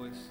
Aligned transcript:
हम 0.00 0.06
लोग 0.06 0.12
अपने 0.12 0.20
समय 0.20 0.29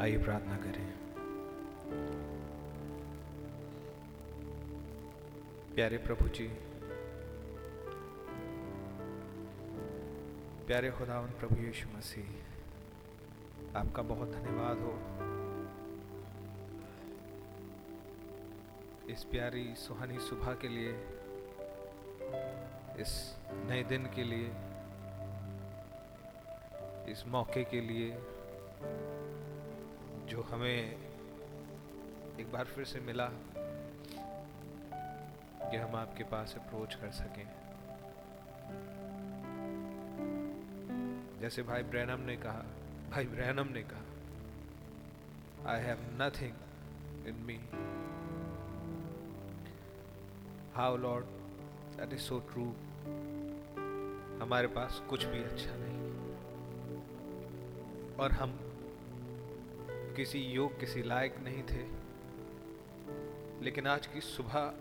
आइए 0.00 0.18
प्रार्थना 0.18 0.56
करें। 0.56 0.88
प्यारे 5.74 5.98
प्रभु 5.98 6.28
जी, 6.28 6.48
प्यारे 10.66 10.90
खुदावन 10.90 11.28
प्रभु 11.28 11.56
यीशु 11.62 11.88
मसीह, 11.98 12.28
आपका 13.78 14.02
बहुत 14.02 14.32
धन्यवाद 14.32 14.78
हो। 14.78 14.92
इस 19.12 19.24
प्यारी 19.24 19.74
सुहानी 19.74 20.18
सुबह 20.18 20.54
के 20.54 20.68
लिए, 20.68 20.92
इस 23.00 23.36
नए 23.52 23.82
दिन 23.82 24.06
के 24.06 24.24
लिए, 24.24 24.48
इस 27.12 27.24
मौके 27.26 27.64
के 27.64 27.80
लिए 27.80 28.18
जो 30.36 30.42
हमें 30.42 30.78
एक 32.40 32.50
बार 32.52 32.64
फिर 32.64 32.84
से 32.84 33.00
मिला 33.00 33.26
कि 35.70 35.76
हम 35.76 35.94
आपके 35.96 36.24
पास 36.24 36.54
अप्रोच 36.56 36.94
कर 36.94 37.10
सकें। 37.10 37.46
जैसे 41.40 41.62
भाई 41.62 41.82
ब्रैनम 41.82 42.20
ने 42.20 42.36
कहा, 42.36 42.64
भाई 43.10 43.24
ब्रैनम 43.26 43.68
ने 43.68 43.82
कहा 43.82 45.72
I 45.72 45.82
have 45.82 45.98
nothing 46.22 47.26
in 47.28 47.34
me 47.46 47.58
how 50.74 50.96
lord 50.96 51.24
that 51.96 52.12
is 52.12 52.20
so 52.20 52.38
true 52.52 52.66
हमारे 54.42 54.68
पास 54.68 55.02
कुछ 55.10 55.24
भी 55.24 55.42
अच्छा 55.42 55.74
नहीं। 55.76 55.98
और 58.16 58.32
हम 58.32 58.65
किसी 60.16 60.38
योग, 60.38 60.78
किसी 60.80 61.02
लायक 61.02 61.34
नहीं 61.38 61.62
थे। 61.62 61.84
लेकिन 63.64 63.86
आज 63.86 64.06
की 64.06 64.20
सुबह 64.20 64.72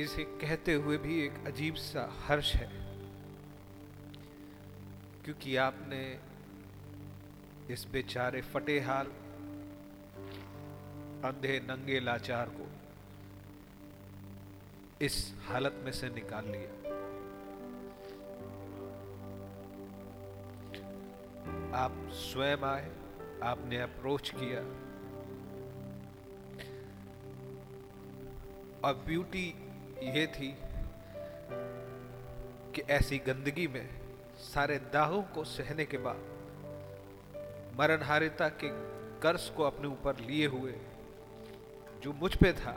इसे 0.00 0.24
कहते 0.40 0.74
हुए 0.74 0.96
भी 0.96 1.20
एक 1.20 1.46
अजीब 1.46 1.74
सा 1.74 2.02
हर्ष 2.26 2.52
है, 2.54 2.68
क्योंकि 5.24 5.56
आपने 5.56 6.02
इस 7.72 7.86
बेचारे 7.92 8.40
फटे 8.42 8.78
हाल 8.80 9.06
अंधे 11.24 11.58
नंगे 11.60 12.00
लाचार 12.00 12.50
को 12.50 12.66
इस 15.04 15.16
हालत 15.48 15.82
में 15.84 15.92
से 15.92 16.08
निकाल 16.10 16.44
लिया। 16.44 16.72
आप 21.74 21.92
स्वयं 22.12 22.64
आए 22.66 22.90
आपने 23.42 23.80
अप्रोच 23.80 24.30
किया। 24.30 24.60
और 28.84 28.94
ब्यूटी 28.94 29.46
ये 30.02 30.26
थी 30.26 30.56
कि 32.74 32.82
ऐसी 32.82 33.18
गंदगी 33.18 33.66
में 33.66 33.88
सारे 34.38 34.78
दाहों 34.92 35.22
को 35.22 35.44
सहने 35.44 35.84
के 35.84 35.98
बाद 35.98 36.20
मरणहारिता 37.78 38.48
के 38.48 38.68
कर्ज 39.20 39.48
को 39.48 39.62
अपने 39.62 39.88
ऊपर 39.88 40.18
लिए 40.18 40.46
हुए 40.46 40.74
जो 42.02 42.12
मुझ 42.12 42.34
पे 42.36 42.52
था, 42.52 42.72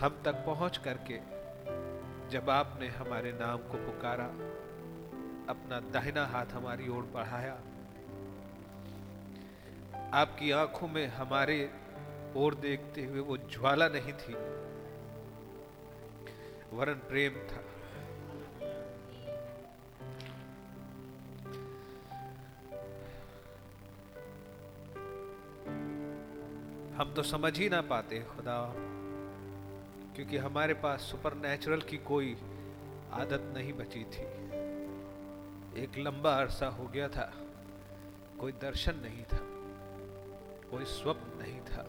हम 0.00 0.22
तक 0.24 0.42
पहुँच 0.46 0.76
करके 0.76 1.18
जब 2.30 2.50
आपने 2.50 2.88
हमारे 2.88 3.32
नाम 3.32 3.58
को 3.58 3.78
पुकारा 3.86 4.30
अपना 5.50 5.80
दाहिना 5.80 6.26
हाथ 6.26 6.46
हमारी 6.46 6.88
ओर 6.88 7.02
बढ़ाया। 7.14 7.58
आपकी 10.14 10.50
आँखों 10.50 10.88
में 10.88 11.06
हमारे 11.06 11.58
ओर 12.36 12.54
देखते 12.54 13.04
हुए 13.04 13.20
वो 13.20 13.36
ज्वाला 13.36 13.88
नहीं 13.88 14.12
थी। 14.12 14.34
वरन 16.72 17.00
प्रेम 17.08 17.32
था। 17.48 17.62
हम 26.96 27.12
तो 27.14 27.22
समझ 27.22 27.58
ही 27.58 27.68
ना 27.68 27.80
पाते 27.80 28.18
खुदा, 28.20 28.56
क्योंकि 30.16 30.36
हमारे 30.36 30.74
पास 30.74 31.00
सुपर 31.00 31.34
की 31.88 31.96
कोई 31.96 32.36
आदत 33.12 33.52
नहीं 33.56 33.72
बची 33.72 34.04
थी। 34.04 34.49
एक 35.76 35.98
लंबा 35.98 36.34
अरसा 36.34 36.66
हो 36.66 36.86
गया 36.86 37.08
था। 37.08 37.32
कोई 38.40 38.52
दर्शन 38.52 38.96
नहीं 38.96 39.24
था। 39.24 39.38
कोई 40.70 40.84
स्वप्न 40.84 41.38
नहीं 41.38 41.60
था। 41.60 41.86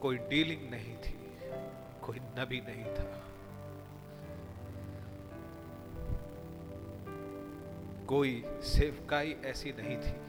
कोई 0.00 0.18
डीलिंग 0.18 0.70
नहीं 0.70 0.96
थी। 0.96 1.20
कोई 2.02 2.18
नबी 2.20 2.60
नहीं 2.60 2.84
था। 2.84 3.26
कोई 8.06 8.44
सेवकाई 8.46 9.36
ऐसी 9.44 9.72
नहीं 9.72 9.96
थी, 9.96 10.20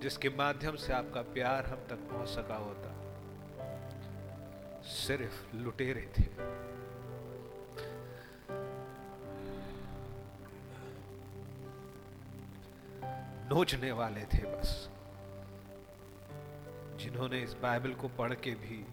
जिसके 0.00 0.28
माध्यम 0.28 0.76
से 0.76 0.92
आपका 0.92 1.22
प्यार 1.22 1.66
हम 1.66 1.76
तक 1.76 1.96
पहुँच 1.96 2.28
सका 2.28 2.56
होता। 2.56 2.90
सिर्फ़ 4.82 5.56
लुटेरे 5.56 6.12
थे। 6.18 6.22
नोचने 13.50 13.92
वाले 13.92 14.20
थे 14.20 14.56
बस। 14.56 14.90
जिन्होंने 16.96 17.42
इस 17.42 17.52
बाइबल 17.52 17.94
को 17.94 18.08
पढ़ 18.08 18.34
के 18.34 18.50
भी 18.50 18.86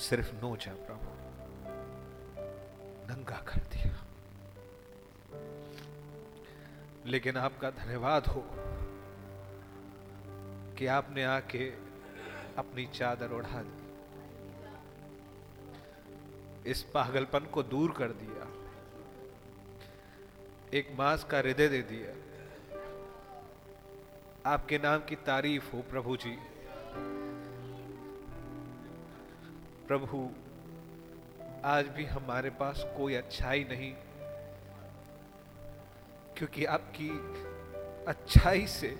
सिर्फ़ 0.00 0.34
नोचा 0.34 0.72
प्रभु 0.72 1.10
नंगा 3.12 3.36
कर 3.36 3.60
दिया। 3.60 4.06
लेकिन 7.06 7.36
आपका 7.36 7.70
धन्यवाद 7.70 8.26
हो 8.26 8.44
कि 10.78 10.86
आपने 10.86 11.24
आके 11.24 11.70
अपनी 12.58 12.86
चादर 12.86 13.32
ओढ़ा 13.32 13.62
दी। 13.62 13.80
इस 16.70 16.82
पागलपन 16.82 17.40
को 17.40 17.62
दूर 17.62 17.92
कर 17.92 18.08
दिया। 18.08 18.39
एक 20.74 20.88
मांस 20.98 21.24
का 21.24 21.38
हृदय 21.38 21.68
दे 21.68 21.82
दिया। 21.82 22.10
आपके 24.46 24.78
नाम 24.78 24.98
की 24.98 25.16
तारीफ़ 25.16 25.76
हो, 25.76 25.82
प्रभु 25.82 26.16
जी। 26.16 26.36
प्रभु, 29.88 30.30
आज 31.64 31.86
भी 31.86 32.04
हमारे 32.04 32.50
पास 32.50 32.84
कोई 32.96 33.14
अच्छाई 33.14 33.64
नहीं, 33.64 33.92
क्योंकि 36.36 36.64
आपकी 36.64 37.10
अच्छाई 38.08 38.66
से 38.66 38.94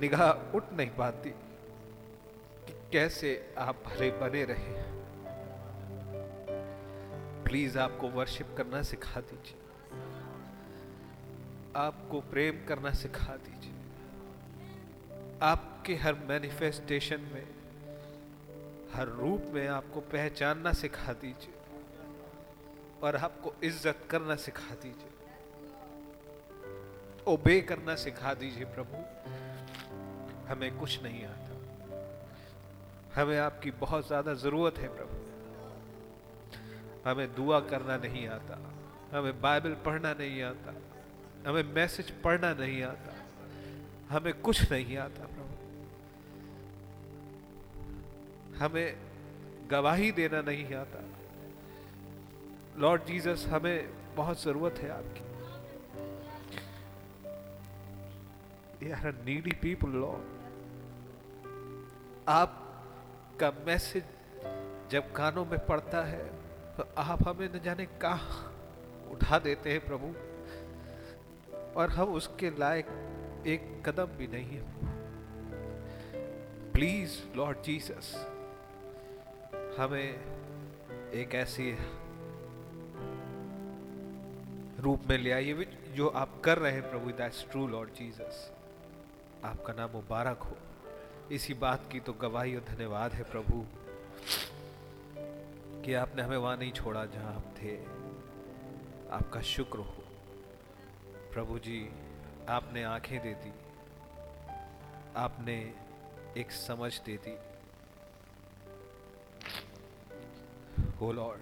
निगाह 0.00 0.56
उठ 0.56 0.72
नहीं 0.72 0.90
पाती 0.90 1.30
कि 2.66 2.72
कैसे 2.92 3.54
आप 3.58 3.82
भले 3.86 4.10
बने 4.10 4.44
रहे। 4.44 4.82
प्लीज़ 7.44 7.78
आपको 7.78 8.08
वर्शिप 8.08 8.54
करना 8.58 8.82
सिखा 8.82 9.20
दीजिए। 9.20 9.67
आपको 11.76 12.20
प्रेम 12.20 12.64
करना 12.68 12.90
सिखा 12.90 13.36
दीजिए। 13.36 13.74
आपके 15.42 15.94
हर 15.94 16.14
मैनिफेस्टेशन 16.14 17.20
में, 17.20 17.46
हर 18.94 19.08
रूप 19.08 19.42
में 19.54 19.68
आपको 19.68 20.00
पहचानना 20.00 20.72
सिखा 20.72 21.12
दीजिए 21.12 21.54
और 23.02 23.16
आपको 23.16 23.54
इज़्ज़त 23.62 24.06
करना 24.10 24.36
सिखा 24.36 24.74
दीजिए। 24.74 25.12
ओबे 27.26 27.60
करना 27.60 27.94
सिखा 27.94 28.34
दीजिए 28.34 28.64
प्रभु। 28.64 28.96
हमें 30.48 30.78
कुछ 30.78 31.02
नहीं 31.02 31.24
आता। 31.24 31.54
हमें 33.20 33.38
आपकी 33.38 33.70
बहुत 33.70 34.06
ज़्यादा 34.06 34.34
ज़रूरत 34.34 34.78
है 34.78 34.88
प्रभु। 34.88 35.16
हमें 37.08 37.34
दुआ 37.34 37.60
करना 37.60 37.96
नहीं 37.96 38.28
आता। 38.28 38.58
हमें 39.12 39.40
बाइबल 39.40 39.74
पढ़ना 39.74 40.12
नहीं 40.12 40.42
आता। 40.42 40.74
हमें 41.46 41.62
मैसेज 41.74 42.10
पढ़ना 42.22 42.52
नहीं 42.54 42.82
आता। 42.82 43.14
हमें 44.10 44.34
कुछ 44.40 44.72
नहीं 44.72 44.96
आता, 44.96 45.26
प्रभु। 45.26 45.54
हमें 48.56 48.88
गवाही 49.70 50.10
देना 50.12 50.40
नहीं 50.40 50.74
आता। 50.74 51.04
लॉर्ड 52.78 53.04
जीसस 53.04 53.46
हमें 53.48 53.78
बहुत 54.16 54.42
ज़रूरत 54.42 54.78
है 54.78 54.90
आपकी। 54.90 55.24
यार 58.88 59.14
नीडी 59.26 59.52
पीपल 59.52 59.90
लॉर्ड 59.90 60.24
आपका 62.28 63.50
मैसेज 63.66 64.04
जब 64.90 65.12
कानों 65.12 65.44
में 65.44 65.58
पड़ता 65.66 66.02
है 66.04 66.24
तो 66.76 66.82
आप 66.98 67.28
हमें 67.28 67.48
न 67.54 67.60
जाने 67.60 67.86
कहा 68.02 68.36
उठा 69.10 69.38
देते 69.38 69.70
हैं, 69.72 69.80
प्रभु। 69.86 70.06
और 71.76 71.90
हम 71.90 72.14
उसके 72.14 72.50
लायक 72.50 72.86
एक 73.46 73.82
कदम 73.86 74.16
भी 74.16 74.26
नहीं 74.26 74.58
है। 74.58 74.62
प्लीज़ 76.72 77.18
लॉर्ड 77.36 77.62
जीसस 77.62 78.14
हमें 79.78 80.08
एक 81.12 81.34
ऐसी 81.34 81.70
रूप 84.80 85.08
में 85.10 85.18
ले 85.18 85.32
आइए 85.32 85.66
जो 85.94 86.08
आप 86.08 86.40
कर 86.44 86.58
रहे 86.58 86.72
हैं 86.72 86.90
प्रभु 86.90 87.10
दैट्स 87.10 87.46
ट्रू 87.50 87.66
लॉर्ड 87.68 87.90
जीसस 87.90 88.50
आपका 89.44 89.72
नाम 89.72 89.90
मुबारक 89.90 90.42
हो। 90.42 90.56
इसी 91.32 91.54
बात 91.54 91.88
की 91.92 92.00
तो 92.00 92.12
गवाही 92.12 92.54
और 92.56 92.64
धन्यवाद 92.68 93.12
है 93.12 93.22
प्रभु, 93.22 93.64
कि 95.84 95.94
आपने 95.94 96.22
हमें 96.22 96.36
वहाँ 96.36 96.56
नहीं 96.56 96.72
छोड़ा 96.72 97.04
जहाँ 97.04 97.34
हम 97.34 97.44
थे। 97.58 97.76
आपका 99.10 99.40
शुक्र 99.40 99.78
हो। 99.78 99.97
प्रभु 101.32 101.58
जी, 101.58 101.90
आपने 102.48 102.82
आँखें 102.82 103.22
दे 103.22 103.34
दी। 103.34 103.52
आपने 105.16 105.74
एक 106.36 106.50
समझ 106.50 107.00
दे 107.00 107.16
दी। 107.16 107.38
हो 111.00 111.12
लॉर्ड, 111.12 111.40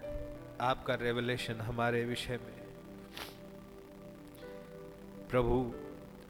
आपका 0.61 0.95
रेवलेशन 0.95 1.61
हमारे 1.61 2.05
विषय 2.05 2.37
में 2.37 2.57
प्रभु, 5.29 5.75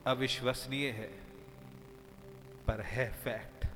अविश्वसनीय 0.06 0.90
है, 0.90 1.12
पर 2.66 2.80
है 2.80 3.12
फैक्ट 3.12 3.66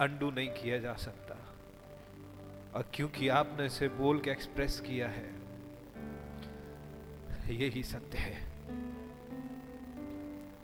अंडू 0.00 0.30
नहीं 0.30 0.50
किया 0.50 0.78
जा 0.78 0.94
सकता। 0.94 1.34
और 2.74 2.90
क्योंकि 2.94 3.28
आपने 3.28 3.66
इसे 3.66 3.88
बोल 3.88 4.20
के 4.20 4.30
एक्सप्रेस 4.30 4.80
किया 4.80 5.08
है 5.08 5.37
यही 7.52 7.82
सत्य 7.82 8.18
है। 8.18 8.48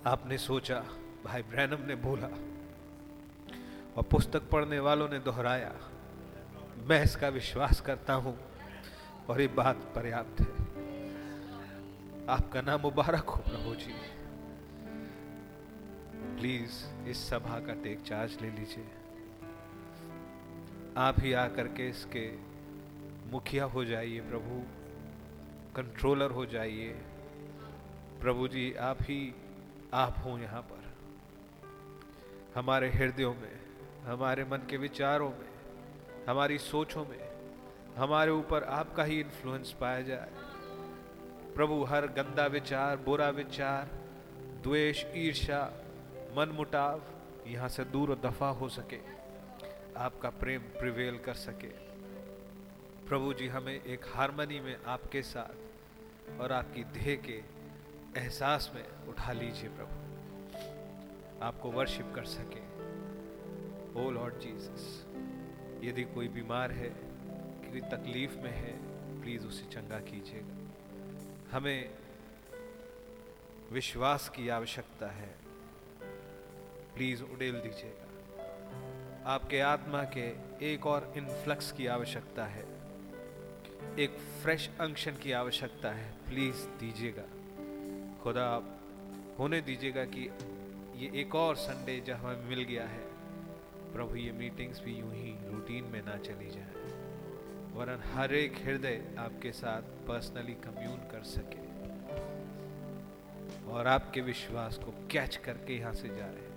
आपने 0.06 0.38
सोचा, 0.38 0.84
भाई 1.24 1.42
ब्रैनम 1.42 1.82
ने 1.82 1.94
बोला, 1.94 2.28
और 3.96 4.02
पुस्तक 4.02 4.50
पढ़ने 4.50 4.78
वालों 4.78 5.08
ने 5.08 5.18
दोहराया, 5.18 5.74
मैं 6.76 7.02
इसका 7.02 7.28
विश्वास 7.28 7.80
करता 7.80 8.14
हूँ, 8.14 8.38
और 9.30 9.40
ये 9.40 9.48
बात 9.48 9.76
पर्याप्त 9.76 10.40
है। 10.40 10.64
आपका 12.28 12.60
नाम 12.60 12.80
मुबारक 12.80 13.24
हो, 13.24 13.36
प्रभु 13.36 13.74
जी। 13.74 13.94
प्लीज़, 16.36 17.06
इस 17.08 17.30
सभा 17.30 17.60
का 17.60 17.72
टेक 17.72 18.02
चार्ज 18.02 18.38
ले 18.42 18.50
लीजिए। 18.50 18.86
आप 20.96 21.20
ही 21.20 21.32
आकर 21.32 21.68
के 21.68 21.88
इसके 21.88 22.36
मुखिया 23.32 23.64
हो 23.64 23.84
जाइए, 23.84 24.20
प्रभु। 24.20 24.83
कंट्रोलर 25.76 26.30
हो 26.30 26.46
जाइए। 26.46 26.92
प्रभु 28.20 28.48
जी, 28.48 28.74
आप 28.74 28.98
ही, 29.02 29.34
आप 29.94 30.16
हो 30.24 30.38
यहाँ 30.38 30.62
पर। 30.62 30.84
हमारे 32.54 32.90
हृदयों 32.90 33.34
में, 33.34 33.60
हमारे 34.04 34.44
मन 34.44 34.58
के 34.70 34.76
विचारों 34.76 35.30
में, 35.30 35.50
हमारी 36.28 36.58
सोचों 36.58 37.06
में, 37.06 37.28
हमारे 37.96 38.30
ऊपर 38.30 38.62
आपका 38.62 39.04
ही 39.04 39.20
इन्फ्लुएंस 39.20 39.76
पाया 39.80 40.02
जाए। 40.02 40.30
प्रभु, 41.54 41.84
हर 41.84 42.06
गंदा 42.06 42.46
विचार, 42.46 42.96
बुरा 42.96 43.28
विचार, 43.28 43.88
द्वेष 44.62 45.04
ईर्षा 45.14 45.72
मन 46.36 46.48
मुटाव, 46.48 47.02
यहाँ 47.46 47.68
से 47.68 47.84
दूर 47.84 48.20
दफ़ा 48.24 48.48
हो 48.48 48.68
सके। 48.68 48.98
आपका 49.96 50.30
प्रेम 50.30 50.60
प्रिवेल 50.60 51.18
कर 51.18 51.34
सके। 51.34 51.83
प्रभु 53.08 53.34
जी, 53.34 53.49
हमें 53.49 53.84
एक 53.84 54.00
हारमनी 54.08 54.61
में 54.61 54.84
आपके 54.84 55.23
साथ 55.23 56.40
और 56.40 56.52
आपकी 56.52 56.84
देह 56.84 57.16
के 57.16 57.42
एहसास 58.20 58.73
में 58.75 59.06
उठा 59.08 59.32
लीजिए 59.32 59.68
प्रभु। 59.68 60.04
आपको 61.44 61.70
वर्शिप 61.70 62.12
कर 62.14 62.25
सके। 62.25 62.61
ओ 64.00 64.11
लॉर्ड 64.11 64.34
जीसस 64.38 65.06
यदि 65.84 66.04
कोई 66.04 66.28
बीमार 66.28 66.73
है, 66.73 66.88
कोई 67.70 67.80
तकलीफ़ 67.80 68.37
में 68.37 68.50
है 68.50 68.94
प्लीज़ 69.23 69.46
उसे 69.46 69.64
चंगा 69.64 69.99
कीजिएगा। 69.99 70.54
हमें 71.56 71.94
विश्वास 73.73 74.28
की 74.28 74.49
आवश्यकता 74.49 75.06
है। 75.06 75.34
प्लीज़ 76.94 77.23
उड़ेल 77.23 77.61
दीजिएगा। 77.61 78.04
आपके 79.26 79.61
आत्मा 79.61 80.04
के 80.04 80.34
एक 80.73 80.87
और 80.87 81.14
इन्फ्लक्स 81.16 81.73
की 81.73 81.87
आवश्यकता 81.87 82.46
है। 82.46 82.73
एक 83.98 84.16
फ्रेश 84.42 84.70
अंक्शन 84.80 85.12
की 85.12 85.32
आवश्यकता 85.32 85.90
है। 85.90 86.10
प्लीज़ 86.28 86.66
दीजिएगा। 86.80 87.22
खुदा, 88.22 88.44
आप 88.44 88.80
होने 89.38 89.61
दीजिएगा 89.61 90.04
कि 90.04 90.30
ये 90.96 91.11
एक 91.20 91.35
और 91.35 91.56
संडे 91.56 92.00
जब 92.00 92.14
हमें 92.14 92.44
मिल 92.48 92.62
गया 92.62 92.87
है, 92.87 93.02
प्रभु 93.92 94.16
ये 94.16 94.32
मीटिंग्स 94.32 94.80
भी 94.80 94.94
यूँ 94.94 95.12
ही 95.12 95.35
रूटीन 95.50 95.85
में 95.85 96.02
ना 96.04 96.16
चली 96.16 96.50
जाए, 96.50 96.72
वरन 97.74 98.02
हर 98.14 98.35
एक 98.35 98.59
हृदय 98.64 99.02
आपके 99.18 99.52
साथ 99.52 99.82
पर्सनली 100.09 100.54
कम्यून 100.66 100.98
कर 101.12 101.22
सके 101.22 101.62
और 103.72 103.87
आपके 103.87 104.20
विश्वास 104.20 104.78
को 104.78 104.94
कैच 105.11 105.37
करके 105.37 105.78
यहाँ 105.78 105.94
से 105.94 106.09
जा 106.09 106.28
जाए 106.32 106.52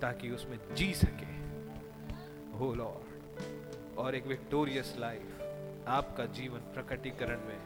ताकि 0.00 0.30
उसमें 0.30 0.58
जी 0.74 0.94
सके। 0.94 1.36
हो 2.58 2.74
लॉर्ड 2.74 3.96
और 3.98 4.14
एक 4.14 4.26
विक्टोरियस 4.26 4.94
लाइफ 4.98 5.37
आपका 5.88 6.26
जीवन 6.26 6.58
प्रकटीकरण 6.58 7.40
में 7.40 7.60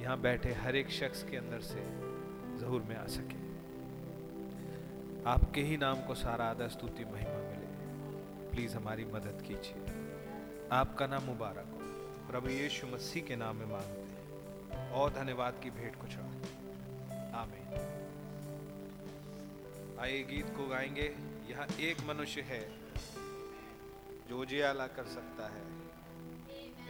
यहाँ 0.00 0.20
बैठे 0.20 0.52
हर 0.52 0.76
एक 0.76 0.90
शख्स 0.90 1.22
के 1.22 1.36
अंदर 1.36 1.60
से 1.60 1.80
जहूर 2.60 2.82
में 2.82 2.96
आ 2.96 3.06
सके। 3.06 3.44
आपके 5.30 5.60
ही 5.60 5.76
नाम 5.76 6.06
को 6.06 6.14
सारा 6.14 6.44
आदर, 6.44 6.68
स्तुति, 6.68 7.04
महिमा 7.04 7.36
मिले। 7.36 7.66
प्लीज़ 8.50 8.76
हमारी 8.76 9.04
मदद 9.04 9.44
कीजिए। 9.46 9.86
आपका 10.72 11.06
नाम 11.06 11.22
मुबारक 11.22 11.66
हो। 11.72 11.78
प्रभु 12.30 12.48
यीशु 12.48 12.86
मसीह 12.86 13.22
के 13.22 13.36
नाम 13.36 13.56
में 13.56 13.66
मांगते 13.66 14.00
हैं। 14.00 14.90
और 14.90 15.12
धन्यवाद 15.12 15.54
की 15.62 15.70
भेंट 15.70 15.96
को 15.96 16.06
चढ़ाते 16.06 16.48
आमीन। 17.36 17.74
आइए 20.00 20.22
गीत 20.22 20.46
को 20.46 20.68
गाएँगे। 20.68 21.16
यहाँ 21.50 21.66
एक 21.80 21.96
मनुष्य 22.00 22.40
है 22.40 22.72
जो 24.28 24.40
उजियाला 24.40 24.86
कर 24.86 25.04
सकता 25.04 25.48
है। 25.48 25.62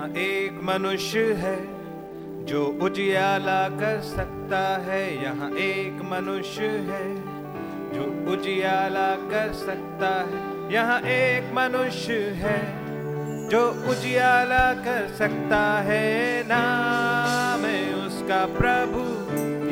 यहाँ 0.00 0.12
एक 0.12 0.60
मनुष्य 0.64 1.18
है, 1.18 1.56
जो 2.46 2.78
उजियाला 2.82 3.68
कर 3.68 4.00
सकता 4.00 4.76
है। 4.76 5.24
यहाँ 5.24 5.50
एक 5.50 6.00
मनुष्य 6.04 6.66
है, 6.66 7.14
जो 7.92 8.32
उजियाला 8.32 9.14
कर 9.14 9.52
सकता 9.52 10.08
है। 10.08 10.72
यहाँ 10.72 11.00
एक 11.00 11.52
मनुष्य 11.54 12.14
है, 12.14 12.58
जो 13.48 13.90
उजियाला 13.90 14.72
कर 14.74 15.08
सकता 15.18 15.80
है। 15.80 16.42
नाम 16.42 17.64
है 17.64 18.06
उसका 18.06 18.46
प्रभु 18.46 19.04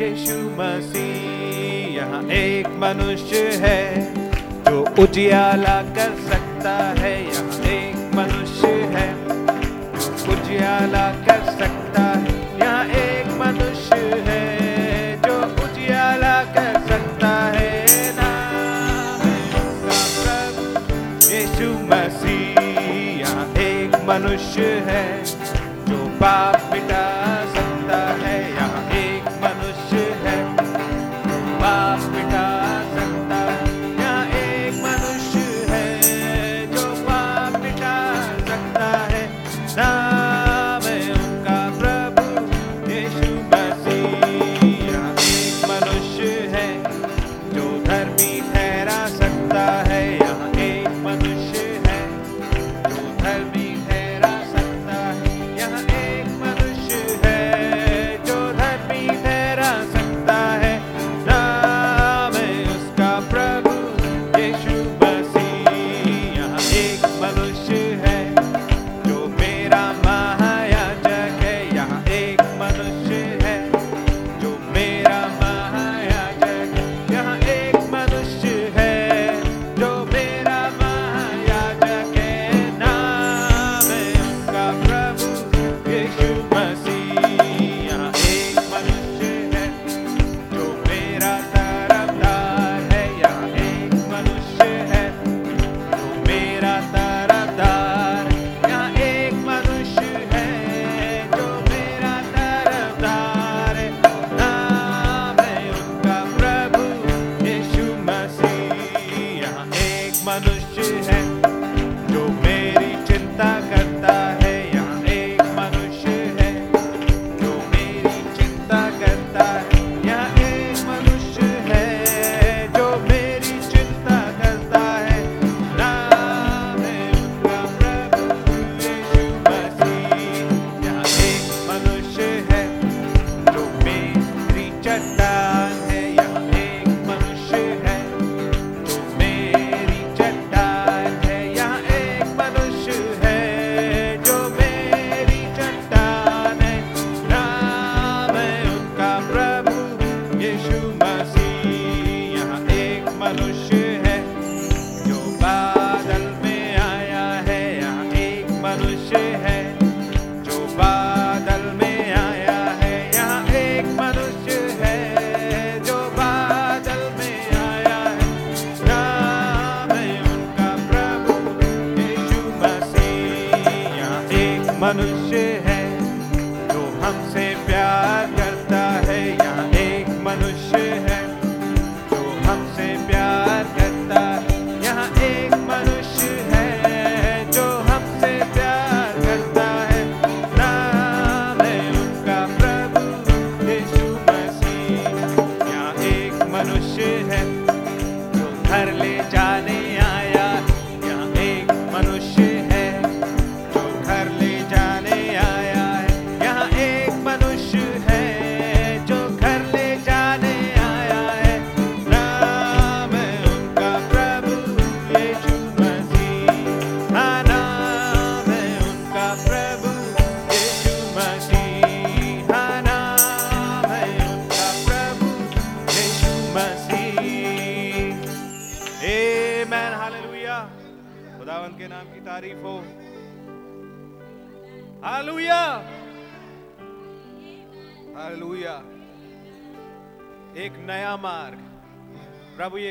यीशु 0.04 0.38
मसीह। 0.60 1.96
यहाँ 1.96 2.22
एक 2.24 2.66
मनुष्य 2.68 3.50
है, 3.54 4.14
जो 4.64 5.02
उजियाला 5.02 5.82
कर 5.82 6.14
सकता 6.30 6.78
है। 6.98 7.27
उजाला 10.78 11.06
कर 11.26 11.40
सकता 11.58 12.02
है। 12.02 12.32
यहाँ 12.58 12.84
एक 12.96 13.26
मनुष्य 13.38 13.96
है 14.26 14.42
जो 15.22 15.36
उजाला 15.64 16.36
कर 16.54 16.78
सकता 16.88 17.30
है। 17.54 17.66
यीशु 21.30 21.70
मसीह। 21.90 22.60
यहाँ 23.20 23.46
एक 23.64 23.96
मनुष्य 24.08 24.68
है 24.88 25.04
जो 25.88 25.98
पाप 26.22 26.70
मिटा 26.72 27.04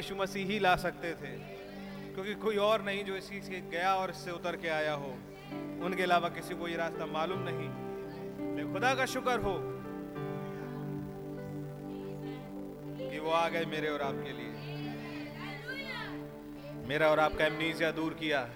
यीशु 0.08 0.15
मसीह 0.15 0.48
ही 0.48 0.60
ला 0.60 0.76
सकते 0.76 1.13
थे। 1.13 1.32
क्योंकि 2.13 2.34
कोई 2.34 2.58
और 2.58 2.82
नहीं 2.82 3.04
जो 3.06 3.15
इसी 3.15 3.41
से 3.41 3.62
गया 3.72 3.96
और 3.96 4.10
इससे 4.10 4.32
उतर 4.32 4.56
के 4.56 4.67
आया 4.67 4.93
हो। 4.93 5.10
उनके 5.84 6.04
अलावा 6.04 6.30
किसी 6.30 6.56
को 6.56 6.67
ये 6.67 6.76
रास्ता 6.76 7.06
मालूम 7.06 7.39
नहीं। 7.43 8.74
खुदा 8.74 8.96
का 8.96 9.06
शुक्र 9.06 9.39
हो 9.39 9.56
कि 13.10 13.20
वो 13.20 13.32
आ 13.32 13.50
गए 13.50 13.65
मेरे 13.65 13.89
और 13.89 14.02
आपके 14.02 14.32
लिए। 14.32 14.54
मेरा 16.88 17.08
और 17.08 17.20
आपका 17.20 17.46
एमनीजिया 17.46 17.91
दूर 17.91 18.13
किया। 18.13 18.50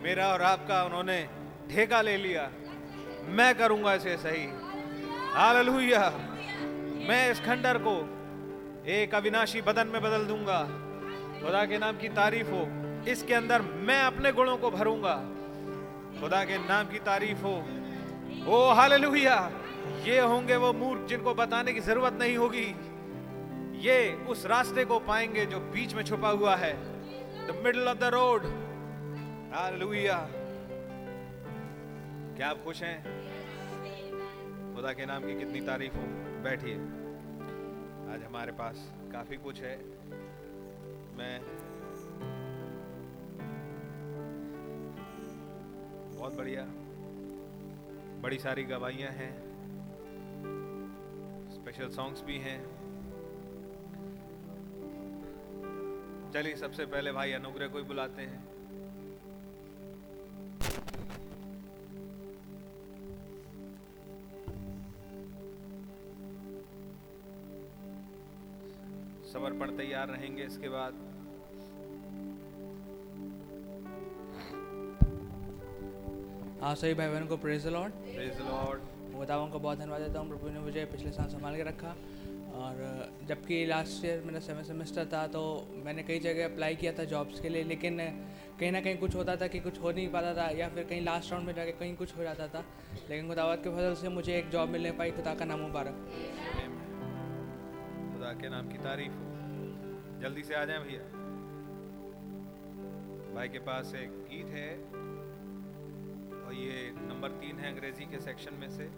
मेरा 0.00 0.26
और 0.26 0.42
आपका 0.42 0.82
उन्होंने 0.82 1.28
ठेका 1.70 2.02
ले 2.02 2.16
लिया। 2.16 2.50
मैं 3.24 3.54
करूँगा 3.54 3.94
इसे 3.94 4.16
सही। 4.16 4.46
हाल 5.32 5.70
मैं 7.08 7.30
इस 7.30 7.40
खंडर 7.40 7.78
को 7.86 7.96
एक 8.86 9.14
अविनाशी 9.14 9.60
बदन 9.60 9.86
में 9.86 10.02
बदल 10.02 10.24
दूँगा। 10.24 10.87
खुदा 11.44 11.66
के 11.66 11.78
नाम 11.78 11.98
की 11.98 12.08
तारीफ़ 12.08 12.46
हो। 12.46 12.68
इसके 13.08 13.34
अंदर 13.34 13.62
मैं 13.62 14.00
अपने 14.00 14.32
गुणों 14.32 14.56
को 14.56 14.70
भरूँगा। 14.70 15.14
खुदा 16.20 16.44
के 16.44 16.58
नाम 16.58 16.86
की 16.86 16.98
तारीफ़ 16.98 17.38
हो। 17.38 17.64
Oh, 18.46 18.72
hallelujah. 18.72 19.50
ये 20.04 20.20
होंगे 20.20 20.56
वो 20.56 20.72
मूर्ख 20.72 21.02
जिनको 21.02 21.34
बताने 21.34 21.72
की 21.72 21.80
ज़रूरत 21.80 22.12
नहीं 22.12 22.36
होगी। 22.36 22.74
ये 23.78 24.14
उस 24.14 24.46
रास्ते 24.46 24.84
को 24.84 24.98
पाएँगे 24.98 25.46
जो 25.46 25.60
बीच 25.60 25.94
में 25.94 26.04
छुपा 26.04 26.28
हुआ 26.28 26.56
है। 26.56 26.74
The 27.46 27.60
middle 27.64 27.88
of 27.88 27.98
the 27.98 28.04
road 28.04 28.42
लुहिया 29.78 30.28
क्या 32.36 32.48
आप 32.48 32.64
खुश 32.64 32.82
हैं? 32.82 33.04
खुदा 34.76 34.92
के 34.92 35.06
नाम 35.06 35.22
की 35.22 35.38
कितनी 35.38 35.60
तारीफ़ 35.60 35.94
हो। 35.94 36.02
बैठिए। 36.42 36.74
आज 38.14 38.24
हमारे 38.26 38.52
पास 38.52 38.92
काफ़ी 39.12 39.36
कुछ 39.36 39.60
है। 39.60 39.97
मैं 41.18 41.40
बहुत 46.18 46.36
बढ़िया, 46.36 46.64
बड़ी 48.22 48.38
सारी 48.38 48.62
गवाहियाँ 48.64 49.10
हैं 49.12 49.32
स्पेशल 51.52 51.88
सॉन्ग्स 51.90 52.22
भी 52.24 52.38
हैं। 52.38 52.58
चलिए 56.32 56.56
सबसे 56.56 56.86
पहले 56.86 57.12
भाई 57.12 57.32
अनुग्रह 57.32 57.68
को 57.68 57.78
ही 57.78 57.84
बुलाते 57.84 58.22
हैं। 58.22 58.46
समर्पण 69.28 69.76
तैयार 69.76 70.08
रहेंगे 70.08 70.42
इसके 70.44 70.68
बाद। 70.68 71.06
हाँ 76.62 76.74
सही 76.74 76.94
भाई 76.94 77.08
बहनों 77.08 77.26
को 77.26 77.36
प्रेज 77.38 77.66
लॉर्ड 77.68 77.92
प्रेज 78.06 78.40
लॉर्ड 78.40 78.80
खुदावों 79.16 79.48
का 79.48 79.58
बहुत 79.58 79.78
धन्यवाद 79.78 80.00
देता 80.02 80.18
हूँ। 80.18 80.28
प्रभु 80.28 80.48
ने 80.50 80.60
मुझे 80.60 80.84
पिछले 80.92 81.10
साल 81.12 81.28
संभाल 81.28 81.56
के 81.56 81.62
रखा। 81.64 81.94
और 82.58 82.78
जबकि 83.28 83.64
लास्ट 83.66 84.04
ईयर 84.04 84.22
मेरा 84.26 84.40
सेवन 84.40 84.62
सेमेस्टर 84.64 85.04
था 85.12 85.26
तो 85.26 85.42
मैंने 85.84 86.02
कई 86.02 86.18
जगह 86.18 86.44
अप्लाई 86.44 86.74
किया 86.76 86.92
था 86.92 87.04
जॉब्स 87.12 87.40
के 87.40 87.48
लिए 87.48 87.64
लेकिन 87.64 87.98
कहीं 88.60 88.70
ना 88.72 88.80
कहीं 88.80 88.96
कुछ 88.98 89.14
होता 89.14 89.36
था 89.36 89.46
कि 89.46 89.60
कुछ 89.60 89.80
हो 89.82 89.90
नहीं 89.90 90.08
पाता 90.12 90.34
था 90.36 90.48
या 90.58 90.68
फिर 90.68 90.84
कहीं 90.84 91.00
लास्ट 91.04 91.32
राउंड 91.32 91.46
में 91.46 91.54
जाके 91.54 91.72
कहीं 91.72 91.94
कुछ 91.96 92.16
हो 92.16 92.22
जाता 92.22 92.48
था। 92.48 92.64
लेकिन 93.10 93.28
खुदावत 93.28 93.60
के 93.64 93.70
फ़सल 93.70 93.94
से 94.02 94.08
मुझे 94.08 94.36
एक 94.38 94.50
जॉब 94.50 94.68
मिलने 94.68 94.92
पाई 94.92 95.10
खुदा 95.10 95.34
का 95.34 95.44
नाम 95.44 95.60
मुबारक। 95.60 96.67
खुदा 98.28 98.40
के 98.40 98.48
नाम 98.48 98.68
की 98.68 98.78
तारीफ़ 98.78 99.12
हो। 99.12 100.20
जल्दी 100.20 100.42
से 100.42 100.54
आ 100.54 100.64
जाए 100.64 100.78
भैया। 100.78 101.02
भाई 103.34 103.48
के 103.48 103.58
पास 103.58 103.92
एक 103.94 104.10
गीत 104.28 104.46
है 104.46 104.72
और 106.44 106.52
ये 106.54 106.90
नंबर 106.96 107.30
तीन 107.40 107.58
है 107.58 107.70
अंग्रेज़ी 107.72 108.06
के 108.06 108.18
सेक्शन 108.18 108.54
में 108.54 108.68
से। 108.70 108.88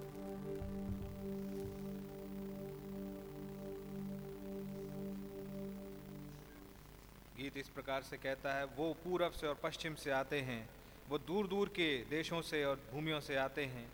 गीत 7.39 7.57
इस 7.57 7.69
प्रकार 7.69 8.03
से 8.03 8.17
कहता 8.17 8.55
है, 8.55 8.65
वो 8.67 8.93
पूरब 9.05 9.31
से 9.31 9.47
और 9.47 9.61
पश्चिम 9.63 9.95
से 9.95 10.11
आते 10.11 10.41
हैं। 10.41 10.69
वो 11.09 11.19
दूर 11.19 11.47
दूर 11.47 11.69
के 11.69 11.89
देशों 12.11 12.43
से 12.43 12.65
और 12.65 12.83
भूमियों 12.93 13.21
से 13.21 13.37
आते 13.37 13.65
हैं, 13.67 13.89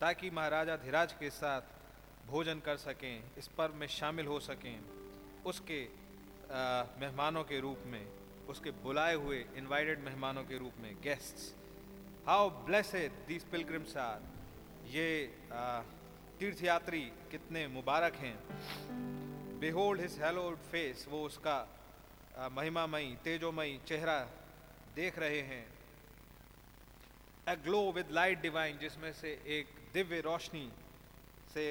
ताकि 0.00 0.30
महाराजा 0.30 0.76
धीराज 0.76 1.12
के 1.12 1.30
साथ 1.30 1.60
भोजन 2.26 2.60
कर 2.60 2.76
सकें, 2.78 3.22
इस 3.38 3.48
पर्व 3.48 3.74
में 3.74 3.86
शामिल 3.90 4.26
हो 4.26 4.38
सकें, 4.40 4.78
उसके 5.46 5.80
मेहमानों 7.00 7.42
के 7.44 7.60
रूप 7.60 7.82
में, 7.86 8.06
उसके 8.48 8.70
बुलाए 8.84 9.14
हुए 9.16 9.44
इनवाइटेड 9.56 10.04
मेहमानों 10.04 10.44
के 10.44 10.58
रूप 10.58 10.80
में 10.80 10.94
guests 11.02 11.52
how 12.26 12.50
blessed 12.66 13.12
these 13.28 13.44
pilgrims 13.50 13.96
are 13.96 14.20
ये 14.90 15.08
तीर्थयात्री 16.40 17.00
कितने 17.30 17.66
मुबारक 17.68 18.14
हैं। 18.16 18.36
बेहोल्ड 19.60 20.00
हिज 20.00 20.18
हेलोड 20.22 20.56
फेस 20.70 21.06
वो 21.10 21.22
उसका 21.26 21.58
महिमामयी, 22.52 23.16
तेजोमयी 23.24 23.78
चेहरा 23.86 24.18
देख 24.96 25.18
रहे 25.18 25.40
हैं। 25.42 25.64
A 27.48 27.56
glow 27.64 27.80
with 27.92 28.10
light 28.10 28.40
divine 28.42 28.78
जिसमें 28.78 29.12
से 29.12 29.30
एक 29.58 29.74
दिव्य 29.94 30.20
रोशनी 30.20 30.70
से 31.54 31.64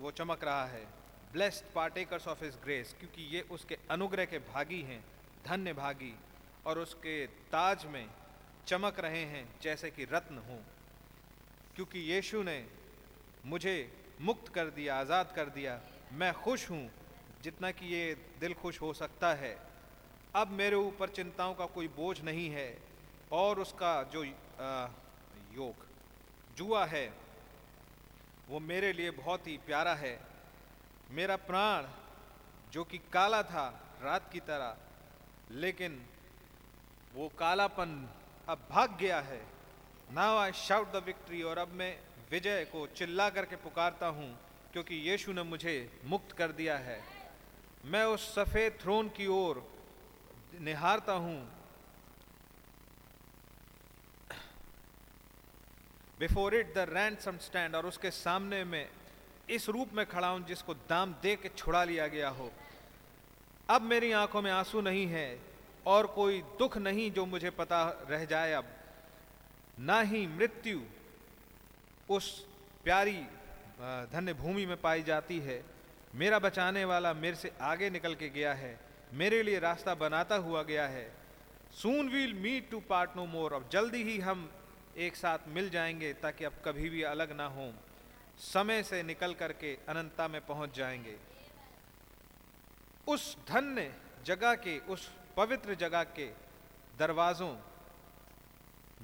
वो 0.00 0.10
चमक 0.10 0.44
रहा 0.44 0.64
है। 0.66 0.84
Blessed 1.32 1.72
partakers 1.74 2.28
of 2.28 2.44
his 2.44 2.56
grace 2.64 2.94
क्योंकि 2.98 3.22
ये 3.26 3.40
उसके 3.50 3.76
अनुग्रह 3.90 4.24
के 4.24 4.38
भागी 4.46 4.80
हैं, 4.82 5.02
धन्य 5.46 5.72
भागी, 5.72 6.14
और 6.66 6.78
उसके 6.78 7.26
ताज 7.52 7.84
में 7.86 8.06
चमक 8.66 9.00
रहे 9.00 9.24
हैं, 9.26 9.44
जैसे 9.62 9.90
कि 9.90 10.04
रत्न 10.04 10.38
हो। 10.48 10.58
क्योंकि 11.76 11.98
यीशु 12.12 12.42
ने 12.42 12.64
मुझे 13.46 13.76
मुक्त 14.20 14.52
कर 14.54 14.70
दिया, 14.70 14.98
आज़ाद 14.98 15.32
कर 15.36 15.48
दिया, 15.50 15.80
मैं 16.12 16.32
खुश 16.34 16.70
हूँ, 16.70 16.90
जितना 17.42 17.70
कि 17.70 17.86
ये 17.86 18.14
दिल 18.40 18.54
खुश 18.54 18.80
हो 18.80 18.92
सकता 18.94 19.32
है। 19.34 19.56
अब 20.34 20.48
मेरे 20.52 20.76
ऊपर 20.76 21.08
चिंताओं 21.10 21.54
का 21.54 21.66
कोई 21.68 21.88
बोझ 21.96 22.20
नहीं 22.20 22.48
है, 22.50 22.70
और 23.32 23.60
उसका 23.60 24.02
जो 24.12 24.24
योग 24.24 25.86
जुआ 26.56 26.84
है 26.86 27.06
वो 28.52 28.58
मेरे 28.60 28.92
लिए 28.92 29.10
बहुत 29.12 29.46
ही 29.46 29.56
प्यारा 29.66 29.92
है। 29.94 30.18
मेरा 31.10 31.36
प्राण, 31.42 31.84
जो 32.72 32.82
कि 32.84 32.98
काला 33.12 33.42
था, 33.42 33.64
रात 34.02 34.28
की 34.32 34.40
तरह, 34.40 34.76
लेकिन 35.56 36.00
वो 37.14 37.28
कालापन 37.38 37.94
अब 38.48 38.66
भाग 38.70 38.96
गया 39.00 39.20
है। 39.20 39.40
Now 40.12 40.38
I 40.38 40.52
shout 40.58 40.92
the 40.92 41.02
victory 41.06 41.42
और 41.42 41.58
अब 41.58 41.72
मैं 41.72 41.96
विजय 42.30 42.64
को 42.64 42.86
चिल्ला 42.92 43.28
करके 43.30 43.56
पुकारता 43.56 44.06
हूँ, 44.08 44.30
क्योंकि 44.72 44.94
यीशु 45.08 45.32
ने 45.32 45.42
मुझे 45.44 45.76
मुक्त 46.04 46.32
कर 46.32 46.52
दिया 46.52 46.76
है। 46.80 47.00
मैं 47.84 48.04
उस 48.06 48.34
सफ़ेद 48.34 48.78
थ्रोन 48.82 49.08
की 49.08 49.26
ओर 49.32 49.64
निहारता 50.60 51.12
हूँ 51.24 51.38
before 56.22 56.54
it 56.54 56.74
the 56.74 56.78
ransom 56.88 57.36
stand 57.36 57.74
और 57.74 57.86
उसके 57.86 58.10
सामने 58.10 58.62
में 58.64 58.88
इस 59.50 59.68
रूप 59.68 59.94
में 59.94 60.04
खड़ा 60.06 60.28
हूँ 60.28 60.44
जिसको 60.46 60.74
दाम 60.90 61.14
दे 61.22 61.34
के 61.36 61.48
छुड़ा 61.48 61.82
लिया 61.84 62.06
गया 62.06 62.28
हो। 62.28 62.50
अब 63.68 63.82
मेरी 63.82 64.10
आँखों 64.12 64.42
में 64.42 64.50
आँसू 64.50 64.80
नहीं 64.80 65.06
है 65.06 65.26
और 65.86 66.06
कोई 66.06 66.40
दुख 66.58 66.78
नहीं 66.78 67.10
जो 67.12 67.26
मुझे 67.26 67.50
पता 67.50 67.82
रह 68.10 68.24
जाए 68.24 68.52
अब। 68.52 68.64
ना 69.80 70.00
ही 70.02 70.26
मृत्यु 70.28 70.80
उस 72.08 72.30
प्यारी 72.84 73.18
धन्य 74.14 74.32
भूमि 74.34 74.66
में 74.66 74.80
पाई 74.80 75.02
जाती 75.02 75.38
है। 75.40 75.62
मेरा 76.14 76.38
बचाने 76.38 76.84
वाला 76.84 77.12
मेरे 77.16 77.36
से 77.36 77.52
आगे 77.62 77.90
निकल 77.90 78.14
के 78.14 78.28
गया 78.30 78.54
है। 78.54 78.78
मेरे 79.14 79.42
लिए 79.42 79.58
रास्ता 79.58 79.94
बनाता 79.98 80.36
हुआ 80.38 80.62
गया 80.62 80.86
है। 80.88 81.06
Soon 81.74 82.08
we'll 82.08 82.34
meet 82.40 82.70
to 82.70 82.80
part 82.88 83.16
no 83.16 83.26
more 83.28 83.52
अब 83.52 83.68
जल्दी 83.72 84.02
ही 84.04 84.18
हम 84.20 84.50
एक 84.96 85.16
साथ 85.16 85.38
मिल 85.48 85.70
जाएँगे 85.70 86.12
ताकि 86.12 86.44
अब 86.44 86.52
कभी 86.64 86.90
भी 86.90 87.02
अलग 87.02 87.32
ना 87.32 87.46
हो। 87.46 87.74
समय 88.38 88.82
से 88.82 89.02
निकल 89.02 89.34
करके 89.34 89.78
अनंता 89.88 90.28
में 90.28 90.46
पहुँच 90.46 90.76
जाएँगे। 90.76 91.16
उस 93.08 93.36
धन्य 93.48 93.94
जगह 94.24 94.54
के, 94.54 94.78
उस 94.78 95.10
पवित्र 95.36 95.74
जगह 95.74 96.04
के 96.04 96.26
दरवाजों, 96.98 97.56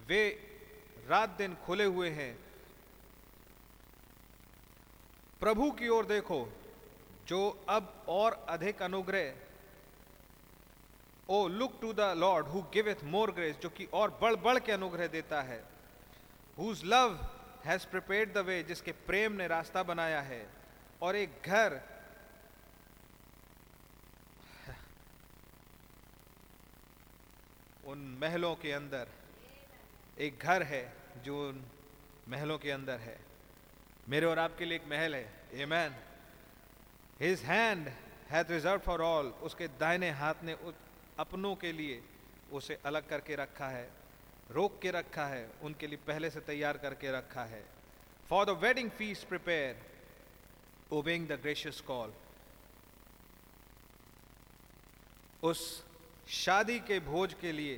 वे 0.06 0.28
रात 1.08 1.28
दिन 1.28 1.54
खुले 1.54 1.84
हुए 1.84 2.10
हैं। 2.10 2.38
प्रभु 5.40 5.70
की 5.70 5.88
ओर 5.88 6.06
देखो, 6.06 6.52
जो 7.26 7.66
अब 7.68 8.04
और 8.08 8.46
अधिक 8.48 8.82
अनुग्रह, 8.82 9.34
ओ 11.28 11.48
look 11.48 11.80
to 11.80 11.92
the 11.92 12.00
lord 12.00 12.46
who 12.46 12.62
giveth 12.62 13.04
more 13.04 13.32
grace 13.32 13.56
जो 13.56 13.68
कि 13.68 13.84
और 13.84 14.18
बढ़ 14.22 14.34
बढ़ 14.34 14.58
के 14.58 14.72
अनुग्रह 14.72 15.06
देता 15.06 15.42
है। 15.42 15.77
Whose 16.58 16.82
love 16.84 17.18
has 17.64 17.86
prepared 17.86 18.32
the 18.32 18.38
way 18.46 18.62
जिसके 18.62 18.92
प्रेम 19.06 19.32
ने 19.32 19.46
रास्ता 19.48 19.82
बनाया 19.82 20.20
है, 20.20 20.46
और 21.02 21.16
एक 21.16 21.42
घर 21.46 21.80
उन 27.86 28.18
महलों 28.22 28.54
के 28.56 28.72
अंदर, 28.72 29.08
एक 30.18 30.38
घर 30.38 30.62
है 30.62 30.92
जो 31.24 31.48
उन 31.48 31.64
महलों 32.28 32.58
के 32.58 32.70
अंदर 32.70 32.98
है। 33.00 33.18
मेरे 34.08 34.26
और 34.26 34.38
आपके 34.38 34.64
लिए 34.64 34.76
एक 34.76 34.86
महल 34.90 35.14
है। 35.14 35.32
A 35.52 35.66
man 35.66 35.94
his 37.20 37.42
hand 37.42 37.88
hath 38.30 38.50
reserve 38.50 38.80
for 38.80 39.02
all 39.02 39.26
उसके 39.42 39.68
दाहिने 39.80 40.10
हाथ 40.10 40.34
ने 40.44 40.56
अपनों 41.18 41.54
के 41.56 41.72
लिए 41.72 42.02
उसे 42.52 42.78
अलग 42.86 43.08
करके 43.08 43.36
रखा 43.36 43.68
है। 43.68 43.97
रोक 44.50 44.78
के 44.82 44.90
रखा 44.90 45.26
है, 45.26 45.48
उनके 45.62 45.86
लिए 45.86 45.98
पहले 46.06 46.30
से 46.30 46.40
तैयार 46.42 46.76
करके 46.78 47.10
रखा 47.12 47.44
है। 47.44 47.64
For 48.30 48.44
the 48.46 48.50
wedding 48.62 48.90
feast 48.90 49.24
prepare 49.24 49.86
obeying 50.92 51.26
the 51.28 51.38
gracious 51.42 51.80
call 51.80 52.12
उस 55.42 55.60
शादी 56.34 56.78
के 56.80 56.98
भोज 57.00 57.34
के 57.40 57.52
लिए 57.52 57.76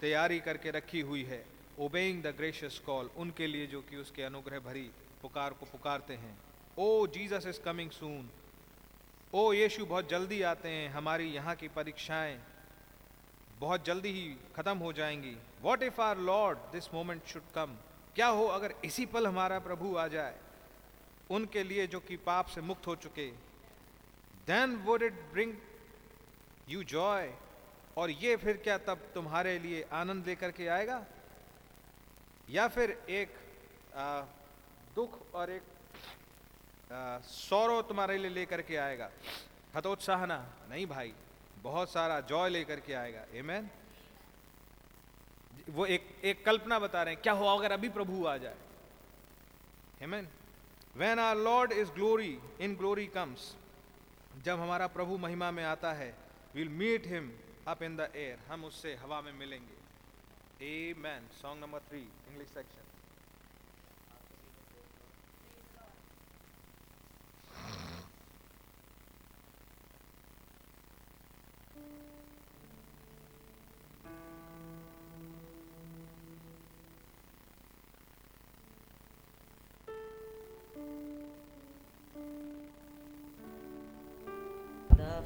तैयारी 0.00 0.38
करके 0.40 0.70
रखी 0.70 1.00
हुई 1.00 1.22
है 1.24 1.44
ओबेइंग 1.80 2.22
द 2.22 2.34
ग्रेशियस 2.36 2.78
कॉल 2.86 3.10
उनके 3.16 3.46
लिए 3.46 3.66
जो 3.66 3.80
कि 3.80 3.96
उसके 3.96 4.22
अनुग्रह 4.22 4.60
भरी 4.60 4.90
पुकार 5.22 5.52
को 5.52 5.66
पुकारते 5.66 6.14
हैं। 6.14 6.36
Oh 6.78 7.06
Jesus 7.08 7.46
is 7.46 7.60
coming 7.60 7.90
soon 7.90 8.30
ओ 9.34 9.52
यीशु 9.52 9.86
बहुत 9.86 10.08
जल्दी 10.10 10.40
आते 10.44 10.68
हैं, 10.68 10.88
हमारी 10.90 11.30
यहाँ 11.30 11.54
की 11.56 11.68
परीक्षाएँ 11.68 12.38
बहुत 13.62 13.84
जल्दी 13.84 14.10
ही 14.12 14.36
खत्म 14.56 14.76
हो 14.78 14.92
जाएँगी। 14.92 15.36
What 15.62 15.82
if 15.82 16.00
our 16.00 16.18
lord 16.18 16.58
this 16.72 16.92
moment 16.94 17.26
should 17.26 17.42
come 17.54 17.76
क्या 18.14 18.26
हो 18.28 18.46
अगर 18.48 18.74
इसी 18.84 19.06
पल 19.06 19.26
हमारा 19.26 19.58
प्रभु 19.58 19.96
आ 19.96 20.06
जाए? 20.08 20.38
उनके 21.30 21.62
लिए 21.64 21.86
जो 21.86 22.00
कि 22.00 22.16
पाप 22.16 22.46
से 22.46 22.60
मुक्त 22.60 22.86
हो 22.86 22.94
चुके। 22.96 23.26
Then 24.46 24.76
would 24.76 25.02
it 25.02 25.20
bring 25.32 25.54
you 26.68 26.82
joy 26.84 27.32
और 27.96 28.10
ये 28.10 28.36
फिर 28.36 28.56
क्या 28.56 28.78
तब 28.78 29.06
तुम्हारे 29.14 29.58
लिए 29.58 29.82
आनंद 29.92 30.26
लेकर 30.26 30.50
के 30.50 30.66
आएगा? 30.68 31.04
या 32.50 32.68
फिर 32.68 32.90
एक 33.10 33.34
आ, 33.96 34.20
दुख 34.94 35.34
और 35.34 35.50
एक 35.50 35.62
सौरव 37.24 37.82
तुम्हारे 37.82 38.16
लिए 38.18 38.30
लेकर 38.30 38.62
के 38.62 38.76
आएगा। 38.76 39.10
हतोत्साहना 39.76 40.36
नहीं 40.70 40.86
भाई। 40.86 41.12
बहुत 41.62 41.90
सारा 41.90 42.20
जॉय 42.22 42.50
लेकर 42.50 42.80
के 42.80 42.92
आएगा। 42.94 43.24
एमेन 43.34 43.70
वो 45.70 45.86
एक 45.86 46.06
एक 46.24 46.44
कल्पना 46.46 46.78
बता 46.78 47.02
रहे 47.02 47.14
हैं, 47.14 47.22
क्या 47.22 47.32
हो 47.32 47.46
अगर 47.48 47.72
अभी 47.72 47.88
प्रभु 47.90 48.24
आ 48.26 48.36
जाए? 48.36 48.56
Amen 50.02 50.28
when 50.96 51.18
our 51.18 51.36
lord 51.38 51.72
is 51.72 51.90
glory 51.90 52.38
in 52.60 52.74
glory 52.76 53.06
comes 53.08 53.54
जब 54.44 54.60
हमारा 54.60 54.86
प्रभु 54.88 55.18
महिमा 55.18 55.50
में 55.50 55.64
आता 55.64 55.92
है 55.92 56.14
will 56.54 56.68
meet 56.80 57.06
him 57.06 57.32
up 57.68 57.82
in 57.82 57.96
the 57.96 58.10
air 58.16 58.38
हम 58.48 58.64
उससे 58.64 58.94
हवा 58.96 59.20
में 59.20 59.32
मिलेंगे। 59.32 59.76
Amen 60.98 61.28
song 61.42 61.60
number 61.60 61.80
three 61.88 62.00
English 62.00 62.48
section 62.48 62.80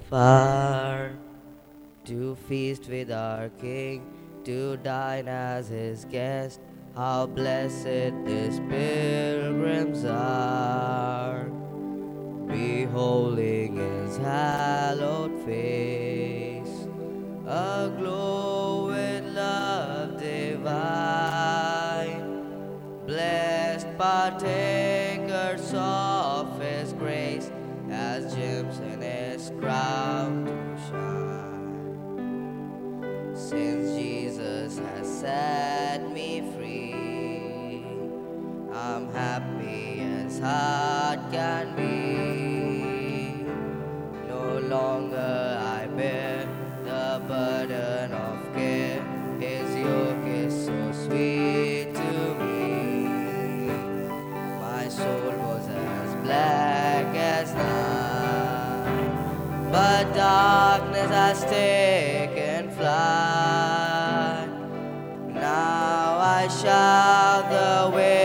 far 0.09 1.13
to 2.05 2.37
feast 2.49 2.89
with 2.89 3.11
our 3.11 3.49
King, 3.61 4.07
to 4.45 4.77
dine 4.79 5.27
as 5.27 5.69
his 5.69 6.05
guest. 6.05 6.61
How 6.95 7.27
blessed 7.27 8.13
these 8.25 8.61
pilgrims 8.69 10.05
are, 10.05 11.51
beholding 12.47 13.77
his 13.77 14.17
hallowed 14.19 15.45
face, 15.45 16.87
aglow 17.45 18.87
with 18.87 19.25
love 19.35 20.19
divine, 20.21 21.27
blessed 23.07 23.89
partakers 23.99 25.75
of 25.75 26.16
his 29.69 30.45
to 30.47 30.77
shine. 30.89 32.17
Since 33.35 33.97
Jesus 33.97 34.79
has 34.79 35.21
set 35.21 36.11
me 36.13 36.43
free, 36.57 37.85
I'm 38.73 39.13
happy 39.13 40.01
as 40.01 40.39
heart 40.39 41.26
darkness 60.17 61.11
has 61.11 61.45
taken 61.45 62.71
flight. 62.71 64.49
Now 65.29 66.19
I 66.19 66.49
shout 66.49 67.51
the 67.51 67.95
way. 67.95 68.16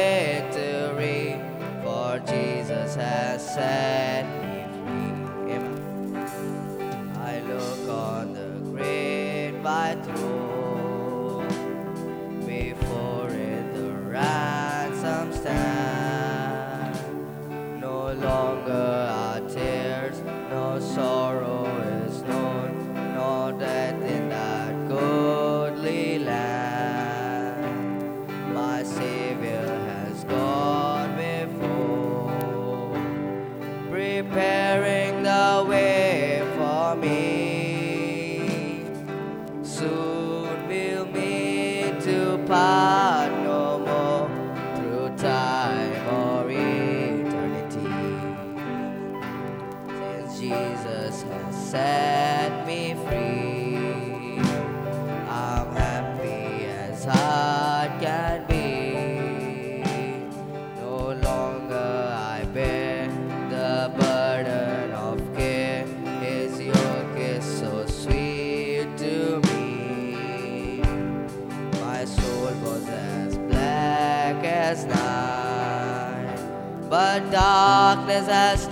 Darkness 77.96 78.71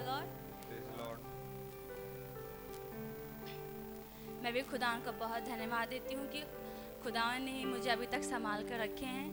praise 0.00 0.08
lord 0.08 0.38
Praise 0.64 0.86
the 0.88 0.96
Lord. 1.02 1.18
मैं 4.42 4.52
भी 4.52 4.60
खुदा 4.70 4.92
का 5.04 5.12
बहुत 5.20 5.42
धन्यवाद 5.44 5.88
देती 5.88 6.14
हूँ 6.14 6.26
कि 6.28 6.42
खुदा 7.02 7.26
ने 7.38 7.52
ही 7.52 7.64
मुझे 7.64 7.90
अभी 7.90 8.06
तक 8.06 8.22
संभाल 8.24 8.62
कर 8.68 8.78
रखे 8.80 9.06
हैं 9.06 9.28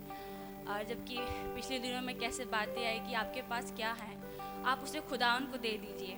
और 0.68 0.84
जबकि 0.84 1.18
पिछले 1.56 1.80
दिनों 1.80 2.02
में 2.02 2.18
कैसे 2.20 2.46
बातें 2.46 2.86
आई 2.88 3.00
कि 3.08 3.14
आपके 3.14 3.42
पास 3.50 3.74
क्या 3.76 3.92
है 4.02 4.16
आप 4.72 4.84
उसे 4.84 5.00
खुदा 5.10 5.30
को 5.52 5.58
दे 5.58 5.72
दीजिए। 5.78 6.16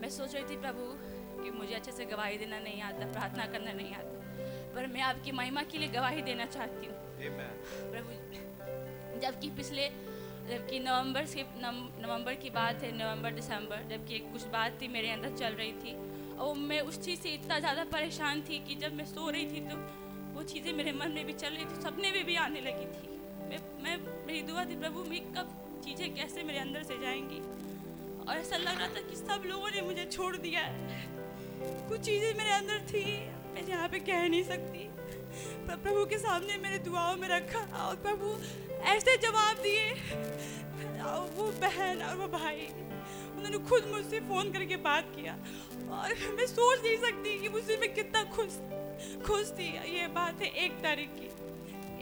मैं 0.00 0.10
सोच 0.10 0.34
रही 0.34 0.44
थी 0.44 0.56
प्रभु 0.60 0.84
कि 1.42 1.50
मुझे 1.50 1.74
अच्छे 1.74 1.92
से 1.92 2.04
गवाही 2.04 2.38
देना 2.38 2.58
नहीं 2.58 2.82
आता 2.82 3.12
प्रार्थना 3.12 3.46
करना 3.52 3.72
नहीं 3.72 3.94
आता 3.94 4.20
पर 4.74 4.86
मैं 4.92 5.02
आपकी 5.02 5.32
महिमा 5.32 5.62
के 5.72 5.78
लिए 5.78 5.88
गवाही 5.88 6.22
देना 6.22 6.46
चाहती 6.46 6.86
हूँ। 6.86 6.96
प्रभु 7.92 8.10
जबकि 9.20 9.50
पिछले 9.56 9.84
जबकि 10.48 10.78
नवंबर 10.80 11.26
से 11.26 11.44
नवंबर 11.56 12.34
की 12.34 12.50
बात 12.50 12.82
है, 12.82 12.90
नवंबर, 12.98 13.30
दिसंबर, 13.32 13.82
जबकि 13.90 14.18
कुछ 14.32 14.46
बात 14.52 14.78
थी 14.82 14.88
मेरे 14.88 15.10
अंदर 15.10 15.36
चल 15.36 15.52
रही 15.54 15.72
थी। 15.74 15.94
और 16.36 16.54
मैं 16.60 16.80
उस 16.82 17.00
चीज़ 17.04 17.20
से 17.20 17.30
इतना 17.30 17.58
ज़्यादा 17.58 17.84
परेशान 17.92 18.40
थी 18.42 18.58
कि 18.58 18.74
जब 18.76 18.94
मैं 18.94 19.04
सो 19.06 19.28
रही 19.30 19.44
थी 19.46 19.60
तो 19.68 19.76
वो 20.34 20.42
चीज़ें 20.44 20.72
मेरे 20.72 20.92
मन 20.92 21.10
में 21.10 21.24
भी 21.26 21.32
चल 21.34 21.48
रही 21.48 21.64
थी, 21.64 21.80
सपने 21.82 22.10
में 22.10 22.24
भी 22.24 22.36
आने 22.36 22.60
लगी 22.60 22.86
थी। 22.94 23.08
मैं 23.48 23.58
मैं 23.82 23.96
मेरी 24.26 24.42
दुआ 24.42 24.64
थी, 24.64 24.76
प्रभु, 24.76 25.04
मैं 25.10 25.20
कब 25.34 25.58
चीज़ें 25.84 26.14
कैसे 26.14 26.42
मेरे 26.42 26.58
अंदर 26.58 26.82
से 26.82 26.98
जाएँगी? 26.98 27.40
और 28.22 28.36
ऐसा 28.36 28.56
लग 28.56 28.78
रहा 28.78 28.88
था 28.88 29.00
कि 29.08 29.16
सब 29.16 29.42
लोगों 29.46 29.70
ने 29.70 29.80
मुझे 29.82 30.04
छोड़ 30.06 30.36
दिया 30.36 30.60
है। 30.60 31.00
कुछ 31.88 32.00
चीज़ें 32.00 32.34
मेरे 32.34 32.50
अंदर 32.52 32.78
थी 32.88 33.04
मैं 33.54 33.66
यहाँ 33.68 33.88
पे 33.88 33.98
कह 34.00 34.28
नहीं 34.28 34.42
सकती। 34.44 34.88
पर 35.66 35.76
प्रभु 35.76 36.04
के 36.06 36.18
सामने 36.18 36.56
मेरे 36.58 36.78
दुआओं 36.78 37.16
में 37.16 37.28
रखा 37.28 37.60
और 37.84 37.96
प्रभु 37.96 38.32
ऐसे 38.86 39.16
जवाब 39.18 39.62
दिए। 39.62 39.90
वो 41.36 41.44
बहन 41.60 42.02
और 42.02 42.16
वो 42.16 42.26
भाई, 42.28 42.66
उन्होंने 43.36 43.58
खुद 43.68 43.84
मुझसे 43.86 44.20
फ़ोन 44.22 44.52
करके 44.52 44.76
बात 44.84 45.12
किया। 45.16 45.32
और 45.92 46.14
मैं 46.36 46.46
सोच 46.46 46.82
नहीं 46.82 46.96
सकती 46.98 47.38
कि 47.38 47.48
मुझसे 47.48 47.76
मैं 47.76 47.92
कितना 47.94 48.22
खुश 48.34 48.58
खुश 49.26 49.50
थी। 49.50 49.68
ये 49.90 50.06
बात 50.14 50.42
है 50.42 50.48
एक 50.64 50.72
तारीख 50.82 51.10
की, 51.10 51.28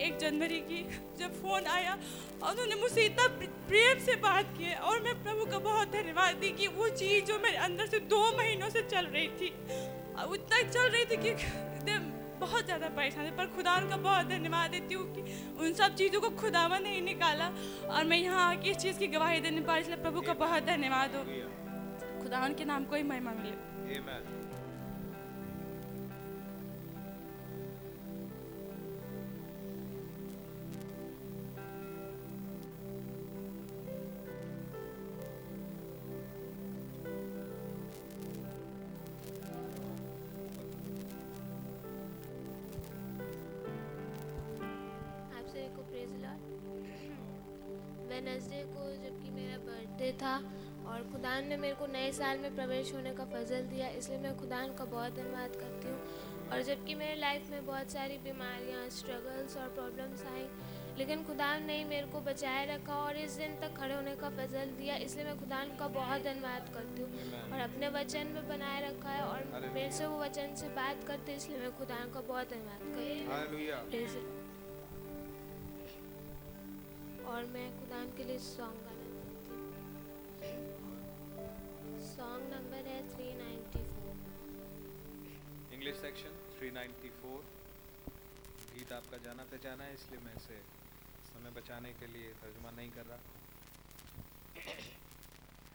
एक 0.05 0.19
जनवरी 0.19 0.61
की, 0.63 0.83
जब 1.19 1.41
फ़ोन 1.43 1.67
आया 1.69 1.99
और 2.43 2.51
उन्होंने 2.51 2.75
मुझसे 2.75 3.05
इतना 3.05 3.27
प्रेम 3.69 3.99
से 4.07 4.15
बात 4.19 4.55
की 4.59 4.75
और 4.75 5.01
मैं 5.03 5.15
प्रभु 5.25 5.45
का 5.51 5.59
बहुत 5.61 5.93
धन्यवाद 5.93 6.37
दी 6.37 6.51
कि 6.51 6.67
वो 6.77 6.89
चीज़ 6.91 7.25
जो 7.25 7.39
मेरे 7.39 7.57
अंदर 7.59 7.87
से 7.87 7.99
दो 8.13 8.23
महीनों 8.39 8.71
से 8.71 8.83
चल 8.85 9.07
रही 9.07 9.29
थी, 9.41 9.53
और 10.19 10.27
उतना 10.29 10.63
चल 10.71 10.89
रही 10.89 11.05
थी 11.05 11.17
कि 11.17 11.33
बहुत 12.41 12.65
ज़्यादा 12.65 12.89
परेशान 12.97 13.27
थी, 13.27 13.31
पर 13.37 13.47
खुदा 13.57 13.75
उनका 13.77 13.97
बहुत 13.99 14.27
धन्यवाद 14.27 14.71
देती 14.71 14.95
हूँ 14.95 15.07
कि 15.15 15.23
उन 15.61 15.73
सब 15.75 15.95
चीज़ों 15.95 16.21
को 16.21 16.31
खुदावा 16.41 16.79
ने 16.79 16.95
ही 16.95 17.01
निकाला 17.03 17.51
और 17.89 18.05
मैं 18.05 18.19
यहाँ 18.19 18.49
आके 18.51 18.71
इस 18.71 18.77
चीज़ 18.79 18.99
की 18.99 19.07
गवाही 19.09 19.41
देने 19.41 19.61
पा 19.63 19.77
इसलिए 19.79 20.03
प्रभु 20.03 20.21
का 20.23 20.35
बहुत 20.41 20.63
धन्यवाद 20.67 21.17
हो. 21.17 21.25
खुदा 22.23 22.49
के 22.51 22.65
नाम 22.65 22.85
को 22.85 22.97
ही 22.97 23.03
महिमा 23.05 23.33
मिले 23.33 24.40
वेनसडे 48.21 48.63
को 48.73 48.89
जबकि 49.03 49.31
मेरा 49.35 49.57
बर्थडे 49.67 50.13
था 50.23 50.35
और 50.91 51.03
खुदा 51.13 51.39
ने 51.41 51.57
मेरे 51.57 51.75
को 51.75 51.87
नए 51.87 52.11
साल 52.13 52.39
में 52.39 52.55
प्रवेश 52.55 52.93
होने 52.95 53.11
का 53.15 53.25
फजल 53.33 53.63
दिया 53.71 53.89
इसलिए 53.99 54.19
मैं 54.19 54.37
खुदा 54.39 54.67
का 54.79 54.85
बहुत 54.85 55.15
धन्यवाद 55.17 55.57
करती 55.57 55.89
हूँ। 55.89 55.99
और 56.51 56.63
जबकि 56.63 56.95
मेरे 56.95 57.15
लाइफ 57.17 57.51
में 57.51 57.67
बहुत 57.67 57.91
सारी 57.93 58.17
बीमारियाँ 58.19 58.89
स्ट्रगल्स 58.91 59.57
और 59.57 59.69
प्रॉब्लम्स 59.75 60.25
आई 60.33 60.47
लेकिन 60.99 61.23
खुदा 61.25 61.49
ने 61.59 61.77
ही 61.77 61.85
मेरे 61.85 62.07
को 62.13 62.21
बचाए 62.21 62.65
रखा 62.67 62.95
और 62.95 63.17
इस 63.17 63.37
दिन 63.37 63.55
तक 63.61 63.77
खड़े 63.77 63.95
होने 63.95 64.15
का 64.17 64.31
फजल 64.31 64.75
दिया 64.79 64.97
इसलिए 65.05 65.25
मैं 65.25 65.39
खुदा 65.39 65.63
का 65.79 65.89
बहुत 65.95 66.23
धन्यवाद 66.23 66.69
करती 66.75 67.03
हूँ। 67.03 67.53
और 67.53 67.61
अपने 67.61 67.89
वचन 68.01 68.35
में 68.35 68.49
बनाए 68.49 68.81
रखा 68.89 69.11
है 69.11 69.23
और 69.23 69.71
मेरे 69.75 69.91
से 69.93 70.07
वो 70.07 70.19
वचन 70.19 70.55
से 70.57 70.69
बात 70.77 71.07
करते 71.09 71.37
इसलिए 71.37 71.59
मैं 71.59 71.73
खुदा 71.79 72.05
का 72.15 72.21
बहुत 72.29 72.51
धन्यवाद 72.51 72.81
करती 72.85 73.19
हूँ. 73.25 74.39
और 77.31 77.45
मैं 77.47 77.67
खुदान 77.75 78.09
के 78.17 78.25
लिए 78.25 78.39
सॉन्ग 78.45 78.79
गाना 78.85 79.07
चाहती 79.11 79.43
हूँ। 79.49 79.67
सॉन्ग 82.07 82.45
नंबर 82.53 82.89
है 82.91 82.99
394 83.11 83.83
इंग्लिश 85.75 85.97
सेक्शन 85.97 86.33
394 86.61 87.37
गीत 88.73 88.93
आपका 88.93 89.19
जाना 89.25 89.45
पहचाना 89.53 89.85
है, 89.85 89.93
इसलिए 89.95 90.21
मैं 90.25 90.35
इसे 90.37 90.59
समय 91.29 91.51
बचाने 91.57 91.93
के 92.01 92.07
लिए 92.07 92.33
तर्जुमा 92.41 92.71
नहीं 92.77 92.91
कर 92.91 93.07
रहा। 93.07 93.21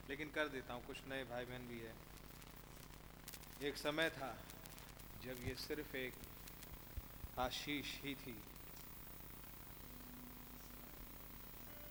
लेकिन 0.09 0.27
कर 0.35 0.47
देता 0.55 0.73
हूँ, 0.73 0.81
कुछ 0.87 0.97
नए 1.09 1.23
भाई 1.29 1.45
बहन 1.45 1.63
भी 1.67 1.79
है। 1.79 1.93
एक 3.69 3.77
समय 3.77 4.09
था 4.17 4.31
जब 5.25 5.35
ये 5.47 5.55
सिर्फ़ 5.59 5.95
एक 5.97 6.13
आशीष 7.39 7.95
ही 8.03 8.13
थी। 8.15 8.35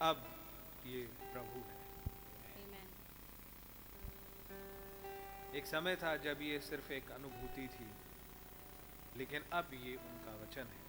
अब 0.04 0.24
ये 0.86 1.00
प्रभु 1.32 1.60
है। 1.60 1.82
एक 5.58 5.66
समय 5.66 5.96
था 5.96 6.16
जब 6.24 6.42
ये 6.42 6.58
सिर्फ़ 6.60 6.92
एक 6.92 7.10
अनुभूति 7.10 7.66
थी 7.74 7.86
लेकिन 9.16 9.44
अब 9.52 9.70
ये 9.74 9.94
उनका 9.96 10.34
वचन 10.42 10.66
है। 10.72 10.82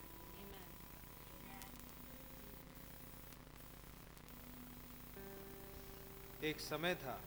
एक 6.50 6.60
समय 6.60 6.96
था 6.96 7.20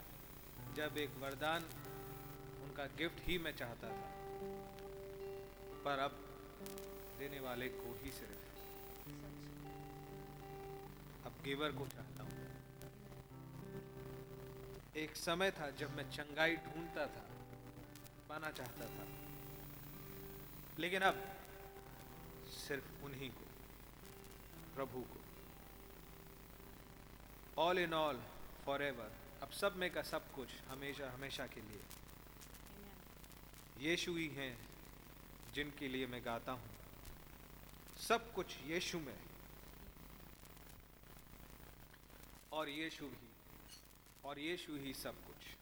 जब 0.76 0.99
एक 0.99 1.16
वरदान 1.20 1.62
उनका 2.64 2.86
गिफ्ट 2.99 3.26
ही 3.28 3.39
मैं 3.39 3.55
चाहता 3.57 3.89
था 3.89 4.11
पर 5.84 5.99
अब 5.99 6.20
देने 7.18 7.41
वाले 7.41 7.68
को 7.78 7.99
ही 8.05 8.11
सिर्फ़ 8.11 8.47
अब 11.29 11.43
गिवर 11.45 11.72
को 11.72 11.87
चाहता 11.87 12.22
हूँ। 12.22 12.35
एक 14.97 15.16
समय 15.16 15.51
था 15.51 15.70
जब 15.70 15.97
मैं 15.97 16.11
चंगाई 16.11 16.57
ढूंढता 16.57 17.07
था, 17.07 17.24
पाना 18.29 18.51
चाहता 18.51 18.87
था। 18.87 19.07
लेकिन 20.79 21.03
अब 21.03 21.37
सिर्फ़ 22.68 23.05
उन्हीं 23.05 23.31
को, 23.31 23.45
प्रभु 24.74 25.01
को। 25.01 25.20
All 27.62 27.79
in 27.79 27.95
all 27.95 28.22
for 28.64 28.83
ever 28.83 29.12
अब 29.43 29.51
सब 29.51 29.76
में 29.76 29.91
का 29.91 30.03
सब 30.03 30.33
कुछ 30.33 30.49
हमेशा 30.68 31.11
हमेशा 31.11 31.47
के 31.47 31.61
लिए। 31.61 31.83
यीशु 33.91 34.16
ही 34.16 34.29
हैं 34.29 34.68
जिनके 35.55 35.89
लिए 35.89 36.07
मैं 36.07 36.24
गाता 36.24 36.53
हूँ। 36.53 36.70
सब 38.09 38.33
कुछ 38.35 38.57
यीशु 38.66 38.99
में 38.99 39.28
और 42.59 42.69
यीशु 42.69 43.05
ही 43.05 43.27
और 44.25 44.39
यीशु 44.39 44.77
ही 44.77 44.93
सब 44.95 45.19
कुछ। 45.27 45.58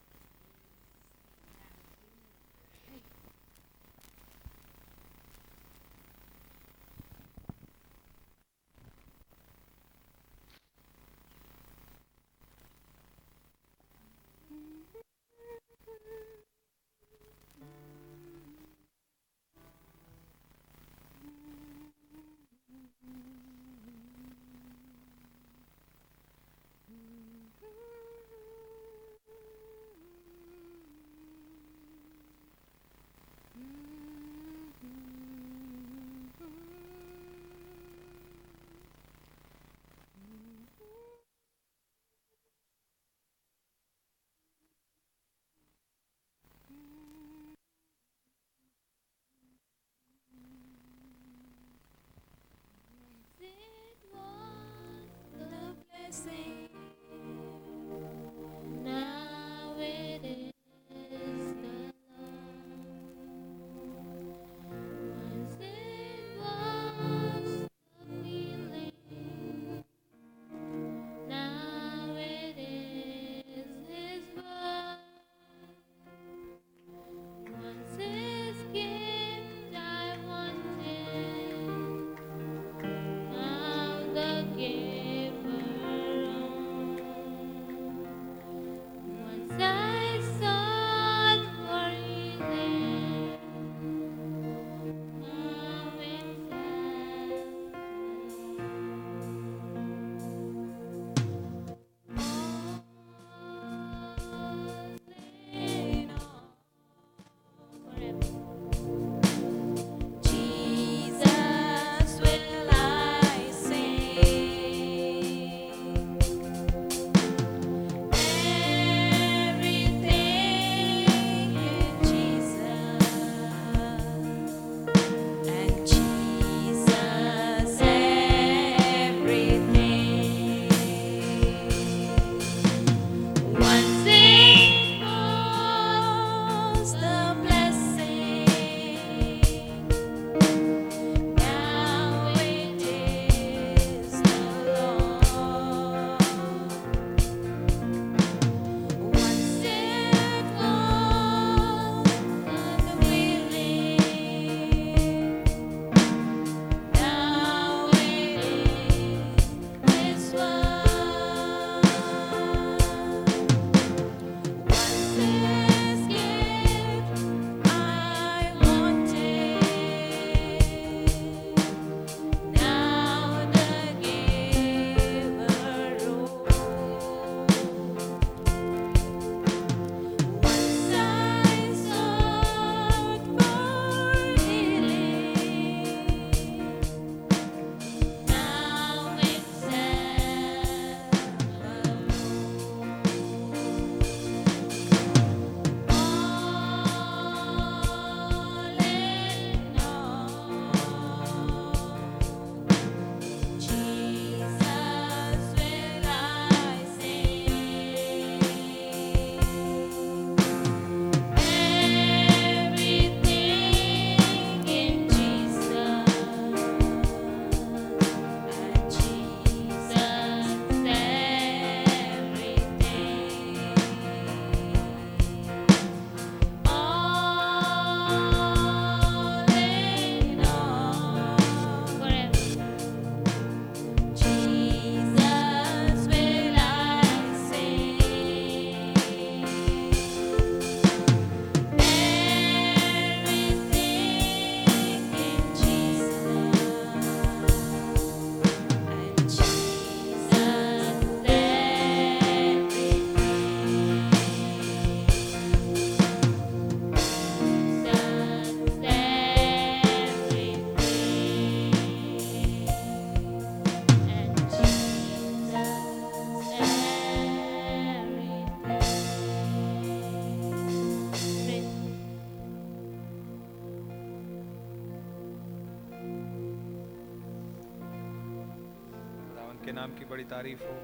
तारीफ़ 280.31 280.63
हो। 280.63 280.75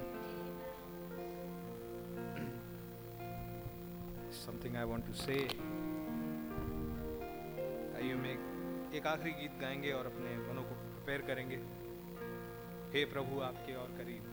समथिंग 4.45 4.75
आई 4.75 4.83
वांट 4.83 5.07
टू 5.07 5.13
से 5.13 5.33
आइए 7.95 8.13
एक 8.13 8.91
एक 8.93 9.07
आखिरी 9.07 9.31
गीत 9.31 9.51
गाएँगे 9.61 9.91
और 9.91 10.05
अपने 10.05 10.37
मनों 10.37 10.63
को 10.63 10.69
प्रिपेयर 10.69 11.21
करेंगे। 11.21 11.55
हे 12.93 13.05
प्रभु, 13.05 13.39
आपके 13.39 13.75
और 13.75 13.87
करीब। 13.87 14.23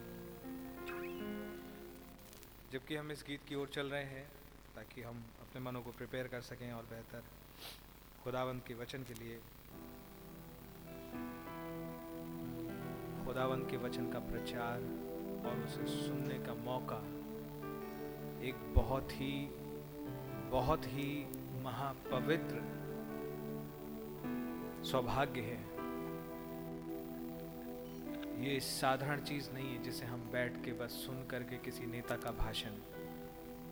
जबकि 2.72 2.96
हम 2.96 3.10
इस 3.10 3.24
गीत 3.28 3.40
की 3.48 3.54
ओर 3.54 3.68
चल 3.68 3.86
रहे 3.86 4.04
हैं, 4.04 4.28
ताकि 4.76 5.02
हम 5.02 5.24
अपने 5.40 5.60
मनों 5.60 5.82
को 5.82 5.90
प्रिपेयर 5.90 6.26
कर 6.26 6.40
सकें 6.40 6.72
और 6.72 6.82
बेहतर 6.82 7.22
खुदावंत 8.24 8.66
के 8.66 8.74
वचन 8.74 9.02
के 9.02 9.14
लिए 9.14 9.40
खुदावंत 13.30 13.66
के 13.70 13.76
वचन 13.76 14.06
का 14.10 14.18
प्रचार 14.18 14.84
और 15.46 15.58
उसे 15.64 15.84
सुनने 15.88 16.38
का 16.46 16.54
मौका 16.54 16.96
एक 18.42 18.54
बहुत 18.74 19.12
ही 19.12 19.34
बहुत 20.50 20.86
ही 20.86 21.06
महापवित्र 21.62 22.62
सौभाग्य 24.84 25.40
है। 25.40 25.60
ये 28.44 28.58
साधारण 28.60 29.20
चीज़ 29.20 29.50
नहीं 29.50 29.68
है 29.68 29.82
जिसे 29.82 30.06
हम 30.06 30.28
बैठ 30.32 30.64
के 30.64 30.72
बस 30.72 31.00
सुन 31.06 31.24
करके 31.30 31.56
किसी 31.58 31.86
नेता 31.86 32.16
का 32.16 32.30
भाषण, 32.44 32.82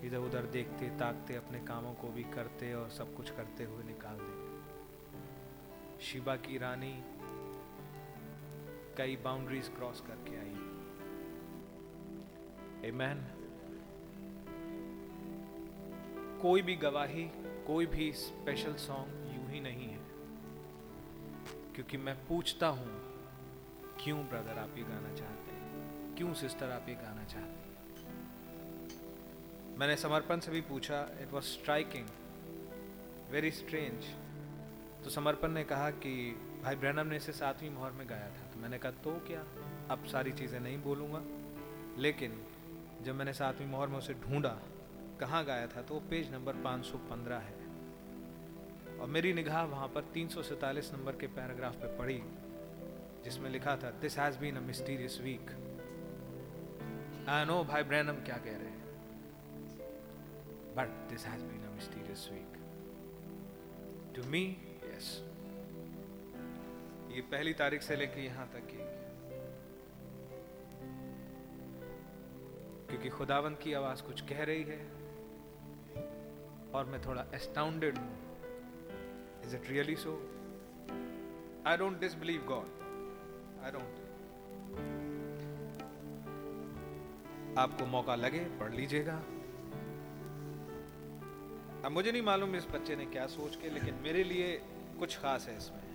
इधर 0.07 0.19
उधर 0.19 0.51
देखते, 0.53 0.91
ताकते, 0.99 1.37
अपने 1.37 1.59
कामों 1.67 1.95
को 1.95 2.13
भी 2.13 2.23
करते 2.35 2.73
और 2.75 2.89
सब 2.91 3.15
कुछ 3.17 3.31
करते 3.31 3.65
हुए 3.65 3.85
निकाल 3.85 4.17
देते। 4.17 6.05
शिबा 6.05 6.37
की 6.37 6.59
रानी 6.59 6.95
कई 8.99 9.17
बाउंड्रीज 9.17 9.69
क्रॉस 9.69 10.01
करके 10.01 10.39
आई 10.39 10.55
Amen. 12.79 13.19
कोई 16.43 16.63
भी 16.63 16.75
गवाही, 16.77 17.25
कोई 17.67 17.87
भी 17.87 18.13
स्पेशल 18.13 18.75
सॉन्ग 18.75 19.35
यूँ 19.35 19.51
ही 19.51 19.61
नहीं 19.61 19.89
है। 19.89 19.99
क्योंकि 21.75 21.97
मैं 21.97 22.15
पूछता 22.27 22.67
हूँ, 22.67 22.91
क्यों 24.05 24.19
ब्रदर 24.19 24.59
आप 24.59 24.79
ये 24.79 24.85
गाना 24.85 25.15
चाहते 25.15 25.53
हैं? 25.53 26.17
क्यों 26.17 26.35
सिस्टर 26.35 26.71
आप 26.71 26.89
ये 26.89 26.95
गाना 26.95 27.25
चाहते 27.25 27.49
हैं? 27.49 27.69
मैंने 29.79 29.97
समर्पण 29.97 30.41
से 30.41 30.51
भी 30.51 30.61
पूछा 30.61 31.09
it 31.21 31.33
was 31.33 31.45
striking 31.45 32.07
very 33.31 33.51
strange 33.51 34.05
तो 35.05 35.11
समर्पण 35.11 35.51
ने 35.51 35.65
कहा 35.65 35.91
कि 35.91 36.41
भाई 36.65 36.77
ब्रहणम 36.77 37.07
ने 37.07 37.17
इसे 37.17 37.33
सातवीं 37.33 37.71
मोहर 37.71 37.93
में 37.93 38.09
गाया 38.09 38.29
था। 38.29 38.48
मैंने 38.59 38.79
कहा 38.79 38.93
तो 39.05 39.11
क्या? 39.27 39.45
अब 39.91 40.05
सारी 40.05 40.33
चीज़ें 40.33 40.61
नहीं 40.61 40.79
बोलूँगा। 40.83 41.23
लेकिन 41.99 42.43
जब 43.03 43.15
मैंने 43.15 43.33
सातवीं 43.33 43.67
मोहर 43.67 43.89
में 43.89 43.99
उसे 43.99 44.15
ढूंढा, 44.15 44.59
कहाँ 45.21 45.45
गाया 45.45 45.67
था 45.67 45.83
तो 45.83 45.95
वो 45.95 46.01
पेज 46.01 46.33
नंबर 46.33 46.57
515 46.57 47.39
है। 47.39 47.57
और 48.99 49.09
मेरी 49.09 49.33
निगाह 49.33 49.65
वहाँ 49.65 49.89
पर 49.89 50.03
तीन 50.15 50.29
नंबर 50.95 51.17
के 51.17 51.27
पैराग्राफ 51.27 51.75
पे 51.75 51.97
पड़ी, 51.99 52.23
जिसमें 53.25 53.51
लिखा 53.51 53.77
था 53.77 53.91
this 53.91 54.19
has 54.19 54.39
been 54.39 54.57
a 54.57 54.61
mysterious 54.61 55.21
week 55.23 55.51
I 57.29 57.45
know 57.45 57.65
भाई 57.65 57.83
ब्रैनम, 57.83 58.13
क्या 58.13 58.37
कह 58.37 58.57
रहे 58.57 58.69
हैं। 58.69 58.87
But 60.77 60.89
this 61.11 61.27
has 61.27 61.43
been 61.43 61.67
a 61.67 61.71
mysterious 61.71 62.29
week 62.33 62.53
to 64.17 64.31
me 64.31 64.45
yes 64.85 65.28
ये 67.19 67.23
पहली 67.31 67.53
तारीख 67.53 67.83
से 67.83 67.95
लेकर 67.97 68.19
यहाँ 68.21 68.47
तक 68.49 68.67
की। 68.71 68.77
क्योंकि 72.89 73.09
खुदावन 73.09 73.55
की 73.55 73.73
आवाज़ 73.73 74.03
कुछ 74.03 74.21
कह 74.29 74.43
रही 74.45 74.63
है 74.63 74.77
और 76.73 76.85
मैं 76.91 77.01
थोड़ा 77.07 77.25
एस्टाउंडेड 77.35 77.99
हूँ। 77.99 78.13
Is 79.45 79.57
it 79.57 79.71
really 79.71 79.97
so 79.97 80.13
I 81.67 81.77
don't 81.77 81.99
disbelieve 82.01 82.45
God 82.49 82.69
I 83.65 83.71
don't 83.71 84.07
आपको 87.59 87.87
मौका 87.87 88.15
लगे, 88.15 88.45
पढ़ 88.61 88.73
लीजिएगा। 88.75 89.17
अब 91.85 91.91
मुझे 91.93 92.13
नहीं 92.13 92.23
मालूम 92.23 92.57
इस 92.57 92.67
बच्चे 92.71 92.97
ने 92.97 93.07
क्या 93.09 93.27
सोच 93.27 93.57
के, 93.57 93.71
लेकिन 93.71 94.01
मेरे 94.03 94.25
लिए 94.25 94.57
कुछ 94.99 95.19
खास 95.19 95.49
है 95.49 95.57
इसमें। 95.57 95.88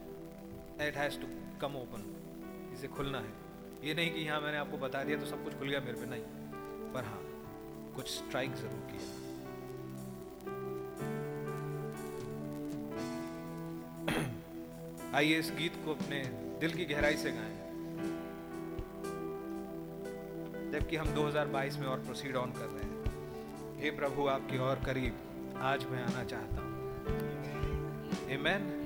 It 0.87 0.95
has 0.95 1.19
to 1.21 1.27
come 1.61 1.75
open 1.75 2.01
इसे 2.73 2.87
खुलना 2.87 3.19
है। 3.19 3.31
ये 3.83 3.93
नहीं 3.93 4.13
कि 4.13 4.21
यहाँ 4.21 4.41
मैंने 4.41 4.57
आपको 4.57 4.77
बता 4.77 5.03
दिया 5.03 5.17
तो 5.19 5.25
सब 5.25 5.43
कुछ 5.43 5.53
खुल 5.53 5.69
गया 5.69 5.79
मेरे 5.79 5.97
पे, 5.97 6.05
नहीं। 6.05 6.21
पर 6.93 7.03
हाँ 7.03 7.21
कुछ 7.95 8.07
स्ट्राइक 8.07 8.55
ज़रूर 8.55 8.87
किया। 8.91 9.01
आइए 15.15 15.39
इस 15.39 15.51
गीत 15.57 15.73
को 15.85 15.93
अपने 15.93 16.23
दिल 16.59 16.73
की 16.73 16.85
गहराई 16.85 17.17
से 17.17 17.31
गाएँ। 17.31 17.57
जबकि 20.71 20.95
हम 20.95 21.07
2022 21.15 21.77
में 21.77 21.87
और 21.87 21.99
प्रोसीड 21.99 22.35
ऑन 22.35 22.51
कर 22.51 22.65
रहे 22.65 22.83
हैं। 22.83 23.81
हे 23.81 23.91
प्रभु, 23.91 24.27
आपकी 24.27 24.57
और 24.57 24.83
करीब 24.85 25.13
आज 25.57 25.85
मैं 25.85 26.03
आना 26.03 26.23
चाहता 26.23 26.55
हूँ। 26.55 26.71
Amen. 28.33 28.82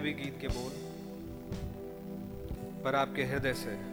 भी 0.00 0.12
गीत 0.12 0.38
के 0.40 0.48
बोल 0.48 0.72
पर 2.84 2.94
आपके 2.94 3.24
हृदय 3.24 3.54
से 3.54 3.70
हे 3.70 3.91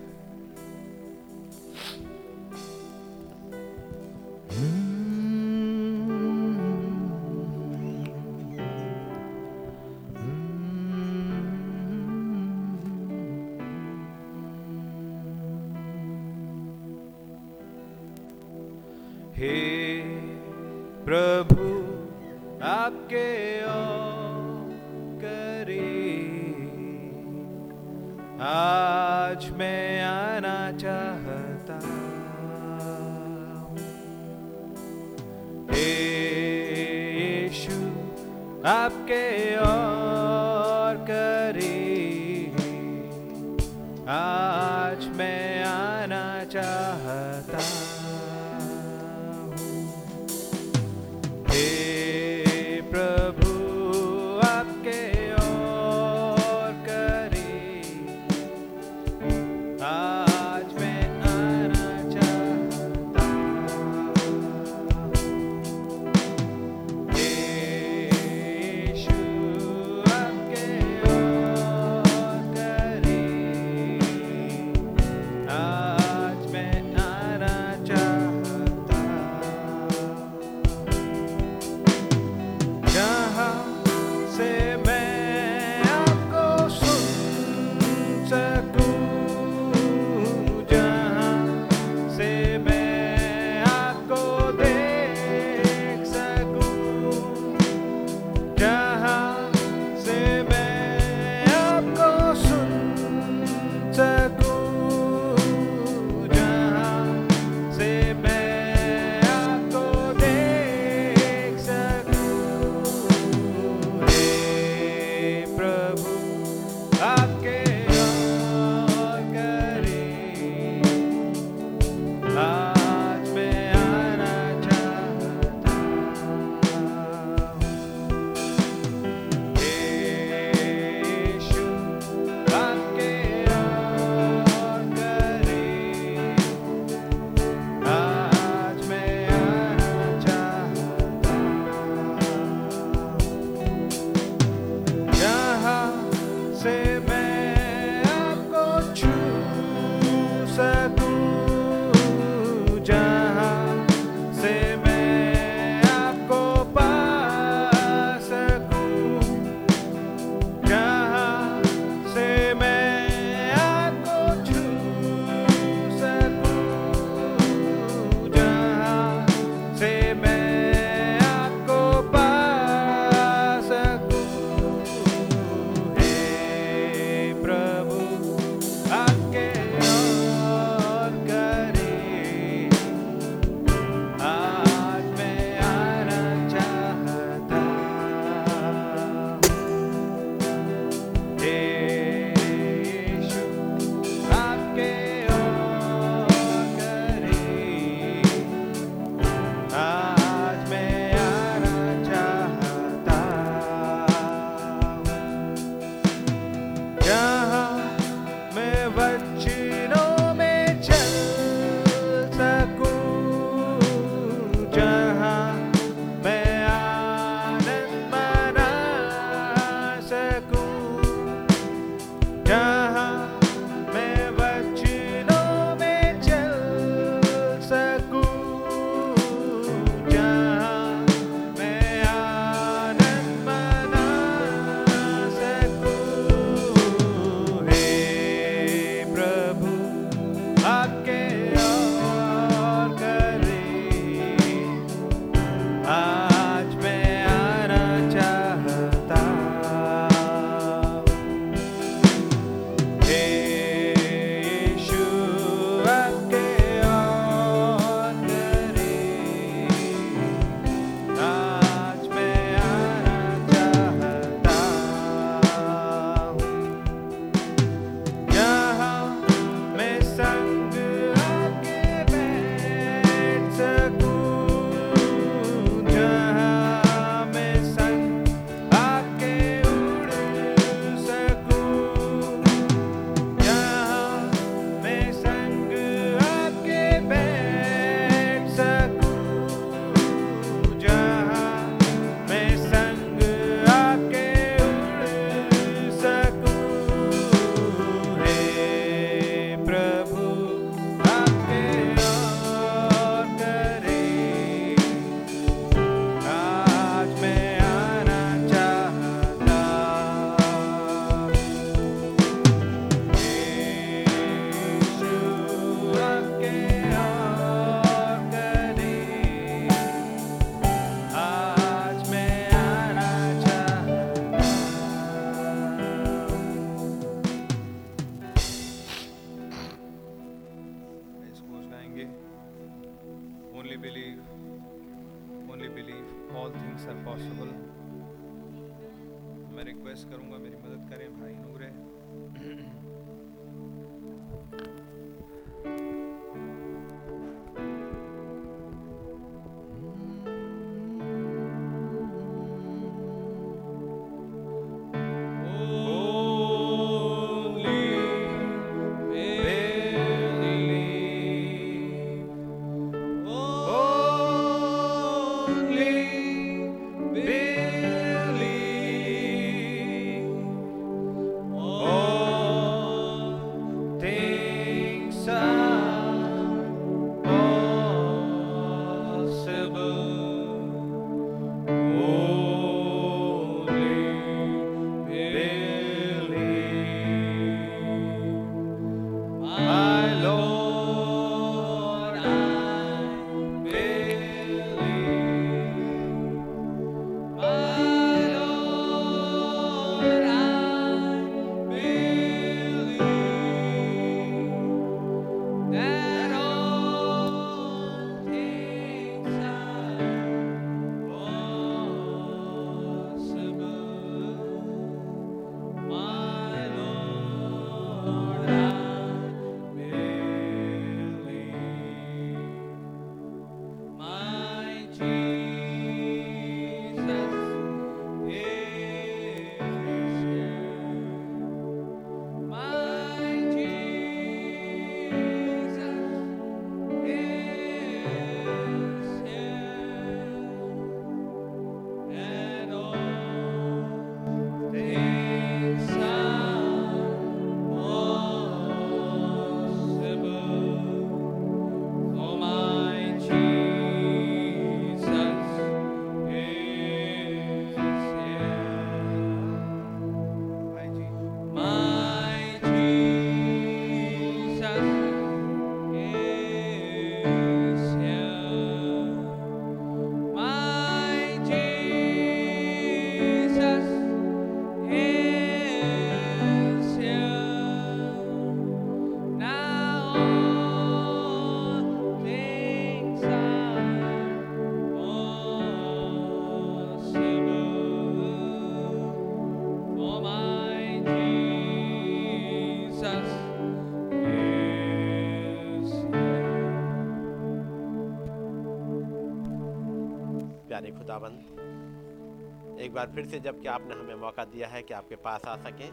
बार 502.99 503.11
फिर 503.15 503.25
से 503.25 503.39
जबकि 503.39 503.67
आपने 503.67 503.95
हमें 503.95 504.15
मौका 504.15 504.43
दिया 504.43 504.67
है 504.67 504.81
कि 504.83 504.93
आपके 504.93 505.15
पास 505.15 505.45
आ 505.47 505.55
सके। 505.55 505.85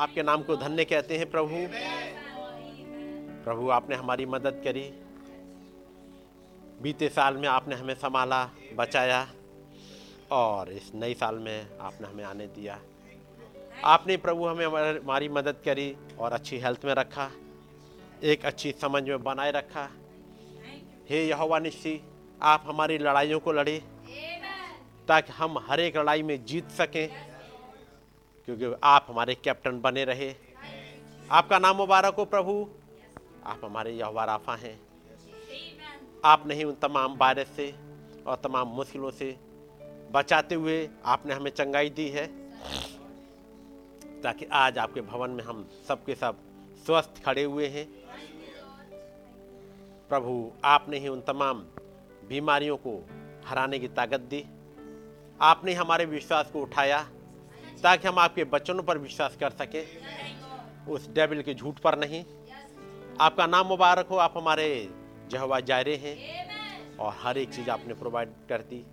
आपके 0.00 0.22
नाम 0.22 0.42
को 0.42 0.56
धन्य 0.56 0.84
कहते 0.84 1.16
हैं 1.18 1.30
प्रभु। 1.30 1.56
प्रभु, 3.44 3.70
आपने 3.70 3.96
हमारी 3.96 4.26
मदद 4.26 4.60
करी। 4.64 4.82
बीते 6.82 7.08
साल 7.08 7.36
में 7.36 7.48
आपने 7.48 7.74
हमें 7.74 7.94
संभाला, 7.94 8.44
बचाया 8.76 9.26
और 10.30 10.72
इस 10.72 10.92
नए 10.94 11.14
साल 11.14 11.38
में 11.38 11.78
आपने 11.80 12.08
हमें 12.08 12.24
आने 12.24 12.46
दिया। 12.46 12.78
आपने 13.84 14.16
प्रभु 14.16 14.46
हमें 14.46 14.66
हमारी 14.66 15.28
मदद 15.28 15.62
करी 15.64 15.94
और 16.18 16.32
अच्छी 16.32 16.58
हेल्थ 16.58 16.84
में 16.84 16.94
रखा, 16.94 17.30
एक 18.22 18.44
अच्छी 18.44 18.72
समझ 18.72 19.02
में 19.02 19.22
बनाए 19.22 19.50
रखा। 19.50 19.88
हे 21.10 21.26
यहोवा 21.28 21.58
निश्ची 21.58 22.00
आप 22.42 22.64
हमारी 22.66 22.98
लड़ाइयों 22.98 23.40
को 23.40 23.52
लड़े 23.52 23.80
ताकि 25.10 25.32
हम 25.32 25.58
हर 25.58 25.80
एक 25.80 25.96
लड़ाई 25.96 26.22
में 26.22 26.44
जीत 26.44 26.68
सकें, 26.70 27.08
क्योंकि 28.48 28.72
आप 28.84 29.06
हमारे 29.08 29.34
कैप्टन 29.34 29.80
बने 29.80 30.04
रहे। 30.04 30.34
आपका 31.30 31.58
नाम 31.58 31.76
मुबारक 31.76 32.14
हो 32.14 32.24
प्रभु। 32.24 32.52
आप 33.44 33.60
हमारे 33.64 33.92
यहोवा 33.92 34.24
राफा 34.24 34.54
हैं। 34.56 34.80
आप 36.24 36.46
नहीं 36.46 36.64
उन 36.64 36.74
तमाम 36.74 37.16
वायरस 37.16 37.48
से 37.56 37.74
और 38.26 38.36
तमाम 38.36 38.68
मुश्किलों 38.68 39.10
से 39.10 39.36
बचाते 40.12 40.54
हुए 40.54 40.88
आपने 41.04 41.34
हमें 41.34 41.50
चंगाई 41.50 41.90
दी 41.90 42.08
है, 42.08 42.26
ताकि 44.22 44.46
आज 44.52 44.78
आपके 44.78 45.00
भवन 45.00 45.30
में 45.30 45.44
हम 45.44 45.66
सबके 45.88 46.14
सब 46.14 46.38
स्वस्थ 46.86 47.22
खड़े 47.24 47.44
हुए 47.44 47.66
हैं। 47.68 47.86
प्रभु, 50.10 50.52
आपने 50.64 50.98
ही 50.98 51.08
उन 51.08 51.20
तमाम 51.20 51.58
बीमारियों 52.28 52.76
को 52.76 52.96
हराने 53.46 53.78
की 53.78 53.88
ताकत 53.88 54.20
दी। 54.30 54.44
आपने 55.42 55.72
हमारे 55.72 56.04
विश्वास 56.04 56.50
को 56.50 56.62
उठाया 56.62 57.02
ताकि 57.82 58.08
हम 58.08 58.18
आपके 58.18 58.44
बच्चों 58.44 58.82
पर 58.82 58.98
विश्वास 58.98 59.36
कर 59.36 59.50
सकें। 59.50 59.86
उस 60.88 61.10
डेबिल 61.10 61.42
के 61.42 61.54
झूठ 61.54 61.78
पर 61.78 61.98
नहीं। 61.98 62.24
आपका 63.20 63.46
नाम 63.46 63.66
मुबारक 63.66 64.06
हो, 64.06 64.16
आप 64.16 64.34
हमारे 64.36 64.88
जहवा 65.28 65.60
जायरे 65.60 65.96
हैं। 65.96 66.16
और 66.96 67.16
हर 67.18 67.38
एक 67.38 67.54
चीज़ 67.54 67.70
आपने 67.70 67.94
प्रोवाइड 67.94 68.28
कर 68.48 68.58
दी, 68.58 68.86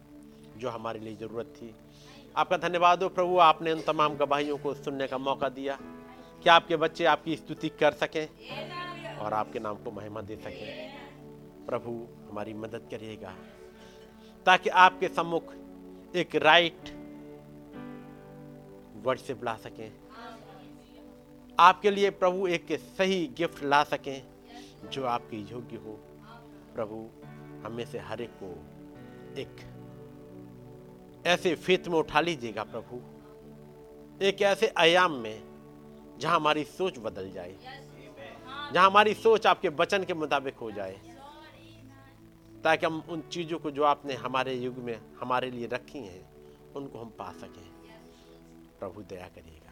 जो 0.57 0.69
हमारे 0.69 0.99
लिए 0.99 1.15
ज़रूरत 1.15 1.45
थी। 1.45 1.75
आपका 2.37 2.57
धन्यवाद 2.57 3.03
हो 3.03 3.09
प्रभु, 3.09 3.37
आपने 3.37 3.71
उन 3.71 3.81
तमाम 3.81 4.15
गवाहियों 4.15 4.57
को 4.57 4.73
सुनने 4.73 5.07
का 5.07 5.17
मौका 5.17 5.49
दिया। 5.49 5.79
कि 6.43 6.49
आपके 6.49 6.75
बच्चे 6.75 7.05
आपकी 7.05 7.35
स्तुति 7.35 7.69
कर 7.69 7.91
सकें 7.91 8.27
और 9.17 9.33
आपके 9.33 9.59
नाम 9.59 9.75
को 9.75 9.91
महिमा 9.91 10.21
दे 10.21 10.35
सकें। 10.35 10.91
प्रभु, 11.65 12.07
हमारी 12.29 12.53
मदद 12.53 12.87
करिएगा, 12.91 13.35
ताकि 14.45 14.69
आपके 14.69 15.07
सम्मुख 15.07 15.53
एक 16.17 16.35
राइट 16.35 16.89
वर्ड 19.03 19.19
से 19.19 19.33
बुला 19.33 19.55
सकें। 19.55 19.91
आपके 21.59 21.91
लिए 21.91 22.09
प्रभु 22.09 22.47
एक 22.47 22.67
सही 22.71 23.27
गिफ्ट 23.27 23.63
ला 23.63 23.83
सकें, 23.83 24.23
जो 24.89 25.05
आपके 25.05 25.37
योग्य 25.37 25.77
हो। 25.77 25.93
प्रभु, 26.75 27.09
हमें 27.65 27.85
से 27.85 27.99
हर 27.99 28.21
एक 28.21 28.31
को 28.43 28.51
एक 29.41 29.55
ऐसे 31.27 31.55
फेत 31.55 31.87
में 31.87 31.97
उठा 31.99 32.21
लीजिएगा 32.21 32.63
प्रभु। 32.63 33.01
एक 34.25 34.41
ऐसे 34.41 34.73
आयाम 34.77 35.11
में, 35.11 35.43
जहाँ 36.17 36.35
हमारी 36.35 36.63
सोच 36.63 36.99
बदल 36.99 37.31
जाए। 37.31 37.55
जहाँ 38.73 38.85
हमारी 38.85 39.13
सोच 39.13 39.47
आपके 39.47 39.69
वचन 39.69 40.03
के 40.03 40.13
मुताबिक 40.13 40.55
हो 40.55 40.71
जाए। 40.71 41.06
ताकि 42.67 42.85
हम 42.85 43.03
उन 43.09 43.21
चीज़ों 43.21 43.59
को 43.59 43.71
जो 43.71 43.83
आपने 43.83 44.13
हमारे 44.13 44.53
युग 44.53 44.77
में 44.77 45.15
हमारे 45.15 45.51
लिए 45.51 45.67
रखी 45.67 45.99
हैं, 45.99 46.29
उनको 46.73 46.99
हम 46.99 47.09
पा 47.09 47.31
सकें। 47.31 47.71
प्रभु 48.79 49.01
दया 49.01 49.27
करिएगा। 49.27 49.71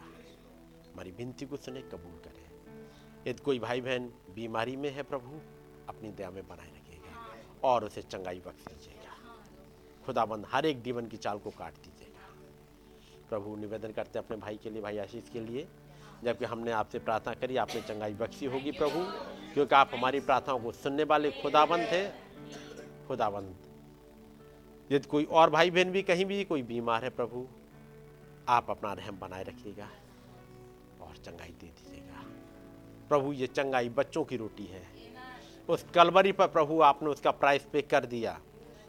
हमारी 0.92 1.10
विनती 1.10 1.46
को 1.46 1.56
सुने, 1.56 1.82
कबूल 1.82 2.20
करें। 2.24 2.50
यदि 3.26 3.42
कोई 3.42 3.58
भाई 3.58 3.80
बहन 3.80 4.12
बीमारी 4.34 4.76
में 4.76 4.90
है 4.90 5.02
प्रभु, 5.02 5.40
अपनी 5.88 6.12
दया 6.12 6.30
में 6.30 6.48
बनाए 6.48 6.66
रखिएगा 6.66 7.34
और 7.68 7.84
उसे 7.84 8.02
चंगाई 8.02 8.38
बख्श 8.38 8.64
दीजिएगा। 8.64 9.44
खुदाबंद 10.06 10.46
हर 10.48 10.66
एक 10.66 10.82
जीवन 10.82 11.06
की 11.06 11.16
चाल 11.16 11.38
को 11.38 11.50
काट 11.50 11.72
दीजिएगा। 11.72 12.34
प्रभु 13.28 13.56
निवेदन 13.56 13.92
करते 13.92 14.18
हैं 14.18 14.26
अपने 14.26 14.36
भाई 14.36 14.56
के 14.56 14.70
लिए, 14.70 14.82
भाई 14.82 14.98
आशीष 14.98 15.28
के 15.28 15.40
लिए। 15.40 15.68
जबकि 16.24 16.44
हमने 16.44 16.70
आपसे 16.70 16.98
प्रार्थना 16.98 17.34
करी, 17.34 17.56
आपने 17.56 17.80
चंगाई 17.80 18.14
बख्शी 18.14 18.46
होगी 18.46 18.72
प्रभु, 18.72 19.04
क्योंकि 19.54 19.74
आप 19.74 19.90
हमारी 19.94 20.20
प्रार्थनाओं 20.20 20.60
को 20.60 20.72
सुनने 20.72 21.04
वाले 21.04 21.30
खुदाबंद 21.30 21.86
थे 21.86 22.25
खुदाबंद। 23.08 23.56
यदि 24.92 25.08
कोई 25.08 25.24
और 25.24 25.50
भाई 25.50 25.70
बहन 25.70 25.90
भी, 25.90 26.02
कहीं 26.02 26.24
भी, 26.24 26.44
कोई 26.44 26.62
बीमार 26.62 27.04
है 27.04 27.10
प्रभु, 27.10 27.48
आप 28.48 28.70
अपना 28.70 28.92
रहम 28.92 29.18
बनाए 29.18 29.42
रखिएगा 29.42 29.88
और 31.00 31.16
चंगाई 31.16 31.48
दे 31.48 31.66
दीजिएगा। 31.66 32.24
प्रभु, 33.08 33.32
ये 33.32 33.46
चंगाई 33.46 33.88
बच्चों 33.88 34.24
की 34.24 34.36
रोटी 34.36 34.66
है। 34.66 34.86
उस 35.68 35.86
कलवरी 35.94 36.32
पर 36.32 36.46
प्रभु, 36.46 36.80
आपने 36.80 37.08
उसका 37.08 37.30
प्राइस 37.30 37.66
पे 37.72 37.82
कर 37.82 38.06
दिया 38.06 38.40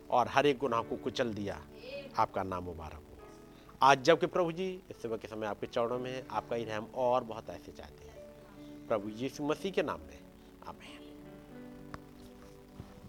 और 0.10 0.28
हर 0.28 0.46
एक 0.46 0.58
गुनाह 0.58 0.82
को 0.82 0.96
कुचल 0.96 1.34
दिया। 1.34 1.66
आपका 2.18 2.44
नाम 2.44 2.64
मुबारक 2.64 2.94
हो। 2.94 3.02
आज 3.82 4.04
जबकि 4.04 4.26
प्रभु 4.26 4.52
जी, 4.52 4.82
इस 4.90 5.02
सुबह 5.02 5.18
के 5.18 5.28
समय 5.28 5.48
आपके 5.48 5.68
चरणों 5.68 6.00
में 6.00 6.24
आपका 6.32 6.56
ही 6.56 6.64
रहम 6.64 6.88
और 6.96 7.24
बहुत 7.24 7.50
ऐसे 7.50 7.72
चाहते 7.72 8.06
हैं। 8.06 8.18
प्रभु 8.88 9.10
यीशु 9.10 9.44
मसीह 9.44 9.72
के 9.72 9.84
नाम 9.84 10.00
में, 10.00 10.20
आमीन। 10.68 10.97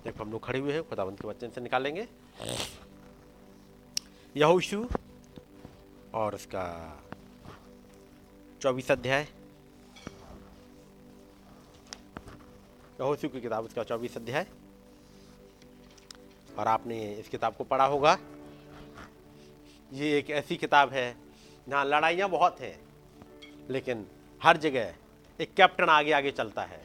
जब 0.09 0.21
हम 0.21 0.31
लोग 0.33 0.45
खड़े 0.45 0.59
हुए 0.59 0.73
हैं 0.73 0.83
खुदावंत 0.89 1.21
के 1.21 1.29
वचन 1.29 1.51
से 1.51 1.61
निकालेंगे। 1.61 2.07
यहोशू 4.37 4.87
और 6.15 6.35
उसका 6.35 6.65
चौबीस 8.63 8.91
अध्याय। 8.91 9.27
यहोशू 13.01 13.29
की 13.29 13.41
किताब 13.41 13.65
उसका 13.65 13.83
चौबीस 13.85 14.17
अध्याय। 14.17 14.47
और 16.59 16.67
आपने 16.67 16.99
इस 17.15 17.29
किताब 17.29 17.57
को 17.57 17.65
पढ़ा 17.65 17.85
होगा। 17.87 18.17
ये 19.93 20.17
एक 20.19 20.31
ऐसी 20.31 20.57
किताब 20.57 20.93
है 20.93 21.07
जहाँ 21.67 21.85
लड़ाइयाँ 21.85 22.29
बहुत 22.31 22.61
हैं 22.61 22.79
लेकिन 23.71 24.07
हर 24.41 24.57
जगह 24.57 24.95
एक 25.41 25.55
कैप्टन 25.55 25.89
आगे 25.91 26.13
आगे 26.13 26.31
चलता 26.33 26.63
है। 26.65 26.81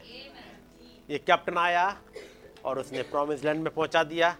ये 1.10 1.18
कैप्टन 1.18 1.58
आया 1.58 1.88
और 2.64 2.78
उसने 2.78 3.02
प्रॉमिस 3.02 3.44
लैंड 3.44 3.62
में 3.62 3.72
पहुँचा 3.74 4.02
दिया। 4.04 4.36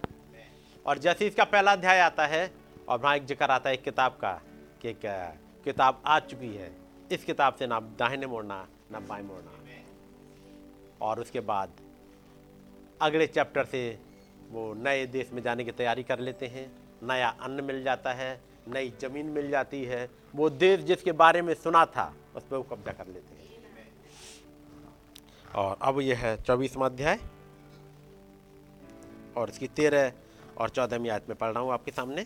और 0.85 0.97
जैसे 0.97 1.27
इसका 1.27 1.43
पहला 1.43 1.71
अध्याय 1.71 1.99
आता 1.99 2.25
है, 2.27 2.51
और 2.89 2.99
वहाँ 2.99 3.15
एक 3.15 3.25
ज़िक्र 3.25 3.51
आता 3.51 3.69
है 3.69 3.75
एक 3.75 3.83
किताब 3.83 4.17
का, 4.21 4.31
कि 4.81 4.89
एक 4.89 4.99
किताब 5.65 6.01
आ 6.05 6.19
चुकी 6.21 6.53
है। 6.55 6.71
इस 7.11 7.23
किताब 7.23 7.55
से 7.55 7.67
ना 7.67 7.79
दाहिने 7.99 8.27
मोड़ना, 8.27 8.67
ना 8.91 8.99
बाएँ 8.99 9.23
मोड़ना। 9.23 9.51
और 11.01 11.19
उसके 11.19 11.39
बाद 11.41 11.69
अगले 13.01 13.27
चैप्टर 13.27 13.65
से 13.65 13.99
वो 14.51 14.73
नए 14.75 15.05
देश 15.07 15.29
में 15.33 15.41
जाने 15.43 15.63
की 15.63 15.71
तैयारी 15.71 16.03
कर 16.03 16.19
लेते 16.19 16.47
हैं। 16.47 16.71
नया 17.03 17.29
अन्न 17.41 17.63
मिल 17.63 17.83
जाता 17.83 18.13
है, 18.13 18.39
नई 18.67 18.93
ज़मीन 19.01 19.25
मिल 19.27 19.49
जाती 19.51 19.83
है। 19.85 20.09
वो 20.35 20.49
देश 20.49 20.79
जिसके 20.81 21.11
बारे 21.13 21.41
में 21.41 21.53
सुना 21.53 21.85
था 21.85 22.13
उस 22.35 22.43
पर 22.43 22.57
वो 22.57 22.63
कब्जा 22.63 22.91
कर 22.91 23.07
लेते 23.07 23.35
हैं। 23.35 23.43
और 25.55 25.77
अब 25.81 25.99
यह 26.01 26.17
है 26.17 26.35
चौबीसवा 26.43 26.85
अध्याय। 26.85 27.19
और 29.37 29.49
इसकी 29.49 29.67
तेरह 29.67 30.11
और 30.57 30.69
चौदहवीं 30.69 31.09
आयत 31.09 31.29
में 31.29 31.37
पढ़ 31.37 31.51
रहा 31.51 31.63
हूँ 31.63 31.71
आपके 31.73 31.91
सामने। 31.91 32.25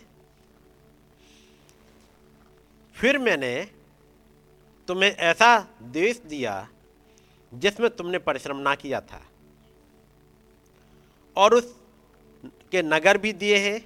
फिर 2.95 3.17
मैंने 3.17 3.53
तुम्हें 4.87 5.09
ऐसा 5.09 5.57
देश 5.91 6.21
दिया 6.27 6.67
जिसमें 7.51 7.89
तुमने 7.89 8.17
परिश्रम 8.19 8.57
ना 8.57 8.73
किया 8.75 8.99
था 9.01 9.21
और 11.37 11.53
उस 11.53 11.75
के 12.71 12.81
नगर 12.81 13.17
भी 13.17 13.33
दिए 13.33 13.57
हैं 13.59 13.79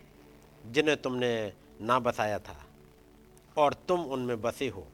जिन्हें 0.63 0.95
तुमने 0.97 1.32
ना 1.82 1.99
बसाया 1.99 2.39
था 2.39 2.55
और 3.57 3.74
तुम 3.88 4.05
उनमें 4.07 4.41
बसे 4.41 4.67
हो। 4.67 4.88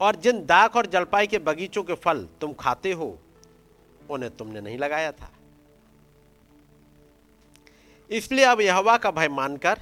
और 0.00 0.16
जिन 0.16 0.44
दाख 0.46 0.76
और 0.76 0.86
जलपाई 0.86 1.26
के 1.26 1.38
बगीचों 1.40 1.82
के 1.82 1.94
फल 1.94 2.26
तुम 2.40 2.52
खाते 2.52 2.92
हो, 2.92 3.18
उन्हें 4.10 4.30
तुमने 4.36 4.60
नहीं 4.60 4.78
लगाया 4.78 5.12
था। 5.12 5.30
इसलिए 8.10 8.44
अब 8.44 8.60
यहोवा 8.60 8.96
का 8.98 9.10
भय 9.10 9.28
मानकर 9.28 9.80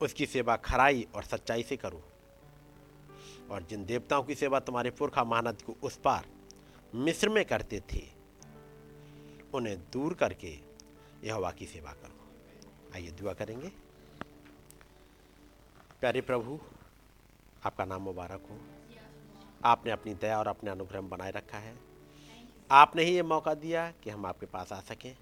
उसकी 0.00 0.26
सेवा 0.26 0.56
खराई 0.56 1.06
और 1.14 1.22
सच्चाई 1.22 1.62
से 1.62 1.76
करो। 1.76 2.02
और 3.50 3.62
जिन 3.62 3.86
देवताओं 3.86 4.22
की 4.22 4.34
सेवा 4.34 4.60
तुम्हारे 4.60 4.90
पुरखा 4.90 5.24
महानद 5.24 5.62
को 5.62 5.76
उस 5.82 5.96
पार 5.96 6.26
मिस्र 6.94 7.28
में 7.28 7.44
करते 7.44 7.80
थे, 7.80 8.02
उन्हें 9.54 9.78
दूर 9.90 10.14
करके 10.14 10.58
यहोवा 11.24 11.50
की 11.50 11.66
सेवा 11.66 11.92
करो। 11.92 12.28
आइए 12.94 13.10
दुआ 13.10 13.32
करेंगे। 13.32 13.68
प्यारे 16.00 16.20
प्रभु, 16.20 16.60
आपका 17.64 17.84
नाम 17.84 18.02
मुबारक 18.02 18.42
हो। 18.50 18.58
आपने 19.64 19.92
अपनी 19.92 20.14
दया 20.14 20.38
और 20.38 20.48
अपने 20.48 20.70
अनुग्रह 20.70 21.00
बनाए 21.00 21.30
रखा 21.30 21.58
है। 21.58 21.78
आपने 22.70 23.02
ही 23.02 23.14
ये 23.14 23.22
मौका 23.22 23.54
दिया 23.54 23.90
कि 23.90 24.10
हम 24.10 24.26
आपके 24.26 24.46
पास 24.46 24.72
आ 24.72 24.80
सकें। 24.80 25.16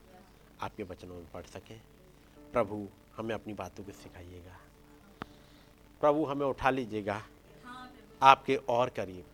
आपके 0.61 0.82
वचनों 0.82 1.14
में 1.14 1.30
पढ़ 1.30 1.46
सकें। 1.46 1.80
प्रभु, 2.52 2.88
हमें 3.16 3.34
अपनी 3.34 3.54
बातों 3.54 3.84
को 3.84 3.92
सिखाइएगा। 3.92 4.59
प्रभु, 6.00 6.24
हमें 6.24 6.46
उठा 6.46 6.70
लीजिएगा 6.70 7.22
आपके 8.22 8.57
और 8.57 8.88
करीब, 8.88 9.24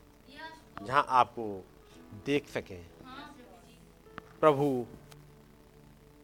जहाँ 0.82 1.06
आपको 1.08 1.66
देख 2.26 2.48
सकें। 2.48 2.86
प्रभु, 4.40 4.86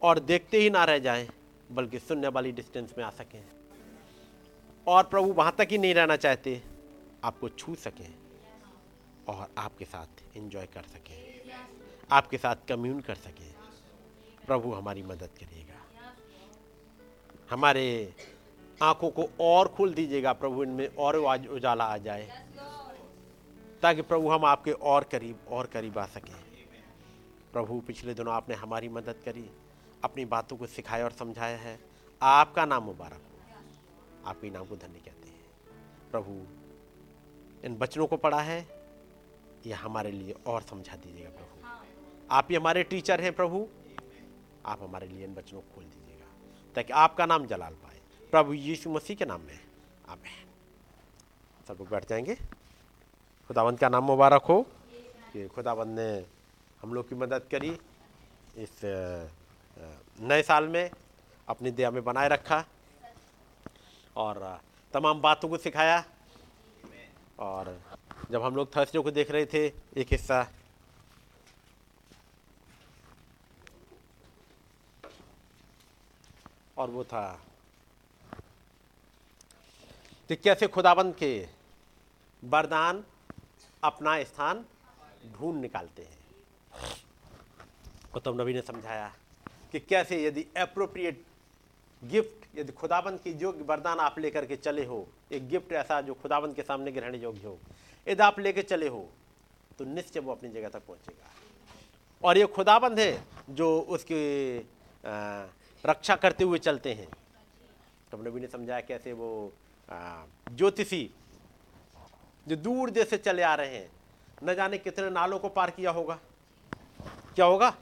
और 0.01 0.19
देखते 0.19 0.57
ही 0.57 0.69
ना 0.69 0.83
रह 0.83 0.99
जाएँ, 0.99 1.29
बल्कि 1.71 1.99
सुनने 1.99 2.27
वाली 2.27 2.51
डिस्टेंस 2.51 2.93
में 2.97 3.05
आ 3.05 3.09
सकें। 3.09 3.45
और 4.87 5.03
प्रभु, 5.03 5.33
वहाँ 5.33 5.55
तक 5.57 5.67
ही 5.71 5.77
नहीं 5.77 5.93
रहना 5.93 6.15
चाहते, 6.15 6.61
आपको 7.23 7.49
छू 7.49 7.75
सकें 7.75 8.15
और 9.27 9.47
आपके 9.57 9.85
साथ 9.85 10.37
एंजॉय 10.37 10.65
कर 10.65 10.83
सकें। 10.83 11.41
आपके 12.11 12.37
साथ 12.37 12.55
कम्यून 12.67 13.01
कर 13.01 13.15
सकें। 13.15 13.58
प्रभु 14.49 14.71
हमारी 14.73 15.03
मदद 15.03 15.29
करिएगा 15.39 15.75
हमारे 17.51 18.13
आँखों 18.81 19.09
को 19.09 19.29
और 19.39 19.67
खोल 19.67 19.93
दीजिएगा 19.93 20.33
प्रभु, 20.33 20.63
इनमें 20.63 20.95
और 20.95 21.15
उजाला 21.47 21.83
आ 21.83 21.97
जाए। 21.97 22.47
ताकि 23.81 24.01
प्रभु 24.01 24.29
हम 24.29 24.45
आपके 24.45 24.71
और 24.71 25.03
करीब 25.03 25.39
और 25.49 25.65
करीब 25.65 25.97
आ 25.97 26.05
सकें। 26.05 26.33
प्रभु, 27.53 27.79
पिछले 27.79 28.13
दिनों 28.13 28.33
आपने 28.33 28.55
हमारी 28.55 28.89
मदद 28.89 29.15
करी, 29.25 29.49
अपनी 30.03 30.25
बातों 30.25 30.57
को 30.57 30.67
सिखाया 30.67 31.03
और 31.03 31.11
समझाया 31.11 31.57
है। 31.57 31.79
आपका 32.21 32.65
नाम 32.65 32.83
मुबारक 32.83 33.13
हो। 33.13 33.55
आपके 34.25 34.49
नाम 34.49 34.65
को 34.65 34.75
धन्य 34.75 34.99
कहते 34.99 35.29
हैं। 35.29 35.45
प्रभु, 36.11 36.33
इन 37.65 37.77
बचनों 37.77 38.07
को 38.07 38.17
पढ़ा 38.17 38.41
है। 38.41 38.67
ये 39.65 39.73
हमारे 39.73 40.11
लिए 40.11 40.35
और 40.47 40.61
समझा 40.61 40.95
दीजिएगा 40.95 41.29
प्रभु। 41.29 41.67
आप 42.31 42.47
ही 42.49 42.55
हमारे 42.55 42.83
टीचर 42.83 43.21
हैं 43.21 43.33
प्रभु। 43.33 43.67
आप 44.65 44.81
हमारे 44.81 45.07
लिए 45.07 45.23
इन 45.23 45.33
बचनों 45.33 45.61
को 45.61 45.75
खोल 45.75 45.83
दीजिएगा, 45.83 46.25
ताकि 46.75 46.93
आपका 46.93 47.25
नाम 47.25 47.45
जलाल 47.45 47.73
पाए। 47.73 47.99
प्रभु 48.31 48.53
यीशु 48.53 48.89
मसीह 48.89 49.15
के 49.15 49.25
नाम 49.25 49.41
में। 49.41 49.59
आप 50.09 50.19
सब 51.67 51.75
लोग 51.79 51.89
बैठ 51.89 52.07
जाएँगे। 52.09 52.35
खुदाबंद 53.47 53.79
का 53.79 53.89
नाम 53.89 54.03
मुबारक 54.03 54.43
हो। 54.43 54.65
कि 55.33 55.47
खुदावंत 55.47 55.87
ने 55.87 56.25
हम 56.81 56.93
लोग 56.93 57.09
की 57.09 57.15
मदद 57.15 57.43
करी 57.51 57.77
इस 58.57 58.81
नए 60.21 60.41
साल 60.43 60.67
में, 60.67 60.89
अपनी 61.47 61.71
दया 61.71 61.91
में 61.91 62.03
बनाए 62.03 62.27
रखा 62.27 62.65
और 64.15 64.59
तमाम 64.93 65.21
बातों 65.21 65.49
को 65.49 65.57
सिखाया। 65.57 66.03
और 67.39 67.81
जब 68.31 68.43
हम 68.43 68.55
लोग 68.55 68.75
थर्सडे 68.75 68.99
को 68.99 69.11
देख 69.11 69.31
रहे 69.31 69.45
थे, 69.45 69.65
एक 69.97 70.07
हिस्सा 70.11 70.47
और 76.79 76.89
वो 76.89 77.03
था। 77.03 77.25
कि 80.29 80.35
कैसे 80.35 80.67
खुदाबंद 80.67 81.13
के 81.15 81.47
वरदान, 82.43 83.03
अपना 83.83 84.23
स्थान 84.23 84.65
ढूंढ 85.33 85.61
निकालते 85.61 86.01
हैं? 86.01 86.17
गौतम 88.13 88.41
नबी 88.41 88.53
ने 88.53 88.61
समझाया 88.61 89.07
कि 89.71 89.79
कैसे 89.79 90.23
यदि 90.23 90.45
अप्रोप्रिएट 90.57 91.23
गिफ्ट 92.01 92.57
यदि 92.57 92.71
खुदाबंद 92.71 93.19
की 93.19 93.33
जो 93.33 93.51
वरदान 93.61 93.99
आप 93.99 94.19
लेकर 94.19 94.45
के 94.45 94.55
चले 94.55 94.85
हो, 94.85 95.07
एक 95.31 95.47
गिफ्ट 95.49 95.71
ऐसा 95.73 95.99
जो 96.01 96.13
खुदाबंद 96.13 96.55
के 96.55 96.61
सामने 96.61 96.91
ग्रहण 96.91 97.15
योग्य 97.15 97.47
हो, 97.47 97.57
यदि 98.07 98.23
आप 98.23 98.39
लेके 98.39 98.61
चले 98.63 98.87
हो 98.87 99.07
तो 99.77 99.85
निश्चय 99.85 100.19
वो 100.19 100.31
अपनी 100.31 100.49
जगह 100.49 100.69
तक 100.69 100.85
पहुंचेगा। 100.87 101.27
और 102.23 102.37
ये 102.37 102.45
खुदाबंद 102.45 102.99
है 102.99 103.23
जो 103.49 103.79
उसकी 103.79 104.59
रक्षा 105.85 106.15
करते 106.15 106.43
हुए 106.43 106.59
चलते 106.59 106.93
हैं। 106.93 107.07
तो 108.11 108.17
नबी 108.17 108.39
ने 108.39 108.47
समझाया 108.47 108.79
कैसे 108.81 109.13
वो 109.13 109.29
ज्योतिषी 109.89 111.09
जो 112.47 112.55
दूर 112.55 112.89
देश 112.89 113.09
से 113.09 113.17
चले 113.17 113.43
आ 113.43 113.53
रहे 113.55 113.75
हैं 113.75 113.89
न 114.43 114.55
जाने 114.55 114.77
कितने 114.77 115.09
नालों 115.09 115.39
को 115.39 115.49
पार 115.49 115.69
किया 115.69 115.91
होगा। 115.91 116.19
क्या 117.35 117.45
होगा? 117.45 117.73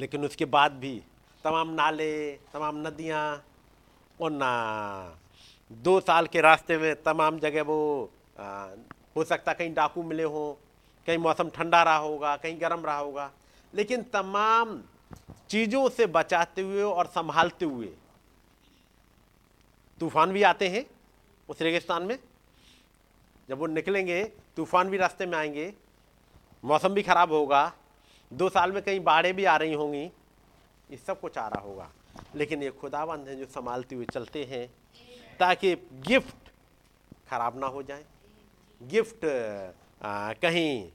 लेकिन 0.00 0.24
उसके 0.24 0.44
बाद 0.46 0.72
भी 0.72 0.94
तमाम 1.44 1.68
नाले 1.70 2.12
तमाम 2.52 2.86
नदियाँ 2.86 3.22
और 4.20 4.30
ना 4.30 4.50
दो 5.70 5.98
साल 6.00 6.26
के 6.26 6.40
रास्ते 6.40 6.76
में 6.78 7.02
तमाम 7.02 7.38
जगह 7.38 7.62
वो 7.62 7.78
आ, 8.38 8.68
हो 9.16 9.24
सकता 9.24 9.52
कहीं 9.52 9.72
डाकू 9.74 10.02
मिले 10.02 10.22
हों 10.24 10.52
कहीं 11.06 11.18
मौसम 11.18 11.48
ठंडा 11.48 11.82
रहा 11.82 11.96
होगा 11.96 12.36
कहीं 12.36 12.60
गर्म 12.60 12.84
रहा 12.86 12.98
होगा। 12.98 13.30
लेकिन 13.74 14.02
तमाम 14.12 14.76
चीज़ों 15.50 15.88
से 15.88 16.06
बचाते 16.08 16.62
हुए 16.62 16.82
और 16.82 17.06
संभालते 17.06 17.64
हुए 17.64 17.90
तूफ़ान 20.00 20.32
भी 20.32 20.42
आते 20.42 20.68
हैं 20.68 20.84
उस 21.48 21.62
रेगिस्तान 21.62 22.02
में। 22.02 22.18
जब 23.48 23.58
वो 23.58 23.66
निकलेंगे 23.66 24.22
तूफ़ान 24.56 24.88
भी 24.90 24.96
रास्ते 24.96 25.26
में 25.26 25.36
आएँगे 25.38 25.72
मौसम 26.64 26.94
भी 26.94 27.02
खराब 27.02 27.32
होगा 27.32 27.72
दो 28.30 28.48
साल 28.48 28.72
में 28.72 28.82
कहीं 28.82 29.00
बाढ़ें 29.04 29.34
भी 29.36 29.44
आ 29.44 29.56
रही 29.56 29.72
होंगी 29.74 30.02
ये 30.02 30.96
सब 30.96 31.20
कुछ 31.20 31.38
आ 31.38 31.46
रहा 31.48 31.62
होगा। 31.62 31.90
लेकिन 32.34 32.62
ये 32.62 32.70
खुदाबंद 32.70 33.28
हैं 33.28 33.36
जो 33.38 33.46
संभालते 33.46 33.94
हुए 33.94 34.04
चलते 34.04 34.44
हैं 34.44 34.66
ताकि 35.40 35.74
गिफ्ट 36.06 36.50
खराब 37.30 37.58
ना 37.58 37.66
हो 37.66 37.82
जाए। 37.82 38.04
गिफ्ट 38.80 39.24
आ, 40.02 40.32
कहीं 40.34 40.90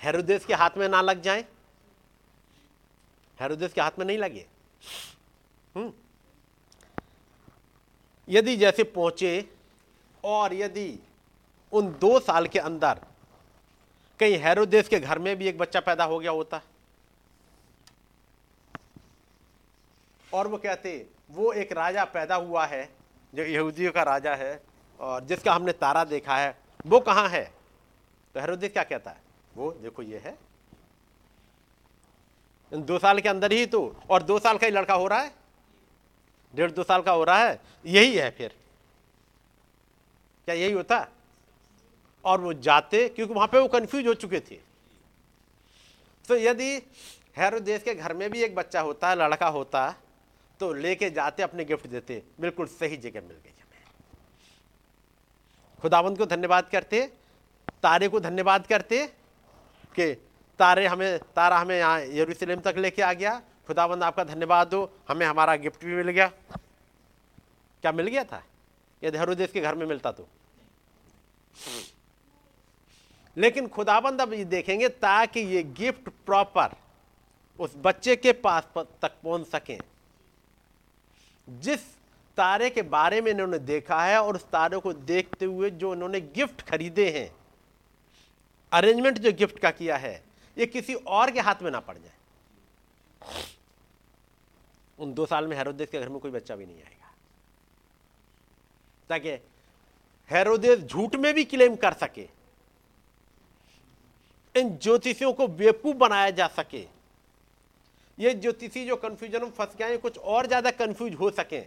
हेरोदेस 0.00 0.44
के 0.46 0.54
हाथ 0.54 0.70
में 0.76 0.88
ना 0.88 1.00
लग 1.02 1.20
जाए। 1.22 1.44
हेरोदेस 3.40 3.72
के 3.72 3.80
हाथ 3.80 3.98
में 3.98 4.06
नहीं 4.06 4.18
लगे। 4.18 4.46
हम्म। 5.74 5.92
यदि 8.28 8.56
जैसे 8.56 8.84
पहुँचे 8.84 9.48
और 10.24 10.54
यदि 10.54 10.98
उन 11.72 11.92
दो 12.00 12.18
साल 12.20 12.46
के 12.46 12.58
अंदर 12.58 13.00
कहीं 14.20 14.38
हेरोदेस 14.38 14.88
के 14.88 15.00
घर 15.00 15.18
में 15.18 15.36
भी 15.36 15.48
एक 15.48 15.58
बच्चा 15.58 15.80
पैदा 15.80 16.04
हो 16.04 16.18
गया 16.18 16.30
होता, 16.30 16.60
और 20.34 20.48
वो 20.48 20.58
कहते, 20.58 21.06
वो 21.30 21.52
एक 21.52 21.72
राजा 21.72 22.04
पैदा 22.04 22.34
हुआ 22.34 22.64
है, 22.66 22.88
जो 23.34 23.42
यहूदियों 23.42 23.92
का 23.92 24.02
राजा 24.02 24.34
है, 24.34 24.62
और 25.00 25.24
जिसका 25.24 25.52
हमने 25.54 25.72
तारा 25.72 26.04
देखा 26.04 26.36
है, 26.36 26.58
वो 26.86 27.00
कहाँ 27.00 27.28
है? 27.28 27.44
तो 28.34 28.40
हेरोदेस 28.40 28.72
क्या 28.72 28.82
कहता 28.82 29.10
है? 29.10 29.20
वो 29.56 29.70
देखो, 29.72 30.02
ये 30.02 30.18
है 30.18 30.36
दो 32.72 32.98
साल 32.98 33.20
के 33.20 33.28
अंदर 33.28 33.52
ही 33.52 33.66
तो 33.66 33.80
और 34.10 34.22
दो 34.22 34.38
साल 34.38 34.58
का 34.58 34.66
ही 34.66 34.72
लड़का 34.72 34.94
हो 34.94 35.06
रहा 35.06 35.20
है? 35.20 35.32
डेढ़ 36.54 36.70
दो 36.70 36.82
साल 36.82 37.02
का 37.02 37.12
हो 37.12 37.24
रहा 37.24 37.44
है? 37.44 37.60
यही 37.86 38.14
है 38.14 38.30
फिर। 38.30 38.54
क्या 40.44 40.54
यही 40.54 40.72
होता? 40.72 41.06
और 42.24 42.40
वो 42.40 42.52
जाते, 42.52 43.08
क्योंकि 43.08 43.34
वहाँ 43.34 43.48
पे 43.48 43.58
वो 43.58 43.68
कंफ्यूज 43.68 44.06
हो 44.06 44.14
चुके 44.14 44.40
थे। 44.40 44.58
तो 46.28 46.36
यदि 46.36 46.74
हेरोदेस 47.36 47.82
के 47.82 47.94
घर 47.94 48.14
में 48.14 48.30
भी 48.30 48.42
एक 48.42 48.54
बच्चा 48.54 48.80
होता 48.80 49.08
है 49.08 49.16
लड़का 49.16 49.48
होता 49.48 49.94
तो 50.60 50.72
लेके 50.72 51.10
जाते, 51.10 51.42
अपने 51.42 51.64
गिफ्ट 51.64 51.86
देते, 51.86 52.22
बिल्कुल 52.40 52.66
सही 52.66 52.96
जगह 52.96 53.20
मिल 53.20 53.36
गई 53.36 53.50
हमें। 53.50 53.84
खुदावंत 55.82 56.18
को 56.18 56.26
धन्यवाद 56.26 56.68
करते, 56.68 57.06
तारे 57.82 58.08
को 58.08 58.20
धन्यवाद 58.20 58.66
करते, 58.66 59.06
कि 59.94 60.25
तारे 60.58 60.86
हमें, 60.86 61.18
तारा 61.18 61.58
हमें 61.58 61.78
यहाँ 61.78 62.00
यरूशलेम 62.00 62.60
तक 62.60 62.74
लेके 62.76 63.02
आ 63.02 63.12
गया। 63.12 63.40
खुदाबंद 63.66 64.02
आपका 64.02 64.24
धन्यवाद 64.24 64.74
हो 64.74 64.90
हमें 65.08 65.26
हमारा 65.26 65.56
गिफ्ट 65.56 65.84
भी 65.84 65.94
मिल 65.94 66.10
गया। 66.10 66.26
क्या 67.82 67.92
मिल 67.92 68.06
गया 68.06 68.24
था? 68.24 68.42
यदि 69.02 69.18
हेरोदेस 69.18 69.52
के 69.52 69.60
घर 69.60 69.74
में 69.74 69.86
मिलता 69.86 70.12
तो। 70.12 70.26
लेकिन 73.36 73.66
खुदाबंद 73.68 74.20
अब 74.20 74.32
ये 74.32 74.44
देखेंगे 74.46 74.88
ताकि 74.88 75.40
ये 75.40 75.62
गिफ्ट 75.62 76.08
प्रॉपर 76.26 76.76
उस 77.58 77.74
बच्चे 77.76 78.16
के 78.16 78.32
पास 78.32 78.68
तक 78.76 79.12
पहुँच 79.22 79.46
सके। 79.46 79.78
जिस 81.48 81.80
तारे 82.38 82.70
के 82.70 82.82
बारे 82.84 83.20
में 83.20 83.30
इन्होंने 83.30 83.58
देखा 83.58 84.02
है 84.04 84.20
और 84.22 84.36
उस 84.36 84.44
तारे 84.44 84.78
को 84.78 84.92
देखते 84.92 85.44
हुए 85.44 85.70
जो 85.72 85.92
इन्होंने 85.94 86.20
गिफ्ट 86.20 86.62
खरीदे 86.62 87.08
हैं, 87.10 87.30
अरेंजमेंट 88.72 89.18
जो 89.18 89.32
गिफ्ट 89.32 89.58
का 89.58 89.70
किया 89.70 89.96
है 89.96 90.22
ये 90.56 90.66
किसी 90.66 90.94
और 90.94 91.30
के 91.30 91.40
हाथ 91.40 91.62
में 91.62 91.70
ना 91.70 91.80
पड़ 91.80 91.96
जाए। 91.98 93.44
उन 94.98 95.12
दो 95.14 95.26
साल 95.26 95.46
में 95.46 95.56
हेरोदेस 95.56 95.88
के 95.90 96.00
घर 96.00 96.08
में 96.08 96.18
कोई 96.18 96.30
बच्चा 96.30 96.56
भी 96.56 96.66
नहीं 96.66 96.76
आएगा। 96.76 97.12
ताकि 99.10 99.30
हेरोदेस 100.30 100.78
झूठ 100.80 101.16
में 101.16 101.32
भी 101.34 101.44
क्लेम 101.44 101.76
कर 101.76 101.92
सके। 101.94 102.28
इन 104.54 104.76
ज्योतिषियों 104.78 105.32
को 105.32 105.46
बेवकूफ़ 105.48 105.96
बनाया 105.96 106.30
जा 106.30 106.46
सके। 106.48 106.84
ये 108.18 108.32
ज्योतिषी 108.34 108.84
जो 108.86 108.96
कंफ्यूजन 108.96 109.42
में 109.42 109.50
फंस 109.50 109.76
गए 109.78 109.96
कुछ 109.96 110.18
और 110.18 110.46
ज़्यादा 110.46 110.70
कंफ्यूज 110.72 111.14
हो 111.14 111.30
सके। 111.30 111.58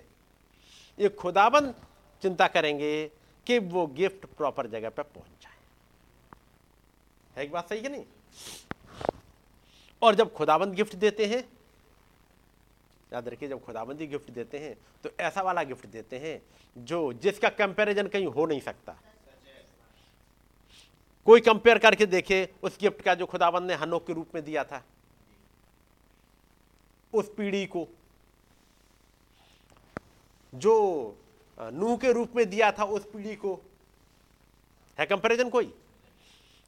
ये 0.97 1.09
खुदाबंद 1.09 1.73
चिंता 2.23 2.47
करेंगे 2.47 3.11
कि 3.47 3.59
वो 3.59 3.85
गिफ्ट 3.87 4.25
प्रॉपर 4.27 4.67
जगह 4.67 4.89
पर 4.89 5.03
पहुँच 5.05 5.43
जाए। 5.43 5.57
है 7.35 7.43
एक 7.43 7.51
बात 7.51 7.69
सही 7.69 7.81
कि 7.81 7.89
नहीं? 7.89 8.05
और 10.01 10.15
जब 10.15 10.33
खुदाबंद 10.33 10.73
गिफ्ट 10.73 10.95
देते 10.95 11.25
हैं, 11.25 11.43
याद 13.13 13.27
रखिए, 13.27 13.49
जब 13.49 13.63
खुदाबंदी 13.65 14.07
गिफ्ट 14.07 14.29
देते 14.31 14.57
हैं 14.59 14.75
तो 15.03 15.09
ऐसा 15.19 15.41
वाला 15.41 15.63
गिफ्ट 15.63 15.85
देते 15.87 16.17
हैं 16.19 16.41
जो 16.75 17.01
जिसका 17.15 17.49
कंपैरिजन 17.51 18.07
कहीं 18.07 18.25
हो 18.27 18.45
नहीं 18.45 18.59
सकता। 18.61 18.95
कोई 21.27 21.41
कंपेयर 21.41 21.77
करके 21.77 22.05
देखे, 22.05 22.47
उस 22.63 22.77
गिफ्ट 22.81 23.01
का 23.01 23.13
जो 23.15 23.25
खुदाबंद 23.25 23.67
ने 23.67 23.75
हनोक 23.75 24.05
के 24.07 24.13
रूप 24.13 24.35
में 24.35 24.43
दिया 24.43 24.63
था, 24.63 24.83
उस 27.13 27.31
पीढ़ी 27.37 27.65
को, 27.65 27.87
जो 30.53 31.17
नूह 31.57 31.97
के 31.97 32.11
रूप 32.13 32.35
में 32.35 32.49
दिया 32.49 32.71
था 32.71 32.83
उस 32.85 33.05
पीढ़ी 33.05 33.35
को, 33.35 33.59
है 34.97 35.05
कंपैरिजन 35.05 35.49
कोई? 35.49 35.73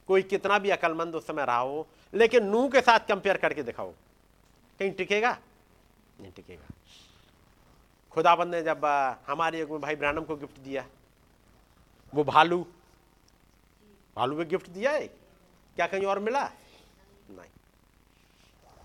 कोई 0.08 0.22
कितना 0.24 0.58
भी 0.58 0.70
अकलमंद 0.70 1.14
उस 1.14 1.26
समय 1.26 1.44
रहा 1.46 1.58
हो 1.58 1.86
लेकिन 2.12 2.44
नूह 2.46 2.68
के 2.70 2.80
साथ 2.80 3.06
कंपेयर 3.08 3.36
करके 3.36 3.62
दिखाओ। 3.62 3.92
कहीं 4.80 4.90
टिकेगा? 4.92 5.36
नहीं 6.20 6.32
टिकेगा। 6.32 6.66
खुदाबंद 8.12 8.54
ने 8.54 8.62
जब 8.62 8.84
हमारे 9.26 9.60
युग 9.60 9.70
में 9.70 9.80
भाई 9.80 9.96
ब्रानम 9.96 10.24
को 10.24 10.36
गिफ्ट 10.36 10.58
दिया, 10.58 10.84
वो 12.12 12.24
भालू 12.24 12.66
भालू 14.16 14.36
में 14.36 14.48
गिफ्ट 14.48 14.68
दिया 14.70 14.90
है 14.90 15.06
क्या 15.06 15.86
कहीं 15.86 16.04
और 16.04 16.18
मिला? 16.18 16.44
नहीं। 17.30 17.50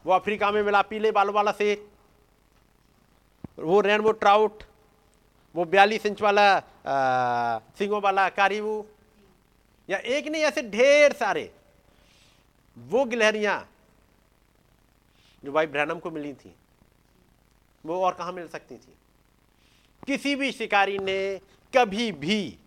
वो 0.06 0.14
अफ्रीका 0.14 0.52
में 0.52 0.62
मिला, 0.64 0.82
पीले 0.82 1.12
बालों 1.12 1.34
वाला 1.34 1.52
से 1.52 1.88
वो 3.60 3.80
रेनबो 3.82 4.12
ट्राउट 4.14 4.64
वो 5.56 5.66
बयालीस 5.66 6.06
इंच 6.06 6.22
वाला 6.22 6.60
सिंगों 7.78 8.02
वाला 8.02 8.28
कारीबू। 8.30 8.86
या 9.90 9.98
एक 9.98 10.28
नहीं, 10.28 10.44
ऐसे 10.44 10.62
ढेर 10.62 11.14
सारे। 11.14 11.52
वो 12.78 13.06
गिलहरियाँ 13.06 13.70
जो 15.44 15.52
भाई 15.52 15.68
ब्रहणम 15.68 16.00
को 16.00 16.12
मिली 16.12 16.34
थी, 16.34 16.56
वो 17.86 18.04
और 18.04 18.14
कहा 18.14 18.32
मिल 18.32 18.48
सकती 18.48 18.78
थी? 18.78 18.94
किसी 20.06 20.36
भी 20.36 20.52
शिकारी 20.52 20.98
ने 20.98 21.42
कभी 21.76 22.12
भी 22.12 22.58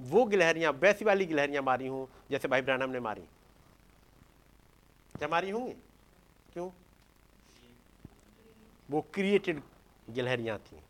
वो 0.00 0.24
गिलहरियाँ, 0.24 0.72
वैसी 0.72 1.04
वाली 1.04 1.26
गिलहरियाँ 1.26 1.62
मारी 1.62 1.86
हूँ, 1.86 2.08
जैसे 2.30 2.48
भाई 2.48 2.62
ब्रहणम 2.62 2.90
ने 2.90 3.00
मारी। 3.00 3.20
क्या 5.18 5.28
मारी 5.28 5.50
होंगी? 5.50 5.72
क्यों? 6.52 6.70
वो 8.90 9.06
क्रिएटेड 9.14 9.62
गिलहरियाँ 10.10 10.58
थी। 10.58 10.80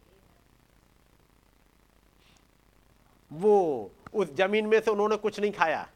वो 3.32 3.90
उस 4.14 4.34
ज़मीन 4.34 4.66
में 4.66 4.80
से 4.80 4.90
उन्होंने 4.90 5.16
कुछ 5.16 5.40
नहीं 5.40 5.52
खाया। 5.52 5.88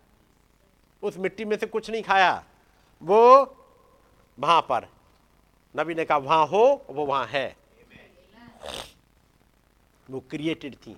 उस 1.03 1.17
मिट्टी 1.17 1.45
में 1.45 1.59
से 1.59 1.67
कुछ 1.67 1.91
नहीं 1.91 2.03
खाया। 2.03 2.45
वो 3.03 3.45
वहाँ 4.39 4.61
पर। 4.61 4.89
नबी 5.77 5.95
ने 5.95 6.05
कहा, 6.05 6.19
वहाँ 6.19 6.47
हो, 6.47 6.87
वो 6.91 7.07
वहाँ 7.07 7.27
है। 7.27 7.57
वो 10.11 10.21
क्रिएटेड 10.21 10.75
थी। 10.75 10.97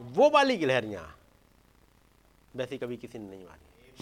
वो 0.00 0.30
वाली 0.30 0.56
गिलहरियाँ। 0.56 1.18
वैसे 2.56 2.78
कभी 2.78 2.96
किसी 2.96 3.18
ने 3.18 3.30
नहीं 3.30 3.44
मारी। 3.44 3.94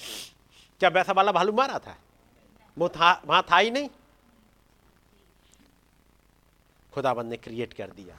क्या 0.78 0.88
वैसा 0.88 1.12
वाला 1.12 1.32
भालू 1.32 1.52
मारा 1.52 1.78
था? 1.78 1.96
वो 2.78 2.88
था, 2.88 3.22
वहाँ 3.26 3.46
था 3.52 3.58
ही 3.58 3.70
नहीं। 3.70 3.88
खुदाबंद 6.92 7.30
ने 7.30 7.36
क्रिएट 7.36 7.72
कर 7.72 7.90
दिया। 7.90 8.18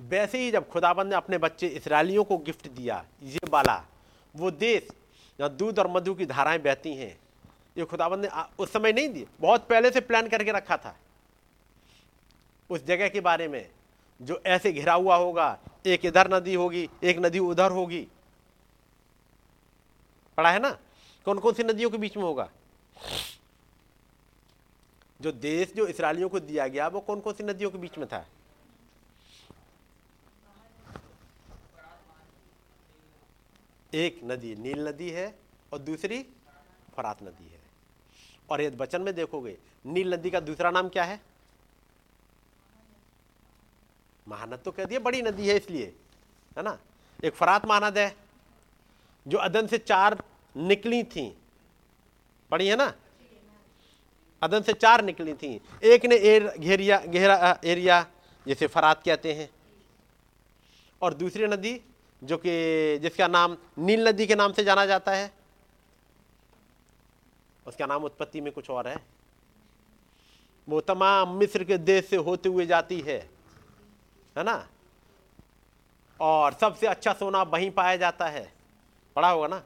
वैसे 0.00 0.38
ही 0.38 0.50
जब 0.50 0.70
खुदाबंद 0.70 1.08
ने 1.08 1.14
अपने 1.14 1.38
बच्चे 1.38 1.68
इसराइलियों 1.68 2.24
को 2.24 2.38
गिफ्ट 2.38 2.68
दिया, 2.68 3.04
ये 3.22 3.40
वाला, 3.48 3.84
वो 4.36 4.50
देश 4.50 4.88
जहाँ 5.38 5.50
दूध 5.50 5.78
और 5.78 5.88
मधु 5.90 6.14
की 6.14 6.26
धाराएँ 6.26 6.58
बहती 6.58 6.94
हैं। 6.94 7.18
ये 7.78 7.84
खुदाबंद 7.84 8.24
ने 8.24 8.28
उस 8.58 8.72
समय 8.72 8.92
नहीं 8.92 9.08
दी 9.08 9.26
बहुत 9.40 9.68
पहले 9.68 9.90
से 9.90 10.00
प्लान 10.00 10.28
करके 10.28 10.52
रखा 10.52 10.76
था। 10.76 10.96
उस 12.70 12.84
जगह 12.84 13.08
के 13.08 13.20
बारे 13.20 13.48
में, 13.48 13.70
जो 14.22 14.42
ऐसे 14.46 14.72
घिरा 14.72 14.94
हुआ 14.94 15.16
होगा, 15.16 15.58
एक 15.86 16.06
इधर 16.06 16.34
नदी 16.34 16.54
होगी, 16.54 16.88
एक 17.04 17.18
नदी 17.18 17.38
उधर 17.38 17.70
होगी। 17.70 18.08
पढ़ा 20.36 20.50
है 20.50 20.58
ना? 20.58 20.70
कौन 21.24 21.38
कौन 21.38 21.54
सी 21.54 21.62
नदियों 21.62 21.90
के 21.90 21.98
बीच 21.98 22.16
में 22.16 22.24
होगा? 22.24 22.50
जो 25.20 25.32
देश 25.32 25.72
जो 25.74 25.86
इसराइलियों 25.86 26.28
को 26.28 26.40
दिया 26.40 26.66
गया, 26.68 26.88
वो 26.88 27.00
कौन 27.00 27.20
कौन 27.20 27.32
सी 27.32 27.44
नदियों 27.44 27.70
के 27.70 27.78
बीच 27.78 27.98
में 27.98 28.08
था? 28.08 28.26
एक 33.92 34.20
नदी 34.24 34.54
नील 34.54 34.88
नदी 34.88 35.10
है 35.10 35.38
और 35.72 35.78
दूसरी 35.78 36.22
फरात 36.96 37.22
नदी 37.22 37.48
है। 37.48 37.60
और 38.50 38.60
यदि 38.60 38.76
वचन 38.76 39.02
में 39.02 39.14
देखोगे, 39.14 39.56
नील 39.86 40.14
नदी 40.14 40.30
का 40.30 40.40
दूसरा 40.40 40.70
नाम 40.70 40.88
क्या 40.88 41.04
है? 41.04 41.20
महानद 44.26 44.58
तो 44.64 44.70
कह 44.70 44.84
दिया, 44.84 45.00
बड़ी 45.00 45.22
नदी 45.22 45.48
है 45.48 45.56
इसलिए, 45.56 45.86
है 46.56 46.62
ना? 46.62 46.78
एक 47.24 47.34
फरात 47.34 47.66
महानद 47.66 47.98
है, 47.98 48.14
जो 49.26 49.38
अदन 49.38 49.66
से 49.66 49.78
चार 49.78 50.22
निकली 50.56 51.02
थी। 51.04 51.28
पढ़ी 52.50 52.68
है 52.68 52.76
ना? 52.76 52.92
अदन 54.42 54.62
से 54.62 54.72
चार 54.72 55.04
निकली 55.04 55.34
थी। 55.34 55.60
एक 55.82 56.04
ने 56.06 56.16
एर, 56.16 56.48
घेरिया, 56.58 56.98
घेरा, 57.00 57.58
एरिया, 57.64 58.06
जिसे 58.46 58.66
फरात 58.66 59.02
कहते 59.02 59.32
हैं, 59.34 59.48
और 61.02 61.14
दूसरी 61.14 61.46
नदी 61.46 61.80
जो 62.24 62.36
कि, 62.36 62.98
जिसका 62.98 63.28
नाम 63.28 63.56
नील 63.78 64.08
नदी 64.08 64.26
के 64.26 64.34
नाम 64.34 64.52
से 64.52 64.64
जाना 64.64 64.86
जाता 64.86 65.12
है। 65.12 65.32
उसका 67.66 67.86
नाम 67.86 68.04
उत्पत्ति 68.04 68.40
में 68.40 68.52
कुछ 68.52 68.70
और 68.70 68.88
है। 68.88 68.96
वो 70.68 70.80
तमाम 70.80 71.28
मिस्र 71.32 71.64
के 71.64 71.78
देश 71.78 72.04
से 72.04 72.16
होते 72.16 72.48
हुए 72.48 72.66
जाती 72.66 73.00
है 73.00 73.30
है 74.38 74.44
ना? 74.44 74.68
और 76.20 76.52
सबसे 76.52 76.86
अच्छा 76.86 77.12
सोना 77.12 77.42
वहीं 77.42 77.70
पाया 77.70 77.96
जाता 77.96 78.26
है। 78.26 78.52
पड़ा 79.16 79.30
होगा 79.30 79.46
ना? 79.46 79.62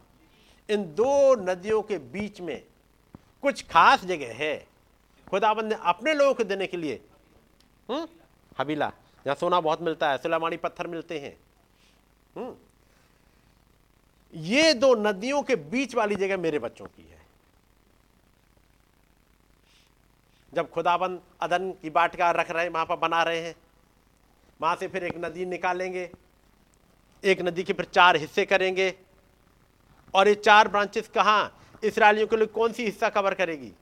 इन 0.71 0.95
दो 0.95 1.35
नदियों 1.35 1.83
के 1.83 1.99
बीच 1.99 2.41
में 2.41 2.65
कुछ 3.43 3.63
खास 3.63 4.05
जगह 4.05 4.35
है। 4.35 4.67
खुदाबंद 5.31 5.73
ने 5.73 5.79
अपने 5.83 6.15
लोगों 6.15 6.35
को 6.35 6.45
देने 6.45 6.67
के 6.67 6.77
लिए 6.77 7.05
हम्म? 7.91 8.09
हबीला, 8.59 8.93
जहाँ 9.25 9.37
सोना 9.37 9.61
बहुत 9.61 9.83
मिलता 9.83 10.11
है, 10.11 10.19
सुलेमानी 10.19 10.57
पत्थर 10.57 10.87
मिलते 10.87 11.19
हैं। 11.19 11.37
ये 14.35 14.75
दो 14.75 14.95
नदियों 14.95 15.43
के 15.43 15.57
बीच 15.57 15.95
वाली 15.95 16.17
जगह 16.17 16.37
मेरे 16.37 16.59
बच्चों 16.59 16.87
की 16.87 17.03
है। 17.03 17.21
जब 20.53 20.71
खुदाबंद 20.71 21.21
अदन 21.41 21.71
की 21.73 21.91
बाटका 21.91 22.31
रख 22.31 22.51
रहे 22.51 22.65
हैं, 22.65 22.71
वहाँ 22.71 22.87
पर 22.87 22.97
बना 22.97 23.23
रहे 23.23 23.41
हैं, 23.41 23.55
वहाँ 24.61 24.77
से 24.77 24.89
फिर 24.89 25.05
एक 25.05 25.17
नदी 25.17 25.47
निकालेंगे, 25.47 26.11
एक 27.25 27.43
नदी 27.43 27.63
के 27.63 27.73
फिर 27.73 27.85
चार 27.85 28.17
हिस्से 28.17 28.45
करेंगे। 28.45 28.95
और 30.15 30.29
ये 30.29 30.35
चार 30.35 30.69
ब्रांचेस 30.69 31.09
कहाँ? 31.09 31.59
इसराइलियों 31.85 32.27
के 32.27 32.37
लिए 32.37 32.47
कौन 32.47 32.73
सी 32.73 32.85
हिस्सा 32.85 33.09
कवर 33.09 33.35
करेगी? 33.35 33.73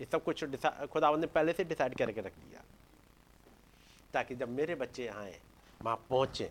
ये 0.00 0.06
सब 0.12 0.24
कुछ 0.24 0.44
खुदाबंद 0.44 1.20
ने 1.20 1.26
पहले 1.26 1.52
से 1.52 1.64
डिसाइड 1.64 1.94
करके 1.94 2.20
रख 2.20 2.32
दिया। 2.32 2.62
ताकि 4.14 4.34
जब 4.34 4.48
मेरे 4.48 4.74
बच्चे 4.74 5.06
आए, 5.06 5.38
वहाँ 5.82 5.96
पहुँचे 6.10 6.48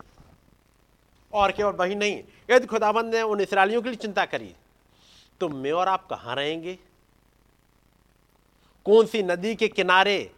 और 1.33 1.51
केवल 1.51 1.71
वही 1.71 1.95
नहीं। 1.95 2.23
यदि 2.49 2.67
खुदाबंद 2.67 3.15
ने 3.15 3.21
उन 3.21 3.41
इसराइलियों 3.41 3.81
के 3.81 3.89
लिए 3.89 3.95
चिंता 3.95 4.25
करी। 4.25 4.55
तो 5.39 5.49
मैं 5.49 5.71
और 5.71 5.87
आप 5.87 6.07
कहाँ 6.07 6.35
रहेंगे? 6.35 6.79
कौन 8.85 9.05
सी 9.05 9.23
नदी 9.23 9.55
के 9.55 9.67
किनारे 9.67 10.35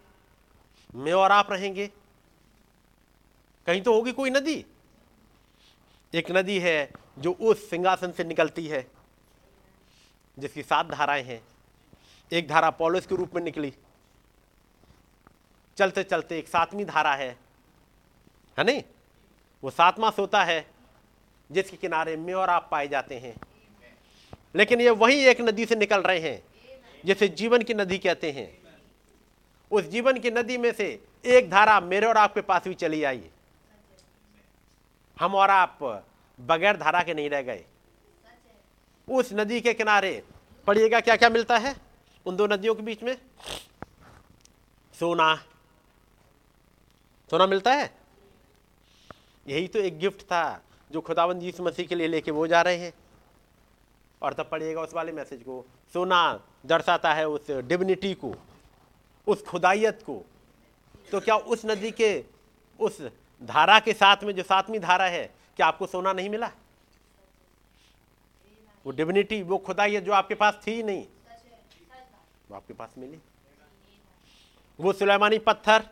मैं 0.96 1.14
और 1.14 1.32
आप 1.32 1.52
रहेंगे? 1.52 1.88
कहीं 3.66 3.82
तो 3.82 3.94
होगी 3.94 4.12
कोई 4.12 4.30
नदी। 4.30 4.66
एक 6.14 6.32
नदी 6.32 6.60
है 6.60 6.92
जो 7.20 7.32
उस 7.32 7.70
सिंहासन 7.70 8.12
से 8.12 8.24
निकलती 8.24 8.68
है, 8.68 8.92
जिसकी 10.40 10.64
सात 10.64 10.86
धाराएँ 10.86 11.24
हैं। 11.24 11.44
एक 12.32 12.48
धारा 12.48 12.70
पॉलिस 12.70 13.06
के 13.06 13.16
रूप 13.16 13.36
में 13.36 13.42
निकली। 13.42 13.74
चलते 15.78 16.04
चलते 16.04 16.40
एक 16.40 16.48
सातवीं 16.48 16.86
धारा 16.86 17.14
है। 17.16 17.40
है 18.58 18.64
नहीं? 18.64 18.84
वो 19.64 19.70
सातवां 19.70 20.12
सोता 20.12 20.44
है। 20.44 20.73
जिसके 21.54 21.78
किनारे 21.78 22.16
में 22.18 22.34
और 22.34 22.50
आप 22.50 22.68
पाए 22.72 22.88
जाते 22.88 23.16
हैं। 23.16 23.36
लेकिन 24.56 24.82
ये 24.82 24.90
वही 24.90 25.26
एक 25.26 25.42
नदी 25.42 25.66
से 25.66 25.76
निकल 25.76 26.02
रहे 26.02 26.20
हैं, 26.20 26.44
जिसे 27.06 27.28
जीवन 27.28 27.62
की 27.62 27.74
नदी 27.74 27.98
कहते 27.98 28.32
हैं। 28.32 28.48
उस 29.72 29.84
जीवन 29.84 30.20
की 30.20 30.32
नदी 30.32 30.58
में 30.58 30.72
से 30.74 30.88
एक 31.26 31.50
धारा 31.50 31.80
मेरे 31.80 32.08
और 32.08 32.18
आपके 32.18 32.42
पास 32.42 32.68
भी 32.68 32.74
चली 32.74 33.04
आई। 33.04 33.24
हम 35.20 35.36
और 35.36 35.50
आप 35.50 35.80
बगैर 36.40 36.78
धारा 36.78 37.04
के 37.04 37.14
नहीं 37.14 37.30
रह 37.30 37.42
गए। 37.42 37.64
उस 39.08 39.30
नदी 39.34 39.62
के 39.62 39.74
किनारे 39.74 40.24
पढ़िएगा 40.68 41.00
क्या 41.00 41.16
क्या 41.16 41.30
मिलता 41.30 41.58
है 41.58 41.76
उन 42.26 42.36
दो 42.36 42.48
नदियों 42.48 42.76
के 42.76 42.82
बीच 42.82 43.04
में? 43.04 43.18
सोना। 44.94 45.36
सोना 47.30 47.48
मिलता 47.48 47.74
है? 47.74 47.94
यही 49.48 49.68
तो 49.68 49.80
एक 49.80 49.98
गिफ्ट 50.00 50.22
था 50.22 50.62
जो 50.94 51.02
खुदावंद 51.02 51.44
यीशु 51.44 51.64
मसीह 51.64 51.88
के 51.88 51.96
लिए 51.96 52.08
लेके 52.08 52.32
वो 52.32 52.48
जा 52.48 52.62
रहे 52.62 52.78
हैं। 52.78 52.94
और 54.22 54.34
तब 54.34 54.50
पढ़िएगा 54.50 54.82
उस 54.82 54.94
वाले 54.94 55.12
मैसेज 55.12 55.42
को, 55.42 55.66
सोना 55.94 56.40
दर्शाता 56.66 57.14
है 57.14 57.28
उस 57.28 57.52
डिविनिटी 57.52 58.14
को, 58.14 58.34
उस 59.28 59.44
खुदाइत 59.44 60.02
को। 60.02 60.24
तो 61.12 61.20
क्या 61.20 61.36
उस 61.36 61.66
नदी 61.66 61.92
के, 61.92 62.24
उस 62.80 63.02
धारा 63.42 63.80
के 63.80 63.94
साथ 63.94 64.24
में 64.24 64.34
जो 64.36 64.44
सातवीं 64.44 64.80
धारा 64.80 65.06
है, 65.06 65.26
क्या 65.56 65.68
आपको 65.68 65.88
सोना 65.88 66.14
नहीं 66.14 66.30
मिला? 66.30 66.52
वो 68.86 68.92
डिविनिटी, 68.92 69.42
वो 69.42 69.58
खुदाइत 69.58 70.04
जो 70.04 70.12
आपके 70.12 70.36
पास 70.36 70.62
थी 70.68 70.84
नहीं, 70.84 71.06
वो 72.50 72.56
आपके 72.56 72.74
पास 72.74 72.94
मिली। 72.98 73.20
वो 74.80 74.94
सुलेमानी 74.94 75.40
पत्थर, 75.40 75.90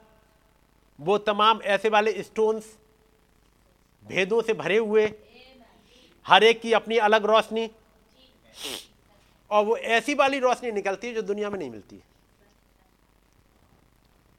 वो 1.00 1.18
तमाम 1.18 1.62
ऐसे 1.62 1.90
वाले 1.90 2.24
स्टोन्स 2.24 2.78
भेदों 4.04 4.42
से 4.42 4.54
भरे 4.54 4.78
हुए, 4.78 5.06
हर 6.26 6.44
एक 6.44 6.62
की 6.62 6.74
अपनी 6.74 6.98
अलग 7.00 7.26
रोशनी, 7.26 7.70
और 9.52 9.66
वो 9.66 9.78
ऐसी 9.78 10.14
वाली 10.14 10.40
रोशनी 10.40 10.72
निकलती 10.72 11.08
है 11.08 11.14
जो 11.14 11.22
दुनिया 11.22 11.50
में 11.50 11.58
नहीं 11.60 11.70
मिलती 11.70 12.02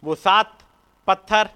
वो 0.02 0.14
सात 0.14 0.58
पत्थर, 1.08 1.48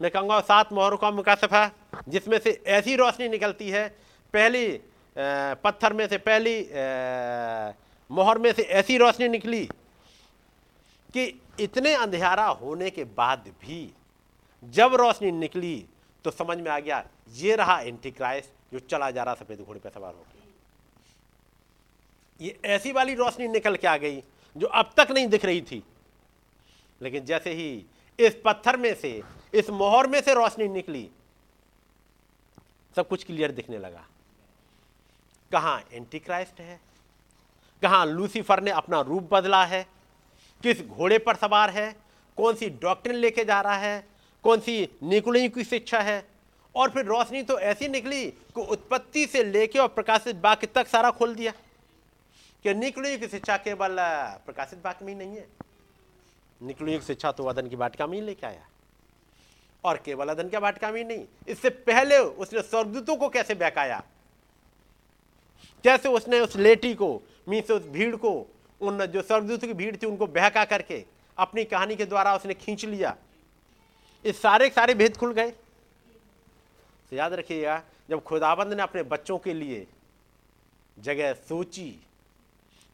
मैं 0.00 0.10
कहूँगा 0.10 0.40
सात 0.40 0.72
मोहरों 0.72 0.96
का 0.96 1.10
मुकासफा, 1.10 1.70
जिसमें 2.08 2.38
से 2.38 2.50
ऐसी 2.66 2.96
रोशनी 2.96 3.28
निकलती 3.28 3.70
है, 3.70 3.88
पहली 4.34 4.80
पत्थर 5.16 5.92
में 5.92 6.06
से 6.08 6.18
पहली 6.18 6.58
मोहर 8.10 8.38
में 8.38 8.52
से 8.52 8.62
ऐसी 8.62 8.96
रोशनी 8.98 9.28
निकली 9.28 9.64
कि 11.14 11.24
इतने 11.60 11.94
अंधेरा 11.94 12.46
होने 12.46 12.90
के 12.90 13.04
बाद 13.16 13.44
भी 13.62 13.80
जब 14.62 14.94
रोशनी 14.94 15.30
निकली 15.32 15.76
तो 16.28 16.32
समझ 16.32 16.58
में 16.58 16.70
आ 16.70 16.78
गया, 16.78 17.04
ये 17.30 17.56
रहा 17.56 17.78
एंटी 17.80 18.10
क्राइस्ट 18.10 18.72
जो 18.72 18.78
चला 18.78 19.10
जा 19.10 19.22
रहा 19.22 19.34
सफ़ेद 19.34 19.60
घोड़े 19.60 19.80
पर 19.80 19.90
सवार 19.90 20.14
होकर। 20.14 20.42
ये 22.40 22.58
ऐसी 22.64 22.92
वाली 22.92 23.14
रोशनी 23.14 23.48
निकल 23.48 23.76
के 23.76 23.86
आ 23.86 23.96
गई, 23.96 24.22
जो 24.56 24.66
अब 24.66 24.90
तक 24.96 25.10
नहीं 25.10 25.26
दिख 25.26 25.44
रही 25.44 25.60
थी। 25.62 25.82
लेकिन 27.02 27.24
जैसे 27.24 27.52
ही 27.52 27.86
इस 28.18 28.36
पत्थर 28.44 28.76
में 28.76 28.94
से, 28.94 29.22
इस 29.54 29.70
मोहर 29.70 30.06
में 30.06 30.20
से 30.20 30.34
रोशनी 30.34 30.68
निकली, 30.68 31.10
सब 32.96 33.08
कुछ 33.08 33.24
क्लियर 33.24 33.52
दिखने 33.52 33.78
लगा। 33.78 34.04
कहाँ 35.52 35.84
एंटी 35.92 36.18
क्राइस्ट 36.18 36.60
है? 36.60 36.80
कहाँ 37.82 38.06
लूसीफर 38.06 38.62
ने 38.62 38.70
अपना 38.70 39.00
रूप 39.00 39.28
बदला 39.32 39.64
है? 39.64 39.86
किस 40.62 40.86
घोड़े 40.86 41.18
पर 41.18 41.36
सवार 41.36 41.70
है? 41.70 41.96
कौन 42.36 42.54
सी 42.54 42.70
डॉक्टर 42.70 43.12
लेके 43.12 43.44
जा 43.44 43.60
रहा 43.60 43.76
है? 43.76 44.17
कौन 44.48 44.60
सी? 44.60 44.88
निकुली 45.02 45.48
की 45.48 45.64
शिक्षा 45.64 46.00
है। 46.00 46.28
और 46.74 46.90
फिर 46.90 47.04
रोशनी 47.04 47.42
तो 47.42 47.58
ऐसी 47.58 47.88
निकली 47.88 48.30
कि 48.30 48.60
उत्पत्ति 48.60 49.26
से 49.26 49.44
लेके 49.44 49.78
और 49.78 49.88
प्रकाशित 49.88 50.36
बाक्य 50.36 50.66
तक 50.66 50.88
सारा 50.88 51.10
खोल 51.10 51.34
दिया। 51.34 51.52
कि 52.62 52.74
निकुली 52.74 53.18
की 53.18 53.28
शिक्षा 53.28 53.56
केवल, 53.56 53.96
प्रकाशित 54.46 54.78
बाक्य 54.84 55.04
में 55.04 55.12
ही 55.12 55.18
नहीं 55.18 55.36
है। 55.36 55.48
निकुली 56.62 56.98
की 56.98 57.04
शिक्षा 57.04 57.32
तो 57.32 57.44
अदन 57.44 57.68
की 57.68 57.76
बाटिका 57.76 58.06
में 58.06 58.18
ही 58.18 58.24
लेके 58.24 58.46
आया। 58.46 58.66
और 59.84 59.96
केवल 59.96 60.28
अदन 60.28 60.48
के 60.48 60.58
बाटिका 60.58 60.90
में 60.90 61.02
ही 61.02 61.04
नहीं, 61.04 61.26
इससे 61.48 61.70
पहले 61.70 62.18
उसने 62.18 62.62
स्वर्गदूतों 62.62 63.16
को 63.16 63.28
कैसे 63.28 63.54
बहकाया? 63.54 64.02
कैसे 65.84 66.08
उसने 66.08 66.40
उस 66.40 66.56
लेटी 66.56 66.94
को, 66.94 67.22
मीन 67.48 67.72
उस 67.72 67.82
भीड़ 67.82 68.16
को, 68.16 68.46
उन 68.80 69.06
जो 69.06 69.22
स्वर्गदूतों 69.22 69.68
की 69.68 69.74
भीड़ 69.74 69.96
थी 69.96 70.06
उनको 70.06 70.26
बहका 70.26 70.64
करके 70.64 71.04
अपनी 71.38 71.64
कहानी 71.64 71.96
के 71.96 72.04
द्वारा 72.04 72.36
उसने 72.36 72.54
खींच 72.54 72.84
लिया। 72.84 73.16
इस 74.24 74.40
सारे 74.42 74.68
सारे 74.70 74.94
भेद 74.94 75.16
खुल 75.16 75.32
गए। 75.32 75.50
तो 75.50 77.16
याद 77.16 77.32
रखिएगा, 77.32 77.82
जब 78.10 78.22
खुदाबंद 78.22 78.72
ने 78.72 78.82
अपने 78.82 79.02
बच्चों 79.02 79.38
के 79.38 79.54
लिए 79.54 79.86
जगह 80.96 81.32
सोची, 81.32 81.90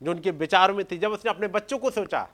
जो 0.00 0.10
उनके 0.10 0.30
विचारों 0.30 0.74
में 0.74 0.84
थी, 0.84 0.98
जब 0.98 1.12
उसने 1.12 1.30
अपने 1.30 1.48
बच्चों 1.48 1.78
को 1.78 1.90
सोचा, 1.90 2.28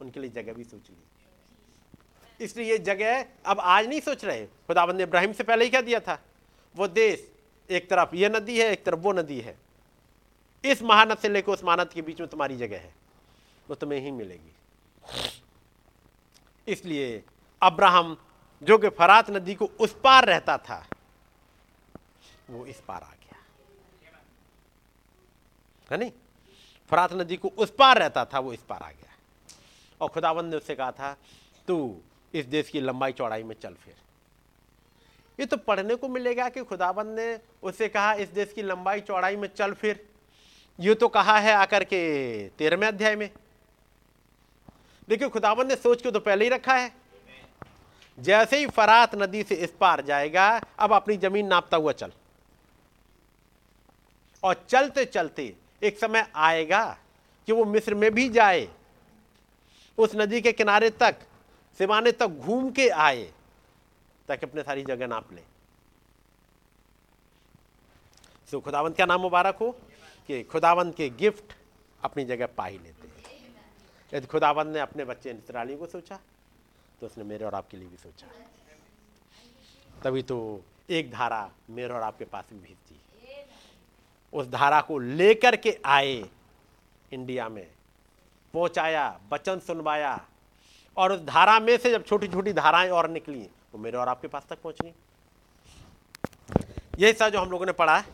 उनके 0.00 0.20
लिए 0.20 0.30
जगह 0.30 0.52
भी 0.52 0.64
सोच 0.64 0.90
ली। 0.90 2.44
इसलिए 2.44 2.70
ये 2.70 2.78
जगह 2.78 3.24
अब 3.46 3.60
आज 3.60 3.86
नहीं 3.86 4.00
सोच 4.00 4.24
रहे। 4.24 4.46
खुदाबंद 4.46 4.96
ने 4.96 5.02
इब्राहिम 5.02 5.32
से 5.32 5.44
पहले 5.44 5.64
ही 5.64 5.70
क्या 5.70 5.80
दिया 5.80 6.00
था, 6.00 6.18
वो 6.74 6.88
देश 6.88 7.28
एक 7.70 7.88
तरफ़ 7.90 8.14
ये 8.16 8.28
नदी 8.28 8.58
है, 8.60 8.70
एक 8.72 8.84
तरफ़ 8.84 9.00
वो 9.00 9.12
नदी 9.12 9.40
है। 9.40 9.56
इस 10.64 10.82
महानद 10.82 11.18
से 11.18 11.28
लेकर 11.28 11.52
उस 11.52 11.64
महानद 11.64 11.88
के 11.88 12.02
बीच 12.02 12.20
में 12.20 12.28
तुम्हारी 12.28 12.56
जगह 12.56 12.76
है, 12.76 12.94
वो 13.66 13.74
तुम्हें 13.74 14.00
ही 14.00 14.10
मिलेगी। 14.10 14.52
इसलिए 16.66 17.22
अब्राहम, 17.64 18.16
जो 18.62 18.78
कि 18.78 18.88
फरात 18.88 19.30
नदी 19.30 19.54
को 19.54 19.64
उस 19.64 19.96
पार 20.04 20.24
रहता 20.24 20.58
था, 20.58 20.86
वो 22.50 22.66
इस 22.66 22.80
पार 22.80 23.02
आ 23.02 23.10
गया। 23.10 23.38
है 25.90 25.98
नहीं? 25.98 26.12
फरात 26.90 27.12
नदी 27.12 27.36
को 27.36 27.48
उस 27.48 27.70
पार 27.78 27.98
रहता 27.98 28.24
था, 28.24 28.38
वो 28.38 28.52
इस 28.52 28.60
पार 28.60 28.82
आ 28.82 28.90
गया। 28.90 29.12
और 30.00 30.08
खुदाबंद 30.08 30.50
ने 30.50 30.56
उससे 30.56 30.74
कहा 30.74 30.90
था, 30.92 31.16
तू 31.68 32.00
इस 32.34 32.44
देश 32.44 32.68
की 32.68 32.80
लंबाई 32.80 33.12
चौड़ाई 33.12 33.42
में 33.42 33.56
चल 33.62 33.74
फिर। 33.74 33.94
ये 35.40 35.46
तो 35.46 35.56
पढ़ने 35.56 35.94
को 35.94 36.08
मिलेगा 36.08 36.48
कि 36.48 36.64
खुदाबंद 36.64 37.18
ने 37.18 37.40
उससे 37.62 37.88
कहा, 37.88 38.14
इस 38.14 38.28
देश 38.28 38.52
की 38.52 38.62
लंबाई 38.62 39.00
चौड़ाई 39.00 39.36
में 39.36 39.48
चल 39.54 39.72
फिर। 39.72 40.08
ये 40.80 40.94
तो 40.94 41.08
कहा 41.08 41.38
है 41.38 41.52
आकर 41.52 41.84
के 41.84 42.48
तेरहवें 42.48 42.88
अध्याय 42.88 43.16
में। 43.16 43.30
देखिए 45.08 45.28
खुदाबंद 45.28 45.68
ने 45.68 45.76
सोच 45.76 46.02
के 46.02 46.10
तो 46.10 46.20
पहले 46.20 46.44
ही 46.44 46.50
रखा 46.50 46.74
है। 46.74 47.03
जैसे 48.18 48.56
ही 48.56 48.66
फरात 48.66 49.14
नदी 49.14 49.42
से 49.42 49.54
इस 49.54 49.70
पार 49.70 50.00
जाएगा, 50.00 50.60
अब 50.78 50.92
अपनी 50.92 51.16
ज़मीन 51.16 51.46
नापता 51.46 51.76
हुआ 51.76 51.92
चल। 51.92 52.12
और 54.42 54.66
चलते 54.68 55.04
चलते 55.04 55.56
एक 55.82 55.98
समय 55.98 56.32
आएगा 56.34 56.98
कि 57.46 57.52
वो 57.52 57.64
मिस्र 57.64 57.94
में 57.94 58.14
भी 58.14 58.28
जाए, 58.28 58.68
उस 59.98 60.12
नदी 60.14 60.40
के 60.40 60.52
किनारे 60.52 60.90
तक 60.90 61.16
सिवाने 61.78 62.12
तक 62.12 62.26
घूम 62.26 62.70
के 62.70 62.88
आए, 62.88 63.32
ताकि 64.28 64.46
अपने 64.46 64.62
सारी 64.62 64.82
जगह 64.82 65.06
नाप 65.06 65.32
ले। 65.32 65.42
सो 68.50 68.60
खुदावंत 68.60 68.96
का 68.96 69.06
नाम 69.06 69.20
मुबारक 69.20 69.56
हो? 69.56 69.78
कि 70.26 70.42
खुदावंत 70.42 70.96
के 70.96 71.10
गिफ्ट 71.10 71.52
अपनी 72.02 72.24
जगह 72.24 72.46
पा 72.46 72.66
ही 72.66 72.78
लेते 72.78 73.08
हैं। 73.08 73.14
यदि 74.14 74.26
खुदावंत 74.26 74.66
ने 74.66 74.80
अपने 74.80 75.04
बच्चे 75.04 75.30
इसराइली 75.30 75.76
को 75.76 75.86
सोचा 75.86 76.20
तो 77.00 77.06
उसने 77.06 77.24
मेरे 77.24 77.44
और 77.44 77.54
आपके 77.54 77.76
लिए 77.76 77.88
भी 77.88 77.96
सोचा। 77.96 78.26
तभी 80.04 80.22
तो 80.22 80.62
एक 80.90 81.10
धारा 81.10 81.50
मेरे 81.70 81.94
और 81.94 82.02
आपके 82.02 82.24
पास 82.24 82.44
भी 82.52 82.58
भेजती 82.58 83.00
उस 84.32 84.48
धारा 84.48 84.80
को 84.80 84.98
लेकर 84.98 85.56
के 85.56 85.78
आए, 85.84 86.24
इंडिया 87.12 87.48
में। 87.48 87.66
पहुँचाया, 88.54 89.20
वचन 89.32 89.58
सुनवाया। 89.58 90.26
और 90.96 91.12
उस 91.12 91.20
धारा 91.20 91.58
में 91.60 91.76
से 91.78 91.90
जब 91.90 92.04
छोटी 92.04 92.28
छोटी 92.28 92.52
धाराएँ 92.52 92.90
और 92.90 93.08
निकली, 93.10 93.42
वो 93.42 93.78
मेरे 93.78 93.98
और 93.98 94.08
आपके 94.08 94.28
पास 94.28 94.46
तक 94.50 94.62
पहुँच। 94.62 94.82
गई 94.82 94.92
यही 96.98 97.12
सा 97.12 97.28
जो 97.28 97.40
हम 97.40 97.50
लोगों 97.50 97.66
ने 97.66 97.72
पढ़ा। 97.72 97.98
है 97.98 98.04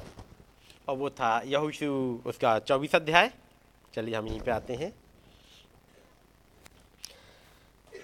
और 0.89 0.97
वो 0.97 1.11
था 1.11 1.41
यहूशु, 1.41 2.21
उसका 2.27 2.59
चौबीस 2.59 2.95
अध्याय। 2.95 3.31
चलिए 3.95 4.15
हम 4.15 4.27
यहीं 4.27 4.41
पे 4.41 4.51
आते 4.51 4.75
हैं। 4.75 4.93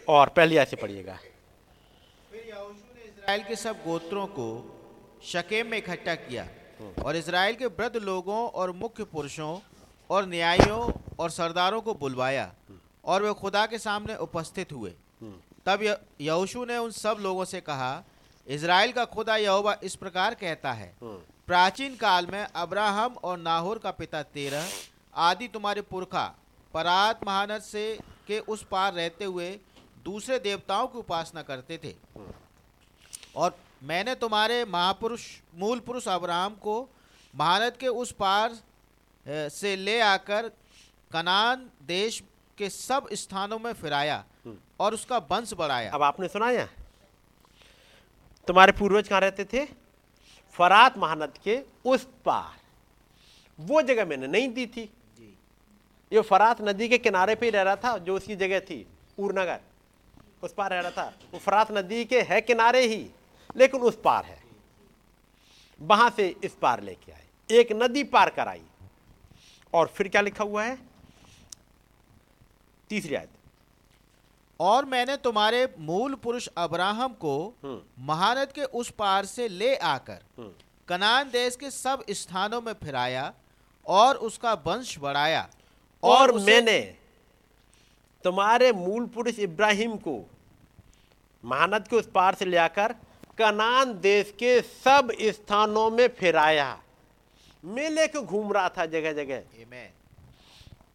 और 0.08 0.28
पहली 0.28 0.56
ऐसे 0.56 0.76
पढ़िएगा। 0.76 1.18
इज़राइल 2.98 3.42
के 3.44 3.56
सब 3.56 3.82
गोत्रों 3.84 4.26
को 4.28 4.48
शकेम 5.24 5.66
में 5.66 5.78
इकट्ठा 5.78 6.14
किया 6.16 6.46
और 7.04 7.16
इज़राइल 7.16 7.54
के 7.54 7.66
वृद्ध 7.68 7.96
लोगों 7.98 8.38
और 8.50 8.72
मुख्य 8.74 9.04
पुरुषों 9.04 9.58
और 10.10 10.26
न्यायियों 10.26 10.92
और 11.18 11.30
सरदारों 11.30 11.80
को 11.80 11.94
बुलवाया 11.94 12.52
और 13.04 13.22
वे 13.22 13.32
खुदा 13.34 13.64
के 13.66 13.78
सामने 13.78 14.16
उपस्थित 14.18 14.72
हुए। 14.72 14.92
तब 15.66 15.82
यहोशू 16.20 16.64
ने 16.64 16.76
उन 16.78 16.90
सब 16.92 17.16
लोगों 17.20 17.44
से 17.44 17.60
कहा 17.60 18.04
इज़राइल 18.46 18.92
का 18.92 19.04
खुदा 19.06 19.36
यहोवा 19.36 19.76
इस 19.82 19.94
प्रकार 19.96 20.34
कहता 20.34 20.72
है, 20.72 20.92
प्राचीन 21.02 21.96
काल 21.96 22.26
में 22.26 22.42
अब्राहम 22.42 23.14
और 23.14 23.38
नाहोर 23.38 23.78
का 23.78 23.90
पिता 23.92 24.22
तेरह, 24.22 24.68
आदि 25.14 25.48
तुम्हारे 25.48 25.80
पुरखा, 25.82 26.26
परात 26.74 27.26
महानद 27.26 27.62
से 27.62 27.98
के 28.26 28.38
उस 28.40 28.64
पार 28.70 28.92
रहते 28.94 29.24
हुए 29.24 29.48
दूसरे 30.06 30.38
देवताओं 30.40 30.86
की 30.86 30.98
उपासना 30.98 31.42
करते 31.42 31.78
थे। 31.84 31.94
और 33.36 33.56
मैंने 33.82 34.14
तुम्हारे 34.14 34.64
महापुरुष 34.66 35.26
मूल 35.54 35.80
पुरुष 35.80 36.08
अब्राहम 36.08 36.54
को 36.62 36.76
महानद 37.34 37.76
के 37.76 37.88
उस 37.88 38.12
पार 38.12 38.58
से 39.26 39.74
ले 39.76 39.98
आकर 40.02 40.48
कनान 41.10 41.68
देश 41.86 42.22
के 42.58 42.68
सब 42.70 43.08
स्थानों 43.14 43.58
में 43.58 43.72
फिराया 43.74 44.24
और 44.80 44.94
उसका 44.94 45.18
वंश 45.30 45.52
बढ़ाया। 45.54 45.90
अब 45.92 46.02
आपने 46.02 46.28
सुनाया 46.28 46.68
तुम्हारे 48.48 48.72
पूर्वज 48.72 49.08
कहाँ 49.08 49.20
रहते 49.20 49.44
थे? 49.44 49.64
फरात 50.54 50.98
महानद 50.98 51.38
के 51.44 51.58
उस 51.84 52.06
पार। 52.24 52.54
वो 53.58 53.82
जगह 53.82 54.04
मैंने 54.04 54.26
नहीं 54.26 54.48
दी 54.48 54.66
थी। 54.66 54.90
ये 56.12 56.20
फरात 56.22 56.60
नदी 56.62 56.88
के 56.88 56.98
किनारे 56.98 57.34
पे 57.34 57.46
ही 57.46 57.50
रह 57.50 57.62
रहा 57.62 57.76
था 57.76 57.96
जो 57.98 58.16
उसकी 58.16 58.36
जगह 58.36 58.60
थी 58.60 58.86
उरनगर 59.18 59.60
उस 60.42 60.54
पार 60.54 60.70
रह 60.70 60.80
रहा 60.80 60.90
था। 60.90 61.14
वो 61.32 61.38
फरात 61.38 61.72
नदी 61.72 62.04
के 62.04 62.22
है 62.22 62.40
किनारे 62.40 62.86
ही 62.86 63.10
लेकिन 63.56 63.80
उस 63.80 63.98
पार 64.04 64.24
है। 64.24 64.42
वहाँ 65.80 66.10
से 66.10 66.36
इस 66.44 66.54
पार 66.54 66.80
लेके 66.80 67.12
आए। 67.12 67.26
एक 67.50 67.68
नदी 67.72 68.04
पार 68.04 68.30
कराई। 68.30 68.62
और 69.74 69.86
फिर 69.86 70.08
क्या 70.08 70.20
लिखा 70.20 70.44
हुआ 70.44 70.64
है? 70.64 70.78
तीसरी 72.88 73.14
आयत। 73.14 73.28
और 74.60 74.84
मैंने 74.84 75.16
तुम्हारे 75.16 75.74
मूल 75.78 76.14
पुरुष 76.14 76.48
अब्राहम 76.56 77.12
को 77.12 77.54
महानद 77.98 78.52
के 78.52 78.62
उस 78.62 78.90
पार 78.90 79.24
से 79.24 79.48
ले 79.48 79.76
आकर 79.76 80.18
कनान 80.88 81.30
देश 81.30 81.56
के 81.56 81.70
सब 81.70 82.04
स्थानों 82.10 82.60
में 82.60 82.72
फिराया 82.72 83.34
और 83.86 84.16
उसका 84.16 84.54
वंश 84.54 84.98
बढ़ाया। 84.98 85.48
और 86.02 86.30
उसे- 86.30 86.46
मैंने 86.46 86.94
तुम्हारे 88.26 88.70
मूल 88.72 89.04
पुरुष 89.14 89.38
इब्राहिम 89.38 89.96
को 90.04 90.14
महानद 91.44 91.86
के 91.88 91.96
उस 91.96 92.06
पार 92.14 92.34
से 92.34 92.44
ले 92.44 92.56
आकर 92.58 92.92
कनान 93.38 93.92
देश 94.00 94.30
के 94.38 94.60
सब 94.60 95.12
स्थानों 95.32 95.90
में 95.90 96.08
फिराया। 96.10 96.66
मैं 97.64 97.90
लेके 97.90 98.22
घूम 98.22 98.52
रहा 98.52 98.68
था 98.68 98.86
जगह 98.86 99.12
जगह 99.12 99.38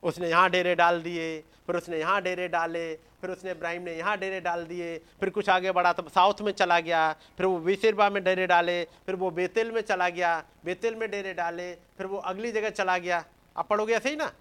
उसने 0.03 0.30
यहाँ 0.30 0.49
डेरे 0.49 0.76
डाल 0.76 1.02
दिए 1.02 1.40
फिर 1.68 1.76
उसने 1.76 1.99
यहाँ 1.99 2.22
डेरे 2.22 2.48
डाले 2.49 2.84
फिर 3.22 3.30
उसने 3.30 3.52
इब्राहिम 3.52 3.82
ने 3.84 3.95
यहाँ 3.95 4.18
डेरे 4.18 4.40
डाल 4.41 4.66
दिए 4.66 4.98
फिर 5.20 5.30
कुछ 5.30 5.49
आगे 5.49 5.72
बढ़ा 5.72 5.94
तो 5.94 6.08
साउथ 6.10 6.41
में 6.41 6.52
चला 6.53 6.80
गया 6.82 7.12
फिर 7.38 7.45
वो 7.45 7.58
बेसिरबा 7.62 8.10
में 8.10 8.24
डेरे 8.24 8.48
डाले 8.48 8.84
फिर 9.06 9.16
वो 9.16 9.32
बेतेल 9.32 9.72
में 9.72 9.82
चला 9.84 10.10
गया 10.12 10.38
बेतेल 10.66 10.95
में 10.95 11.10
डेरे 11.12 11.34
डाले 11.34 11.74
फिर 11.98 12.06
वो 12.08 12.18
अगली 12.18 12.52
जगह 12.52 12.70
चला 12.72 12.98
गया। 12.98 13.24
आप 13.56 13.68
पढ़ोगे 13.70 13.94
ऐसे 13.94 14.10
ही 14.10 14.16
ना? 14.16 14.32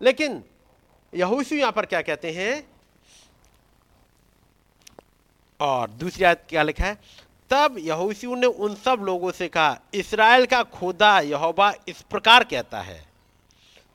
लेकिन 0.00 0.42
यहूसू 1.12 1.56
यहाँ 1.56 1.72
पर 1.72 1.86
क्या 1.86 2.02
कहते 2.02 2.30
हैं? 2.30 2.68
और 5.60 5.90
दूसरी 5.90 6.24
आयत 6.24 6.44
क्या 6.48 6.62
लिखा 6.62 6.84
है? 6.84 6.94
तब 7.50 7.76
यहोशू 7.78 8.34
ने 8.34 8.46
उन 8.46 8.74
सब 8.74 9.02
लोगों 9.02 9.30
से 9.32 9.48
कहा, 9.48 9.78
इसराइल 9.94 10.46
का 10.46 10.62
खुदा 10.62 11.18
यहोवा 11.20 11.72
इस 11.88 12.02
प्रकार 12.02 12.44
कहता 12.44 12.80
है। 12.80 13.06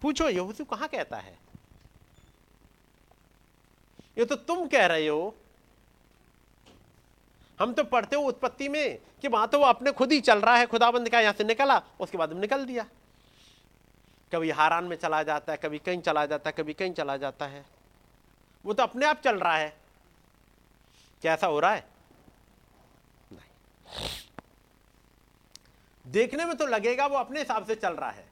पूछो, 0.01 0.30
यहोशू 0.30 0.63
कहाँ 0.63 0.88
कहता 0.88 1.17
है? 1.17 1.38
ये 4.17 4.25
तो 4.25 4.35
तुम 4.35 4.67
कह 4.67 4.85
रहे 4.85 5.07
हो। 5.07 5.35
हम 7.59 7.73
तो 7.73 7.84
पढ़ते 7.84 8.15
हो 8.15 8.21
उत्पत्ति 8.21 8.67
में 8.69 8.99
कि 9.21 9.27
वहाँ 9.27 9.47
तो 9.47 9.59
वो 9.59 9.65
अपने 9.65 9.91
खुद 9.91 10.11
ही 10.11 10.19
चल 10.21 10.39
रहा 10.39 10.55
है, 10.55 10.65
खुदाबंद 10.65 11.09
का 11.09 11.19
यहाँ 11.19 11.34
से 11.34 11.43
निकला, 11.43 11.81
उसके 11.99 12.17
बाद 12.17 12.34
निकल 12.34 12.65
दिया। 12.65 12.85
कभी 14.34 14.49
हारान 14.49 14.84
में 14.84 14.97
चला 14.97 15.23
जाता 15.23 15.51
है, 15.53 15.57
कभी 15.57 15.80
कहीं 15.80 16.01
चला 16.01 16.26
जाता 16.26 16.49
है, 16.49 16.55
कभी 16.57 16.73
कहीं 16.73 16.93
चला 16.93 17.18
जाता 17.18 17.47
है। 17.47 17.65
वो 18.65 18.73
तो 18.73 18.84
अपने 18.84 19.05
आप 19.05 19.18
चल 19.18 19.39
रहा 19.39 19.57
है। 19.57 19.77
क्या 21.22 21.34
ऐसा 21.34 21.47
हो 21.47 21.60
रहा 21.60 21.73
है? 21.73 21.89
नहीं। 23.31 24.10
देखने 26.07 26.45
में 26.45 26.57
तो 26.57 26.68
लगेगा 26.68 27.05
वो 27.05 27.18
अपने 27.18 27.39
हिसाब 27.39 27.65
से 27.65 27.76
चल 27.76 27.93
रहा 27.93 28.10
है। 28.10 28.30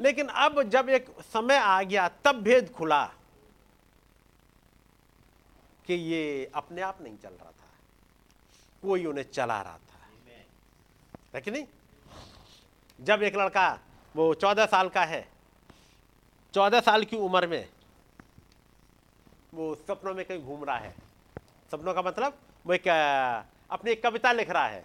लेकिन 0.00 0.28
अब 0.28 0.62
जब 0.62 0.88
एक 0.88 1.06
समय 1.20 1.56
आ 1.56 1.82
गया, 1.82 2.08
तब 2.08 2.32
भेद 2.32 2.72
खुला 2.72 3.06
कि 5.86 5.94
ये 5.94 6.50
अपने 6.54 6.80
आप 6.80 7.02
नहीं 7.02 7.18
चल 7.18 7.30
रहा 7.30 7.50
था। 7.50 7.70
कोई 8.82 9.04
उन्हें 9.04 9.30
चला 9.30 9.62
रहा 9.62 9.78
था। 9.78 10.08
नहीं? 11.34 11.64
जब 13.00 13.22
एक 13.22 13.36
लड़का 13.36 13.80
वो 14.18 14.32
चौदह 14.34 14.66
साल 14.66 14.88
का 14.88 15.02
है। 15.04 15.20
चौदह 16.54 16.80
साल 16.80 17.04
की 17.04 17.16
उम्र 17.16 17.46
में 17.46 17.68
वो 19.54 19.74
सपनों 19.76 20.14
में 20.14 20.24
कहीं 20.24 20.40
घूम 20.40 20.64
रहा 20.64 20.76
है। 20.76 20.94
सपनों 21.70 21.94
का 21.94 22.02
मतलब 22.02 22.38
वो 22.66 22.72
एक 22.74 22.88
अपनी 23.70 23.90
एक 23.90 24.02
कविता 24.02 24.32
लिख 24.32 24.50
रहा 24.50 24.66
है। 24.66 24.84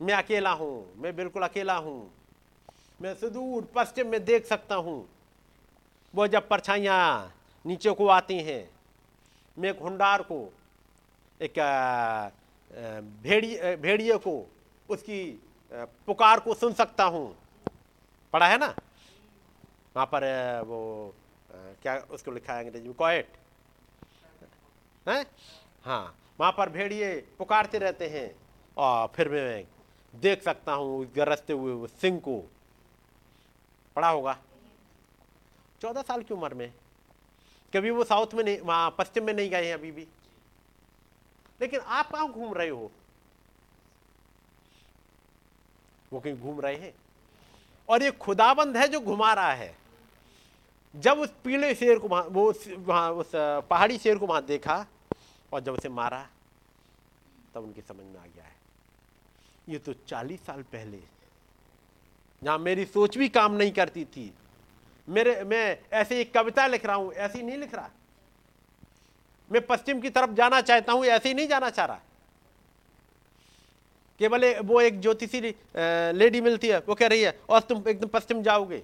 मैं 0.00 0.14
अकेला 0.14 0.50
हूँ, 0.52 0.94
मैं 0.96 1.14
बिल्कुल 1.16 1.42
अकेला 1.42 1.76
हूँ, 1.76 2.10
मैं 3.00 3.14
सुदूर 3.14 3.68
पश्चिम 3.74 4.08
में 4.08 4.24
देख 4.24 4.46
सकता 4.46 4.74
हूँ। 4.76 4.96
वो 6.14 6.26
जब 6.28 6.48
परछाइयाँ 6.48 7.32
नीचे 7.64 7.92
को 7.92 8.08
आती 8.08 8.38
हैं, 8.40 8.68
मैं 9.56 9.70
एक 9.70 9.78
हुंडार 9.82 10.22
को, 10.22 10.40
एक 11.40 11.58
भेड़िए 13.22 13.76
भेड़िए 13.76 14.18
को, 14.18 14.36
उसकी 14.88 15.22
पुकार 15.72 16.40
को 16.40 16.54
सुन 16.56 16.72
सकता 16.74 17.04
हूँ। 17.06 17.26
पढ़ा 18.34 18.46
है 18.48 18.56
ना? 18.58 18.66
वहाँ 19.96 20.06
पर 20.06 20.24
वो 20.66 20.78
क्या 21.82 21.96
उसको 22.10 22.30
लिखा 22.30 22.52
है 22.52 22.64
अंग्रेज़ी 22.64 22.88
में? 22.88 22.96
कोएट 22.96 23.36
हैं? 25.06 25.24
हाँ 25.84 26.16
वहाँ 26.40 26.52
पर 26.52 26.68
भेड़िए 26.68 27.14
पुकारते 27.38 27.78
रहते 27.78 28.08
हैं। 28.08 28.34
और 28.76 29.12
फिर 29.14 29.28
मैं 29.28 29.64
देख 30.14 30.42
सकता 30.42 30.72
हूँ, 30.72 31.04
गरजते 31.16 31.52
हुए 31.52 31.86
सिंह 31.90 32.18
को। 32.20 32.38
पड़ा 33.96 34.08
होगा। 34.08 34.36
चौदह 35.80 36.02
साल 36.02 36.22
की 36.22 36.34
उम्र 36.34 36.54
में। 36.54 36.72
कभी 37.72 37.90
वो 37.90 38.04
साउथ 38.04 38.34
में 38.34 38.44
नहीं, 38.44 38.58
वहाँ 38.58 38.94
पश्चिम 38.98 39.24
में 39.24 39.32
नहीं 39.34 39.50
गए 39.50 39.66
हैं 39.66 39.74
अभी 39.74 39.92
भी। 39.92 40.06
लेकिन 41.60 41.80
आप 41.80 42.10
कहाँ 42.10 42.28
घूम 42.32 42.54
रहे 42.54 42.68
हो? 42.68 42.90
वो 46.12 46.20
कहीं 46.20 46.36
घूम 46.36 46.60
रहे 46.60 46.76
हैं? 46.76 46.92
और 47.88 48.02
ये 48.02 48.10
खुदाबंद 48.10 48.76
है 48.76 48.88
जो 48.88 49.00
घुमा 49.00 49.32
रहा 49.32 49.52
है। 49.52 49.74
जब 50.94 51.18
उस 51.18 51.32
पीले 51.44 51.74
शेर 51.74 51.98
को 51.98 52.08
वो 52.08 52.52
वहाँ, 52.78 53.10
उस 53.12 53.30
पहाड़ी 53.70 53.98
शेर 53.98 54.18
को 54.18 54.26
वहाँ 54.26 54.44
देखा 54.44 54.84
और 55.52 55.60
जब 55.60 55.72
उसे 55.72 55.88
मारा, 55.88 56.26
तब 57.54 57.62
उनकी 57.62 57.80
समझ 57.80 58.04
में 58.04 58.20
आ 58.20 58.24
गया 58.24 58.44
है। 58.44 58.52
ये 59.68 59.78
तो 59.78 59.92
चालीस 60.08 60.44
साल 60.46 60.62
पहले, 60.62 60.98
जहाँ 62.42 62.58
मेरी 62.58 62.84
सोच 62.84 63.18
भी 63.18 63.28
काम 63.28 63.52
नहीं 63.52 63.72
करती 63.72 64.04
थी। 64.06 64.32
मेरे, 65.08 65.42
मैं 65.44 65.78
ऐसे 65.92 66.20
एक 66.20 66.32
कविता 66.34 66.66
लिख 66.66 66.86
रहा 66.86 66.96
हूँ, 66.96 67.12
ऐसी 67.12 67.42
नहीं 67.42 67.58
लिख 67.58 67.74
रहा। 67.74 67.90
मैं 69.50 69.66
पश्चिम 69.66 70.00
की 70.00 70.10
तरफ़ 70.10 70.30
जाना 70.30 70.60
चाहता 70.60 70.92
हूँ, 70.92 71.04
ऐसे 71.04 71.28
ही 71.28 71.34
नहीं 71.34 71.48
जाना 71.48 71.70
चाह 71.70 71.86
रहा। 71.86 72.00
केवल 74.20 74.44
वो 74.60 74.80
एक 74.80 75.00
ज्योतिषी 75.00 75.40
लेडी 76.14 76.40
मिलती 76.40 76.68
है, 76.68 76.78
वो 76.78 76.94
कह 76.94 77.06
रही 77.06 77.22
है, 77.22 77.38
और 77.48 77.60
तुम 77.60 77.88
एकदम 77.88 78.08
पश्चिम 78.08 78.42
जाओगे? 78.42 78.78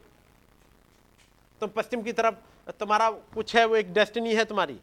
तुम 1.63 1.69
पश्चिम 1.69 2.03
की 2.03 2.13
तरफ़, 2.13 2.35
तुम्हारा 2.71 3.11
कुछ 3.11 3.55
है, 3.57 3.65
वो 3.65 3.77
एक 3.77 3.93
डेस्टिनी 3.95 4.35
है 4.35 4.45
तुम्हारी। 4.45 4.79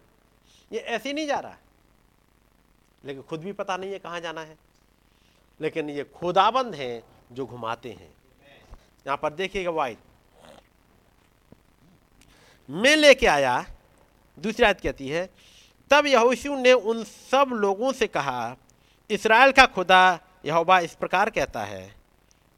ये 0.71 0.79
ऐसे 0.79 1.13
नहीं 1.13 1.27
जा 1.27 1.39
रहा 1.39 1.57
लेकिन 3.03 3.21
खुद 3.21 3.39
भी 3.39 3.51
पता 3.53 3.77
नहीं 3.77 3.91
है 3.91 3.99
कहाँ 3.99 4.19
जाना 4.19 4.41
है। 4.41 4.57
लेकिन 5.59 5.89
ये 5.89 6.03
खुदाबंद 6.15 6.75
हैं 6.75 7.03
जो 7.31 7.45
घुमाते 7.45 7.89
हैं। 7.89 8.09
यहाँ 9.05 9.17
पर 9.17 9.33
देखिएगा 9.33 9.71
वाइट। 9.71 9.97
मैं 12.69 12.95
लेके 12.95 13.27
आया, 13.27 13.65
दूसरी 14.37 14.65
आयत 14.65 14.81
कहती 14.81 15.09
है, 15.09 15.29
तब 15.91 16.05
यहोशू 16.05 16.55
ने 16.55 16.73
उन 16.73 17.03
सब 17.03 17.49
लोगों 17.51 17.91
से 17.93 18.07
कहा 18.07 18.55
इसराइल 19.09 19.51
का 19.51 19.65
खुदा 19.65 20.19
यहोवा 20.47 20.79
इस 20.79 20.93
प्रकार 20.95 21.29
कहता 21.29 21.63
है 21.63 21.83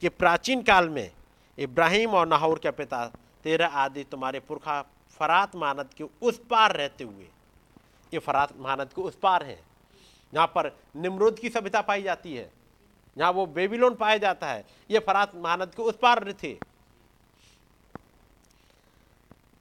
कि 0.02 0.10
प्राचीन 0.12 0.62
काल 0.62 0.90
में 0.90 1.12
इब्राहिम 1.58 2.10
और 2.10 2.28
नाहौर 2.28 2.60
के 2.60 2.72
पिता, 2.72 3.06
तेरा 3.44 3.68
आदि 3.68 4.04
तुम्हारे 4.04 4.40
पुरखा 4.40 4.82
फरात 5.20 5.56
मानद 5.56 5.90
के 5.98 6.04
उस 6.22 6.40
पार 6.50 6.76
रहते 6.76 7.04
हुए, 7.04 7.26
ये 8.14 8.20
फरात 8.20 8.54
मानद 8.58 8.90
के 8.96 9.02
उस 9.02 9.16
पार 9.16 9.44
हैं। 9.44 9.60
जहाँ 10.34 10.46
पर 10.48 10.72
निमरुद 10.96 11.40
की 11.40 11.50
सभ्यता 11.50 11.82
पाई 11.82 12.04
जाती 12.04 12.36
है। 12.36 12.50
जहाँ 13.18 13.32
वो 13.32 13.46
बेबीलोन 13.48 13.96
पाया 13.96 14.18
जाता 14.18 14.48
है। 14.48 14.66
ये 14.90 15.00
फरात 15.00 15.36
मानद 15.36 15.74
के 15.76 15.84
उस 15.84 15.98
पार 16.02 16.34
थे। 16.44 16.56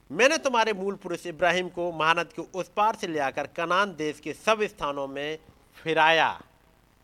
मैंने 0.09 0.37
तुम्हारे 0.37 0.73
मूल 0.73 0.95
पुरुष 0.95 1.25
इब्राहिम 1.27 1.69
को 1.69 1.91
महानद 1.91 2.33
के 2.33 2.41
उस 2.53 2.69
पार 2.77 2.95
से 2.95 3.07
ले 3.07 3.19
आकर 3.21 3.47
कनान 3.47 3.95
देश 3.95 4.19
के 4.19 4.33
सब 4.35 4.61
स्थानों 4.65 5.07
में 5.07 5.37
फिराया। 5.77 6.29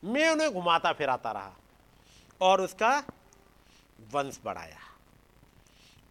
मैं 0.05 0.29
उन्हें 0.29 0.53
घुमाता 0.53 0.91
फिराता 0.93 1.31
रहा 1.31 1.55
और 2.41 2.61
उसका 2.61 3.03
वंश 4.11 4.39
बढ़ाया 4.45 4.79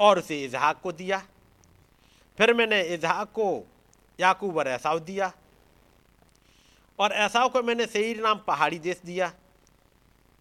और 0.00 0.18
उसे 0.18 0.44
इजहाक 0.44 0.80
को 0.80 0.92
दिया। 0.92 1.18
फिर 2.38 2.54
मैंने 2.54 2.82
इजहाक 2.82 3.28
को 3.28 3.66
याकूब 4.20 4.56
और 4.56 4.68
ऐसाव 4.68 4.98
दिया 4.98 5.32
और 6.98 7.12
ऐसाव 7.12 7.48
को 7.48 7.62
मैंने 7.62 7.86
सही 7.86 8.14
नाम 8.14 8.38
पहाड़ी 8.38 8.78
देश 8.78 9.00
दिया 9.04 9.28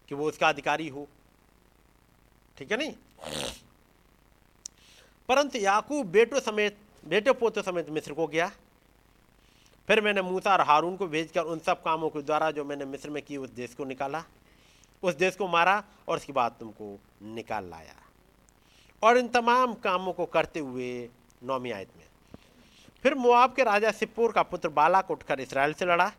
कि 0.08 0.14
वो 0.14 0.28
उसका 0.28 0.48
अधिकारी 0.48 0.88
हो। 0.88 1.08
ठीक 2.58 2.72
है 2.72 2.78
नहीं? 2.78 2.92
परंतु 5.28 5.58
याकूब 5.58 6.06
बेटों 6.06 6.40
समेत, 6.40 6.78
बेटे 7.04 7.32
पोतों 7.32 7.62
समेत 7.62 7.90
मिस्र 7.90 8.12
को 8.12 8.26
गया। 8.26 8.50
फिर 9.88 10.00
मैंने 10.00 10.22
मूसा 10.22 10.52
और 10.52 10.60
हारून 10.60 10.96
को 10.96 11.06
भेजकर 11.06 11.44
उन 11.44 11.58
सब 11.58 11.82
कामों 11.82 12.08
के 12.10 12.22
द्वारा 12.22 12.50
जो 12.50 12.64
मैंने 12.64 12.84
मिस्र 12.84 13.10
में 13.10 13.22
की 13.22 13.36
उस 13.36 13.50
देश 13.50 13.74
को 13.74 13.84
निकाला। 13.84 14.22
उस 15.02 15.14
देश 15.14 15.36
को 15.36 15.48
मारा 15.48 15.82
और 16.08 16.16
उसके 16.16 16.32
बाद 16.32 16.56
तुमको 16.60 16.98
निकाल 17.24 17.68
लाया। 17.70 17.94
और 19.02 19.18
इन 19.18 19.28
तमाम 19.28 19.74
कामों 19.74 20.12
को 20.12 20.26
करते 20.26 20.60
हुए 20.60 21.08
नौमी 21.44 21.70
आयत 21.70 21.88
में, 21.96 22.04
फिर 23.04 23.14
मुआब 23.14 23.54
के 23.54 23.64
राजा 23.64 23.90
सिप्पोर 23.92 24.32
का 24.32 24.42
पुत्र 24.44 24.68
बालाक 24.70 25.10
उठकर 25.10 25.40
इसराइल 25.40 25.72
से 25.72 25.84
लड़ा 25.84 26.10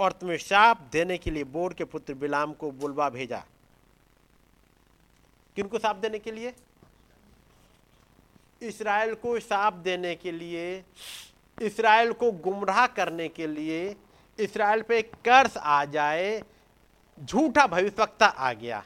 और 0.00 0.12
तुम्हें 0.12 0.36
शाप 0.38 0.80
देने 0.92 1.18
के 1.18 1.30
लिए 1.30 1.44
बोर 1.46 1.74
के 1.74 1.84
पुत्र 1.84 2.14
बिलाम 2.14 2.52
को 2.52 2.70
बुलवा 2.72 3.08
भेजा। 3.10 3.42
किनको 5.56 5.78
शाप 5.78 5.96
देने 5.96 6.18
के 6.18 6.32
लिए? 6.32 6.54
इसराइल 8.62 9.14
को 9.14 9.38
शाप 9.40 9.74
देने 9.74 10.14
के 10.14 10.32
लिए 10.32 10.82
इसराइल 11.62 12.12
को 12.12 12.30
गुमराह 12.32 12.86
करने 12.86 13.28
के 13.28 13.46
लिए 13.46 13.96
इसराइल 14.38 14.82
पे 14.82 15.02
कर्ज 15.02 15.56
आ 15.56 15.84
जाए, 15.84 16.42
झूठा 17.20 17.66
भविष्यवक्ता 17.66 18.26
आ 18.26 18.52
गया। 18.52 18.84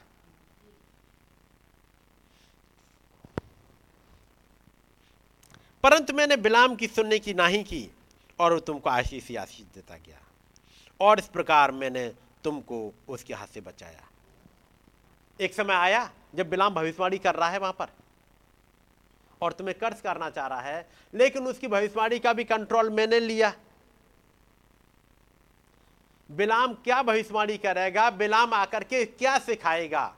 परंतु 5.83 6.13
मैंने 6.13 6.37
बिलाम 6.37 6.75
की 6.77 6.87
सुनने 6.87 7.19
की 7.19 7.35
नाही 7.35 7.63
की 7.63 7.89
और 8.39 8.53
वो 8.53 8.61
तुमको 8.61 8.91
आशीष 8.91 9.29
ही 9.29 9.37
आशीष 9.37 9.67
देता 9.75 9.97
गया। 9.97 10.19
और 11.01 11.19
इस 11.19 11.29
प्रकार 11.29 11.71
मैंने 11.73 12.09
तुमको 12.45 12.95
उसके 13.09 13.35
हाथ 13.35 13.47
से 13.47 13.61
बचाया। 13.61 14.09
एक 15.41 15.55
समय 15.55 15.75
आया 15.75 16.11
जब 16.35 16.49
बिलाम 16.49 16.75
भविष्यवाणी 16.75 17.19
कर 17.19 17.35
रहा 17.35 17.49
है 17.51 17.59
वहाँ 17.59 17.73
पर। 17.73 17.87
और 19.43 19.53
तुम्हें 19.53 19.79
कर्ज 19.79 20.01
करना 20.01 20.29
चाह 20.31 20.47
रहा 20.47 20.61
है, 20.61 20.89
लेकिन 21.15 21.47
उसकी 21.47 21.69
भविष्यवाणी 21.69 22.19
का 22.19 22.33
भी 22.33 22.45
कंट्रोल 22.45 22.91
मैंने 22.91 23.21
लिया। 23.21 23.53
बिलाम 26.31 26.75
क्या 26.75 27.03
भविष्यवाणी 27.03 27.57
करेगा? 27.59 28.09
बिलाम 28.13 28.55
आकर 28.55 28.85
के 28.85 29.05
क्या 29.07 29.39
सिखाएगा? 29.39 30.15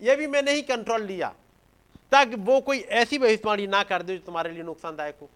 यह 0.00 0.16
भी 0.16 0.26
मैंने 0.26 0.52
ही 0.52 0.62
कंट्रोल 0.62 1.02
लिया, 1.02 1.32
ताकि 2.12 2.36
वो 2.36 2.60
कोई 2.60 2.78
ऐसी 2.78 3.18
भविष्यवाणी 3.18 3.66
ना 3.66 3.82
कर 3.82 4.02
दे 4.02 4.16
जो 4.16 4.24
तुम्हारे 4.26 4.50
लिए 4.50 4.62
नुकसानदायक 4.62 5.18
हो। 5.20 5.28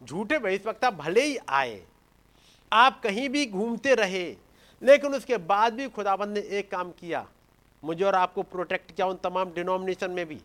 झूठे 0.00 0.38
भविष्यवक्ता 0.38 0.90
भले 0.92 1.22
ही 1.22 1.36
आए, 1.38 1.82
आप 2.72 3.00
कहीं 3.02 3.28
भी 3.28 3.46
घूमते 3.46 3.94
रहे, 3.94 4.24
लेकिन 4.82 5.14
उसके 5.14 5.36
बाद 5.38 5.72
भी 5.72 5.88
खुदाबंद 5.88 6.34
ने 6.34 6.40
एक 6.58 6.70
काम 6.70 6.90
किया। 6.92 7.26
मुझे 7.84 8.04
और 8.04 8.14
आपको 8.14 8.42
प्रोटेक्ट 8.44 8.90
किया 8.90 9.06
उन 9.06 9.16
तमाम 9.24 9.52
डिनोमिनेशन 9.54 10.10
में 10.10 10.26
भी। 10.26 10.40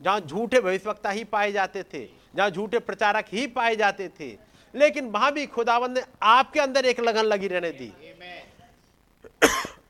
जहाँ 0.00 0.20
झूठे 0.20 0.60
भविष्यवक्ता 0.60 1.10
ही 1.10 1.24
पाए 1.26 1.52
जाते 1.52 1.82
थे 1.84 2.04
जहाँ 2.34 2.50
झूठे 2.50 2.78
प्रचारक 2.80 3.26
ही 3.32 3.46
पाए 3.48 3.76
जाते 3.76 4.08
थे। 4.20 4.28
लेकिन 4.74 5.08
वहाँ 5.10 5.32
भी 5.32 5.46
खुदावन 5.46 5.90
ने 5.90 6.02
आपके 6.22 6.60
अंदर 6.60 6.86
एक 6.86 7.00
लगन 7.00 7.24
लगी 7.24 7.48
रहने 7.48 7.70
दी। 7.72 7.92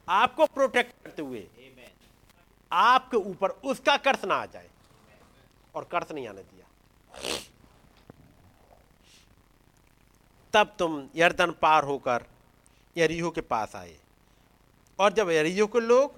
आपको 0.08 0.46
प्रोटेक्ट 0.46 0.92
करते 1.04 1.22
हुए 1.22 1.46
आपके 2.70 3.16
ऊपर 3.16 3.50
उसका 3.64 3.96
कर्ज 3.98 4.24
ना 4.24 4.34
आ 4.34 4.46
जाए 4.46 4.68
और 5.74 5.84
कर्ज 5.84 6.12
नहीं 6.12 6.28
आने 6.28 6.42
दिया। 6.42 6.64
तब 10.54 10.74
तुम 10.78 11.02
यर्दन 11.16 11.50
पार 11.62 11.84
होकर 11.84 12.24
यरीहो 12.96 13.30
के 13.30 13.40
पास 13.42 13.74
आए। 13.76 13.96
और 14.98 15.12
जब 15.12 15.30
यरीहो 15.30 15.66
के 15.66 15.80
लोग 15.80 16.14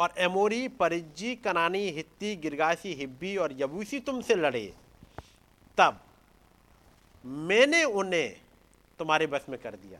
और 0.00 0.14
एमोरी, 0.18 0.68
परिज्जी, 0.68 1.36
कनानी, 1.36 1.90
हित्ती, 1.90 2.36
गिरगासी, 2.36 2.94
हिब्बी 2.94 3.36
और 3.36 3.52
यबूसी 3.52 4.00
तुमसे 4.00 4.34
लड़े। 4.34 4.74
तब 5.78 6.00
मैंने 7.24 7.84
उन्हें 7.84 8.40
तुम्हारे 8.98 9.26
बस 9.26 9.46
में 9.48 9.60
कर 9.60 9.74
दिया। 9.74 9.98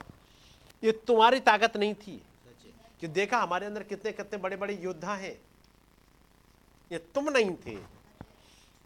ये 0.84 0.92
तुम्हारी 0.92 1.40
ताकत 1.40 1.76
नहीं 1.76 1.94
थी। 1.94 2.22
कि 3.00 3.08
देखा 3.08 3.38
हमारे 3.38 3.66
अंदर 3.66 3.82
कितने 3.82 4.12
कितने 4.12 4.38
बड़े 4.38 4.56
बड़े 4.56 4.74
योद्धा 4.74 5.14
हैं। 5.14 5.40
ये 6.92 6.98
तुम 6.98 7.30
नहीं 7.30 7.56
थे। 7.66 7.74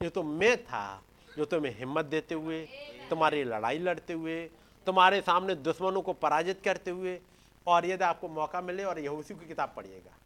ये 0.02 0.08
तो 0.08 0.22
मैं 0.22 0.64
था 0.64 1.02
जो 1.36 1.44
तुम्हें 1.44 1.78
हिम्मत 1.78 2.04
देते 2.04 2.34
हुए, 2.34 2.68
तुम्हारी 3.10 3.44
लड़ाई 3.44 3.78
लड़ते 3.78 4.12
हुए, 4.12 4.50
तुम्हारे 4.86 5.20
सामने 5.20 5.54
दुश्मनों 5.54 6.02
को 6.02 6.12
पराजित 6.12 6.62
करते 6.64 6.90
हुए, 6.90 7.20
और 7.66 7.86
यदि 7.86 8.04
आपको 8.04 8.28
मौका 8.28 8.60
मिले 8.60 8.84
और 8.84 8.98
यहूसी 8.98 9.34
की 9.34 9.46
किताब 9.48 9.72
पढ़िएगा। 9.76 10.18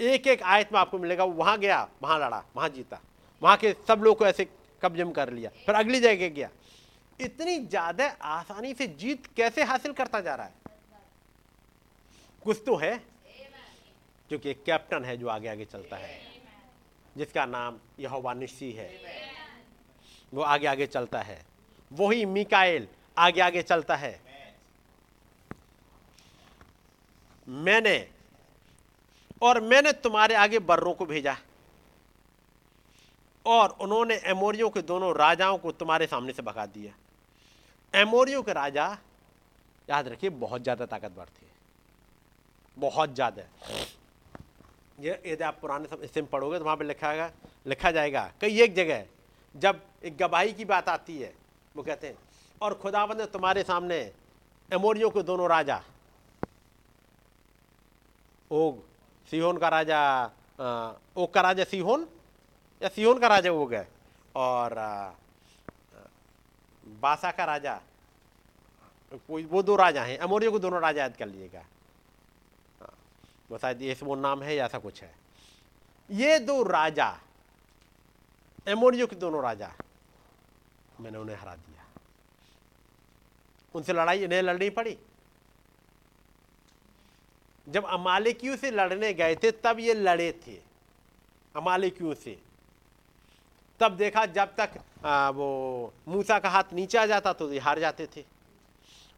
एक 0.00 0.26
एक 0.26 0.42
आयत 0.42 0.72
में 0.72 0.78
आपको 0.80 0.98
मिलेगा, 0.98 1.24
वहाँ 1.24 1.58
गया, 1.58 1.88
वहाँ 2.02 2.18
लड़ा, 2.18 2.42
वहाँ 2.56 2.68
जीता, 2.68 3.00
वहाँ 3.42 3.56
के 3.56 3.72
सब 3.88 4.02
लोग 4.04 4.18
को 4.18 4.26
ऐसे 4.26 4.48
कब्जे 4.82 5.04
में 5.04 5.12
कर 5.14 5.32
लिया, 5.32 5.50
फिर 5.66 5.74
अगली 5.74 6.00
जगह 6.00 6.28
गया। 6.28 6.48
इतनी 7.20 7.58
ज़्यादा 7.58 8.06
आसानी 8.06 8.72
से 8.74 8.86
जीत 8.86 9.26
कैसे 9.36 9.64
हासिल 9.64 9.92
करता 9.92 10.20
जा 10.20 10.34
रहा 10.34 10.46
है? 10.46 10.52
कुछ 12.42 12.62
तो 12.66 12.76
है, 12.76 12.96
क्योंकि 14.30 14.50
एक 14.50 14.62
कैप्टन 14.64 15.04
है 15.04 15.16
जो 15.16 15.28
आगे 15.28 15.48
आगे 15.48 15.64
चलता 15.64 15.96
है, 15.96 16.18
जिसका 17.16 17.44
नाम 17.46 17.78
यहोवा 18.00 18.34
निस्सी 18.34 18.70
है। 18.72 18.90
वो 20.32 20.42
आगे 20.42 20.66
आगे 20.66 20.86
चलता 20.86 21.20
है, 21.20 21.40
वही 21.90 22.24
मिकाइल 22.26 22.88
आगे 23.18 23.40
आगे 23.40 23.62
चलता 23.62 23.96
है। 23.96 24.20
मैंने 27.46 27.96
और 29.42 29.60
मैंने 29.62 29.92
तुम्हारे 29.94 30.34
आगे 30.36 30.58
बर्रों 30.60 30.92
को 30.94 31.06
भेजा। 31.06 31.36
और 33.46 33.76
उन्होंने 33.80 34.14
एमोरियो 34.26 34.68
के 34.70 34.82
दोनों 34.82 35.14
राजाओं 35.16 35.58
को 35.58 35.72
तुम्हारे 35.72 36.06
सामने 36.06 36.32
से 36.32 36.42
भगा 36.42 36.66
दिया। 36.66 36.92
एमोरियो 37.94 38.42
के 38.42 38.52
राजा, 38.52 38.86
याद 39.88 40.08
रखिए, 40.08 40.30
बहुत 40.30 40.62
ज़्यादा 40.62 40.86
ताकतवर 40.86 41.26
थे। 41.26 41.46
बहुत 42.76 43.14
ज़्यादा। 43.14 43.42
ये 44.98 45.20
यदि 45.26 45.44
आप 45.44 45.58
पुराने 45.60 45.88
समय 45.88 46.04
इससे 46.04 46.22
पढ़ोगे 46.24 46.58
तो 46.58 46.64
वहाँ 46.64 46.76
पर 46.76 46.84
लिखा 46.84 47.10
है 47.10 47.32
लिखा 47.66 47.90
जाएगा, 47.90 48.30
कई 48.40 48.60
एक 48.62 48.74
जगह 48.74 49.04
जब 49.54 49.80
एक 50.04 50.16
गवाही 50.16 50.52
की 50.52 50.64
बात 50.64 50.88
आती 50.88 51.18
है, 51.18 51.32
वो 51.74 51.82
कहते 51.82 52.06
हैं, 52.06 52.16
और 52.60 52.74
खुदाबंद 52.74 53.20
ने 53.20 53.26
तुम्हारे 53.28 53.62
सामने 53.64 53.98
एमोरियो 54.70 55.10
के 55.10 55.22
दोनों 55.22 55.48
राजा, 55.48 55.80
ओग 58.50 58.82
सीहोन 59.28 59.58
का 59.58 59.68
राजा 59.68 60.00
ओग 61.16 61.32
का 61.34 61.40
राजा 61.40 61.64
सीहोन, 61.64 62.06
या 62.80 62.88
सीहोन 62.88 63.18
का 63.18 63.26
राजा 63.28 63.50
ओग 63.52 63.74
है 63.74 63.88
और 64.34 64.74
बासा 67.00 67.30
का 67.30 67.44
राजा, 67.44 67.80
कोई, 69.28 69.44
वो 69.44 69.62
दो 69.62 69.76
राजा 69.76 70.02
हैं 70.04 70.18
अमोरियों 70.18 70.52
को 70.52 70.58
दोनों 70.58 70.80
राजा 70.82 71.02
याद 71.02 71.16
कर 71.16 71.26
लीजिएगा। 71.26 71.64
वो 73.50 73.58
शायद 73.58 73.96
वो 74.02 74.14
नाम 74.16 74.42
है 74.42 74.54
या 74.56 74.64
ऐसा 74.66 74.78
कुछ 74.78 75.02
है। 75.02 75.14
ये 76.10 76.38
दो 76.40 76.62
राजा 76.62 77.08
एमोरियो 78.66 79.06
के 79.06 79.16
दोनों 79.16 79.42
राजा, 79.42 79.70
मैंने 81.00 81.18
उन्हें 81.18 81.36
हरा 81.36 81.54
दिया। 81.56 81.84
उनसे 83.74 83.92
लड़ाई, 83.92 84.24
इन्हें 84.24 84.42
लड़नी 84.42 84.70
पड़ी। 84.70 84.96
जब 87.66 87.84
अमालिकियों 87.86 88.56
से 88.56 88.70
लड़ने 88.70 89.12
गए 89.14 89.34
थे 89.34 89.50
तब 89.64 89.80
ये 89.80 89.94
लड़े 89.94 90.30
थे। 90.46 90.58
अमालिकियों 91.54 92.14
से। 92.14 92.36
तब 93.80 93.96
देखा 93.96 94.24
जब 94.26 94.54
तक 94.56 94.70
आ, 95.04 95.30
वो 95.30 95.92
मूसा 96.08 96.38
का 96.38 96.48
हाथ 96.48 96.72
नीचे 96.72 96.98
आ 96.98 97.04
जाता 97.06 97.32
तो 97.32 97.52
ये 97.52 97.58
हार 97.58 97.78
जाते 97.80 98.06
थे। 98.06 98.24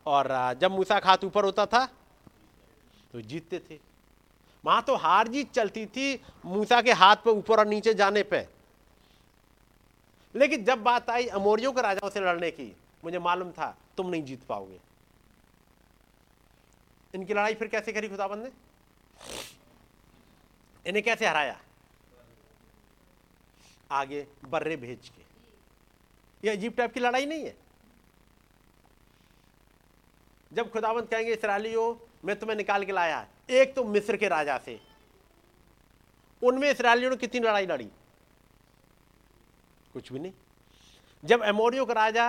और 0.06 0.28
जब 0.60 0.70
मूसा 0.70 0.98
का 1.00 1.08
हाथ 1.08 1.24
ऊपर 1.24 1.44
होता 1.44 1.66
था 1.66 1.84
तो 3.12 3.20
जीतते 3.20 3.58
थे। 3.70 3.78
वहाँ 4.64 4.82
तो 4.82 4.94
हार 4.96 5.28
जीत 5.28 5.52
चलती 5.52 5.84
थी 5.86 6.20
मूसा 6.46 6.80
के 6.82 6.92
हाथ 6.92 7.16
पे 7.16 7.30
ऊपर 7.30 7.58
और 7.58 7.66
नीचे 7.66 7.94
जाने 7.94 8.22
पे। 8.22 8.46
लेकिन 10.34 10.64
जब 10.64 10.82
बात 10.82 11.10
आई 11.10 11.26
अमोरियों 11.28 11.72
के 11.72 11.82
राजाओं 11.82 12.10
से 12.10 12.20
लड़ने 12.20 12.50
की 12.50 12.74
मुझे 13.04 13.18
मालूम 13.18 13.50
था 13.50 13.76
तुम 13.96 14.10
नहीं 14.10 14.22
जीत 14.22 14.42
पाओगे। 14.48 14.78
इनकी 17.16 17.34
लड़ाई 17.34 17.54
फिर 17.54 17.68
कैसे 17.68 17.92
करी 17.92 18.08
खुदाबंद 18.08 18.42
ने? 18.44 18.50
इन्हें 20.86 21.02
कैसे 21.04 21.26
हराया? 21.26 21.56
आगे 23.90 24.26
बर्रे 24.46 24.76
भेज 24.76 25.08
के। 25.08 25.22
ये 26.42 26.52
अजीब 26.52 26.74
टाइप 26.76 26.92
की 26.94 27.00
लड़ाई 27.00 27.26
नहीं 27.26 27.44
है। 27.44 27.54
जब 30.50 30.70
खुदावंत 30.72 31.08
कहेंगे, 31.10 31.32
इसराइलियों, 31.32 31.94
मैं 32.24 32.38
तुम्हें 32.38 32.56
निकाल 32.56 32.84
के 32.84 32.92
लाया 32.92 33.26
एक 33.50 33.74
तो 33.74 33.84
मिस्र 33.84 34.16
के 34.16 34.28
राजा 34.28 34.58
से। 34.58 34.78
उनमें 36.42 36.70
इसराइलियों 36.70 37.10
ने 37.10 37.16
कितनी 37.16 37.40
लड़ाई 37.40 37.66
लड़ी? 37.66 37.88
कुछ 39.92 40.12
भी 40.12 40.18
नहीं। 40.18 40.32
जब 41.22 41.42
एमोरियो 41.44 41.84
का 41.86 41.94
राजा 41.94 42.26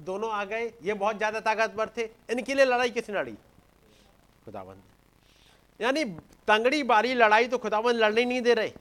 दोनों 0.00 0.30
आ 0.30 0.44
गए, 0.44 0.66
ये 0.82 0.94
बहुत 0.94 1.16
ज़्यादा 1.16 1.40
ताकतवर 1.42 1.90
थे। 1.96 2.08
इनके 2.30 2.54
लिए 2.54 2.64
लड़ाई 2.64 2.90
किसने 2.90 3.18
लड़ी? 3.18 3.36
खुदावंत 4.48 5.80
यानी 5.80 6.04
तंगड़ी 6.48 6.82
बारी 6.84 7.14
लड़ाई 7.14 7.46
तो 7.46 7.58
खुदावंत 7.58 7.96
लड़ने 7.96 8.24
नहीं 8.24 8.40
दे 8.42 8.54
रहे। 8.54 8.72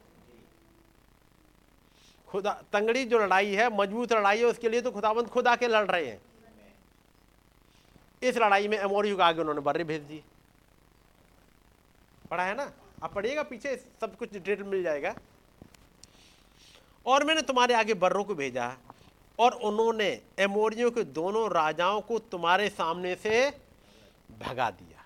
खुदा, 2.27 2.52
तंगड़ी 2.73 3.03
जो 3.06 3.19
लड़ाई 3.19 3.53
है, 3.53 3.68
मज़बूत 3.77 4.14
लड़ाई 4.14 4.39
है, 4.39 4.45
उसके 4.45 4.69
लिए 4.69 4.81
तो 4.81 4.91
खुदावंत 4.91 5.27
खुद 5.30 5.48
आके 5.48 5.68
लड़ 5.68 5.85
रहे 5.85 6.06
हैं। 6.06 6.19
इस 8.22 8.38
लड़ाई 8.38 8.68
में 8.68 8.77
एमोरियो 8.80 9.15
के 9.18 9.23
आगे 9.23 9.41
उन्होंने 9.41 9.61
बर्रे 9.61 9.84
भेज 9.84 10.02
दिए। 10.03 10.23
पढ़ा 12.31 12.44
है 12.44 12.56
ना? 12.56 12.72
आप 13.03 13.14
पढ़िएगा, 13.14 13.44
पीछे 13.44 13.76
सब 14.02 14.15
कुछ 14.18 14.31
डिटेल 14.34 14.64
मिल 14.64 14.84
जाएगा। 14.84 15.15
और 17.06 17.23
मैंने 17.23 17.41
तुम्हारे 17.44 17.73
आगे 17.73 17.94
बर्रों 17.95 18.23
को 18.23 18.35
भेजा, 18.35 18.76
और 19.39 19.53
उन्होंने 19.64 20.10
एमोरियो 20.39 20.91
के 20.91 21.03
दोनों 21.14 21.49
राजाओं 21.52 22.02
को 22.02 22.19
तुम्हारे 22.31 22.69
सामने 22.72 23.15
से 23.15 23.49
भगा 24.39 24.69
दिया। 24.72 24.97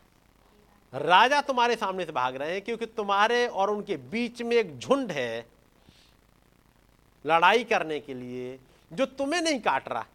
राजा 0.94 1.42
तुम्हारे 1.42 1.76
सामने 1.76 2.06
से 2.06 2.12
भाग 2.12 2.36
रहे 2.36 2.52
हैं 2.52 2.62
क्योंकि 2.62 2.86
तुम्हारे 2.86 3.48
और 3.48 3.70
उनके 3.70 3.98
बीच 3.98 4.42
में 4.42 4.56
एक 4.56 4.80
झुंड 4.80 5.12
है 5.12 5.46
लड़ाई 7.26 7.64
करने 7.64 8.00
के 8.00 8.14
लिए, 8.14 8.60
जो 8.94 9.06
तुम्हें 9.06 9.42
नहीं 9.42 9.60
काट 9.60 9.90
रहा। 9.90 10.06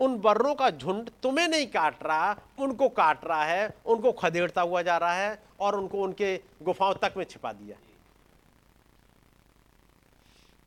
उन 0.00 0.18
बर्रों 0.18 0.54
का 0.54 0.70
झुंड 0.70 1.10
तुम्हें 1.22 1.48
नहीं 1.48 1.66
काट 1.66 2.02
रहा, 2.02 2.36
उनको 2.58 2.88
काट 2.88 3.24
रहा 3.24 3.44
है, 3.44 3.74
उनको 3.86 4.12
खदेड़ता 4.12 4.60
हुआ 4.60 4.82
जा 4.82 4.98
रहा 4.98 5.14
है 5.14 5.42
और 5.60 5.76
उनको 5.76 6.02
उनके 6.02 6.40
गुफाओं 6.62 6.94
तक 6.94 7.14
में 7.16 7.24
छिपा 7.24 7.52
दिया। 7.52 7.76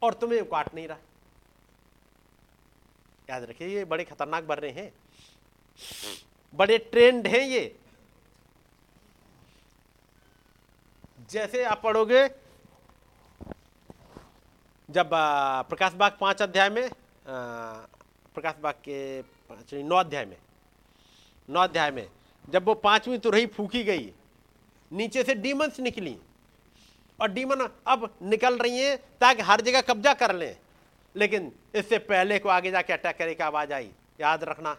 और 0.02 0.14
तुम्हें 0.14 0.46
काट 0.46 0.74
नहीं 0.76 0.88
रहा। 0.88 0.98
याद 3.30 3.44
रखिए, 3.44 3.68
ये 3.68 3.86
बड़े 3.86 4.04
खतरनाक 4.04 4.44
बर्रे 4.44 4.70
हैं। 4.70 4.94
बड़े 6.56 6.78
ट्रेंड 6.78 7.28
हैं 7.28 7.42
ये। 7.42 7.78
जैसे 11.32 11.64
आप 11.64 11.82
पढ़ोगे, 11.82 12.28
जब 14.90 15.10
प्रकाश 15.70 15.94
बाग 15.94 16.18
पाँच 16.22 16.42
अध्याय 16.42 16.70
में 16.70 16.90
प्रकाश 17.26 18.56
बाग 18.64 18.82
के 18.88 19.84
नौ 19.84 19.96
अध्याय 19.96 20.26
में, 20.26 20.38
नौ 21.50 21.60
अध्याय 21.60 21.92
में, 21.92 22.08
जब 22.46 22.66
वो 22.66 22.74
पांचवी 22.76 23.18
तुरही 23.18 23.46
फूकी 23.48 23.84
गई, 23.84 24.12
नीचे 24.92 25.24
से 25.24 25.36
डीमंस 25.38 25.80
निकली, 25.80 26.18
और 27.20 27.28
डीमन 27.30 27.68
अब 27.88 28.10
निकल 28.24 28.58
रही 28.58 28.80
हैं 28.80 28.98
ताकि 29.22 29.42
हर 29.44 29.62
जगह 29.62 29.82
कब्जा 29.84 30.14
कर 30.16 30.36
लें, 30.36 30.56
लेकिन 31.16 31.52
इससे 31.76 31.98
पहले 31.98 32.40
को 32.40 32.50
आगे 32.50 32.72
जाके 32.72 32.94
अटैक 32.94 33.18
करे 33.18 33.36
की 33.36 33.44
आवाज़ 33.44 33.74
आई, 33.74 33.92
याद 34.22 34.44
रखना। 34.44 34.78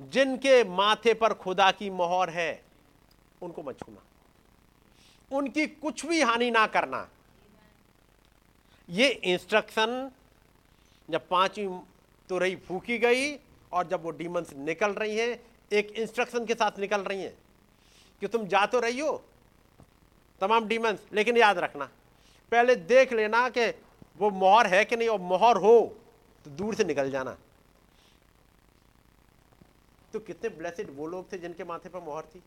जिनके 0.00 0.64
माथे 0.66 1.14
पर 1.14 1.34
खुदा 1.34 1.70
की 1.72 1.90
मोहर 1.92 2.30
है, 2.30 2.62
उनको 3.42 3.62
मत 3.62 3.78
छूना। 3.78 4.10
उनकी 5.30 5.66
कुछ 5.66 6.04
भी 6.06 6.20
हानि 6.22 6.50
ना 6.50 6.66
करना। 6.68 7.06
ये 8.88 9.08
इंस्ट्रक्शन 9.08 10.10
जब 11.08 11.28
पांचवी 11.28 11.66
तुरही 12.30 12.56
फूकी 12.58 12.98
गई 12.98 13.34
और 13.72 13.86
जब 13.88 14.02
वो 14.02 14.10
डीमंस 14.12 14.52
निकल 14.58 14.92
रही 14.92 15.16
हैं, 15.16 15.40
एक 15.72 15.90
इंस्ट्रक्शन 15.92 16.44
के 16.46 16.54
साथ 16.54 16.78
निकल 16.78 17.00
रही 17.02 17.22
हैं 17.22 17.34
कि 18.22 18.26
तुम 18.28 18.46
जा 18.46 18.64
तो 18.66 18.80
रही 18.80 19.00
हो, 19.00 19.22
तमाम 20.40 20.66
डीमंस 20.68 21.06
लेकिन 21.12 21.36
याद 21.36 21.58
रखना, 21.58 21.84
पहले 22.52 22.76
देख 22.76 23.12
लेना 23.12 23.48
कि 23.48 23.66
वो 24.18 24.30
मोहर 24.32 24.66
है 24.66 24.84
कि 24.84 24.96
नहीं, 24.96 25.08
और 25.08 25.20
मोहर 25.20 25.56
हो 25.56 25.96
तो 26.46 26.50
दूर 26.52 26.74
से 26.74 26.84
निकल 26.84 27.10
जाना। 27.10 27.36
तो 30.12 30.20
कितने 30.20 30.48
ब्लेसिड 30.50 30.90
वो 30.96 31.06
लोग 31.06 31.32
थे 31.32 31.38
जिनके 31.38 31.64
माथे 31.64 31.88
पर 31.88 32.00
मोहर 32.00 32.24
थी? 32.24 32.42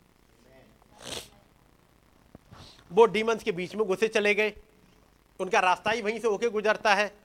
वो 2.92 3.06
डीमंस 3.06 3.42
के 3.42 3.52
बीच 3.52 3.74
में 3.74 3.86
घुसे 3.86 4.08
चले 4.08 4.34
गए। 4.34 4.52
उनका 5.40 5.60
रास्ता 5.60 5.90
ही 5.90 6.02
वहीं 6.02 6.20
से 6.20 6.28
होके 6.28 6.48
गुजरता 6.48 6.94
है। 6.94 7.16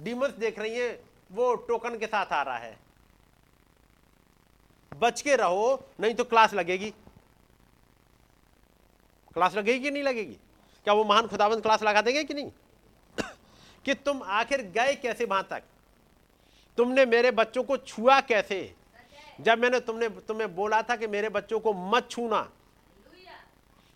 डीमंस 0.00 0.30
देख 0.30 0.58
रही 0.58 0.74
हैं, 0.74 1.10
वो 1.32 1.54
टोकन 1.54 1.98
के 1.98 2.06
साथ 2.06 2.26
आ 2.26 2.42
रहा 2.42 2.56
है। 2.56 2.78
बच 4.96 5.22
के 5.22 5.36
रहो, 5.36 5.88
नहीं 6.00 6.14
तो 6.14 6.24
क्लास 6.24 6.54
लगेगी। 6.54 6.90
क्लास 9.34 9.54
लगेगी 9.54 9.84
कि 9.84 9.90
नहीं 9.90 10.02
लगेगी? 10.02 10.34
क्या 10.84 10.94
वो 10.94 11.04
महान 11.04 11.26
खुदाबंद 11.26 11.62
क्लास 11.62 11.82
लगा 11.82 12.02
देंगे 12.02 12.24
कि 12.24 12.34
नहीं? 12.34 12.52
कि 13.84 13.94
तुम 13.94 14.22
आखिर 14.22 14.62
गए 14.62 14.94
कैसे 14.94 15.24
वहाँ 15.24 15.46
तक? 15.50 15.62
तुमने 16.76 17.06
मेरे 17.06 17.30
बच्चों 17.30 17.64
को 17.64 17.76
छुआ 17.76 18.20
कैसे? 18.20 18.74
जब 19.40 19.58
मैंने 19.58 19.80
तुमने, 19.80 20.08
तुम्हें 20.08 20.56
बोला 20.56 20.82
था 20.82 20.96
कि 20.96 21.06
मेरे 21.06 21.28
बच्चों 21.28 21.60
को 21.60 21.72
मत 21.72 22.08
छूना 22.10 22.52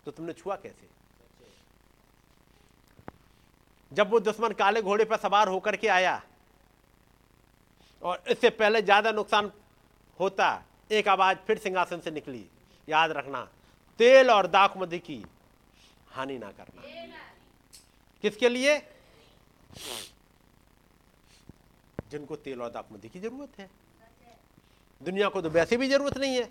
तो 0.04 0.10
तुमने 0.10 0.32
छुआ 0.32 0.56
कैसे? 0.56 0.95
जब 3.96 4.10
वो 4.10 4.20
दुश्मन 4.20 4.52
काले 4.52 4.82
घोड़े 4.82 5.04
पर 5.04 5.16
सवार 5.16 5.48
होकर 5.48 5.76
के 5.76 5.88
आया। 5.88 6.20
और 8.02 8.22
इससे 8.28 8.50
पहले 8.50 8.82
ज़्यादा 8.82 9.12
नुकसान 9.12 9.50
होता, 10.20 10.62
एक 10.90 11.08
आवाज़ 11.08 11.36
फिर 11.46 11.58
सिंहासन 11.58 12.00
से 12.00 12.10
निकली। 12.10 12.44
याद 12.88 13.10
रखना, 13.10 13.40
तेल 14.00 14.30
और 14.30 14.46
दाखमदी 14.46 14.98
की 14.98 15.24
हानि 16.08 16.38
ना 16.38 16.50
करना। 16.52 16.82
किसके 18.24 18.48
लिए? 18.48 18.78
जिनको 22.10 22.36
तेल 22.36 22.62
और 22.62 22.70
दाखमदी 22.70 23.08
की 23.08 23.20
ज़रूरत 23.20 23.58
है। 23.58 23.68
दुनिया 25.00 25.28
को 25.28 25.42
तो 25.42 25.50
वैसे 25.50 25.76
भी 25.76 25.88
ज़रूरत 25.88 26.18
नहीं 26.18 26.36
है। 26.36 26.44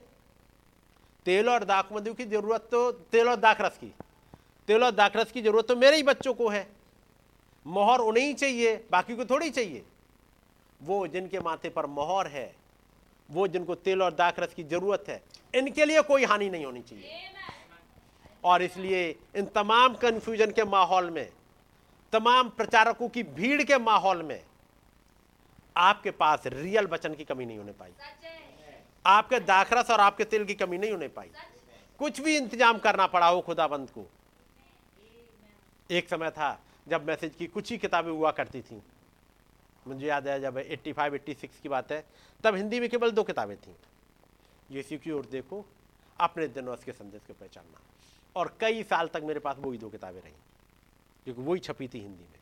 तेल 1.26 1.50
और 1.50 1.64
दाखमदी 1.64 2.14
की 2.14 2.26
ज़रूरत 2.26 2.68
तो 2.72 2.92
तेल 2.92 3.30
और 3.30 3.36
दाखरस 3.36 3.78
की। 3.78 3.94
तेल 4.68 4.84
और 4.84 4.92
दाखरस 4.92 5.32
की 5.32 5.42
ज़रूरत 5.42 5.68
तो 5.68 5.76
मेरे 5.76 5.96
ही 5.96 6.04
बच्चों 6.04 6.34
को 6.34 6.50
है। 6.50 6.68
मोहर 7.66 8.00
उन्हें 8.00 8.26
ही 8.26 8.34
चाहिए, 8.34 8.76
बाकी 8.92 9.16
को 9.16 9.26
थोड़ी 9.26 9.50
चाहिए। 9.50 9.84
वो 10.80 11.06
जिनके 11.08 11.40
माथे 11.40 11.70
पर 11.70 11.86
मोहर 11.88 12.28
है, 12.28 12.54
वो 13.30 13.48
जिनको 13.48 13.76
तेल 13.78 14.02
और 14.02 14.14
दाखरस 14.14 14.54
की 14.54 14.64
ज़रूरत 14.64 15.06
है, 15.10 15.22
इनके 15.54 15.86
लिए 15.86 16.02
कोई 16.02 16.24
हानि 16.24 16.50
नहीं 16.50 16.66
होनी 16.66 16.82
चाहिए। 16.82 17.32
और 18.44 18.62
इसलिए 18.62 19.08
इन 19.36 19.46
तमाम 19.46 19.94
कंफ्यूजन 19.96 20.52
के 20.52 20.64
माहौल 20.66 21.10
में, 21.10 21.30
तमाम 22.14 22.50
प्रचारकों 22.50 23.10
की 23.10 23.24
भीड़ 23.24 23.64
के 23.64 23.78
माहौल 23.80 24.22
में, 24.24 24.42
आपके 25.76 26.12
पास 26.12 26.44
रियल 26.48 26.86
वचन 26.88 27.14
की 27.14 27.24
कमी 27.24 27.46
नहीं 27.46 27.58
होने 27.58 27.72
पाई। 27.72 27.92
आपके 29.06 29.40
दाखरस 29.40 29.90
और 29.92 30.00
आपके 30.00 30.24
तेल 30.24 30.46
की 30.46 30.54
कमी 30.56 30.78
नहीं 30.78 30.92
होने 30.92 31.08
पाई। 31.08 31.32
कुछ 32.00 32.22
भी 32.22 32.36
इंतज़ाम 32.38 32.78
करना 32.78 33.08
पड़ा 33.08 33.28
हो 33.28 33.42
खुदाबंद 33.42 33.90
को। 33.90 34.06
एक 35.90 36.10
समय 36.10 36.30
था 36.30 36.58
जब 36.88 37.08
मैसेज 37.08 37.36
की 37.36 37.48
कुछ 37.48 37.72
ही 37.72 37.78
किताबें 37.78 38.12
हुआ 38.12 38.32
करती 38.32 38.62
थी। 38.62 38.82
मुझे 39.88 40.08
याद 40.08 40.28
है 40.28 40.40
जब 40.42 40.58
85 40.58 41.14
86 41.14 41.60
की 41.62 41.70
बात 41.70 41.92
है, 41.92 42.06
तब 42.44 42.56
हिंदी 42.56 42.80
में 42.80 42.90
केवल 42.90 43.12
दो 43.12 43.24
किताबें 43.24 43.58
थीं। 43.58 43.74
यीशु 44.72 44.98
की 44.98 45.12
ओर 45.12 45.26
देखो, 45.26 45.66
अपने 46.20 46.48
दिन 46.48 46.70
उसके 46.70 46.92
संदेश 46.92 47.22
को 47.28 47.34
पहचानना। 47.34 47.80
और 48.36 48.58
कई 48.60 48.84
साल 48.84 49.08
तक 49.08 49.22
मेरे 49.24 49.40
पास 49.40 49.58
वही 49.60 49.78
दो 49.78 49.90
किताबें 49.90 50.22
रहीं, 50.22 50.34
क्योंकि 51.24 51.42
वही 51.42 51.60
छपी 51.60 51.88
थी 51.88 52.00
हिंदी 52.00 52.24
में। 52.24 52.40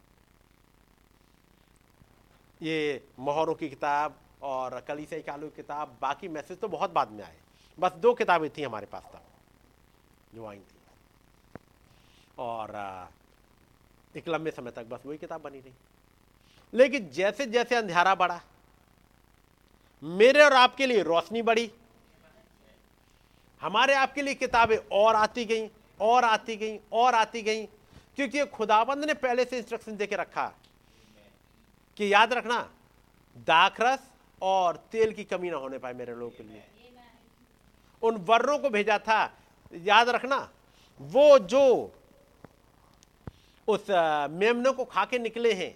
ये 2.62 3.08
मोहरों 3.20 3.56
की 3.56 3.70
किताब 3.70 4.20
और 4.42 4.80
कलीसिया 4.82 5.22
कालू 5.22 5.48
की 5.48 5.56
किताब, 5.56 5.98
बाकी 6.02 6.28
मैसेज 6.28 6.60
तो 6.60 6.68
बहुत 6.68 6.92
बाद 6.92 7.12
में 7.12 7.24
आए। 7.24 7.38
बस 7.80 7.92
दो 7.92 8.14
किताबें 8.14 8.50
थी 8.50 8.64
हमारे 8.64 8.86
पास 8.86 9.04
तब, 9.04 9.22
जो 10.36 10.46
आई 10.46 10.60
थी। 10.60 10.82
और 12.38 12.72
एक 14.16 14.28
लंबे 14.28 14.52
समय 14.52 14.72
तक, 14.72 14.86
बस 14.86 15.06
वही 15.06 15.18
किताब 15.18 15.42
बनी 15.42 15.60
रही। 15.60 15.74
लेकिन 16.74 17.10
जैसे 17.10 17.46
जैसे 17.46 17.76
अंधेरा 17.76 18.16
बढ़ा, 18.16 18.42
मेरे 20.04 20.44
और 20.44 20.54
आपके 20.54 20.86
लिए 20.86 21.04
रोशनी 21.04 21.42
बढ़ी, 21.42 21.72
हमारे 23.62 23.94
आपके 23.94 24.22
लिए 24.22 24.34
किताबें 24.34 24.78
और 24.92 25.16
आती 25.16 25.46
गई, 25.46 25.70
और 26.02 26.24
आती 26.24 26.56
गई, 26.56 26.80
और 26.92 27.16
आती 27.16 27.42
गई, 27.42 27.66
क्योंकि 28.16 28.46
खुदाबंद 28.46 29.06
ने 29.06 29.14
पहले 29.14 29.46
से 29.46 29.58
इंस्ट्रक्शन 29.58 29.98
देके 29.98 30.16
रखा 30.16 30.46
कि 31.98 32.14
याद 32.14 32.34
रखना 32.34 32.60
दाखरस 33.38 34.10
और 34.42 34.78
तेल 34.92 35.14
की 35.14 35.24
कमी 35.24 35.50
ना 35.50 35.58
होने 35.58 35.78
पाए 35.78 35.94
मेरे 35.94 36.16
लोगों 36.16 36.32
के 36.32 36.44
लिए। 36.44 36.64
उन 38.02 38.16
वर्रों 38.18 38.58
को 38.60 38.70
भेजा 38.70 38.98
था, 39.00 39.34
याद 39.74 40.10
रखना, 40.10 40.38
वो 41.00 41.40
जो 41.40 41.64
उस 43.68 43.86
मेमने 44.32 44.72
को 44.72 44.86
खा 44.86 45.06
के 45.06 45.20
निकले 45.20 45.54
हैं, 45.54 45.76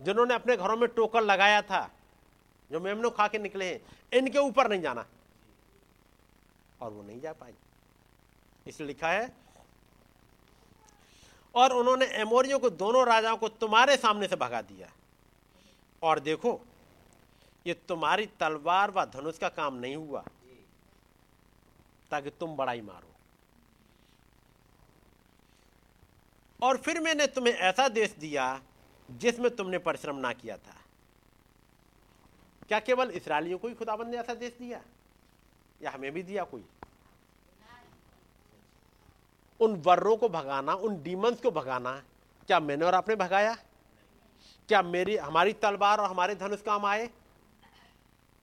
जिन्होंने 0.00 0.34
अपने 0.34 0.56
घरों 0.56 0.76
में 0.76 0.88
टोकर 0.88 1.22
लगाया 1.22 1.62
था, 1.62 1.88
जो 2.70 2.80
मेमने 2.80 3.10
खा 3.10 3.28
के 3.28 3.38
निकले 3.38 3.64
हैं, 3.64 3.80
इनके 4.12 4.38
ऊपर 4.38 4.68
नहीं 4.68 4.80
जाना। 4.80 5.06
और 6.80 6.90
वो 6.90 7.02
नहीं 7.02 7.20
जा 7.20 7.32
पाई 7.32 7.54
इसलिए 8.66 8.86
लिखा 8.86 9.08
है, 9.08 9.32
और 11.54 11.72
उन्होंने 11.72 12.06
एमोरियों 12.20 12.58
को, 12.58 12.70
दोनों 12.70 13.06
राजाओं 13.06 13.36
को 13.36 13.48
तुम्हारे 13.50 13.96
सामने 13.96 14.26
से 14.28 14.36
भगा 14.36 14.62
दिया। 14.62 14.90
और 16.02 16.20
देखो, 16.20 16.60
ये 17.66 17.74
तुम्हारी 17.88 18.26
तलवार 18.40 18.90
व 18.90 19.04
धनुष 19.06 19.38
का 19.38 19.48
काम 19.50 19.74
नहीं 19.76 19.96
हुआ, 19.96 20.24
ताकि 22.10 22.30
तुम 22.30 22.56
बड़ाई 22.56 22.80
मारो। 22.80 23.07
और 26.62 26.76
फिर 26.76 27.00
मैंने 27.00 27.26
तुम्हें 27.26 27.54
ऐसा 27.54 27.88
देश 27.88 28.10
दिया 28.10 28.62
जिसमें 29.10 29.56
तुमने 29.56 29.78
परिश्रम 29.78 30.16
ना 30.16 30.32
किया 30.32 30.56
था। 30.56 30.74
क्या 32.68 32.80
केवल 32.80 33.10
इसराइलियों 33.10 33.58
को 33.58 33.68
ही 33.68 33.74
खुदाबंद 33.74 34.08
ने 34.08 34.16
ऐसा 34.16 34.34
देश 34.34 34.52
दिया? 34.52 34.82
या 35.82 35.90
हमें 35.90 36.12
भी 36.12 36.22
दिया 36.22 36.44
कोई? 36.44 36.64
उन 39.60 39.76
वर्रों 39.76 40.16
को 40.16 40.28
भगाना, 40.28 40.74
उन 40.74 41.02
डीमंस 41.02 41.40
को 41.40 41.50
भगाना, 41.50 42.02
क्या 42.46 42.60
मैंने 42.60 42.84
और 42.84 42.94
आपने 42.94 43.16
भगाया? 43.16 43.54
क्या 44.68 44.82
मेरी, 44.82 45.16
हमारी 45.16 45.52
तलवार 45.52 46.00
और 46.00 46.10
हमारे 46.10 46.34
धनुष 46.34 46.62
काम 46.62 46.86
आए? 46.86 47.10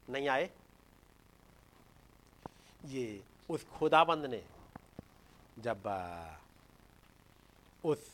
नहीं 0.10 0.28
आए। 0.28 0.50
ये 2.86 3.24
उस 3.50 3.66
खुदाबंद 3.68 4.26
ने 4.26 4.46
जब 5.60 5.84
उस 7.86 8.10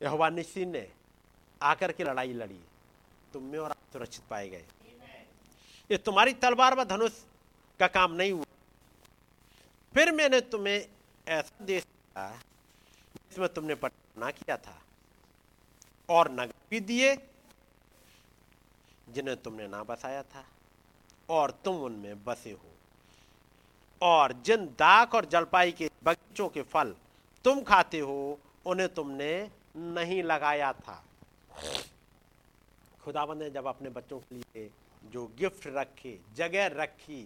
यहोवा 0.00 0.28
निश्चिन 0.30 0.68
ने 0.68 0.86
आकर 1.60 1.92
के 1.92 2.04
लड़ाई 2.04 2.32
लड़ी। 2.32 2.60
तुम 3.32 3.42
में 3.42 3.58
और 3.58 3.70
आप 3.70 3.92
सुरक्षित 3.92 4.24
पाए 4.30 4.48
गए। 4.48 4.64
ये 5.90 5.96
तुम्हारी 5.98 6.32
तलवार 6.34 6.74
व 6.74 6.84
धनुष 6.84 7.12
का 7.80 7.86
काम 7.88 8.12
नहीं 8.12 8.32
हुआ। 8.32 8.44
फिर 9.94 10.12
मैंने 10.12 10.40
तुम्हें 10.52 10.78
ऐसा 11.26 11.64
देश 11.64 11.82
दिया 11.82 12.30
जिसमें 13.16 13.48
तुमने 13.54 13.74
पटना 13.74 14.30
किया 14.30 14.56
था 14.56 14.78
और 16.08 16.30
नगर 16.30 16.54
भी 16.70 16.80
दिए 16.82 17.14
जिन्हें 19.06 19.36
तुमने 19.42 19.66
ना 19.68 19.82
बसाया 19.82 20.22
था 20.24 20.44
और 21.28 21.50
तुम 21.64 21.82
उनमें 21.82 22.24
बसे 22.24 22.52
हो। 22.52 22.68
और 24.02 24.32
जिन 24.42 24.66
दाक 24.78 25.14
और 25.14 25.24
जलपाई 25.24 25.72
के 25.72 25.90
बगीचों 26.04 26.48
के 26.48 26.62
फल 26.62 26.94
तुम 27.44 27.62
खाते 27.62 27.98
हो, 28.00 28.38
उन्हें 28.66 28.88
तुमने 28.94 29.50
नहीं 29.76 30.22
लगाया 30.22 30.72
था। 30.72 31.02
खुदाबंद 33.02 33.42
ने 33.42 33.50
जब 33.50 33.66
अपने 33.66 33.90
बच्चों 33.90 34.18
के 34.20 34.34
लिए 34.34 34.70
जो 35.04 35.26
गिफ्ट 35.38 35.66
रखे, 35.66 36.18
जगह 36.36 36.66
रखी, 36.74 37.22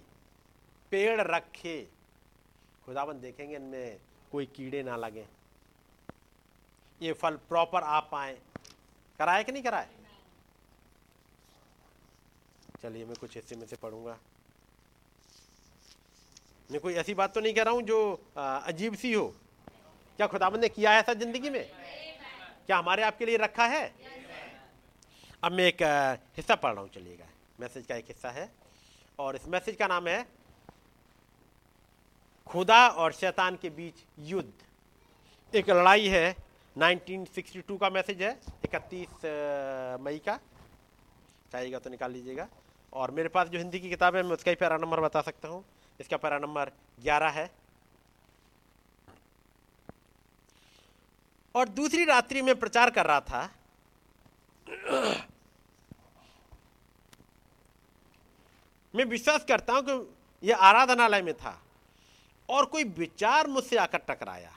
पेड़ 0.92 1.20
रखे 1.20 1.76
खुदाबंद 2.86 3.20
देखेंगे 3.20 3.56
इनमें 3.56 3.98
कोई 4.32 4.46
कीड़े 4.46 4.82
ना 4.82 4.96
लगे। 4.96 5.26
ये 7.00 7.12
फल 7.12 7.36
प्रॉपर 7.48 7.82
आ 7.82 8.00
पाए 8.10 8.38
कराए 9.18 9.44
कि 9.44 9.52
नहीं 9.52 9.62
कराए? 9.62 9.88
चलिए 12.82 13.04
मैं 13.04 13.16
कुछ 13.20 13.34
हिस्से 13.36 13.56
में 13.56 13.66
से 13.66 13.76
पढ़ूँगा। 13.76 14.18
मैं 16.70 16.80
कोई 16.80 16.94
ऐसी 16.94 17.14
बात 17.14 17.34
तो 17.34 17.40
नहीं 17.40 17.54
कह 17.54 17.62
रहा 17.62 17.74
हूँ 17.74 17.82
जो 17.82 17.98
अजीब 18.36 18.94
सी 18.94 19.12
हो। 19.12 19.34
क्या 20.18 20.26
खुदाबंद 20.26 20.60
ने 20.62 20.68
किया 20.68 20.90
है 20.92 20.98
ऐसा 21.00 21.14
ज़िंदगी 21.14 21.50
में? 21.50 21.64
क्या 22.66 22.76
हमारे 22.76 23.02
आपके 23.02 23.26
लिए 23.26 23.36
रखा 23.36 23.66
है? 23.66 23.84
अब 25.42 25.52
मैं 25.52 25.64
एक 25.64 25.82
हिस्सा 26.36 26.54
पढ़ 26.54 26.72
रहा 26.72 26.80
हूँ, 26.80 26.90
चलिएगा। 26.90 27.24
मैसेज 27.60 27.86
का 27.86 27.94
एक 27.96 28.04
हिस्सा 28.08 28.30
है। 28.30 28.50
और 29.18 29.36
इस 29.36 29.46
मैसेज 29.48 29.76
का 29.76 29.86
नाम 29.86 30.08
है, 30.08 30.26
खुदा 32.46 32.86
और 32.88 33.12
शैतान 33.12 33.56
के 33.56 33.70
बीच 33.70 34.04
युद्ध। 34.20 34.52
एक 35.52 35.70
लड़ाई 35.70 36.06
है 36.08 36.34
1962 36.76 37.76
का 37.78 37.90
मैसेज 37.90 38.22
है 38.22 38.38
31 38.64 39.98
मई 40.00 40.18
का। 40.18 40.38
चाहिएगा 41.52 41.78
तो 41.78 41.90
निकाल 41.90 42.12
लीजिएगा। 42.12 42.48
और 42.92 43.10
मेरे 43.10 43.28
पास 43.28 43.48
जो 43.48 43.58
हिंदी 43.58 43.80
की 43.80 43.90
किताब 43.90 44.16
है, 44.16 44.22
मैं 44.22 44.32
उसका 44.32 44.50
ही 44.50 44.54
पैरा 44.56 44.76
नंबर 44.78 45.00
बता 45.00 45.20
सकता 45.22 45.48
हूँ। 45.48 45.64
इसका 46.00 46.16
पैरा 46.16 46.38
नंबर 46.38 46.70
11 47.02 47.30
है। 47.30 47.50
और 51.54 51.68
दूसरी 51.70 52.04
रात्रि 52.04 52.42
में 52.42 52.54
प्रचार 52.58 52.90
कर 52.90 53.06
रहा 53.06 53.20
था। 53.20 53.50
मैं 58.94 59.04
विश्वास 59.04 59.44
करता 59.44 59.72
हूँ 59.72 59.82
कि 59.82 60.48
यह 60.48 60.56
आराधनालय 60.62 61.22
में 61.22 61.34
था 61.34 61.60
और 62.48 62.66
कोई 62.66 62.84
विचार 62.84 63.46
मुझसे 63.46 63.76
आकर 63.76 63.98
टकराया। 64.08 64.52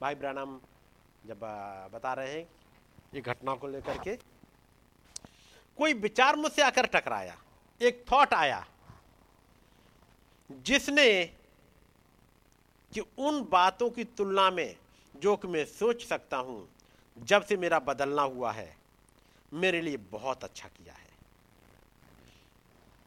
भाई 0.00 0.14
ब्रानम 0.14 0.58
जब 1.24 1.40
बता 1.94 2.12
रहे 2.14 2.32
हैं 2.32 2.46
ये 3.14 3.20
घटना 3.20 3.54
को 3.54 3.68
लेकर 3.68 3.98
के, 3.98 4.16
कोई 5.78 5.92
विचार 5.94 6.36
मुझसे 6.36 6.62
आकर 6.62 6.86
टकराया। 6.88 7.36
एक 7.80 8.04
थॉट 8.12 8.34
आया, 8.34 8.64
जिसने 10.50 11.24
कि 12.92 13.00
उन 13.00 13.42
बातों 13.50 13.90
की 13.90 14.04
तुलना 14.06 14.50
में 14.50 14.76
जो 15.16 15.36
कि 15.36 15.48
मैं 15.48 15.64
सोच 15.64 16.04
सकता 16.04 16.36
हूँ, 16.36 16.68
जब 17.18 17.44
से 17.44 17.56
मेरा 17.56 17.78
बदलना 17.78 18.22
हुआ 18.22 18.52
है, 18.52 18.76
मेरे 19.52 19.80
लिए 19.80 19.96
बहुत 19.96 20.44
अच्छा 20.44 20.68
किया 20.68 20.94
है। 20.94 21.08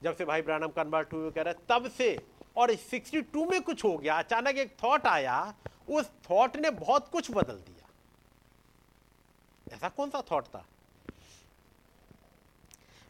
जब 0.03 0.15
से 0.15 0.25
भाई 0.25 0.41
ब्रानम 0.41 0.67
कन्वर्ट 0.67 1.13
हुए 1.13 1.31
कह 1.31 1.41
रहे 1.41 1.53
तब 1.69 1.89
से, 1.89 2.19
और 2.57 2.71
62 2.71 3.51
में 3.51 3.61
कुछ 3.61 3.84
हो 3.84 3.97
गया, 3.97 4.19
अचानक 4.19 4.55
एक 4.55 4.77
थॉट 4.84 5.07
आया, 5.07 5.53
उस 5.89 6.11
थॉट 6.31 6.57
ने 6.57 6.69
बहुत 6.69 7.07
कुछ 7.07 7.31
बदल 7.31 7.53
दिया। 7.53 7.89
ऐसा 9.75 9.89
कौन 9.89 10.09
सा 10.09 10.23
थॉट 10.31 10.45
था? 10.45 10.65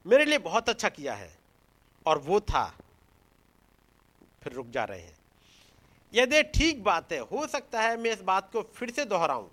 मेरे 0.06 0.26
लिए 0.26 0.38
बहुत 0.38 0.70
अच्छा 0.70 0.90
किया 0.90 1.14
है, 1.14 1.38
और 2.06 2.18
वो 2.18 2.40
था, 2.40 2.74
फिर 4.44 4.54
रुक 4.54 4.68
जा 4.68 4.84
रहे 4.84 5.02
हैं। 5.02 5.18
यदि 6.14 6.44
ठीक 6.44 6.84
बात 6.84 7.12
है, 7.12 7.20
हो 7.20 7.48
सकता 7.48 7.82
है 7.82 7.98
मैं 7.98 8.12
इस 8.12 8.22
बात 8.22 8.52
को 8.52 8.62
फिर 8.62 8.92
से 8.92 9.06
दोहराऊं। 9.06 9.50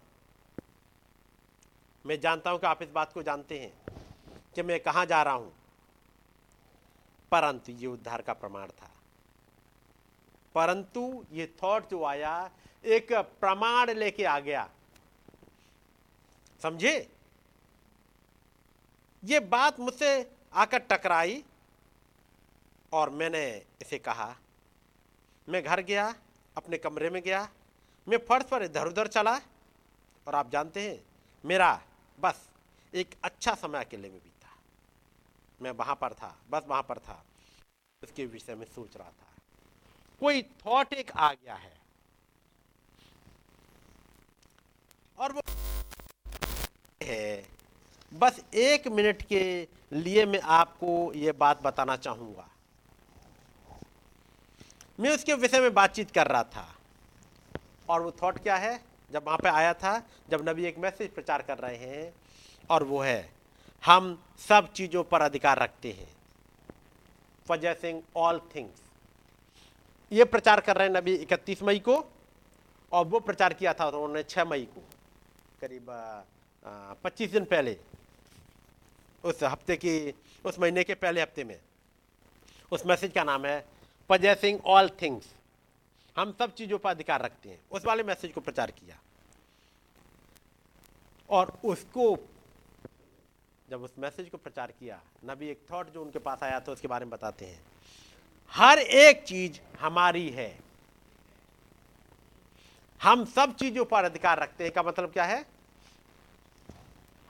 मैं 2.06 2.20
जानता 2.20 2.50
हूँ 2.50 2.60
कि 2.60 2.66
आप 2.66 2.82
इस 2.82 2.88
बात 2.88 3.12
को 3.12 3.22
जानते 3.22 3.60
हैं 3.60 3.72
कि 4.54 4.62
मैं 4.62 4.80
कहाँ 4.80 5.06
जा 5.06 5.22
रहा 5.22 5.34
हूँ। 5.34 5.52
परंतु 7.30 7.72
ये 7.72 7.86
उद्धार 7.86 8.22
का 8.22 8.32
प्रमाण 8.32 8.68
था। 8.68 8.90
परंतु 10.54 11.24
ये 11.32 11.54
थॉट 11.62 11.90
जो 11.90 12.04
आया, 12.04 12.50
एक 12.84 13.12
प्रमाण 13.12 13.90
लेके 13.90 14.24
आ 14.24 14.40
गया। 14.40 14.70
समझे? 16.62 17.10
ये 19.24 19.40
बात 19.40 19.80
मुझसे 19.80 20.30
आकर 20.52 20.78
टकराई 20.78 21.44
और 22.92 23.10
मैंने 23.10 23.62
इसे 23.82 23.98
कहा, 23.98 24.36
मैं 25.48 25.62
घर 25.62 25.80
गया 25.80 26.14
अपने 26.56 26.78
कमरे 26.78 27.10
में 27.10 27.22
गया, 27.22 27.48
मैं 28.06 28.18
फर्श 28.18 28.44
पर 28.44 28.62
इधर 28.62 28.86
उधर 28.86 29.06
चला 29.06 29.34
और 30.26 30.34
आप 30.34 30.50
जानते 30.50 30.80
हैं, 30.80 31.00
मेरा 31.44 31.80
बस 32.18 32.48
एक 32.94 33.14
अच्छा 33.24 33.54
समय 33.54 33.78
अकेले 33.78 34.08
में 34.08 34.18
बीता। 34.18 34.56
मैं 35.60 35.70
वहाँ 35.70 35.94
पर 35.94 36.12
था, 36.12 36.36
बस 36.50 36.64
वहाँ 36.68 36.82
पर 36.82 36.98
था, 36.98 37.22
उसके 38.02 38.26
विषय 38.26 38.54
में 38.54 38.66
सोच 38.66 38.96
रहा 38.96 39.08
था। 39.08 39.32
कोई 40.20 40.42
थॉट 40.42 40.92
एक 40.92 41.10
आ 41.10 41.32
गया 41.32 41.54
है। 41.54 41.72
और 45.18 45.32
वो 45.32 45.40
है, 47.02 47.46
बस 48.12 48.40
एक 48.54 48.88
मिनट 48.88 49.22
के 49.22 49.68
लिए 49.92 50.26
मैं 50.26 50.40
आपको 50.40 51.12
ये 51.14 51.32
बात 51.32 51.62
बताना 51.62 51.96
चाहूँगा। 51.96 52.48
मैं 54.98 55.10
उसके 55.10 55.34
विषय 55.34 55.60
में 55.60 55.72
बातचीत 55.74 56.10
कर 56.10 56.26
रहा 56.26 56.42
था। 56.44 56.66
और 57.88 58.02
वो 58.02 58.10
थॉट 58.22 58.38
क्या 58.38 58.56
है? 58.56 58.80
जब 59.10 59.24
वहाँ 59.26 59.38
पे 59.38 59.48
आया 59.48 59.72
था, 59.74 59.98
जब 60.30 60.48
नबी 60.48 60.64
एक 60.64 60.78
मैसेज 60.78 61.10
प्रचार 61.14 61.42
कर 61.42 61.58
रहे 61.58 61.76
हैं, 61.76 62.12
और 62.70 62.84
वो 62.84 63.00
है, 63.00 63.30
हम 63.82 64.18
सब 64.48 64.72
चीज़ों 64.72 65.02
पर 65.04 65.22
अधिकार 65.22 65.58
रखते 65.58 65.90
हैं। 65.92 66.08
पजेसिंग 67.46 68.00
ऑल 68.16 68.40
थिंग्स 68.54 68.82
ये 70.12 70.24
प्रचार 70.24 70.60
कर 70.60 70.76
रहे 70.76 70.88
हैं 70.88 70.94
नबी 70.94 71.14
इकतीस 71.16 71.62
मई 71.62 71.78
को, 71.78 71.96
और 72.92 73.06
वो 73.06 73.20
प्रचार 73.20 73.52
किया 73.52 73.72
था 73.74 73.86
उन्होंने 73.86 74.22
छह 74.22 74.44
मई 74.44 74.64
को, 74.66 74.80
करीब 75.60 75.86
पच्चीस 77.04 77.30
दिन 77.30 77.44
पहले, 77.44 77.76
उस 79.24 79.42
हफ़्ते 79.42 79.76
की, 79.76 80.14
उस 80.44 80.58
महीने 80.58 80.84
के 80.84 80.94
पहले 80.94 81.22
हफ़्ते 81.22 81.44
में। 81.44 81.58
उस 82.72 82.86
मैसेज 82.86 83.12
का 83.12 83.24
नाम 83.24 83.46
है 83.46 83.64
पजेसिंग 84.08 84.60
ऑल 84.66 84.88
थिंग्स 84.88 85.34
हम 86.18 86.32
सब 86.32 86.54
चीज़ों 86.54 86.78
पर 86.78 86.90
अधिकार 86.90 87.22
रखते 87.22 87.48
हैं। 87.48 87.60
उस 87.70 87.84
वाले 87.84 88.02
मैसेज 88.02 88.32
को 88.32 88.40
प्रचार 88.40 88.70
किया। 88.70 88.98
और 91.30 91.58
उसको 91.64 92.28
जब 93.70 93.82
उस 93.82 93.94
मैसेज 93.98 94.30
को 94.30 94.36
प्रचार 94.36 94.70
किया, 94.70 95.00
नबी 95.24 95.48
एक 95.48 95.66
थॉट 95.72 95.92
जो 95.92 96.02
उनके 96.02 96.18
पास 96.18 96.42
आया 96.42 96.60
था, 96.60 96.72
उसके 96.72 96.88
बारे 96.88 97.04
में 97.04 97.10
बताते 97.10 97.44
हैं। 97.46 97.64
हर 98.50 98.78
एक 98.78 99.24
चीज़ 99.24 99.60
हमारी 99.80 100.30
है। 100.30 100.60
हम 103.02 103.24
सब 103.24 103.56
चीज़ों 103.56 103.84
पर 103.84 104.04
अधिकार 104.04 104.38
रखते 104.38 104.64
हैं। 104.64 104.72
का 104.72 104.82
मतलब 104.82 105.12
क्या 105.12 105.24
है? 105.24 105.46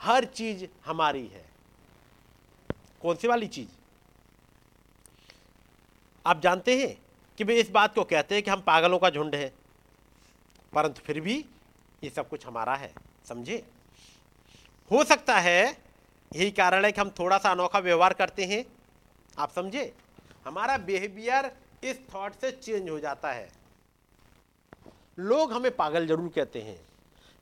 हर 0.01 0.25
चीज़ 0.25 0.67
हमारी 0.85 1.27
है। 1.27 1.51
कौन 3.03 3.17
सी 3.17 3.29
वाली 3.29 3.49
चीज़? 3.49 3.69
आप 6.27 6.41
जानते 6.41 6.77
हैं 6.79 6.97
कि 7.39 7.45
वे 7.45 7.55
इस 7.61 7.71
बात 7.71 7.95
को 7.95 8.05
कहते 8.05 8.35
हैं 8.35 8.45
कि 8.45 8.51
हम 8.51 8.61
पागलों 8.61 8.99
का 8.99 9.11
झुंड 9.11 9.35
है। 9.35 9.53
परंतु 10.73 11.03
फिर 11.03 11.21
भी 11.21 11.45
ये 12.03 12.11
सब 12.11 12.29
कुछ 12.29 12.47
हमारा 12.47 12.75
है, 12.75 12.93
समझे? 13.29 13.63
हो 14.91 15.03
सकता 15.05 15.39
है 15.39 15.65
यही 16.33 16.51
कारण 16.51 16.85
है 16.85 16.93
कि 16.93 17.01
हम 17.01 17.11
थोड़ा 17.19 17.39
सा 17.39 17.51
अनोखा 17.51 17.79
व्यवहार 17.79 18.13
करते 18.13 18.45
हैं। 18.45 18.65
आप 19.39 19.53
समझे? 19.53 19.93
हमारा 20.47 20.77
बिहेवियर 20.79 21.51
इस 21.85 22.01
थॉट 22.15 22.35
से 22.35 22.51
चेंज 22.53 22.89
हो 22.91 22.99
जाता 23.01 23.33
है। 23.33 23.49
लोग 25.19 25.53
हमें 25.53 25.75
पागल 25.77 26.07
ज़रूर 26.07 26.29
कहते 26.29 26.61
हैं, 26.63 26.79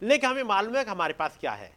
लेकिन 0.02 0.30
हमें 0.30 0.42
मालूम 0.44 0.76
है 0.76 0.84
कि 0.84 0.90
हमारे 0.90 1.14
पास 1.14 1.36
क्या 1.40 1.52
है। 1.52 1.72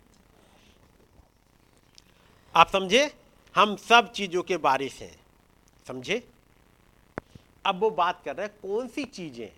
आप 2.56 2.70
समझे? 2.70 3.12
हम 3.56 3.76
सब 3.80 4.12
चीज़ों 4.12 4.44
के 4.44 4.58
बारिश 4.60 5.02
हैं, 5.02 5.16
समझे? 5.86 6.22
अब 7.66 7.80
वो 7.80 7.90
बात 7.92 8.22
कर 8.26 8.36
रहे 8.36 8.46
हैं, 8.46 8.56
कौन 8.62 8.88
सी 8.88 9.04
चीज़ें? 9.06 9.52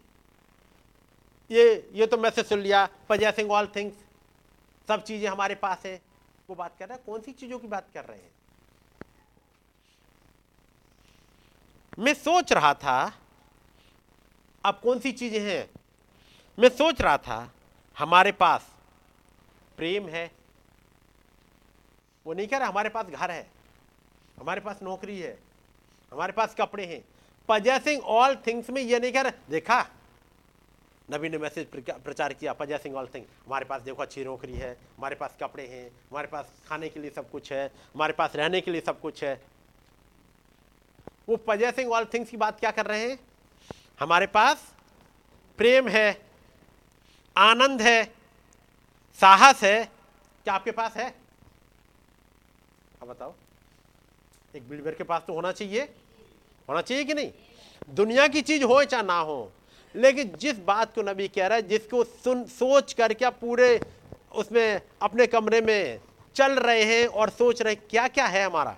ये 1.49 1.89
ये 1.93 2.05
तो 2.07 2.17
मैसेज 2.17 2.45
सुन 2.45 2.59
लिया 2.59 2.87
पजेसिंग 3.09 3.51
ऑल 3.51 3.67
थिंग्स 3.75 3.95
सब 4.87 5.03
चीज़ें 5.03 5.27
हमारे 5.29 5.55
पास 5.55 5.85
है। 5.85 5.99
वो 6.49 6.55
बात 6.55 6.77
कर 6.79 6.87
रहे 6.87 6.97
हैं, 6.97 7.03
कौन 7.05 7.21
सी 7.21 7.31
चीज़ों 7.33 7.59
की 7.59 7.67
बात 7.67 7.87
कर 7.93 8.05
रहे 8.05 8.17
हैं? 8.17 8.31
मैं 11.97 12.13
सोच 12.13 12.51
रहा 12.53 12.73
था, 12.73 13.13
अब 14.63 14.79
कौन 14.79 14.99
सी 14.99 15.11
चीज़ें 15.11 15.39
हैं? 15.41 15.69
मैं 16.57 16.69
सोच 16.69 17.01
रहा 17.01 17.17
था, 17.17 17.51
हमारे 17.97 18.31
पास 18.33 18.71
प्रेम 19.77 20.07
है। 20.09 20.31
वो 22.25 22.33
नहीं 22.33 22.47
कह 22.47 22.57
रहा, 22.57 22.67
हमारे 22.67 22.89
पास 22.89 23.05
घर 23.05 23.31
है, 23.31 23.49
हमारे 24.37 24.61
पास 24.61 24.79
नौकरी 24.83 25.19
है, 25.19 25.37
हमारे 26.11 26.33
पास 26.33 26.55
कपड़े 26.55 26.85
हैं 26.85 27.03
पजेसिंग 27.49 28.01
ऑल 28.03 28.35
थिंग्स 28.47 28.69
में 28.69 28.81
ये 28.81 28.99
नहीं 28.99 29.11
कह 29.11 29.21
रहा। 29.21 29.31
देखा? 29.49 29.85
नबी 31.09 31.29
ने 31.29 31.37
मैसेज 31.37 31.67
प्रचार 31.67 32.33
किया, 32.33 32.53
पजेसिंग 32.53 32.95
ऑल 32.95 33.07
थिंग। 33.13 33.25
हमारे 33.45 33.65
पास 33.65 33.81
देखो 33.81 34.01
अच्छी 34.01 34.23
नौकरी 34.25 34.53
है, 34.53 34.71
हमारे 34.97 35.15
पास 35.15 35.37
कपड़े 35.41 35.67
हैं, 35.67 35.87
हमारे 36.09 36.27
पास 36.27 36.51
खाने 36.67 36.89
के 36.89 36.99
लिए 36.99 37.11
सब 37.11 37.29
कुछ 37.31 37.51
है, 37.51 37.65
हमारे 37.95 38.13
पास 38.13 38.35
रहने 38.35 38.61
के 38.61 38.71
लिए 38.71 38.81
सब 38.81 38.99
कुछ 39.01 39.23
है। 39.23 39.41
वो 41.29 41.35
पजेसिंग 41.37 41.91
ऑल 41.91 42.05
थिंग्स 42.05 42.29
की 42.29 42.37
बात 42.37 42.59
क्या 42.59 42.71
कर 42.71 42.85
रहे 42.85 43.09
हैं? 43.09 43.19
हमारे 43.99 44.27
पास 44.27 44.71
प्रेम 45.57 45.87
है, 45.87 46.09
आनंद 47.35 47.81
है, 47.81 48.03
साहस 49.19 49.63
है। 49.63 49.83
क्या 50.43 50.53
आपके 50.53 50.71
पास 50.71 50.97
है? 50.97 51.09
अब 53.01 53.07
बताओ। 53.07 53.33
एक 54.55 54.67
बिल्डर 54.69 54.95
के 54.95 55.03
पास 55.03 55.23
तो 55.27 55.33
होना 55.33 55.51
चाहिए। 55.51 55.85
होना 56.67 56.81
चाहिए 56.81 57.03
कि 57.03 57.13
नहीं? 57.13 57.31
दुनिया 57.89 58.27
की 58.27 58.41
चीज़ 58.41 58.63
हो 58.63 58.83
चाहे 58.83 59.03
ना 59.03 59.19
हो, 59.19 59.51
लेकिन 59.95 60.35
जिस 60.35 60.59
बात 60.59 60.93
को 60.95 61.01
नबी 61.01 61.27
कह 61.27 61.47
रहा 61.47 61.55
है, 61.55 61.61
जिसको 61.61 62.03
सुन, 62.03 62.43
सोच 62.45 62.93
करके 62.93 63.25
आप 63.25 63.37
पूरे 63.41 63.79
उसमें, 64.31 64.81
अपने 65.01 65.27
कमरे 65.27 65.61
में 65.61 65.99
चल 66.35 66.59
रहे 66.59 66.83
हैं 66.83 67.07
और 67.07 67.29
सोच 67.29 67.61
रहे 67.61 67.75
क्या 67.75 68.07
क्या 68.07 68.25
है 68.25 68.43
हमारा? 68.45 68.77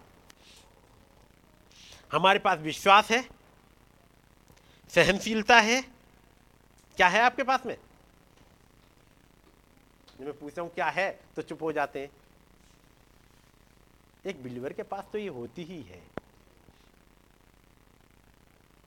हमारे 2.12 2.40
पास 2.40 2.60
विश्वास 2.60 3.10
है, 3.12 3.24
सहनशीलता 4.94 5.60
है, 5.60 5.82
क्या 6.98 7.08
है 7.08 7.22
आपके 7.22 7.44
पास 7.44 7.66
में? 7.66 7.78
मैं 10.22 10.34
पूछता 10.34 10.62
हूँ, 10.62 10.72
क्या 10.74 10.88
है 10.88 11.10
तो 11.36 11.42
चुप 11.42 11.62
हो 11.64 11.72
जाते 11.72 12.00
हैं। 12.00 12.10
एक 14.26 14.42
बिलीवर 14.44 14.74
के 14.74 14.84
पास 14.84 15.04
तो 15.12 15.18
ये 15.18 15.28
होती 15.28 15.64
ही 15.64 15.82
है। 15.82 16.02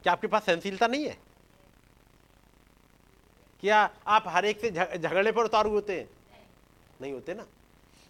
क्या 0.02 0.12
आपके 0.12 0.26
पास 0.26 0.44
सहनशीलता 0.46 0.86
नहीं 0.86 1.04
है? 1.04 1.18
क्या 3.60 3.90
आप 4.06 4.24
हर 4.28 4.44
एक 4.44 4.60
से 4.60 4.70
झगड़े 4.98 5.32
पर 5.32 5.44
उतारू 5.44 5.70
होते 5.70 6.00
हैं? 6.00 6.08
नहीं 7.00 7.12
होते 7.12 7.34
ना। 7.34 7.46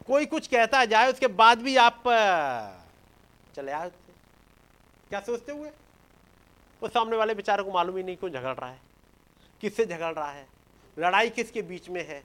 कोई 0.06 0.27
कुछ 0.27 0.47
कहता 0.47 0.85
जाए, 0.85 1.12
उसके 1.12 1.27
बाद 1.27 1.59
भी 1.59 1.77
आप 1.77 2.02
चले 3.56 3.73
आए 3.73 3.90
क्या 5.09 5.20
सोचते 5.20 5.52
हुए? 5.52 5.70
वो 6.82 6.89
सामने 6.89 7.16
वाले 7.16 7.35
बेचारे 7.35 7.62
को 7.62 7.73
मालूम 7.73 7.97
ही 7.97 8.02
नहीं 8.02 8.16
क्यों 8.16 8.31
झगड़ 8.31 8.55
रहा 8.55 8.70
है। 8.70 8.81
किससे 9.60 9.86
झगड़ 9.86 10.14
रहा 10.14 10.31
है? 10.31 10.47
लड़ाई 10.98 11.31
किसके 11.31 11.62
बीच 11.62 11.89
में 11.89 12.06
है? 12.09 12.23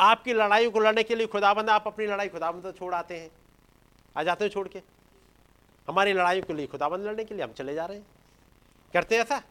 आपकी 0.00 0.32
लड़ाई 0.32 0.70
को 0.70 0.80
लड़ने 0.80 1.02
के 1.02 1.14
लिए 1.14 1.26
खुदाबंद, 1.26 1.70
आप 1.70 1.86
अपनी 1.86 2.06
लड़ाई 2.06 2.28
खुदाबंद 2.28 2.74
छोड़ 2.78 2.94
आते 2.94 3.20
हैं। 3.20 3.30
आ 4.16 4.22
जाते 4.22 4.44
हैं 4.44 4.52
छोड़ 4.52 4.68
के। 4.68 4.82
हमारी 5.88 6.12
लड़ाई 6.12 6.40
के 6.40 6.52
लिए, 6.52 6.66
खुदाबंद 6.66 7.06
लड़ने 7.06 7.24
के 7.24 7.34
लिए 7.34 7.44
हम 7.44 7.52
चले 7.52 7.74
जा 7.74 7.86
रहे 7.86 7.98
हैं। 7.98 8.06
करते 8.92 9.14
हैं 9.14 9.22
ऐसा? 9.22 9.42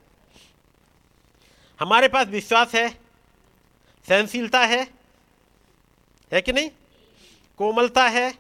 हमारे 1.79 2.07
पास 2.07 2.27
विश्वास 2.27 2.75
है, 2.75 2.89
सहनशीलता 4.07 4.59
है 4.59 4.93
है 6.31 6.41
कि 6.41 6.53
नहीं? 6.53 6.71
कोमलता 7.57 8.07
है, 8.07 8.33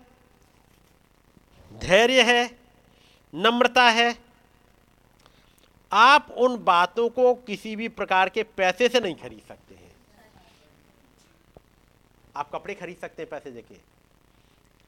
धैर्य 1.73 2.23
है, 2.23 2.59
नम्रता 3.35 3.89
है। 3.89 4.17
आप 5.91 6.31
उन 6.31 6.63
बातों 6.63 7.09
को 7.09 7.35
किसी 7.35 7.75
भी 7.75 7.87
प्रकार 7.87 8.29
के 8.29 8.43
पैसे 8.43 8.89
से 8.89 8.99
नहीं 8.99 9.15
खरीद 9.15 9.41
सकते 9.47 9.75
हैं। 9.75 9.95
आप 12.35 12.51
कपड़े 12.51 12.75
खरीद 12.75 12.97
सकते 12.97 13.21
हैं 13.21 13.29
पैसे 13.29 13.51
देके। 13.51 13.75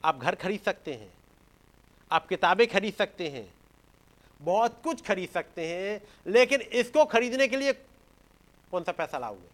आप 0.04 0.18
घर 0.18 0.34
खरीद 0.34 0.60
सकते 0.60 0.94
हैं। 0.94 1.15
आप 2.10 2.26
किताबें 2.28 2.66
खरीद 2.66 2.94
सकते 2.94 3.28
हैं। 3.28 3.48
बहुत 4.40 4.80
कुछ 4.84 5.02
खरीद 5.02 5.28
सकते 5.28 5.66
हैं, 5.68 6.00
लेकिन 6.26 6.60
इसको 6.60 7.04
खरीदने 7.04 7.48
के 7.48 7.56
लिए 7.56 7.72
कौन 7.72 8.84
सा 8.84 8.92
पैसा 8.92 9.18
लाओगे? 9.18 9.48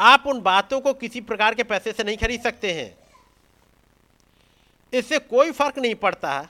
आप 0.00 0.24
उन 0.26 0.40
बातों 0.40 0.80
को 0.80 0.92
किसी 0.94 1.20
प्रकार 1.20 1.54
के 1.54 1.62
पैसे 1.62 1.92
से 1.92 2.04
नहीं 2.04 2.16
खरीद 2.16 2.42
सकते 2.42 2.72
हैं। 2.72 2.98
इससे 4.92 5.18
कोई 5.18 5.52
फ़र्क 5.52 5.78
नहीं 5.78 5.94
पड़ता, 5.94 6.48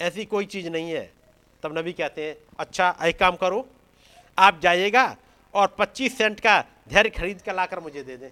ऐसी 0.00 0.24
कोई 0.24 0.46
चीज़ 0.46 0.68
नहीं 0.68 0.90
है। 0.90 1.12
तब 1.62 1.78
नबी 1.78 1.92
कहते 1.92 2.28
हैं 2.28 2.36
अच्छा 2.58 2.94
एक 3.02 3.18
काम 3.18 3.36
करो, 3.36 3.66
आप 4.38 4.60
जाइएगा 4.60 5.16
और 5.54 5.66
25 5.78 6.18
सेंट 6.18 6.40
का 6.40 6.60
धैर्य 6.88 7.10
खरीद 7.10 7.42
कर 7.42 7.54
लाकर 7.54 7.80
मुझे 7.80 8.02
दे 8.02 8.16
दें। 8.16 8.30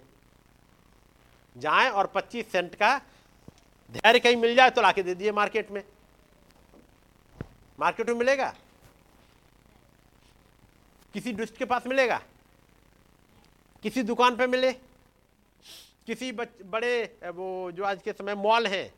जाएँ 1.55 1.89
और 1.89 2.07
25 2.07 2.51
सेंट 2.51 2.75
का 2.75 2.97
धैर्य 3.91 4.19
कहीं 4.19 4.35
मिल 4.35 4.55
जाए 4.55 4.69
तो 4.69 4.81
लाके 4.81 5.03
दे 5.03 5.15
दिए 5.15 5.31
मार्केट 5.31 5.71
में। 5.71 5.83
मार्केट 7.79 8.09
में 8.09 8.15
मिलेगा? 8.15 8.53
किसी 11.13 11.33
दुष्ट 11.33 11.57
के 11.57 11.65
पास 11.65 11.87
मिलेगा? 11.87 12.21
किसी 13.83 14.03
दुकान 14.03 14.35
पे 14.35 14.47
मिले? 14.47 14.71
किसी 16.07 16.31
बड़े, 16.31 17.17
वो 17.25 17.71
जो 17.71 17.83
आज 17.83 18.01
के 18.01 18.13
समय 18.13 18.35
मॉल 18.35 18.67
है, 18.67 18.93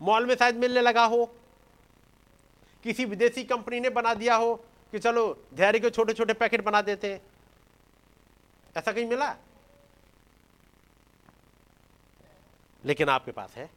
मॉल 0.00 0.26
में 0.26 0.34
शायद 0.34 0.56
मिलने 0.56 0.80
लगा 0.80 1.04
हो। 1.04 1.24
किसी 2.84 3.04
विदेशी 3.04 3.44
कंपनी 3.44 3.80
ने 3.80 3.90
बना 3.90 4.14
दिया 4.14 4.34
हो 4.34 4.54
कि 4.92 4.98
चलो 4.98 5.24
धैर्य 5.54 5.80
के 5.80 5.90
छोटे 5.90 6.12
छोटे 6.12 6.32
पैकेट 6.32 6.64
बना 6.64 6.82
देते। 6.82 7.20
ऐसा 8.76 8.92
कहीं 8.92 9.06
मिला? 9.06 9.36
लेकिन 12.84 13.08
आपके 13.08 13.32
पास 13.32 13.54
है। 13.54 13.70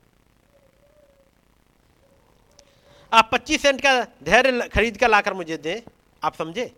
आप 3.13 3.29
25 3.31 3.61
सेंट 3.61 3.81
का 3.81 4.07
धैर्य 4.23 4.69
खरीद 4.69 4.97
कर 4.97 5.09
लाकर 5.09 5.33
मुझे 5.33 5.57
दें, 5.57 5.81
आप 6.23 6.35
समझे? 6.35 6.75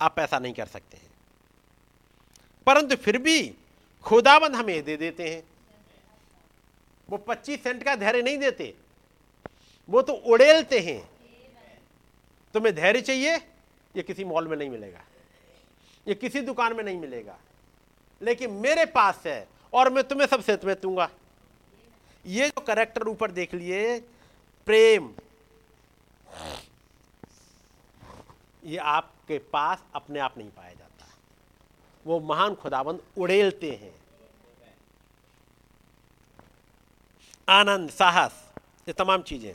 आप 0.00 0.18
ऐसा 0.18 0.38
नहीं 0.38 0.54
कर 0.54 0.66
सकते 0.66 0.96
हैं। 0.96 1.10
परंतु 2.66 2.96
फिर 2.96 3.18
भी 3.18 3.54
खुदाबंद 4.02 4.54
हमें 4.54 4.84
दे 4.84 4.96
देते 4.96 5.34
हैं। 5.34 5.42
वो 7.10 7.18
25 7.18 7.62
सेंट 7.62 7.82
का 7.82 7.96
धैर्य 7.96 8.22
नहीं 8.22 8.38
देते। 8.38 8.74
वो 9.88 10.02
तो 10.02 10.12
उड़ेलते 10.12 10.78
हैं। 10.80 11.10
तुम्हें 12.54 12.74
धैर्य 12.74 13.00
चाहिए? 13.00 13.36
ये 13.96 14.02
किसी 14.02 14.24
मॉल 14.24 14.48
में 14.48 14.56
नहीं 14.56 14.70
मिलेगा। 14.70 15.00
ये 16.08 16.14
किसी 16.14 16.40
दुकान 16.40 16.76
में 16.76 16.84
नहीं 16.84 16.98
मिलेगा। 16.98 17.38
लेकिन 18.22 18.50
मेरे 18.50 18.86
पास 18.86 19.22
है 19.26 19.48
और 19.72 19.90
मैं 19.90 20.04
तुम्हें 20.04 20.28
सबसे 20.28 20.56
तुम्हें 20.56 20.80
दूँगा। 20.82 21.10
ये 22.26 22.48
जो 22.48 22.60
करेक्टर 22.60 23.08
ऊपर 23.08 23.30
देख 23.30 23.54
लिए, 23.54 23.98
प्रेम। 24.66 25.12
ये 28.64 28.76
आपके 28.76 29.38
पास 29.38 29.82
अपने 29.94 30.18
आप 30.18 30.38
नहीं 30.38 30.50
पाया 30.50 30.72
जाता। 30.74 31.06
वो 32.06 32.20
महान 32.20 32.54
खुदाबंद 32.54 33.02
उड़ेलते 33.18 33.70
हैं। 33.70 33.94
आनंद, 37.48 37.90
साहस, 37.90 38.52
ये 38.88 38.92
तमाम 38.92 39.22
चीज़ें। 39.22 39.54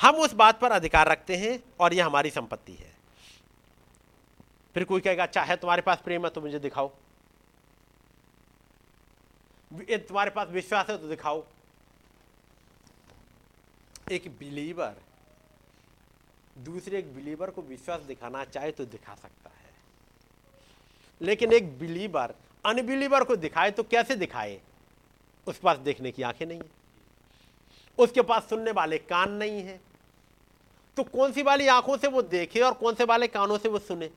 हम 0.00 0.14
उस 0.14 0.32
बात 0.32 0.60
पर 0.60 0.72
अधिकार 0.72 1.08
रखते 1.08 1.36
हैं 1.36 1.62
और 1.80 1.94
यह 1.94 2.06
हमारी 2.06 2.30
संपत्ति 2.30 2.72
है। 2.72 2.94
फिर 4.74 4.84
कोई 4.84 5.00
कहेगा 5.00 5.26
चाहे 5.26 5.56
तुम्हारे 5.56 5.82
पास 5.82 6.00
प्रेम 6.04 6.24
है 6.24 6.30
तो 6.30 6.40
मुझे 6.40 6.58
दिखाओ। 6.58 6.92
तुम्हारे 9.72 10.30
पास 10.30 10.48
विश्वास 10.48 10.90
है 10.90 10.98
तो 10.98 11.08
दिखाओ। 11.08 11.44
एक 14.12 14.28
बिलीवर 14.38 14.96
दूसरे 16.58 16.98
एक 16.98 17.14
बिलीवर 17.14 17.50
को 17.50 17.62
विश्वास 17.62 18.00
दिखाना 18.00 18.44
चाहे 18.44 18.70
तो 18.72 18.84
दिखा 18.84 19.14
सकता 19.14 19.50
है। 19.50 19.74
लेकिन 21.20 21.52
एक 21.52 21.78
बिलीवर 21.78 22.34
अनबिलीवर 22.64 23.24
को 23.24 23.36
दिखाए 23.36 23.70
तो 23.70 23.82
कैसे 23.82 24.16
दिखाए? 24.16 24.60
उस 25.46 25.58
पास 25.58 25.78
देखने 25.78 26.12
की 26.12 26.22
आँखें 26.22 26.46
नहीं 26.46 26.58
है। 26.58 26.70
उसके 27.98 28.22
पास 28.22 28.48
सुनने 28.48 28.70
वाले 28.70 28.98
कान 28.98 29.32
नहीं 29.32 29.60
है। 29.62 29.80
तो 30.96 31.02
कौन 31.04 31.32
सी 31.32 31.42
वाली 31.42 31.66
आँखों 31.66 31.96
से 31.96 32.08
वो 32.08 32.22
देखे 32.22 32.60
और 32.60 32.72
कौन 32.72 32.94
से 32.94 33.04
वाले 33.04 33.28
कानों 33.28 33.58
से 33.58 33.68
वो 33.68 33.78
सुने? 33.78 34.10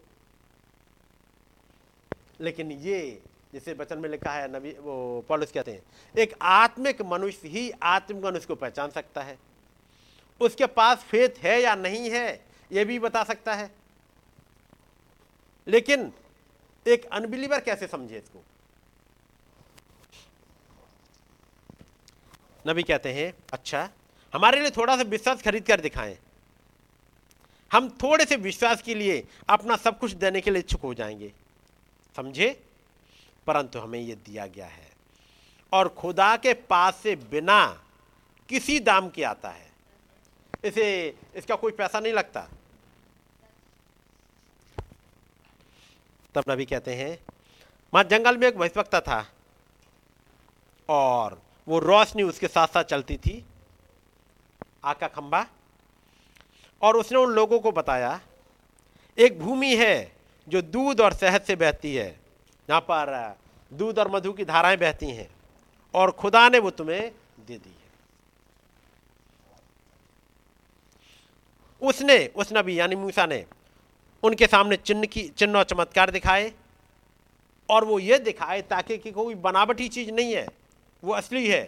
लेकिन 2.41 2.71
ये 2.71 3.21
जिसे 3.53 3.73
वचन 3.73 3.97
में 3.97 4.09
लिखा 4.09 4.31
है, 4.31 4.57
नबी, 4.57 4.71
वो 4.71 5.25
पॉलिस 5.29 5.51
कहते 5.51 5.71
हैं, 5.71 5.81
एक 6.17 6.35
आत्मिक 6.41 7.01
मनुष्य 7.01 7.47
ही 7.47 7.71
आत्मिक 7.71 8.23
मनुष्य 8.25 8.47
को 8.47 8.55
पहचान 8.55 8.89
सकता 8.89 9.21
है। 9.21 9.37
उसके 10.41 10.65
पास 10.65 10.97
फेथ 10.97 11.29
है 11.37 11.61
या 11.61 11.75
नहीं 11.75 12.09
है 12.09 12.45
यह 12.71 12.85
भी 12.85 12.99
बता 12.99 13.23
सकता 13.23 13.53
है। 13.53 13.71
लेकिन 15.67 16.13
एक 16.87 17.05
अनबिलीवर 17.05 17.59
कैसे 17.59 17.87
समझे 17.87 18.17
इसको? 18.17 18.43
नबी 22.67 22.83
कहते 22.83 23.13
हैं 23.13 23.33
अच्छा 23.53 23.89
हमारे 24.33 24.61
लिए 24.61 24.71
थोड़ा 24.71 24.95
सा 24.97 25.01
विश्वास 25.01 25.41
खरीद 25.41 25.65
कर 25.65 25.81
दिखाएँ। 25.81 26.17
हम 27.73 27.89
थोड़े 27.89 28.25
से 28.25 28.35
विश्वास 28.35 28.81
के 28.81 28.95
लिए 28.95 29.27
अपना 29.49 29.75
सब 29.75 29.99
कुछ 29.99 30.11
देने 30.11 30.41
के 30.41 30.51
लिए 30.51 30.59
इच्छुक 30.59 30.81
हो 30.81 30.93
जाएँगे। 30.93 31.33
समझे? 32.15 32.63
परंतु 33.49 33.79
हमें 33.79 33.99
यह 33.99 34.15
दिया 34.15 34.45
गया 34.47 34.65
है। 34.65 34.87
और 35.73 35.87
खुदा 35.89 36.35
के 36.37 36.53
पास 36.53 36.95
से 36.95 37.15
बिना 37.31 37.65
किसी 38.49 38.79
दाम 38.79 39.09
के 39.09 39.23
आता 39.23 39.49
है। 39.49 39.67
इसे, 40.65 41.15
इसका 41.35 41.55
कोई 41.55 41.71
पैसा 41.71 41.99
नहीं 41.99 42.13
लगता। 42.13 42.47
तब 46.35 46.43
नबी 46.49 46.65
कहते 46.65 46.95
हैं 46.95 47.11
वहाँ 47.93 48.03
जंगल 48.03 48.37
में 48.37 48.47
एक 48.47 48.57
भविष्यवक्ता 48.57 48.99
था 49.01 49.25
और 50.89 51.41
वो 51.67 51.79
रोशनी 51.79 52.23
उसके 52.23 52.47
साथ 52.47 52.67
साथ 52.67 52.83
चलती 52.83 53.17
थी 53.17 53.45
आका 54.85 55.07
खंबा 55.07 55.45
और 56.81 56.97
उसने 56.97 57.17
उन 57.17 57.31
लोगों 57.31 57.59
को 57.59 57.71
बताया, 57.71 58.19
एक 59.17 59.39
भूमि 59.39 59.75
है 59.75 59.95
जो 60.47 60.61
दूध 60.61 61.01
और 61.01 61.13
शहद 61.13 61.41
से 61.41 61.55
बहती 61.55 61.95
है। 61.95 62.09
यहाँ 62.69 62.81
पर 62.81 63.37
दूध 63.73 63.99
और 63.99 64.11
मधु 64.11 64.33
की 64.33 64.45
धाराएँ 64.45 64.77
बहती 64.77 65.05
हैं 65.05 65.29
और 65.93 66.11
खुदा 66.11 66.49
ने 66.49 66.59
वो 66.59 66.69
तुम्हें 66.69 67.11
दे 67.47 67.57
दी 67.57 67.69
है। 67.69 67.89
उसने, 71.81 72.27
उस 72.27 72.49
नबी, 72.53 72.79
यानी 72.79 72.95
मूसा 72.95 73.25
ने 73.25 73.45
उनके 74.23 74.47
सामने 74.47 74.75
चिन्ह 74.75 75.05
की, 75.05 75.27
चिन्ह 75.27 75.57
और 75.57 75.63
चमत्कार 75.63 76.11
दिखाए 76.11 76.53
और 77.69 77.85
वो 77.85 77.99
ये 77.99 78.19
दिखाए 78.19 78.61
ताकि 78.61 78.97
कि 78.97 79.11
कोई 79.11 79.35
बनावटी 79.35 79.89
चीज़ 79.89 80.11
नहीं 80.11 80.33
है, 80.33 80.47
वो 81.03 81.13
असली 81.13 81.47
है। 81.47 81.63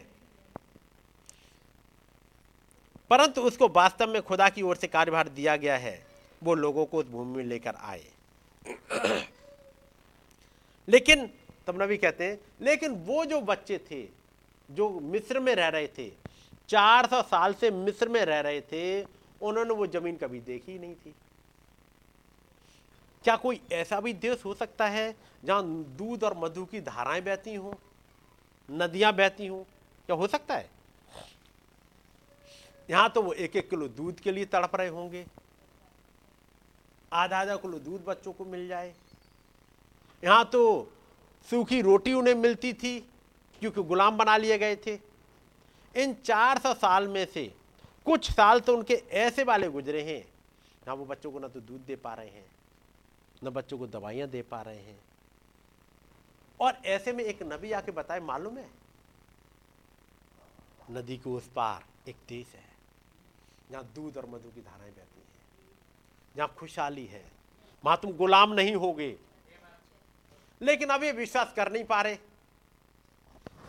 परंतु 3.09 3.41
उसको 3.41 3.67
वास्तव 3.67 4.07
में 4.07 4.21
खुदा 4.21 4.49
की 4.49 4.61
ओर 4.61 4.75
से 4.75 4.87
कार्यभार 4.87 5.29
दिया 5.29 5.55
गया 5.55 5.77
है, 5.77 6.05
वो 6.43 6.53
लोगों 6.53 6.85
को 6.85 6.97
उस 6.97 7.05
भूमि 7.05 7.37
में 7.37 7.43
लेकर 7.43 7.75
आए। 7.75 8.05
लेकिन, 10.91 11.29
तब 11.67 11.81
नबी 11.81 11.97
कहते 11.97 12.23
हैं, 12.23 12.39
लेकिन 12.61 12.91
वो 12.91 13.25
जो 13.25 13.41
बच्चे 13.41 13.77
थे, 13.77 14.09
जो 14.71 14.99
मिस्र 14.99 15.39
में 15.39 15.55
रह 15.55 15.67
रहे 15.67 15.87
थे 15.87 16.11
400 16.69 17.21
साल 17.21 17.53
से 17.53 17.71
मिस्र 17.71 18.09
में 18.09 18.25
रह 18.25 18.39
रहे 18.39 18.61
थे, 18.61 19.03
उन्होंने 19.41 19.73
वो 19.73 19.87
ज़मीन 19.87 20.17
कभी 20.17 20.39
देखी 20.39 20.79
नहीं 20.79 20.95
थी। 20.95 21.15
क्या 23.23 23.35
कोई 23.35 23.61
ऐसा 23.71 23.99
भी 23.99 24.13
देश 24.13 24.45
हो 24.45 24.53
सकता 24.53 24.87
है, 24.87 25.15
जहाँ 25.45 25.63
दूध 25.73 26.23
और 26.23 26.37
मधु 26.37 26.65
की 26.65 26.81
धाराएँ 26.81 27.21
बहती 27.21 27.55
हों, 27.55 27.73
नदियाँ 28.71 29.13
बहती 29.13 29.47
हों? 29.47 29.63
क्या 30.05 30.15
हो 30.15 30.27
सकता 30.27 30.55
है? 30.55 30.69
यहाँ 32.89 33.09
तो 33.09 33.21
वो 33.21 33.33
एक 33.33 33.55
एक 33.55 33.69
किलो 33.69 33.87
दूध 33.87 34.19
के 34.19 34.31
लिए 34.31 34.45
तड़प 34.45 34.75
रहे 34.75 34.87
होंगे। 34.87 35.25
आधा 37.13 37.39
आधा 37.39 37.55
किलो 37.55 37.79
दूध 37.79 38.05
बच्चों 38.05 38.33
को 38.33 38.45
मिल 38.45 38.67
जाए। 38.67 38.93
यहाँ 40.23 40.43
तो 40.45 40.91
सूखी 41.47 41.81
रोटी 41.81 42.13
उन्हें 42.13 42.35
मिलती 42.35 42.73
थी, 42.73 42.99
क्योंकि 43.61 43.83
गुलाम 43.83 44.17
बना 44.17 44.35
लिए 44.37 44.57
गए 44.57 44.75
थे। 44.77 44.99
इन 45.95 46.13
400 46.15 46.73
साल 46.75 47.07
में 47.07 47.25
से 47.25 47.51
कुछ 48.05 48.31
साल 48.31 48.59
तो 48.59 48.75
उनके 48.77 48.93
ऐसे 49.19 49.43
वाले 49.43 49.69
गुजरे 49.69 50.01
हैं 50.03 50.23
ना 50.87 50.93
वो 50.93 51.05
बच्चों 51.05 51.31
को 51.31 51.39
ना 51.39 51.47
तो 51.47 51.59
दूध 51.61 51.81
दे 51.87 51.95
पा 51.95 52.13
रहे 52.13 52.27
हैं, 52.27 52.45
न 53.43 53.49
बच्चों 53.49 53.77
को 53.77 53.87
दवाइयाँ 53.87 54.27
दे 54.29 54.41
पा 54.43 54.61
रहे 54.61 54.75
हैं। 54.77 54.99
और 56.59 56.77
ऐसे 56.85 57.13
में 57.13 57.23
एक 57.23 57.43
नबी 57.43 57.71
आके 57.71 57.91
बताए, 57.91 58.19
मालूम 58.21 58.57
है? 58.57 58.69
नदी 60.91 61.17
के 61.17 61.29
उस 61.29 61.47
पार 61.55 62.09
एक 62.09 62.15
देश 62.29 62.53
है, 62.55 62.63
जहाँ 63.71 63.83
दूध 63.95 64.17
और 64.17 64.25
मधु 64.25 64.49
की 64.49 64.61
धाराएँ 64.61 64.91
बहती 64.91 65.19
हैं, 65.19 66.35
जहाँ 66.35 66.53
खुशहाली 66.57 67.05
है। 67.05 67.23
वहाँ 67.83 67.97
तुम 68.01 68.11
गुलाम 68.13 68.53
नहीं 68.53 68.75
होगे। 68.75 69.15
लेकिन 70.61 70.89
अब 70.89 71.03
ये 71.03 71.11
विश्वास 71.11 71.53
कर 71.55 71.71
नहीं 71.71 71.83
पा 71.83 72.01
रहे। 72.01 72.17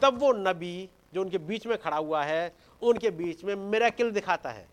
तब 0.02 0.19
वो 0.19 0.32
नबी 0.32 0.89
जो 1.14 1.20
उनके 1.20 1.39
बीच 1.39 1.66
में 1.66 1.77
खड़ा 1.78 1.97
हुआ 1.97 2.24
है 2.24 2.55
उनके 2.82 3.10
बीच 3.10 3.44
में 3.44 3.55
मेरेकिल 3.55 4.10
दिखाता 4.10 4.51
है। 4.51 4.66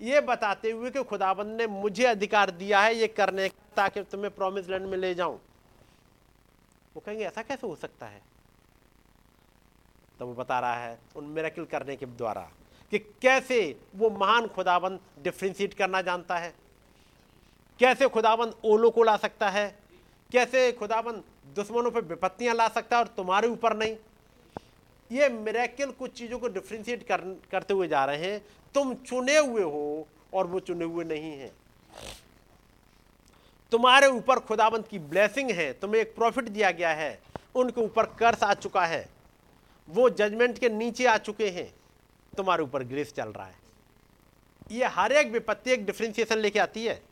ये 0.00 0.20
बताते 0.20 0.70
हुए 0.70 0.90
कि 0.90 1.02
खुदाबंद 1.04 1.56
ने 1.56 1.66
मुझे 1.66 2.04
अधिकार 2.04 2.50
दिया 2.50 2.80
है 2.80 2.94
ये 2.94 3.06
करने 3.08 3.48
का, 3.48 3.74
ताकि 3.76 4.02
तुम्हें 4.02 4.34
प्रॉमिस 4.34 4.68
लैंड 4.68 4.86
में 4.86 4.96
ले 4.98 5.14
जाऊँ। 5.14 5.40
वो 6.94 7.02
कहेंगे 7.06 7.24
ऐसा 7.24 7.42
कैसे 7.42 7.66
हो 7.66 7.74
सकता 7.76 8.06
है? 8.06 8.22
तो 10.18 10.26
वो 10.26 10.34
बता 10.34 10.60
रहा 10.60 10.74
है 10.74 10.98
उन 11.16 11.24
मेरेकिल 11.24 11.64
करने 11.64 11.96
के 11.96 12.06
द्वारा 12.06 12.40
कि 12.92 12.98
कैसे 12.98 13.58
वो 13.96 14.10
महान 14.10 14.46
खुदाबंद 14.46 15.00
डिफ्रेंशिएट 15.22 15.74
करना 15.74 16.02
जानता 16.02 16.36
है। 16.36 16.54
कैसे 17.80 18.08
खुदाबंद 18.08 18.54
ओलो 18.64 18.90
को 18.90 19.02
ला 19.02 19.16
सकता 19.16 19.48
है? 19.50 19.68
कैसे 20.32 20.72
खुदाबंद 20.72 21.22
दुश्मनों 21.56 21.90
पर 21.90 22.00
विपत्तियाँ 22.00 22.54
ला 22.54 22.68
सकता 22.68 22.96
है 22.96 23.02
और 23.02 23.08
तुम्हारे 23.08 23.48
ऊपर 23.48 23.76
नहीं? 23.76 23.96
ये 25.12 25.28
मेरेकिल 25.28 25.90
कुछ 25.90 26.12
चीज़ों 26.12 26.38
को 26.38 26.48
डिफ्रेंशिएट 26.48 27.02
कर, 27.02 27.20
करते 27.50 27.74
हुए 27.74 27.88
जा 27.88 28.04
रहे 28.04 28.30
हैं। 28.32 28.44
तुम 28.74 28.94
चुने 28.94 29.36
हुए 29.38 29.62
हो 29.62 30.08
और 30.34 30.46
वो 30.46 30.60
चुने 30.60 30.84
हुए 30.84 31.04
नहीं 31.04 31.32
हैं। 31.32 31.52
तुम्हारे 33.72 34.06
ऊपर 34.06 34.38
खुदाबंद 34.38 34.86
की 34.86 34.98
ब्लेसिंग 34.98 35.50
है। 35.50 35.72
तुम्हें 35.72 36.00
एक 36.00 36.14
प्रॉफिट 36.14 36.44
दिया 36.44 36.70
गया 36.70 36.90
है। 36.90 37.20
उनके 37.54 37.80
ऊपर 37.80 38.06
कर्ज 38.18 38.42
आ 38.42 38.54
चुका 38.54 38.86
है। 38.86 39.08
वो 39.88 40.08
जजमेंट 40.10 40.58
के 40.58 40.68
नीचे 40.68 41.06
आ 41.06 41.16
चुके 41.18 41.48
हैं। 41.50 41.72
तुम्हारे 42.36 42.62
ऊपर 42.62 42.84
ग्रेस 42.84 43.12
चल 43.12 43.28
रहा 43.28 43.46
है। 43.46 43.56
ये 44.70 44.84
हर 44.86 45.12
एक 45.12 45.32
विपत्ति 45.32 45.70
एक 45.70 45.86
डिफ्रेंसिएशन 45.86 46.38
लेके 46.38 46.58
आती 46.58 46.84
है। 46.84 47.02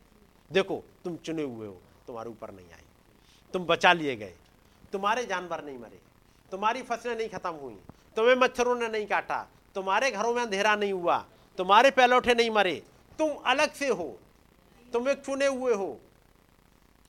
देखो 0.51 0.83
तुम 1.03 1.15
चुने 1.17 1.43
हुए 1.43 1.67
हो 1.67 1.77
तुम्हारे 2.07 2.29
ऊपर 2.29 2.51
नहीं 2.51 2.65
आई। 2.65 2.83
तुम 3.53 3.65
बचा 3.65 3.93
लिए 3.93 4.15
गए। 4.15 4.33
तुम्हारे 4.91 5.25
जानवर 5.25 5.63
नहीं 5.63 5.77
मरे, 5.77 5.99
तुम्हारी 6.51 6.81
फ़सलें 6.81 7.15
नहीं 7.15 7.29
खत्म 7.29 7.51
हुई, 7.51 7.75
तुम्हें 8.15 8.35
मच्छरों 8.35 8.75
ने 8.75 8.87
नहीं 8.87 9.07
काटा, 9.07 9.47
तुम्हारे 9.75 10.11
घरों 10.11 10.33
में 10.33 10.41
अंधेरा 10.43 10.75
नहीं 10.75 10.93
हुआ, 10.93 11.25
तुम्हारे 11.57 11.91
पैलौठे 11.91 12.33
नहीं 12.33 12.51
मरे। 12.51 12.83
तुम 13.19 13.35
अलग 13.45 13.73
से 13.73 13.87
हो, 13.87 14.19
तुम 14.93 15.09
एक 15.09 15.25
चुने 15.25 15.47
हुए 15.47 15.73
हो, 15.73 15.99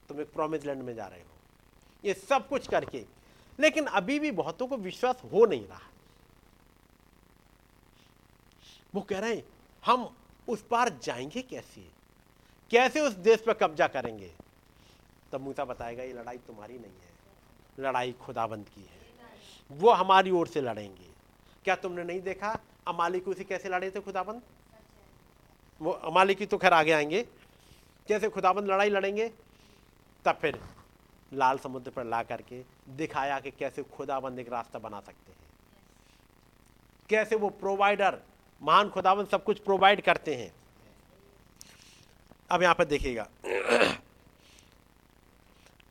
तुम 0.09 0.21
एक 0.21 0.33
प्रोमिस 0.33 0.65
लैंड 0.65 0.83
में 0.83 0.95
जा 0.95 1.07
रहे 1.07 1.21
हो। 1.21 1.37
ये 2.05 2.15
सब 2.15 2.49
कुछ 2.49 2.69
करके, 2.69 3.05
लेकिन 3.61 3.87
अभी 3.87 4.19
भी 4.19 4.31
बहुतों 4.31 4.67
को 4.67 4.77
विश्वास 4.77 5.23
हो 5.25 5.47
नहीं 5.47 5.67
रहा। 5.67 5.81
वो 8.95 9.01
कह 9.01 9.19
रहे 9.19 9.35
हैं, 9.35 9.45
हम 9.85 10.17
उस 10.49 10.63
पार 10.63 10.89
जाएँगे 11.03 11.43
कैसे? 11.43 11.89
कैसे 12.71 13.01
उस 13.01 13.13
देश 13.13 13.41
पर 13.41 13.53
कब्जा 13.53 13.87
करेंगे? 13.87 14.33
तब 15.33 15.41
मूसा 15.41 15.65
बताएगा, 15.65 16.03
ये 16.03 16.13
लड़ाई 16.13 16.39
तुम्हारी 16.39 16.75
नहीं 16.75 16.93
है, 16.93 17.13
लड़ाई 17.79 18.13
खुदाबंद 18.21 18.69
की 18.69 18.81
है। 18.81 18.97
वो 19.71 19.91
हमारी 19.93 20.31
ओर 20.31 20.47
से 20.47 20.61
लड़ेंगे। 20.61 21.09
क्या 21.65 21.75
तुमने 21.77 22.05
नहीं 22.05 22.21
देखा 22.23 22.59
अमालिकू 22.89 23.35
से 23.35 23.45
कैसे 23.45 23.69
लड़े 23.69 23.91
थे 23.91 24.01
खुदाबंद? 24.01 24.43
वो 25.81 25.91
अमालिकी 25.91 26.47
तो 26.47 26.59
खैर 26.59 26.73
आगे 26.73 26.93
आएँगे। 26.93 27.23
कैसे 28.07 28.29
खुदाबंद 28.29 28.71
लड़ाई 28.71 28.91
लड़ेंगे, 28.91 29.29
तब 30.25 30.39
फिर 30.41 30.61
लाल 31.33 31.59
समुद्र 31.59 31.91
पर 31.91 32.05
ला 32.05 32.23
करके 32.23 32.63
दिखाया 32.97 33.39
कि 33.41 33.51
कैसे 33.51 33.83
खुदाबंद 33.83 34.39
एक 34.39 34.49
रास्ता 34.53 34.79
बना 34.79 35.01
सकते 35.01 35.33
हैं। 35.33 35.39
कैसे 37.09 37.37
वो 37.37 37.49
प्रोवाइडर 37.51 38.19
महान 38.63 38.89
खुदाबंद 38.91 39.29
सब 39.29 39.45
कुछ 39.45 39.59
प्रोवाइड 39.59 40.01
करते 40.01 40.35
हैं। 40.35 40.53
अब 42.51 42.63
यहाँ 42.63 42.75
पर 42.75 42.85
देखिएगा। 42.85 43.29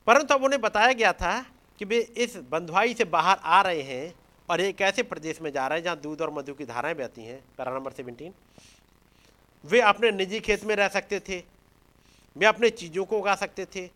परंतु 0.08 0.34
अब 0.34 0.44
उन्हें 0.44 0.62
बताया 0.62 0.94
गया 0.94 1.14
था 1.14 1.46
कि 1.80 1.86
वे 1.86 2.00
इस 2.00 2.36
बंधुआई 2.38 2.94
से 2.94 3.04
बाहर 3.04 3.38
आ 3.44 3.62
रहे 3.62 3.82
हैं 3.82 4.16
और 4.50 4.62
एक 4.62 4.82
ऐसे 4.82 5.04
प्रदेश 5.04 5.42
में 5.42 5.52
जा 5.52 5.68
रहे 5.68 5.78
हैं, 5.78 5.84
जहाँ 5.86 6.00
दूध 6.00 6.22
और 6.22 6.34
मधु 6.34 6.54
की 6.54 6.66
धाराएँ 6.66 6.96
बहती 6.96 7.22
हैं। 7.22 7.44
पैरा 7.58 7.72
नंबर 7.72 7.92
सेवनटीन 7.92 8.34
वे 9.66 9.82
अपने 9.82 10.12
निजी 10.12 10.40
खेत 10.40 10.64
में 10.64 10.76
रह 10.76 10.88
सकते 10.88 11.20
थे। 11.20 11.44
वे 12.38 12.46
अपने 12.46 12.70
चीज़ों 12.70 13.06
को 13.06 13.20
उगा 13.20 13.36
सकते 13.36 13.66
थे। 13.66 13.90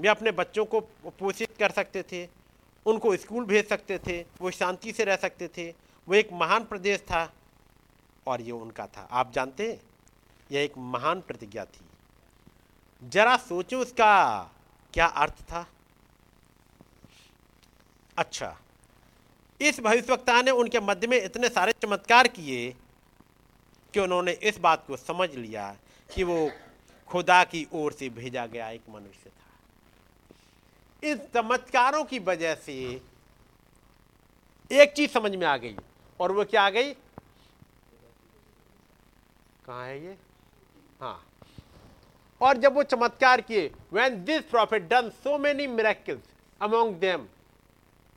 वे 0.00 0.08
अपने 0.08 0.30
बच्चों 0.30 0.64
को 0.64 0.80
पोषित 1.18 1.56
कर 1.58 1.70
सकते 1.70 2.02
थे। 2.02 2.28
उनको 2.86 3.16
स्कूल 3.16 3.44
भेज 3.44 3.68
सकते 3.68 3.98
थे। 3.98 4.24
वो 4.40 4.50
शांति 4.50 4.92
से 4.92 5.04
रह 5.04 5.16
सकते 5.16 5.48
थे। 5.48 5.74
वो 6.08 6.14
एक 6.14 6.28
महान 6.32 6.64
प्रदेश 6.64 7.00
था 7.00 7.32
और 8.26 8.40
ये 8.40 8.52
उनका 8.52 8.86
था। 8.86 9.08
आप 9.10 9.32
जानते 9.32 9.72
हैं? 9.72 9.80
यह 10.52 10.62
एक 10.62 10.72
महान 10.78 11.20
प्रतिज्ञा 11.20 11.64
थी। 11.64 11.80
जरा 13.02 13.36
सोचो 13.36 13.78
उसका। 13.78 14.50
क्या 14.94 15.06
अर्थ 15.06 15.42
था? 15.42 15.66
अच्छा 18.18 18.56
इस 19.60 19.80
भविष्यवक्ता 19.80 20.42
ने 20.42 20.50
उनके 20.50 20.80
मध्य 20.80 21.06
में 21.06 21.24
इतने 21.24 21.48
सारे 21.48 21.72
चमत्कार 21.72 22.28
किए 22.28 22.76
कि 23.94 24.00
उन्होंने 24.00 24.32
इस 24.32 24.58
बात 24.58 24.86
को 24.86 24.96
समझ 24.96 25.34
लिया 25.34 25.76
कि 26.14 26.22
वो 26.22 26.50
खुदा 27.08 27.44
की 27.44 27.66
ओर 27.72 27.92
से 27.92 28.08
भेजा 28.08 28.46
गया 28.46 28.70
एक 28.70 28.82
मनुष्य 28.90 29.30
था। 29.30 31.08
इस 31.08 31.18
चमत्कारों 31.34 32.04
की 32.04 32.18
वजह 32.18 32.54
से 32.54 33.02
एक 34.72 34.92
चीज़ 34.92 35.10
समझ 35.10 35.34
में 35.34 35.46
आ 35.46 35.56
गई 35.56 35.76
और 36.20 36.32
वो 36.32 36.44
क्या 36.44 36.62
आ 36.62 36.70
गई? 36.70 36.92
कहा 39.66 39.84
है 39.84 40.04
ये? 40.04 40.18
हाँ। 41.00 41.27
और 42.40 42.56
जब 42.56 42.74
वो 42.74 42.82
चमत्कार 42.82 43.40
किए, 43.40 43.70
when 43.94 44.16
this 44.26 44.42
prophet 44.50 44.88
done 44.88 45.08
so 45.24 45.38
many 45.38 45.66
miracles 45.68 46.22
among 46.60 46.98
them, 47.00 47.26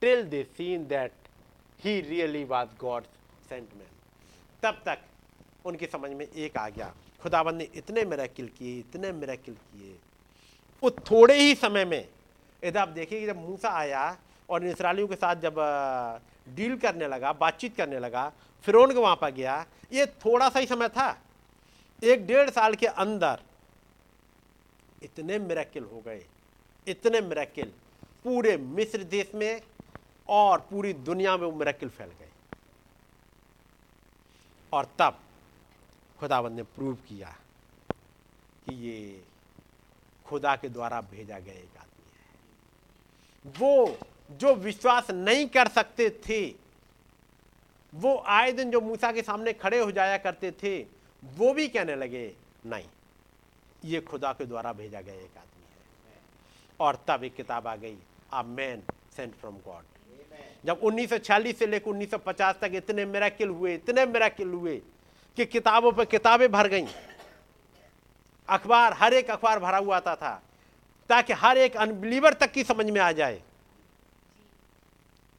till 0.02 0.24
they 0.26 0.44
seen 0.58 0.88
that 0.88 1.12
he 1.80 2.02
really 2.10 2.44
was 2.46 2.68
God's 2.80 3.08
sent 3.50 3.76
man. 3.78 3.92
तब 4.64 4.82
तक 4.86 5.00
उनकी 5.66 5.86
समझ 5.86 6.12
में 6.12 6.26
एक 6.26 6.58
आ 6.58 6.68
गया 6.70 6.94
खुदाबंद 7.22 7.58
ने 7.58 7.68
इतने 7.76 8.04
मेरेकिल 8.06 8.48
किए, 8.58 8.78
इतने 8.80 9.12
मेरेकिल 9.12 9.54
किए। 9.54 9.96
वो 10.84 10.90
थोड़े 11.10 11.36
ही 11.40 11.56
समय 11.56 11.86
में 11.86 12.08
यदि 12.64 12.80
आप 12.80 12.88
देखिए 12.90 13.26
जब 13.28 13.38
मूसा 13.38 13.70
आया 13.70 14.18
और 14.50 14.66
इसराइलियों 14.68 15.08
के 15.08 15.16
साथ 15.16 15.36
जब 15.42 15.56
डील 16.56 16.76
करने 16.78 17.08
लगा, 17.08 17.34
बातचीत 17.34 17.76
करने 17.78 18.00
लगा 18.00 18.32
फिर 18.66 18.76
के 18.76 19.00
वहाँ 19.00 19.16
पर 19.22 19.32
गया, 19.32 19.66
ये 19.94 20.06
थोड़ा 20.26 20.50
सा 20.50 20.60
ही 20.60 20.66
समय 20.66 20.90
था। 20.90 21.18
एक 22.02 22.26
डेढ़ 22.28 22.50
साल 22.50 22.76
के 22.76 22.88
अंदर 22.88 23.40
इतने 25.02 25.40
मेरेकिल 25.40 25.84
हो 25.84 26.02
गए, 26.02 26.26
इतने 26.88 27.22
मेरेकिल 27.22 27.72
पूरे 28.24 28.56
मिस्र 28.58 29.04
देश 29.04 29.32
में 29.36 29.62
और 30.30 30.60
पूरी 30.70 30.94
दुनिया 30.94 31.36
में 31.38 31.46
वो 31.48 31.52
मेरेकिल 31.52 31.90
फैल 31.90 32.10
गए। 32.10 32.30
और 34.74 34.88
तब 35.00 35.20
खुदावंद 36.20 36.56
ने 36.56 36.64
प्रूव 36.66 36.96
किया 37.08 37.36
कि 38.66 38.76
ये 38.88 39.24
खुदा 40.26 40.56
के 40.56 40.70
द्वारा 40.70 41.02
भेजा 41.02 41.40
गया 41.40 41.54
एक 41.54 41.78
आदमी 41.78 42.10
है। 42.16 43.52
वो 43.60 43.98
जो 44.38 44.54
विश्वास 44.56 45.10
नहीं 45.12 45.48
कर 45.48 45.68
सकते 45.68 46.10
थे, 46.26 46.46
वो 47.94 48.18
आए 48.28 48.52
दिन 48.52 48.72
जो 48.72 48.82
मूसा 48.82 49.12
के 49.12 49.22
सामने 49.22 49.54
खड़े 49.54 49.80
हो 49.80 49.92
जाया 49.92 50.18
करते 50.18 50.52
थे, 50.64 50.80
वो 51.24 51.54
भी 51.54 51.68
कहने 51.68 51.96
लगे, 51.96 52.34
नहीं 52.66 52.88
ये 53.86 54.02
खुदा 54.02 54.32
के 54.34 54.46
द्वारा 54.46 54.74
भेजा 54.74 55.02
गया 55.02 55.14
एक 55.14 55.38
आदमी 55.38 55.64
है। 55.66 56.20
और 56.80 57.04
तब 57.08 57.24
एक 57.24 57.36
किताब 57.36 57.68
आ 57.68 57.76
गई 57.76 57.98
a 58.34 58.44
man 58.44 58.84
sent 59.16 59.34
from 59.36 59.56
God 59.66 59.84
जब 60.66 60.82
1946 60.84 61.54
से 61.54 61.68
लेकर 61.68 61.92
1950 61.92 62.60
तक 62.62 62.72
इतने 62.76 63.06
मेराकिल 63.06 63.50
हुए 63.50 63.74
इतने 63.76 64.06
मेराकिल 64.06 64.48
हुए 64.48 64.76
कि 65.38 65.46
किताबों 65.46 65.92
पर 65.92 66.06
किताबें 66.06 66.52
भर 66.52 66.68
गई। 66.68 66.86
अखबार 68.50 68.94
हर 68.94 69.14
एक 69.14 69.30
अखबार 69.32 69.60
भरा 69.60 69.78
हुआ 69.78 69.96
आता 69.98 70.16
था 70.16 70.42
ताकि 71.10 71.34
हर 71.34 71.58
एक 71.58 71.78
अनबिलीवर 71.78 72.34
तक 72.34 72.52
की 72.52 72.64
समझ 72.64 72.86
में 72.86 73.00
आ 73.02 73.12
जाए। 73.12 73.42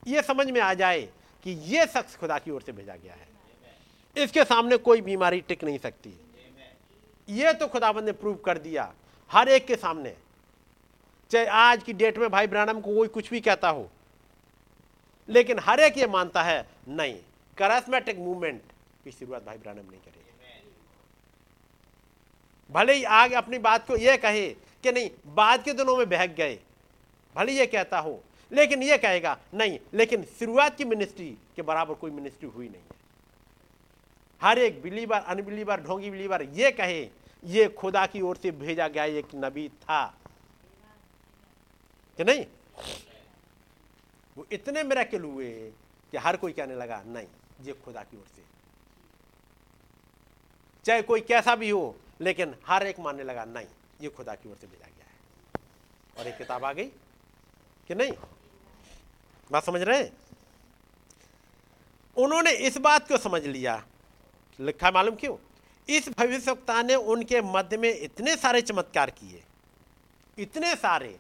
ये 0.07 0.23
समझ 0.23 0.51
में 0.51 0.61
आ 0.61 0.73
जाए 0.75 1.01
कि 1.45 1.51
ये 1.67 1.87
शख्स 1.87 2.17
खुदा 2.17 2.39
की 2.39 2.51
ओर 2.51 2.63
से 2.63 2.73
भेजा 2.73 2.97
गया 2.97 3.15
है। 3.15 3.29
इसके 4.17 4.45
सामने 4.45 4.77
कोई 4.79 5.01
बीमारी 5.01 5.41
टिक 5.41 5.65
नहीं 5.65 5.79
सकती। 5.79 6.15
ये 7.29 7.53
तो 7.53 7.67
खुदाबंद 7.67 8.05
ने 8.05 8.13
प्रूव 8.15 8.35
कर 8.37 8.59
दिया, 8.59 8.93
हर 9.31 9.49
एक 9.49 9.67
के 9.67 9.77
सामने। 9.77 10.15
चाहे 11.31 11.47
आज 11.47 11.83
की 11.83 11.93
डेट 11.93 12.19
में 12.19 12.29
भाई 12.31 12.47
ब्रानम 12.47 12.81
को 12.81 12.95
कोई 12.95 13.09
कुछ 13.09 13.31
भी 13.31 13.41
कहता 13.41 13.69
हो, 13.69 13.89
लेकिन 15.29 15.59
हर 15.59 15.81
एक 15.81 15.99
ये 15.99 16.07
मानता 16.09 16.43
है, 16.43 16.67
नहीं 16.89 17.15
करस्मेटिक 17.59 18.19
मूवमेंट 18.19 18.63
की 19.05 19.11
शुरुआत 19.11 19.45
भाई 19.45 19.57
ब्रानम 19.59 19.79
नहीं 19.81 20.01
करेगी 20.01 20.21
भले 22.71 22.93
ही 22.95 23.03
आगे 23.05 23.35
अपनी 23.35 23.59
बात 23.61 23.87
को 23.87 23.97
यह 23.97 24.17
कहे 24.17 24.49
कि 24.85 24.93
नहीं, 24.93 25.11
बाद 25.27 25.63
के 25.65 25.73
दिनों 25.73 25.97
में 25.97 26.09
बहक 26.09 26.31
गए, 26.31 26.59
भले 27.37 27.53
ये 27.53 27.67
कहता 27.67 27.99
हो, 27.99 28.23
लेकिन 28.53 28.83
ये 28.83 28.99
कहेगा, 28.99 29.37
नहीं, 29.55 29.79
लेकिन 29.95 30.25
शुरुआत 30.39 30.77
की 30.77 30.85
मिनिस्ट्री 30.85 31.31
के 31.57 31.63
बराबर 31.63 31.95
कोई 31.95 32.11
मिनिस्ट्री 32.11 32.49
हुई 32.49 32.69
नहीं 32.69 32.83
है। 32.83 33.01
हर 34.43 34.59
एक 34.59 34.83
बिलीवर, 34.83 35.21
अनबिलीवर, 35.21 35.81
ढोंगी 35.81 36.11
बिलीवर 36.11 36.43
ये 36.43 36.71
कहे, 36.71 37.11
ये 37.45 37.69
खुदा 37.69 38.07
की 38.07 38.21
ओर 38.21 38.37
से 38.37 38.51
भेजा 38.51 38.89
गया 38.89 39.05
एक 39.05 39.27
नबी 39.35 39.69
था। 39.69 40.19
कि 42.17 42.25
नहीं? 42.25 42.47
वो 44.37 44.47
इतने 44.53 44.83
मेरेकल 44.83 45.23
हुए 45.23 45.73
कि 46.11 46.17
हर 46.17 46.37
कोई 46.37 46.53
कहने 46.53 46.75
लगा, 46.75 47.03
नहीं, 47.07 47.27
ये 47.63 47.73
खुदा 47.73 48.03
की 48.03 48.17
ओर 48.17 48.27
से। 48.37 48.43
चाहे 50.85 51.03
कोई 51.03 51.21
कैसा 51.21 51.57
भी 51.57 51.71
हो, 51.71 51.97
लेकिन 52.21 52.55
हर 52.67 52.87
एक 52.87 53.01
मानने 53.01 53.23
लगा, 53.23 53.45
नहीं, 53.45 53.67
ये 54.01 54.09
खुदा 54.09 54.35
की 54.35 54.51
ओर 54.51 54.57
से 54.57 54.67
भेजा 54.67 54.87
गया 54.87 55.07
है। 55.07 55.21
और 56.19 56.27
एक 56.27 56.39
किताब 56.39 56.65
आ 56.65 56.73
गई, 56.73 56.87
कि 57.89 57.95
नहीं? 57.95 58.13
बात 59.53 59.65
समझ 59.65 59.83
रहे 59.83 60.03
हैं? 60.03 60.13
उन्होंने 62.17 62.51
इस 62.51 62.79
बात 62.79 63.09
को 63.09 63.17
समझ 63.17 63.47
लिया 63.47 63.87
लिखा 64.59 64.87
है, 64.87 64.93
मालूम 64.93 65.15
क्यों? 65.15 65.37
इस 65.89 66.09
भविष्यवक्ता 66.09 66.83
ने 66.83 66.95
उनके 66.95 67.41
मध्य 67.43 67.77
में 67.77 68.01
इतने 68.01 68.37
सारे 68.37 68.61
चमत्कार 68.61 69.11
किए, 69.11 69.43
इतने 70.39 70.75
सारे। 70.77 71.17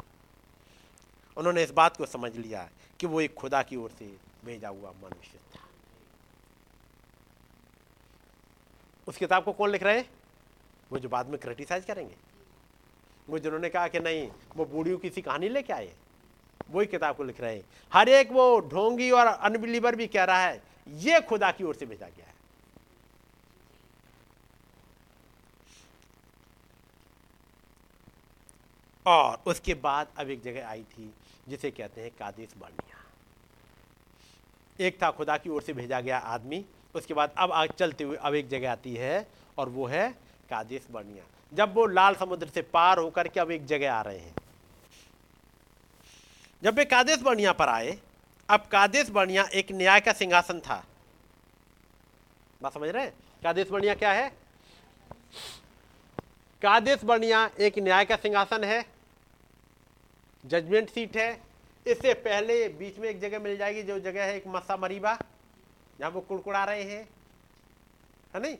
उन्होंने 1.36 1.62
इस 1.62 1.70
बात 1.70 1.96
को 1.96 2.06
समझ 2.06 2.36
लिया 2.36 2.68
कि 3.00 3.06
वो 3.06 3.20
एक 3.20 3.34
खुदा 3.34 3.62
की 3.62 3.76
ओर 3.76 3.90
से 3.90 4.16
भेजा 4.44 4.68
हुआ 4.68 4.90
मनुष्य 4.90 5.38
था। 5.54 5.60
उस 9.08 9.16
किताब 9.16 9.44
को 9.44 9.52
कौन 9.52 9.70
लिख 9.70 9.82
रहे 9.82 9.96
हैं? 9.98 10.08
वो 10.90 10.98
जो 10.98 11.08
बाद 11.08 11.28
में 11.28 11.38
क्रिटिसाइज 11.40 11.84
करेंगे। 11.84 12.14
वो 13.28 13.38
जिन्होंने 13.38 13.68
कहा 13.68 13.88
कि 13.88 14.00
नहीं, 14.00 14.28
वो 14.56 14.64
बूढ़ियों 14.64 14.98
किसी 14.98 15.22
कहानी 15.22 15.48
लेके 15.48 15.72
आए। 15.72 15.92
वही 16.70 16.86
किताब 16.86 17.16
को 17.16 17.24
लिख 17.24 17.40
रहे 17.40 17.56
हैं। 17.56 17.64
हर 17.92 18.08
एक 18.08 18.30
वो 18.32 18.60
ढोंगी 18.60 19.10
और 19.10 19.26
अनबिलीवर 19.26 19.96
भी 19.96 20.06
कह 20.06 20.24
रहा 20.24 20.44
है, 20.44 20.62
ये 20.88 21.20
खुदा 21.20 21.50
की 21.50 21.64
ओर 21.64 21.74
से 21.74 21.86
भेजा 21.86 22.06
गया 22.06 22.26
है। 22.26 22.31
और 29.06 29.42
उसके 29.46 29.74
बाद 29.74 30.08
अब 30.18 30.30
एक 30.30 30.42
जगह 30.42 30.68
आई 30.68 30.82
थी, 30.82 31.12
जिसे 31.48 31.70
कहते 31.70 32.00
हैं 32.00 32.10
कादिस 32.10 32.56
बर्निया 32.56 32.98
एक 34.78 35.02
था 35.02 35.10
खुदा 35.10 35.36
की 35.36 35.50
ओर 35.50 35.62
से 35.62 35.72
भेजा 35.72 36.00
गया 36.00 36.18
आदमी, 36.18 36.64
उसके 36.94 37.14
बाद 37.14 37.34
अब 37.38 37.52
आग 37.52 37.72
चलते 37.72 38.04
हुए 38.04 38.16
अब 38.16 38.34
एक 38.34 38.48
जगह 38.48 38.72
आती 38.72 38.94
है, 38.94 39.26
और 39.58 39.68
वो 39.68 39.86
है 39.86 40.10
कादिस 40.50 40.90
बर्निया 40.90 41.24
जब 41.52 41.74
वो 41.74 41.86
लाल 41.86 42.14
समुद्र 42.14 42.48
से 42.48 42.62
पार 42.62 42.98
होकर 42.98 43.28
के 43.28 43.40
अब 43.40 43.50
एक 43.50 43.66
जगह 43.66 43.92
आ 43.92 44.00
रहे 44.02 44.18
हैं। 44.18 44.34
जब 46.62 46.74
वे 46.74 46.84
कादेश 46.84 47.18
बर्निया 47.18 47.52
पर 47.52 47.68
आए, 47.68 47.98
अब 48.48 48.66
कादेश 48.72 49.08
बर्निया 49.10 49.44
एक 49.54 49.72
न्याय 49.72 50.00
का 50.00 50.12
सिंहासन 50.12 50.60
था। 50.60 50.84
बात 52.62 52.74
समझ 52.74 52.88
रहे 52.88 53.04
हैं? 53.04 53.12
कादेश 53.42 53.68
बर्निया 53.68 53.94
क्या 53.94 54.12
है? 54.12 54.28
कादेश 56.62 57.04
बर्निया 57.04 57.50
एक 57.60 57.78
न्याय 57.78 58.04
का 58.04 58.16
सिंहासन 58.16 58.64
है 58.64 58.84
जजमेंट 60.44 60.90
सीट 60.90 61.16
है। 61.16 61.42
इससे 61.86 62.14
पहले 62.14 62.68
बीच 62.68 62.98
में 62.98 63.08
एक 63.08 63.20
जगह 63.20 63.38
मिल 63.38 63.56
जाएगी, 63.56 63.82
जो 63.82 63.98
जगह 64.00 64.24
है 64.24 64.36
एक 64.36 64.46
मसा 64.46 64.76
मरीबा, 64.76 65.18
जहाँ 66.00 66.10
वो 66.10 66.20
कुड़कुड़ा 66.20 66.64
रहे 66.64 66.82
हैं। 66.82 67.08
है 68.34 68.40
नहीं? 68.40 68.56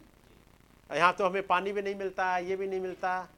यहाँ 0.91 1.13
तो 1.13 1.27
हमें 1.27 1.47
पानी 1.47 1.73
भी 1.73 1.83
नहीं 1.83 1.95
मिलता, 1.95 2.39
ये 2.39 2.57
भी 2.57 2.67
नहीं 2.67 2.81
मिलता। 2.81 3.29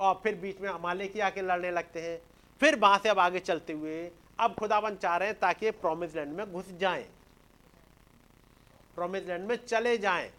और 0.00 0.20
फिर 0.22 0.34
बीच 0.34 0.60
में 0.60 0.68
अमाले 0.68 1.08
की 1.08 1.20
आके 1.20 1.42
लड़ने 1.42 1.70
लगते 1.70 2.00
हैं। 2.00 2.20
फिर 2.60 2.78
वहाँ 2.78 2.98
से 2.98 3.08
अब 3.08 3.18
आगे 3.18 3.38
चलते 3.38 3.72
हुए 3.72 4.10
अब 4.40 4.54
खुदावन 4.54 4.96
चाह 4.96 5.16
रहे 5.16 5.28
हैं 5.28 5.38
ताकि 5.38 5.70
प्रोमिस 5.70 6.14
लैंड 6.16 6.32
में 6.32 6.52
घुस 6.52 6.70
जाएँ। 6.72 7.02
प्रोमिस 8.94 9.26
लैंड 9.26 9.48
में 9.48 9.56
चले 9.56 9.96
जाएँ। 9.98 10.30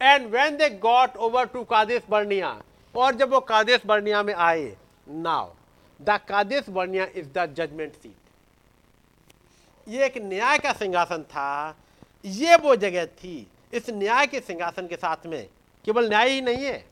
And 0.00 0.26
when 0.26 0.56
they 0.56 0.70
got 0.70 1.16
over 1.16 1.46
to 1.46 1.64
Kadesh 1.64 2.02
Barnea 2.10 2.50
और 2.96 3.14
जब 3.14 3.30
वो 3.30 3.40
कादेश 3.40 3.82
बर्निया 3.86 4.22
में 4.22 4.34
आए 4.34 4.76
now 5.08 5.54
the 6.00 6.18
Kadesh 6.28 6.68
Barnea 6.68 7.06
is 7.16 7.28
the 7.28 7.46
judgment 7.54 7.92
seat. 7.92 9.88
ये 9.88 10.04
एक 10.06 10.16
न्याय 10.18 10.58
का 10.58 10.72
सिंहासन 10.72 11.22
था। 11.22 11.76
ये 12.24 12.56
वो 12.56 12.74
जगह 12.76 13.06
थी, 13.06 13.46
इस 13.72 13.90
न्याय 13.90 14.26
के 14.26 14.40
सिंहासन 14.40 14.86
के 14.86 14.96
साथ 14.96 15.26
में। 15.26 15.48
केवल 15.84 16.08
न्याय 16.08 16.30
ही 16.30 16.40
नहीं 16.40 16.64
है, 16.64 16.84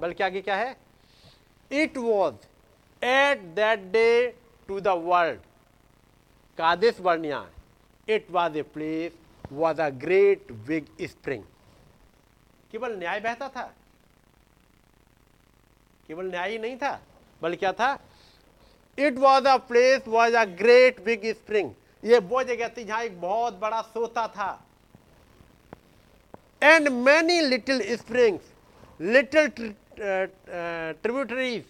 बल्कि 0.00 0.24
आगे 0.24 0.40
क्या 0.42 0.56
है? 0.56 0.76
It 1.70 1.96
was 1.98 3.04
at 3.04 3.40
that 3.54 3.80
day 3.92 4.34
to 4.68 4.80
the 4.80 4.88
world 5.04 5.40
Kadesh 6.58 7.00
Barnea. 7.00 7.46
It 8.08 8.26
was 8.30 8.58
a 8.58 8.62
place 8.64 9.12
was 9.52 9.80
a 9.82 9.88
great 10.00 10.52
big 10.66 10.86
spring 11.02 11.44
केवल 12.72 12.98
न्याय 12.98 13.20
बहता 13.20 13.48
था 13.48 13.72
केवल 16.08 16.26
न्याय 16.26 16.50
ही 16.50 16.58
नहीं 16.58 16.76
था, 16.76 17.00
बल्कि 17.42 17.56
क्या 17.56 17.72
था? 17.72 17.98
It 18.98 19.18
was 19.18 19.46
a 19.48 19.56
place 19.68 20.08
was 20.08 20.34
a 20.36 20.44
great 20.56 21.04
big 21.04 21.26
spring 21.34 21.70
ये 22.02 22.18
वो 22.20 22.42
जगह 22.44 22.68
थी 22.68 22.84
जहाँ 22.84 23.02
एक 23.02 23.20
बहुत 23.20 23.58
बड़ा 23.60 23.80
सोता 23.82 24.26
था। 24.28 24.64
And 26.62 26.88
many 26.88 27.40
little 27.40 27.96
springs 27.96 28.50
little 29.00 29.48
tributaries 29.98 31.64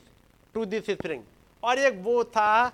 to 0.54 0.64
this 0.66 0.90
spring 0.90 1.22
और 1.62 1.78
एक 1.78 2.00
वो 2.02 2.22
था 2.26 2.72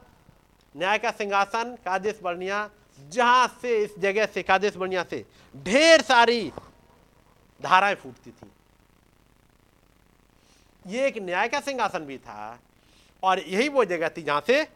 न्याय 0.74 0.98
का 0.98 1.10
सिंहासन 1.10 1.76
कादेश 1.84 2.20
बर्निया, 2.22 2.68
जहाँ 2.98 3.46
से 3.62 3.76
इस 3.82 3.98
जगह 3.98 4.26
से 4.26 4.42
कादेश 4.42 4.76
बर्निया 4.76 5.02
से 5.10 5.24
ढेर 5.54 6.02
सारी 6.02 6.52
धाराएँ 7.60 7.94
फूटती 7.94 8.30
थी। 8.30 8.50
ये 10.88 11.06
एक 11.06 11.18
न्याय 11.18 11.48
का 11.48 11.60
सिंहासन 11.60 12.04
भी 12.06 12.18
था 12.18 12.58
और 13.22 13.38
यही 13.40 13.68
वो 13.68 13.84
जगह 13.84 14.08
थी 14.08 14.22
जहाँ 14.22 14.42
से 14.46 14.66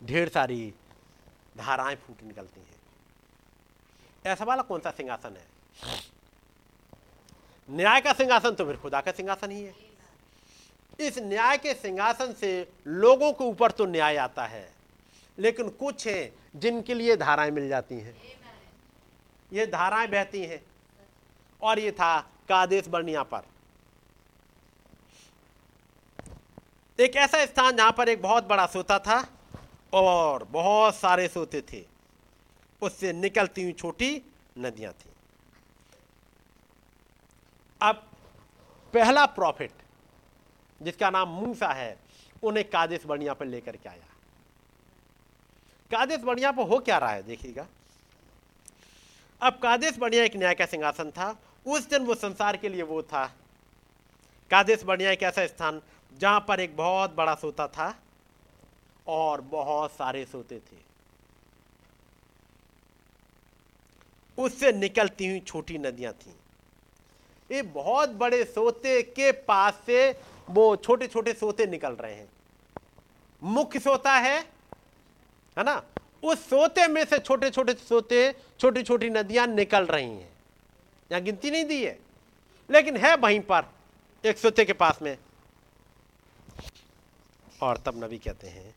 ढेर 0.00 0.28
सारी 0.28 0.72
धाराएँ 1.58 1.96
फूट 1.96 2.22
निकलती 2.22 2.60
हैं। 2.60 4.32
ऐसा 4.32 4.44
वाला 4.44 4.62
कौन 4.62 4.80
सा 4.80 4.90
सिंहासन 4.90 5.36
है? 5.36 5.46
न्याय 7.68 8.00
का 8.00 8.12
सिंहासन 8.12 8.54
तो 8.54 8.64
फिर 8.64 8.76
खुदा 8.76 9.00
का 9.00 9.12
सिंहासन 9.12 9.50
ही 9.50 9.62
है। 9.62 9.74
इस 10.98 11.18
न्याय 11.18 11.58
के 11.58 11.74
सिंहासन 11.74 12.32
से 12.32 12.50
लोगों 12.86 13.32
के 13.32 13.44
ऊपर 13.44 13.70
तो 13.70 13.86
न्याय 13.86 14.16
आता 14.18 14.44
है, 14.46 14.68
लेकिन 15.38 15.68
कुछ 15.70 16.06
हैं 16.06 16.32
जिनके 16.56 16.94
लिए 16.94 17.16
धाराएँ 17.16 17.50
मिल 17.50 17.68
जाती 17.68 17.94
हैं। 17.94 18.16
ये 19.52 19.66
धाराएँ 19.68 20.08
बहती 20.08 20.42
हैं 20.42 20.60
और 21.62 21.78
ये 21.78 21.92
था 21.92 22.18
कादेश 22.48 22.88
बर्निया 22.88 23.22
पर। 23.24 23.42
एक 26.98 27.16
ऐसा 27.16 27.44
स्थान 27.46 27.76
जहाँ 27.76 27.92
पर 27.92 28.08
एक 28.08 28.22
बहुत 28.22 28.44
बड़ा 28.44 28.66
सोता 28.66 28.98
था 28.98 29.24
और 29.92 30.44
बहुत 30.44 30.94
सारे 30.94 31.28
सोते 31.28 31.60
थे। 31.72 31.84
उससे 32.82 33.12
निकलती 33.12 33.62
हुई 33.62 33.72
छोटी 33.72 34.10
नदियाँ 34.58 34.92
थी। 34.92 35.10
अब 37.82 38.02
पहला 38.94 39.26
प्रॉफिट 39.26 39.70
जिसका 40.82 41.10
नाम 41.10 41.28
मूसा 41.28 41.68
है, 41.68 41.96
उन्हें 42.42 42.68
कादेश 42.70 43.06
बढ़िया 43.06 43.34
पर 43.34 43.46
लेकर 43.46 43.76
के 43.76 43.88
आया। 43.88 44.06
कादेश 45.90 46.20
बढ़िया 46.20 46.52
पर 46.52 46.62
हो 46.62 46.78
क्या 46.78 46.98
रहा 46.98 47.10
है, 47.10 47.22
देखिएगा। 47.22 47.66
अब 49.42 49.58
कादेश 49.58 49.98
बढ़िया 49.98 50.24
एक 50.24 50.36
न्याय 50.36 50.54
का 50.54 50.66
सिंहासन 50.66 51.10
था। 51.10 51.36
उस 51.66 51.88
दिन 51.88 52.02
वो 52.02 52.14
संसार 52.14 52.56
के 52.56 52.68
लिए 52.68 52.82
वो 52.82 53.02
था। 53.02 53.26
कादेश 54.50 54.82
बढ़िया 54.82 55.10
एक 55.10 55.22
ऐसा 55.22 55.46
स्थान 55.46 55.82
जहाँ 56.12 56.44
पर 56.48 56.60
एक 56.60 56.76
बहुत 56.76 57.14
बड़ा 57.14 57.34
सोता 57.34 57.66
था 57.68 57.94
और 59.06 59.40
बहुत 59.40 59.92
सारे 59.92 60.24
सोते 60.24 60.58
थे। 60.58 60.76
उससे 64.38 64.72
निकलती 64.72 65.26
हुई 65.26 65.40
छोटी 65.40 65.78
नदियाँ 65.78 66.12
थीं। 66.12 66.32
ये 67.50 67.62
बहुत 67.62 68.08
बड़े 68.08 68.44
सोते 68.44 69.02
के 69.02 69.32
पास 69.32 69.80
से 69.86 70.20
वो 70.50 70.76
छोटे 70.76 71.06
छोटे 71.06 71.32
सोते 71.32 71.66
निकल 71.66 71.92
रहे 71.92 72.14
हैं। 72.14 72.28
मुख्य 73.42 73.80
सोता 73.80 74.12
है 74.12 74.38
है 75.56 75.64
ना? 75.64 75.82
उस 76.22 76.48
सोते 76.48 76.86
में 76.86 77.04
से 77.04 77.18
छोटे 77.18 77.50
छोटे 77.50 77.74
सोते 77.74 78.34
छोटी 78.60 78.82
छोटी 78.82 79.10
नदियाँ 79.10 79.46
निकल 79.46 79.86
रही 79.86 80.04
हैं। 80.04 80.30
यहाँ 81.12 81.22
गिनती 81.22 81.50
नहीं 81.50 81.64
दी 81.64 81.84
है। 81.84 81.98
लेकिन 82.70 82.96
है 82.96 83.14
वहीं 83.16 83.40
पर, 83.40 83.64
एक 84.24 84.38
सोते 84.38 84.64
के 84.64 84.72
पास 84.72 85.02
में। 85.02 85.18
और 87.62 87.76
तब 87.76 88.04
नबी 88.04 88.18
कहते 88.18 88.48
हैं, 88.48 88.74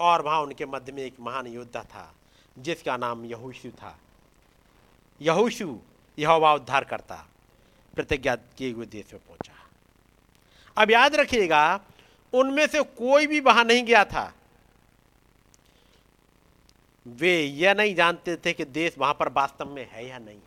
और 0.00 0.22
वहाँ 0.22 0.40
उनके 0.40 0.66
मध्य 0.66 0.92
में 0.92 1.02
एक 1.02 1.20
महान 1.20 1.46
योद्धा 1.46 1.82
था, 1.82 2.14
जिसका 2.58 2.96
नाम 2.96 3.24
यहूशु 3.24 3.70
था। 3.70 3.98
यहूशु 5.20 5.78
यहोवा 6.18 6.54
उद्धार 6.54 6.84
करता, 6.84 7.26
प्रतिज्ञा 7.94 8.36
किए 8.36 8.72
हुए 8.72 8.86
देश 8.86 9.12
में 9.12 9.22
पहुँचा। 9.28 9.52
अब 10.76 10.90
याद 10.90 11.14
रखिएगा, 11.14 11.80
उनमें 12.32 12.66
से 12.66 12.82
कोई 12.82 13.26
भी 13.26 13.40
वहाँ 13.40 13.64
नहीं 13.64 13.84
गया 13.84 14.04
था। 14.04 14.32
वे 17.06 17.42
यह 17.42 17.74
नहीं 17.74 17.94
जानते 17.94 18.36
थे 18.36 18.52
कि 18.52 18.64
देश 18.64 18.98
वहाँ 18.98 19.14
पर 19.14 19.28
वास्तव 19.28 19.70
में 19.70 19.90
है 19.90 20.06
या 20.08 20.18
नहीं। 20.18 20.40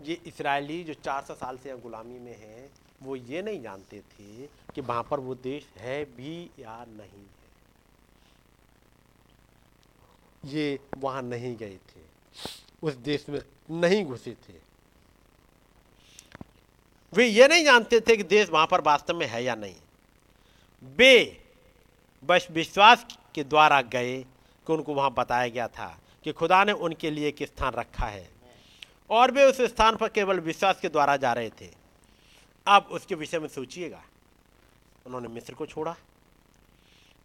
ये 0.00 0.14
इसराइली 0.26 0.84
जो 0.84 0.94
400 0.94 1.34
साल 1.34 1.58
से 1.58 1.76
गुलामी 1.76 2.18
में 2.18 2.36
है 2.38 2.70
वो 3.04 3.16
ये 3.16 3.42
नहीं 3.42 3.62
जानते 3.62 4.00
थे 4.00 4.46
कि 4.74 4.80
वहाँ 4.80 5.02
पर 5.02 5.20
वो 5.20 5.34
देश 5.34 5.66
है 5.76 6.04
भी 6.04 6.50
या 6.58 6.84
नहीं 6.88 7.24
है। 7.24 7.42
ये 10.44 10.78
वहाँ 10.98 11.22
नहीं 11.22 11.56
गए 11.56 11.76
थे। 11.88 12.02
उस 12.82 12.94
देश 12.94 13.26
में 13.28 13.40
नहीं 13.70 14.04
घुसे 14.04 14.32
थे। 14.48 14.54
वे 17.12 17.26
ये 17.26 17.48
नहीं 17.48 17.64
जानते 17.64 18.00
थे 18.00 18.16
कि 18.16 18.22
देश 18.22 18.48
वहाँ 18.50 18.66
पर 18.66 18.80
वास्तव 18.80 19.16
में 19.16 19.26
है 19.26 19.44
या 19.44 19.54
नहीं। 19.54 19.74
वे 20.96 21.42
बस 22.24 22.48
विश्वास 22.50 23.06
के 23.34 23.44
द्वारा 23.44 23.80
गए 23.82 24.16
कि 24.66 24.72
उनको 24.72 24.94
वहाँ 24.94 25.14
बताया 25.14 25.48
गया 25.48 25.68
था 25.68 25.98
कि 26.24 26.32
खुदा 26.32 26.64
ने 26.64 26.72
उनके 26.72 27.10
लिए 27.10 27.28
एक 27.28 27.42
स्थान 27.42 27.72
रखा 27.72 28.06
है। 28.06 28.28
और 29.10 29.30
वे 29.30 29.44
उस 29.44 29.60
स्थान 29.60 29.96
पर 29.96 30.08
केवल 30.08 30.40
विश्वास 30.40 30.80
के 30.80 30.88
द्वारा 30.88 31.16
जा 31.16 31.32
रहे 31.32 31.50
थे। 31.50 31.83
अब 32.66 32.88
उसके 32.92 33.14
विषय 33.14 33.38
में 33.38 33.48
सोचिएगा। 33.48 34.02
उन्होंने 35.06 35.28
मिस्र 35.28 35.54
को 35.54 35.66
छोड़ा, 35.66 35.94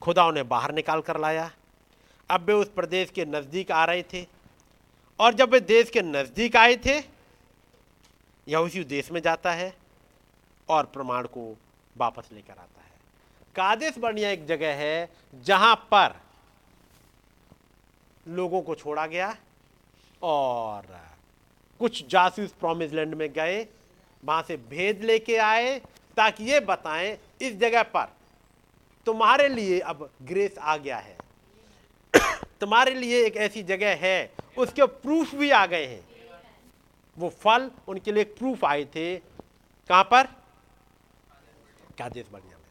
खुदा 0.02 0.26
उन्हें 0.28 0.48
बाहर 0.48 0.74
निकाल 0.74 1.02
कर 1.02 1.20
लाया। 1.20 1.52
अब 2.30 2.41
वे 2.41 2.53
उस 2.53 2.70
प्रदेश 2.70 3.10
के 3.10 3.26
नज़दीक 3.26 3.72
आ 3.72 3.84
रहे 3.86 4.03
थे 4.03 4.26
और 5.20 5.34
जब 5.34 5.52
वे 5.52 5.60
देश 5.60 5.90
के 5.90 6.02
नज़दीक 6.02 6.56
आए 6.56 6.76
थे 6.86 6.98
यह 8.48 8.57
उसी 8.57 8.84
देश 8.86 9.11
में 9.11 9.22
जाता 9.22 9.52
है 9.52 9.74
और 10.70 10.86
प्रमाण 10.86 11.28
को 11.28 11.56
वापस 11.95 12.30
लेकर 12.34 12.53
आता 12.53 12.82
है। 12.82 12.91
कादेश 13.56 13.98
बर्निया 13.98 14.30
एक 14.30 14.45
जगह 14.48 14.76
है 14.76 15.10
जहाँ 15.44 15.76
पर 15.91 16.16
लोगों 18.26 18.61
को 18.61 18.76
छोड़ा 18.76 19.06
गया 19.07 19.36
और 20.22 20.98
कुछ 21.82 22.06
जासूस 22.10 22.52
प्रोमिस 22.52 22.94
लैंड 22.94 23.14
में 23.16 23.32
गए 23.34 23.68
वहाँ 24.24 24.41
से 24.44 24.58
भेद 24.58 25.04
लेके 25.04 25.38
आए 25.38 25.80
ताकि 26.18 26.44
ये 26.44 26.60
बताएँ 26.60 27.18
इस 27.41 27.56
जगह 27.56 27.84
पर, 27.84 28.08
तुम्हारे 29.06 29.48
लिए 29.48 29.80
अब 29.80 30.10
ग्रेस 30.22 30.58
आ 30.60 30.78
गया 30.78 30.98
है। 30.98 31.18
तुम्हारे 32.62 32.94
लिए 32.94 33.26
एक 33.26 33.38
ऐसी 33.38 33.64
जगह 33.64 33.96
है, 33.96 34.32
उसके 34.58 34.86
प्रूफ 34.86 35.36
भी 35.36 35.50
आ 35.50 35.66
गए 35.66 35.86
हैं। 35.86 36.02
वो 37.18 37.30
फल 37.30 37.70
उनके 37.88 38.12
लिए 38.12 38.24
प्रूफ 38.24 38.66
आए 38.66 38.84
थे। 38.86 39.18
कहाँ 39.90 40.04
पर? 40.04 40.24
कादेश 41.98 42.26
बनिया 42.32 42.58
में। 42.58 42.66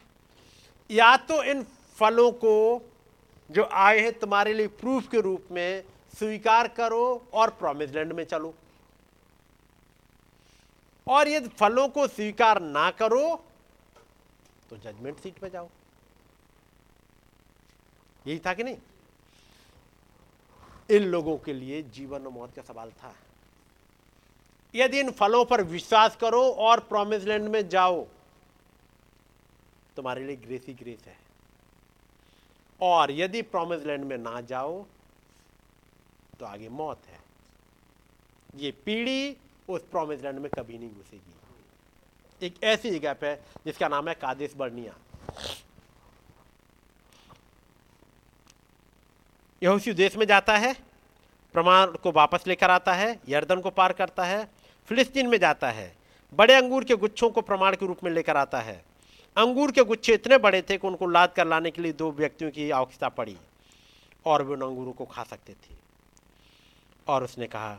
या 0.90 1.16
तो 1.16 1.42
इन 1.42 1.62
फलों 1.98 2.30
को 2.32 2.54
जो 3.50 3.68
आए 3.72 3.98
हैं 3.98 4.12
तुम्हारे 4.18 4.52
लिए 4.54 4.66
प्रूफ 4.66 5.08
के 5.08 5.20
रूप 5.20 5.48
में 5.50 5.84
स्वीकार 6.18 6.68
करो 6.68 7.28
और 7.32 7.50
प्रोमिस 7.50 7.90
लैंड 7.90 8.12
में 8.12 8.24
चलो। 8.24 8.54
और 11.08 11.28
यदि 11.28 11.48
फलों 11.50 11.88
को 11.88 12.06
स्वीकार 12.08 12.60
ना 12.62 12.90
करो 12.90 13.24
तो 14.70 14.76
जजमेंट 14.76 15.18
सीट 15.18 15.38
पे 15.38 15.50
जाओ। 15.50 15.68
यही 18.26 18.38
था 18.38 18.52
कि 18.54 18.64
नहीं? 18.64 18.76
इन 20.90 21.02
लोगों 21.04 21.36
के 21.38 21.52
लिए 21.52 21.82
जीवन 21.84 22.26
और 22.26 22.32
मौत 22.32 22.54
का 22.56 22.62
सवाल 22.62 22.90
था। 22.92 23.14
यदि 24.74 25.00
इन 25.00 25.10
फलों 25.10 25.44
पर 25.44 25.62
विश्वास 25.64 26.16
करो 26.16 26.42
और 26.42 26.80
प्रोमिस 26.80 27.24
लैंड 27.24 27.48
में 27.48 27.68
जाओ, 27.68 28.06
तुम्हारे 29.96 30.24
लिए 30.26 30.36
ग्रेस 30.36 30.64
ही 30.66 30.74
ग्रेस 30.74 31.04
है। 31.06 31.16
और 32.80 33.10
यदि 33.10 33.42
प्रोमिस 33.44 33.84
लैंड 33.86 34.04
में 34.04 34.16
ना 34.18 34.40
जाओ 34.42 34.84
तो 36.40 36.46
आगे 36.46 36.68
मौत 36.70 37.06
है। 37.06 37.20
ये 38.56 38.70
पीढ़ी 38.84 39.36
उस 39.68 39.82
प्रोमिस 39.82 40.22
लैंड 40.22 40.38
में 40.38 40.50
कभी 40.50 40.78
नहीं 40.78 40.90
घुसेगी। 40.90 42.46
एक 42.46 42.62
ऐसी 42.64 42.90
जगह 42.90 43.12
पे 43.12 43.34
जिसका 43.36 43.88
नाम 43.88 44.08
है 44.08 44.14
कादिस 44.14 44.56
बर्निया। 44.56 44.94
यह 49.62 49.70
उसी 49.70 49.92
देश 49.92 50.16
में 50.16 50.26
जाता 50.26 50.56
है, 50.56 50.74
प्रमाण 51.52 51.86
को 51.86 52.12
वापस 52.12 52.46
लेकर 52.46 52.70
आता 52.70 52.94
है, 52.94 53.20
यर्दन 53.28 53.60
को 53.60 53.70
पार 53.70 53.92
करता 53.92 54.24
है, 54.24 54.48
फिलिस्तीन 54.86 55.26
में 55.26 55.38
जाता 55.38 55.70
है। 55.70 55.96
बड़े 56.34 56.54
अंगूर 56.54 56.84
के 56.84 56.96
गुच्छों 56.96 57.30
को 57.30 57.40
प्रमाण 57.40 57.76
के 57.76 57.86
रूप 57.86 58.04
में 58.04 58.10
लेकर 58.10 58.36
आता 58.36 58.60
है। 58.60 58.84
अंगूर 59.36 59.72
के 59.72 59.84
गुच्छे 59.84 60.14
इतने 60.14 60.38
बड़े 60.38 60.62
थे 60.62 60.78
कि 60.78 60.86
उनको 60.86 61.06
लाद 61.06 61.32
कर 61.32 61.46
लाने 61.46 61.70
के 61.70 61.82
लिए 61.82 61.92
दो 61.92 62.12
व्यक्तियों 62.12 62.50
की 62.50 62.70
आवश्यकता 62.70 63.08
पड़ी 63.08 63.36
और 64.26 64.42
वे 64.42 64.54
उन 64.54 64.62
अंगूरों 64.62 64.92
को 64.92 65.04
खा 65.04 65.24
सकते 65.24 65.52
थे। 65.52 65.76
और 67.08 67.24
उसने 67.24 67.46
कहा, 67.46 67.78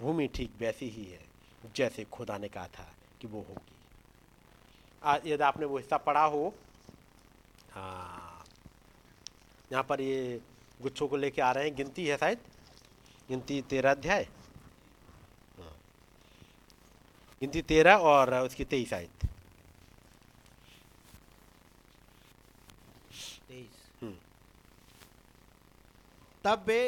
भूमि 0.00 0.26
ठीक 0.26 0.52
वैसी 0.60 0.88
ही 0.88 1.04
है। 1.04 1.29
जैसे 1.66 2.04
खुदा 2.12 2.38
ने 2.38 2.48
कहा 2.48 2.66
था 2.68 2.86
कि 3.20 3.26
वो 3.26 3.40
होगी। 3.48 3.74
आज 5.02 5.26
यदि 5.26 5.42
आपने 5.42 5.66
वो 5.66 5.78
हिस्सा 5.78 5.96
पढ़ा 5.98 6.24
हो 6.24 6.52
हाँ 7.72 8.44
यहाँ 9.72 9.82
पर 9.88 10.00
ये 10.00 10.40
गुच्छों 10.82 11.08
को 11.08 11.16
लेके 11.16 11.42
आ 11.42 11.50
रहे 11.52 11.64
हैं। 11.64 11.74
गिनती 11.76 12.06
है 12.06 12.16
शायद? 12.16 12.38
गिनती 13.28 13.60
तेरह 13.62 13.90
अध्याय? 13.90 14.26
हाँ। 15.58 15.74
गिनती 17.42 17.62
तेरह 17.62 17.96
और 18.12 18.34
उसकी 18.34 18.64
तेईस 18.64 18.92
आयत 18.92 19.28
हम्म। 24.02 24.14
तब 26.44 26.64
वे 26.66 26.80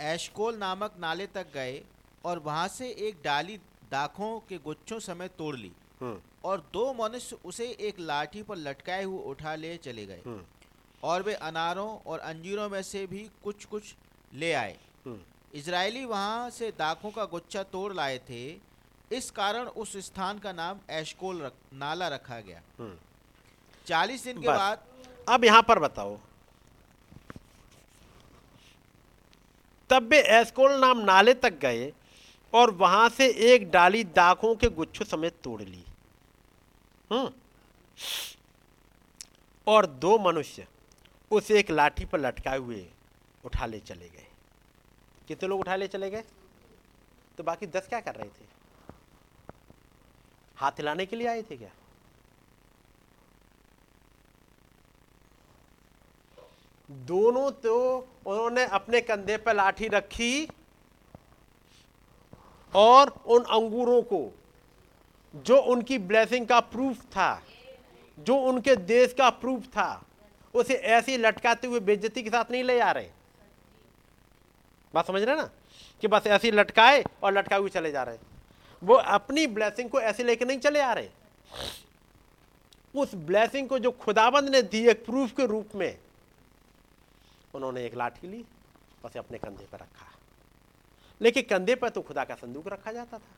एशकोल 0.00 0.56
नामक 0.56 0.96
नाले 1.00 1.26
तक 1.26 1.46
गए 1.54 1.82
और 2.24 2.38
वहाँ 2.38 2.66
से 2.68 2.88
एक 3.08 3.20
डाली 3.24 3.58
दाखों 3.90 4.38
के 4.40 4.58
गुच्छों 4.58 4.98
समेत 5.00 5.32
तोड़ 5.38 5.56
ली। 5.56 5.72
हम्म, 6.00 6.20
और 6.44 6.60
दो 6.72 6.92
मनुष्य 6.94 7.36
उसे 7.44 7.66
एक 7.80 7.98
लाठी 8.00 8.42
पर 8.42 8.56
लटकाए 8.56 9.04
हुए 9.04 9.22
उठा 9.24 9.54
ले 9.54 9.76
चले 9.76 10.06
गए। 10.06 10.22
हम्म, 10.26 10.44
और 11.02 11.22
वे 11.22 11.34
अनारों 11.34 11.98
और 12.06 12.18
अंजीरों 12.20 12.68
में 12.68 12.82
से 12.82 13.06
भी 13.06 13.28
कुछ 13.44 13.64
कुछ 13.64 13.94
ले 14.34 14.52
आए। 14.52 14.76
हम्म। 15.06 15.18
इजरायली 15.54 16.04
वहाँ 16.04 16.50
से 16.50 16.70
दाखों 16.78 17.10
का 17.10 17.24
गुच्छा 17.24 17.62
तोड़ 17.62 17.92
लाए 17.94 18.18
थे। 18.18 18.42
इस 19.12 19.30
कारण 19.30 19.66
उस 19.76 19.96
स्थान 19.96 20.38
का 20.38 20.52
नाम 20.52 20.78
एशकोल 20.90 21.40
रख, 21.42 21.52
नाला 21.74 22.08
रखा 22.08 22.40
गया। 22.40 22.60
चालीस 23.86 24.24
दिन 24.24 24.40
के 24.40 24.48
बाद 24.48 24.84
अब 25.28 25.44
यहाँ 25.44 25.62
पर 25.62 25.78
बताओ। 25.78 26.18
तब 29.90 30.08
वे 30.10 30.20
एस्कोल 30.30 30.72
नाम 30.80 30.98
नाले 31.00 31.34
तक 31.34 31.58
गए 31.58 31.92
और 32.54 32.70
वहाँ 32.70 33.08
से 33.08 33.28
एक 33.28 33.70
डाली 33.70 34.04
दाखों 34.04 34.56
के 34.56 34.68
गुच्छों 34.68 35.04
समेत 35.04 35.34
तोड़ 35.42 35.62
ली। 35.62 35.84
हम्म। 37.12 37.30
और 39.66 39.86
दो 39.86 40.18
मनुष्य 40.18 40.66
उसे 41.30 41.58
एक 41.58 41.70
लाठी 41.70 42.04
पर 42.04 42.20
लटकाए 42.20 42.58
हुए 42.58 42.86
उठा 43.44 43.66
ले 43.66 43.80
चले 43.80 44.08
गए। 44.08 44.26
कितने 45.28 45.48
लोग 45.48 45.60
उठा 45.60 45.76
ले 45.76 45.88
चले 45.88 46.10
गए? 46.10 46.24
तो 47.38 47.42
बाकी 47.42 47.66
दस 47.66 47.88
क्या 47.88 48.00
कर 48.00 48.14
रहे 48.14 48.28
थे? 48.28 48.44
हाथ 50.56 50.72
हिलाने 50.72 51.06
के 51.06 51.16
लिए 51.16 51.26
आए 51.26 51.42
थे 51.42 51.56
क्या? 51.56 51.70
दोनों 56.90 57.50
तो 57.50 57.98
उन्होंने 58.26 58.64
अपने 58.64 59.00
कंधे 59.00 59.36
पर 59.36 59.54
लाठी 59.54 59.88
रखी 59.88 60.48
और 62.74 63.08
उन 63.26 63.42
अंगूरों 63.42 64.02
को, 64.02 64.34
जो 65.36 65.60
उनकी 65.60 65.98
ब्लेसिंग 65.98 66.46
का 66.46 66.60
प्रूफ 66.60 67.04
था, 67.04 67.42
जो 68.18 68.36
उनके 68.36 68.76
देश 68.76 69.12
का 69.12 69.30
प्रूफ 69.30 69.66
था, 69.66 70.04
उसे 70.54 70.74
ऐसे 70.74 71.16
लटकाते 71.16 71.66
हुए 71.66 71.80
बेइज्जती 71.80 72.22
के 72.22 72.30
साथ 72.30 72.50
नहीं 72.50 72.64
ले 72.64 72.80
आ 72.80 72.90
रहे। 72.90 73.10
बात 74.94 75.06
समझ 75.06 75.22
रहे 75.22 75.36
ना? 75.36 75.50
कि 76.00 76.08
बस 76.08 76.26
ऐसे 76.26 76.50
लटकाए 76.50 77.04
और 77.22 77.38
लटकाए 77.38 77.58
हुए 77.58 77.70
चले 77.70 77.90
जा 77.90 78.02
रहे। 78.02 78.18
वो 78.82 78.94
अपनी 78.94 79.46
ब्लेसिंग 79.46 79.90
को 79.90 80.00
ऐसे 80.00 80.24
लेके 80.24 80.44
नहीं 80.44 80.58
चले 80.58 80.80
आ 80.80 80.92
रहे। 80.92 81.08
उस 82.96 83.14
ब्लेसिंग 83.14 83.68
को 83.68 83.78
जो 83.78 83.90
खुदाबंद 83.90 84.48
ने 84.48 84.62
दी 84.62 84.88
एक 84.88 85.04
प्रूफ 85.04 85.32
के 85.32 85.46
रूप 85.46 85.68
में, 85.74 85.98
उन्होंने 87.54 87.84
एक 87.84 87.94
लाठी 87.94 88.28
ली 88.28 88.44
उसे 89.04 89.18
अपने 89.18 89.38
कंधे 89.38 89.66
पर 89.72 89.78
रखा। 89.78 90.09
लेकिन 91.22 91.42
कंधे 91.42 91.74
पर 91.74 91.88
तो 91.88 92.02
खुदा 92.02 92.24
का 92.24 92.34
संदूक 92.34 92.68
रखा 92.68 92.92
जाता 92.92 93.18
था। 93.18 93.30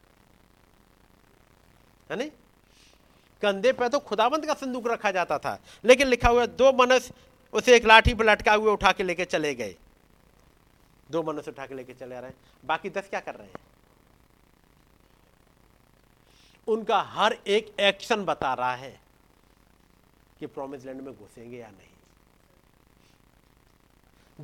है 2.10 2.16
नहीं? 2.16 2.30
कंधे 3.42 3.72
पर 3.72 3.88
तो 3.88 3.98
खुदाबंद 3.98 4.46
का 4.46 4.54
संदूक 4.54 4.86
रखा 4.86 5.10
जाता 5.10 5.38
था। 5.38 5.58
लेकिन 5.84 6.06
लिखा 6.06 6.28
हुआ 6.28 6.46
दो 6.46 6.72
मनुष्य 6.72 7.14
उसे 7.52 7.76
एक 7.76 7.84
लाठी 7.84 8.14
पर 8.14 8.24
लटका 8.24 8.54
हुए 8.54 8.72
उठा 8.72 8.92
के 8.92 9.02
लेके 9.02 9.24
चले 9.24 9.54
गए। 9.54 9.76
दो 11.10 11.22
मनुष्य 11.22 11.50
उठा 11.50 11.66
के 11.66 11.74
लेके 11.74 11.94
चले 11.94 12.14
आ 12.14 12.20
रहे 12.20 12.30
हैं। 12.30 12.36
बाकी 12.64 12.90
दस 12.90 13.08
क्या 13.08 13.20
कर 13.20 13.34
रहे 13.34 13.46
हैं? 13.46 13.60
उनका 16.66 17.00
हर 17.00 17.38
एक 17.46 17.80
एक्शन 17.80 18.24
बता 18.24 18.54
रहा 18.54 18.74
है 18.74 19.00
कि 20.40 20.46
प्रोमिस 20.46 20.84
लैंड 20.84 21.00
में 21.00 21.14
घुसेंगे 21.14 21.58
या 21.58 21.68
नहीं। 21.68 21.88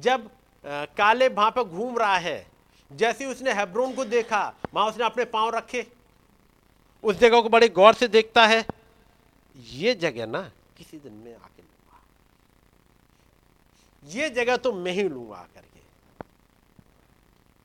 जब 0.00 0.30
अ, 0.64 0.84
काले 0.84 1.28
वहाँ 1.28 1.50
पर 1.50 1.62
घूम 1.62 1.98
रहा 1.98 2.16
है 2.16 2.46
जैसे 2.90 3.24
ही 3.24 3.30
उसने 3.30 3.52
हेब्रोन 3.54 3.94
को 3.94 4.04
देखा 4.06 4.54
वहाँ 4.74 4.86
उसने 4.88 5.04
अपने 5.04 5.24
पाँव 5.26 5.50
रखे। 5.54 5.86
उस 7.04 7.16
जगह 7.18 7.40
को 7.40 7.48
बड़े 7.48 7.68
गौर 7.70 7.94
से 7.94 8.08
देखता 8.08 8.46
है। 8.46 8.64
ये 9.54 9.94
जगह 9.96 10.26
ना 10.26 10.40
किसी 10.78 10.96
दिन 10.98 11.12
में 11.14 11.34
आके 11.34 11.62
लूँगा। 11.62 12.00
ये 14.02 14.30
जगह 14.30 14.56
तो 14.56 14.72
मैं 14.74 14.92
ही 14.92 15.02
लूँगा 15.04 15.36
आकर 15.36 15.60
के 15.62 15.80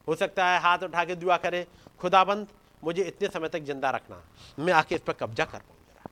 हो 0.07 0.15
सकता 0.15 0.45
है 0.47 0.59
हाथ 0.61 0.77
उठा 0.83 1.03
के 1.05 1.15
दुआ 1.15 1.37
करे, 1.37 1.65
खुदाबंद, 1.99 2.47
मुझे 2.83 3.03
इतने 3.03 3.27
समय 3.29 3.49
तक 3.49 3.59
ज़िंदा 3.61 3.89
रखना। 3.91 4.21
मैं 4.59 4.73
आके 4.73 4.95
इस 4.95 5.01
पर 5.01 5.13
कब्जा 5.13 5.45
कर 5.45 5.59
पाऊँ 5.59 5.77
जरा। 5.87 6.09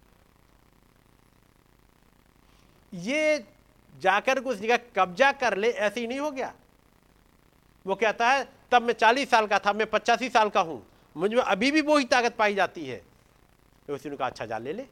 ये 2.93 3.45
जाकर 3.93 4.39
उस 4.39 4.57
जगह 4.57 4.77
कब्जा 4.95 5.31
कर 5.33 5.57
ले, 5.57 5.69
ऐसे 5.69 5.99
ही 5.99 6.07
नहीं 6.07 6.19
हो 6.19 6.31
गया। 6.31 6.53
वो 7.85 7.95
कहता 7.95 8.29
है, 8.29 8.47
तब 8.71 8.81
मैं 8.81 8.93
चालीस 8.93 9.29
साल 9.29 9.47
का 9.47 9.59
था, 9.59 9.73
मैं 9.73 9.89
पचासी 9.89 10.29
साल 10.29 10.49
का 10.49 10.61
हूँ। 10.61 10.83
मुझमें 11.17 11.41
अभी 11.41 11.71
भी 11.71 11.81
वही 11.81 12.05
ताकत 12.05 12.35
पाई 12.35 12.55
जाती 12.55 12.85
है। 12.85 13.01
तो 13.87 13.95
उसने 13.95 14.15
कहा 14.15 14.27
अच्छा 14.27 14.45
जा 14.45 14.57
ले 14.57 14.73
ले। 14.73 14.85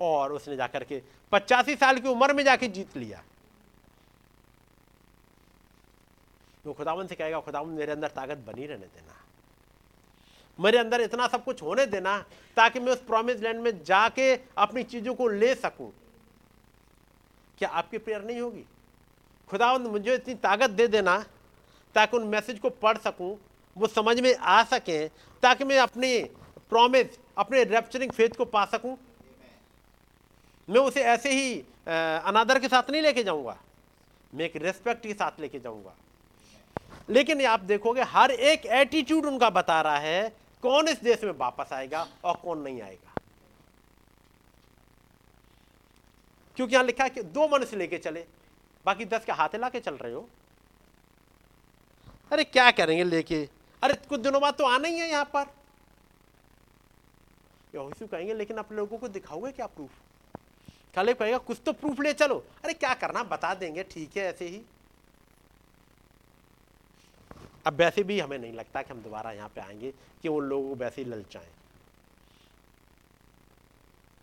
और 0.00 0.32
उसने 0.32 0.56
जाकर 0.56 0.84
के 0.84 1.02
पचासी 1.32 1.74
साल 1.76 1.98
की 1.98 2.08
उम्र 2.08 2.32
में 2.32 2.44
जाके 2.44 2.68
जीत 2.68 2.96
लिया। 2.96 3.22
वो 6.66 6.72
खुदावन 6.72 7.06
से 7.06 7.14
कहेगा 7.14 7.40
खुदावन 7.40 7.68
मेरे 7.68 7.92
अंदर 7.92 8.08
ताकत 8.08 8.38
बनी 8.38 8.66
रहने 8.66 8.86
देना। 8.86 9.14
मेरे 10.58 10.78
अंदर 10.78 11.00
इतना 11.00 11.26
सब 11.26 11.44
कुछ 11.44 11.62
होने 11.62 11.86
देना 11.86 12.18
ताकि 12.56 12.80
मैं 12.80 12.92
उस 12.92 13.00
प्रॉमिस 13.00 13.40
लैंड 13.40 13.60
में 13.60 13.84
जाके 13.84 14.34
अपनी 14.58 14.82
चीज़ों 14.82 15.14
को 15.14 15.28
ले 15.28 15.54
सकूँ। 15.54 15.92
क्या 17.58 17.68
आपकी 17.68 17.98
प्रेयर 17.98 18.24
नहीं 18.24 18.40
होगी? 18.40 18.64
खुदावंद, 19.48 19.86
मुझे 19.86 20.14
इतनी 20.14 20.34
ताकत 20.34 20.70
दे 20.70 20.86
देना 20.88 21.24
ताकि 21.96 22.16
उन 22.16 22.26
मैसेज 22.28 22.58
को 22.58 22.70
पढ़ 22.70 22.98
सकूँ, 22.98 23.36
वो 23.76 23.86
समझ 23.86 24.20
में 24.20 24.34
आ 24.34 24.62
सके, 24.64 25.06
ताकि 25.42 25.64
मैं 25.64 25.78
अपने 25.78 26.18
प्रॉमिस 26.70 27.18
अपने 27.38 27.62
रेप्चरिंग 27.64 28.12
फेथ 28.12 28.36
को 28.36 28.44
पा 28.46 28.64
सकूँ। 28.66 28.96
मैं 30.68 30.80
उसे 30.80 31.02
ऐसे 31.04 31.32
ही 31.32 31.58
अनादर 31.88 32.58
के 32.58 32.68
साथ 32.68 32.90
नहीं 32.90 33.02
लेके 33.02 33.22
जाऊँगा। 33.22 33.56
मैं 34.32 34.44
एक 34.44 34.56
रेस्पेक्ट 34.56 35.02
के 35.02 35.14
साथ 35.14 35.40
लेके 35.40 35.58
जाऊँगा। 35.58 35.94
लेकिन 37.10 37.44
आप 37.46 37.60
देखोगे, 37.62 38.02
हर 38.02 38.30
एक 38.30 38.66
एटीट्यूड 38.66 39.26
उनका 39.26 39.50
बता 39.50 39.80
रहा 39.82 39.98
है, 39.98 40.28
कौन 40.62 40.88
इस 40.88 41.02
देश 41.02 41.24
में 41.24 41.32
वापस 41.32 41.72
आएगा 41.72 42.06
और 42.24 42.36
कौन 42.36 42.58
नहीं 42.58 42.80
आएगा। 42.82 43.14
क्योंकि 46.56 46.74
यहाँ 46.74 46.84
लिखा 46.84 47.04
है 47.04 47.10
कि 47.10 47.22
दो 47.22 47.48
मनुष्य 47.48 47.76
लेके 47.76 47.98
चले, 47.98 48.24
बाकी 48.86 49.04
दस 49.04 49.24
के 49.24 49.32
हाथे 49.32 49.58
ला 49.58 49.68
के 49.68 49.80
चल 49.80 49.94
रहे 49.94 50.12
हो। 50.12 50.28
अरे 52.32 52.44
क्या 52.44 52.70
करेंगे 52.70 53.04
लेके? 53.04 53.48
अरे 53.82 53.94
कुछ 54.08 54.20
दिनों 54.20 54.40
बाद 54.40 54.54
तो 54.54 54.64
आना 54.64 54.88
ही 54.88 54.98
है 54.98 55.08
यहाँ 55.08 55.24
पर। 55.24 55.46
यहोशू 57.74 58.06
कहेंगे, 58.06 58.34
लेकिन 58.34 58.58
आप 58.58 58.72
लोगों 58.72 58.98
को 58.98 59.08
दिखाओगे 59.08 59.52
क्या 59.52 59.66
प्रूफ 59.66 59.90
काले 60.94 61.14
कहेगा, 61.14 61.38
कुछ 61.38 61.60
तो 61.66 61.72
प्रूफ 61.72 62.00
ले 62.00 62.12
चलो। 62.12 62.44
अरे 62.64 62.72
क्या 62.72 62.94
करना, 62.94 63.22
बता 63.22 63.54
देंगे, 63.54 63.82
ठीक 63.82 64.16
है, 64.16 64.24
ऐसे 64.24 64.48
ही। 64.48 64.62
अब 67.66 67.74
वैसे 67.74 68.02
भी 68.02 68.20
हमें 68.20 68.38
नहीं 68.38 68.52
लगता 68.52 68.82
कि 68.82 68.90
हम 68.90 69.02
दोबारा 69.02 69.32
यहाँ 69.32 69.48
पे 69.48 69.60
आएँगे, 69.60 69.94
कि 70.22 70.28
उन 70.28 70.44
लोगों 70.44 70.68
को 70.68 70.74
वैसे 70.74 71.02
ही 71.02 71.10
ललचाएँ। 71.10 71.48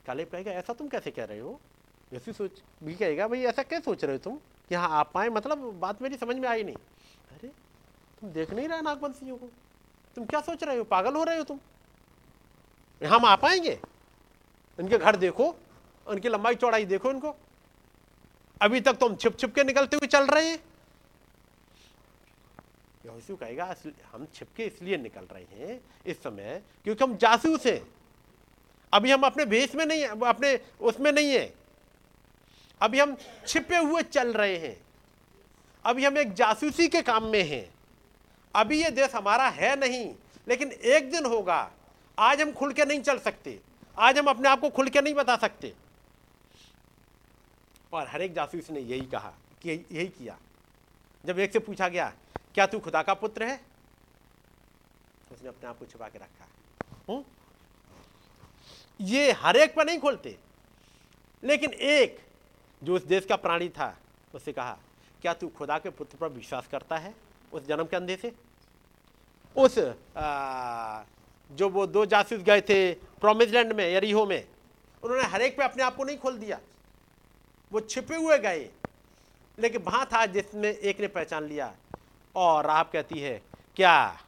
कालेब 0.07 0.29
कहेगा, 0.29 0.51
ऐसा 0.51 0.73
तुम 0.73 0.87
कैसे 0.87 1.11
कह 1.11 1.25
रहे 1.25 1.39
हो? 1.39 1.59
ऐसी 2.13 2.33
सोच 2.33 2.51
भी 2.83 2.95
कहेगा, 2.95 3.27
भाई 3.27 3.43
ऐसा 3.43 3.63
क्या 3.63 3.79
सोच 3.79 4.03
रहे 4.03 4.13
हो 4.13 4.19
तुम? 4.19 4.35
कि 4.69 4.75
हाँ 4.75 4.89
आप 4.89 5.11
पाए 5.13 5.29
मतलब 5.29 5.79
बात 5.79 6.01
मेरी 6.01 6.17
समझ 6.17 6.35
में 6.35 6.49
आई 6.49 6.63
नहीं। 6.63 6.75
तुम 8.23 8.31
देख 8.31 8.51
नहीं 8.51 8.67
रहे 8.67 8.81
नागवंशियों 8.81 9.37
को? 9.37 9.49
तुम 10.15 10.25
क्या 10.25 10.41
सोच 10.41 10.63
रहे 10.63 10.77
हो? 10.77 10.83
पागल 10.83 11.13
हो 11.13 11.23
रहे 11.23 11.37
हो 11.37 11.43
तुम? 11.43 11.59
हम 13.05 13.25
आ 13.25 13.35
पाएँगे? 13.35 13.79
इनके 14.79 14.97
घर 14.97 15.15
देखो 15.15 15.55
उनकी 16.07 16.29
लंबाई 16.29 16.55
चौड़ाई 16.55 16.85
देखो 16.85 17.11
इनको। 17.11 17.35
अभी 18.61 18.81
तक 18.81 18.93
तुम 18.93 19.15
छिप 19.15 19.37
छिप 19.39 19.55
के 19.55 19.63
निकलते 19.63 19.95
हुए 19.95 20.07
चल 20.07 20.27
रहे 20.27 20.49
हैं। 20.49 20.59
कहेगा 23.35 23.71
"इसलिए- 23.71 24.05
हम 24.11 24.27
छिपके 24.33 24.65
इसलिए 24.65 24.97
निकल 24.97 25.21
रहे 25.21 25.43
हैं 25.43 25.81
इस 26.05 26.17
समय 26.17 26.63
क्योंकि 26.83 27.03
हम 27.03 27.17
जासूस 27.17 27.65
हैं। 27.65 27.93
अभी 28.93 29.11
हम 29.11 29.21
अपने 29.21 29.45
भेष 29.45 29.75
में 29.75 29.85
नहीं 29.85 30.01
है, 30.01 30.07
अपने 30.07 30.59
उसमें 30.81 31.11
नहीं 31.11 31.33
है। 31.33 31.55
अभी 32.81 32.99
हम 32.99 33.17
छिपे 33.47 33.77
हुए 33.77 34.01
चल 34.01 34.33
रहे 34.33 34.57
हैं। 34.57 34.85
अभी 35.85 36.05
हम 36.05 36.17
एक 36.17 36.33
जासूसी 36.33 36.87
के 36.87 37.01
काम 37.01 37.23
में 37.23 37.43
हैं। 37.43 37.72
अभी 38.55 38.83
ये 38.83 38.91
देश 38.91 39.15
हमारा 39.15 39.49
है 39.49 39.79
नहीं, 39.79 40.15
लेकिन 40.47 40.71
एक 40.71 41.11
दिन 41.11 41.25
होगा, 41.25 41.71
आज 42.19 42.41
हम 42.41 42.51
खुल 42.51 42.73
के 42.73 42.85
नहीं 42.85 43.01
चल 43.01 43.19
सकते, 43.19 43.59
आज 43.99 44.17
हम 44.17 44.25
अपने 44.25 44.49
आप 44.49 44.59
को 44.59 44.69
खुल 44.69 44.89
के 44.89 45.01
नहीं 45.01 45.13
बता 45.13 45.35
सकते। 45.35 45.73
और 47.93 48.07
हर 48.07 48.21
एक 48.21 48.33
जासूस 48.33 48.69
ने 48.69 48.79
यही 48.79 49.01
कहा, 49.01 49.33
कि 49.61 49.85
यही 49.91 50.07
किया। 50.07 50.37
जब 51.25 51.39
एक 51.39 51.53
से 51.53 51.59
पूछा 51.59 51.89
गया, 51.89 52.13
क्या 52.53 52.65
तू 52.65 52.79
खुदा 52.79 53.03
का 53.03 53.13
पुत्र 53.13 53.43
है? 53.43 53.61
उसने 55.31 55.49
अपने 55.49 55.69
आप 55.69 55.79
को 55.79 55.85
छुपा 55.85 56.07
के 56.07 56.19
रखा। 56.19 56.47
हूँ? 57.09 57.25
ये 59.01 59.31
हर 59.31 59.57
एक 59.57 59.75
पर 59.75 59.85
नहीं 59.85 59.99
खोलते। 59.99 60.37
लेकिन 61.43 61.73
एक, 61.73 62.19
जो 62.83 62.95
उस 62.95 63.03
देश 63.03 63.25
का 63.25 63.35
प्राणी 63.35 63.69
था, 63.69 63.97
उससे 64.35 64.53
कहा, 64.53 64.77
क्या 65.21 65.33
तू 65.33 65.47
खुदा 65.47 65.77
के 65.79 65.89
पुत्र 65.89 66.17
पर 66.17 66.27
विश्वास 66.27 66.67
करता 66.67 66.97
है? 66.97 67.22
उस 67.53 67.67
जन्म 67.67 67.83
के 67.83 67.95
अंधे 67.95 68.15
से? 68.15 68.31
उस 69.55 69.77
आ, 70.17 71.03
जो 71.49 71.69
वो 71.69 71.85
दो 71.87 72.05
जासूस 72.05 72.41
गए 72.41 72.61
थे 72.61 72.93
प्रोमिस 72.93 73.49
लैंड 73.49 73.73
में 73.73 73.85
यरीहो 73.85 74.25
में 74.25 74.43
उन्होंने 75.03 75.23
हर 75.23 75.41
एक 75.41 75.57
पे 75.57 75.63
अपने 75.63 75.83
आप 75.83 75.95
को 75.95 76.03
नहीं 76.03 76.17
खोल 76.17 76.37
दिया। 76.37 76.59
वो 77.71 77.79
छिपे 77.79 78.15
हुए 78.15 78.37
गए 78.39 78.69
लेकिन 79.57 79.81
वहाँ 79.81 80.05
था 80.05 80.25
जिसमें 80.25 80.69
एक 80.69 80.99
ने 81.01 81.07
पहचान 81.07 81.43
लिया। 81.43 81.73
और 82.35 82.65
आप 82.65 82.91
कहती 82.91 83.19
है 83.19 83.41
क्या 83.75 84.19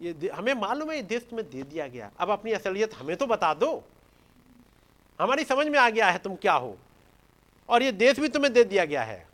ये 0.00 0.30
हमें 0.34 0.52
मालूम 0.54 0.90
है 0.90 0.96
ये 0.96 1.02
देश 1.02 1.22
तुम्हें 1.30 1.48
दे 1.50 1.62
दिया 1.62 1.86
गया। 1.86 2.10
अब 2.18 2.30
अपनी 2.30 2.52
असलियत 2.52 2.94
हमें 2.94 3.16
तो 3.16 3.26
बता 3.26 3.54
दो। 3.54 3.72
हमारी 5.20 5.44
समझ 5.44 5.66
में 5.66 5.78
आ 5.78 5.88
गया 5.90 6.10
है 6.10 6.18
तुम 6.18 6.34
क्या 6.36 6.52
हो। 6.52 6.76
और 7.68 7.82
ये 7.82 7.92
देश 7.92 8.20
भी 8.20 8.28
तुम्हें 8.28 8.52
दे 8.52 8.64
दिया 8.64 8.84
गया 8.84 9.02
है। 9.02 9.27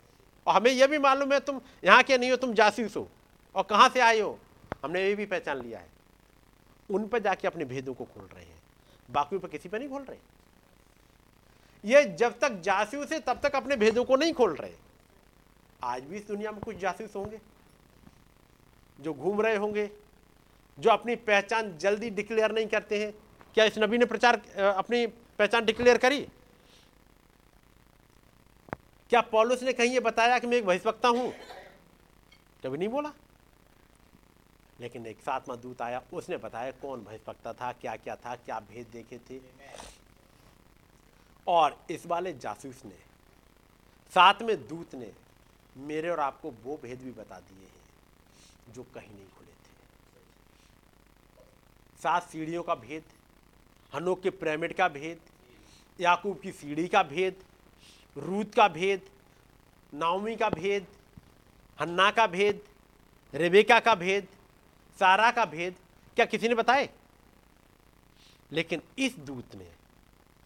और 0.47 0.55
हमें 0.55 0.71
यह 0.71 0.87
भी 0.87 0.97
मालूम 0.97 1.33
है 1.33 1.39
तुम 1.39 1.61
यहाँ 1.83 2.03
के 2.03 2.17
नहीं 2.17 2.31
हो, 2.31 2.35
तुम 2.37 2.53
जासूस 2.53 2.95
हो। 2.97 3.07
और 3.55 3.63
कहाँ 3.63 3.89
से 3.89 3.99
आए 3.99 4.19
हो? 4.19 4.37
हमने 4.83 5.03
ये 5.03 5.15
भी 5.15 5.25
पहचान 5.25 5.61
लिया 5.61 5.79
है। 5.79 5.89
उन 6.89 7.07
पर 7.07 7.19
जाके 7.19 7.47
अपने 7.47 7.65
भेदों 7.65 7.93
को 7.93 8.05
खोल 8.05 8.25
रहे 8.25 8.43
हैं। 8.43 8.61
बाकी 9.09 9.37
पर 9.37 9.47
किसी 9.47 9.69
पर 9.69 9.79
नहीं 9.79 9.89
खोल 9.89 10.03
रहे। 10.03 10.17
ये 11.83 12.03
जब 12.15 12.39
तक 12.39 12.61
जासूस 12.61 13.11
है, 13.11 13.19
तब 13.19 13.39
तक 13.43 13.55
अपने 13.55 13.75
भेदों 13.75 14.03
को 14.05 14.15
नहीं 14.15 14.33
खोल 14.33 14.55
रहे। 14.55 14.73
आज 15.83 16.03
भी 16.03 16.17
इस 16.17 16.27
दुनिया 16.27 16.51
में 16.51 16.59
कुछ 16.61 16.75
जासूस 16.75 17.15
होंगे, 17.15 17.39
जो 18.99 19.13
घूम 19.13 19.41
रहे 19.41 19.55
होंगे, 19.55 19.89
जो 20.77 20.89
अपनी 20.89 21.15
पहचान 21.15 21.77
जल्दी 21.77 22.09
डिक्लेयर 22.09 22.51
नहीं 22.51 22.67
करते 22.67 23.03
हैं। 23.03 23.13
क्या 23.55 23.65
इस 23.65 23.77
नबी 23.77 23.97
ने 23.97 24.05
प्रचार 24.05 24.41
अपनी 24.59 25.05
पहचान 25.07 25.65
डिक्लेयर 25.65 25.97
करी? 25.97 26.27
क्या 29.09 29.21
पॉलुस 29.21 29.63
ने 29.63 29.73
कहीं 29.73 29.91
ये 29.91 29.99
बताया 29.99 30.39
कि 30.39 30.47
मैं 30.47 30.57
एक 30.57 30.65
भविष्यवक्ता 30.65 31.07
हूँ? 31.07 31.33
कभी 32.63 32.77
नहीं 32.77 32.89
बोला? 32.89 33.11
लेकिन 34.79 35.05
एक 35.05 35.19
सातवा 35.19 35.55
दूत 35.55 35.81
आया, 35.81 36.01
उसने 36.13 36.37
बताया 36.37 36.71
कौन 36.71 37.03
भविष्यवक्ता 37.03 37.53
था 37.53 37.71
क्या 37.71 37.95
क्या 37.95 38.15
था, 38.15 38.35
क्या 38.35 38.59
भेद 38.59 38.87
देखे 38.87 39.19
थे। 39.29 39.39
और 41.47 41.85
इस 41.89 42.05
वाले 42.05 42.33
जासूस 42.33 42.81
ने, 42.85 42.97
सातवें 44.11 44.67
दूत 44.67 44.95
ने 44.95 45.11
मेरे 45.77 46.09
और 46.09 46.19
आपको 46.19 46.51
वो 46.63 46.79
भेद 46.83 47.01
भी 47.01 47.11
बता 47.11 47.39
दिए 47.39 47.65
हैं, 47.65 48.73
जो 48.73 48.83
कहीं 48.83 49.15
नहीं 49.15 49.27
खुले 49.27 49.51
थे। 49.51 49.73
सात 52.03 52.29
सीढ़ियों 52.29 52.63
का 52.63 52.75
भेद, 52.75 53.03
हनोक 53.93 54.21
के 54.21 54.29
पिरामिड 54.29 54.73
का 54.73 54.87
भेद, 54.87 55.19
याकूब 55.99 56.39
की 56.39 56.51
सीढ़ी 56.51 56.87
का 56.87 57.03
भेद 57.03 57.43
रूत 58.17 58.55
का 58.55 58.67
भेद, 58.67 59.01
नाओमी 59.93 60.35
का 60.35 60.49
भेद, 60.49 60.87
हन्ना 61.79 62.11
का 62.11 62.27
भेद, 62.27 62.61
रेबेका 63.33 63.79
का 63.79 63.95
भेद, 63.95 64.27
सारा 64.99 65.31
का 65.31 65.45
भेद, 65.45 65.75
क्या 66.15 66.25
किसी 66.25 66.47
ने 66.47 66.55
बताए? 66.55 66.89
लेकिन 68.51 68.81
इस 68.99 69.15
दूत 69.15 69.55
ने 69.55 69.71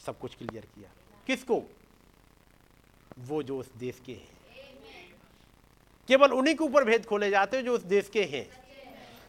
सब 0.06 0.20
कुछ 0.20 0.36
क्लियर 0.36 0.66
किया। 0.66 0.90
किसको? 1.28 1.64
वो 3.20 3.44
जो 3.44 3.60
उस 3.60 3.74
देश 3.74 4.02
के 4.06 4.14
हैं। 4.14 4.30
केवल 6.08 6.34
उन्हीं 6.34 6.56
के 6.56 6.64
ऊपर 6.64 6.84
भेद 6.84 7.06
खोले 7.06 7.30
जाते 7.30 7.58
हैं 7.58 7.66
जो 7.66 7.74
उस 7.74 7.82
देश 7.82 8.10
के 8.10 8.24
हैं। 8.24 8.50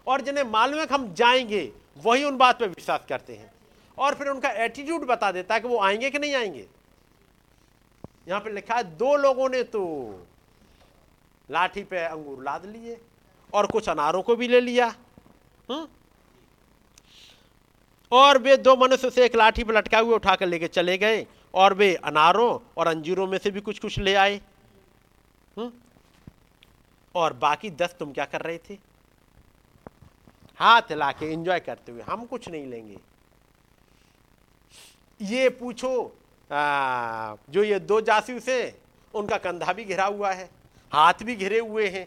और 0.06 0.20
जिन्हें 0.20 0.44
मालूम 0.44 0.80
है 0.80 0.86
कि 0.86 0.94
हम 0.94 1.14
जाएँगे, 1.14 1.72
वही 1.96 2.24
उन 2.24 2.36
बात 2.36 2.60
पर 2.60 2.68
विश्वास 2.68 3.04
करते 3.08 3.36
हैं। 3.36 3.54
और 3.98 4.14
फिर 4.14 4.28
उनका 4.28 4.50
एटीट्यूड 4.50 5.00
बता 5.00 5.32
देता 5.32 5.54
है 5.54 5.60
कि 5.60 5.68
वो 5.68 5.80
आएँगे 5.80 6.10
कि 6.10 6.18
नहीं 6.18 6.34
आएँगे। 6.34 6.79
यहाँ 8.26 8.40
पे 8.40 8.50
लिखा 8.50 8.74
है, 8.74 8.82
दो 8.96 9.16
लोगों 9.16 9.48
ने 9.48 9.62
तो 9.62 9.82
लाठी 11.48 11.82
पे 11.84 12.04
अंगूर 12.04 12.42
लाद 12.44 12.66
लिए 12.66 13.00
और 13.52 13.66
कुछ 13.66 13.88
अनारों 13.88 14.22
को 14.22 14.36
भी 14.36 14.48
ले 14.48 14.60
लिया 14.60 14.94
हुँ? 15.70 15.86
और 18.12 18.38
वे 18.38 18.56
दो 18.56 18.76
मनुष्य 18.76 19.10
से 19.10 19.24
एक 19.24 19.36
लाठी 19.36 19.64
पर 19.64 19.76
लटका 19.76 19.98
हुए 19.98 20.14
उठाकर 20.14 20.46
लेके 20.46 20.68
चले 20.68 20.96
गए 20.98 21.26
और 21.54 21.74
वे 21.74 21.94
अनारों 21.94 22.58
और 22.78 22.86
अंजीरों 22.86 23.26
में 23.26 23.38
से 23.38 23.50
भी 23.50 23.60
कुछ 23.60 23.78
कुछ 23.78 23.98
ले 23.98 24.14
आए 24.14 24.40
हुँ? 25.56 25.72
और 27.14 27.32
बाकी 27.32 27.70
दस 27.70 27.94
तुम 27.98 28.12
क्या 28.12 28.24
कर 28.24 28.40
रहे 28.40 28.58
थे 28.58 28.78
हाथ 30.58 30.92
ला 30.92 31.10
के 31.12 31.32
इंजॉय 31.32 31.60
करते 31.60 31.92
हुए 31.92 32.02
हम 32.02 32.24
कुछ 32.26 32.48
नहीं 32.48 32.66
लेंगे 32.66 32.98
ये 35.20 35.48
पूछो 35.48 35.90
आ, 36.50 37.36
जो 37.50 37.62
ये 37.64 37.78
दो 37.80 38.00
जासूस 38.00 38.48
है 38.48 38.76
उनका 39.14 39.36
कंधा 39.38 39.72
भी 39.72 39.84
घिरा 39.84 40.04
हुआ 40.06 40.32
है 40.32 40.48
हाथ 40.92 41.22
भी 41.24 41.36
घिरे 41.36 41.58
हुए 41.58 41.88
हैं। 41.88 42.06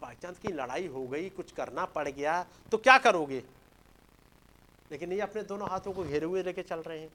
बाई 0.00 0.14
चांस 0.22 0.38
की 0.38 0.52
लड़ाई 0.52 0.86
हो 0.86 1.06
गई 1.06 1.28
कुछ 1.30 1.52
करना 1.52 1.84
पड़ 1.86 2.08
गया 2.08 2.42
तो 2.72 2.78
क्या 2.78 2.96
करोगे? 2.98 3.42
लेकिन 4.92 5.12
ये 5.12 5.20
अपने 5.20 5.42
दोनों 5.42 5.68
हाथों 5.70 5.92
को 5.92 6.04
घेरे 6.04 6.26
हुए 6.26 6.42
लेके 6.42 6.62
चल 6.62 6.80
रहे 6.80 6.98
हैं। 6.98 7.10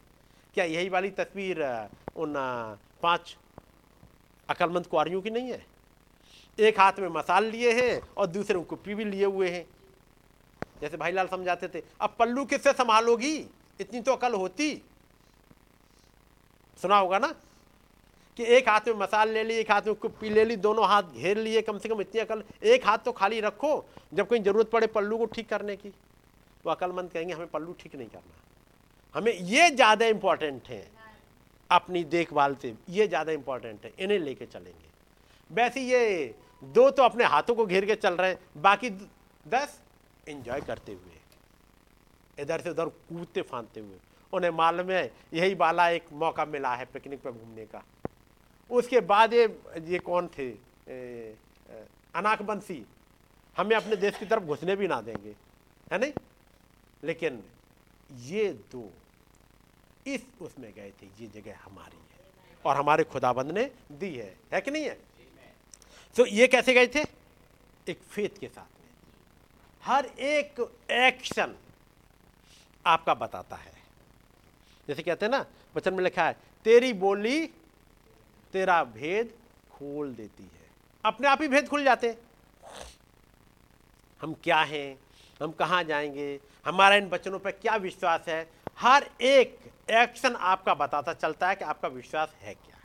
क्या 0.56 0.66
यही 0.66 0.90
वाली 0.90 1.10
तस्वीर 1.12 1.64
उन 2.16 2.34
पाँच 3.04 3.36
अकलमंद 4.50 4.88
कुआरियों 4.88 5.22
की 5.22 5.30
नहीं 5.30 5.52
है? 5.52 5.66
एक 6.58 6.80
हाथ 6.80 7.00
में 7.00 7.08
मसाल 7.10 7.46
लिए 7.46 7.72
हैं 7.74 8.02
और 8.18 8.28
दूसरे 8.28 8.58
में 8.58 8.66
कुप्पी 8.66 8.96
भी 8.96 9.06
लिए 9.06 9.26
हुए 9.26 9.50
हैं। 9.50 9.66
जैसे 10.82 10.98
भाई 10.98 11.12
लाल 11.12 11.28
समझाते 11.28 11.68
थे 11.68 11.84
अब 12.02 12.16
पल्लू 12.20 12.46
किससे 12.46 12.72
संभालोगी? 12.74 13.36
इतनी 13.80 14.02
तो 14.02 14.14
अकल 14.14 14.34
होती। 14.34 14.74
सुना 16.80 16.98
होगा 16.98 17.20
ना? 17.20 17.34
कि 18.40 18.46
एक 18.48 18.70
हाथ 18.70 18.88
में 18.88 18.94
मसाल 18.96 19.30
ले 19.30 19.44
ली, 19.44 19.54
एक 19.54 19.72
हाथ 19.72 19.82
में 19.82 19.96
कुप्पी 19.96 20.30
ले 20.30 20.44
ली, 20.46 20.56
दोनों 20.58 20.88
हाथ 20.88 21.04
घेर 21.14 21.38
लिए, 21.38 21.62
कम 21.62 21.78
से 21.78 21.90
कम 21.90 22.02
इतनी 22.02 22.22
अकल। 22.22 22.44
एक 22.64 22.86
हाथ 22.88 22.98
तो 22.98 23.12
खाली 23.12 23.40
रखो, 23.42 23.86
जब 24.14 24.28
कोई 24.28 24.40
ज़रूरत 24.40 24.70
पड़े 24.72 24.88
पल्लू 24.88 25.18
को 25.18 25.26
ठीक 25.28 25.50
करने 25.50 25.76
की। 25.76 25.90
तो 26.64 26.70
अकलमंद 26.70 27.12
कहेंगे, 27.12 27.34
हमें 27.34 27.48
पल्लू 27.48 27.74
ठीक 27.80 27.96
नहीं 27.96 28.08
करना। 28.08 28.34
हमें 29.16 29.32
ये 29.34 29.70
ज़्यादा 29.72 30.06
इंपॉर्टेंट 30.06 30.68
है 30.68 30.88
अपनी 31.70 32.04
देखभाल 32.06 32.56
से। 32.56 32.74
ये 32.90 33.08
ज़्यादा 33.08 33.32
इंपॉर्टेंट 33.32 33.86
है, 33.86 33.92
इन्हें 34.00 34.20
लेके 34.20 34.46
चलेंगे। 34.46 34.88
वैसे 35.50 35.82
ये 35.82 36.36
दो 36.64 36.90
तो 36.90 37.04
अपने 37.04 37.24
हाथों 37.26 37.56
को 37.56 37.66
घेर 37.66 37.86
के 37.86 37.96
चल 37.96 38.14
रहे 38.14 38.32
हैं। 38.32 38.62
बाकी 38.62 38.90
दस 39.46 39.80
एंजॉय 40.28 40.62
करते 40.62 40.92
हुए। 40.92 41.18
इधर 42.38 42.62
से 42.62 42.70
उधर 42.70 42.86
कूदते 42.86 43.42
फांदते 43.42 43.80
हुए। 43.80 43.98
उन्हें 44.34 44.52
मालूम 44.52 44.90
है, 44.92 45.12
यही 45.34 45.54
वाला 45.56 45.90
एक 45.90 46.12
मौका 46.14 46.46
मिला 46.46 46.76
है 46.76 46.86
पिकनिक 46.86 47.22
पर 47.22 47.32
घूमने 47.32 47.66
का। 47.66 47.84
उसके 48.70 49.00
बाद 49.02 49.34
ये 49.34 49.46
ये 49.84 50.00
कौन 50.00 50.28
थे? 50.28 50.50
अनाक 52.16 52.42
बंसी 52.42 52.86
हमें 53.58 53.76
अपने 53.76 53.96
देश 53.96 54.18
की 54.18 54.26
तरफ़ 54.26 54.44
घुसने 54.44 54.76
भी 54.76 54.88
ना 54.88 55.00
देंगे, 55.02 55.36
है 55.92 56.00
नहीं? 56.00 56.14
लेकिन 57.04 57.44
ये 58.12 58.50
दो 58.72 58.92
इस 60.08 60.26
उसमें 60.42 60.72
गए 60.74 60.92
थे, 60.92 61.06
ये 61.20 61.28
जगह 61.32 61.58
हमारी 61.64 61.98
है, 61.98 62.26
और 62.66 62.76
हमारे 62.76 63.04
खुदाबंद 63.04 63.52
ने 63.52 63.70
दी 63.92 64.14
है। 64.16 64.36
है 64.54 64.62
कि 64.62 64.72
नहीं 64.72 64.86
है? 64.86 64.98
तो 66.16 66.26
ये 66.26 66.48
कैसे 66.48 66.74
गए 66.74 66.88
थे? 66.88 67.04
एक 67.88 68.00
फेथ 68.04 68.40
के 68.40 68.48
साथ 68.48 68.80
में। 68.80 68.90
हर 69.84 70.06
एक 70.06 70.60
एक्शन 70.92 71.56
आपका 72.86 73.14
बताता 73.14 73.56
है। 73.56 73.78
जैसे 74.90 75.04
कहते 75.04 75.26
हैं 75.26 75.32
ना, 75.32 75.46
वचन 75.76 75.94
में 75.94 76.04
लिखा 76.04 76.24
है, 76.24 76.38
तेरी 76.64 76.94
बोली 76.94 77.48
तेरा 78.54 78.84
भेद 78.84 79.34
खोल 79.72 80.14
देती 80.14 80.44
है। 80.44 80.70
अपने 81.06 81.28
आप 81.28 81.42
ही 81.42 81.48
भेद 81.48 81.68
खुल 81.68 81.84
जाते 81.84 82.18
हम 84.22 84.34
क्या 84.34 84.58
हैं? 84.58 85.00
हम 85.44 85.52
कहाँ 85.52 85.84
जाएँगे? 85.84 86.40
हमारा 86.66 86.96
इन 86.96 87.10
बच्चनों 87.10 87.40
पर 87.40 87.52
क्या 87.52 87.76
विश्वास 87.76 88.26
है? 88.28 88.52
हर 88.80 89.10
एक 89.22 89.60
एक्शन 89.92 90.36
आपका 90.36 90.74
बताता 90.74 91.14
चलता 91.14 91.50
है 91.50 91.56
कि 91.56 91.64
आपका 91.64 91.88
विश्वास 91.88 92.34
है 92.40 92.54
क्या? 92.54 92.78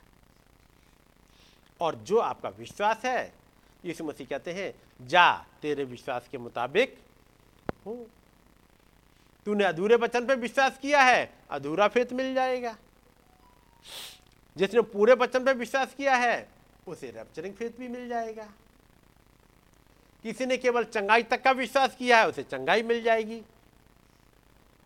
और 1.81 1.95
जो 1.95 2.17
आपका 2.17 2.49
विश्वास 2.49 3.05
है, 3.05 3.33
यीशु 3.85 4.03
मसीह 4.03 4.27
कहते 4.27 4.53
हैं, 4.53 4.73
जा, 5.07 5.45
तेरे 5.61 5.83
विश्वास 5.83 6.27
के 6.31 6.37
मुताबिक 6.37 6.99
हो। 7.85 8.07
तूने 9.45 9.63
अधूरे 9.63 9.95
वचन 9.95 10.25
पे 10.25 10.35
विश्वास 10.35 10.79
किया 10.81 11.01
है, 11.01 11.33
अधूरा 11.49 11.87
फेत 11.87 12.13
मिल 12.13 12.33
जाएगा। 12.33 12.77
जिसने 14.57 14.81
पूरे 14.81 15.13
वचन 15.13 15.45
पे 15.45 15.53
विश्वास 15.53 15.93
किया 15.93 16.15
है, 16.15 16.49
उसे 16.87 17.11
रैप्चरिंग 17.11 17.53
फेत 17.53 17.79
भी 17.79 17.87
मिल 17.87 18.09
जाएगा। 18.09 18.49
किसी 20.23 20.45
ने 20.45 20.57
केवल 20.57 20.83
चंगाई 20.83 21.23
तक 21.23 21.43
का 21.43 21.51
विश्वास 21.51 21.95
किया 21.95 22.19
है, 22.19 22.27
उसे 22.27 22.43
चंगाई 22.43 22.83
मिल 22.83 23.03
जाएगी। 23.03 23.41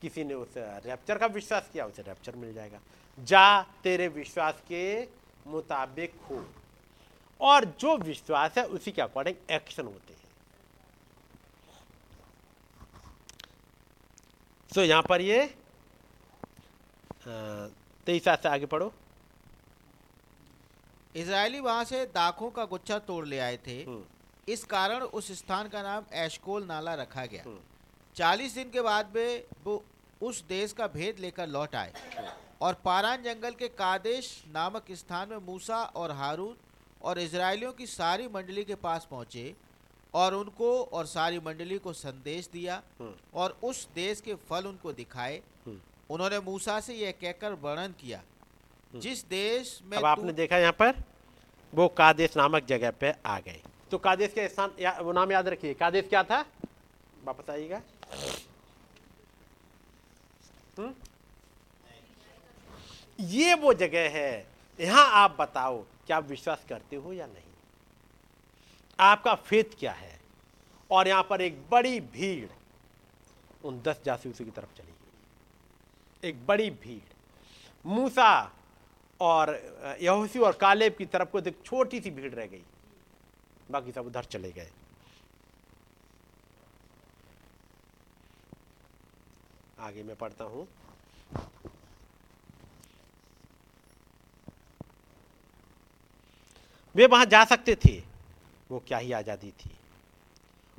किसी 0.01 0.23
ने 0.23 0.33
उस 0.33 0.53
रैप्चर 0.57 1.17
का 1.17 1.25
विश्वास 1.25 1.69
किया, 1.73 1.85
उसे 1.85 2.01
रैप्चर 2.01 2.35
मिल 2.35 2.53
जाएगा। 2.53 2.79
जा 3.19 3.61
तेरे 3.61 4.07
विश्वास 4.07 4.63
के 4.67 5.07
मुताबिक 5.47 6.13
हो। 6.29 6.49
और 7.41 7.65
जो 7.65 7.97
विश्वास 7.97 8.57
है, 8.57 8.63
उसी 8.63 8.91
के 8.91 9.01
अकॉर्डिंग 9.01 9.35
एक्शन 9.51 9.85
होते 9.85 10.13
हैं। 10.13 10.18
सो 14.71 14.81
यहाँ 14.81 15.01
पर 15.01 15.21
ये 15.21 15.45
तेईस 18.07 18.23
से 18.23 18.49
आगे 18.49 18.65
पढ़ो 18.65 18.91
इसराइली 21.15 21.59
वहाँ 21.59 21.83
से 21.83 22.05
दाखों 22.05 22.49
का 22.49 22.65
गुच्छा 22.65 22.97
तोड़ 23.01 23.25
ले 23.25 23.39
आए 23.39 23.57
थे 23.67 23.77
हम्म। 23.81 24.03
इस 24.47 24.63
कारण 24.65 25.01
उस 25.01 25.31
स्थान 25.31 25.67
का 25.67 25.81
नाम 25.81 26.05
एशकोल 26.15 26.63
नाला 26.65 26.93
रखा 26.93 27.25
गया 27.25 27.43
हम्म। 27.45 27.57
चालीस 28.15 28.55
दिन 28.55 28.69
के 28.69 28.81
बाद 28.81 29.11
वे 29.13 29.27
वो 29.65 29.83
उस 30.21 30.43
देश 30.49 30.73
का 30.73 30.87
भेद 30.89 31.19
लेकर 31.19 31.47
लौट 31.47 31.75
आए 31.75 31.91
हम्म। 32.17 32.31
और 32.61 32.73
पारान 32.85 33.23
जंगल 33.23 33.51
के 33.53 33.67
कादेश 33.75 34.31
नामक 34.53 34.91
स्थान 34.93 35.29
में 35.29 35.37
मूसा 35.45 35.83
और 35.95 36.11
हारून 36.11 36.55
और 37.01 37.19
इसराइलियों 37.19 37.71
की 37.73 37.85
सारी 37.87 38.27
मंडली 38.27 38.63
के 38.63 38.75
पास 38.77 39.07
पहुँचे 39.11 39.53
और 40.13 40.33
उनको 40.35 40.71
और 40.83 41.05
सारी 41.05 41.39
मंडली 41.39 41.77
को 41.77 41.93
संदेश 41.93 42.49
दिया 42.53 42.81
हम्म। 42.99 43.13
और 43.33 43.57
उस 43.63 43.87
देश 43.95 44.21
के 44.21 44.35
फल 44.49 44.67
उनको 44.67 44.93
दिखाए। 44.93 45.41
हम्म। 45.65 45.79
उन्होंने 46.09 46.39
मूसा 46.39 46.79
से 46.79 46.93
यह 46.93 47.11
कहकर 47.21 47.53
वर्णन 47.53 47.93
किया। 48.01 48.19
हम्म। 48.19 48.99
जिस 48.99 49.27
देश 49.29 49.79
में 49.85 49.97
अब 49.97 50.05
आपने 50.05 50.33
देखा 50.33 50.57
यहाँ 50.57 50.71
पर 50.71 51.03
वो 51.73 51.87
कादेश 51.87 52.37
नामक 52.37 52.65
जगह 52.65 52.91
पे 52.91 53.13
आ 53.25 53.39
गए 53.39 53.61
तो 53.91 53.97
कादेश 53.97 54.33
के 54.33 54.47
स्थान 54.47 54.71
या, 54.79 54.91
वो 55.01 55.11
नाम 55.11 55.31
याद 55.31 55.47
रखिए 55.47 55.73
कादेश 55.73 56.07
क्या 56.09 56.23
था? 56.23 56.45
वापस 57.23 57.49
आइएगा। 57.49 57.81
ये 63.19 63.53
वो 63.53 63.73
जगह 63.73 64.09
है। 64.09 64.47
यहाँ 64.79 65.05
आप 65.23 65.35
बताओ 65.39 65.77
क्या 66.07 66.17
आप 66.17 66.25
विश्वास 66.25 66.63
करते 66.69 66.95
हो 66.95 67.13
या 67.13 67.25
नहीं? 67.25 67.48
आपका 68.99 69.33
फेत 69.35 69.75
क्या 69.79 69.91
है? 69.91 70.17
और 70.89 71.07
यहाँ 71.07 71.23
पर 71.29 71.41
एक 71.41 71.59
बड़ी 71.71 71.99
भीड़ 71.99 72.49
उन 73.65 73.81
दस 73.81 74.01
जासूसों 74.05 74.45
की 74.45 74.51
तरफ़ 74.51 74.77
चली 74.77 74.91
गई। 74.91 76.27
एक 76.29 76.45
बड़ी 76.47 76.69
भीड़। 76.71 77.87
मूसा 77.87 78.51
और 79.19 79.49
यहोसी 80.01 80.39
और 80.39 80.53
कालेब 80.53 80.95
की 80.97 81.05
तरफ़ 81.05 81.29
को 81.29 81.39
एक 81.39 81.61
छोटी 81.65 81.99
सी 81.99 82.11
भीड़ 82.11 82.33
रह 82.33 82.45
गई। 82.45 82.63
बाकी 83.71 83.91
सब 83.91 84.05
उधर 84.05 84.23
चले 84.25 84.51
गए। 84.51 84.69
आगे 89.79 90.03
मैं 90.03 90.15
पढ़ता 90.15 90.43
हूँ। 90.43 90.67
वे 96.95 97.05
वहाँ 97.05 97.25
जा 97.25 97.43
सकते 97.45 97.75
थे। 97.75 97.97
वो 98.69 98.83
क्या 98.87 98.97
ही 98.97 99.11
आज़ादी 99.11 99.51
थी। 99.51 99.71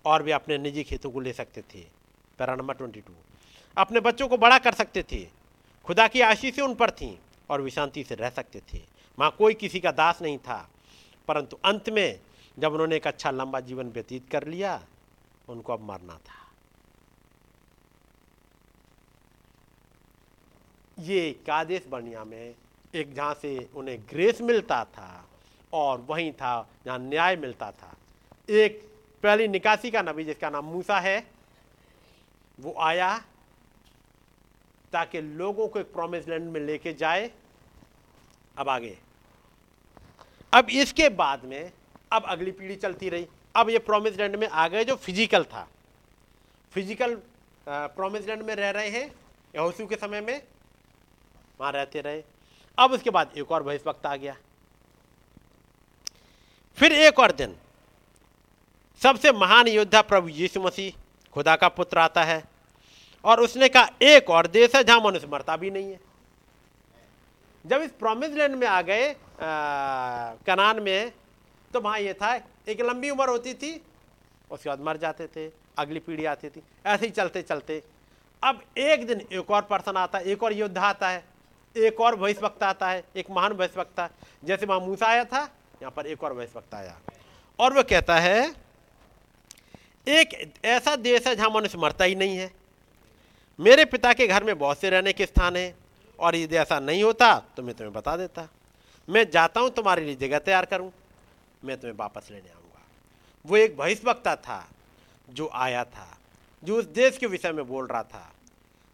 और 0.05 0.23
भी 0.23 0.31
अपने 0.31 0.59
निजी 0.59 0.83
खेतों 0.85 1.11
को 1.11 1.21
ले 1.21 1.33
सकते 1.33 1.63
थे, 1.65 1.81
पैरा 2.39 2.55
नंबर 2.57 2.75
ट्वेंटी 2.75 3.01
टू। 3.01 3.13
अपने 3.77 4.01
बच्चों 4.01 4.29
को 4.29 4.37
बड़ा 4.37 4.59
कर 4.59 4.75
सकते 4.75 5.03
थे, 5.03 5.25
खुदा 5.87 6.07
की 6.09 6.21
आशीषें 6.23 6.63
उन 6.63 6.75
पर 6.75 6.91
थीं 6.91 7.17
और 7.51 7.61
विशांति 7.61 8.05
से 8.05 8.15
रह 8.15 8.31
सकते 8.31 8.61
थे। 8.73 8.83
वहाँ 9.19 9.31
कोई 9.39 9.55
किसी 9.55 9.81
का 9.81 9.91
दास 9.93 10.23
नहीं 10.23 10.39
था, 10.39 10.69
परंतु 11.29 11.59
अंत 11.65 11.89
में 11.91 12.21
जब 12.57 12.73
उन्होंने 12.73 12.97
एक 12.97 13.07
अच्छा 13.07 13.31
लंबा 13.31 13.61
जीवन 13.61 13.91
व्यतीत 13.91 14.29
कर 14.31 14.47
लिया, 14.47 14.83
उनको 15.49 15.73
अब 15.73 15.81
मरना 15.83 16.15
था। 16.17 16.39
ये 20.99 21.31
कादेश 21.47 21.87
बनिया 21.91 22.25
में 22.25 22.55
एक 22.95 23.13
जहाँ 23.15 23.35
से 23.35 23.69
उन्हें 23.75 23.99
ग्रेस 24.11 24.41
मिलता 24.41 24.85
था 24.87 25.27
और 25.73 26.01
वहीं 26.01 26.33
था 26.33 26.69
जहाँ 26.85 26.99
न्याय 26.99 27.37
मिलता 27.37 27.71
था। 27.73 27.95
एक 28.49 28.83
पहली 29.23 29.49
निकासी 29.49 29.91
का 29.91 30.03
नबी, 30.03 30.25
जिसका 30.25 30.51
नाम 30.51 30.65
मूसा 30.65 30.99
है, 31.01 31.27
वो 32.59 32.75
आया 32.81 33.17
ताकि 34.93 35.21
लोगों 35.21 35.67
को 35.69 35.81
एक 35.81 35.93
प्रोमिस 35.93 36.29
लैंड 36.29 36.51
में 36.53 36.61
लेके 36.61 36.93
जाए। 36.95 37.31
अब 38.57 38.69
आगे। 38.69 38.97
अब 40.53 40.71
इसके 40.73 41.09
बाद 41.11 41.45
में, 41.45 41.73
अब 42.13 42.25
अगली 42.25 42.51
पीढ़ी 42.53 42.77
चलती 42.77 43.09
रही। 43.09 43.27
अब 43.57 43.71
ये 43.71 43.79
प्रोमिस 43.81 44.17
लैंड 44.19 44.37
में 44.37 44.49
आ 44.49 44.67
गए 44.69 44.85
जो 44.85 44.97
फ़िज़िकल 44.97 45.45
था। 45.45 45.67
फ़िज़िकल 46.73 47.15
प्रोमिस 47.67 48.27
लैंड 48.27 48.43
में 48.43 48.55
रह 48.55 48.71
रहे 48.71 48.89
हैं, 48.89 49.07
यहोशू 49.55 49.87
के 49.87 49.97
समय 49.97 50.21
में, 50.21 50.43
वहाँ 51.61 51.73
रहते 51.73 52.01
रहे। 52.01 52.23
अब 52.79 52.93
उसके 52.93 53.11
बाद 53.11 53.33
एक 53.39 53.53
और 53.53 53.63
भविष्य 53.63 53.85
वक्त 53.87 54.07
आ 54.07 54.17
गया। 54.17 54.37
फिर 56.81 56.93
एक 56.93 57.19
और 57.19 57.33
दिन, 57.33 57.55
सबसे 59.03 59.33
महान 59.33 59.69
योद्धा 59.69 60.01
प्रभु 60.03 60.29
यीशु 60.31 60.61
मसीह, 60.61 60.93
खुदा 61.35 61.57
का 61.57 61.69
पुत्र 61.71 61.99
आता 61.99 62.23
है, 62.25 62.43
और 63.25 63.41
उसने 63.41 63.69
कहा, 63.69 63.89
एक 64.03 64.31
और 64.31 64.47
देश 64.49 64.75
है 64.77 64.83
जहाँ 64.85 65.01
मनुष्य 65.01 65.27
मरता 65.33 65.57
भी 65.57 65.71
नहीं 65.71 65.91
है। 65.91 66.01
जब 67.65 67.83
इस 67.83 67.91
प्रोमिस 67.93 68.31
लैंड 68.31 68.55
में 68.57 68.67
आ 68.67 68.81
गए 68.83 69.15
कनान 70.47 70.83
में 70.83 71.13
तो 71.71 71.81
वहाँ 71.81 71.99
ये 72.01 72.15
था, 72.15 72.35
एक 72.69 72.81
लंबी 72.81 73.11
उम्र 73.11 73.29
होती 73.29 73.55
थी, 73.55 73.81
उसके 74.51 74.69
बाद 74.69 74.81
मर 74.81 74.97
जाते 74.97 75.27
थे, 75.27 75.47
अगली 75.79 75.99
पीढ़ी 76.01 76.25
आती 76.25 76.49
थी, 76.49 76.63
ऐसे 76.87 77.07
ही 77.07 77.13
चलते 77.13 77.43
चलते। 77.43 77.83
अब 78.43 78.63
एक 78.79 79.07
दिन 79.07 79.21
एक 79.23 79.51
और 79.51 79.63
पर्सन 79.63 79.97
आता 79.99 80.19
है, 80.19 80.25
एक 80.25 80.43
और 80.43 80.53
योद्धा 80.53 80.83
आता 80.83 81.09
है, 81.09 81.25
एक 81.77 82.01
और 82.01 82.17
भविष्यवक्ता 82.17 82.69
आता 82.69 82.89
है, 82.89 83.05
एक 83.17 83.31
महान 83.31 83.53
भविष्यवक्ता, 83.53 84.09
जैसे 84.43 84.67
वहाँ 84.67 84.81
मूसा 84.81 85.07
आया 85.07 85.25
था 85.25 85.49
यहाँ 85.81 85.91
पर 85.91 86.07
एक 86.07 86.23
और 86.25 86.35
भविष्यवक्ता 86.35 86.79
आया। 86.79 86.99
और 87.59 87.73
वह 87.75 87.83
कहता 87.83 88.19
है, 88.19 88.55
एक 90.07 90.53
ऐसा 90.65 90.95
देश 90.99 91.27
है 91.27 91.35
जहाँ 91.37 91.51
मनुष्य 91.51 91.79
मरता 91.79 92.05
ही 92.05 92.15
नहीं 92.15 92.37
है। 92.37 92.51
मेरे 93.59 93.85
पिता 93.85 94.13
के 94.13 94.27
घर 94.27 94.45
में 94.45 94.59
बहुत 94.59 94.79
से 94.79 94.91
रहने 94.91 95.13
के 95.13 95.27
स्थान 95.27 95.57
हैं 95.57 95.75
और 96.19 96.37
यदि 96.37 96.57
ऐसा 96.57 96.79
नहीं 96.81 97.03
होता 97.03 97.35
तो 97.57 97.63
मैं 97.63 97.75
तुम्हें 97.75 97.93
बता 97.95 98.17
देता। 98.17 98.49
मैं 99.09 99.29
जाता 99.31 99.61
हूँ, 99.61 99.71
तुम्हारे 99.71 100.05
लिए 100.05 100.15
जगह 100.17 100.39
तैयार 100.39 100.65
करूँ। 100.67 100.91
मैं 101.65 101.77
तुम्हें 101.77 101.97
वापस 101.99 102.29
लेने 102.31 102.51
आऊँगा। 102.51 102.83
वो 103.45 103.57
एक 103.57 103.77
भविष्यवक्ता 103.77 104.35
था 104.37 104.67
जो 105.29 105.51
आया 105.55 105.85
था, 105.85 106.17
जो 106.63 106.77
उस 106.77 106.85
देश 106.87 107.19
के 107.19 107.27
विषय 107.27 107.53
में 107.53 107.67
बोल 107.69 107.87
रहा 107.87 108.03
था, 108.03 108.31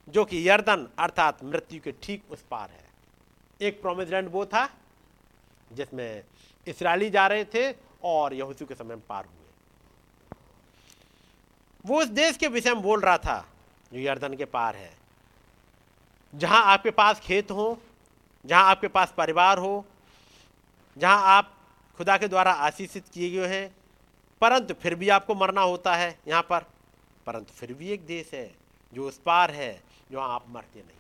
जो 0.09 0.25
कि 0.25 0.49
यर्दन 0.49 0.87
अर्थात 0.99 1.45
मृत्यु 1.45 1.81
के 1.81 1.93
ठीक 2.03 2.23
उस 2.31 2.45
पार 2.51 2.71
है। 2.71 2.85
एक 3.61 3.81
प्रोमिस 3.83 4.11
लैंड 4.11 4.29
वो 4.33 4.45
था 4.47 4.69
जिसमें 5.73 6.23
इसराइली 6.66 7.10
जा 7.10 7.26
रहे 7.26 7.44
थे 7.44 7.72
और 8.05 8.34
यहूसू 8.34 8.66
के 8.66 8.74
समय 8.74 8.94
में 8.94 9.06
पार 9.06 9.24
हुए। 9.24 9.34
वो 11.86 12.01
उस 12.01 12.09
देश 12.09 12.36
के 12.36 12.48
विषय 12.48 12.74
में 12.74 12.82
बोल 12.82 13.01
रहा 13.01 13.18
था, 13.18 13.47
जो 13.93 14.01
यर्दन 14.01 14.34
के 14.34 14.44
पार 14.44 14.76
है। 14.76 14.97
जहाँ 16.34 16.62
आपके 16.64 16.90
पास 16.90 17.20
खेत 17.20 17.51
हो, 17.51 17.78
जहाँ 18.47 18.64
आपके 18.64 18.88
पास 18.88 19.14
परिवार 19.16 19.59
हो, 19.59 19.84
जहाँ 20.98 21.22
आप 21.22 21.52
खुदा 21.97 22.16
के 22.18 22.28
द्वारा 22.28 22.52
आशीषित 22.52 23.09
किए 23.09 23.30
गए 23.30 23.47
हैं, 23.47 23.76
परंतु 24.40 24.74
फिर 24.74 24.94
भी 24.94 25.09
आपको 25.09 25.34
मरना 25.34 25.60
होता 25.60 25.94
है 25.97 26.18
यहाँ 26.28 26.43
पर। 26.43 26.66
परंतु 27.26 27.52
फिर 27.52 27.72
भी 27.72 27.88
एक 27.88 28.06
देश 28.06 28.30
है, 28.34 28.55
जो 28.93 29.09
उस 29.09 29.18
पार 29.18 29.51
है, 29.51 29.82
जो 30.10 30.20
आप 30.20 30.44
मरते 30.48 30.80
नहीं। 30.80 30.95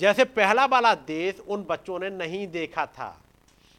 जैसे 0.00 0.24
पहला 0.24 0.66
वाला 0.66 0.94
देश 0.94 1.40
उन 1.40 1.62
बच्चों 1.62 1.98
ने 1.98 2.10
नहीं 2.10 2.48
देखा 2.48 2.86
था। 2.86 3.20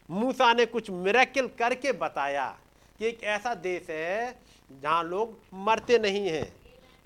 मूसा 0.09 0.53
ने 0.53 0.65
कुछ 0.65 0.89
मिरेकल 0.89 1.47
करके 1.47 1.91
बताया 1.91 2.57
कि 2.97 3.05
एक 3.05 3.23
ऐसा 3.23 3.55
देश 3.55 3.89
है 3.89 4.39
जहाँ 4.71 5.03
लोग 5.03 5.39
मरते 5.53 5.99
नहीं 5.99 6.29
हैं। 6.29 6.55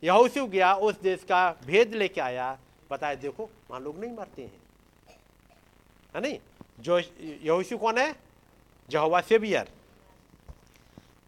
यहोशू 0.04 0.48
गया, 0.48 0.74
उस 0.74 1.02
देश 1.02 1.24
का 1.24 1.56
भेद 1.66 1.94
लेके 1.94 2.22
आया, 2.22 2.58
बताया, 2.92 3.16
देखो, 3.16 3.50
वहाँ 3.70 3.82
लोग 3.82 4.00
नहीं 4.00 4.12
मरते 4.12 4.42
हैं। 4.42 4.62
है 6.16 6.22
नहीं? 6.22 6.40
जो 6.80 7.00
यहोशू 7.20 7.78
कौन 7.78 7.98
है? 7.98 8.16
जहवा 8.90 9.22
सेवियर। 9.22 9.72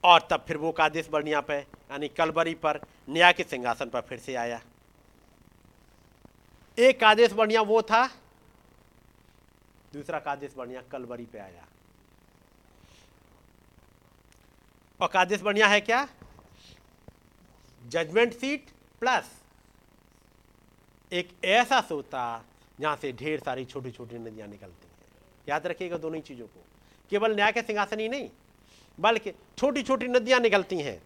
और 0.03 0.27
तब 0.29 0.45
फिर 0.47 0.57
वो 0.57 0.71
कादेश 0.71 1.09
बर्निया 1.09 1.41
पे, 1.41 1.55
यानी 1.55 2.07
कलबरी 2.07 2.53
पर, 2.53 2.79
न्याय 3.09 3.33
के 3.33 3.43
सिंहासन 3.43 3.89
पर 3.89 4.01
फिर 4.01 4.17
से 4.17 4.35
आया। 4.35 4.61
एक 6.77 6.99
कादेश 6.99 7.33
बढ़िया 7.33 7.61
वो 7.61 7.81
था, 7.81 8.05
दूसरा 9.93 10.19
कादेश 10.19 10.53
बढ़िया 10.57 10.81
कलवरी 10.91 11.25
पे 11.25 11.39
आया। 11.39 11.65
और 14.99 15.07
कादेश 15.07 15.41
बढ़िया 15.41 15.67
है 15.67 15.79
क्या? 15.81 16.07
जजमेंट 17.81 18.33
सीट 18.33 18.69
प्लस 19.01 19.31
एक 21.11 21.29
ऐसा 21.45 21.79
सोता 21.81 22.43
जहाँ 22.79 22.95
से 22.95 23.11
ढेर 23.13 23.39
सारी 23.39 23.65
छोटी 23.65 23.91
छोटी 23.91 24.17
नदियाँ 24.17 24.47
निकलती 24.47 24.87
हैं। 24.87 24.95
याद 25.49 25.67
रखिएगा 25.67 25.97
दोनों 25.97 26.15
ही 26.15 26.21
चीज़ों 26.21 26.47
को। 26.47 26.63
केवल 27.11 27.35
न्याय 27.35 27.51
के 27.51 27.61
सिंहासन 27.61 27.99
ही 27.99 28.09
नहीं, 28.09 28.29
बल्कि 28.97 29.31
छोटी 29.57 29.83
छोटी 29.83 30.07
नदियाँ 30.07 30.39
निकलती 30.39 30.79
हैं। 30.79 31.01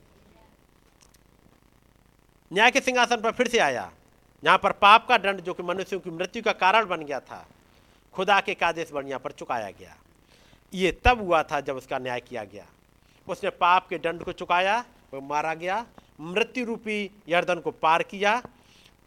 न्याय 2.51 2.71
के 2.71 2.81
सिंहासन 2.81 3.21
पर 3.21 3.31
फिर 3.31 3.47
से 3.47 3.59
आया। 3.59 3.91
जहाँ 4.43 4.57
पर 4.57 4.71
पाप 4.71 5.07
का 5.07 5.17
दंड 5.17 5.41
जो 5.41 5.53
कि 5.53 5.63
मनुष्यों 5.63 5.99
की 5.99 6.09
मृत्यु 6.09 6.43
का 6.43 6.51
कारण 6.51 6.85
बन 6.85 7.01
गया 7.01 7.19
था, 7.19 7.47
खुदा 8.13 8.39
के 8.41 8.53
कादेश 8.53 8.91
बनिया 8.91 9.17
पर 9.17 9.31
चुकाया 9.31 9.69
गया। 9.69 9.95
ये 10.73 10.91
तब 11.05 11.21
हुआ 11.21 11.43
था 11.43 11.61
जब 11.61 11.75
उसका 11.75 11.99
न्याय 11.99 12.19
किया 12.19 12.43
गया। 12.43 12.65
उसने 13.27 13.49
पाप 13.49 13.87
के 13.87 13.97
दंड 13.97 14.23
को 14.23 14.31
चुकाया, 14.31 14.85
वो 15.13 15.21
मारा 15.21 15.53
गया, 15.53 15.85
मृत्यु 16.21 16.65
रूपी 16.65 17.11
यर्दन 17.29 17.59
को 17.59 17.71
पार 17.71 18.03
किया। 18.03 18.41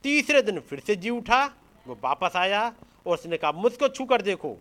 तीसरे 0.04 0.42
दिन 0.42 0.60
फिर 0.60 0.80
से 0.80 0.96
जी 0.96 1.10
उठा, 1.10 1.44
वो 1.86 1.98
वापस 2.04 2.36
आया 2.36 2.72
और 3.06 3.14
उसने 3.14 3.36
कहा, 3.36 3.52
मुझको 3.52 3.88
छू 3.88 4.04
कर 4.04 4.22
देखो। 4.22 4.56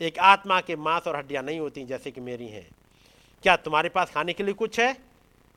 एक 0.00 0.18
आत्मा 0.18 0.60
के 0.60 0.76
मांस 0.76 1.06
और 1.06 1.16
हड्डियाँ 1.16 1.42
नहीं 1.42 1.60
होती 1.60 1.84
जैसे 1.84 2.10
कि 2.10 2.20
मेरी 2.20 2.48
हैं। 2.48 2.68
क्या 3.42 3.56
तुम्हारे 3.56 3.88
पास 3.88 4.10
खाने 4.10 4.32
के 4.32 4.42
लिए 4.42 4.54
कुछ 4.54 4.80
है? 4.80 4.96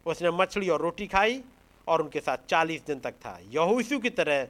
उसने 0.05 0.31
मछली 0.31 0.69
और 0.69 0.81
रोटी 0.81 1.07
खाई 1.07 1.43
और 1.87 2.01
उनके 2.01 2.19
साथ 2.19 2.37
चालीस 2.49 2.85
दिन 2.85 2.99
तक 2.99 3.13
था। 3.15 3.37
यहूसू 3.49 3.99
की 3.99 4.09
तरह 4.09 4.45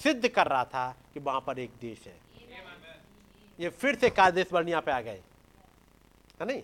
सिद्ध 0.00 0.28
कर 0.28 0.46
रहा 0.46 0.64
था 0.64 0.94
कि 1.14 1.20
वहाँ 1.20 1.40
पर 1.40 1.58
एक 1.58 1.70
देश 1.80 2.06
है। 2.06 2.18
ये 3.58 3.68
फिर 3.68 3.94
से 3.94 4.10
कादेश 4.10 4.52
बर्निया 4.52 4.80
पे 4.80 4.92
आ 4.92 5.00
गए। 5.00 5.20
है 6.40 6.46
नहीं? 6.46 6.62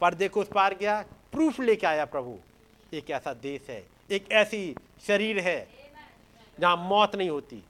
पर्दे 0.00 0.28
को 0.28 0.40
उस 0.40 0.48
पार 0.54 0.74
गया, 0.74 1.00
प्रूफ 1.32 1.60
लेके 1.60 1.86
आया 1.86 2.04
प्रभु, 2.04 2.38
एक 2.92 3.10
ऐसा 3.10 3.32
देश 3.34 3.68
है, 3.70 3.84
एक 4.10 4.30
ऐसी 4.32 4.74
शरीर 5.06 5.38
है 5.38 5.68
जहाँ 6.58 6.76
मौत 6.76 7.16
नहीं 7.16 7.30
होती। 7.30 7.62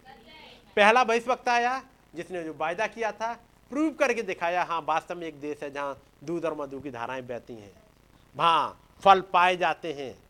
पहला 0.76 1.02
वक्त 1.02 1.48
आया, 1.48 1.82
जिसने 2.14 2.42
जो 2.44 2.54
वायदा 2.54 2.86
किया 2.86 3.12
था 3.12 3.32
प्रूव 3.70 3.90
करके 3.90 4.22
दिखाया 4.22 4.62
हाँ 4.62 4.80
वास्तव 4.80 5.16
में 5.16 5.26
एक 5.26 5.40
देश 5.40 5.62
है 5.62 5.70
जहाँ 5.70 5.98
दूध 6.24 6.44
और 6.44 6.54
मधु 6.54 6.80
की 6.80 6.90
धाराएँ 6.90 7.22
बहती 7.22 7.54
हैं। 7.54 7.72
वहाँ 8.36 8.90
फल 9.02 9.20
पाए 9.20 9.56
जाते 9.56 9.92
हैं। 9.92 10.21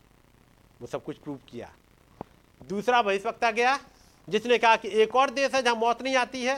वो 0.83 0.87
सब 0.87 1.03
कुछ 1.03 1.17
प्रूव 1.17 1.39
किया। 1.49 1.71
दूसरा 2.61 3.01
भविष्यवक्ता 3.01 3.51
गया, 3.51 3.77
जिसने 4.27 4.57
कहा 4.57 4.75
कि 4.75 4.87
एक 5.01 5.15
और 5.15 5.29
देश 5.29 5.53
है 5.55 5.61
जहाँ 5.63 5.75
मौत 5.75 6.01
नहीं 6.01 6.15
आती 6.15 6.43
है, 6.43 6.55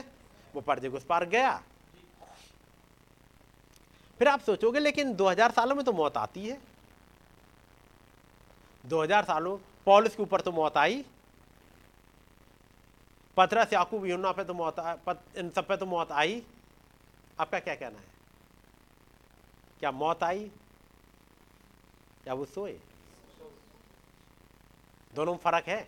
वो 0.54 0.60
पर्दे 0.60 0.88
उस 0.88 1.04
पार 1.04 1.24
गया। 1.24 1.62
फिर 4.18 4.28
आप 4.28 4.40
सोचोगे, 4.40 4.80
लेकिन 4.80 5.14
2000 5.14 5.50
सालों 5.50 5.76
में 5.76 5.84
तो 5.84 5.92
मौत 5.92 6.16
आती 6.16 6.46
है। 6.46 6.58
2000 8.86 9.24
सालों, 9.24 9.56
पॉलिस 9.86 10.16
के 10.16 10.22
ऊपर 10.22 10.40
तो 10.40 10.52
मौत 10.52 10.76
आई। 10.76 11.04
पथरस, 13.36 13.72
याकूब 13.72 14.06
यूना 14.06 14.32
पे 14.32 14.44
तो 14.44 14.54
मौत 14.54 14.76
इन 15.36 15.50
सब 15.50 15.66
पे 15.68 15.76
तो 15.76 15.86
मौत 15.86 16.12
आई। 16.12 16.42
आपका 17.40 17.58
क्या 17.58 17.74
कहना 17.74 17.98
है? 17.98 18.14
क्या 19.80 19.90
मौत 19.90 20.22
आई? 20.22 20.50
या 22.28 22.34
वो 22.34 22.44
सोए? 22.44 22.78
दोनों 25.16 25.32
में 25.32 25.40
फ़र्क 25.40 25.68
है। 25.68 25.82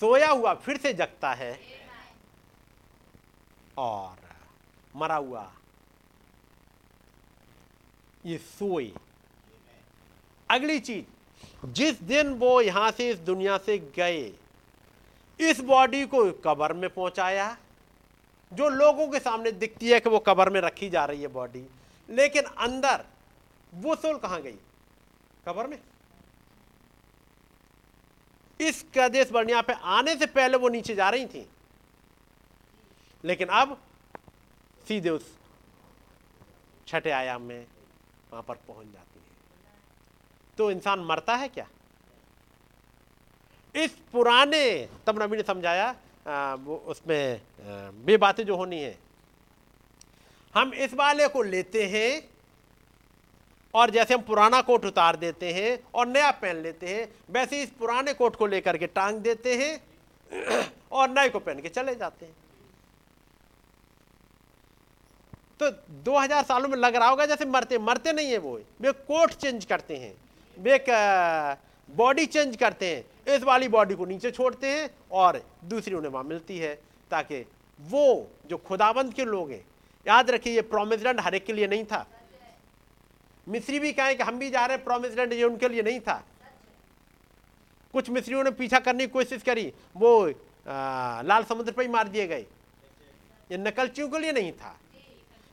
सोया 0.00 0.30
हुआ 0.30 0.54
फिर 0.56 0.76
से 0.76 0.92
जगता 0.92 1.32
है 1.32 1.58
और 3.78 4.16
मरा 4.94 5.16
हुआ 5.16 5.50
ये 8.26 8.38
सोए। 8.38 8.90
अगली 10.48 10.78
चीज़, 10.80 11.04
जिस 11.66 12.02
दिन 12.02 12.32
वो 12.34 12.60
यहाँ 12.60 12.90
से 12.90 13.08
इस 13.10 13.18
दुनिया 13.20 13.58
से 13.58 13.78
गए, 13.96 14.32
इस 15.40 15.60
बॉडी 15.62 16.04
को 16.06 16.24
कबर 16.44 16.72
में 16.72 16.88
पहुँचाया, 16.90 17.56
जो 18.52 18.68
लोगों 18.68 19.08
के 19.08 19.18
सामने 19.20 19.52
दिखती 19.54 19.90
है 19.90 20.00
कि 20.00 20.08
वो 20.08 20.18
कबर 20.18 20.50
में 20.50 20.60
रखी 20.60 20.88
जा 20.90 21.04
रही 21.04 21.22
है 21.22 21.28
बॉडी 21.28 21.66
लेकिन 22.08 22.42
अंदर 22.42 23.04
वो 23.72 23.94
सोल 23.96 24.18
कहाँ 24.18 24.40
गई? 24.42 24.56
कबर 25.46 25.66
में। 25.66 25.78
इस 28.60 28.84
कदेश 28.94 29.30
बर्निया 29.30 29.60
पे 29.62 29.72
आने 29.72 30.14
से 30.16 30.26
पहले 30.28 30.56
वो 30.58 30.68
नीचे 30.68 30.94
जा 30.94 31.08
रही 31.10 31.26
थी। 31.26 31.46
लेकिन 33.24 33.48
अब 33.50 33.78
सीधे 34.86 35.10
उस 35.10 35.32
छठे 36.88 37.10
आयाम 37.10 37.42
में 37.42 37.66
वहाँ 38.32 38.42
पर 38.42 38.54
पहुँच 38.68 38.86
जाती 38.86 39.18
है। 39.18 39.24
तो 40.58 40.70
इंसान 40.70 41.00
मरता 41.00 41.34
है 41.36 41.48
क्या? 41.48 41.66
इस 43.74 43.90
पुराने, 44.12 44.88
तब 45.06 45.22
नबी 45.22 45.36
ने 45.36 45.42
समझाया 45.42 45.94
वो 46.58 46.76
उसमें 46.86 47.40
वे 48.04 48.16
बातें 48.16 48.44
जो 48.46 48.56
होनी 48.56 48.80
है। 48.80 48.98
हम 50.54 50.72
इस 50.74 50.94
वाले 50.94 51.28
को 51.28 51.42
लेते 51.44 51.86
हैं 51.86 52.10
और 53.76 53.90
जैसे 53.90 54.14
हम 54.14 54.20
पुराना 54.22 54.60
कोट 54.62 54.84
उतार 54.84 55.16
देते 55.16 55.52
हैं 55.52 55.78
और 55.94 56.06
नया 56.06 56.30
पहन 56.32 56.56
लेते 56.56 56.86
हैं, 56.86 57.08
वैसे 57.30 57.62
इस 57.62 57.70
पुराने 57.70 58.12
कोट 58.14 58.36
को 58.36 58.46
लेकर 58.46 58.76
के 58.76 58.86
टांग 58.88 59.18
देते 59.20 59.54
हैं 59.54 60.64
और 60.92 61.10
नए 61.10 61.28
को 61.28 61.38
पहन 61.38 61.60
के 61.60 61.68
चले 61.68 61.94
जाते 61.94 62.26
हैं। 62.26 62.34
तो 65.60 65.70
2000 66.04 66.44
सालों 66.44 66.68
में 66.68 66.76
लग 66.78 66.96
रहा 66.96 67.08
होगा 67.08 67.26
जैसे 67.26 67.44
मरते 67.46 67.78
मरते 67.80 68.12
नहीं 68.12 68.30
है 68.30 68.38
वो। 68.38 68.58
वे 68.80 68.92
कोट 68.92 69.32
चेंज 69.34 69.64
करते 69.64 69.96
हैं, 69.96 70.12
वे 70.56 70.84
बॉडी 71.88 72.26
चेंज 72.26 72.56
करते 72.56 72.86
हैं, 72.86 73.34
इस 73.36 73.42
वाली 73.42 73.68
बॉडी 73.68 73.94
को 73.94 74.06
नीचे 74.06 74.30
छोड़ते 74.30 74.70
हैं 74.70 74.90
और 75.12 75.42
दूसरी 75.64 75.94
उन्हें 75.94 76.12
वहाँ 76.12 76.24
मिलती 76.24 76.58
है, 76.58 76.74
ताकि 77.10 77.44
वो 77.80 78.30
जो 78.50 78.56
खुदाबंद 78.58 79.14
के 79.14 79.24
लोग 79.24 79.50
हैं, 79.50 79.64
याद 80.06 80.30
रखिए 80.30 80.54
ये 80.54 80.62
प्रोमिस 80.64 81.02
लैंड 81.02 81.20
हर 81.20 81.34
एक 81.34 81.44
के 81.46 81.52
लिए 81.52 81.66
नहीं 81.66 81.84
था। 81.84 82.06
मिस्री 83.46 83.78
भी 83.78 83.92
कहें 83.92 84.16
कि 84.16 84.22
हम 84.22 84.38
भी 84.38 84.50
जा 84.50 84.64
रहे 84.66 84.76
हैं 84.76 84.84
प्रोमिस 84.84 85.16
लैंड 85.16 85.32
ये 85.32 85.44
उनके 85.44 85.68
लिए 85.68 85.82
नहीं 85.82 86.00
था। 86.00 86.22
कुछ 87.94 88.08
मिस्रियों 88.10 88.42
ने 88.44 88.50
पीछा 88.52 88.78
करने 88.80 89.06
की 89.06 89.12
कोशिश 89.12 89.42
करी 89.42 89.72
वो 89.96 90.32
आ, 90.66 91.22
लाल 91.22 91.44
समुद्र 91.44 91.72
पर 91.72 91.82
ही 91.82 91.88
मार 91.88 92.08
दिए 92.08 92.26
गए। 92.26 92.46
ये 93.50 93.58
नकलचियों 93.58 94.08
के 94.08 94.18
लिए 94.18 94.32
नहीं 94.32 94.52
था। 94.52 94.78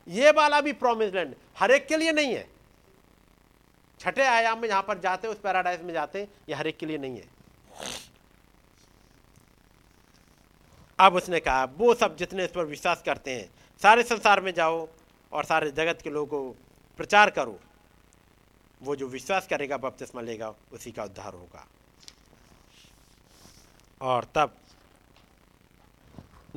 ये 0.08 0.32
वाला 0.32 0.62
भी 0.62 0.74
प्रोमिस 0.74 1.14
लैंड 1.14 1.36
हर 1.58 1.72
एक 1.72 1.88
के 1.88 1.98
लिए 1.98 2.12
नहीं 2.12 2.34
है। 2.34 2.48
छठे 4.00 4.24
आयाम 4.24 4.60
में 4.60 4.68
जहाँ 4.68 4.82
पर 4.84 5.00
जाते 5.00 5.28
हैं 5.28 5.34
उस 5.36 5.42
पैराडाइज 5.42 5.82
में 5.82 5.94
जाते 5.94 6.20
हैं 6.20 6.28
ये 6.50 6.56
हर 6.56 6.68
एक 6.68 6.78
के 6.78 6.86
लिए 6.86 6.98
नहीं 6.98 7.18
है। 7.18 7.28
अब 11.00 11.16
उसने 11.16 11.40
कहा 11.40 11.64
वो 11.78 11.94
सब 11.94 12.16
जितने 12.18 12.46
इस 12.46 12.52
पर 12.52 12.66
विश्वास 12.66 13.04
करते 13.06 13.32
हैं 13.32 13.50
सारे 13.82 14.04
संसार 14.04 14.42
में 14.42 14.54
जाओ 14.54 14.88
और 15.32 15.46
सारे 15.46 15.72
जगत 15.72 16.02
के 16.04 16.10
लोगों 16.10 16.28
को 16.28 16.56
प्रचार 17.00 17.30
करो। 17.30 17.60
वो 18.84 18.96
जो 18.96 19.08
विश्वास 19.08 19.48
करेगा, 19.48 19.78
बपतिस्मा 19.78 20.22
लेगा, 20.22 20.56
उसी 20.72 20.92
का 20.92 21.04
उद्धार 21.04 21.34
होगा। 21.34 21.68
और 24.02 24.28
तब 24.36 24.56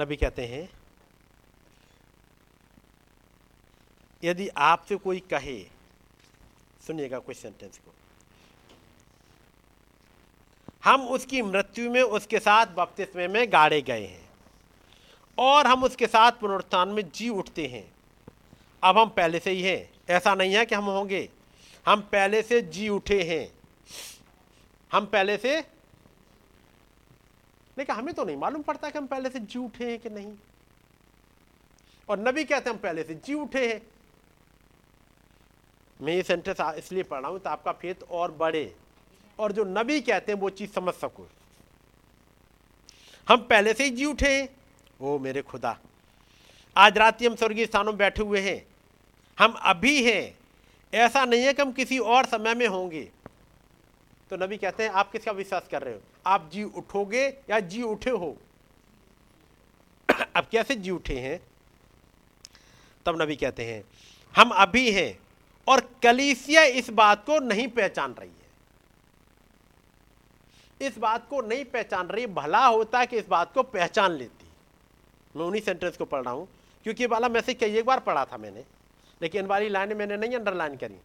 नबी 0.01 0.17
कहते 0.17 0.47
हैं, 0.47 0.71
यदि 4.25 4.49
आपसे 4.49 4.97
कोई 4.97 5.21
कहे, 5.21 5.65
सुनिएगा 6.87 7.19
कुछ 7.19 7.37
सेंटेंस 7.37 7.79
को। 7.79 7.95
हम 10.85 11.09
उसकी 11.09 11.43
मृत्यु 11.43 11.91
में, 11.91 12.03
उसके 12.03 12.39
साथ 12.39 12.67
बपतिस्मे 12.67 13.29
में 13.29 13.53
गाड़े 13.53 13.83
गए 13.83 14.07
हैं। 14.07 14.31
और 15.39 15.67
हम 15.67 15.85
उसके 15.85 16.07
साथ 16.07 16.33
पुनरुत्थान 16.33 16.89
में 16.89 17.11
जी 17.11 17.29
उठते 17.29 17.67
हैं। 17.67 17.95
अब 18.85 18.99
हम 18.99 19.09
पहले 19.09 19.39
से 19.39 19.51
ही 19.51 19.63
हैं। 19.63 19.93
ऐसा 20.11 20.35
नहीं 20.35 20.55
है 20.55 20.67
कि 20.67 20.75
हम 20.75 20.85
होंगे। 20.85 21.36
हम 21.87 22.01
पहले 22.03 22.43
से 22.43 22.61
जी 22.63 22.89
उठे 22.89 23.23
हैं। 23.23 23.49
हम 24.91 25.07
पहले 25.07 25.37
से 25.37 25.59
लेकिन 27.77 27.95
हमें 27.97 28.15
तो 28.15 28.25
नहीं 28.25 28.37
मालूम 28.37 28.63
पड़ता 28.63 28.91
कि 28.91 28.99
हम 28.99 29.07
पहले 29.07 29.31
से 29.31 29.39
जी 29.41 29.59
उठे 29.59 29.91
हैं 29.91 29.99
कि 29.99 30.11
नहीं। 30.11 30.33
और 32.09 32.19
नबी 32.19 32.45
कहते 32.45 32.71
हैं, 32.71 32.77
हम 32.77 32.83
पहले 32.83 33.03
से 33.03 33.15
जी 33.17 33.35
उठे 33.35 33.67
हैं। 33.69 33.81
मैं 36.01 36.13
ये 36.15 36.23
सेंटेंस 36.23 36.61
इसलिए 36.79 37.03
पढ़ 37.03 37.21
रहा 37.21 37.31
हूँ 37.31 37.39
तो 37.39 37.51
आपका 37.51 37.73
फेत 37.73 38.03
और 38.03 38.33
बढ़े। 38.33 38.75
और 39.39 39.53
जो 39.53 39.65
नबी 39.65 40.01
कहते 40.01 40.33
हैं, 40.33 40.39
वो 40.39 40.51
चीज़ 40.51 40.71
समझ 40.71 40.95
सको। 40.95 41.27
हम 43.27 43.37
पहले 43.43 43.75
से 43.75 43.85
ही 43.85 43.91
जी 43.91 44.05
उठे 44.05 44.37
हैं। 44.37 44.49
ओ 45.01 45.19
मेरे 45.19 45.43
खुदा, 45.43 45.77
आज 46.77 46.99
रात 46.99 47.21
ही 47.21 47.27
हम 47.27 47.35
स्वर्गीय 47.35 47.67
स्थानों 47.67 47.93
में 47.93 47.99
बैठे 47.99 48.23
हुए 48.23 48.41
हैं। 48.41 48.67
हम 49.39 49.53
अभी 49.65 50.03
हैं। 50.05 50.39
ऐसा 50.93 51.25
नहीं 51.25 51.43
है 51.43 51.53
कि 51.55 51.63
हम 51.63 51.73
किसी 51.73 51.99
और 51.99 52.27
समय 52.27 52.55
में 52.55 52.67
होंगे। 52.67 53.03
तो 54.31 54.37
नबी 54.37 54.57
कहते 54.57 54.83
हैं, 54.83 54.91
आप 54.91 55.11
किसका 55.13 55.33
विश्वास 55.33 55.69
कर 55.71 55.83
रहे 55.83 55.95
हो? 55.95 56.01
आप 56.27 56.49
जी 56.53 56.63
उठोगे 56.63 57.27
या 57.51 57.61
जी 57.61 57.83
उठे 57.83 58.11
हो? 58.11 58.37
अब 60.09 60.47
कैसे 60.53 60.75
जी 60.75 60.91
उठे 60.91 61.19
हैं? 61.19 61.41
तब 63.07 63.23
नबी 63.23 63.37
कहते 63.37 63.65
हैं, 63.65 63.85
हम 64.35 64.51
अभी 64.51 64.91
हैं 64.91 65.19
और 65.67 65.81
कलीसिया 66.03 66.63
इस 66.63 66.91
बात 66.91 67.25
को 67.27 67.39
नहीं 67.39 67.69
पहचान 67.69 68.15
रही 68.15 68.29
है। 68.29 68.47
इस 70.81 70.99
बात 70.99 71.29
को 71.29 71.41
नहीं 71.41 71.65
पहचान 71.65 72.07
रही, 72.07 72.27
भला 72.27 72.65
होता 72.67 73.05
कि 73.05 73.17
इस 73.17 73.27
बात 73.29 73.53
को 73.55 73.63
पहचान 73.63 74.13
लेती। 74.13 74.47
मैं 75.37 75.45
उन्हीं 75.45 75.63
सेंटेंस 75.63 75.97
को 75.97 76.05
पढ़ 76.05 76.23
रहा 76.25 76.35
हूँ, 76.35 76.49
क्योंकि 76.85 77.07
वाला 77.07 77.29
मैसेज 77.29 77.57
कई 77.61 77.77
एक 77.77 77.85
बार 77.85 78.01
पढ़ा 78.01 78.25
था 78.25 78.37
मैंने। 78.37 78.65
लेकिन 79.23 79.47
वाली 79.47 79.69
लाइन 79.69 79.97
मैंने 79.97 80.17
नहीं 80.17 80.37
अंडरलाइन 80.37 80.77
करी। 80.77 80.97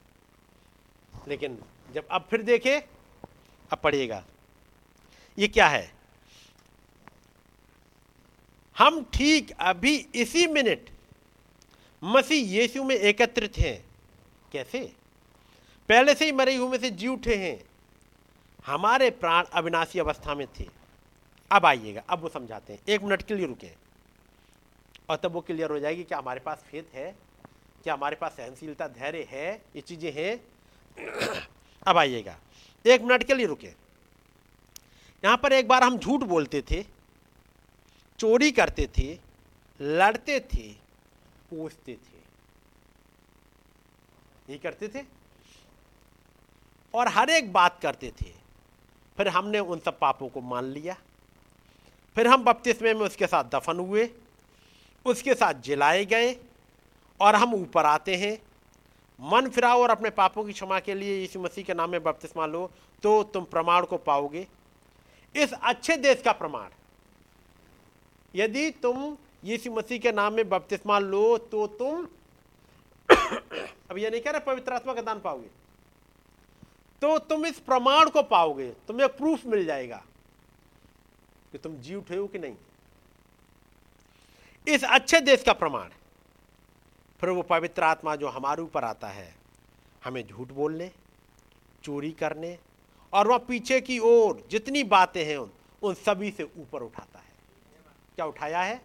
लेकिन 1.28 1.64
जब 1.94 2.08
अब 2.12 2.28
फिर 2.30 2.42
देखे, 2.42 2.78
अब 3.72 3.78
पढ़िएगा। 3.78 4.26
ये 5.38 5.48
क्या 5.48 5.68
है? 5.68 5.94
हम 8.78 9.04
ठीक 9.04 9.52
अभी 9.60 10.08
इसी 10.16 10.48
मिनट 10.48 10.90
मसीह 12.04 12.48
यीशु 12.48 12.84
में 12.84 12.96
एकत्रित 12.96 13.58
हैं। 13.58 13.86
कैसे? 14.52 14.94
पहले 15.90 16.16
से 16.16 16.26
ही 16.26 16.32
मरे 16.32 16.56
हुए 16.56 16.70
में 16.70 16.78
से 16.78 16.90
जी 16.92 17.08
उठे 17.08 17.36
हैं। 17.36 17.64
हमारे 18.66 19.10
प्राण 19.10 19.44
अविनाशी 19.44 20.00
अवस्था 20.00 20.36
में 20.36 20.48
थे। 20.60 20.70
अब 21.52 21.66
आइएगा, 21.66 22.04
अब 22.10 22.20
वो 22.20 22.30
समझाते 22.30 22.74
हैं। 22.74 22.80
एक 22.90 23.02
मिनट 23.02 23.22
के 23.22 23.36
लिए 23.36 23.46
रुके। 23.46 23.72
और 25.10 25.16
तब 25.16 25.32
वो 25.32 25.42
क्लियर 25.42 25.70
हो 25.70 25.80
जाएगी 25.80 26.04
क्या 26.04 26.18
हमारे 26.18 26.40
पास 26.40 26.58
फेत 26.58 26.90
है? 26.94 27.31
क्या 27.84 27.94
हमारे 27.94 28.16
पास 28.16 28.32
सहनशीलता, 28.32 28.88
धैर्य 28.88 29.28
है, 29.32 29.62
ये 29.76 29.82
चीज़ें 29.82 30.14
हैं। 30.14 30.44
अब 31.88 31.98
आइएगा। 31.98 32.38
एक 32.86 33.02
मिनट 33.02 33.24
के 33.24 33.34
लिए 33.34 33.46
रुके। 33.46 33.68
यहाँ 35.26 35.38
पर 35.38 35.54
एक 35.54 35.68
बार 35.68 35.84
हम 35.84 35.98
झूठ 35.98 36.22
बोलते 36.22 36.62
थे, 36.62 36.86
चोरी 38.20 38.52
करते 38.52 38.90
थे, 38.98 39.20
लड़ते 39.82 40.40
थे, 40.40 40.74
पूछते 41.50 41.94
थे। 41.94 42.22
ये 44.52 44.58
करते 44.58 44.88
थे। 44.88 45.04
और 46.94 47.08
हर 47.08 47.30
एक 47.30 47.54
बात 47.54 47.80
करते 47.82 48.14
थे। 48.22 48.34
फिर 49.18 49.28
हमने 49.28 49.60
उन 49.60 49.80
सब 49.80 50.00
पापों 50.00 50.30
को 50.30 50.42
मान 50.42 50.64
लिया। 50.64 50.98
फिर 52.16 52.28
हम 52.28 52.44
बपतिस्मे 52.44 52.94
में 52.94 53.02
उसके 53.02 53.28
साथ 53.28 53.44
दफन 53.44 53.80
हुए, 53.80 54.10
उसके 55.06 55.34
साथ 55.34 55.54
जलाए 55.54 56.06
गए 56.06 56.51
और 57.22 57.36
हम 57.36 57.54
ऊपर 57.54 57.86
आते 57.86 58.16
हैं। 58.16 58.38
मन 59.20 59.50
फिराओ 59.50 59.82
और 59.82 59.90
अपने 59.90 60.10
पापों 60.10 60.44
की 60.44 60.54
क्षमा 60.54 60.80
के 60.80 60.94
लिए 60.94 61.20
यीशु 61.20 61.40
मसीह 61.40 61.64
के 61.64 61.74
नाम 61.74 61.90
में 61.90 62.04
बपतिस्मा 62.04 62.46
लो 62.46 62.70
तो 63.04 63.24
तुम 63.24 63.44
प्रमाण 63.46 63.86
को 63.86 63.98
पाओगे। 63.98 64.48
इस 65.36 65.54
अच्छे 65.54 65.98
देश 65.98 66.22
का 66.22 66.32
प्रमाण। 66.32 66.70
यदि 68.36 68.70
तुम 68.72 69.18
यीशु 69.44 69.72
मसीह 69.72 70.00
के 70.00 70.12
नाम 70.12 70.34
में 70.34 70.48
बपतिस्मा 70.50 71.00
लो 71.00 71.38
तो 71.38 71.68
तुम 71.68 72.08
अब 73.92 73.98
यह 73.98 74.10
नहीं 74.10 74.22
कह 74.22 74.32
रहे 74.32 74.40
पवित्र 74.42 74.74
आत्मा 74.74 74.94
का 74.94 75.02
दान 75.02 75.20
पाओगे। 75.20 75.50
तो 77.02 77.18
तुम 77.20 77.46
इस 77.46 77.60
प्रमाण 77.60 78.10
को 78.10 78.24
पाओगे, 78.24 78.70
तुम्हें 78.88 79.08
प्रूफ 79.10 79.46
मिल 79.46 79.66
जाएगा 79.66 80.04
कि 81.52 81.58
तुम 81.58 81.76
जी 81.76 81.96
उठे 81.96 82.16
हो 82.16 82.28
कि 82.28 82.40
नहीं। 82.40 82.56
इस 84.68 84.84
अच्छे 84.84 85.20
देश 85.22 85.44
का 85.44 85.54
प्रमाण। 85.54 85.90
फिर 87.22 87.30
वो 87.30 87.42
पवित्र 87.42 87.84
आत्मा 87.84 88.16
जो 88.16 88.28
हमारे 88.30 88.62
ऊपर 88.62 88.84
आता 88.84 89.08
है, 89.08 89.34
हमें 90.06 90.28
झूठ 90.28 90.52
बोलने, 90.52 90.92
चोरी 91.84 92.12
करने 92.12 92.58
और 93.14 93.28
वह 93.28 93.38
पीछे 93.38 93.80
की 93.82 93.98
ओर 94.00 94.44
जितनी 94.52 94.84
बातें 94.84 95.24
हैं 95.26 95.38
उन 95.38 95.52
उन 95.82 95.94
सभी 95.96 96.32
से 96.32 96.44
ऊपर 96.44 96.82
उठाता 96.82 97.20
है। 97.20 97.30
क्या 98.16 98.26
उठाया 98.26 98.62
है? 98.62 98.82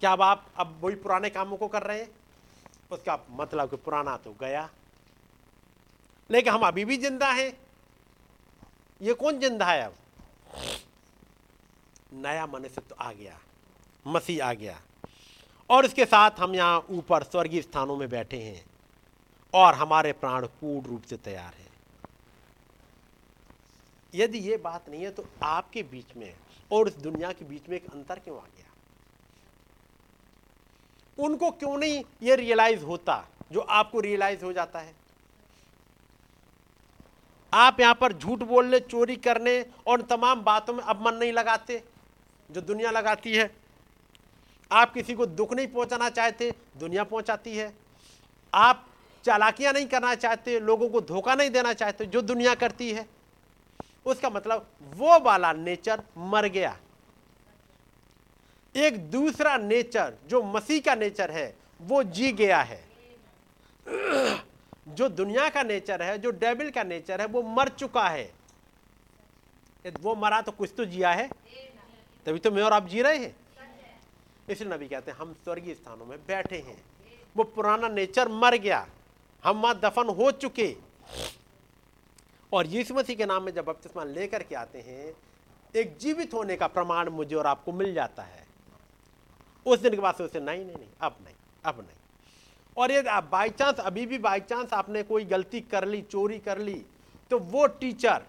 क्या 0.00 0.12
अब 0.12 0.22
आप, 0.22 0.46
अब 0.56 0.78
वही 0.82 0.94
पुराने 0.94 1.30
कामों 1.30 1.56
को 1.56 1.68
कर 1.68 1.82
रहे 1.82 1.98
हैं? 1.98 2.08
उसका 2.90 3.18
मतलब 3.30 3.70
कि 3.70 3.76
पुराना 3.76 4.16
तो 4.16 4.32
गया। 4.40 4.68
लेकिन 6.30 6.52
हम 6.52 6.62
अभी 6.62 6.84
भी 6.84 6.96
ज़िंदा 6.96 7.30
हैं। 7.32 7.52
ये 9.00 9.14
कौन 9.14 9.38
ज़िंदा 9.38 9.66
है 9.66 9.82
अब? 9.82 9.94
नया 12.14 12.46
मनुष्य 12.46 12.80
तो 12.80 12.94
आ 12.94 13.12
गया, 13.12 13.38
मसीह 14.06 14.44
आ 14.44 14.52
गया। 14.52 14.80
और 15.72 15.84
इसके 15.84 16.04
साथ 16.04 16.40
हम 16.40 16.54
यहाँ 16.54 16.84
ऊपर 16.90 17.22
स्वर्गीय 17.22 17.62
स्थानों 17.62 17.96
में 17.96 18.08
बैठे 18.08 18.36
हैं 18.36 18.64
और 19.54 19.74
हमारे 19.74 20.12
प्राण 20.14 20.46
पूर्ण 20.60 20.86
रूप 20.86 21.02
से 21.02 21.16
तैयार 21.16 21.54
हैं। 21.54 21.70
यदि 24.14 24.38
ये 24.38 24.56
बात 24.56 24.88
नहीं 24.88 25.02
है 25.02 25.10
तो 25.10 25.24
आपके 25.42 25.82
बीच 25.82 26.16
में 26.16 26.34
और 26.70 26.88
इस 26.88 26.96
दुनिया 26.96 27.30
के 27.32 27.44
बीच 27.44 27.68
में 27.68 27.76
एक 27.76 27.86
अंतर 27.92 28.18
क्यों 28.18 28.36
आ 28.36 28.40
गया? 28.40 28.66
उनको 31.18 31.50
क्यों 31.52 31.76
नहीं 31.76 32.02
ये 32.22 32.36
रियलाइज़ 32.36 32.84
होता 32.84 33.24
जो 33.52 33.60
आपको 33.60 34.00
रियलाइज़ 34.00 34.44
हो 34.44 34.52
जाता 34.52 34.78
है? 34.78 34.94
आप 37.52 37.80
यहाँ 37.80 37.94
पर 37.94 38.12
झूठ 38.12 38.42
बोलने, 38.42 38.80
चोरी 38.80 39.16
करने 39.18 39.60
और 39.86 40.02
तमाम 40.02 40.42
बातों 40.44 40.74
में 40.74 40.82
अब 40.84 41.06
मन 41.06 41.14
नहीं 41.14 41.32
लगाते 41.32 41.82
जो 42.50 42.60
दुनिया 42.60 42.90
लगाती 42.90 43.34
है। 43.34 43.50
आप 44.72 44.92
किसी 44.94 45.14
को 45.14 45.26
दुख 45.26 45.52
नहीं 45.52 45.66
पहुंचाना 45.66 46.08
चाहते, 46.10 46.54
दुनिया 46.76 47.04
पहुंचाती 47.04 47.56
है। 47.56 47.72
आप 48.54 48.86
चालाकियाँ 49.24 49.72
नहीं 49.72 49.86
करना 49.86 50.14
चाहते, 50.14 50.60
लोगों 50.60 50.88
को 50.88 51.00
धोखा 51.00 51.34
नहीं 51.34 51.50
देना 51.50 51.72
चाहते, 51.72 52.06
जो 52.06 52.20
दुनिया 52.22 52.54
करती 52.54 52.92
है। 52.92 53.06
उसका 54.06 54.30
मतलब 54.30 54.66
वो 54.82 55.20
वाला 55.20 55.52
नेचर 55.52 56.02
मर 56.18 56.46
गया। 56.46 56.78
एक 58.76 59.10
दूसरा 59.10 59.56
नेचर, 59.56 60.14
जो 60.26 60.42
मसीह 60.42 60.80
का 60.80 60.94
नेचर 60.94 61.30
है, 61.30 61.56
वो 61.80 62.02
जी 62.02 62.32
गया 62.32 62.60
है। 62.62 62.84
जो 64.88 65.08
दुनिया 65.08 65.48
का 65.48 65.62
नेचर 65.62 66.02
है, 66.02 66.18
जो 66.18 66.30
डेबिल 66.30 66.70
का 66.70 66.82
नेचर 66.82 67.20
है, 67.20 67.26
वो 67.26 67.42
मर 67.42 67.68
चुका 67.68 68.08
है। 68.08 68.32
वो 70.00 70.14
मरा 70.14 70.40
तो 70.40 70.52
कुछ 70.52 70.70
तो 70.76 70.84
जिया 70.84 71.10
है। 71.10 71.28
तभी 72.26 72.38
तो 72.38 72.50
मैं 72.50 72.62
और 72.62 72.72
आप 72.72 72.88
जी 72.88 73.02
रहे 73.02 73.18
हैं। 73.18 73.36
इसलिए 74.48 74.72
नबी 74.72 74.88
कहते 74.88 75.10
हैं 75.10 75.18
हम 75.18 75.32
स्वर्गीय 75.44 75.74
स्थानों 75.74 76.06
में 76.06 76.18
बैठे 76.26 76.58
हैं। 76.58 76.82
वो 77.36 77.44
पुराना 77.46 77.88
नेचर 77.88 78.28
मर 78.30 78.56
गया। 78.58 78.86
हम 79.44 79.60
वहाँ 79.62 79.78
दफन 79.80 80.08
हो 80.16 80.30
चुके 80.32 80.74
और 82.52 82.66
यीशु 82.66 82.94
मसीह 82.94 83.16
के 83.16 83.26
नाम 83.26 83.42
में 83.42 83.52
जब 83.52 83.64
बपतिस्मा 83.64 84.04
लेकर 84.04 84.42
के 84.42 84.54
आते 84.54 84.80
हैं 84.80 85.12
एक 85.74 85.96
जीवित 85.98 86.34
होने 86.34 86.56
का 86.56 86.66
प्रमाण 86.68 87.08
मुझे 87.10 87.36
और 87.36 87.46
आपको 87.46 87.72
मिल 87.72 87.94
जाता 87.94 88.22
है। 88.22 88.44
उस 89.66 89.78
दिन 89.78 89.94
के 89.94 90.00
बाद 90.00 90.14
सोचते 90.14 90.40
नहीं 90.40 90.64
नहीं 90.64 90.76
नहीं 90.76 90.88
अब 91.00 91.16
नहीं 91.24 91.34
अब 91.64 91.78
नहीं। 91.78 91.96
और 92.76 92.92
ये 92.92 93.02
बाई 93.30 93.48
चांस 93.50 93.80
अभी 93.80 94.06
भी 94.06 94.18
बाई 94.18 94.40
चांस 94.42 94.72
आपने 94.72 95.02
कोई 95.02 95.24
गलती 95.24 95.60
कर 95.62 95.84
ली 95.88 96.00
चोरी 96.02 96.38
कर 96.40 96.58
ली 96.58 96.74
तो 97.30 97.38
वो 97.38 97.66
टीचर 97.80 98.22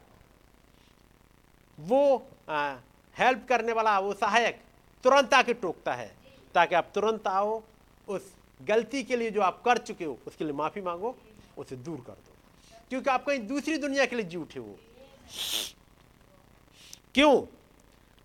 वो 1.78 2.02
आ, 2.50 2.76
हेल्प 3.16 3.46
करने 3.50 3.74
वाला 3.74 4.00
वो 4.00 4.14
सहायक 4.14 4.62
तुरंत 5.04 5.34
आके 5.34 5.54
टोकता 5.54 5.94
है, 5.94 6.16
ताकि 6.56 6.76
आप 6.76 6.92
तुरंत 6.96 7.28
आओ, 7.28 7.62
उस 8.08 8.34
गलती 8.62 9.04
के 9.04 9.16
लिए 9.16 9.32
जो 9.32 9.42
आप 9.42 9.62
कर 9.64 9.78
चुके 9.78 10.06
हो, 10.06 10.18
उसके 10.28 10.44
लिए 10.44 10.54
माफ़ी 10.54 10.82
मांगो, 10.82 11.16
उसे 11.58 11.76
दूर 11.76 12.04
कर 12.08 12.14
दो। 12.14 12.32
क्योंकि 12.90 13.10
आप 13.10 13.26
कहीं 13.26 13.40
दूसरी 13.40 13.78
दुनिया 13.78 14.06
के 14.06 14.16
लिए 14.16 14.26
जी 14.26 14.38
उठे 14.38 14.60
हो। 14.60 14.76
क्यों? 17.16 17.46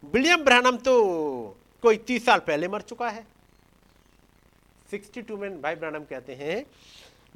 विलियम 0.05 0.44
ब्रहणम 0.44 0.76
तो 0.76 1.57
कोई 1.82 1.97
तीस 1.97 2.24
साल 2.24 2.39
पहले 2.39 2.68
मर 2.68 2.81
चुका 2.81 3.08
है। 3.08 3.26
सिक्सटी 4.90 5.23
टू 5.23 5.36
में 5.36 5.60
भाई 5.62 5.74
ब्रहणम 5.74 6.05
कहते 6.05 6.34
हैं, 6.34 6.65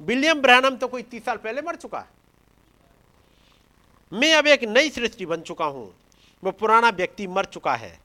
विलियम 0.01 0.41
ब्रहणम 0.41 0.75
तो 0.75 0.87
कोई 0.87 1.03
तीस 1.03 1.25
साल 1.25 1.37
पहले 1.37 1.61
मर 1.61 1.75
चुका 1.75 1.99
है। 1.99 2.07
मैं 4.11 4.33
अब 4.35 4.47
एक 4.47 4.63
नई 4.63 4.89
सृष्टि 4.89 5.25
बन 5.25 5.41
चुका 5.41 5.65
हूँ। 5.65 5.93
वो 6.43 6.51
पुराना 6.51 6.89
व्यक्ति 6.89 7.27
मर 7.27 7.45
चुका 7.45 7.75
है। 7.75 8.02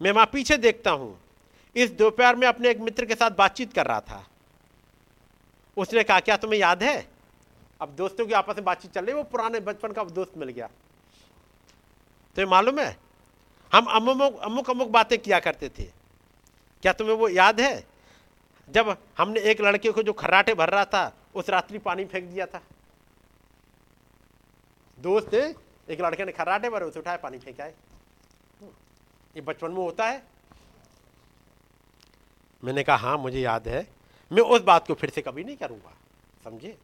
मैं 0.00 0.12
वहाँ 0.12 0.26
पीछे 0.26 0.56
देखता 0.56 0.90
हूँ। 0.90 1.18
इस 1.76 1.90
दोपहर 1.90 2.36
में 2.36 2.46
अपने 2.48 2.70
एक 2.70 2.80
मित्र 2.80 3.04
के 3.04 3.14
साथ 3.14 3.30
बातचीत 3.30 3.72
कर 3.72 3.86
रहा 3.86 4.00
था। 4.00 4.24
उसने 5.76 6.02
कहा, 6.04 6.20
क्या 6.20 6.36
तुम्हें 6.36 6.58
याद 6.60 6.82
है? 6.82 7.06
अब 7.80 7.88
दोस्तों 7.88 8.26
की 8.26 8.32
आपस 8.32 8.56
में 8.56 8.64
बातचीत 8.64 8.92
चल 8.92 9.04
रही 9.04 9.14
वो 9.14 9.22
पुराने 9.22 9.60
बचपन 9.60 9.92
का 9.92 10.04
दोस्त 10.04 10.32
मिल 10.36 10.48
गया। 10.48 10.68
तो 12.36 12.46
मालूम 12.46 12.78
है? 12.80 12.96
हम 13.72 13.86
अमुक 13.86 14.38
अमुक 14.40 14.70
अमुक 14.70 14.88
बातें 14.88 15.18
किया 15.18 15.40
करते 15.40 15.68
थे। 15.68 15.84
क्या 16.82 16.92
तुम्हें 16.92 17.14
वो 17.16 17.28
याद 17.28 17.60
है? 17.60 17.84
जब 18.68 18.96
हमने 19.18 19.40
एक 19.40 19.60
लड़के 19.60 19.90
को 19.92 20.02
जो 20.02 20.12
खर्राटे 20.12 20.54
भर 20.54 20.70
रहा 20.70 20.84
था, 20.84 21.12
उस 21.34 21.50
रात्रि 21.50 21.78
पानी 21.78 22.04
फेंक 22.04 22.24
दिया 22.24 22.46
था। 22.46 22.62
दोस्त, 24.98 25.34
एक 25.34 26.00
लड़के 26.00 26.24
ने 26.24 26.32
खर्राटे 26.32 26.70
भरे, 26.70 26.84
उसे 26.84 26.98
उठाए, 27.00 27.16
पानी 27.16 27.38
फेंक 27.38 27.60
आए। 27.60 27.74
ये 29.36 29.42
बचपन 29.42 29.70
में 29.70 29.78
होता 29.78 30.08
है। 30.08 30.22
मैंने 32.64 32.82
कहा 32.82 32.96
हाँ 32.96 33.18
मुझे 33.18 33.40
याद 33.40 33.68
है। 33.68 33.88
मैं 34.32 34.42
उस 34.42 34.60
बात 34.60 34.86
को 34.86 34.94
फिर 34.94 35.10
से 35.10 35.22
कभी 35.22 35.44
नहीं 35.44 35.56
करूँगा। 35.56 35.96
समझे? 36.44 36.78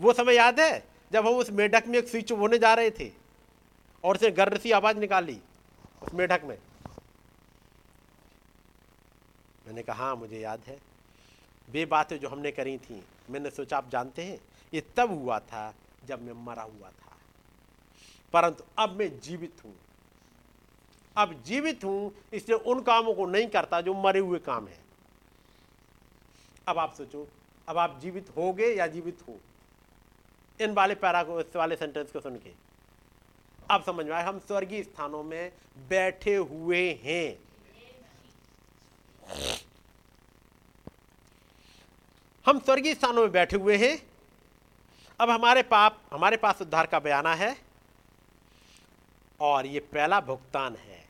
वो 0.00 0.12
समय 0.12 0.34
याद 0.34 0.60
है, 0.60 0.88
जब 1.12 1.26
हम 1.26 1.34
उस 1.34 1.50
मेढक 1.50 1.84
में 1.88 1.98
एक 1.98 2.08
स्विच 2.08 2.32
होने 2.32 2.58
जा 2.58 2.74
रहे 2.74 2.90
थे 2.90 3.12
और 4.04 4.14
उसने 4.14 4.30
गर्र 4.30 4.58
सी 4.58 4.70
आवाज़ 4.70 4.96
निकाली 4.96 5.40
उस 6.02 6.14
मेढक 6.14 6.40
में। 6.44 6.58
मैंने 9.66 9.82
कहा 9.82 10.04
हाँ 10.04 10.16
मुझे 10.16 10.40
याद 10.40 10.60
है। 10.66 10.78
वे 11.70 11.86
बातें 11.86 12.18
जो 12.18 12.28
हमने 12.28 12.52
करी 12.52 12.78
थी, 12.78 13.04
मैंने 13.30 13.50
सोचा, 13.50 13.76
आप 13.76 13.90
जानते 13.90 14.24
हैं, 14.24 14.40
ये 14.74 14.80
तब 14.96 15.10
हुआ 15.10 15.38
था 15.38 15.74
जब 16.04 16.22
मैं 16.22 16.32
मरा 16.32 16.62
हुआ 16.62 16.90
था। 16.90 17.16
परंतु 18.32 18.64
अब 18.78 18.90
मैं 18.90 19.20
जीवित 19.20 19.54
हूँ। 19.64 19.76
अब 21.16 21.42
जीवित 21.42 21.84
हूँ, 21.84 22.12
इसलिए 22.32 22.58
उन 22.58 22.82
कामों 22.82 23.14
को 23.14 23.26
नहीं 23.26 23.46
करता 23.46 23.80
जो 23.80 23.94
मरे 23.94 24.18
हुए 24.18 24.38
काम 24.38 24.66
है। 24.68 24.78
अब 26.68 26.78
आप 26.78 26.94
सोचो, 26.94 27.28
अब 27.68 27.78
आप 27.78 27.98
जीवित 28.02 28.30
होगे 28.36 28.66
या 28.66 28.86
जीवित 28.86 29.18
हो? 29.28 29.38
इन 30.60 30.72
वाले 30.72 30.94
पैरा 30.94 31.22
को 31.22 31.40
इस 31.40 31.56
वाले 31.56 31.76
सेंटेंस 31.76 32.10
को 32.12 32.20
सुन 32.20 32.36
के। 32.36 32.52
अब 33.70 33.82
समझ 33.82 34.06
में 34.06 34.12
आए 34.12 34.24
हम 34.24 34.38
स्वर्गीय 34.38 34.82
स्थानों 34.82 35.22
में 35.22 35.52
बैठे 35.88 36.34
हुए 36.36 37.00
हैं। 37.04 37.38
हम 42.46 42.58
स्वर्गीय 42.58 42.94
स्थानों 42.94 43.22
में 43.22 43.32
बैठे 43.32 43.56
हुए 43.56 43.76
हैं। 43.76 43.98
अब 45.20 45.30
हमारे 45.30 45.62
पाप, 45.62 46.00
हमारे 46.12 46.36
पास 46.36 46.62
उद्धार 46.62 46.86
का 46.86 46.98
बयाना 46.98 47.34
है। 47.34 47.56
और 49.40 49.66
ये 49.66 49.80
पहला 49.80 50.20
भुगतान 50.20 50.76
है। 50.76 51.03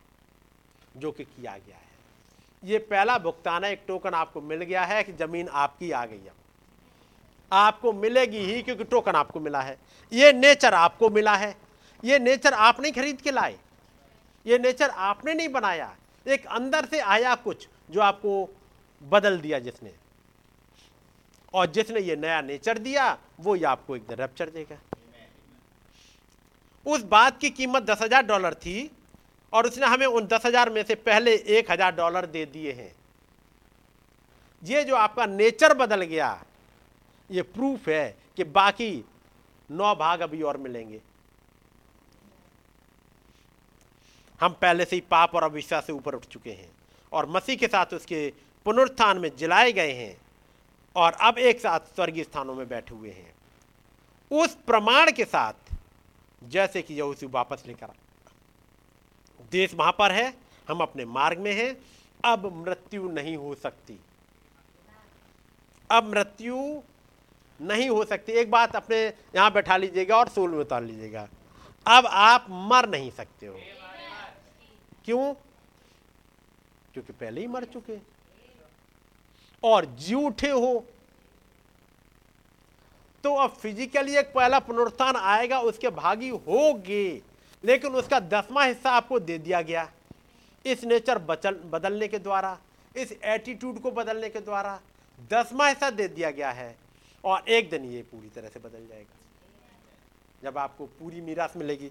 जो 0.95 1.11
कि 1.13 1.25
किया 1.25 1.57
गया 1.59 1.77
है। 1.77 1.83
ये 2.63 2.79
पहला 2.81 3.19
भुगतान 3.19 3.65
है, 3.65 3.73
एक 3.73 3.83
टोकन 3.89 4.15
आपको 4.15 4.41
मिल 4.43 4.63
गया 4.63 4.85
है 4.85 5.03
कि 5.05 5.13
ज़मीन 5.15 5.49
आपकी 5.49 5.91
आ 5.91 6.05
गई 6.07 6.19
अब 6.19 6.35
आपको 7.53 7.93
मिलेगी 7.93 8.39
ही 8.41 8.63
क्योंकि 8.63 8.85
टोकन 8.85 9.15
आपको 9.15 9.41
मिला 9.41 9.61
है। 9.63 9.77
ये 10.13 10.33
नेचर 10.33 10.75
आपको 10.75 11.11
मिला 11.11 11.35
है। 11.37 11.55
ये 12.03 12.19
नेचर 12.19 12.53
आप 12.55 12.81
नहीं 12.81 12.93
खरीद 12.93 13.21
के 13.21 13.31
लाए। 13.31 13.59
ये 14.47 14.59
नेचर 14.59 14.91
आपने 14.91 15.35
नहीं 15.35 15.49
बनाया। 15.49 15.95
एक 16.27 16.47
अंदर 16.47 16.87
से 16.87 17.01
आया 17.01 17.35
कुछ 17.35 17.69
जो 17.91 18.01
आपको 18.01 18.49
बदल 19.03 19.39
दिया 19.41 19.59
जिसने। 19.59 19.93
और 21.55 21.67
जिसने 21.67 22.01
ये 22.01 22.17
नया 22.17 22.41
नेचर 22.43 22.79
दिया, 22.79 23.17
वो 23.41 23.57
ये 23.57 23.65
आपको 23.65 23.97
एक 23.97 24.11
रैप्चर 24.11 24.51
देगा। 24.51 24.79
उस 26.87 27.03
बात 27.05 27.39
की 27.41 27.51
कीमत 27.51 27.83
दस 27.83 28.03
हज़ार 28.03 28.23
डॉलर 28.23 28.55
थी। 28.57 28.91
और 29.55 29.67
उसने 29.67 29.87
हमें 29.87 30.07
उन 30.07 30.27
दस 30.27 30.47
हज़ार 30.47 30.71
में 30.71 30.83
से 30.85 30.95
पहले 30.95 31.35
एक 31.35 31.71
हज़ार 31.71 31.95
डॉलर 31.95 32.27
दे 32.27 32.45
दिए 32.47 32.73
हैं। 32.73 32.93
ये 34.63 34.83
जो 34.85 34.97
आपका 34.97 35.27
नेचर 35.27 35.75
बदल 35.75 36.03
गया, 36.03 36.45
ये 37.31 37.43
प्रूफ 37.45 37.89
है 37.89 38.17
कि 38.37 38.45
बाकी 38.45 39.05
नौ 39.71 39.95
भाग 39.95 40.21
अभी 40.21 40.43
और 40.43 40.57
मिलेंगे। 40.57 41.01
हम 44.41 44.53
पहले 44.53 44.85
से 44.85 44.97
ही 44.97 45.03
पाप 45.11 45.35
और 45.35 45.45
अविश्वास 45.45 45.87
से 45.87 45.93
ऊपर 45.93 46.15
उठ 46.15 46.25
चुके 46.27 46.51
हैं 46.51 46.71
और 47.13 47.29
मसीह 47.31 47.57
के 47.57 47.67
साथ 47.67 47.95
उसके 47.95 48.29
पुनरुत्थान 48.67 49.19
में 49.19 49.31
जलाए 49.37 49.73
गए 49.73 49.93
हैं 49.93 50.17
और 50.97 51.13
अब 51.21 51.39
एक 51.41 51.61
साथ 51.61 51.95
स्वर्गीय 51.95 52.25
स्थानों 52.25 52.55
में 52.55 52.69
बैठे 52.69 52.95
हुए 52.95 53.11
हैं। 53.11 53.35
उस 54.31 54.55
प्रमाण 54.67 55.11
के 55.13 55.25
साथ 55.25 55.73
जैसे 56.43 56.83
कि 56.83 56.95
यहूसी 56.95 57.27
वापस 57.27 57.63
लेकर 57.67 57.87
देश 59.55 59.75
वहाँ 59.75 59.93
पर 59.93 60.13
है, 60.13 60.35
हम 60.69 60.81
अपने 60.81 61.05
मार्ग 61.05 61.39
में 61.39 61.53
हैं, 61.53 61.77
अब 62.25 62.67
मृत्यु 62.67 63.09
नहीं 63.09 63.37
हो 63.37 63.55
सकती। 63.55 64.01
अब 65.91 66.05
मृत्यु 66.05 66.83
नहीं 67.61 67.91
हो 67.91 68.05
सकती। 68.05 68.33
एक 68.33 68.51
बात 68.51 68.77
अपने 68.77 69.07
यहाँ 69.37 69.53
बैठा 69.53 69.77
लीजिएगा 69.77 70.17
और 70.17 70.29
सोल 70.29 70.51
में 70.51 70.59
उतार 70.59 70.83
लीजिएगा। 70.83 71.29
अब 71.87 72.07
आप 72.07 72.47
मर 72.51 72.89
नहीं 72.89 73.11
सकते 73.11 73.47
हो। 73.47 73.61
क्यों? 75.05 75.35
क्योंकि 76.93 77.13
पहले 77.13 77.41
ही 77.41 77.47
मर 77.47 77.65
चुके। 77.65 77.99
और 79.65 79.85
जी 79.85 80.15
उठे 80.15 80.51
हो। 80.51 80.85
तो 83.25 83.35
अब 83.35 83.51
फिजिकली 83.51 84.17
एक 84.17 84.33
पहला 84.33 84.59
पुनरुत्थान 84.59 85.17
आएगा, 85.17 85.61
उसके 85.61 85.89
भागी 85.89 86.29
होगे। 86.29 87.34
लेकिन 87.65 87.93
उसका 87.93 88.21
दसवां 88.21 88.69
हिस्सा 88.69 88.91
आपको 88.91 89.19
दे 89.21 89.39
दिया 89.39 89.63
गया। 89.63 89.93
इस 90.67 90.85
नेचर 90.85 91.19
बचल, 91.19 91.55
बदलने 91.55 92.09
के 92.09 92.19
द्वारा, 92.19 92.59
इस 92.97 93.13
एटीट्यूड 93.13 93.81
को 93.81 93.91
बदलने 93.91 94.31
के 94.31 94.41
द्वारा 94.41 94.81
दसवां 95.31 95.69
हिस्सा 95.69 95.91
दे 95.91 96.09
दिया 96.09 96.31
गया 96.31 96.51
है 96.51 96.79
और 97.25 97.49
एक 97.49 97.71
दिन 97.71 97.85
ये 97.85 98.03
पूरी 98.03 98.29
तरह 98.29 98.49
से 98.49 98.61
बदल 98.61 98.87
जाएगा। 98.87 99.15
जब 100.43 100.59
आपको 100.59 100.87
पूरी 100.87 101.21
मीरास 101.21 101.53
मिलेगी। 101.57 101.91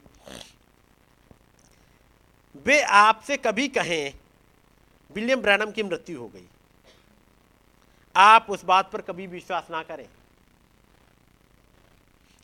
वे 2.66 2.82
आपसे 2.82 3.38
कभी 3.38 3.68
कहें, 3.68 4.14
विलियम 5.16 5.42
ब्रैनम 5.42 5.72
की 5.72 5.84
मृत्यु 5.84 6.19
हो 6.19 6.27
गई। 6.27 6.48
आप 8.16 8.48
उस 8.50 8.66
बात 8.66 8.92
पर 8.92 9.02
कभी 9.02 9.27
विश्वास 9.27 9.68
ना 9.72 9.84
करें। 9.84 10.10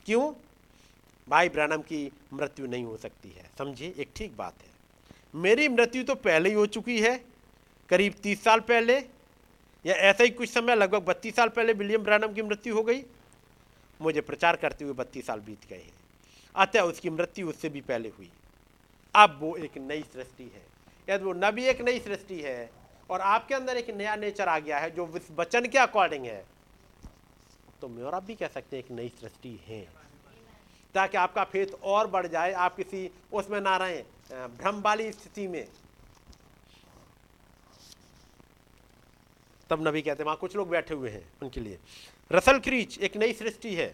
क्यों? 0.05 0.33
भाई 1.29 1.49
ब्रैनम 1.49 1.81
की 1.83 2.11
मृत्यु 2.33 2.67
नहीं 2.67 2.83
हो 2.83 2.97
सकती 2.97 3.29
है। 3.29 3.49
समझिए, 3.57 3.93
एक 3.97 4.09
ठीक 4.15 4.35
बात 4.37 4.53
है। 4.61 4.69
मेरी 5.35 5.67
मृत्यु 5.67 6.03
तो 6.03 6.15
पहले 6.15 6.49
ही 6.49 6.55
हो 6.55 6.65
चुकी 6.67 6.99
है, 7.01 7.15
करीब 7.89 8.13
तीस 8.23 8.43
साल 8.43 8.59
पहले, 8.59 8.97
या 9.85 9.95
ऐसा 9.95 10.23
ही 10.23 10.29
कुछ 10.29 10.49
समय, 10.49 10.75
लगभग 10.75 11.05
बत्तीस 11.05 11.35
साल 11.35 11.49
पहले 11.49 11.73
विलियम 11.73 12.03
ब्रैनम 12.03 12.33
की 12.33 12.41
मृत्यु 12.41 12.75
हो 12.75 12.83
गई। 12.83 13.03
मुझे 13.99 14.21
प्रचार 14.21 14.55
करते 14.55 14.85
हुए 14.85 14.93
बत्तीस 14.93 15.25
साल 15.25 15.39
बीत 15.39 15.69
गए 15.69 15.75
हैं। 15.75 15.93
अतः 16.55 16.81
उसकी 16.81 17.09
मृत्यु 17.09 17.49
उससे 17.49 17.69
भी 17.69 17.81
पहले 17.81 18.09
हुई। 18.09 18.29
अब 19.15 19.37
वो 19.41 19.55
एक 19.57 19.77
नई 19.79 20.01
सृष्टि 20.13 20.43
है। 20.45 20.65
यदि 21.07 21.25
वो 21.25 21.33
नबी 21.35 21.65
एक 21.65 21.81
नई 21.81 21.99
सृष्टि 21.99 22.41
है, 22.41 22.69
और 23.09 23.21
आपके 23.21 23.55
अंदर 23.55 23.77
एक 23.77 23.89
नया 23.91 24.15
नेचर 24.15 24.47
आ 24.47 24.57
गया 24.59 24.79
है, 24.79 24.91
जो 24.91 25.05
वचन 25.37 25.65
के 25.65 25.77
अकॉर्डिंग 25.77 26.25
है 26.25 26.43
तो 27.81 27.87
मैं 27.87 28.03
और 28.03 28.13
आप 28.13 28.23
भी 28.23 28.35
कह 28.35 28.47
सकते 28.47 28.77
हैं 28.77 28.83
एक 28.83 28.91
नई 28.91 29.09
सृष्टि 29.19 29.59
है। 29.67 29.81
ताकि 30.95 31.17
आपका 31.17 31.43
फेथ 31.43 31.73
और 31.83 32.07
बढ़ 32.07 32.27
जाए, 32.27 32.51
आप 32.53 32.75
किसी 32.75 33.09
उसमें 33.33 33.59
ना 33.61 33.75
रहें 33.77 34.03
भ्रम 34.57 34.81
वाली 34.81 35.11
स्थिति 35.11 35.47
में। 35.47 35.67
तब 39.69 39.87
नबी 39.87 40.01
कहते 40.01 40.23
हैं, 40.23 40.25
वहाँ 40.25 40.37
कुछ 40.37 40.55
लोग 40.55 40.69
बैठे 40.69 40.93
हुए 40.93 41.09
हैं 41.09 41.23
उनके 41.41 41.61
लिए। 41.61 41.79
रसल 42.31 42.59
क्रीच 42.59 42.97
एक 42.99 43.17
नई 43.17 43.33
सृष्टि 43.33 43.73
है। 43.75 43.93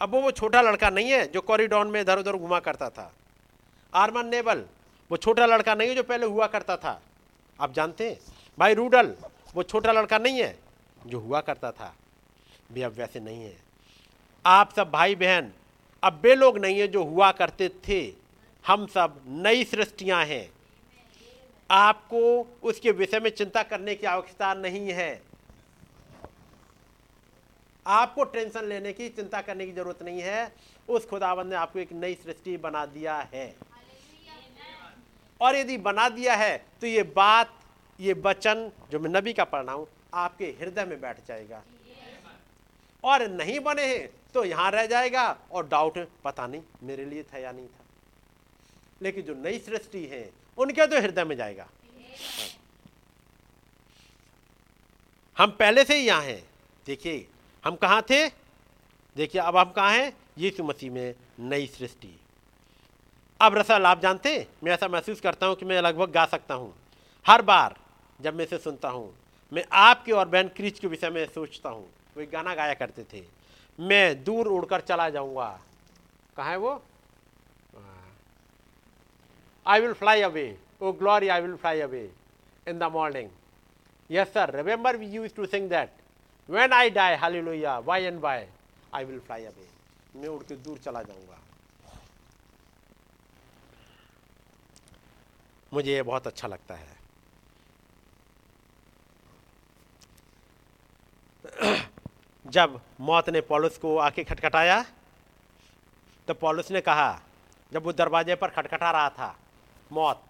अब 0.00 0.10
वो 0.10 0.20
वो 0.20 0.30
छोटा 0.30 0.60
लड़का 0.62 0.90
नहीं 0.90 1.10
है 1.10 1.26
जो 1.26 1.40
कॉरिडोर 1.40 1.86
में 1.86 2.00
इधर 2.00 2.18
उधर 2.18 2.36
घुमा 2.36 2.60
करता 2.60 2.88
था। 2.90 3.12
आर्मन 3.92 4.26
नेबल, 4.26 4.64
वो 5.10 5.16
छोटा 5.16 5.46
लड़का 5.46 5.74
नहीं 5.74 5.88
है 5.88 5.94
जो 5.94 6.02
पहले 6.02 6.26
हुआ 6.26 6.46
करता 6.46 6.76
था। 6.76 7.00
आप 7.58 7.72
जानते 7.72 8.08
हैं, 8.10 8.18
भाई 8.58 8.74
रूडल, 8.74 9.14
वो 9.54 9.62
छोटा 9.62 9.92
लड़का 9.92 10.18
नहीं 10.18 10.42
है 10.42 10.58
जो 11.06 11.18
हुआ 11.20 11.40
करता 11.40 11.70
था। 11.72 11.94
भी 12.72 12.82
अब 12.82 12.92
वैसे 12.92 13.20
नहीं 13.20 13.42
है। 13.44 13.56
आप 14.44 14.72
सब 14.72 14.90
भाई 14.90 15.14
बहन 15.14 15.52
अब 16.02 16.20
वे 16.22 16.34
लोग 16.34 16.58
नहीं 16.58 16.78
है 16.80 16.86
जो 16.88 17.02
हुआ 17.04 17.30
करते 17.32 17.68
थे। 17.88 18.00
हम 18.64 18.86
सब 18.86 19.20
नई 19.26 19.64
सृष्टियाँ 19.64 20.24
हैं। 20.26 20.48
आपको 21.70 22.20
उसके 22.62 22.90
विषय 22.92 23.20
में 23.20 23.30
चिंता 23.30 23.62
करने 23.62 23.94
की 23.94 24.06
आवश्यकता 24.06 24.52
नहीं 24.54 24.92
है। 24.92 25.22
आपको 27.86 28.24
टेंशन 28.24 28.64
लेने 28.64 28.92
की, 28.92 29.08
चिंता 29.08 29.40
करने 29.40 29.66
की 29.66 29.72
ज़रूरत 29.72 30.02
नहीं 30.02 30.20
है। 30.20 30.52
उस 30.88 31.06
खुदावन 31.08 31.46
ने 31.46 31.56
आपको 31.56 31.78
एक 31.78 31.92
नई 31.94 32.14
सृष्टि 32.14 32.56
बना 32.58 32.84
दिया 32.86 33.16
है। 33.34 33.54
और 35.40 35.56
यदि 35.56 35.76
बना 35.78 36.08
दिया 36.08 36.34
है 36.34 36.56
तो 36.80 36.86
ये 36.86 37.02
बात, 37.02 37.54
ये 37.98 38.12
वचन 38.14 38.70
जो 38.90 38.98
मैं 39.00 39.10
नबी 39.10 39.32
का 39.32 39.44
पढ़ 39.44 39.64
रहा 39.64 39.74
हूँ, 39.74 39.86
आपके 40.14 40.44
हृदय 40.60 40.84
में 40.84 41.00
बैठ 41.00 41.26
जाएगा। 41.28 41.62
और 43.04 43.26
नहीं 43.30 43.58
बने 43.60 43.86
हैं 43.86 44.08
तो 44.34 44.44
यहाँ 44.44 44.70
रह 44.70 44.86
जाएगा 44.86 45.38
और 45.52 45.66
डाउट 45.68 45.98
पता 46.24 46.46
नहीं 46.46 46.62
मेरे 46.82 47.04
लिए 47.04 47.22
था 47.22 47.38
या 47.38 47.52
नहीं 47.52 47.66
था। 47.66 47.84
लेकिन 49.02 49.24
जो 49.24 49.34
नई 49.34 49.58
सृष्टि 49.58 50.04
है, 50.06 50.30
उनके 50.58 50.86
तो 50.86 51.00
हृदय 51.00 51.24
में 51.24 51.36
जाएगा। 51.36 51.68
हम 55.36 55.50
पहले 55.50 55.84
से 55.84 55.96
ही 55.96 56.06
यहाँ 56.06 56.22
हैं। 56.22 56.42
देखिए, 56.86 57.26
हम 57.64 57.76
कहाँ 57.76 58.02
थे? 58.02 58.28
देखिए, 59.16 59.40
अब 59.40 59.56
हम 59.56 59.70
कहाँ 59.70 59.92
हैं? 59.92 60.12
यीशु 60.38 60.64
मसीह 60.64 60.90
में 60.90 61.14
नई 61.40 61.66
सृष्टि। 61.66 62.18
अब 63.40 63.54
रसल 63.54 63.86
आप 63.86 64.00
जानते 64.00 64.36
हैं? 64.36 64.46
मैं 64.64 64.72
ऐसा 64.72 64.88
महसूस 64.88 65.20
करता 65.20 65.46
हूँ 65.46 65.56
कि 65.56 65.64
मैं 65.64 65.80
लगभग 65.80 66.10
गा 66.10 66.26
सकता 66.26 66.54
हूँ। 66.54 66.74
हर 67.26 67.42
बार 67.42 67.76
जब 68.20 68.34
मैं 68.34 68.44
इसे 68.44 68.58
सुनता 68.58 68.88
हूँ, 68.88 69.14
मैं 69.52 69.64
आपके 69.72 70.12
और 70.12 70.28
बहन 70.28 70.48
क्रिच 70.48 70.78
के 70.78 70.86
विषय 70.86 71.10
में 71.10 71.26
सोचता 71.26 71.70
हूँ। 71.70 71.84
वो 72.16 72.26
गाना 72.32 72.54
गाया 72.54 72.74
करते 72.74 73.04
थे। 73.04 73.41
मैं 73.88 74.24
दूर 74.24 74.46
उड़कर 74.48 74.80
चला 74.80 75.08
जाऊँगा। 75.10 75.50
कहा 76.36 76.50
है 76.50 76.56
वो? 76.56 76.82
I 79.66 79.80
will 79.80 79.92
fly 79.94 80.22
away 80.22 80.46
oh 80.82 80.92
glory 80.92 81.28
I 81.28 81.40
will 81.40 81.56
fly 81.56 81.80
away 81.80 82.04
in 82.68 82.78
the 82.78 82.82
morning 82.92 83.30
yes 84.10 84.32
sir 84.34 84.54
remember 84.56 84.96
we 84.96 85.06
use 85.10 85.34
to 85.34 85.46
sing 85.46 85.68
that 85.70 86.00
when 86.48 86.72
I 86.72 86.88
die, 86.90 87.14
hallelujah, 87.14 87.80
by 87.86 87.98
and 88.00 88.20
by, 88.20 88.44
I 88.92 89.04
will 89.04 89.20
fly 89.20 89.38
away. 89.50 89.68
मैं 90.16 90.28
उड़ 90.28 90.42
के 90.42 90.56
दूर 90.56 90.78
चला 90.78 91.02
जाऊँगा। 91.02 91.38
मुझे 95.72 95.92
ये 95.94 96.02
बहुत 96.02 96.26
अच्छा 96.26 96.48
लगता 96.48 96.74
है। 96.74 96.96
जब 102.44 102.80
मौत 103.00 103.28
ने 103.30 103.40
पॉलुस 103.40 103.78
को 103.78 103.96
आके 103.98 104.24
खटखटाया 104.24 104.84
तो 106.28 106.34
पॉलुस 106.34 106.70
ने 106.70 106.80
कहा, 106.80 107.20
जब 107.72 107.84
वो 107.84 107.92
दरवाजे 107.92 108.34
पर 108.34 108.48
खटखटा 108.48 108.90
रहा 108.90 109.08
था, 109.10 109.34
मौत 109.92 110.22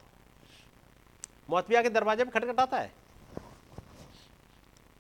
मौत 1.51 1.69
भी 1.69 1.75
आके 1.75 1.91
दरवाजे 1.91 2.25
पर 2.25 2.31
खटखटाता 2.31 2.79
है? 2.79 2.93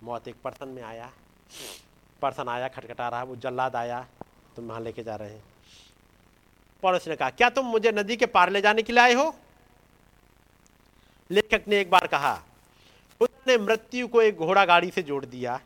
मौत 0.03 0.29
एक 0.29 0.37
पर्सन 0.45 0.69
में 0.69 0.83
आया, 0.83 1.11
पर्सन 2.23 2.49
आया, 2.49 2.69
खटखटा 2.69 3.09
रहा, 3.09 3.23
वो 3.23 3.37
जल्लाद 3.37 3.77
आया, 3.77 4.07
तुम 4.57 4.69
वहाँ 4.69 4.81
लेके 4.81 5.03
जा 5.03 5.17
रहे 5.17 5.31
हैं। 5.31 5.43
पौलुस 6.83 7.09
ने 7.09 7.17
कहा, 7.17 7.31
क्या 7.31 7.51
तुम 7.51 7.67
मुझे 7.67 7.93
नदी 7.93 8.17
के 8.17 8.27
पार 8.27 8.51
ले 8.51 8.61
जाने 8.61 8.83
के 8.83 8.93
लिए 8.93 9.03
आए 9.03 9.15
हो? 9.15 9.35
लेखक 11.31 11.69
ने 11.69 11.81
एक 11.81 11.91
बार 11.91 12.07
कहा, 12.07 12.35
उसने 13.21 13.59
मृत्यु 13.59 14.09
को 14.09 14.23
एक 14.23 14.39
घोड़ा 14.39 14.65
गाड़ी 14.65 14.91
से 14.91 15.03
जोड़ 15.03 15.25
दिया 15.25 15.61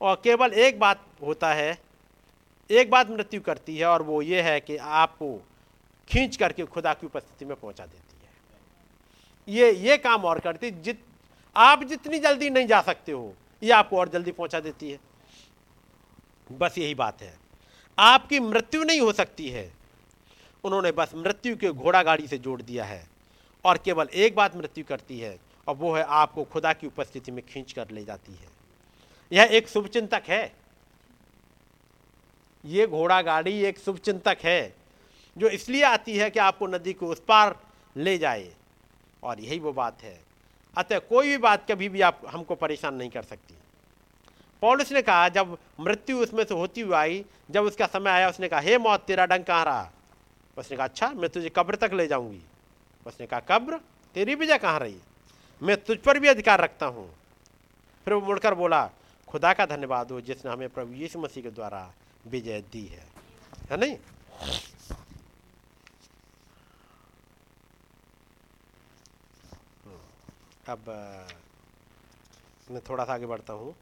और 0.00 0.20
केवल 0.24 0.52
एक 0.52 0.78
बात 0.78 1.04
होता 1.22 1.52
है, 1.54 1.78
एक 2.70 2.90
बात 2.90 3.10
मृत्यु 3.10 3.40
करती 3.40 3.76
है 3.78 3.86
और 3.86 4.02
वो 4.02 4.20
ये 4.22 4.42
है 4.42 4.58
कि 4.60 4.76
आपको 4.76 5.36
खींच 6.08 6.36
करके 6.36 6.64
खुदा 6.64 6.94
की 6.94 7.06
उपस्थिति 7.06 7.44
में 7.44 7.56
पहुँचा 7.56 7.86
देती 7.86 8.16
है। 8.22 8.32
ये 9.48 9.72
ये 9.80 9.96
काम 9.96 10.24
और 10.24 10.38
करती, 10.38 10.70
जित, 10.70 11.04
आप 11.56 11.84
जितनी 11.84 12.18
जल्दी 12.18 12.50
नहीं 12.50 12.66
जा 12.66 12.80
सकते 12.80 13.12
हो, 13.12 13.34
ये 13.62 13.70
आपको 13.70 13.98
और 13.98 14.08
जल्दी 14.08 14.32
पहुँचा 14.32 14.60
देती 14.60 14.90
है। 14.90 14.98
बस 16.52 16.78
यही 16.78 16.94
बात 16.94 17.22
है। 17.22 17.34
आपकी 17.98 18.40
मृत्यु 18.40 18.82
नहीं 18.84 19.00
हो 19.00 19.12
सकती 19.12 19.48
है। 19.50 19.72
उन्होंने 20.64 20.92
बस 20.92 21.12
मृत्यु 21.14 21.56
के 21.56 21.70
घोड़ा 21.70 22.02
गाड़ी 22.02 22.26
से 22.26 22.38
जोड़ 22.38 22.60
दिया 22.62 22.84
है 22.84 23.04
और 23.64 23.78
केवल 23.78 24.08
एक 24.14 24.34
बात 24.36 24.56
मृत्यु 24.56 24.84
करती 24.84 25.18
है, 25.20 25.38
और 25.68 25.74
वो 25.74 25.94
है 25.94 26.02
आपको 26.02 26.44
खुदा 26.44 26.72
की 26.72 26.86
उपस्थिति 26.86 27.32
में 27.32 27.44
खींच 27.46 27.72
कर 27.72 27.90
ले 27.90 28.04
जाती 28.04 28.32
है। 28.32 28.55
यह 29.32 29.42
एक 29.42 29.68
शुभचिंतक 29.68 30.22
है। 30.28 30.52
ये 32.64 32.86
घोड़ा 32.86 33.22
गाड़ी 33.22 33.64
एक 33.64 33.78
शुभचिंतक 33.78 34.38
है, 34.42 34.76
जो 35.38 35.48
इसलिए 35.48 35.82
आती 35.82 36.16
है 36.16 36.30
कि 36.30 36.38
आपको 36.38 36.66
नदी 36.66 36.92
को 36.92 37.06
उस 37.06 37.22
पार 37.28 37.60
ले 37.96 38.18
जाए। 38.18 38.52
और 39.22 39.40
यही 39.40 39.58
वो 39.58 39.72
बात 39.72 40.02
है। 40.02 40.20
अतः 40.76 40.98
कोई 40.98 41.28
भी 41.28 41.38
बात 41.38 41.70
कभी 41.70 41.88
भी 41.88 42.00
आप, 42.00 42.20
हमको 42.28 42.54
परेशान 42.54 42.94
नहीं 42.94 43.10
कर 43.10 43.22
सकती। 43.22 43.54
पौलुस 44.60 44.92
ने 44.92 45.02
कहा, 45.02 45.28
जब 45.28 45.58
मृत्यु 45.80 46.18
उसमें 46.18 46.44
से 46.44 46.54
होती 46.54 46.80
हुई 46.80 46.94
आई, 46.94 47.24
जब 47.50 47.64
उसका 47.64 47.86
समय 47.86 48.10
आया, 48.10 48.28
उसने 48.28 48.48
कहा, 48.48 48.60
हे 48.60 48.78
मौत, 48.78 49.00
तेरा 49.00 49.26
डंग 49.26 49.44
कहाँ 49.44 49.64
रहा? 49.64 49.90
उसने 50.58 50.76
कहा 50.76 50.86
अच्छा 50.86 51.08
मैं 51.08 51.30
तुझे 51.30 51.48
कब्र 51.48 51.76
तक 51.76 51.90
ले 51.92 52.06
जाऊँगी। 52.06 52.42
उसने 53.06 53.26
कहा, 53.26 53.40
कब्र? 53.40 53.80
तेरी 54.14 54.34
विजय 54.34 54.58
कहाँ 54.58 54.78
रही? 54.78 54.96
मैं 55.62 55.84
तुझ 55.84 55.98
पर 55.98 56.18
भी 56.18 56.28
अधिकार 56.28 56.60
रखता 56.60 56.86
हूँ। 56.86 57.14
फिर 58.04 58.14
वो 58.14 58.20
मुड़कर 58.20 58.54
बोला 58.54 58.90
खुदा 59.28 59.52
का 59.52 59.66
धन्यवाद 59.66 60.10
हो 60.10 60.20
जिसने 60.20 60.50
हमें 60.50 60.68
प्रभु 60.68 60.92
यीशु 60.94 61.18
मसीह 61.18 61.42
के 61.42 61.50
द्वारा 61.50 61.92
विजय 62.26 62.60
दी 62.72 62.84
है। 62.86 63.06
है 63.70 63.76
नहीं? 63.76 63.96
अब 70.68 70.84
मैं 72.70 72.80
थोड़ा 72.88 73.04
सा 73.04 73.14
आगे 73.14 73.26
बढ़ता 73.26 73.52
हूँ। 73.52 73.74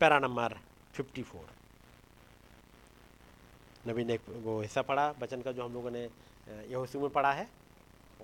पैरा 0.00 0.18
नंबर 0.18 0.56
54 0.96 1.44
नबी 3.88 4.04
ने 4.04 4.18
वो 4.28 4.60
हिस्सा 4.60 4.82
पढ़ा 4.82 5.12
बचन 5.20 5.42
का 5.42 5.52
जो 5.52 5.64
हम 5.64 5.72
लोगों 5.74 5.90
ने 5.90 6.02
यहोशू 6.70 7.00
में 7.00 7.10
पढ़ा 7.10 7.32
है, 7.32 7.48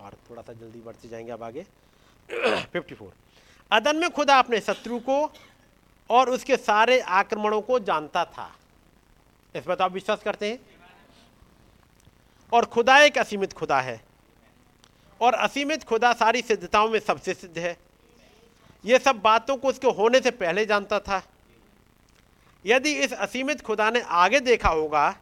और 0.01 0.17
थोड़ा 0.31 0.43
सा 0.43 0.53
जल्दी 0.53 0.81
बढ़ते 0.81 1.09
जाएँगे 1.09 1.33
अब 1.33 1.43
आगे। 1.43 1.67
54 2.75 3.13
अदन 3.73 3.97
में 3.97 4.11
खुदा 4.11 4.39
अपने 4.39 4.61
शत्रु 4.61 4.99
को 4.99 5.33
और 6.11 6.31
उसके 6.31 6.57
सारे 6.57 7.01
आक्रमणों 7.01 7.61
को 7.61 7.79
जानता 7.79 8.25
था। 8.25 8.57
इस 9.57 9.65
पर 9.65 9.75
तो 9.75 9.85
आप 9.85 9.93
विश्वास 9.93 10.23
करते 10.23 10.51
हैं? 10.51 10.59
और 12.53 12.65
खुदा 12.65 12.99
एक 13.01 13.19
असीमित 13.19 13.53
खुदा 13.53 13.81
है। 13.81 14.05
और 15.21 15.35
असीमित 15.35 15.85
खुदा 15.85 16.13
सारी 16.13 16.43
सिद्धताओं 16.43 16.89
में 16.89 17.01
सबसे 17.01 17.35
सिद्ध 17.35 17.59
है। 17.59 17.79
ये 18.85 18.99
सब 18.99 19.17
बातों 19.17 19.57
को 19.57 19.69
उसके 19.69 19.87
होने 19.87 20.21
से 20.21 20.31
पहले 20.31 20.67
जानता 20.67 21.01
था। 21.01 21.23
यदि 22.67 22.93
इस 22.93 23.13
असीमित 23.13 23.61
खुदा 23.61 23.91
ने 23.91 24.01
आगे 24.01 24.41
देखा 24.41 24.69
होगा, 24.69 25.17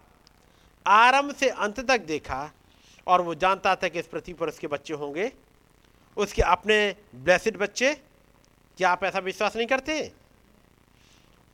आरंभ 0.86 1.34
से 1.34 1.48
अंत 1.48 1.80
तक 1.80 2.00
देखा, 2.00 2.50
और 3.06 3.20
वो 3.20 3.34
जानता 3.34 3.76
था 3.76 3.88
कि 3.88 3.98
इस 3.98 4.06
पृथ्वी 4.06 4.34
पर 4.34 4.48
उसके 4.48 4.66
बच्चे 4.66 4.94
होंगे, 4.94 5.32
उसके 6.16 6.42
अपने 6.42 6.96
ब्लेसिड 7.14 7.56
बच्चे 7.56 8.09
क्या 8.80 8.90
आप 8.90 9.02
ऐसा 9.04 9.18
विश्वास 9.18 9.56
नहीं 9.56 9.66
करते? 9.66 10.12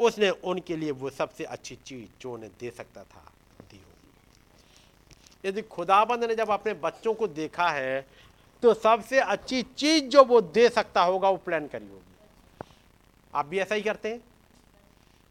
उसने 0.00 0.28
उनके 0.30 0.76
लिए 0.76 0.90
वो 0.90 1.10
सबसे 1.10 1.44
अच्छी 1.44 1.76
चीज़ 1.76 2.08
जो 2.20 2.32
उन्हें 2.32 2.50
दे 2.60 2.70
सकता 2.70 3.02
था, 3.04 3.22
दी 3.62 3.76
होगी। 3.76 5.48
यदि 5.48 5.62
खुदाबंद 5.62 6.24
ने 6.24 6.34
जब 6.34 6.50
अपने 6.50 6.74
बच्चों 6.74 7.14
को 7.14 7.26
देखा 7.28 7.68
है 7.68 8.06
तो 8.62 8.74
सबसे 8.74 9.20
अच्छी 9.20 9.62
चीज़ 9.62 10.04
जो 10.04 10.22
वो 10.24 10.40
दे 10.40 10.68
सकता 10.68 11.02
होगा, 11.02 11.30
वो 11.30 11.36
प्लान 11.36 11.66
करी 11.66 11.86
होगी। 11.86 12.70
आप 13.34 13.46
भी 13.46 13.58
ऐसा 13.58 13.74
ही 13.74 13.82
करते 13.82 14.08
हैं? 14.08 14.18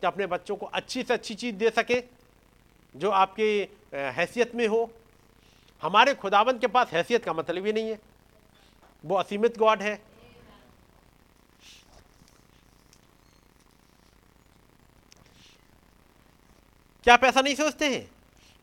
कि 0.02 0.08
अपने 0.08 0.28
बच्चों 0.28 0.56
को 0.56 0.66
अच्छी 0.66 1.04
से 1.04 1.14
अच्छी 1.14 1.36
चीज़ 1.36 1.56
दे 1.56 1.70
सके, 1.70 2.02
जो 2.96 3.10
आपकी 3.12 3.48
हैसियत 3.94 4.56
में 4.56 4.68
हो? 4.68 4.92
हमारे 5.82 6.14
खुदाबंद 6.16 6.60
के 6.62 6.68
पास 6.68 6.92
हैसियत 6.92 7.24
का 7.26 7.34
मतलब 7.34 7.66
ही 7.66 7.74
नहीं 7.74 7.90
है। 7.90 8.00
वो 9.06 9.16
असीमित 9.16 9.58
गॉड 9.58 9.82
है। 9.82 10.15
क्या 17.06 17.14
आप 17.14 17.24
ऐसा 17.24 17.42
नहीं 17.42 17.56
सोचते 17.56 17.86
हैं? 17.86 18.10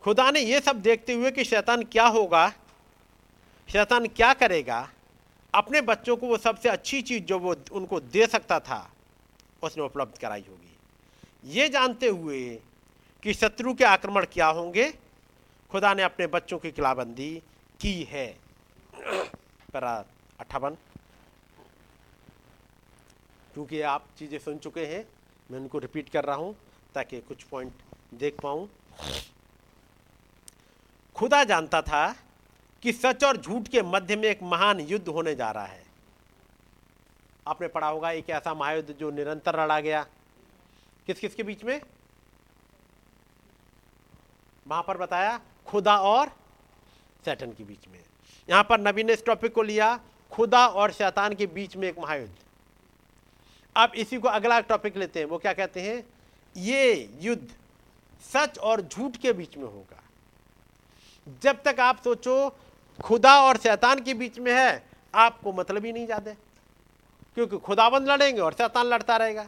खुदा 0.02 0.30
ने 0.30 0.40
ये 0.40 0.60
सब 0.60 0.80
देखते 0.82 1.12
हुए 1.12 1.30
कि 1.30 1.44
शैतान 1.44 1.82
क्या 1.82 2.06
होगा, 2.06 2.48
शैतान 3.68 4.06
क्या 4.06 4.32
करेगा, 4.34 4.88
अपने 5.54 5.80
बच्चों 5.80 6.16
को 6.16 6.26
वो 6.26 6.36
सबसे 6.36 6.68
अच्छी 6.68 7.02
चीज़ 7.02 7.22
जो 7.24 7.38
वो 7.38 7.54
उनको 7.72 8.00
दे 8.00 8.26
सकता 8.26 8.58
था, 8.60 8.90
उसने 9.62 9.84
उपलब्ध 9.84 10.18
कराई 10.18 10.44
होगी। 10.48 11.52
ये 11.52 11.68
जानते 11.68 12.08
हुए 12.08 12.58
कि 13.22 13.34
शत्रु 13.34 13.74
के 13.74 13.84
आक्रमण 13.84 14.26
क्या 14.32 14.46
होंगे, 14.46 14.90
खुदा 15.70 15.94
ने 15.94 16.02
अपने 16.02 16.26
बच्चों 16.26 16.58
की 16.58 16.72
किलाबंदी 16.72 17.42
की 17.80 18.02
है। 18.02 18.26
पर 19.72 19.84
अट्ठावन। 20.40 20.76
क्योंकि 23.54 23.80
आप 23.80 24.06
चीज़ें 24.18 24.38
सुन 24.38 24.58
चुके 24.58 24.86
हैं, 24.86 25.06
मैं 25.50 25.58
उनको 25.58 25.78
रिपीट 25.78 26.08
कर 26.08 26.24
रहा 26.24 26.36
हूँ 26.36 26.54
ताकि 26.94 27.20
कुछ 27.20 27.42
पॉइंट 27.42 27.72
देख 28.14 28.40
पाऊँ? 28.40 28.68
खुदा 31.14 31.44
जानता 31.44 31.82
था 31.82 32.16
कि 32.82 32.92
सच 32.92 33.24
और 33.24 33.36
झूठ 33.36 33.68
के 33.68 33.82
मध्य 33.82 34.16
में 34.16 34.24
एक 34.24 34.42
महान 34.42 34.80
युद्ध 34.80 35.08
होने 35.08 35.34
जा 35.34 35.50
रहा 35.50 35.64
है। 35.64 35.84
आपने 37.48 37.68
पढ़ा 37.68 37.88
होगा, 37.88 38.10
एक 38.10 38.30
ऐसा 38.30 38.54
महायुद्ध 38.54 38.92
जो 38.92 39.10
निरंतर 39.10 39.64
लड़ा 39.64 39.80
गया। 39.80 40.06
किस 41.06 41.18
किस 41.18 41.34
के 41.34 41.42
बीच 41.42 41.64
में? 41.64 41.80
वहाँ 44.68 44.82
पर 44.82 44.98
बताया, 44.98 45.40
खुदा 45.66 45.96
और 45.96 46.28
सैटन 47.24 47.52
के 47.52 47.64
बीच 47.64 47.88
में। 47.88 48.04
यहाँ 48.50 48.62
पर 48.64 48.80
नबी 48.80 49.02
ने 49.02 49.12
इस 49.12 49.24
टॉपिक 49.24 49.54
को 49.54 49.62
लिया, 49.62 50.00
खुदा 50.30 50.66
और 50.66 50.92
शैतान 50.92 51.34
के 51.34 51.46
बीच 51.46 51.76
में 51.76 51.88
एक 51.88 51.98
महायुद्ध। 51.98 52.34
अब 53.76 53.92
इसी 53.94 54.18
को 54.18 54.28
अगला 54.28 54.60
टॉपिक 54.60 54.96
लेते 54.96 55.20
हैं। 55.20 55.26
वो 55.26 55.38
क्या 55.38 55.52
कहते 55.52 55.80
हैं? 55.80 56.04
ये 56.56 57.10
युद्ध 57.20 57.54
सच 58.24 58.58
और 58.60 58.80
झूठ 58.82 59.16
के 59.16 59.32
बीच 59.32 59.56
में 59.56 59.64
होगा। 59.64 60.02
जब 61.42 61.62
तक 61.62 61.80
आप 61.80 62.00
सोचो 62.04 62.34
खुदा 62.98 63.38
और 63.40 63.56
शैतान 63.56 64.00
के 64.00 64.14
बीच 64.14 64.38
में 64.38 64.52
है, 64.52 64.84
आपको 65.14 65.52
मतलब 65.52 65.84
ही 65.84 65.92
नहीं 65.92 66.06
जाते 66.06 66.36
क्योंकि 67.36 67.58
खुदाबंद 67.58 68.08
लड़ेंगे 68.08 68.40
और 68.40 68.52
शैतान 68.52 68.86
लड़ता 68.86 69.16
रहेगा। 69.16 69.46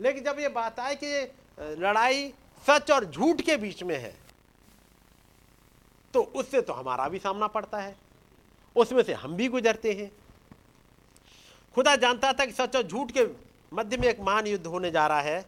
लेकिन 0.00 0.24
जब 0.24 0.38
ये 0.40 0.48
बात 0.50 0.80
आए 0.80 0.94
कि 0.94 1.76
लड़ाई 1.80 2.32
सच 2.66 2.90
और 2.90 3.04
झूठ 3.04 3.40
के 3.40 3.56
बीच 3.56 3.82
में 3.82 3.96
है 3.96 4.14
तो 6.14 6.22
उससे 6.22 6.60
तो 6.62 6.72
हमारा 6.72 7.08
भी 7.08 7.18
सामना 7.18 7.46
पड़ता 7.46 7.78
है। 7.78 7.96
उसमें 8.76 9.02
से 9.02 9.12
हम 9.14 9.34
भी 9.36 9.48
गुजरते 9.48 9.92
हैं। 9.92 10.10
खुदा 11.76 11.94
जानता 11.96 12.32
था 12.32 12.44
कि 12.44 12.52
सच 12.52 12.76
और 12.76 12.82
झूठ 12.82 13.10
के 13.10 13.26
मध्य 13.72 13.96
में 13.96 14.06
एक 14.08 14.20
महान 14.20 14.46
युद्ध 14.46 14.66
होने 14.66 14.90
जा 14.90 15.06
रहा 15.06 15.20
है। 15.20 15.44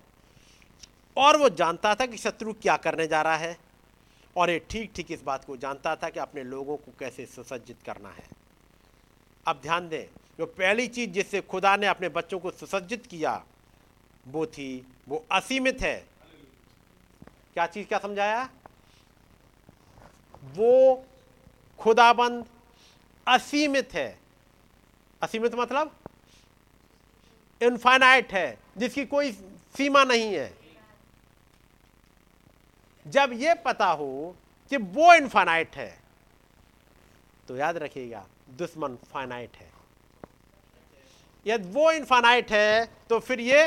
और 1.16 1.36
वो 1.36 1.48
जानता 1.48 1.94
था 1.94 2.06
कि 2.06 2.16
शत्रु 2.16 2.52
क्या 2.52 2.76
करने 2.76 3.06
जा 3.06 3.20
रहा 3.22 3.36
है, 3.36 3.56
और 4.36 4.50
ये 4.50 4.58
ठीक 4.70 4.92
ठीक 4.96 5.10
इस 5.12 5.22
बात 5.22 5.44
को 5.44 5.56
जानता 5.56 5.94
था 5.96 6.08
कि 6.10 6.20
अपने 6.20 6.42
लोगों 6.44 6.76
को 6.76 6.92
कैसे 6.98 7.26
सुसज्जित 7.26 7.76
करना 7.86 8.08
है। 8.08 8.28
अब 9.46 9.60
ध्यान 9.62 9.88
दें, 9.88 10.06
जो 10.38 10.46
पहली 10.48 10.86
चीज़ 10.88 11.10
जिससे 11.10 11.40
खुदा 11.42 11.76
ने 11.76 11.86
अपने 11.86 12.08
बच्चों 12.08 12.38
को 12.38 12.50
सुसज्जित 12.50 13.06
किया, 13.06 13.42
वो 14.26 14.46
थी, 14.46 14.86
वो 15.08 15.24
असीमित 15.32 15.82
है। 15.82 15.96
क्या 17.54 17.66
चीज़ 17.66 17.86
क्या 17.88 17.98
समझाया? 17.98 18.48
वो 20.54 21.04
खुदाबंद 21.78 22.44
असीमित 23.26 23.94
है। 23.94 24.18
असीमित 25.22 25.54
मतलब 25.54 25.94
इनफाइनाइट 27.60 28.32
है, 28.32 28.58
जिसकी 28.78 29.04
कोई 29.06 29.32
सीमा 29.32 30.04
नहीं 30.04 30.32
है। 30.34 30.65
जब 33.06 33.30
यह 33.32 33.54
पता 33.64 33.86
हो 33.86 34.36
कि 34.70 34.76
वो 34.76 35.14
इनफाइनाइट 35.14 35.76
है 35.76 35.98
तो 37.48 37.56
याद 37.56 37.76
रखिएगा, 37.76 38.26
दुश्मन 38.50 38.96
फाइनाइट 39.12 39.56
है। 39.56 39.70
यदि 41.46 41.68
वो 41.70 41.90
इनफाइनाइट 41.92 42.50
है 42.52 42.86
तो 43.08 43.18
फिर 43.20 43.40
ये 43.40 43.64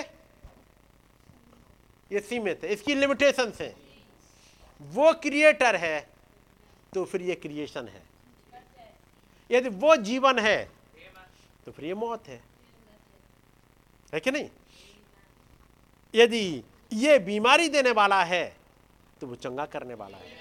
ये 2.11 2.19
सीमित 2.19 2.64
है, 2.64 2.74
इसकी 2.74 2.95
लिमिटेशन 2.95 3.51
है। 3.59 3.76
वो 4.82 5.11
क्रिएटर 5.14 5.76
है 5.76 6.00
तो 6.93 7.06
फिर 7.06 7.22
ये 7.22 7.35
क्रिएशन 7.35 7.88
है। 7.88 8.01
यदि 9.50 9.69
वो 9.69 9.95
जीवन 9.95 10.40
है 10.40 10.64
तो 11.66 11.72
फिर 11.72 11.85
ये 11.85 11.93
मौत 11.93 12.27
है। 12.27 12.42
है 14.14 14.19
कि 14.19 14.32
नहीं? 14.32 14.50
यदि 16.14 16.64
ये 16.92 17.18
बीमारी 17.19 17.69
देने 17.69 17.92
वाला 17.92 18.24
है 18.24 18.58
तो 19.22 19.27
वो 19.27 19.35
चंगा 19.35 19.65
करने 19.65 19.93
वाला 19.93 20.17
है। 20.17 20.38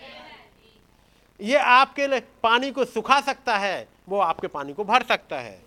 ये 1.41 1.57
आपके 1.57 2.07
लिए 2.07 2.21
पानी 2.43 2.71
को 2.71 2.85
सुखा 2.85 3.21
सकता 3.21 3.57
है, 3.59 3.87
वो 4.09 4.19
आपके 4.21 4.47
पानी 4.49 4.73
को 4.73 4.85
भर 4.85 5.03
सकता 5.03 5.41
है। 5.41 5.61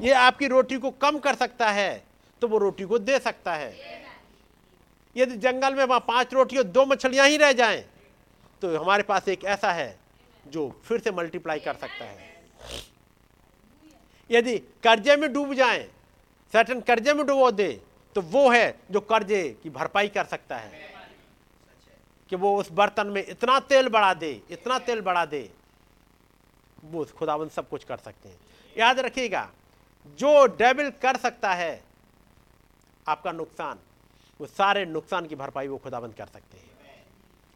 ये 0.00 0.12
आपकी 0.12 0.46
रोटी 0.48 0.78
को 0.78 0.90
कम 0.92 1.18
कर 1.18 1.34
सकता 1.34 1.70
है 1.70 2.02
तो 2.42 2.48
वो 2.48 2.58
रोटी 2.58 2.84
को 2.84 2.98
दे 2.98 3.18
सकता 3.18 3.54
है। 3.54 3.74
यदि 5.16 5.36
जंगल 5.38 5.74
में 5.74 5.84
वहाँ 5.84 6.00
पाँच 6.08 6.34
रोटी 6.34 6.56
और 6.56 6.64
दो 6.64 6.84
मछलियाँ 6.86 7.28
ही 7.28 7.36
रह 7.36 7.52
जाएँ 7.52 7.84
तो 8.62 8.76
हमारे 8.78 9.02
पास 9.02 9.28
एक 9.28 9.44
ऐसा 9.46 9.72
है 9.72 9.98
जो 10.44 10.68
फिर 10.84 11.00
से 11.00 11.10
मल्टीप्लाई 11.10 11.58
कर 11.58 11.74
सकता 11.74 12.04
है। 12.04 12.34
यदि 14.30 14.58
कर्जे 14.84 15.16
में 15.16 15.32
डूब 15.32 15.54
जाएँ 15.54 15.82
सैटन 16.52 16.80
कर्जे 16.80 17.12
में 17.14 17.26
डुबो 17.26 17.50
दे 17.52 17.68
तो 18.16 18.20
वो 18.22 18.48
है 18.50 18.78
जो 18.90 19.00
कर्जे 19.02 19.42
की 19.62 19.70
भरपाई 19.70 20.08
कर 20.08 20.24
सकता 20.24 20.56
है। 20.56 20.94
कि 22.30 22.36
वो 22.36 22.56
उस 22.58 22.70
बर्तन 22.72 23.06
में 23.06 23.24
इतना 23.26 23.58
तेल 23.60 23.88
बढ़ा 23.88 24.12
दे 24.14 24.30
इतना 24.50 24.78
तेल 24.78 25.00
बढ़ा 25.00 25.24
दे 25.24 25.50
वो 26.84 27.04
खुदाबंद 27.18 27.50
सब 27.50 27.68
कुछ 27.68 27.84
कर 27.84 27.96
सकते 27.96 28.28
हैं। 28.28 28.38
याद 28.76 28.98
रखिएगा 29.00 29.48
जो 30.18 30.46
डेबिल 30.56 30.90
कर 31.02 31.16
सकता 31.16 31.52
है 31.54 31.82
आपका 33.06 33.32
नुकसान 33.32 33.78
वो 34.40 34.46
सारे 34.46 34.84
नुकसान 34.86 35.26
की 35.26 35.34
भरपाई 35.34 35.68
वो 35.68 35.76
खुदाबंद 35.78 36.14
कर 36.14 36.26
सकते 36.26 36.58
हैं। 36.58 37.04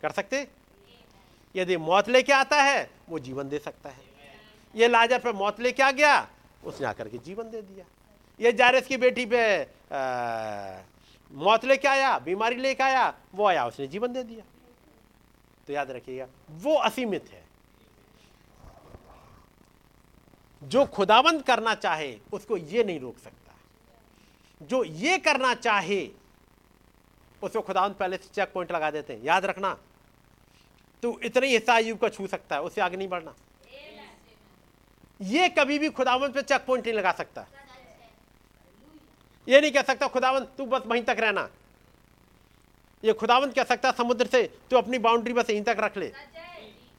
कर 0.03 0.11
सकते? 0.11 0.47
यदि 1.55 1.77
मौत 1.77 2.09
लेके 2.09 2.33
आता 2.33 2.63
है 2.63 2.91
वो 3.09 3.19
जीवन 3.19 3.49
दे 3.49 3.59
सकता 3.59 3.89
है। 3.89 4.05
ये 4.75 4.89
लाजर 4.89 5.19
पर 5.19 5.33
मौत 5.33 5.61
लेके 5.61 5.83
आ 5.83 5.91
गया 5.91 6.29
उसने 6.65 6.87
आकर 6.87 7.09
के 7.09 7.19
जीवन 7.19 7.51
दे 7.51 7.63
दिया। 7.63 7.85
ये 8.41 8.53
जारस 8.53 8.87
की 8.87 8.97
बेटी 8.97 9.27
पे 9.27 9.43
आ, 9.63 10.83
मौत 11.31 11.65
लेके 11.65 11.89
आया 11.89 12.19
बीमारी 12.19 12.57
लेके 12.57 12.83
आया 12.83 13.13
वो 13.35 13.47
आया 13.47 13.67
उसने 13.67 13.87
जीवन 13.87 14.13
दे 14.13 14.23
दिया। 14.23 14.45
तो 15.71 15.75
याद 15.75 15.91
रखिएगा, 15.91 16.27
वो 16.53 16.75
असीमित 16.77 17.29
है। 17.31 17.43
जो 20.63 20.85
खुदाबंद 20.87 21.43
करना 21.43 21.75
चाहे, 21.75 22.17
उसको 22.33 22.57
ये 22.57 22.85
नहीं 22.85 23.01
रोक 23.01 23.19
सकता। 23.19 23.55
जो 24.61 24.83
ये 24.85 25.19
करना 25.19 25.55
चाहे, 25.57 26.01
उसको 27.43 27.61
खुदाबंद 27.61 27.95
पहले 27.95 28.17
से 28.17 28.29
चेक 28.35 28.53
पॉइंट 28.53 28.73
लगा 28.73 28.91
देते 28.91 29.13
हैं। 29.13 29.23
याद 29.23 29.45
रखना 29.45 29.77
तो 31.03 31.19
इतने 31.21 31.47
ही 31.47 31.53
हिस्सा 31.53 31.75
आयुब 31.75 31.99
का 31.99 32.09
छू 32.09 32.27
सकता 32.27 32.57
है, 32.57 32.63
उससे 32.63 32.81
आगे 32.81 32.97
नहीं 32.97 33.09
बढ़ना। 33.09 33.35
ये 35.21 35.49
कभी 35.51 35.79
भी 35.79 35.89
खुदावंत 35.91 36.35
पे 36.35 36.43
चेक 36.43 36.67
पॉइंट 36.67 36.85
नहीं 36.87 36.97
लगा 36.97 37.13
सकता। 37.13 37.47
ये 39.47 39.61
नहीं 39.61 39.73
कह 39.73 39.83
सकता 39.83 40.09
खुदावंत 40.09 40.53
तू 40.59 40.67
बस 40.67 40.87
वहीं 40.87 41.03
तक 41.05 41.17
रहना। 41.21 41.49
ये 43.03 43.13
खुदावंत 43.13 43.55
कह 43.55 43.65
सकता 43.65 43.91
समुद्र 43.93 44.27
से 44.27 44.43
तू 44.71 44.77
अपनी 44.77 44.99
बाउंड्री 45.01 45.33
बस 45.33 45.51
यहीं 45.51 45.63
तक 45.63 45.77
रख 45.81 45.97
ले। 45.97 46.13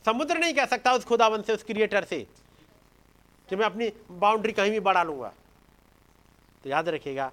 समुद्र 0.05 0.37
नहीं 0.37 0.53
कह 0.53 0.65
सकता 0.65 0.93
उस 0.93 1.03
खुदावंत 1.05 1.45
से 1.45 1.53
उस 1.53 1.63
क्रिएटर 1.63 2.03
से 2.03 2.19
कि 3.49 3.55
मैं 3.55 3.65
अपनी 3.65 3.91
बाउंड्री 4.11 4.53
कहीं 4.53 4.71
भी 4.71 4.79
बढ़ा 4.81 5.03
लूँगा। 5.03 5.33
तो 6.63 6.69
याद 6.69 6.89
रखिएगा 6.89 7.31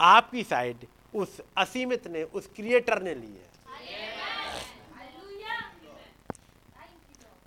आपकी 0.00 0.42
साइड 0.44 0.86
उस 1.14 1.40
असीमित 1.56 2.06
ने 2.06 2.22
उस 2.24 2.46
क्रिएटर 2.56 3.02
ने 3.02 3.14
ली 3.14 3.26
है। 3.28 3.46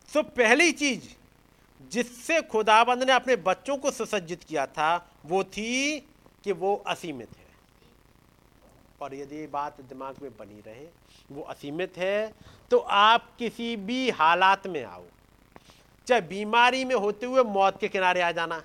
तो 0.10 0.24
पहली 0.24 0.72
चीज़ 0.74 1.04
जिससे 1.92 2.42
खुदाबंद 2.42 3.04
ने 3.04 3.12
अपने 3.12 3.36
बच्चों 3.44 3.78
को 3.78 3.92
सुसज्जित 3.92 4.44
किया 4.44 4.66
था 4.68 4.90
वो 5.26 5.44
थी 5.46 6.00
कि 6.44 6.52
वो 6.54 6.76
असीमित 6.88 7.30
है। 7.30 7.41
और 9.02 9.14
यदि 9.16 9.36
ये 9.36 9.48
बात 9.48 9.80
दिमाग 9.84 10.16
में 10.22 10.32
बनी 10.32 10.62
रहे, 10.62 10.86
वो 11.32 11.42
असीमित 11.44 11.98
है 11.98 12.34
तो 12.72 12.78
आप 12.78 13.30
किसी 13.40 13.76
भी 13.78 14.10
हालात 14.12 14.68
में 14.68 14.84
आओ। 14.84 15.04
चाहे 16.08 16.22
बीमारी 16.24 16.84
में 16.86 16.96
होते 16.96 17.26
हुए 17.26 17.44
मौत 17.46 17.80
के 17.80 17.88
किनारे 17.88 18.22
आ 18.22 18.32
जाना, 18.32 18.62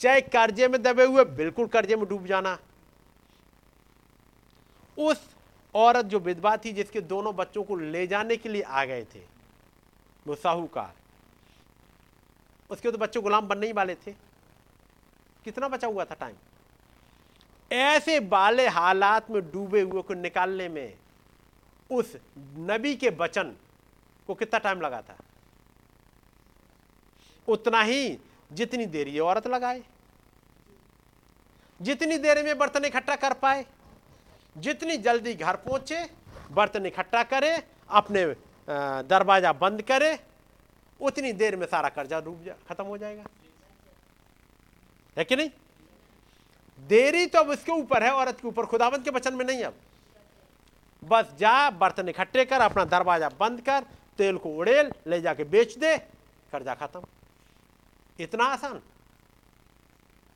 चाहे 0.00 0.20
कर्जे 0.22 0.68
में 0.68 0.82
दबे 0.82 1.04
हुए 1.04 1.24
बिल्कुल 1.26 1.66
कर्जे 1.68 1.96
में 1.96 2.08
डूब 2.08 2.26
जाना। 2.26 2.58
उस 4.96 5.28
औरत 5.74 6.04
जो 6.04 6.18
विधवा 6.20 6.56
थी, 6.56 6.72
जिसके 6.72 7.00
दोनों 7.02 7.34
बच्चों 7.36 7.62
को 7.64 7.76
ले 7.76 8.06
जाने 8.06 8.36
के 8.36 8.48
लिए 8.48 8.62
आ 8.62 8.84
गए 8.84 9.04
थे, 9.04 9.20
वो 10.26 10.34
साहूकार। 10.36 10.92
उसके 12.70 12.90
तो 12.90 12.98
बच्चे 12.98 13.20
गुलाम 13.20 13.48
बनने 13.48 13.66
ही 13.66 13.72
वाले 13.72 13.94
थे। 13.96 14.12
कितना 15.44 15.68
बचा 15.68 15.86
हुआ 15.88 16.04
था 16.04 16.14
टाइम 16.14 16.36
ऐसे 17.72 18.18
बाले 18.20 18.66
हालात 18.68 19.30
में 19.30 19.40
डूबे 19.52 19.80
हुए 19.80 20.02
को 20.02 20.14
निकालने 20.14 20.68
में 20.68 20.94
उस 21.90 22.16
नबी 22.60 22.94
के 22.96 23.08
वचन 23.10 23.54
को 24.28 24.34
कितना 24.34 24.58
टाइम 24.58 24.80
लगा 24.80 25.00
था? 25.00 25.16
उतना 27.48 27.82
ही 27.82 28.18
जितनी 28.50 28.86
देर 28.86 29.08
ये 29.08 29.20
औरत 29.20 29.46
लगाए, 29.46 29.82
जितनी 31.80 32.18
देर 32.18 32.42
में 32.44 32.56
बर्तन 32.58 32.84
इकट्ठा 32.84 33.16
कर 33.16 33.32
पाए, 33.34 33.64
जितनी 34.56 34.96
जल्दी 34.98 35.34
घर 35.34 35.56
पहुँचे, 35.58 36.04
बर्तन 36.52 36.86
इकट्ठा 36.86 37.22
करे, 37.24 37.56
अपने 37.90 38.24
दरवाज़ा 39.08 39.52
बंद 39.54 39.82
करे, 39.82 40.18
उतनी 41.00 41.32
देर 41.32 41.56
में 41.56 41.66
सारा 41.66 41.88
कर्जा 41.88 42.20
डूब 42.20 42.42
जा, 42.44 42.54
खत्म 42.68 42.84
हो 42.84 42.98
जाएगा। 42.98 43.24
है 45.16 45.24
कि 45.24 45.36
नहीं? 45.36 45.50
देरी 46.82 47.26
तो 47.26 47.38
अब 47.38 47.48
उसके 47.50 47.72
ऊपर 47.72 48.02
है, 48.02 48.10
औरत 48.12 48.40
के 48.40 48.48
ऊपर। 48.48 48.66
खुदावंत 48.66 49.04
के 49.04 49.10
वचन 49.10 49.34
में 49.34 49.44
नहीं 49.44 49.62
अब। 49.64 49.74
बस 51.02 51.32
जा, 51.38 51.70
बर्तन 51.72 52.08
इकट्ठे 52.08 52.44
कर, 52.44 52.60
अपना 52.60 52.84
दरवाज़ा 52.86 53.28
बंद 53.40 53.60
कर, 53.60 53.84
तेल 54.18 54.38
को 54.38 54.50
उड़ेल, 54.50 54.92
ले 55.06 55.20
जाके 55.20 55.44
बेच 55.46 55.76
दे, 55.78 55.96
कर्जा 56.52 56.74
खत्म। 56.74 57.02
इतना 58.18 58.44
आसान। 58.46 58.80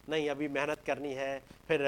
नहीं, 0.09 0.29
अभी 0.31 0.49
मेहनत 0.49 0.83
करनी 0.87 1.13
है, 1.15 1.39
फिर 1.69 1.85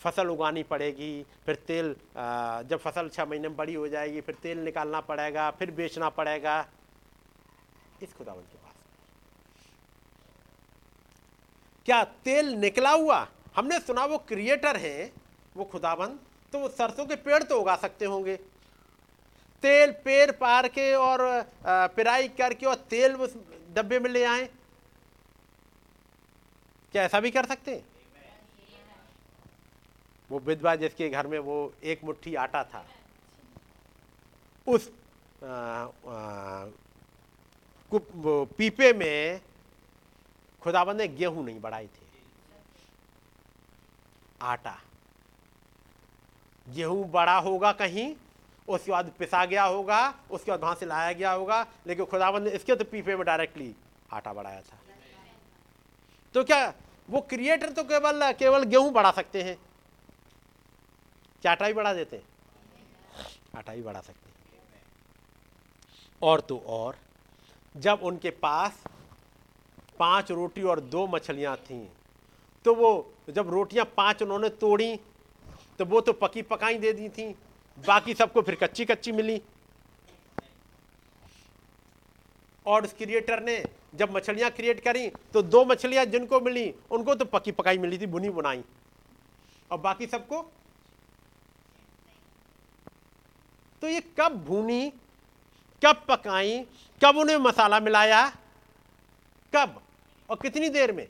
फ़सल 0.00 0.28
उगानी 0.28 0.62
पड़ेगी, 0.62 1.24
फिर 1.46 1.54
तेल 1.66 1.94
जब 2.14 2.78
फ़सल 2.78 3.08
छः 3.08 3.24
महीने 3.24 3.48
में 3.48 3.56
बड़ी 3.56 3.74
हो 3.74 3.88
जाएगी, 3.88 4.20
फिर 4.20 4.34
तेल 4.34 4.58
निकालना 4.58 5.00
पड़ेगा, 5.02 5.50
फिर 5.50 5.70
बेचना 5.70 6.08
पड़ेगा। 6.10 6.64
इस 8.02 8.12
खुदावन 8.14 8.42
के 8.42 8.56
पास। 8.56 8.74
क्या 11.86 12.02
तेल 12.24 12.52
निकला 12.56 12.90
हुआ? 12.92 13.26
हमने 13.58 13.78
सुना 13.80 14.04
वो 14.04 14.18
क्रिएटर 14.28 14.76
हैं 14.76 15.12
वो 15.56 15.64
खुदाबंद 15.64 16.18
तो 16.52 16.58
वो 16.58 16.68
सरसों 16.70 17.06
के 17.06 17.16
पेड़ 17.18 17.42
तो 17.42 17.60
उगा 17.60 17.74
सकते 17.76 18.04
होंगे। 18.04 18.36
तेल 19.62 19.90
पेड़ 20.04 20.30
पार 20.32 20.68
के 20.68 20.92
और 20.94 21.18
पिराई 21.66 22.28
करके 22.38 22.66
और 22.66 22.74
तेल 22.90 23.16
उस 23.16 23.34
डब्बे 23.74 23.98
में 23.98 24.10
ले 24.10 24.24
आए। 24.24 24.44
क्या 26.94 27.02
ऐसा 27.02 27.20
भी 27.20 27.30
कर 27.30 27.46
सकते 27.46 27.74
हैं? 27.74 27.84
वो 30.30 30.38
विधवा 30.38 30.74
जिसके 30.76 31.08
घर 31.08 31.26
में 31.26 31.38
वो 31.40 31.56
एक 31.84 32.04
मुट्ठी 32.04 32.34
आटा 32.36 32.62
था 32.64 32.84
उस 34.66 34.90
आ, 35.42 35.48
आ, 35.48 36.66
पीपे 37.92 38.92
में 38.92 39.40
खुदाबंद 40.62 41.00
ने 41.00 41.08
गेहूँ 41.10 41.44
नहीं 41.44 41.60
बढ़ाई 41.60 41.86
थी। 41.86 42.07
आटा। 44.42 44.78
गेहूँ 46.66 47.10
बड़ा 47.10 47.36
होगा 47.38 47.72
कहीं, 47.72 48.14
उसके 48.68 48.90
बाद 48.90 49.12
पिसा 49.18 49.44
गया 49.44 49.64
होगा, 49.64 50.14
उसके 50.30 50.50
बाद 50.50 50.60
वहाँ 50.60 50.74
से 50.74 50.86
लाया 50.86 51.12
गया 51.12 51.30
होगा, 51.32 51.66
लेकिन 51.86 52.04
खुदाबंद 52.04 52.44
ने 52.44 52.50
इसके 52.50 52.74
तो 52.76 52.84
पीपे 52.84 53.16
में 53.16 53.24
डायरेक्टली 53.26 53.74
आटा 54.12 54.32
बढ़ाया 54.32 54.60
था। 54.60 54.78
तो 56.34 56.44
क्या 56.44 56.74
वो 57.08 57.20
क्रिएटर 57.20 57.72
तो 57.72 57.84
केवल 57.84 58.32
केवल 58.32 58.64
गेहूँ 58.64 58.92
बढ़ा 58.92 59.10
सकते 59.10 59.42
हैं? 59.42 59.56
क्या 61.42 61.52
आटा 61.52 61.66
भी 61.66 61.72
बढ़ा 61.72 61.94
देते? 61.94 62.16
हैं 62.16 62.24
आटा 63.56 63.74
भी 63.74 63.82
बढ़ा 63.82 64.00
सकते 64.00 64.30
हैं। 64.30 64.36
और 66.22 66.40
तो 66.40 66.58
और, 66.58 66.96
जब 67.74 68.00
उनके 68.02 68.30
पास 68.30 68.82
पाँच 69.98 70.30
रोटी 70.30 70.62
और 70.62 70.80
दो 70.80 71.06
मछलियाँ 71.06 71.56
थीं 71.56 71.86
तो 72.68 72.74
वो 72.74 72.88
जब 73.30 73.50
रोटियाँ 73.50 73.84
पाँच 73.96 74.22
उन्होंने 74.22 74.48
तोड़ी 74.60 74.96
तो 75.78 75.84
वो 75.84 76.00
तो 76.00 76.12
पकी 76.12 76.42
पकाई 76.42 76.78
दे 76.78 76.92
दी 76.92 77.08
थी। 77.08 77.26
बाकी 77.78 78.14
सबको 78.14 78.42
फिर 78.42 78.54
कच्ची 78.54 78.84
कच्ची 78.84 79.12
मिली। 79.12 79.40
और 82.66 82.84
उस 82.84 82.92
क्रिएटर 82.92 83.42
ने 83.42 83.56
जब 83.94 84.14
मछलियाँ 84.16 84.50
क्रिएट 84.50 84.80
करी 84.80 85.08
तो 85.32 85.42
दो 85.42 85.64
मछलियाँ 85.64 86.04
जिनको 86.04 86.40
मिली, 86.40 86.74
उनको 86.90 87.14
तो 87.14 87.24
पकी 87.24 87.52
पकाई 87.52 87.78
मिली 87.78 87.98
थी, 87.98 88.06
बुनी 88.06 88.30
बुनाई। 88.30 88.62
और 89.70 89.78
बाकी 89.78 90.06
सबको? 90.06 90.42
तो 93.82 93.88
ये 93.88 94.00
कब 94.20 94.44
भूनी, 94.44 94.92
कब 95.82 96.04
पकाई, 96.08 96.58
कब 97.00 97.16
उन्हें 97.16 97.36
मसाला 97.38 97.80
मिलाया, 97.80 98.26
कब? 99.52 99.80
और 100.28 100.36
कितनी 100.36 100.68
देर 100.68 100.92
में? 100.92 101.06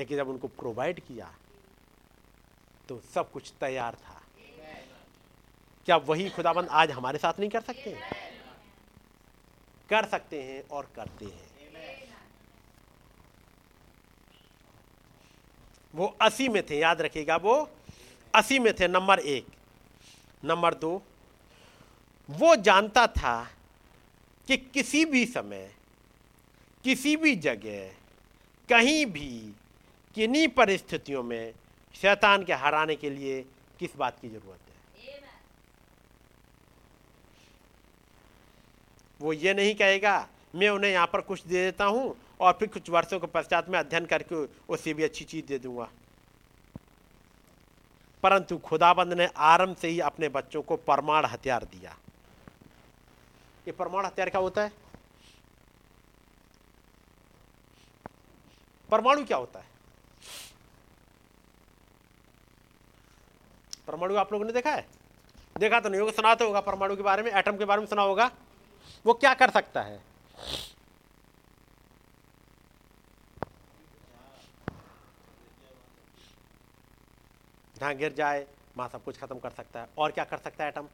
लेकिन 0.00 0.16
जब 0.16 0.28
उनको 0.28 0.48
प्रोवाइड 0.48 1.00
किया 1.00 1.26
तो 2.88 3.00
सब 3.14 3.30
कुछ 3.30 3.52
तैयार 3.60 3.94
था। 3.94 4.20
क्या 5.86 5.96
वही 5.96 6.28
खुदाबंद 6.30 6.68
आज 6.68 6.90
हमारे 6.90 7.18
साथ 7.18 7.40
नहीं 7.40 7.50
कर 7.50 7.60
सकते? 7.60 7.92
कर 9.88 10.06
सकते 10.06 10.42
हैं 10.42 10.62
और 10.68 10.90
करते 10.96 11.24
हैं। 11.24 11.48
वो 15.94 16.06
अस्सी 16.22 16.48
में 16.48 16.62
थे, 16.66 16.78
याद 16.78 17.00
रखिएगा 17.00 17.36
वो। 17.36 17.54
अस्सी 18.34 18.58
में 18.58 18.72
थे, 18.74 18.88
नंबर 18.88 19.18
एक। 19.18 19.46
नंबर 20.44 20.74
दो, 20.74 21.02
वो 22.28 22.56
जानता 22.56 23.06
था 23.06 23.36
कि 24.48 24.56
किसी 24.56 25.04
भी 25.04 25.26
समय, 25.26 25.74
किसी 26.84 27.16
भी 27.16 27.36
जगह, 27.36 27.88
कहीं 28.68 29.06
भी 29.06 29.54
किन्हीं 30.14 30.48
परिस्थितियों 30.48 31.22
में 31.22 31.54
शैतान 31.94 32.44
के 32.44 32.52
हराने 32.52 32.96
के 32.96 33.10
लिए 33.10 33.42
किस 33.78 33.96
बात 33.96 34.18
की 34.20 34.28
ज़रूरत 34.28 34.60
है? 34.60 35.20
वो 39.20 39.32
ये 39.32 39.54
नहीं 39.54 39.74
कहेगा, 39.74 40.28
मैं 40.54 40.68
उन्हें 40.68 40.90
यहाँ 40.92 41.06
पर 41.06 41.20
कुछ 41.20 41.42
दे 41.44 41.64
देता 41.64 41.84
हूँ 41.84 42.16
और 42.40 42.52
फिर 42.52 42.68
कुछ 42.68 42.90
वर्षों 42.90 43.18
के 43.20 43.26
पश्चात 43.26 43.68
में 43.68 43.78
अध्ययन 43.78 44.06
करके 44.06 44.34
उससे 44.68 44.94
भी 44.94 45.02
अच्छी 45.02 45.24
चीज़ 45.24 45.46
दे 45.46 45.58
दूँगा। 45.58 45.88
परंतु 48.22 48.58
खुदाबंद 48.58 49.12
ने 49.12 49.28
आरंभ 49.36 49.76
से 49.76 49.88
ही 49.88 50.00
अपने 50.00 50.28
बच्चों 50.28 50.62
को 50.62 50.76
परमाणु 50.76 51.28
हथियार 51.28 51.64
दिया। 51.64 51.96
ये 53.66 53.72
परमाणु 53.72 54.06
हथियार 54.06 54.30
क्या 54.30 54.40
होता 54.40 54.62
है? 54.62 54.72
परमाणु 58.90 59.24
क्या 59.24 59.36
होता 59.36 59.60
है? 59.60 59.69
परमाणु 63.90 64.16
आप 64.16 64.32
लोगों 64.32 64.44
ने 64.46 64.52
देखा 64.52 64.70
है? 64.70 64.86
देखा 65.58 65.78
तो 65.80 65.88
नहीं 65.88 66.00
होगा, 66.00 66.12
सुना 66.12 66.34
तो 66.34 66.46
होगा, 66.46 66.60
परमाणु 66.60 66.96
के 66.96 67.02
बारे 67.02 67.22
में 67.22 67.30
एटम 67.32 67.56
के 67.56 67.64
बारे 67.64 67.80
में 67.80 67.86
सुना 67.88 68.02
होगा। 68.02 68.30
वो 69.04 69.14
क्या 69.14 69.32
कर 69.34 69.50
सकता 69.50 69.82
है? 69.82 69.98
जहाँ 77.76 77.94
गिर 77.94 78.12
जाए, 78.12 78.46
वहाँ 78.76 78.88
सब 78.88 79.04
कुछ 79.04 79.18
खत्म 79.18 79.38
कर 79.38 79.50
सकता 79.50 79.80
है। 79.80 79.88
और 79.98 80.10
क्या 80.10 80.24
कर 80.24 80.38
सकता 80.38 80.64
है 80.64 80.70
एटम 80.70 80.88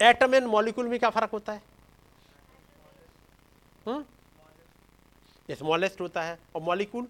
एटम 0.00 0.34
एंड 0.34 0.46
मॉलिक्यूल 0.46 0.88
में 0.88 0.98
क्या 0.98 1.10
फ़र्क 1.10 1.30
होता 1.32 1.52
है? 1.52 1.62
स्मॉलेस्ट 5.54 6.00
होता 6.00 6.22
है 6.22 6.38
और 6.56 6.62
मॉलिक्यूल? 6.62 7.08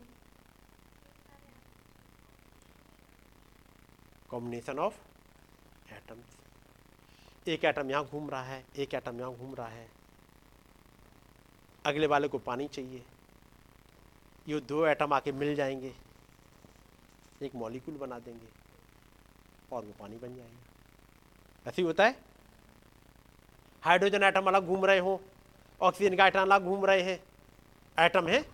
कॉम्बिनेशन 4.29 4.79
ऑफ़ 4.79 4.95
एटम्स 5.93 7.49
एक 7.49 7.65
एटम 7.65 7.91
यहाँ 7.91 8.05
घूम 8.05 8.31
रहा 8.31 8.43
है, 8.43 8.65
एक 8.77 8.95
एटम 8.95 9.21
यहाँ 9.21 9.35
घूम 9.35 9.55
रहा 9.55 9.69
है। 9.69 9.89
अगले 11.87 12.07
वाले 12.07 12.29
को 12.29 12.39
पानी 12.39 12.69
चाहिए। 12.69 13.05
ये 14.49 14.61
दो 14.61 14.87
एटम 14.87 15.13
आके 15.13 15.33
मिल 15.33 15.55
जाएँगे। 15.55 15.95
एक 17.43 17.55
मॉलिक्यूल 17.55 17.99
बना 17.99 18.19
देंगे 18.19 18.49
और 19.73 19.85
वो 19.85 19.93
पानी 19.93 20.17
बन 20.17 20.37
जाएगा। 20.37 21.71
ऐसे 21.71 21.83
ही 21.83 21.87
होता 21.87 22.05
है। 22.05 22.21
हाइड्रोजन 23.83 24.23
एटम 24.23 24.47
अलग 24.47 24.67
घूम 24.67 24.85
रहे 24.85 24.99
हो, 24.99 25.21
ऑक्सीजन 25.81 26.17
का 26.17 26.27
एटम 26.27 26.43
अलग 26.43 26.65
घूम 26.65 26.87
रहे 26.87 27.03
हैं। 27.03 27.28
एटम 27.99 28.29
है। 28.29 28.45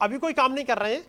अभी 0.00 0.18
कोई 0.18 0.32
काम 0.32 0.52
नहीं 0.52 0.64
कर 0.64 0.78
रहे 0.78 0.94
हैं। 0.94 1.06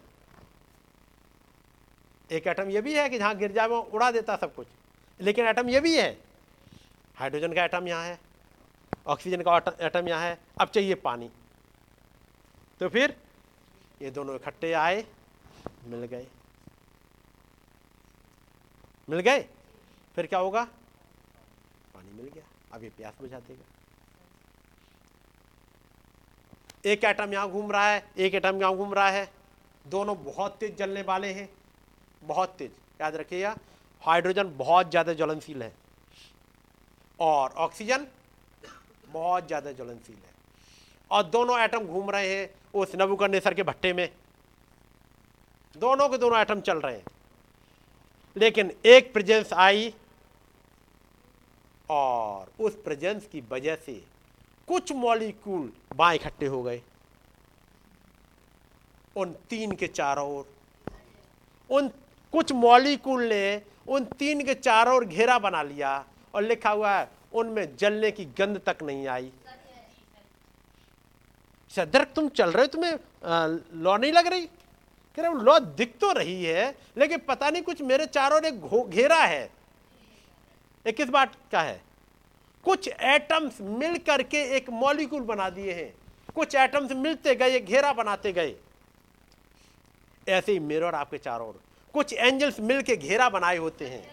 एक 2.31 2.47
एटम 2.47 2.69
यह 2.69 2.81
भी 2.81 2.93
है 2.93 3.09
कि 3.09 3.17
जहाँ 3.17 3.35
गिर 3.35 3.51
जाए 3.51 3.67
वो 3.67 3.79
उड़ा 3.79 4.11
देता 4.11 4.35
सब 4.35 4.55
कुछ। 4.55 4.67
लेकिन 5.21 5.47
एटम 5.47 5.69
यह 5.69 5.81
भी 5.81 5.97
है। 5.97 6.23
हाइड्रोजन 7.15 7.53
का 7.53 7.63
एटम 7.63 7.87
यहाँ 7.87 8.05
है। 8.05 8.19
ऑक्सीजन 9.07 9.41
का 9.41 9.57
एटम 9.81 10.07
यहाँ 10.07 10.21
है। 10.21 10.39
अब 10.61 10.67
चाहिए 10.67 10.95
पानी। 10.95 11.31
तो 12.79 12.89
फिर 12.89 13.21
ये 14.01 14.11
दोनों 14.11 14.35
इकट्ठे 14.35 14.73
आए। 14.73 15.05
मिल 15.85 16.05
गए। 16.05 16.27
मिल 19.09 19.19
गए। 19.19 19.49
फिर 20.15 20.25
क्या 20.25 20.39
होगा? 20.39 20.63
पानी 21.93 22.11
मिल 22.11 22.25
गया। 22.25 22.43
अब 22.73 22.83
ये 22.83 22.89
प्यास 22.89 23.13
बुझा 23.21 23.39
देगा। 23.39 23.76
एक 26.83 27.03
एटम 27.05 27.33
यहाँ 27.33 27.49
घूम 27.49 27.71
रहा 27.71 27.89
है, 27.89 28.03
एक 28.17 28.35
एटम 28.35 28.59
यहाँ 28.61 28.75
घूम 28.75 28.93
रहा 28.93 29.09
है। 29.09 29.29
दोनों 29.85 30.15
बहुत 30.23 30.57
तेज 30.59 30.77
जलने 30.77 31.01
वाले 31.03 31.27
हैं, 31.29 31.49
बहुत 32.21 32.55
तेज। 32.57 32.71
याद 33.01 33.15
रखिएगा 33.15 33.55
हाइड्रोजन 34.03 34.53
बहुत 34.57 34.89
ज़्यादा 34.89 35.13
ज्वलनशील 35.13 35.61
है 35.63 35.71
और 37.19 37.51
ऑक्सीजन 37.57 38.07
बहुत 39.07 39.47
ज़्यादा 39.47 39.71
ज्वलनशील 39.71 40.15
है। 40.15 40.35
और 41.11 41.23
दोनों 41.25 41.59
एटम 41.59 41.87
घूम 41.87 42.09
रहे 42.09 42.35
हैं 42.35 42.49
उस 42.73 42.91
नबुकनेसर 42.95 43.53
के 43.53 43.63
भट्टे 43.63 43.93
में। 43.93 44.09
दोनों 45.75 46.09
के 46.09 46.17
दोनों 46.17 46.39
एटम 46.39 46.61
चल 46.61 46.77
रहे 46.77 46.95
हैं। 46.95 47.05
लेकिन 48.35 48.71
एक 48.85 49.13
प्रेजेंस 49.13 49.53
आई 49.55 49.93
और 51.89 52.51
उस 52.59 52.75
प्रेजेंस 52.83 53.27
की 53.27 53.41
वजह 53.51 53.75
से 53.77 54.01
कुछ 54.67 54.91
मॉलिक्यूल 54.93 55.71
बाएँ 55.95 56.17
इकट्ठे 56.17 56.45
हो 56.45 56.61
गए। 56.63 56.81
उन 59.15 59.31
तीन 59.49 59.71
के 59.71 59.87
चारों 59.89 60.27
ओर। 60.29 60.45
उन 61.69 61.87
कुछ 62.33 62.51
मॉलिक्यूल 62.53 63.23
ने 63.23 63.61
उन 63.87 64.05
तीन 64.19 64.43
के 64.45 64.53
चारों 64.53 64.95
ओर 64.95 65.05
घेरा 65.05 65.37
बना 65.39 65.61
लिया 65.63 65.93
और 66.33 66.43
लिखा 66.43 66.69
हुआ 66.69 66.91
है, 66.91 67.09
उनमें 67.33 67.75
जलने 67.77 68.11
की 68.11 68.25
गंध 68.37 68.61
तक 68.65 68.83
नहीं 68.83 69.07
आई। 69.07 69.31
सदर 71.71 72.03
तुम 72.15 72.27
चल 72.29 72.51
रहे 72.51 72.63
हो, 72.63 72.67
तुम्हें 72.67 72.97
लॉ 73.75 73.97
नहीं 73.97 74.11
लग 74.13 74.27
रही? 74.27 74.45
कह 74.45 75.21
रहे 75.21 75.43
लॉ 75.43 75.59
दिख 75.59 75.97
तो 76.01 76.11
रही 76.11 76.43
है, 76.43 76.75
लेकिन 76.97 77.17
पता 77.27 77.49
नहीं 77.49 77.63
कुछ 77.63 77.81
मेरे 77.81 78.05
चारों 78.07 78.39
ने 78.41 78.51
घेरा 78.83 79.17
है। 79.17 79.43
ये 80.85 80.91
किस 80.91 81.09
बात 81.09 81.35
का 81.51 81.61
है 81.61 81.81
कुछ 82.65 82.87
एटम्स 82.89 83.61
मिल 83.61 83.97
करके 83.97 84.41
एक 84.55 84.69
मॉलिक्यूल 84.69 85.21
बना 85.23 85.49
दिए 85.49 85.73
हैं। 85.73 85.93
कुछ 86.35 86.55
एटम्स 86.55 86.91
मिलते 86.91 87.35
गए 87.35 87.59
घेरा 87.59 87.93
बनाते 87.93 88.33
गए। 88.33 88.55
ऐसे 90.27 90.51
ही 90.51 90.59
मेरे 90.59 90.85
और 90.85 90.95
आपके 90.95 91.17
चारों 91.17 91.47
ओर। 91.47 91.61
कुछ 91.93 92.13
एंजल्स 92.13 92.59
मिल 92.59 92.81
के 92.81 92.95
घेरा 92.95 93.29
बनाए 93.29 93.57
होते 93.57 93.85
हैं, 93.85 94.03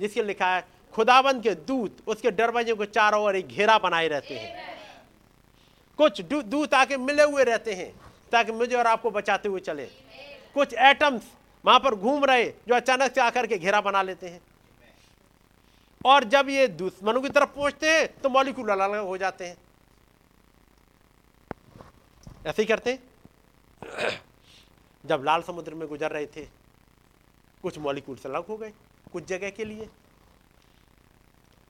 जिसके 0.00 0.22
लिखा 0.22 0.46
है 0.46 0.64
खुदाबंद 0.94 1.42
के 1.42 1.54
दूत, 1.54 1.96
उसके 2.06 2.30
दरवाजे 2.30 2.74
को 2.74 2.84
चारों 2.84 3.22
ओर 3.24 3.36
एक 3.36 3.48
घेरा 3.48 3.78
बनाए 3.78 4.08
रहते 4.08 4.38
हैं। 4.38 4.78
कुछ 5.98 6.20
दूत 6.22 6.74
आके 6.74 6.96
मिले 6.96 7.22
हुए 7.22 7.44
रहते 7.44 7.74
हैं, 7.74 7.92
ताकि 8.32 8.52
मुझे 8.52 8.76
और 8.76 8.86
आपको 8.86 9.10
बचाते 9.10 9.48
हुए 9.48 9.60
चले। 9.60 9.84
कुछ 10.54 10.74
एटम्स 10.74 11.22
वहाँ 11.64 11.78
पर 11.80 11.94
घूम 11.94 12.24
रहे, 12.24 12.44
जो 12.44 12.74
अचानक 12.74 13.14
से 13.14 13.20
आकर 13.20 13.46
के 13.46 13.58
घेरा 13.58 13.80
बना 13.80 14.02
लेते 14.02 14.28
हैं। 14.28 14.40
और 16.04 16.24
जब 16.24 16.48
ये 16.48 16.66
दुश्मनों 16.68 17.20
की 17.20 17.28
तरफ़ 17.28 17.50
पहुँचते 17.50 17.90
हैं 17.90 18.06
तो 18.20 18.28
मॉलिक्यूल 18.28 18.68
अलग 18.68 18.90
अलग 18.90 19.04
हो 19.04 19.16
जाते 19.18 19.46
हैं। 19.46 19.56
ऐसे 22.46 22.62
ही 22.62 22.66
करते 22.66 22.92
हैं। 22.92 24.22
जब 25.04 25.22
लाल 25.24 25.42
समुद्र 25.42 25.74
में 25.74 25.88
गुजर 25.88 26.10
रहे 26.10 26.26
थे, 26.26 26.44
कुछ 27.62 27.78
मॉलिक्यूल 27.78 28.18
अलग 28.26 28.46
हो 28.46 28.56
गए, 28.56 28.72
कुछ 29.12 29.24
जगह 29.24 29.50
के 29.50 29.64
लिए। 29.64 29.88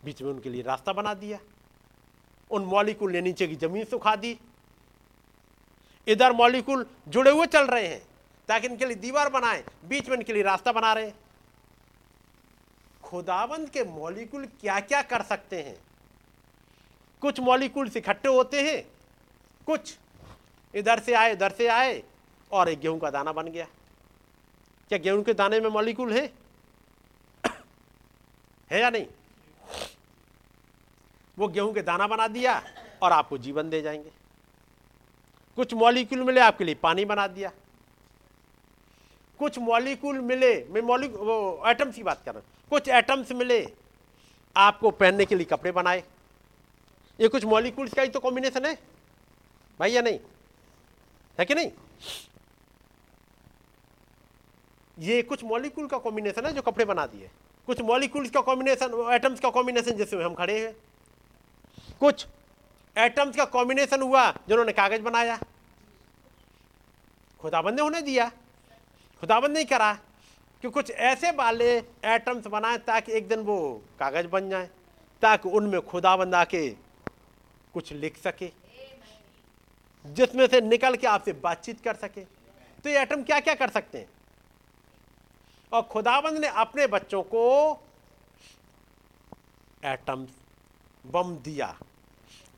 बीच 0.05 0.23
में 0.23 0.31
उनके 0.31 0.51
लिए 0.51 0.63
रास्ता 0.63 0.93
बना 0.93 1.15
दिया। 1.15 1.39
उन 2.51 2.65
मॉलिक्यूल 2.65 3.13
ने 3.13 3.21
नीचे 3.21 3.47
की 3.47 3.57
ज़मीन 3.57 3.85
सुखा 3.85 4.15
दी। 4.17 4.39
इधर 6.07 6.33
मॉलिक्यूल 6.33 6.87
जुड़े 7.09 7.31
हुए 7.31 7.47
चल 7.47 7.67
रहे 7.67 7.87
हैं, 7.87 8.03
ताकि 8.49 8.67
इनके 8.67 8.87
लिए 8.87 8.97
दीवार 8.97 9.29
बनाए, 9.29 9.65
बीच 9.85 10.09
में 10.09 10.17
इनके 10.17 10.33
लिए 10.33 10.43
रास्ता 10.43 10.73
बना 10.73 10.93
रहे 10.93 11.07
हैं। 11.07 11.15
खुदाबंद 13.11 13.69
के 13.69 13.85
मॉलिक्यूल 13.85 14.45
क्या 14.61 14.81
क्या 14.81 15.03
कर 15.03 15.23
सकते 15.23 15.63
हैं? 15.63 15.77
कुछ 17.23 17.41
मॉलिक्यूल 17.41 17.91
इकट्ठे 17.97 18.29
होते 18.29 18.61
हैं, 18.63 18.83
कुछ 19.67 19.97
इधर 20.75 21.01
से 21.01 21.15
आए 21.15 21.33
इधर 21.33 21.53
से 21.53 21.67
आए, 21.67 22.03
और 22.51 22.69
एक 22.69 22.81
गेहूँ 22.81 22.99
का 23.01 23.11
दाना 23.11 23.33
बन 23.33 23.49
गया। 23.49 23.67
क्या 24.91 24.99
गेहूँ 24.99 25.23
के 25.23 25.35
दाने 25.35 25.61
में 25.61 25.69
मॉलिक्यूल 25.71 26.13
है? 26.13 26.33
है 28.71 28.81
या 28.81 28.91
नहीं? 28.91 29.07
वो 31.39 31.49
गेहूँ 31.49 31.73
के 31.75 31.83
दाना 31.83 32.07
बना 32.07 32.29
दिया 32.29 32.63
और 33.03 33.13
आपको 33.13 33.39
जीवन 33.39 33.71
दे 33.71 33.83
जाएँगे। 33.83 34.11
कुछ 35.57 35.75
मॉलिक्यूल 35.75 36.23
मिले, 36.23 36.41
आपके 36.41 36.65
लिए 36.65 36.75
पानी 36.75 37.05
बना 37.05 37.27
दिया। 37.27 37.51
कुछ 39.41 39.59
मॉलिक्यूल 39.59 40.19
मिले, 40.21 40.53
मैं 40.65 40.81
मॉलिक 40.83 41.13
एटम्स 41.67 41.95
की 41.95 42.03
बात 42.03 42.23
कर 42.25 42.35
रहा 42.35 42.41
हूँ। 42.41 42.69
कुछ 42.71 42.89
एटम्स 42.89 43.33
मिले, 43.33 43.67
आपको 44.57 44.91
पहनने 44.93 45.25
के 45.25 45.35
लिए 45.35 45.45
कपड़े 45.45 45.73
बनाए। 45.73 46.03
ये 47.21 47.29
कुछ 47.29 47.45
मॉलिक्यूल्स 47.45 47.95
का 47.95 48.03
ही 48.03 48.09
तो 48.09 48.21
कॉम्बिनेशन 48.21 48.67
है। 48.67 48.75
भाई 49.81 49.93
या 49.93 50.03
नहीं? 50.03 50.19
है 51.39 51.45
कि 51.45 51.55
नहीं? 51.55 51.71
ये 54.99 55.23
कुछ 55.23 55.45
मॉलिक्यूल 55.45 55.87
का 55.87 55.99
कॉम्बिनेशन 55.99 56.47
है 56.47 56.53
जो 56.53 56.63
कपड़े 56.63 56.85
बना 56.85 57.07
दिए। 57.07 57.31
कुछ 57.67 57.81
मॉलिक्यूल्स 57.81 58.31
का 58.31 58.41
कॉम्बिनेशन 58.41 59.09
एटम्स 59.13 59.41
का 59.41 59.51
कॉम्बिनेशन 59.51 59.97
जिसमें 59.97 60.25
हम 60.25 60.35
खड़े 60.35 60.59
हैं। 60.61 60.75
कुछ 62.01 62.27
एटम्स 62.97 63.37
का 63.37 63.45
कॉम्बिनेशन 63.45 64.03
हुआ, 64.03 64.31
जिन्होंने 64.49 64.73
कागज़ 64.73 65.03
बनाया। 65.03 65.39
खुदाबंद 67.41 67.75
ने 67.75 67.83
होने 67.83 68.03
दिया। 68.03 68.31
खुदाबंद 69.21 69.53
नहीं 69.53 69.65
करा 69.65 69.93
कि 70.63 70.69
कुछ 70.71 70.91
ऐसे 70.91 71.31
वाले 71.31 71.79
एटम्स 72.05 72.47
बनाए 72.47 72.79
ताकि 72.79 73.13
एक 73.13 73.29
दिन 73.29 73.41
वो 73.41 73.83
कागज़ 73.99 74.27
बन 74.27 74.49
जाए, 74.51 74.69
ताकि 75.23 75.49
उनमें 75.49 75.81
खुदाबंद 75.81 76.35
आके 76.35 76.69
कुछ 77.75 77.93
लिख 77.93 78.19
सके, 78.19 78.51
जिसमें 80.05 80.47
से 80.47 80.61
निकल 80.61 80.97
के 80.97 81.07
आपसे 81.07 81.33
बातचीत 81.33 81.81
कर 81.81 81.95
सके। 81.95 82.25
तो 82.85 82.89
ये 82.89 83.01
एटम 83.03 83.23
क्या 83.23 83.41
क्या 83.41 83.55
कर 83.55 83.71
सकते 83.71 83.99
हैं? 83.99 84.09
और 85.73 85.83
खुदाबंद 85.83 86.39
ने 86.39 86.47
अपने 86.47 86.87
बच्चों 86.87 87.23
को 87.23 87.45
एटम 89.85 90.27
बम 91.05 91.37
दिया। 91.37 91.77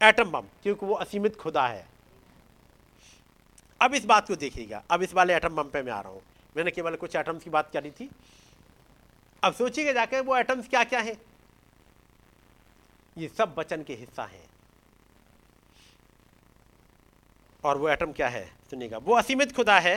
एटम 0.03 0.31
बम, 0.31 0.47
क्योंकि 0.63 0.87
वो 0.87 0.95
असीमित 0.95 1.37
खुदा 1.37 1.67
है। 1.67 1.87
अब 3.81 3.95
इस 3.95 4.05
बात 4.05 4.29
को 4.29 4.37
देखिएगा। 4.37 4.83
अब 4.91 5.03
इस 5.03 5.15
वाले 5.15 5.35
एटम 5.35 5.49
बम 5.49 5.71
पे 5.71 5.83
मैं 5.83 5.93
आ 5.93 6.01
रहा 6.01 6.13
हूँ। 6.13 6.23
मैंने 6.57 6.71
केवल 6.71 6.97
कुछ 6.97 7.17
एटम्स 7.17 7.45
की 7.45 7.51
बात 7.51 7.71
करी 7.73 7.91
थी। 7.91 8.09
अब 9.43 9.55
सोचिएगा 9.55 9.93
जाके 9.93 10.21
वो 10.21 10.37
एटम्स 10.37 10.69
क्या 10.69 10.83
क्या 10.85 11.01
है? 11.01 11.17
ये 13.17 13.29
सब 13.29 13.55
वचन 13.59 13.83
के 13.83 13.95
हिस्सा 13.95 14.25
हैं। 14.25 14.49
और 17.65 17.79
वो 17.79 17.89
एटम 17.89 18.13
क्या 18.13 18.29
है? 18.29 18.45
सुनिएगा। 18.71 18.99
वो 18.99 19.15
असीमित 19.15 19.55
खुदा 19.57 19.79
है। 19.79 19.97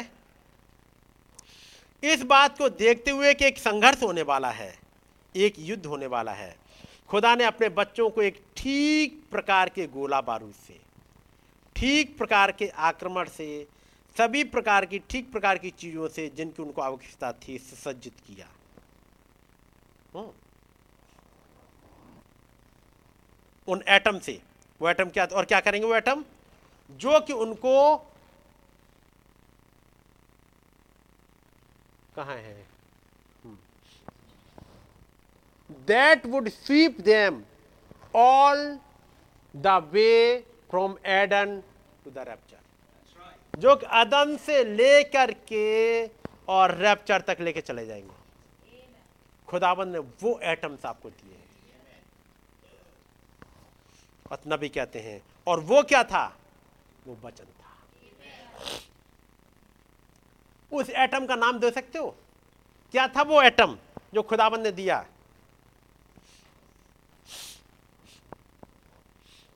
इस 2.04 2.24
बात 2.24 2.58
को 2.58 2.70
देखते 2.70 3.12
हुए 3.12 3.34
कि 3.34 3.46
एक 3.46 3.58
संघर्ष 3.58 4.02
होने 4.04 4.22
वाला 4.22 4.50
है, 4.52 4.74
एक 5.36 5.54
युद्ध 5.60 5.86
होने 5.86 6.08
वाला 6.08 6.34
है। 6.34 6.56
खुदा 7.10 7.36
ने 7.36 7.44
अपने 7.44 7.70
बच्चों 7.70 8.10
को 8.10 8.22
एक 8.22 8.44
ठीक 8.58 9.24
प्रकार 9.32 9.70
के 9.70 9.88
गोला 9.88 10.20
बारूद 10.22 10.54
से, 10.68 10.80
ठीक 11.76 12.18
प्रकार 12.18 12.52
के 12.52 12.68
आक्रमण 12.68 13.30
से 13.30 13.68
सभी 14.16 14.44
प्रकार 14.44 14.86
की, 14.86 15.00
ठीक 15.00 15.32
प्रकार 15.32 15.58
की 15.58 15.70
चीज़ों 15.70 16.08
से 16.08 16.28
जिनकी 16.30 16.64
उनको 16.64 16.82
आवश्यकता 16.82 17.32
थी 17.34 17.58
सुसज्जित 17.58 18.20
किया। 18.20 18.48
हम्म। 20.16 20.32
उन 23.68 23.84
एटम 23.88 24.20
से। 24.20 24.42
वो 24.82 24.90
एटम 24.90 25.10
क्या, 25.10 25.26
और 25.26 25.46
क्या 25.46 25.60
करेंगे 25.60 25.88
वो 25.88 25.96
एटम? 25.96 26.24
जो 26.90 27.20
कि 27.20 27.34
उनको 27.34 27.96
कहा 32.16 32.34
है? 32.34 32.68
That 35.70 36.26
would 36.26 36.50
sweep 36.50 37.00
them 37.02 37.44
all 38.16 38.80
the 39.56 39.68
way 39.92 40.40
from 40.70 40.98
Eden 41.06 41.62
to 42.04 42.12
the 42.12 42.18
rapture 42.18 42.55
जो 43.58 43.70
अदन 43.76 44.38
से 44.38 44.64
लेकर 44.64 45.32
के 45.32 46.08
और 46.48 46.76
रैप्चर 46.76 47.22
तक 47.22 47.38
लेके 47.40 47.62
चले 47.62 47.86
जाएँगे। 47.86 48.16
खुदाबंद 49.48 49.94
ने 49.94 50.00
वो 50.00 50.40
एटम्स 50.40 50.86
आपको 50.86 51.10
दिए 51.10 51.38
नबी 54.48 54.70
कहते 54.70 55.00
हैं, 55.00 55.24
और 55.48 55.60
वो 55.60 55.84
क्या 55.84 56.04
था? 56.04 56.38
वो 57.08 57.18
वचन 57.24 57.46
था। 57.46 57.78
उस 60.72 60.90
एटम 60.90 61.26
का 61.26 61.36
नाम 61.36 61.60
दे 61.60 61.72
सकते 61.72 62.00
हो? 62.00 62.16
क्या 62.92 63.08
था 63.08 63.22
वो 63.22 63.42
एटम 63.42 63.78
जो 64.14 64.22
खुदाबंद 64.22 64.62
ने 64.62 64.72
दिया? 64.72 65.06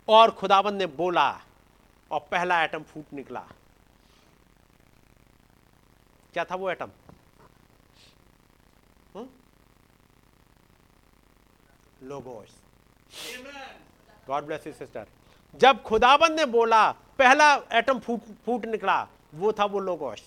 और 0.08 0.32
खुदाबंद 0.32 0.74
ने 0.74 0.86
बोला, 0.86 1.42
और 2.12 2.20
पहला 2.32 2.64
एटम 2.64 2.84
फूट 2.84 3.06
निकला। 3.14 3.48
क्या 6.34 6.44
था 6.46 6.56
वो 6.56 6.70
atom 6.72 6.92
logos 12.04 12.56
God 14.28 14.44
bless 14.46 14.68
you 14.68 14.74
sister 14.74 15.08
जब 15.54 15.82
खुदाबंद 15.84 16.40
ने 16.40 16.46
बोला, 16.48 16.92
पहला 17.20 17.54
एटम 17.74 18.00
फूट 18.00 18.22
फूट 18.46 18.66
निकला, 18.66 19.08
वो 19.36 19.52
था 19.54 19.66
वो 19.66 19.80
लोगोस 19.80 20.24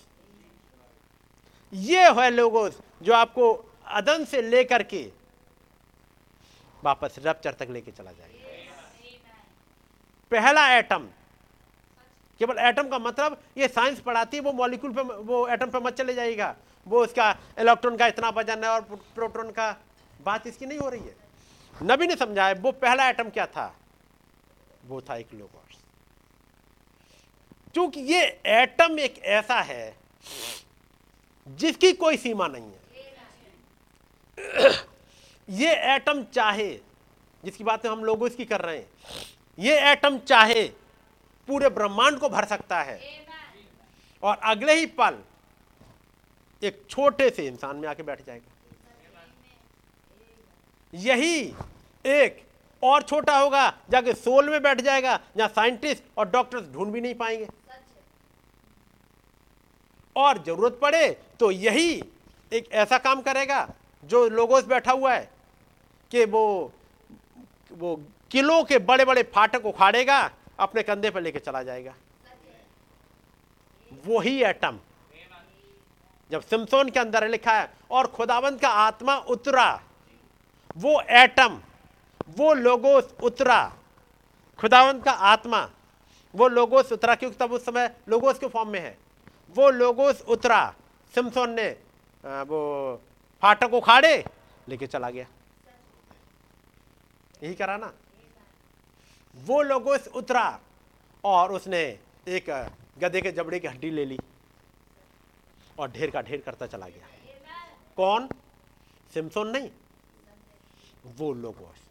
ये 1.73 2.09
है 2.11 2.29
लोगोस 2.31 2.79
जो 3.03 3.13
आपको 3.13 3.53
अदन 3.99 4.25
से 4.25 4.41
लेकर 4.41 4.83
के 4.83 5.03
वापस 6.83 7.15
रप्चर 7.19 7.53
तक 7.53 7.67
लेके 7.69 7.91
चला 7.91 8.11
जाएगा। 8.11 8.47
पहला 10.31 10.67
एटम 10.77 11.07
केवल 12.39 12.59
एटम 12.59 12.87
का 12.87 12.99
मतलब 12.99 13.41
ये 13.57 13.67
साइंस 13.67 13.99
पढ़ाती 13.99 14.37
है, 14.37 14.43
वो 14.43 14.51
मॉलिक्यूल 14.51 14.93
पे, 14.93 15.01
वो 15.01 15.47
एटम 15.47 15.69
पे 15.69 15.79
मत 15.79 15.93
चले 15.93 16.13
जाएगा 16.13 16.55
वो 16.87 17.03
उसका 17.03 17.29
इलेक्ट्रॉन 17.59 17.97
का 17.97 18.07
इतना 18.07 18.29
वज़न 18.29 18.63
है 18.63 18.69
और 18.69 18.81
प्रोटॉन 19.15 19.51
का। 19.51 19.75
बात 20.21 20.47
इसकी 20.47 20.65
नहीं 20.65 20.79
हो 20.79 20.89
रही 20.89 20.99
है। 20.99 21.15
नबी 21.73 22.07
ने 22.07 22.15
समझाया, 22.15 22.53
वो 22.53 22.71
पहला 22.71 23.09
एटम 23.09 23.29
क्या 23.29 23.45
था? 23.45 23.75
वो 24.85 25.01
था 25.01 25.15
एक 25.15 25.33
लोगोस 25.33 25.77
क्योंकि 27.73 27.99
ये 27.99 28.41
एटम 28.45 28.99
एक 28.99 29.17
ऐसा 29.17 29.59
है, 29.61 29.95
जिसकी 31.47 31.91
कोई 31.93 32.17
सीमा 32.17 32.47
नहीं 32.47 32.71
है। 32.71 32.81
ये 35.49 35.95
एटम 35.95 36.23
चाहे, 36.23 36.69
जिसकी 37.43 37.63
बातें 37.63 37.89
हम 37.89 38.03
लोगों 38.03 38.27
इसकी 38.27 38.45
कर 38.45 38.61
रहे 38.61 38.77
हैं, 38.77 38.87
ये 39.59 39.91
एटम 39.91 40.17
चाहे 40.17 40.63
पूरे 41.47 41.69
ब्रह्मांड 41.69 42.19
को 42.19 42.29
भर 42.29 42.45
सकता 42.45 42.81
है। 42.81 42.99
और 44.23 44.37
अगले 44.43 44.73
ही 44.73 44.85
पल 44.99 45.17
एक 46.61 46.81
छोटे 46.89 47.29
से 47.29 47.45
इंसान 47.47 47.75
में 47.75 47.87
आके 47.89 48.03
बैठ 48.03 48.25
जाएगा। 48.25 48.51
यही 50.93 51.39
एक 52.05 52.41
और 52.83 53.03
छोटा 53.03 53.37
होगा 53.37 53.67
जाके 53.89 54.13
सोल 54.13 54.49
में 54.49 54.61
बैठ 54.63 54.81
जाएगा 54.81 55.19
जहाँ 55.37 55.47
साइंटिस्ट 55.49 56.03
और 56.17 56.29
डॉक्टर्स 56.29 56.71
ढूंढ 56.73 56.91
भी 56.93 57.01
नहीं 57.01 57.15
पाएँगे। 57.15 57.47
और 60.15 60.43
ज़रूरत 60.43 60.77
पड़े 60.81 61.09
तो 61.39 61.51
यही 61.51 61.91
एक 62.51 62.71
ऐसा 62.73 62.97
काम 62.99 63.21
करेगा 63.21 63.67
जो 64.03 64.27
लोगों 64.29 64.59
से 64.61 64.67
बैठा 64.67 64.91
हुआ 64.91 65.13
है 65.13 65.29
कि 66.11 66.25
वो 66.25 66.71
वो 67.71 67.95
किलो 68.31 68.63
के 68.63 68.77
बड़े 68.81 69.05
बड़े 69.05 69.23
फाटक 69.33 69.65
उखाड़ेगा 69.65 70.19
अपने 70.63 70.83
कंधे 70.83 71.09
पर 71.09 71.21
लेके 71.21 71.39
चला 71.39 71.63
जाएगा। 71.63 71.93
वही 73.91 74.43
एटम 74.43 74.79
जब 76.31 76.41
सिमसोन 76.41 76.89
के 76.89 76.99
अंदर 76.99 77.27
लिखा 77.29 77.51
है, 77.51 77.69
और 77.91 78.07
खुदावंत 78.07 78.61
का 78.61 78.69
आत्मा 78.69 79.15
उतरा, 79.29 79.83
वो 80.77 81.01
एटम 81.01 81.61
वो 82.29 82.53
लोगोस 82.53 83.13
उतरा। 83.23 83.61
खुदावंत 84.59 85.03
का 85.03 85.11
आत्मा, 85.11 85.69
वो 86.33 86.47
लोगोस 86.47 86.91
उतरा, 86.91 87.15
क्योंकि 87.15 87.37
तब 87.37 87.51
उस 87.51 87.65
समय 87.65 87.95
लोगोस 88.09 88.39
के 88.39 88.47
फॉर्म 88.47 88.69
में 88.69 88.79
है। 88.79 88.97
वो 89.55 89.69
लोगोस 89.71 90.21
उतरा। 90.23 90.73
सिमसोन 91.13 91.49
ने 91.51 91.69
वो 92.23 93.01
फाटक 93.43 93.73
उखाड़े, 93.73 94.23
लेके 94.69 94.87
चला 94.87 95.09
गया। 95.09 95.25
यही 97.43 97.53
करा 97.53 97.77
ना? 97.77 97.91
वो 99.33 99.61
लोगोस 99.61 100.07
उतरा 100.07 100.59
और 101.23 101.51
उसने 101.51 101.81
एक 102.27 102.49
गधे 102.99 103.21
के 103.21 103.31
जबड़े 103.31 103.59
की 103.59 103.67
हड्डी 103.67 103.89
ले 103.91 104.05
ली 104.05 104.17
और 105.79 105.91
ढेर 105.91 106.11
का 106.11 106.21
ढेर 106.21 106.41
करता 106.41 106.67
चला 106.67 106.87
गया। 106.87 107.07
कौन? 107.97 108.27
सिमसोन 109.13 109.47
नहीं। 109.47 109.69
वो 111.17 111.31
लोगोस 111.33 111.81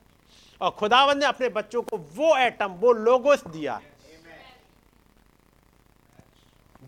और 0.60 0.70
खुदावन 0.70 1.18
ने 1.18 1.26
अपने 1.26 1.48
बच्चों 1.48 1.82
को 1.82 1.96
वो 1.96 2.36
एटम, 2.36 2.72
वो 2.72 2.92
लोगोस 2.92 3.46
दिया। 3.46 3.80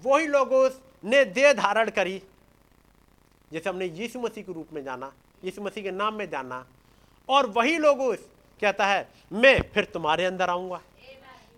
वही 0.03 0.27
लोगोस 0.27 0.81
ने 1.05 1.25
देह 1.25 1.53
धारण 1.53 1.91
करी, 1.91 2.23
जैसे 3.53 3.71
हमने 3.71 3.87
यीशु 3.87 4.21
मसीह 4.21 4.45
के 4.45 4.53
रूप 4.53 4.73
में 4.73 4.83
जाना, 4.85 5.13
यीशु 5.45 5.63
मसीह 5.63 5.83
के 5.85 5.91
नाम 5.91 6.15
में 6.15 6.29
जाना। 6.31 6.67
और 7.29 7.47
वही 7.47 7.77
लोगोस 7.79 8.29
कहता 8.65 8.87
है, 8.87 9.09
मैं 9.33 9.61
फिर 9.75 9.85
तुम्हारे 9.85 10.25
अंदर 10.25 10.51
आऊँगा। 10.51 10.81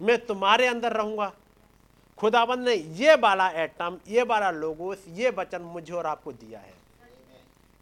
मैं 0.03 0.19
तुम्हारे 0.27 0.67
अंदर 0.67 0.93
रहूँगा। 0.93 1.33
खुदाबंद 2.19 2.69
ने 2.69 2.75
ये 2.75 3.15
वाला 3.15 3.49
एटम, 3.51 3.99
ये 4.09 4.23
वाला 4.23 4.51
लोगोस, 4.51 5.05
ये 5.09 5.31
वचन 5.31 5.63
मुझे 5.63 5.93
और 5.93 6.07
आपको 6.07 6.33
दिया 6.33 6.61
है। 6.61 6.75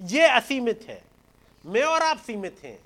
ये 0.03 0.28
असीमित 0.28 0.86
है। 0.89 1.03
मैं 1.67 1.83
और 1.83 2.03
आप 2.03 2.19
सीमित 2.19 2.61
हैं। 2.65 2.78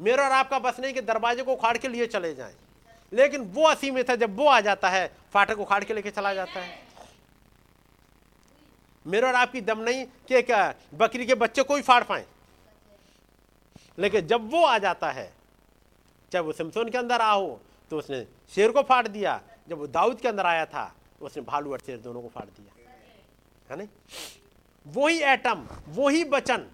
मेरा 0.00 0.24
और 0.24 0.32
आपका 0.32 0.58
बस 0.58 0.80
नहीं 0.80 0.94
कि 0.94 1.00
दरवाजे 1.00 1.42
को 1.42 1.52
उखाड़ 1.52 1.76
के 1.78 1.88
लिए 1.88 2.06
चले 2.06 2.34
जाएँ। 2.34 2.54
लेकिन 3.12 3.40
वो 3.40 3.64
असीमित 3.64 4.10
है, 4.10 4.16
जब 4.16 4.36
वो 4.36 4.46
आ 4.46 4.60
जाता 4.60 4.88
है, 4.88 5.12
फाटक 5.32 5.58
उखाड़ 5.58 5.84
के 5.84 5.94
लेके 5.94 6.10
चला 6.10 6.34
जाता 6.34 6.60
है। 6.60 6.82
मेरे 9.06 9.26
और 9.26 9.34
आपकी 9.34 9.60
दम 9.60 9.78
नहीं 9.78 10.04
कि 10.28 10.34
एक 10.34 10.74
बकरी 10.94 11.26
के 11.26 11.34
बच्चे 11.34 11.62
को 11.62 11.76
ही 11.76 11.82
फाड़ 11.82 12.04
पाए। 12.04 12.26
लेकिन 13.98 14.26
जब 14.26 14.50
वो 14.50 14.64
आ 14.64 14.78
जाता 14.78 15.10
है 15.10 15.32
जब 16.32 16.44
वो 16.44 16.52
सिमसोन 16.52 16.88
के 16.90 16.98
अंदर 16.98 17.20
आ 17.20 17.32
हो 17.32 17.60
तो 17.90 17.98
उसने 17.98 18.26
शेर 18.54 18.70
को 18.72 18.82
फाड़ 18.82 19.06
दिया। 19.08 19.40
जब 19.68 19.78
वो 19.78 19.86
दाऊद 19.88 20.20
के 20.20 20.28
अंदर 20.28 20.46
आया 20.46 20.64
था 20.66 20.84
तो 21.20 21.26
उसने 21.26 21.42
भालू 21.44 21.72
और 21.72 21.78
शेर 21.78 21.98
दोनों 21.98 22.22
को 22.22 22.28
फाड़ 22.28 22.44
दिया। 22.46 22.74
है 23.70 23.76
नहीं? 23.76 23.88
वही 24.86 25.20
एटम, 25.24 25.66
वही 25.88 26.24
बचन 26.26 26.66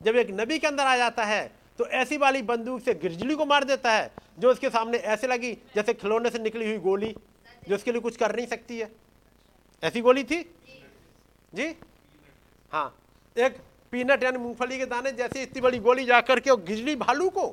जब 0.00 0.16
एक 0.16 0.30
नबी 0.30 0.58
के 0.58 0.66
अंदर 0.66 0.84
आ 0.84 0.96
जाता 0.96 1.24
है 1.24 1.50
तो 1.78 1.86
ऐसी 1.86 2.16
वाली 2.16 2.42
बंदूक 2.42 2.80
से 2.82 2.94
गिरजली 2.94 3.34
को 3.34 3.44
मार 3.46 3.64
देता 3.64 3.92
है, 3.92 4.10
जो 4.38 4.50
उसके 4.50 4.70
सामने 4.70 4.98
ऐसे 4.98 5.26
लगी 5.26 5.52
जैसे 5.74 5.94
खिलौने 5.94 6.30
से 6.30 6.38
निकली 6.38 6.66
हुई 6.66 6.78
गोली, 6.78 7.14
जो 7.68 7.74
उसके 7.74 7.92
लिए 7.92 8.00
कुछ 8.00 8.16
कर 8.16 8.34
नहीं 8.36 8.46
सकती 8.46 8.78
है। 8.78 8.90
ऐसी 9.82 10.00
गोली 10.00 10.24
थी? 10.24 10.42
जी? 11.52 11.74
हाँ। 12.72 12.94
एक 13.36 13.56
पीनट 13.92 14.22
यानी 14.22 14.38
मूंगफली 14.38 14.78
के 14.78 14.86
दाने 14.86 15.12
जैसे 15.12 15.42
इतनी 15.42 15.60
बड़ी 15.60 15.78
गोली 15.78 16.04
जाकर 16.04 16.40
के 16.40 16.56
गिजली 16.64 16.96
भालू 16.96 17.28
को 17.30 17.46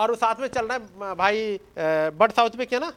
और 0.00 0.10
वो 0.10 0.16
साथ 0.16 0.40
में 0.40 0.46
चल 0.48 0.66
रहा 0.66 0.76
है 0.76 1.14
भाई 1.14 1.58
बड 2.16 2.32
साउथ 2.32 2.50
पे 2.58 2.66
क्या 2.66 2.78
ना? 2.78 2.92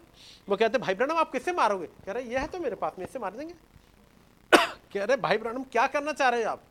वो 0.47 0.55
कहते 0.55 0.77
भाई 0.77 0.95
ब्रनम 0.95 1.17
आप 1.17 1.31
किससे 1.31 1.51
मारोगे? 1.53 1.87
कह 2.05 2.11
रहे 2.11 2.23
ये 2.23 2.37
है 2.37 2.47
तो 2.47 2.59
मेरे 2.59 2.75
पास 2.75 2.93
में 2.99 3.05
इससे 3.05 3.19
मार 3.19 3.31
देंगे। 3.31 3.53
कह 4.93 5.03
रहे 5.03 5.17
भाई 5.17 5.37
ब्रनम 5.37 5.63
क्या 5.71 5.87
करना 5.87 6.11
चाह 6.13 6.29
रहे 6.29 6.39
हैं 6.39 6.47
आप? 6.47 6.61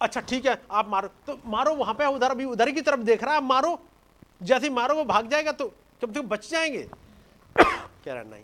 अच्छा 0.00 0.20
ठीक 0.20 0.46
है 0.46 0.60
आप 0.70 0.88
मारो। 0.88 1.08
तो 1.26 1.38
मारो 1.46 1.74
वहाँ 1.74 1.94
पे 1.94 2.06
उधर 2.06 2.30
अभी 2.30 2.44
उधर 2.44 2.70
की 2.70 2.80
तरफ़ 2.80 3.00
देख 3.00 3.24
रहा 3.24 3.32
है 3.32 3.36
आप 3.36 3.44
मारो। 3.44 3.78
जैसे 4.40 4.66
ही 4.66 4.72
मारो 4.74 4.94
वो 4.94 5.04
भाग 5.04 5.28
जाएगा 5.30 5.52
तो 5.52 5.68
कब 6.02 6.14
तक 6.14 6.22
बच 6.28 6.50
जाएँगे। 6.50 6.82
कह 7.58 8.12
रहा 8.12 8.22
नहीं। 8.22 8.42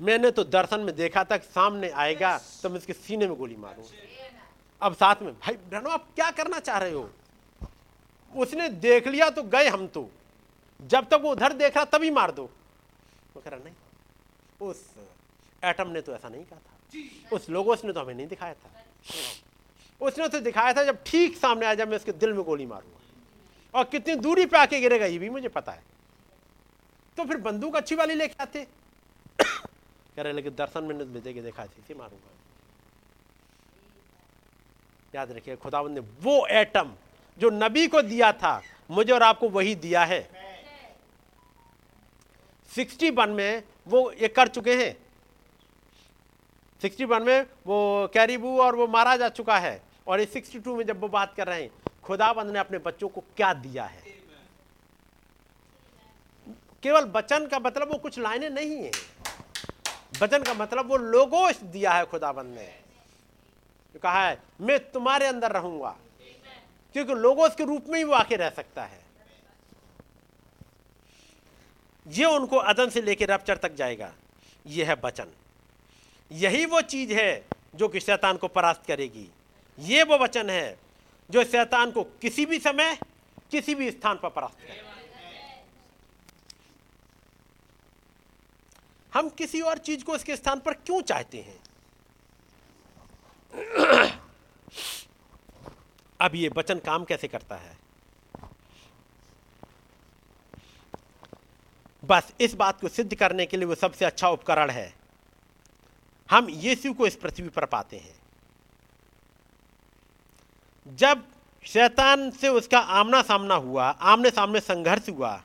मैंने 0.00 0.30
तो 0.30 0.44
दर्शन 0.44 0.80
में 0.80 0.94
देखा 0.96 1.24
था 1.24 1.36
कि 1.36 1.46
सामने 1.46 1.90
आएगा 1.90 2.36
तो 2.62 2.70
मैं 2.70 2.76
उसके 2.78 2.92
सीने 2.92 3.26
में 3.26 3.36
गोली 3.38 3.56
मारू 3.56 3.82
अब 4.82 4.94
साथ 4.94 5.16
में, 5.22 5.34
भाई 5.34 5.54
बहनों, 5.54 5.92
आप 5.92 6.08
क्या 6.14 6.30
करना 6.30 6.58
चाह 6.58 6.78
रहे 6.78 6.92
हो? 6.92 7.10
उसने 8.36 8.68
देख 8.68 9.08
लिया 9.08 9.30
तो 9.30 9.42
गए 9.42 9.68
हम 9.68 9.86
तो। 9.86 10.10
जब 10.82 11.08
तक 11.08 11.14
वो 11.14 11.32
उधर 11.32 11.52
देख 11.52 11.76
रहा, 11.76 11.84
तभी 11.84 12.10
मार 12.10 12.30
दो। 12.30 12.44
वो 13.34 13.40
कह 13.40 13.50
रहा, 13.50 13.60
नहीं, 13.64 13.74
उस 14.60 14.94
एटम 15.64 15.88
ने 15.88 16.00
तो 16.00 16.14
ऐसा 16.14 16.28
नहीं 16.28 16.44
कहा 16.44 16.58
था। 16.58 16.96
उस 17.36 17.50
लोगों 17.50 17.76
ने 17.84 17.92
तो 17.92 18.00
हमें 18.00 18.14
नहीं 18.14 18.26
दिखाया 18.26 18.54
था। 18.54 18.70
उसने 20.00 20.28
तो 20.28 20.40
दिखाया 20.40 20.72
था 20.72 20.84
जब 20.84 21.04
ठीक 21.06 21.36
सामने 21.36 21.66
आ 21.66 21.74
जाए 21.74 21.86
मैं 21.86 21.96
उसके 21.96 22.12
दिल 22.12 22.32
में 22.32 22.44
गोली 22.44 22.66
मारूँगा। 22.66 22.98
और 23.78 23.84
कितनी 23.84 24.14
दूरी 24.14 24.46
पे 24.46 24.58
आके 24.58 24.80
गिरेगा, 24.80 25.06
ये 25.06 25.18
भी 25.18 25.30
मुझे 25.30 25.48
पता 25.48 25.72
है। 25.72 25.82
तो 27.16 27.24
फिर 27.24 27.36
बंदूक 27.36 27.76
अच्छी 27.76 27.94
वाली 27.94 28.14
लेके 28.14 28.34
आते। 28.40 28.66
कह 30.16 30.22
रहे, 30.22 30.32
लेकिन 30.32 30.54
दर्शन 30.54 30.84
में 30.84 31.22
के 31.22 31.42
देखा 31.42 31.66
थी 31.66 31.94
मारूँगा। 31.94 32.30
याद 35.14 35.32
रखिए, 35.32 35.56
खुदावंद 35.56 35.94
ने 35.94 36.00
वो 36.00 36.46
एटम 36.46 36.92
जो 37.38 37.50
नबी 37.50 37.86
को 37.86 38.02
दिया 38.02 38.32
था, 38.32 38.62
मुझे 38.90 39.12
और 39.12 39.22
आपको 39.22 39.48
वही 39.48 39.74
दिया 39.74 40.04
है। 40.04 40.30
सिक्सटी 42.74 43.10
वन 43.10 43.30
में 43.30 43.62
वो 43.88 44.12
ये 44.12 44.28
कर 44.28 44.48
चुके 44.48 44.74
हैं। 44.74 44.96
सिक्सटी 46.82 47.04
वन 47.04 47.22
में 47.22 47.46
वो 47.66 48.08
कैरीबू 48.14 48.60
और 48.60 48.76
वो 48.76 48.86
मारा 48.86 49.16
जा 49.16 49.28
चुका 49.28 49.58
है। 49.58 49.82
और 50.06 50.20
ये 50.20 50.26
सिक्सटी 50.26 50.58
टू 50.58 50.76
में 50.76 50.86
जब 50.86 51.00
वो 51.00 51.08
बात 51.08 51.34
कर 51.36 51.46
रहे 51.46 51.62
हैं 51.62 51.70
खुदाबंद 52.04 52.50
ने 52.50 52.58
अपने 52.58 52.78
बच्चों 52.78 53.08
को 53.08 53.20
क्या 53.20 53.54
दिया 53.54 53.84
है? 53.84 54.02
केवल 56.82 57.04
बचन 57.04 57.46
का 57.46 57.58
मतलब 57.58 57.92
वो 57.92 57.98
कुछ 57.98 58.18
लाइनें 58.18 58.50
नहीं 58.50 58.76
है। 58.76 58.90
बचन 60.20 60.42
का 60.42 60.54
मतलब 60.54 60.88
वो 60.88 60.96
लोगोस 60.96 61.62
दिया 61.62 61.92
है 61.92 62.04
खुदाबंद 62.04 62.54
ने। 62.54 62.81
कहा 63.98 64.28
है, 64.28 64.42
मैं 64.60 64.90
तुम्हारे 64.90 65.26
अंदर 65.26 65.52
रहूँगा। 65.52 65.96
क्योंकि 66.92 67.14
लोगों 67.14 67.48
के 67.48 67.64
रूप 67.64 67.86
में 67.88 67.98
ही 67.98 68.04
वो 68.04 68.14
आके 68.14 68.36
रह 68.36 68.50
सकता 68.50 68.84
है। 68.84 69.02
ये 72.08 72.24
उनको 72.24 72.56
अदन 72.56 72.90
से 72.90 73.02
लेकर 73.02 73.28
रपचर 73.28 73.56
तक 73.56 73.74
जाएगा। 73.74 74.12
यह 74.66 74.88
है 74.88 74.96
वचन। 75.04 75.26
यही 76.32 76.66
वो 76.66 76.80
चीज़ 76.80 77.12
है 77.12 77.46
जो 77.74 77.88
कि 77.88 78.00
शैतान 78.00 78.36
को 78.36 78.48
परास्त 78.48 78.86
करेगी। 78.86 79.28
ये 79.78 80.02
वो 80.02 80.18
वचन 80.18 80.50
है 80.50 80.78
जो 81.30 81.44
शैतान 81.44 81.90
को 81.90 82.04
किसी 82.04 82.46
भी 82.46 82.58
समय, 82.58 82.98
किसी 83.50 83.74
भी 83.74 83.90
स्थान 83.90 84.18
पर 84.18 84.28
परास्त 84.28 84.58
करेगा। 84.58 84.88
हम 89.14 89.28
किसी 89.28 89.60
और 89.60 89.78
चीज़ 89.78 90.04
को 90.04 90.16
इसके 90.16 90.36
स्थान 90.36 90.60
पर 90.60 90.72
क्यों 90.72 91.02
चाहते 91.02 91.38
हैं? 91.38 91.61
अब 96.20 96.34
ये 96.34 96.50
वचन 96.56 96.78
काम 96.78 97.04
कैसे 97.04 97.28
करता 97.28 97.56
है? 97.56 97.78
बस 102.04 102.32
इस 102.40 102.54
बात 102.54 102.80
को 102.80 102.88
सिद्ध 102.88 103.14
करने 103.14 103.46
के 103.46 103.56
लिए 103.56 103.66
वो 103.66 103.74
सबसे 103.74 104.04
अच्छा 104.04 104.28
उपकरण 104.28 104.70
है। 104.70 104.94
हम 106.30 106.48
यीशु 106.50 106.94
को 106.94 107.06
इस 107.06 107.16
पृथ्वी 107.16 107.48
पर 107.48 107.66
पाते 107.66 107.96
हैं। 107.96 108.14
जब 110.96 111.26
शैतान 111.64 112.30
से 112.30 112.48
उसका 112.48 112.78
आमना 112.78 113.22
सामना 113.22 113.54
हुआ 113.54 113.84
आमने 113.84 114.30
सामने 114.30 114.60
संघर्ष 114.60 115.08
हुआ, 115.08 115.42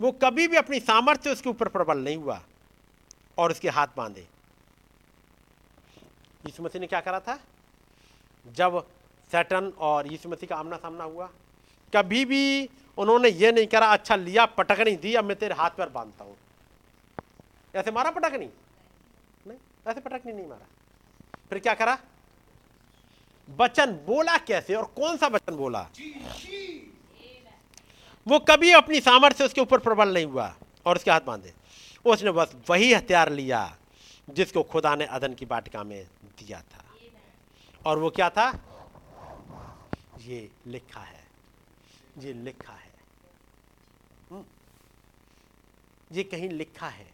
वो 0.00 0.12
कभी 0.12 0.48
भी 0.48 0.56
अपनी 0.56 0.80
सामर्थ्य 0.80 1.30
उसके 1.30 1.48
ऊपर 1.48 1.68
प्रबल 1.68 1.98
नहीं 1.98 2.16
हुआ 2.16 2.40
और 3.38 3.50
उसके 3.50 3.68
हाथ 3.68 3.86
बांधे। 3.96 4.26
यीशु 6.46 6.62
मसीह 6.62 6.80
ने 6.80 6.86
क्या 6.86 7.00
करा 7.00 7.20
था? 7.20 7.38
जब 8.46 8.80
सैटन 9.30 9.72
और 9.78 10.06
यीशु 10.12 10.28
मसीह 10.28 10.48
का 10.48 10.56
आमना 10.56 10.76
सामना 10.76 11.04
हुआ, 11.04 11.28
कभी 11.92 12.24
भी 12.24 12.68
उन्होंने 12.98 13.28
ये 13.28 13.52
नहीं 13.52 13.66
करा 13.66 13.86
अच्छा 13.86 14.16
लिया 14.16 14.46
पटकनी 14.46 14.96
दी, 14.96 15.14
अब 15.14 15.24
मैं 15.24 15.36
तेरे 15.38 15.54
हाथ 15.54 15.70
पर 15.70 15.88
बांधता 15.88 16.24
हूँ। 16.24 16.36
ऐसे 17.74 17.90
मारा 17.90 18.10
पटकनी 18.10 18.38
नहीं? 18.38 18.48
नहीं, 19.46 19.58
ऐसे 19.88 20.00
पटकनी 20.00 20.32
नहीं 20.32 20.46
मारा। 20.46 20.66
फिर 21.50 21.58
क्या 21.58 21.74
करा? 21.74 21.98
वचन 23.48 23.92
बोला 24.06 24.36
कैसे 24.38 24.74
और 24.74 24.84
कौन 24.96 25.16
सा 25.16 25.26
वचन 25.26 25.56
बोला? 25.56 25.88
वो 28.26 28.38
कभी 28.38 28.72
अपनी 28.72 29.00
सामर्थ्य 29.00 29.44
उसके 29.44 29.60
ऊपर 29.60 29.78
प्रबल 29.78 30.14
नहीं 30.14 30.26
हुआ 30.26 30.54
और 30.86 30.96
उसके 30.96 31.10
हाथ 31.10 31.20
बांधे। 31.20 31.52
उसने 32.04 32.30
बस 32.30 32.54
वही 32.70 32.92
हथियार 32.94 33.30
लिया 33.32 33.76
जिसको 34.28 34.62
खुदा 34.62 34.94
ने 34.94 35.04
अदन 35.04 35.34
की 35.34 35.46
बाटिका 35.46 35.82
में 35.84 36.06
दिया 36.44 36.62
था। 36.62 36.84
और 37.86 37.98
वो 37.98 38.10
क्या 38.10 38.30
था? 38.30 38.58
ये 40.18 40.50
लिखा 40.66 41.00
है। 41.00 41.26
ये 42.18 42.32
लिखा 42.32 42.72
है। 42.72 42.92
हम्म। 44.30 44.44
ये 46.12 46.24
कहीं 46.24 46.48
लिखा 46.48 46.88
है। 46.88 47.10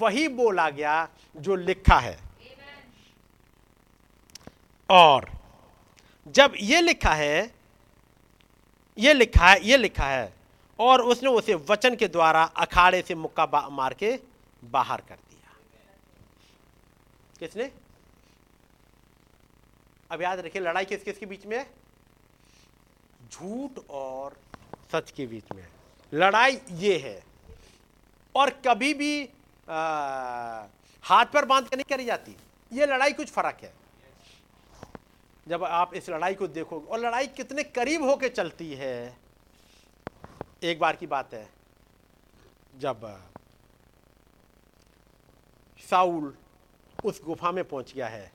वही 0.00 0.28
बोला 0.28 0.70
गया 0.70 1.08
जो 1.36 1.56
लिखा 1.56 1.98
है। 1.98 2.20
और 4.90 5.30
जब 6.28 6.52
ये 6.60 6.80
लिखा 6.80 7.14
है, 7.14 7.54
ये 8.98 9.14
लिखा 9.14 9.48
है, 9.48 9.64
ये 9.64 9.76
लिखा 9.76 10.06
है, 10.06 10.34
और 10.78 11.02
उसने 11.02 11.28
उसे 11.28 11.54
वचन 11.54 11.96
के 11.96 12.08
द्वारा 12.08 12.44
अखाड़े 12.44 13.02
से 13.02 13.14
मुक्का 13.14 13.68
मार 13.68 13.94
के 13.94 14.20
बाहर 14.64 15.00
कर 15.00 15.14
किसने? 17.36 17.70
अब 20.10 20.22
याद 20.22 20.40
रखिए 20.40 20.62
लड़ाई 20.62 20.84
किस 20.84 21.02
किस 21.02 21.18
के 21.18 21.26
बीच 21.26 21.46
में 21.46 21.56
है? 21.58 21.64
झूठ 23.32 23.78
और 23.90 24.36
सच 24.92 25.10
के 25.10 25.26
बीच 25.26 25.52
में 25.54 25.62
है। 25.62 25.70
लड़ाई 26.12 26.60
ये 26.70 26.98
है। 26.98 27.22
और 28.34 28.50
कभी 28.66 28.94
भी 28.94 29.28
आ, 29.68 30.66
हाथ 31.04 31.26
पर 31.26 31.44
बाँध 31.44 31.68
के 31.68 31.76
नहीं 31.76 31.84
करी 31.84 32.04
जाती। 32.04 32.36
ये 32.72 32.86
लड़ाई 32.86 33.12
कुछ 33.12 33.30
फ़र्क 33.30 33.58
है। 33.62 33.72
जब 35.48 35.64
आप 35.64 35.94
इस 35.94 36.08
लड़ाई 36.10 36.34
को 36.34 36.46
देखोगे 36.48 36.86
और 36.86 36.98
लड़ाई 36.98 37.26
कितने 37.26 37.62
करीब 37.64 38.02
होके 38.02 38.28
चलती 38.28 38.72
है। 38.74 39.16
एक 40.62 40.78
बार 40.78 40.96
की 40.96 41.06
बात 41.06 41.34
है 41.34 41.48
जब 42.76 43.04
साउल 45.90 46.34
उस 47.04 47.24
गुफा 47.24 47.52
में 47.52 47.68
पहुँच 47.68 47.94
गया 47.94 48.08
है। 48.08 48.32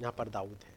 जहाँ 0.00 0.12
पर 0.12 0.28
दाऊद 0.28 0.60
है। 0.64 0.76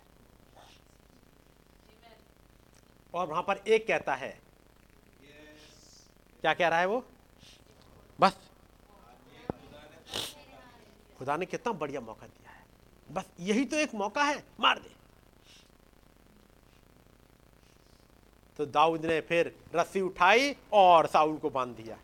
और 3.14 3.28
वहाँ 3.28 3.44
पर 3.44 3.58
एक 3.58 3.88
कहता 3.88 4.16
है। 4.16 4.40
क्या 6.42 6.54
कह 6.54 6.68
रहा 6.68 6.80
है 6.80 6.86
वो? 6.86 7.06
बस। 8.20 8.38
खुदा 11.18 11.38
ने 11.38 11.46
कितना 11.46 11.74
बढ़िया 11.74 12.02
मौका 12.02 12.28
दिया 12.28 12.52
है। 12.52 12.66
बस 13.12 13.26
यही 13.40 13.66
तो 13.66 13.76
एक 13.76 13.94
मौका 13.94 14.24
है। 14.24 14.44
मार 14.60 14.80
दे। 14.80 14.96
तो 18.58 18.66
दाऊद 18.66 19.06
ने 19.06 19.22
फिर 19.22 19.64
रस्सी 19.76 20.02
उठाई 20.02 20.56
और 20.74 21.08
साउल 21.08 21.38
को 21.38 21.50
बाँध 21.50 21.76
दिया। 21.76 22.00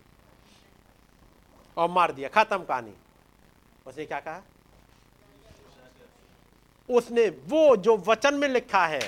और 1.78 1.90
मार 1.90 2.12
दिया। 2.12 2.30
खत्म 2.30 2.64
कहानी। 2.64 2.94
उसने 3.88 4.06
क्या 4.06 4.20
कहा? 4.20 4.42
उसने 6.90 7.28
वो 7.48 7.76
जो 7.76 7.96
वचन 7.98 8.34
में 8.34 8.48
लिखा 8.48 8.86
है, 8.88 9.02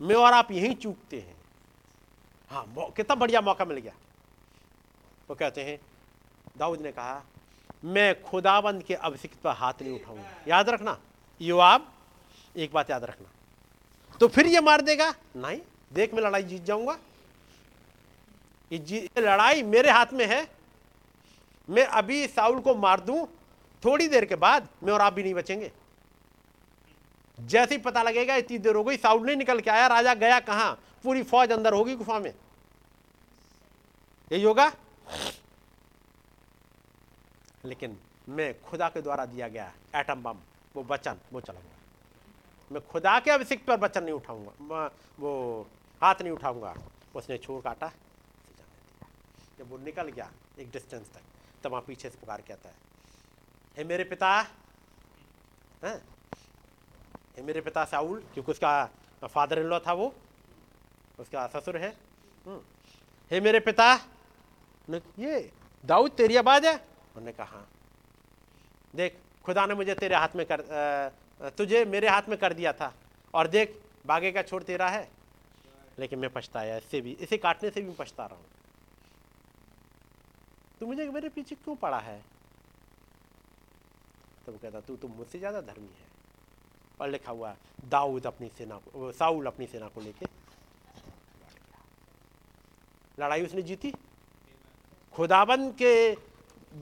मैं 0.00 0.16
और 0.16 0.32
आप 0.32 0.50
यहीं 0.50 0.74
चूकते 0.74 1.16
हैं। 1.18 1.36
हाँ 2.50 2.64
कितना 2.96 3.14
बढ़िया 3.14 3.40
मौका 3.40 3.64
मिल 3.64 3.78
गया। 3.78 3.92
वो 5.28 5.34
कहते 5.34 5.64
हैं, 5.64 5.78
दाऊद 6.58 6.80
ने 6.80 6.92
कहा, 6.92 7.22
मैं 7.84 8.22
खुदाबंद 8.22 8.82
के 8.82 8.94
अभिषिक्त 8.94 9.38
पर 9.40 9.50
हाथ 9.52 9.82
नहीं 9.82 9.94
उठाऊँगा। 9.94 10.30
याद 10.48 10.68
रखना 10.68 10.98
युवाब 11.40 11.92
एक 12.56 12.72
बात 12.72 12.90
याद 12.90 13.04
रखना। 13.04 13.28
तो 14.20 14.28
फिर 14.28 14.46
ये 14.46 14.60
मार 14.60 14.80
देगा? 14.80 15.14
नहीं, 15.36 15.60
देख 15.92 16.14
मैं 16.14 16.22
लड़ाई 16.22 16.42
जीत 16.42 16.64
जाऊँगा। 16.64 16.98
ये 18.70 19.08
लड़ाई 19.18 19.62
मेरे 19.62 19.90
हाथ 19.90 20.12
में 20.12 20.26
है। 20.26 20.46
मैं 21.68 21.84
अभी 21.84 22.26
साउल 22.26 22.60
को 22.60 22.74
मार 22.74 23.00
दूँ, 23.00 23.26
थोड़ी 23.82 24.08
देर 24.08 24.24
के 24.24 24.36
बाद 24.36 24.68
मैं 24.82 24.92
और 24.92 25.00
आप 25.00 25.12
भी 25.12 25.22
नहीं 25.22 25.34
बचेंगे। 25.34 25.70
जैसे 27.44 27.74
ही 27.74 27.80
पता 27.82 28.02
लगेगा 28.02 28.34
इतनी 28.36 28.58
देर 28.58 28.76
हो 28.76 28.84
गई 28.84 28.96
साउंड 28.96 29.26
नहीं 29.26 29.36
निकल 29.36 29.60
के 29.60 29.70
आया, 29.70 29.86
राजा 29.86 30.14
गया 30.14 30.38
कहाँ? 30.42 30.72
पूरी 31.04 31.22
फौज 31.24 31.52
अंदर 31.52 31.72
होगी 31.74 31.94
गुफा 31.96 32.18
में। 32.18 32.32
यही 34.30 34.42
होगा? 34.42 34.72
लेकिन 37.64 37.98
मैं 38.28 38.62
खुदा 38.62 38.88
के 38.88 39.00
द्वारा 39.02 39.24
दिया 39.26 39.48
गया 39.48 39.72
एटम 39.96 40.22
बम 40.22 40.38
वो 40.76 40.82
बचन 40.84 41.18
वो 41.32 41.40
चला 41.40 41.60
गया 41.60 41.72
मैं 42.70 42.80
खुदा 42.88 43.18
के 43.20 43.30
अभिषेक 43.30 43.64
पर 43.66 43.76
बचन 43.76 44.04
नहीं 44.04 44.14
उठाऊँगा 44.14 44.90
वो 45.20 45.66
हाथ 46.02 46.22
नहीं 46.22 46.32
उठाऊँगा। 46.32 46.74
उसने 47.14 47.38
छोर 47.38 47.60
काटा, 47.60 47.90
जब 49.58 49.70
वो 49.70 49.78
निकल 49.78 50.08
गया, 50.08 50.30
एक 50.58 50.70
डिस्टेंस 50.70 51.06
तक, 51.08 51.20
तब 51.64 51.70
वहाँ 51.70 51.82
पीछे 51.86 52.10
से 52.10 52.18
पुकार 52.20 52.40
कहता 52.48 52.68
है, 52.68 52.74
हे 53.76 53.84
मेरे 53.84 54.04
पिता 54.04 54.30
हैं 54.32 54.46
हे 55.84 55.94
मेरे 57.36 57.60
पिता 57.60 57.84
साउल, 57.84 58.22
क्योंकि 58.34 58.52
उसका 58.52 58.90
फादर 59.24 59.58
इन 59.58 59.66
लॉ 59.66 59.78
था 59.80 59.92
वो, 59.92 60.12
उसका 61.18 61.46
ससुर 61.48 61.76
है। 61.76 61.88
हम्म। 62.46 62.60
हे 63.30 63.40
मेरे 63.40 63.60
पिता 63.60 63.92
ये 64.88 65.50
दाऊद 65.84 66.10
तेरी 66.12 66.36
आवाज़ 66.36 66.66
है? 66.66 66.74
उन्होंने 66.74 67.32
कहा, 67.32 67.64
देख, 68.94 69.18
खुदा 69.44 69.66
ने 69.66 69.74
मुझे 69.74 69.94
तेरे 69.94 70.14
हाथ 70.16 70.36
में 70.36 70.46
कर 70.46 70.60
तुझे 71.58 71.84
मेरे 71.84 72.08
हाथ 72.08 72.28
में 72.28 72.38
कर 72.38 72.52
दिया 72.52 72.72
था, 72.72 72.92
और 73.34 73.48
देख, 73.48 73.80
बागे 74.06 74.32
का 74.32 74.42
छोड़ 74.42 74.62
तेरा 74.62 74.88
है। 74.88 75.08
लेकिन 75.98 76.18
मैं 76.18 76.30
पछताया, 76.32 76.76
इससे 76.76 77.00
भी, 77.00 77.12
इसे 77.20 77.36
काटने 77.38 77.70
से 77.70 77.82
भी 77.82 77.92
पछता 77.94 78.26
रहा 78.26 78.36
हूँ। 78.36 78.46
तू 80.80 80.86
मुझे 80.86 81.08
मेरे 81.08 81.28
पीछे 81.28 81.54
क्यों 81.54 81.74
पड़ा 81.76 81.98
है? 81.98 82.18
तो 84.46 84.52
वो 84.52 84.58
कहता, 84.58 84.80
तू 84.80 84.96
तो 84.96 85.08
मुझसे 85.08 85.38
ज़्यादा 85.38 85.60
धर्मी 85.62 85.86
है। 85.88 86.12
और 87.00 87.08
लिखा 87.08 87.32
हुआ 87.32 87.50
है 87.50 87.88
दाऊद 87.90 88.26
अपनी 88.26 88.50
सेना 88.58 88.76
को 88.84 89.10
साउल 89.12 89.46
अपनी 89.46 89.66
सेना 89.66 89.88
को 89.88 90.00
लेके 90.00 90.26
लड़ाई 93.18 93.44
उसने 93.44 93.62
जीती 93.62 93.92
खुदाबंद 95.14 95.72
के 95.74 95.94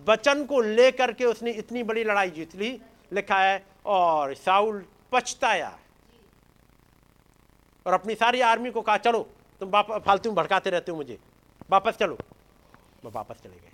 वचन 0.06 0.44
को 0.46 0.60
लेकर 0.60 1.12
के 1.12 1.24
उसने 1.24 1.50
इतनी 1.54 1.82
बड़ी 1.82 2.04
लड़ाई 2.04 2.30
जीत 2.30 2.54
ली 2.56 2.70
लिखा 3.12 3.38
है 3.38 3.64
और 3.86 4.34
साउल 4.36 4.84
पछताया 5.12 5.78
और 7.86 7.92
अपनी 7.92 8.14
सारी 8.14 8.40
आर्मी 8.42 8.70
को 8.70 8.80
कहा 8.80 8.96
चलो 8.98 9.26
तुम 9.60 9.70
फालतू 9.80 10.30
में 10.30 10.36
भड़काते 10.36 10.70
रहते 10.70 10.90
हो 10.90 10.96
मुझे 10.96 11.18
वापस 11.70 11.96
चलो 11.96 12.18
वो 13.04 13.10
वापस 13.10 13.40
चले 13.42 13.56
गए 13.56 13.70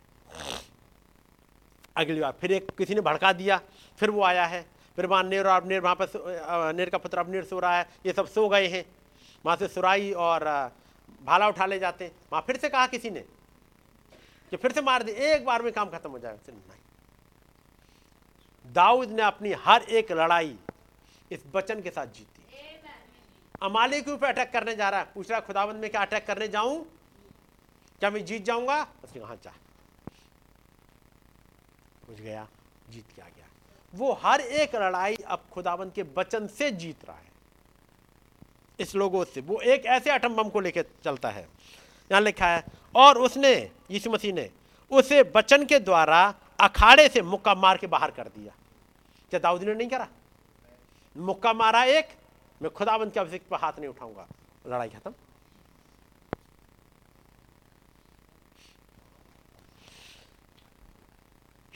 अगली 1.97 2.21
बार 2.21 2.35
फिर 2.41 2.53
एक 2.53 2.71
किसी 2.79 2.95
ने 2.95 3.01
भड़का 3.01 3.33
दिया 3.33 3.61
फिर 3.99 4.11
वो 4.11 4.23
आया 4.25 4.45
है 4.47 4.65
फिर 4.99 5.09
नेर 5.25 5.47
और 5.47 5.61
अबनेर 5.63 5.81
वहाँ 5.81 5.95
पर 5.95 6.73
नेर 6.75 6.91
का 6.91 6.99
पुत्र 6.99 7.19
अबनेर 7.19 7.45
सो 7.45 7.59
रहा 7.61 7.79
है। 7.79 7.87
ये 8.07 8.13
सब 8.13 8.27
सो 8.29 8.49
गए 8.49 8.67
हैं। 8.69 8.85
वहाँ 9.45 9.57
से 9.57 9.69
सुराई 9.69 10.13
और 10.13 10.45
भाला 11.23 11.49
उठा 11.49 11.67
ले 11.67 11.79
जाते 11.79 12.05
हैं। 12.05 12.13
वहाँ 12.33 12.43
फिर 12.47 12.57
से 12.57 12.69
कहा 12.69 12.87
किसी 12.89 13.11
ने 13.11 13.21
कि 14.53 14.57
फिर 14.57 14.73
से 14.73 14.83
मार 14.83 15.03
दे। 15.03 15.13
एक 15.13 15.45
बार 15.45 15.63
में 15.63 15.73
काम 15.73 15.91
खत्म 15.91 16.11
हो 16.11 16.19
जाएगा 16.19 16.39
फिर 16.47 16.55
नहीं। 16.55 16.83
दाऊद 18.65 19.11
ने 19.11 19.23
अपनी 19.23 19.53
हर 19.59 19.83
एक 19.83 20.13
लड़ाई 20.13 20.57
इस 21.31 21.45
वचन 21.55 21.83
के 21.83 21.91
साथ 21.91 22.07
जीती। 22.09 22.43
अमाले 23.63 24.01
के 24.01 24.11
ऊपर 24.11 24.27
अटैक 24.27 24.51
करने 24.53 24.75
जा 24.77 24.89
रहा 24.91 25.01
है। 25.01 25.07
पूछ 25.15 25.31
रहा 25.31 25.39
है, 25.39 25.47
खुदाबंद 25.47 25.81
में 25.81 25.91
क्या 25.91 26.01
अटैक 26.03 26.27
करने 26.27 26.49
जाऊँ? 26.49 26.85
क्या 28.01 28.11
मैं 28.11 28.25
जीत 28.25 28.45
जाऊँगा? 28.45 28.83
उसने 29.05 29.21
कहा 29.21 29.35
चाह 29.37 29.55
पूछ 32.07 32.21
गया। 32.21 32.47
जीत 32.91 33.07
के 33.17 33.23
आ 33.23 33.27
गया 33.27 33.38
वो 33.95 34.13
हर 34.13 34.41
एक 34.41 34.75
लड़ाई 34.75 35.15
अब 35.15 35.43
खुदाबंद 35.53 35.93
के 35.93 36.03
वचन 36.03 36.47
से 36.47 36.71
जीत 36.71 37.05
रहा 37.05 37.17
है। 37.17 37.27
इस 38.81 38.95
लोगों 38.95 39.25
से। 39.25 39.41
वो 39.41 39.61
एक 39.61 39.87
ऐसे 39.87 40.13
एटम 40.13 40.35
बम 40.35 40.49
को 40.49 40.61
लेकर 40.61 40.85
चलता 41.05 41.31
है। 41.31 41.49
यहाँ 42.11 42.21
लिखा 42.21 42.47
है, 42.47 42.65
और 42.95 43.19
उसने, 43.19 43.71
यीशु 43.91 44.11
मसीह 44.11 44.33
ने, 44.33 44.51
उसे 44.91 45.33
वचन 45.37 45.65
के 45.65 45.79
द्वारा 45.79 46.35
अखाड़े 46.61 47.09
से 47.09 47.23
मुक्का 47.23 47.55
मार 47.55 47.77
के 47.77 47.87
बाहर 47.87 48.11
कर 48.11 48.29
दिया। 48.29 48.53
क्या 49.31 49.41
दाऊद 49.41 49.63
ने 49.63 49.75
नहीं 49.75 49.89
करा? 49.89 50.09
मुक्का 51.17 51.53
मारा 51.53 51.85
एक, 51.85 52.09
मैं 52.63 52.71
खुदाबंद 52.71 53.13
के 53.13 53.21
अभिषेक 53.21 53.43
पर 53.51 53.57
हाथ 53.57 53.73
नहीं 53.79 53.89
उठाऊँगा। 53.89 54.27
लड़ाई 54.67 54.89
खत्म। 54.89 55.15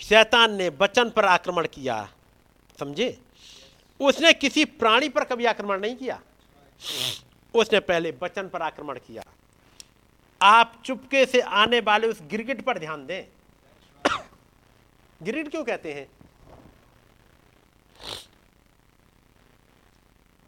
शैतान 0.03 0.55
ने 0.55 0.69
वचन 0.69 1.11
पर 1.11 1.25
आक्रमण 1.25 1.67
किया। 1.67 2.09
समझे? 2.79 3.19
उसने 4.01 4.33
किसी 4.33 4.65
प्राणी 4.65 5.09
पर 5.09 5.25
कभी 5.25 5.45
आक्रमण 5.45 5.81
नहीं 5.81 5.97
किया। 5.97 6.21
उसने 7.55 7.81
पहले 7.81 8.11
वचन 8.23 8.49
पर 8.49 8.63
आक्रमण 8.63 8.99
किया। 8.99 9.23
आप 10.41 10.83
चुपके 10.85 11.25
से 11.27 11.41
आने 11.41 11.81
वाले 11.81 12.07
उस 12.07 12.23
गिरगिट 12.23 12.65
पर 12.65 12.79
ध्यान 12.79 13.07
दें। 13.07 13.25
गिरगिट 15.21 15.51
क्यों 15.51 15.65
कहते 15.65 15.93
हैं? 15.93 16.07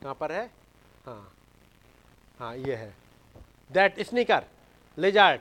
कहाँ 0.02 0.14
पर 0.14 0.32
है? 0.32 0.44
हाँ। 1.06 1.32
हाँ 2.38 2.56
ये 2.56 2.74
है। 2.74 2.94
दैट 3.70 4.00
स्निकर 4.00 4.44
लेजार्ड 4.98 5.40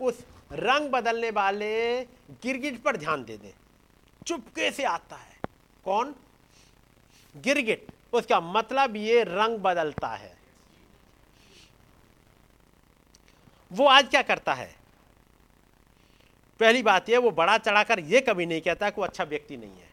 उस 0.00 0.24
रंग 0.52 0.90
बदलने 0.90 1.30
वाले 1.30 2.02
गिरगिट 2.30 2.82
पर 2.82 2.96
ध्यान 2.96 3.24
दे 3.24 3.36
दें। 3.36 3.52
चुपके 4.26 4.70
से 4.70 4.84
आता 4.84 5.16
है। 5.16 5.36
कौन? 5.84 6.14
गिरगिट। 7.36 7.86
उसका 8.12 8.40
मतलब 8.40 8.96
ये 8.96 9.22
रंग 9.22 9.58
बदलता 9.58 10.08
है। 10.08 10.36
वो 13.72 13.86
आज 13.86 14.08
क्या 14.08 14.22
करता 14.22 14.54
है? 14.54 14.76
पहली 16.60 16.82
बात 16.82 17.08
यह, 17.08 17.18
वो 17.18 17.30
बड़ा 17.30 17.58
चढ़ाकर 17.58 18.00
ये 18.00 18.20
कभी 18.20 18.46
नहीं 18.46 18.60
कहता 18.60 18.90
कि 18.90 19.00
वो 19.00 19.06
अच्छा 19.06 19.24
व्यक्ति 19.24 19.56
नहीं 19.56 19.78
है। 19.78 19.90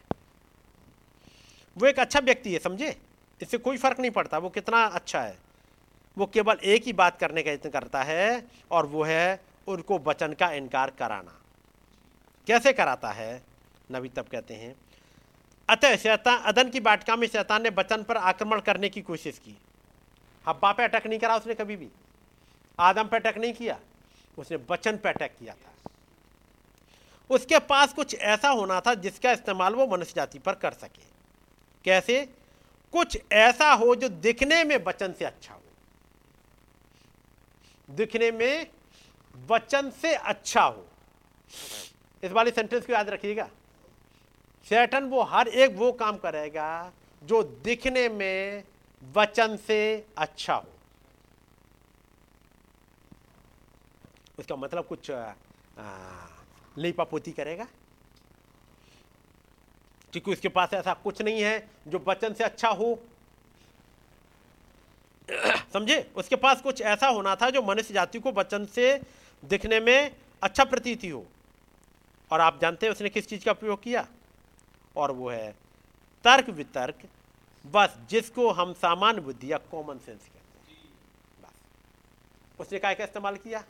वो 1.78 1.86
एक 1.86 1.98
अच्छा 1.98 2.20
व्यक्ति 2.20 2.52
है, 2.52 2.58
समझे? 2.58 3.00
इससे 3.42 3.58
कोई 3.58 3.76
फ़र्क 3.76 4.00
नहीं 4.00 4.10
पड़ता, 4.10 4.38
वो 4.38 4.50
कितना 4.50 4.84
अच्छा 4.84 5.20
है। 5.20 5.38
वो 6.18 6.26
केवल 6.26 6.56
एक 6.64 6.82
ही 6.82 6.92
बात 6.92 7.18
करने 7.18 7.42
का 7.42 7.50
यत्न 7.50 7.70
करता 7.70 8.02
है 8.02 8.46
और 8.70 8.86
वो 8.86 9.02
है 9.02 9.44
उनको 9.68 9.98
वचन 9.98 10.32
का 10.32 10.52
इनकार 10.52 10.90
कराना। 10.90 11.43
कैसे 12.46 12.72
कराता 12.72 13.10
है? 13.10 13.42
नबी 13.92 14.08
तब 14.08 14.28
कहते 14.28 14.54
हैं, 14.54 14.74
अतः 15.68 15.96
शैतान, 15.96 16.38
अदन 16.38 16.70
की 16.70 16.80
बाटका 16.80 17.16
में 17.16 17.26
शैतान 17.28 17.62
ने 17.62 17.70
बचन 17.70 18.02
पर 18.02 18.16
आक्रमण 18.16 18.60
करने 18.60 18.88
की 18.88 19.02
कोशिश 19.02 19.38
की। 19.38 19.56
हब्बा 20.44 20.72
पे 20.72 20.84
अटैक 20.84 21.06
नहीं 21.06 21.18
करा 21.18 21.36
उसने 21.36 21.54
कभी 21.54 21.76
भी। 21.76 21.88
आदम 22.78 23.08
पे 23.08 23.16
अटैक 23.16 23.38
नहीं 23.38 23.52
किया, 23.52 23.78
उसने 24.38 24.56
बचन 24.70 24.96
पे 24.96 25.08
अटैक 25.08 25.36
किया 25.38 25.54
था। 25.54 25.90
उसके 27.30 27.58
पास 27.58 27.92
कुछ 27.92 28.14
ऐसा 28.14 28.48
होना 28.48 28.80
था 28.80 28.94
जिसका 28.94 29.32
इस्तेमाल 29.32 29.74
वो 29.74 29.86
मनुष्य 29.86 30.12
जाति 30.16 30.38
पर 30.38 30.54
कर 30.54 30.72
सके। 30.72 31.02
कैसे? 31.84 32.24
कुछ 32.92 33.18
ऐसा 33.32 33.72
हो 33.72 33.94
जो 33.94 34.08
दिखने 34.08 34.64
में 34.64 34.76
वचन 34.84 35.12
से 35.12 35.24
अच्छा 35.24 35.54
हो। 35.54 35.60
दिखने 37.90 38.30
में 38.30 38.66
वचन 39.46 39.90
से 39.90 40.14
अच्छा 40.14 40.62
हो। 40.62 40.86
इस 42.24 42.32
वाली 42.32 42.50
सेंटेंस 42.50 42.86
को 42.86 42.92
याद 42.92 43.08
रखिएगा। 43.10 43.48
शैटन 44.66 45.04
वो 45.04 45.22
हर 45.22 45.48
एक 45.48 45.74
वो 45.76 45.90
काम 45.92 46.16
करेगा 46.16 46.92
जो 47.22 47.42
दिखने 47.64 48.08
में 48.08 48.64
वचन 49.02 49.56
से 49.56 50.06
अच्छा 50.18 50.54
हो। 50.54 50.68
उसका 54.38 54.56
मतलब 54.56 54.84
कुछ 54.84 55.10
लिपापोती 56.78 57.32
करेगा। 57.32 57.66
क्योंकि 60.12 60.32
उसके 60.32 60.48
पास 60.48 60.72
ऐसा 60.74 60.94
कुछ 60.94 61.22
नहीं 61.22 61.42
है 61.42 61.58
जो 61.88 62.02
वचन 62.06 62.34
से 62.34 62.44
अच्छा 62.44 62.68
हो। 62.70 62.98
समझे? 65.72 66.00
उसके 66.16 66.36
पास 66.36 66.60
कुछ 66.62 66.80
ऐसा 66.82 67.06
होना 67.08 67.34
था 67.36 67.50
जो 67.50 67.62
मनुष्य 67.62 67.94
जाति 67.94 68.18
को 68.18 68.32
वचन 68.32 68.64
से 68.66 69.00
दिखने 69.42 69.80
में 69.80 70.16
अच्छा 70.42 70.64
प्रतीति 70.64 71.08
हो। 71.08 71.24
और 72.30 72.40
आप 72.40 72.60
जानते 72.60 72.86
हैं 72.86 72.92
उसने 72.92 73.08
किस 73.08 73.28
चीज़ 73.28 73.44
का 73.44 73.52
प्रयोग 73.52 73.82
किया? 73.82 74.08
और 74.96 75.10
वो 75.10 75.30
है 75.30 75.52
तर्क 76.24 76.48
वितर्क, 76.48 76.98
बस 77.66 77.98
जिसको 78.10 78.50
हम 78.50 78.72
सामान्य 78.72 79.20
बुद्धि 79.20 79.52
या 79.52 79.58
कॉमन 79.58 79.98
सेंस 79.98 80.20
कहते 80.20 80.38
हैं। 80.38 80.88
बस। 81.42 82.60
उसने 82.60 82.78
काय 82.78 82.94
का 82.94 83.04
इस्तेमाल 83.04 83.36
किया? 83.36 83.64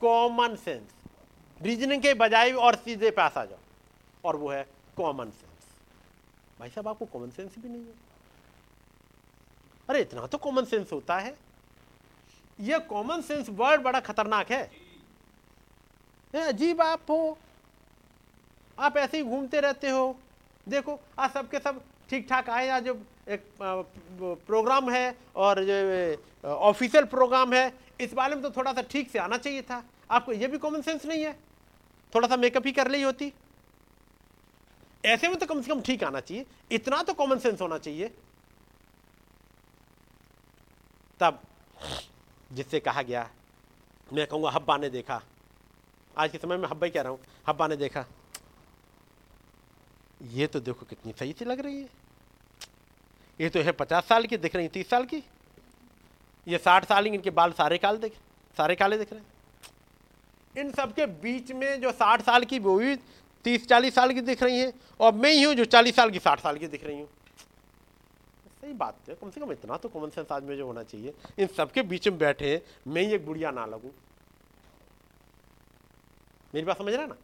कॉमन 0.00 0.56
सेंस 0.56 0.90
रीजनिंग 1.62 2.02
के 2.02 2.14
बजाय 2.14 2.52
और 2.52 2.76
सीधे 2.76 3.10
पास 3.10 3.38
आ 3.38 3.44
जाओ। 3.44 3.58
और 4.24 4.36
वो 4.36 4.50
है 4.50 4.68
कॉमन 4.96 5.30
सेंस 5.30 5.50
भाई 6.58 6.70
साहब, 6.70 6.88
आपको 6.88 7.06
कॉमन 7.06 7.30
सेंस 7.30 7.54
भी 7.58 7.68
नहीं 7.68 7.84
है? 7.84 7.94
अरे, 9.90 10.00
इतना 10.00 10.26
तो 10.26 10.38
कॉमन 10.38 10.64
सेंस 10.64 10.92
होता 10.92 11.18
है। 11.18 11.38
ये 12.60 12.78
कॉमन 12.78 13.22
सेंस 13.22 13.46
वर्ड 13.50 13.82
बड़ा 13.82 14.00
खतरनाक 14.00 14.52
है। 14.52 14.79
अजीब 16.34 16.80
आप 16.82 17.10
हो। 17.10 17.38
आप 18.78 18.96
ऐसे 18.96 19.16
ही 19.16 19.24
घूमते 19.24 19.60
रहते 19.60 19.88
हो। 19.90 20.16
देखो, 20.66 20.98
आज 21.18 21.30
सबके 21.30 21.58
सब 21.58 21.82
ठीक 22.10 22.28
ठाक 22.28 22.50
आए, 22.50 22.68
आज 22.68 22.84
जो 22.84 22.94
एक 23.28 23.44
प्रोग्राम 24.46 24.90
है 24.90 25.16
और 25.36 25.64
जो 25.64 26.50
ऑफिशियल 26.50 27.04
प्रोग्राम 27.06 27.52
है, 27.54 27.72
इस 28.00 28.12
बारे 28.14 28.34
में 28.34 28.42
तो 28.42 28.50
थोड़ा 28.50 28.72
सा 28.72 28.82
ठीक 28.82 29.10
से 29.10 29.18
आना 29.18 29.36
चाहिए 29.36 29.62
था। 29.62 29.82
आपको 30.10 30.32
ये 30.32 30.46
भी 30.46 30.58
कॉमन 30.58 30.82
सेंस 30.82 31.06
नहीं 31.06 31.24
है? 31.24 31.32
थोड़ा 32.12 32.28
सा 32.28 32.36
मेकअप 32.36 32.66
ही 32.66 32.72
कर 32.72 32.90
ली 32.90 33.02
होती 33.02 33.32
ऐसे 35.04 35.28
में 35.28 35.38
तो 35.38 35.46
कम 35.46 35.60
से 35.62 35.70
कम 35.70 35.80
ठीक 35.80 36.04
आना 36.04 36.20
चाहिए। 36.20 36.46
इतना 36.70 37.02
तो 37.02 37.12
कॉमन 37.14 37.38
सेंस 37.38 37.60
होना 37.60 37.78
चाहिए। 37.78 38.08
तब, 41.20 41.40
जिससे 42.50 42.80
कहा 42.80 43.02
गया, 43.02 43.28
मैं 44.08 44.26
कहूँगा, 44.26 44.50
हब्बा 44.50 44.76
ने 44.76 44.90
देखा 44.90 45.20
आज 46.20 46.30
के 46.30 46.38
समय 46.38 46.56
में 46.56 46.68
हब्बा 46.68 46.88
कह 46.88 47.02
रहा 47.02 47.10
हूँ, 47.12 47.18
हब्बा 47.48 47.66
ने 47.66 47.76
देखा। 47.76 48.04
ये 50.20 50.46
तो 50.46 50.60
देखो 50.60 50.86
कितनी 50.86 51.12
सही 51.12 51.32
सी 51.32 51.44
लग 51.44 51.60
रही 51.60 51.76
है। 51.76 51.88
ये 53.40 53.48
तो 53.48 53.60
है 53.60 53.72
पचास 53.72 54.04
साल 54.04 54.24
की, 54.24 54.36
दिख 54.36 54.56
रही 54.56 54.68
तीस 54.68 54.88
साल 54.90 55.04
की। 55.04 55.22
ये 56.46 56.58
साठ 56.58 56.84
साल 56.84 57.04
की 57.04 57.10
इनके 57.10 57.30
बाल 57.30 57.52
सारे 57.52 57.78
काल 57.78 57.98
दिख, 57.98 58.12
सारे 58.56 58.74
काले 58.74 58.98
दिख 58.98 59.12
रहे 59.12 59.20
हैं। 59.20 59.28
इन 60.56 60.70
सबके 60.72 61.06
बीच 61.22 61.52
में 61.52 61.80
जो 61.80 61.92
साठ 61.92 62.22
साल 62.22 62.44
की 62.44 62.58
वो 62.58 62.76
भी 62.78 62.94
तीस 63.44 63.66
चालीस 63.68 63.94
साल 63.94 64.12
की 64.12 64.20
दिख 64.22 64.42
रही 64.42 64.58
है, 64.58 64.72
और 65.00 65.14
मैं 65.14 65.30
ही 65.32 65.42
हूँ 65.42 65.54
जो 65.54 65.64
चालीस 65.66 65.96
साल 65.96 66.10
की, 66.10 66.18
साठ 66.18 66.40
साल 66.40 66.58
की 66.58 66.66
दिख 66.66 66.84
रही 66.84 67.00
हूँ। 67.00 67.08
सही 68.60 68.72
बात 68.74 69.08
है, 69.08 69.14
कम 69.14 69.30
से 69.30 69.40
कम 69.40 69.52
इतना 69.52 69.76
तो 69.76 69.88
कॉमन 69.88 70.10
सेंस 70.10 70.32
आदमी 70.32 70.56
जो 70.56 70.66
होना 70.66 70.82
चाहिए। 70.84 71.14
इन 71.38 71.46
सबके 71.56 71.82
बीच 71.84 72.08
में 72.08 72.18
बैठे 72.18 72.62
मैं 72.86 73.02
ही 73.02 73.14
एक 73.14 73.26
बुढ़िया 73.26 73.50
ना 73.50 73.66
लगूं। 73.66 73.90
मेरी 76.54 76.66
बात 76.66 76.78
समझ 76.78 76.94
रहे 76.94 77.06
ना? 77.06 77.16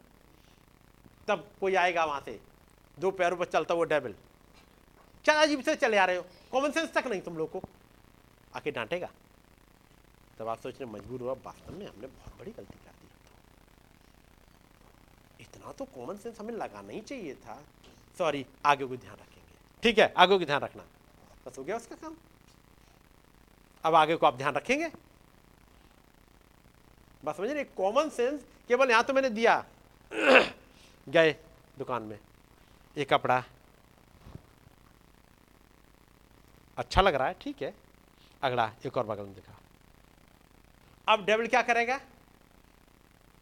तब 1.27 1.51
कोई 1.59 1.75
आएगा 1.75 2.05
वहाँ 2.05 2.21
से, 2.21 2.41
दो 2.99 3.11
पैरों 3.11 3.37
पर 3.37 3.45
चलता 3.45 3.73
वो 3.73 3.83
डेबिल 3.83 4.15
क्या 5.25 5.41
अजीब 5.41 5.61
से 5.61 5.75
चले 5.75 5.97
आ 5.97 6.05
रहे 6.05 6.15
हो। 6.15 6.25
कॉमन 6.51 6.71
सेंस 6.71 6.93
तक 6.93 7.07
नहीं 7.07 7.21
तुम 7.21 7.37
लोग 7.37 7.51
को। 7.51 7.61
आके 8.55 8.71
डांटेगा। 8.71 9.09
तब 10.39 10.47
आप 10.47 10.59
सोचने 10.59 10.85
मजबूर 10.85 11.21
हुआ, 11.21 11.33
वास्तव 11.33 11.73
में 11.73 11.87
हमने 11.87 12.07
बहुत 12.07 12.39
बड़ी 12.39 12.51
गलती 12.51 12.79
कर 12.85 12.91
दी। 12.91 13.07
इतना 15.39 15.71
तो 15.71 15.85
कॉमन 15.85 16.17
सेंस 16.17 16.39
हमें 16.39 16.53
लगाना 16.53 16.93
ही 16.93 17.01
चाहिए 17.01 17.35
था। 17.35 17.63
सॉरी 18.17 18.45
आगे 18.65 18.85
को 18.85 18.97
ध्यान 18.97 19.15
रखेंगे। 19.15 19.81
ठीक 19.83 19.99
है, 19.99 20.13
आगे 20.17 20.37
को 20.39 20.45
ध्यान 20.45 20.61
रखना। 20.61 20.83
बस 21.45 21.57
हो 21.57 21.63
गया 21.63 21.75
उसका 21.75 21.95
काम। 21.95 22.15
अब 23.83 23.95
आगे 23.95 24.15
को 24.15 24.25
आप 24.25 24.35
ध्यान 24.35 24.53
रखेंगे। 24.53 24.91
बस 27.25 27.37
समझ 27.37 27.49
रहे 27.49 27.63
कॉमन 27.63 28.09
सेंस 28.09 28.45
केवल 28.69 28.89
यहाँ 28.91 29.03
तो 29.03 29.13
मैंने 29.13 29.29
दिया। 29.29 29.63
गए 31.07 31.35
दुकान 31.79 32.03
में। 32.03 32.17
ये 32.97 33.05
कपड़ा। 33.05 33.43
अच्छा 36.77 37.01
लग 37.01 37.15
रहा 37.15 37.27
है, 37.27 37.35
ठीक 37.41 37.61
है। 37.61 37.73
अगला, 38.41 38.71
एक 38.85 38.97
और 38.97 39.05
बगल 39.05 39.23
में 39.23 39.33
दिखा। 39.33 39.53
अब 41.07 41.25
डेविल 41.25 41.47
क्या 41.47 41.61
करेगा? 41.61 41.99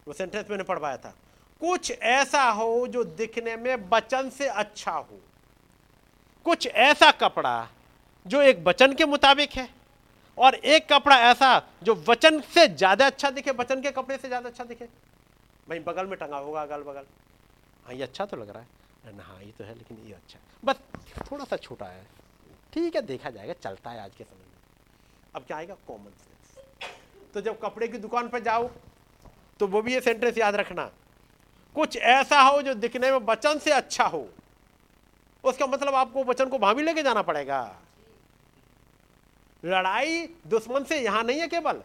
वो 0.06 0.12
सेंटेंस 0.12 0.50
मैंने 0.50 0.64
पढ़वाया 0.64 0.96
था। 0.96 1.14
कुछ 1.60 1.90
ऐसा 1.90 2.42
हो 2.50 2.86
जो 2.86 3.04
दिखने 3.04 3.56
में 3.56 3.74
वचन 3.90 4.30
से 4.30 4.46
अच्छा 4.46 4.92
हो। 4.92 5.20
कुछ 6.46 6.66
ऐसा 6.66 7.10
कपड़ा 7.10 7.68
जो 8.26 8.42
एक 8.42 8.62
वचन 8.66 8.92
के 8.94 9.04
मुताबिक 9.04 9.52
है 9.52 9.68
और 10.38 10.54
एक 10.54 10.88
कपड़ा 10.92 11.16
ऐसा 11.20 11.62
जो 11.82 11.94
वचन 12.08 12.40
से 12.40 12.66
ज़्यादा 12.68 13.06
अच्छा 13.06 13.30
दिखे, 13.30 13.50
वचन 13.50 13.80
के 13.80 13.90
कपड़े 13.90 14.16
से 14.16 14.28
ज़्यादा 14.28 14.48
अच्छा 14.48 14.64
दिखे। 14.64 14.88
भाई, 15.66 15.78
बगल 15.80 16.06
में 16.06 16.18
टंगा 16.18 16.38
होगा 16.38 16.62
अगल 16.62 16.82
बगल 16.82 17.06
हाँ 17.86 17.94
ये 17.94 18.02
अच्छा 18.02 18.24
तो 18.26 18.36
लग 18.36 18.50
रहा 18.50 18.62
है। 18.62 18.68
अरे 19.04 19.22
हाँ 19.22 19.40
ये 19.42 19.52
तो 19.58 19.64
है, 19.64 19.74
लेकिन 19.74 19.98
ये 20.06 20.14
अच्छा 20.14 20.38
है। 20.38 20.44
बस, 20.64 20.76
थोड़ा 21.30 21.44
सा 21.44 21.56
छोटा 21.56 21.86
है। 21.86 22.04
ठीक 22.72 22.94
है, 22.96 23.02
देखा 23.02 23.30
जाएगा, 23.30 23.52
चलता 23.54 23.90
है 23.90 24.00
आज 24.00 24.14
के 24.14 24.24
समय 24.24 24.38
में। 24.38 24.54
अब 25.34 25.44
क्या 25.46 25.56
आएगा? 25.56 25.74
कॉमन 25.86 26.10
सेंस 26.18 27.32
तो 27.34 27.40
जब 27.40 27.58
कपड़े 27.60 27.88
की 27.88 27.98
दुकान 27.98 28.28
पर 28.28 28.40
जाओ 28.40 28.68
तो 29.60 29.66
वो 29.66 29.82
भी 29.82 29.92
ये 29.94 30.00
सेंटेंस 30.00 30.38
याद 30.38 30.54
रखना। 30.56 30.90
कुछ 31.76 31.96
ऐसा 31.96 32.40
हो 32.40 32.60
जो 32.62 32.74
दिखने 32.76 33.10
में 33.10 33.18
वचन 33.26 33.58
से 33.58 33.70
अच्छा 33.72 34.04
हो। 34.04 34.28
उसका 35.44 35.66
मतलब 35.66 35.94
आपको 35.94 36.24
वचन 36.24 36.48
को 36.48 36.58
वहाँ 36.58 36.74
भी 36.74 36.82
लेके 36.82 37.02
जाना 37.02 37.22
पड़ेगा। 37.22 37.60
लड़ाई 39.62 40.26
दुश्मन 40.46 40.84
से 40.84 41.00
यहाँ 41.00 41.22
नहीं 41.24 41.40
है 41.40 41.48
केवल। 41.48 41.82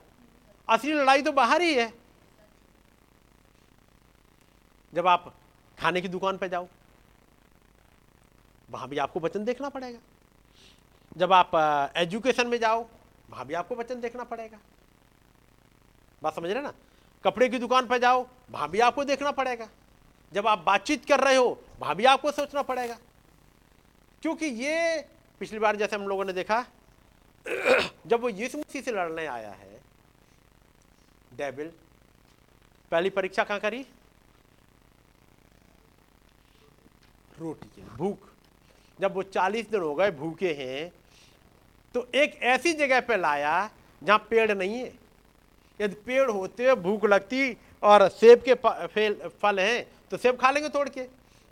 असली 0.67 0.93
लड़ाई 0.93 1.21
तो 1.21 1.31
बाहर 1.31 1.61
ही 1.61 1.73
है। 1.73 1.91
जब 4.93 5.07
आप 5.07 5.33
खाने 5.79 6.01
की 6.01 6.07
दुकान 6.07 6.37
पर 6.37 6.47
जाओ, 6.47 6.67
वहाँ 8.69 8.87
भी 8.89 8.97
आपको 8.97 9.19
वचन 9.19 9.45
देखना 9.45 9.69
पड़ेगा। 9.69 9.99
जब 11.17 11.33
आप 11.33 11.51
एजुकेशन 11.95 12.47
में 12.47 12.57
जाओ, 12.59 12.87
वहाँ 13.29 13.45
भी 13.45 13.53
आपको 13.53 13.75
वचन 13.75 14.01
देखना 14.01 14.23
पड़ेगा। 14.23 14.57
बात 16.23 16.35
समझ 16.35 16.49
रहे 16.49 16.63
ना? 16.63 16.73
कपड़े 17.23 17.49
की 17.49 17.59
दुकान 17.59 17.87
पर 17.87 17.97
जाओ, 17.97 18.27
वहाँ 18.51 18.69
भी 18.69 18.79
आपको 18.79 19.03
देखना 19.03 19.31
पड़ेगा। 19.31 19.67
जब 20.33 20.47
आप 20.47 20.59
बातचीत 20.59 21.05
कर 21.05 21.19
रहे 21.19 21.35
हो, 21.35 21.63
वहाँ 21.79 21.95
भी 21.95 22.05
आपको 22.05 22.31
सोचना 22.31 22.61
पड़ेगा। 22.61 22.97
क्योंकि 24.21 24.45
ये, 24.45 25.01
पिछली 25.39 25.59
बार 25.59 25.75
जैसे 25.75 25.95
हम 25.95 26.07
लोगों 26.07 26.25
ने 26.25 26.33
देखा, 26.33 26.65
जब 28.07 28.21
वो 28.21 28.29
यीशु 28.29 28.57
मसीह 28.57 28.81
से 28.81 28.91
लड़ने 28.91 29.25
आया 29.25 29.51
है 29.51 29.81
डेबिल 31.33 31.71
पहली 32.91 33.09
परीक्षा 33.09 33.43
कहाँ 33.43 33.59
करी? 33.59 33.85
रोटी 37.41 37.67
के, 37.67 37.81
भूख। 37.95 38.29
जब 38.99 39.15
वो 39.15 39.23
चालीस 39.25 39.69
दिन 39.69 39.81
हो 39.81 39.93
गए 39.95 40.11
भूखे 40.13 40.53
हैं 40.53 40.91
तो 41.95 42.07
एक 42.15 42.39
ऐसी 42.45 42.73
जगह 42.75 42.99
पे 43.01 43.17
लाया 43.17 43.69
जहाँ 44.01 44.17
पेड़ 44.29 44.51
नहीं 44.51 44.75
है। 44.75 44.91
यदि 45.79 45.95
पेड़ 46.05 46.29
होते 46.29 46.73
भूख 46.77 47.05
लगती 47.05 47.57
और 47.83 48.07
सेब 48.09 48.43
के 48.47 48.53
फल 48.53 49.59
हैं 49.59 49.85
तो 50.11 50.17
सेब 50.17 50.37
खा 50.37 50.51
लेंगे 50.51 50.69
तोड़ 50.69 50.87
के। 50.89 51.07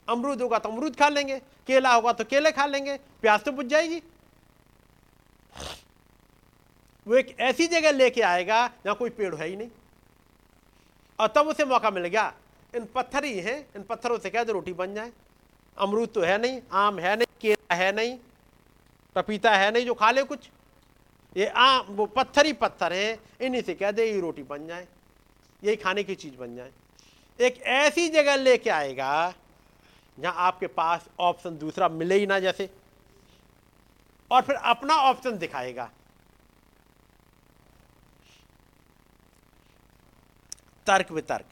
अमरूद 0.07 0.41
होगा 0.41 0.59
तो 0.59 0.69
अमरूद 0.69 0.95
खा 0.95 1.09
लेंगे, 1.09 1.37
केला 1.67 1.93
होगा 1.93 2.13
तो 2.13 2.23
केले 2.25 2.51
खा 2.51 2.65
लेंगे, 2.65 2.95
प्याज 3.21 3.43
तो 3.43 3.51
बुझ 3.51 3.65
जाएगी। 3.65 4.01
वो 7.07 7.15
एक 7.15 7.35
ऐसी 7.41 7.67
जगह 7.67 7.91
लेके 7.91 8.21
आएगा 8.23 8.65
जहाँ 8.85 8.95
कोई 8.95 9.09
पेड़ 9.11 9.33
है 9.35 9.47
ही 9.47 9.55
नहीं। 9.55 9.69
और 11.19 11.27
तब 11.27 11.47
उसे 11.47 11.65
मौका 11.65 11.89
मिल 11.91 12.05
गया, 12.05 12.33
इन 12.73 12.87
पत्थर 12.95 13.25
ही 13.25 13.39
हैं, 13.39 13.57
इन 13.75 13.83
पत्थरों 13.83 14.17
से 14.19 14.29
दो 14.35 14.53
रोटी 14.53 14.73
बन 14.73 14.93
जाए। 14.95 15.11
अमरूद 15.79 16.09
तो 16.09 16.21
है 16.21 16.37
नहीं, 16.37 16.61
आम 16.71 16.99
है 16.99 17.15
नहीं, 17.15 17.25
केला 17.41 17.75
है 17.75 17.91
नहीं, 17.91 18.17
पपीता 19.15 19.55
है 19.55 19.71
नहीं, 19.71 19.85
जो 19.85 19.93
खा 19.93 20.11
ले 20.11 20.23
कुछ। 20.23 20.49
ये 21.35 21.45
आम, 21.47 21.85
वो 21.89 22.05
पत्थर 22.07 22.45
ही 22.45 22.53
पत्थर 22.53 22.93
है, 22.93 23.19
इन्हीं 23.41 23.61
से 23.61 23.73
कह 23.75 23.91
दे 23.91 24.05
ये 24.05 24.19
रोटी 24.19 24.43
बन 24.43 24.67
जाए, 24.67 24.87
यही 25.63 25.75
खाने 25.75 26.03
की 26.03 26.15
चीज़ 26.15 26.35
बन 26.37 26.55
जाए। 26.55 26.71
एक 27.39 27.61
ऐसी 27.61 28.07
जगह 28.09 28.35
लेके 28.35 28.69
आएगा, 28.69 29.33
जहाँ 30.17 30.33
आपके 30.37 30.67
पास 30.67 31.07
ऑप्शन 31.19 31.57
दूसरा 31.57 31.89
मिले 31.89 32.15
ही 32.15 32.27
ना 32.27 32.39
जैसे, 32.39 32.69
और 34.31 34.41
फिर 34.41 34.55
अपना 34.55 34.95
ऑप्शन 35.01 35.37
दिखाएगा। 35.37 35.89
तर्क 40.87 41.11
वितर्क, 41.11 41.45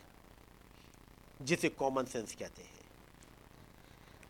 जिसे 1.39 1.69
कॉमन 1.69 2.05
सेंस 2.05 2.35
कहते 2.35 2.61
हैं। 2.61 2.76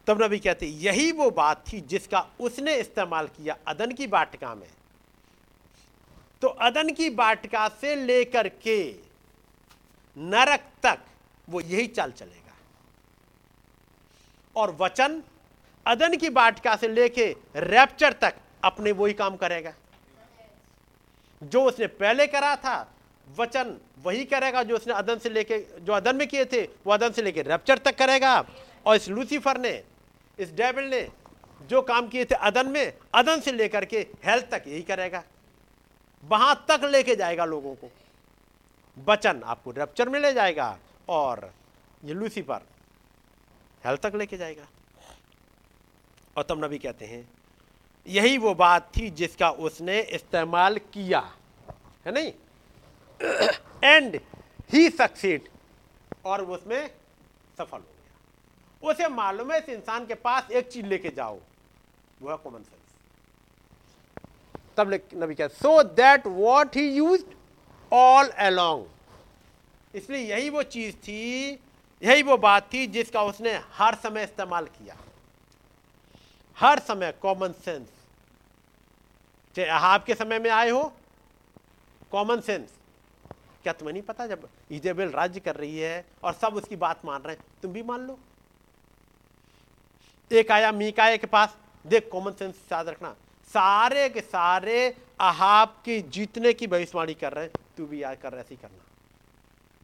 तब 0.07 0.21
नबी 0.23 0.39
कहते, 0.39 0.65
यही 0.65 1.11
वो 1.11 1.29
बात 1.31 1.63
थी 1.73 1.81
जिसका 1.81 2.25
उसने 2.39 2.75
इस्तेमाल 2.75 3.27
किया 3.27 3.57
अदन 3.67 3.91
की 3.91 4.07
वाटिका 4.07 4.55
में. 4.55 4.69
तो 6.41 6.47
अदन 6.47 6.89
की 6.89 7.09
वाटिका 7.09 7.67
से 7.69 7.95
लेकर 7.95 8.47
के 8.49 8.79
नरक 10.17 10.63
तक 10.83 10.99
वो 11.49 11.61
यही 11.61 11.87
चाल 11.87 12.11
चलेगा। 12.11 12.53
और 14.55 14.75
वचन 14.79 15.21
अदन 15.85 16.15
की 16.15 16.29
वाटिका 16.29 16.75
से 16.75 16.87
लेके 16.87 17.25
रैप्चर 17.55 18.13
तक 18.13 18.35
अपने 18.63 18.91
वही 18.91 19.13
काम 19.13 19.35
करेगा। 19.35 19.73
जो 21.41 21.63
उसने 21.63 21.87
पहले 21.87 22.27
करा 22.27 22.55
था, 22.55 22.93
वचन 23.27 23.77
वही 24.03 24.25
करेगा 24.25 24.63
जो 24.63 24.75
उसने 24.75 24.93
अदन 24.93 25.17
से 25.17 25.29
लेके, 25.29 25.59
जो 25.79 25.93
अदन 25.93 26.15
में 26.15 26.27
किए 26.27 26.45
थे, 26.45 26.63
वो 26.63 26.93
अदन 26.93 27.11
से 27.11 27.21
लेके 27.21 27.41
रैप्चर 27.41 27.77
तक 27.77 27.97
करेगा। 27.97 28.45
और 28.85 28.95
इस 28.95 29.09
लूसीफर 29.09 29.57
ने 29.57 29.83
इस 30.39 30.51
डेबिल 30.53 30.85
ने 30.85 31.11
जो 31.61 31.81
काम 31.81 32.07
किए 32.07 32.25
थे 32.25 32.35
अदन 32.35 32.67
में, 32.67 32.93
अदन 33.13 33.39
से 33.39 33.51
लेकर 33.51 33.85
के 33.85 33.99
हेल्थ 34.25 34.49
तक 34.51 34.63
यही 34.67 34.81
करेगा। 34.81 35.23
वहाँ 36.23 36.65
तक 36.71 36.81
लेके 36.83 37.15
जाएगा 37.15 37.45
लोगों 37.45 37.75
को। 37.75 37.91
बचन 38.97 39.43
आपको 39.43 39.71
रैप्चर 39.71 40.09
में 40.09 40.19
ले 40.19 40.33
जाएगा 40.33 40.79
और 41.09 41.53
ये 42.03 42.13
लूसीफर 42.13 42.61
हेल्थ 43.85 44.01
तक 44.01 44.15
लेके 44.15 44.37
जाएगा। 44.37 44.67
और 46.37 46.43
तब 46.43 46.65
नबी 46.65 46.77
कहते 46.77 47.05
हैं, 47.05 47.29
यही 48.07 48.37
वो 48.37 48.53
बात 48.55 48.91
थी 48.97 49.09
जिसका 49.09 49.49
उसने 49.49 50.01
इस्तेमाल 50.01 50.77
किया। 50.77 51.19
है 52.05 52.11
नहीं? 52.11 52.33
एंड 53.83 54.19
ही 54.73 54.89
सक्सीड 54.89 55.49
और 56.25 56.45
उसमें 56.45 56.91
सफल 57.57 57.77
हो। 57.77 57.96
उसे 58.83 59.07
मालूम 59.09 59.51
है 59.51 59.57
इस 59.59 59.69
इंसान 59.69 60.05
के 60.05 60.13
पास 60.15 60.51
एक 60.51 60.67
चीज़ 60.69 60.85
लेके 60.85 61.09
जाओ। 61.15 61.39
वो 62.21 62.29
है 62.29 62.37
कॉमन 62.37 62.63
सेंस 62.63 62.75
तब 64.77 64.93
नबी 65.15 65.35
क्या 65.35 65.47
so 65.49 65.81
that 65.83 66.27
what 66.27 66.75
he 66.75 66.87
used 66.89 67.23
all 67.91 68.27
along 68.27 68.85
इसलिए 69.93 70.19
यही 70.21 70.49
वो 70.49 70.63
चीज़ 70.65 70.95
थी, 70.97 71.51
यही 72.01 72.23
वो 72.23 72.37
बात 72.37 72.73
थी 72.73 72.85
जिसका 72.87 73.21
उसने 73.23 73.53
हर 73.73 73.95
समय 73.95 74.23
इस्तेमाल 74.23 74.65
किया। 74.67 74.95
हर 76.57 76.79
समय 76.79 77.11
कॉमन 77.21 77.51
सेंस 77.65 77.87
चाहे 79.55 79.67
आपके 79.69 80.15
समय 80.15 80.39
में 80.39 80.49
आए 80.51 80.69
हो 80.69 80.81
कॉमन 82.11 82.41
सेंस 82.41 82.69
क्या 83.63 83.73
तुम्हें 83.73 83.93
नहीं 83.93 84.03
पता 84.03 84.27
जब 84.27 84.47
इजेबेल 84.71 85.09
राज्य 85.11 85.39
कर 85.39 85.55
रही 85.55 85.77
है 85.77 86.05
और 86.23 86.33
सब 86.33 86.55
उसकी 86.55 86.75
बात 86.77 87.05
मान 87.05 87.21
रहे 87.21 87.35
हैं, 87.35 87.43
तुम 87.61 87.73
भी 87.73 87.83
मान 87.83 88.01
लो। 88.01 88.19
एक 90.31 90.51
आया 90.51 90.71
मीकाए 90.71 91.17
के 91.17 91.27
पास। 91.27 91.57
देख 91.87 92.09
कॉमन 92.11 92.31
सेंस 92.31 92.55
याद 92.71 92.87
रखना। 92.87 93.13
सारे 93.45 94.09
के 94.09 94.21
सारे 94.21 94.97
अहाब 95.19 95.81
की 95.85 96.01
जीतने 96.01 96.53
की 96.53 96.67
भविष्यवाणी 96.67 97.13
कर 97.13 97.33
रहे 97.33 97.45
हैं। 97.45 97.51
तू 97.77 97.85
भी 97.85 98.03
याद 98.03 98.17
कर 98.17 98.31
रहे 98.31 98.41
ऐसे 98.41 98.55
करना। 98.55 98.85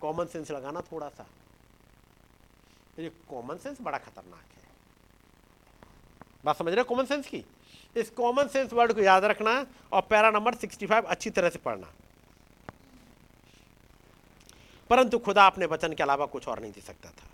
कॉमन 0.02 0.26
सेंस 0.26 0.52
लगाना 0.52 0.82
थोड़ा 0.82 1.10
सा। 1.10 1.26
ये 3.00 3.10
कॉमन 3.10 3.58
सेंस 3.58 3.78
बड़ा 3.82 3.98
खतरनाक 3.98 4.46
है। 4.58 4.64
बात 6.46 6.58
समझ 6.58 6.74
रहे 6.74 6.84
कॉमन 6.84 7.06
सेंस 7.06 7.28
की? 7.28 7.46
इस 7.98 8.10
कॉमन 8.10 8.48
सेंस 8.48 8.74
वर्ड 8.74 8.94
को 8.94 9.02
याद 9.02 9.26
रखना 9.26 9.68
और 9.92 10.02
पैरा 10.02 10.32
नंबर 10.32 10.56
65 10.56 11.06
अच्छी 11.06 11.30
तरह 11.30 11.50
से 11.50 11.60
पढ़ना। 11.60 11.94
परंतु 14.90 15.18
खुदा 15.18 15.48
अपने 15.48 15.66
वचन 15.66 15.94
के 15.94 16.04
अलावा 16.04 16.26
कुछ 16.26 16.48
और 16.48 16.60
नहीं 16.60 16.72
दे 16.72 16.82
सकता 16.82 17.10
था। 17.10 17.28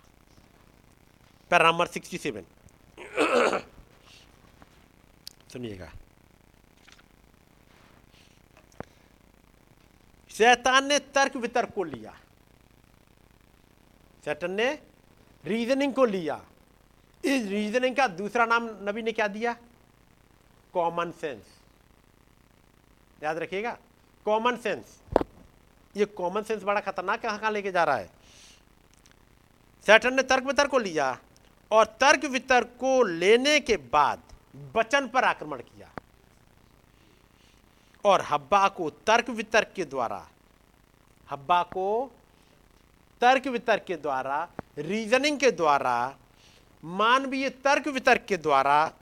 पैरा 1.50 1.70
नंबर 1.70 1.86
67 1.86 2.44
सुनिएगा 5.52 5.90
शैतान 10.30 10.86
ने 10.86 10.98
तर्क 11.14 11.36
वितर्क 11.36 11.72
को 11.74 11.84
लिया 11.84 12.12
शैतान 14.24 14.52
ने 14.52 14.70
रीजनिंग 15.44 15.92
को 15.94 16.04
लिया 16.04 16.40
इस 17.24 17.46
रीजनिंग 17.46 17.96
का 17.96 18.06
दूसरा 18.14 18.44
नाम 18.46 18.68
नबी 18.82 19.02
ने 19.02 19.12
क्या 19.12 19.26
दिया 19.28 19.56
कॉमन 20.74 21.10
सेंस 21.20 21.42
याद 23.22 23.38
रखिएगा 23.38 23.76
कॉमन 24.26 24.56
सेंस 24.56 24.98
ये 25.94 26.04
कॉमन 26.14 26.42
सेंस 26.42 26.62
बड़ा 26.62 26.80
खतरनाक 26.80 27.22
कहाँ 27.22 27.38
कहाँ 27.38 27.52
लेके 27.52 27.72
जा 27.72 27.84
रहा 27.84 27.96
है 27.96 28.10
सैटन 29.86 30.14
ने 30.14 30.22
तर्क 30.22 30.44
वितर्क 30.44 30.70
को 30.70 30.78
लिया 30.78 31.16
और 31.72 31.84
तर्क 31.84 32.24
वितर्क 32.24 32.66
को 32.80 33.02
लेने 33.02 33.60
के 33.60 33.76
बाद 33.76 34.22
बचन 34.76 35.08
पर 35.08 35.24
आक्रमण 35.24 35.58
किया। 35.58 35.90
और 38.04 38.20
हब्बा 38.20 38.68
को 38.68 38.90
तर्क 38.90 39.30
वितर्क 39.30 39.72
के 39.76 39.84
द्वारा, 39.84 40.28
हब्बा 41.30 41.62
को 41.62 42.10
तर्क 43.20 43.46
वितर्क 43.46 43.84
के 43.84 43.96
द्वारा 43.96 44.48
रीजनिंग 44.78 45.38
के 45.38 45.50
द्वारा, 45.50 46.16
मानवीय 46.84 47.50
तर्क 47.50 47.88
वितर्क 47.88 48.24
के 48.28 48.36
द्वारा 48.36 48.92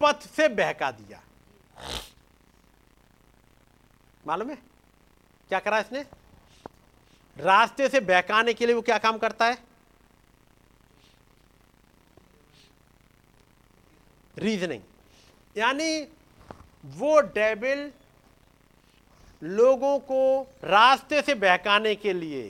पथ 0.00 0.20
से 0.20 0.48
बहका 0.48 0.90
दिया। 0.90 1.22
मालूम 4.26 4.50
है? 4.50 4.58
क्या 5.48 5.58
करा 5.58 5.78
इसने? 5.78 6.06
रास्ते 7.36 7.88
से 7.88 8.00
बहकाने 8.00 8.54
के 8.54 8.66
लिए 8.66 8.74
वो 8.74 8.82
क्या 8.82 8.98
काम 8.98 9.18
करता 9.18 9.46
है? 9.46 9.69
रीजनिंग 14.36 14.82
यानी 15.56 16.00
वो 16.96 17.20
डेबिल 17.20 17.90
लोगों 19.42 19.98
को 20.00 20.20
रास्ते 20.64 21.22
से 21.22 21.34
बहकाने 21.34 21.94
के 21.94 22.12
लिए 22.12 22.42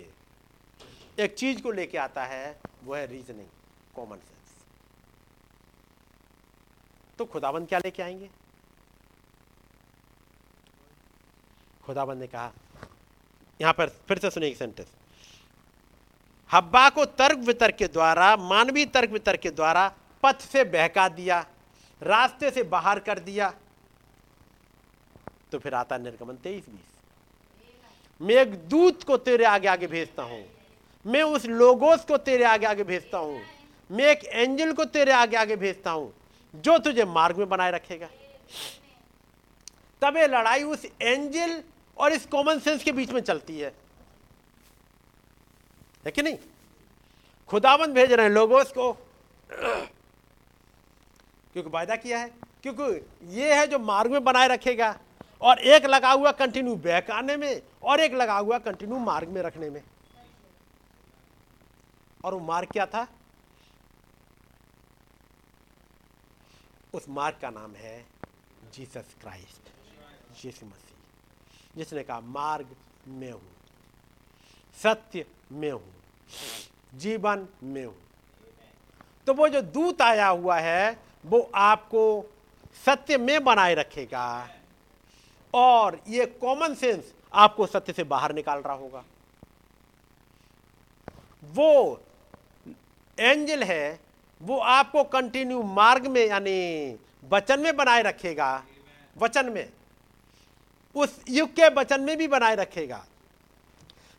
एक 1.18 1.34
चीज़ 1.34 1.60
को 1.62 1.70
लेके 1.70 1.98
आता 1.98 2.24
है, 2.24 2.56
वो 2.84 2.94
है 2.94 3.06
रीजनिंग 3.06 3.46
कॉमन 3.96 4.16
सेंस 4.16 4.54
तो 7.18 7.24
खुदाबंद 7.24 7.68
क्या 7.68 7.78
लेके 7.78 8.02
आएँगे? 8.02 8.28
खुदाबंद 11.84 12.20
ने 12.20 12.26
कहा, 12.26 12.52
यहाँ 13.60 13.72
पर 13.72 13.88
फिर 14.08 14.18
से 14.18 14.30
सुनिए 14.30 14.54
सेंटेंस 14.54 14.88
हब्बा 16.50 16.88
को 16.90 17.04
तर्क 17.04 17.38
वितर्क 17.38 17.74
के 17.74 17.86
द्वारा, 17.88 18.36
मानवीय 18.36 18.84
तर्क 18.86 19.10
वितर्क 19.10 19.40
के 19.40 19.50
द्वारा 19.50 19.88
पथ 20.22 20.40
से 20.42 20.64
बहका 20.66 21.08
दिया 21.10 21.44
रास्ते 22.02 22.50
से 22.50 22.62
बाहर 22.64 22.98
कर 23.00 23.18
दिया 23.20 23.52
तो 25.52 25.58
फिर 25.58 25.74
आता 25.74 25.98
निर्गमन 25.98 26.34
तेईस 26.34 26.64
बीस। 26.66 26.98
मैं 28.20 28.34
एक 28.34 28.54
दूत 28.68 29.02
को 29.04 29.16
तेरे 29.18 29.44
आगे 29.44 29.68
आगे 29.68 29.86
भेजता 29.86 30.22
हूँ। 30.22 30.44
मैं 31.04 31.22
उस 31.24 31.46
लोगोस 31.46 32.04
को 32.04 32.16
तेरे 32.18 32.44
आगे 32.44 32.66
आगे 32.66 32.84
भेजता 32.84 33.18
हूँ। 33.18 33.40
मैं 33.90 34.04
एक 34.06 34.24
एंजल 34.24 34.72
को 34.72 34.84
तेरे 34.86 35.12
आगे 35.12 35.36
आगे 35.36 35.56
भेजता 35.56 35.90
हूँ, 35.90 36.12
जो 36.54 36.78
तुझे 36.78 37.04
मार्ग 37.06 37.36
में 37.36 37.48
बनाए 37.48 37.70
रखेगा। 37.70 38.08
तब 40.02 40.16
ये 40.16 40.26
लड़ाई 40.26 40.62
उस 40.64 40.84
एंजल 41.02 41.62
और 41.96 42.12
इस 42.12 42.26
कॉमन 42.26 42.58
सेंस 42.58 42.84
के 42.84 42.92
बीच 42.92 43.10
में 43.12 43.20
चलती 43.20 43.58
है। 43.58 43.72
है 46.04 46.10
कि 46.10 46.22
नहीं? 46.22 46.36
खुदाबंद 47.48 47.94
भेज 47.94 48.12
रहे 48.12 48.26
हैं 48.26 48.32
लोगोस 48.32 48.72
को 48.78 48.92
क्योंकि 51.54 51.70
वायदा 51.70 51.96
किया 51.96 52.18
है, 52.18 52.30
क्योंकि 52.62 53.36
ये 53.36 53.54
है 53.54 53.66
जो 53.66 53.78
मार्ग 53.78 54.12
में 54.12 54.24
बनाए 54.24 54.48
रखेगा। 54.48 54.96
और 55.40 55.58
एक 55.58 55.86
लगा 55.86 56.10
हुआ 56.12 56.30
कंटिन्यू 56.32 56.74
बहकाने 56.78 57.36
में, 57.36 57.62
और 57.82 58.00
एक 58.00 58.14
लगा 58.14 58.36
हुआ 58.36 58.58
कंटिन्यू 58.60 58.98
मार्ग 59.00 59.28
में 59.28 59.40
रखने 59.42 59.70
में। 59.70 59.82
और 62.24 62.34
वो 62.34 62.40
मार्ग 62.40 62.68
क्या 62.72 62.86
था? 62.86 63.06
उस 66.94 67.08
मार्ग 67.08 67.38
का 67.42 67.50
नाम 67.50 67.74
है 67.74 68.04
जीसस 68.74 69.14
क्राइस्ट, 69.20 69.68
यीशु 70.44 70.66
मसीह, 70.66 71.76
जिसने 71.76 72.02
कहा, 72.02 72.20
मार्ग 72.20 72.76
में 73.08 73.30
हूँ, 73.32 73.42
सत्य 74.78 75.24
में 75.52 75.70
हूँ, 75.70 75.92
जीवन 76.94 77.46
में 77.64 77.84
हूँ। 77.84 77.94
तो 79.26 79.34
वो 79.34 79.48
जो 79.48 79.60
दूत 79.62 80.02
आया 80.02 80.26
हुआ 80.28 80.58
है 80.58 81.09
वो 81.26 81.50
आपको 81.54 82.32
सत्य 82.86 83.18
में 83.18 83.44
बनाए 83.44 83.74
रखेगा। 83.74 84.50
और 85.54 86.00
ये 86.08 86.26
कॉमन 86.26 86.74
सेंस 86.74 87.14
आपको 87.34 87.66
सत्य 87.66 87.92
से 87.92 88.04
बाहर 88.04 88.34
निकाल 88.34 88.58
रहा 88.58 88.74
होगा। 88.74 89.04
वो 91.44 92.02
एंजल 93.18 93.62
है, 93.62 94.00
वो 94.42 94.58
आपको 94.58 95.04
कंटिन्यू 95.04 95.62
मार्ग 95.62 96.06
में 96.06 96.26
यानी 96.26 96.96
वचन 97.28 97.60
में 97.60 97.76
बनाए 97.76 98.02
रखेगा। 98.02 98.64
वचन 99.18 99.52
में। 99.52 99.72
उस 100.94 101.24
युग 101.28 101.50
के 101.50 101.68
वचन 101.68 102.00
में 102.00 102.16
भी 102.16 102.28
बनाए 102.28 102.54
रखेगा। 102.54 103.06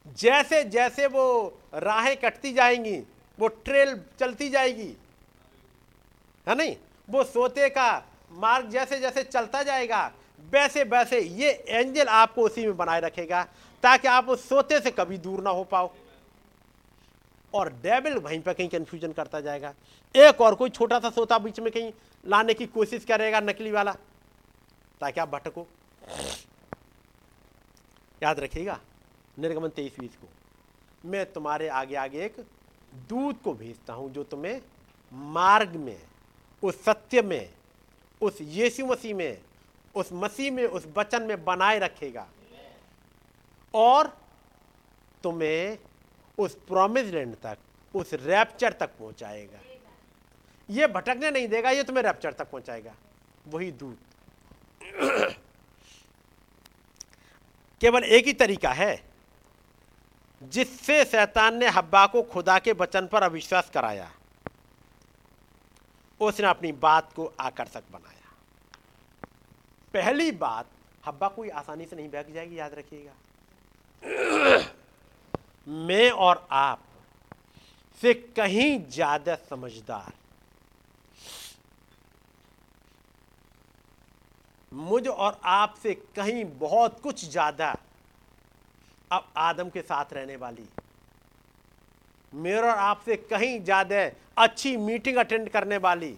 जैसे 0.07 0.63
जैसे 0.63 1.07
वो 1.07 1.57
राहें 1.73 2.17
कटती 2.17 2.53
जाएँगी, 2.53 3.03
वो 3.39 3.47
ट्रेल 3.47 4.01
चलती 4.19 4.49
जाएगी। 4.49 4.97
है 6.47 6.55
नहीं? 6.55 6.75
वो 7.11 7.23
सोते 7.23 7.69
का 7.69 8.03
मार्ग 8.31 8.69
जैसे 8.69 8.99
जैसे 8.99 9.23
चलता 9.23 9.63
जाएगा, 9.63 10.11
वैसे 10.43 10.83
वैसे 10.83 11.19
ये 11.19 11.51
एंजल 11.67 12.07
आपको 12.09 12.41
उसी 12.41 12.65
में 12.65 12.77
बनाए 12.77 12.99
रखेगा, 13.01 13.43
ताकि 13.83 14.07
आप 14.07 14.29
उस 14.29 14.47
सोते 14.49 14.79
से 14.79 14.91
कभी 14.91 15.17
दूर 15.17 15.41
ना 15.41 15.49
हो 15.49 15.63
पाओ। 15.63 15.91
और 17.53 17.69
डेबिल 17.73 18.17
वहीं 18.17 18.39
पर 18.41 18.53
कहीं 18.53 18.69
कंफ्यूजन 18.69 19.11
करता 19.11 19.39
जाएगा। 19.41 19.73
एक 20.15 20.41
और 20.41 20.55
कोई 20.55 20.69
छोटा 20.69 20.99
सा 20.99 21.09
सोता 21.09 21.37
बीच 21.39 21.59
में 21.59 21.71
कहीं 21.71 21.91
लाने 22.23 22.53
की 22.53 22.65
कोशिश 22.67 23.05
करेगा 23.05 23.39
नकली 23.39 23.71
वाला, 23.71 23.91
ताकि 25.01 25.19
आप 25.19 25.29
भटको। 25.29 25.67
याद 28.21 28.39
रखिएगा, 28.39 28.79
निर्गमन 29.37 29.69
तेईस 29.69 29.99
बीस 29.99 30.15
को, 30.15 30.27
मैं 31.03 31.25
तुम्हारे 31.33 31.67
आगे 31.69 31.95
आगे 31.95 32.23
एक 32.25 32.35
दूत 33.09 33.41
को 33.43 33.53
भेजता 33.53 33.93
हूँ 33.93 34.11
जो 34.13 34.23
तुम्हें 34.23 34.61
मार्ग 35.11 35.75
में 35.75 35.97
उस 36.63 36.83
सत्य 36.85 37.21
में, 37.21 37.53
उस 38.21 38.37
यीशु 38.41 38.85
मसीह 38.85 39.15
में, 39.15 39.41
उस 39.95 40.09
मसीह 40.13 40.51
में, 40.51 40.65
उस 40.65 40.87
वचन 40.97 41.21
में 41.21 41.45
बनाए 41.45 41.79
रखेगा। 41.79 42.27
और 43.73 44.17
तुम्हें 45.23 45.77
उस 46.37 46.55
प्रॉमिस 46.55 47.05
लैंड 47.05 47.35
तक, 47.35 47.57
उस 47.95 48.13
रैप्चर 48.13 48.73
तक 48.73 48.87
पहुंचाएगा। 48.87 49.59
ये 50.69 50.87
भटकने 50.87 51.31
नहीं 51.31 51.47
देगा, 51.47 51.71
ये 51.71 51.83
तुम्हें 51.83 52.03
रैप्चर 52.03 52.33
तक 52.33 52.49
पहुंचाएगा। 52.49 52.95
वही 53.47 53.71
दूत। 53.71 53.97
केवल 57.81 58.03
एक 58.03 58.25
ही 58.25 58.33
तरीका 58.33 58.71
है, 58.71 59.03
जिससे 60.43 61.05
शैतान 61.05 61.57
ने 61.57 61.67
हब्बा 61.67 62.07
को 62.07 62.21
खुदा 62.23 62.59
के 62.59 62.71
वचन 62.71 63.07
पर 63.07 63.23
अविश्वास 63.23 63.69
कराया। 63.73 64.11
उसने 66.25 66.47
अपनी 66.47 66.71
बात 66.71 67.13
को 67.13 67.33
आकर्षक 67.39 67.83
बनाया। 67.91 68.29
पहली 69.93 70.31
बात, 70.31 70.65
हब्बा 71.05 71.27
कोई 71.27 71.49
आसानी 71.49 71.85
से 71.85 71.95
नहीं 71.95 72.09
बहक 72.09 72.31
जाएगी, 72.33 72.59
याद 72.59 72.73
रखिएगा। 72.73 73.13
मैं 75.67 76.09
और 76.11 76.47
आप 76.51 76.83
से 78.01 78.13
कहीं 78.13 78.85
ज़्यादा 78.85 79.35
समझदार। 79.35 80.13
मुझ 84.71 85.07
और 85.07 85.39
आप 85.43 85.75
से 85.83 85.93
कहीं 86.15 86.45
बहुत 86.59 86.99
कुछ 86.99 87.25
ज़्यादा 87.29 87.75
अब 89.11 89.31
आदम 89.37 89.69
के 89.69 89.81
साथ 89.81 90.13
रहने 90.13 90.35
वाली 90.35 90.65
मेरे 92.33 92.57
और 92.59 92.77
आपसे 92.79 93.15
कहीं 93.15 93.59
ज़्यादा 93.63 94.09
अच्छी 94.37 94.75
मीटिंग 94.79 95.17
अटेंड 95.17 95.49
करने 95.49 95.77
वाली। 95.79 96.15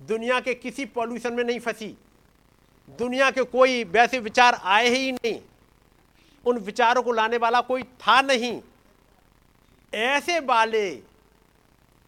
दुनिया 0.00 0.40
के 0.40 0.54
किसी 0.56 0.84
पॉल्यूशन 0.86 1.32
में 1.32 1.44
नहीं 1.44 1.60
फंसी। 1.60 1.96
दुनिया 2.98 3.30
के 3.30 3.42
कोई 3.44 3.82
वैसे 3.86 4.18
विचार 4.20 4.54
आए 4.54 4.88
ही 4.88 5.12
नहीं। 5.12 5.40
उन 6.44 6.58
विचारों 6.60 7.02
को 7.02 7.12
लाने 7.12 7.36
वाला 7.36 7.60
कोई 7.62 7.82
था 7.82 8.20
नहीं। 8.22 8.60
ऐसे 9.92 10.38
वाले 10.40 10.88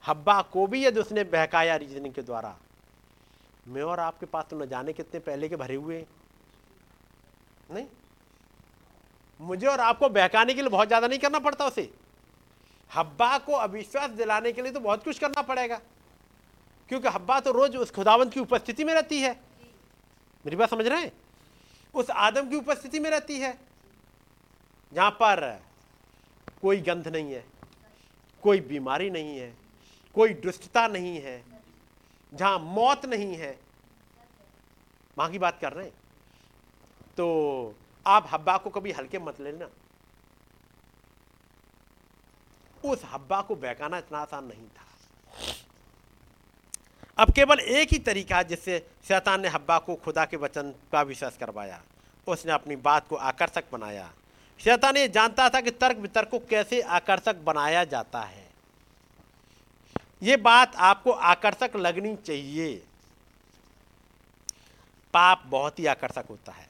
हब्बा 0.05 0.41
को 0.45 0.67
भी 0.67 0.85
यदि 0.85 1.01
उसने 1.01 1.25
बहकाया 1.27 1.77
रीजनिंग 1.77 2.15
के 2.15 2.23
द्वारा, 2.23 2.57
मैं 3.67 3.83
और 3.83 4.01
आपके 4.01 4.27
पास 4.27 4.45
तो 4.51 4.59
न 4.59 4.67
जाने 4.69 4.93
कितने 4.93 5.21
पहले 5.21 5.49
के 5.49 5.57
भरे 5.57 5.75
हुए। 5.77 6.05
नहीं? 7.71 7.87
मुझे 9.41 9.67
और 9.67 9.81
आपको 9.81 10.09
बहकाने 10.11 10.55
के 10.55 10.61
लिए 10.61 10.71
बहुत 10.71 10.89
ज़्यादा 10.89 11.07
नहीं 11.07 11.19
करना 11.19 11.39
पड़ता 11.41 11.67
उसे। 11.67 11.91
हब्बा 12.97 13.39
को 13.39 13.53
अविश्वास 13.53 14.11
दिलाने 14.11 14.53
के 14.53 14.63
लिए 14.63 14.73
तो 14.73 14.81
बहुत 14.81 15.05
कुछ 15.05 15.19
करना 15.19 15.43
पड़ेगा। 15.43 15.81
क्योंकि 16.89 17.09
हब्बा 17.09 17.39
तो 17.41 17.51
रोज 17.53 17.77
उस 17.77 17.91
खुदावंत 17.91 18.33
की 18.33 18.41
उपस्थिति 18.41 18.85
में 18.85 18.95
रहती 18.95 19.21
है। 19.21 19.33
मेरी 20.45 20.57
बात 20.57 20.71
समझ 20.71 20.87
रहे 20.87 21.01
हैं? 21.01 21.13
उस 21.95 22.11
आदम 22.11 22.49
की 22.49 22.57
उपस्थिति 22.57 23.01
में 23.01 23.11
रहती 23.11 23.39
है। 23.39 23.59
जहाँ 24.93 25.11
पर 25.11 25.63
कोई 26.63 26.81
गंध 26.81 27.09
नहीं 27.09 27.33
है, 27.33 27.45
कोई 28.43 28.61
बीमारी 28.61 29.11
नहीं 29.11 29.39
है, 29.39 29.55
कोई 30.15 30.35
दुष्टता 30.35 30.87
नहीं 30.89 31.21
है, 31.21 31.43
जहाँ 32.33 32.59
मौत 32.59 33.07
नहीं 33.07 33.35
है। 33.35 33.59
वहाँ 35.19 35.31
की 35.31 35.39
बात 35.39 35.59
कर 35.61 35.73
रहे 35.73 35.87
हैं। 35.87 35.95
तो 37.17 37.75
आप 38.07 38.29
हब्बा 38.33 38.57
को 38.59 38.71
कभी 38.71 38.93
हल्के 38.93 39.19
मत 39.19 39.41
लेना। 39.41 39.69
उस 42.85 43.03
हब्बा 43.05 43.43
को 43.43 43.57
बहकाना 43.57 43.99
इतना 43.99 44.19
आसान 44.19 44.45
नहीं 44.45 44.69
था। 44.69 44.87
अब 47.19 47.31
केवल 47.31 47.61
एक 47.61 47.93
ही 47.93 47.99
तरीका 47.99 48.43
जिससे 48.43 48.91
शैतान 49.09 49.41
ने 49.41 49.49
हब्बा 49.49 49.79
को 49.79 49.95
खुदा 49.95 50.25
के 50.25 50.37
वचन 50.37 50.75
का 50.93 51.03
विश्वास 51.03 51.37
करवाया। 51.37 51.83
उसने 52.27 52.53
अपनी 52.53 52.77
बात 52.77 53.09
को 53.09 53.17
आकर्षक 53.17 53.65
बनाया। 53.73 54.13
शैतान 54.59 54.97
ये 54.97 55.09
जानता 55.09 55.49
था 55.49 55.61
कि 55.61 55.71
तर्क 55.71 55.97
वितर्क 55.97 56.29
को 56.29 56.39
कैसे 56.39 56.81
आकर्षक 56.81 57.37
बनाया 57.37 57.85
जाता 57.85 58.21
है। 58.21 58.51
ये 60.23 60.37
बात 60.37 60.77
आपको 60.77 61.11
आकर्षक 61.11 61.71
लगनी 61.77 62.17
चाहिए। 62.17 62.87
पाप 65.15 65.43
बहुत 65.47 65.79
ही 65.79 65.87
आकर्षक 65.87 66.25
होता 66.31 66.53
है। 66.53 66.69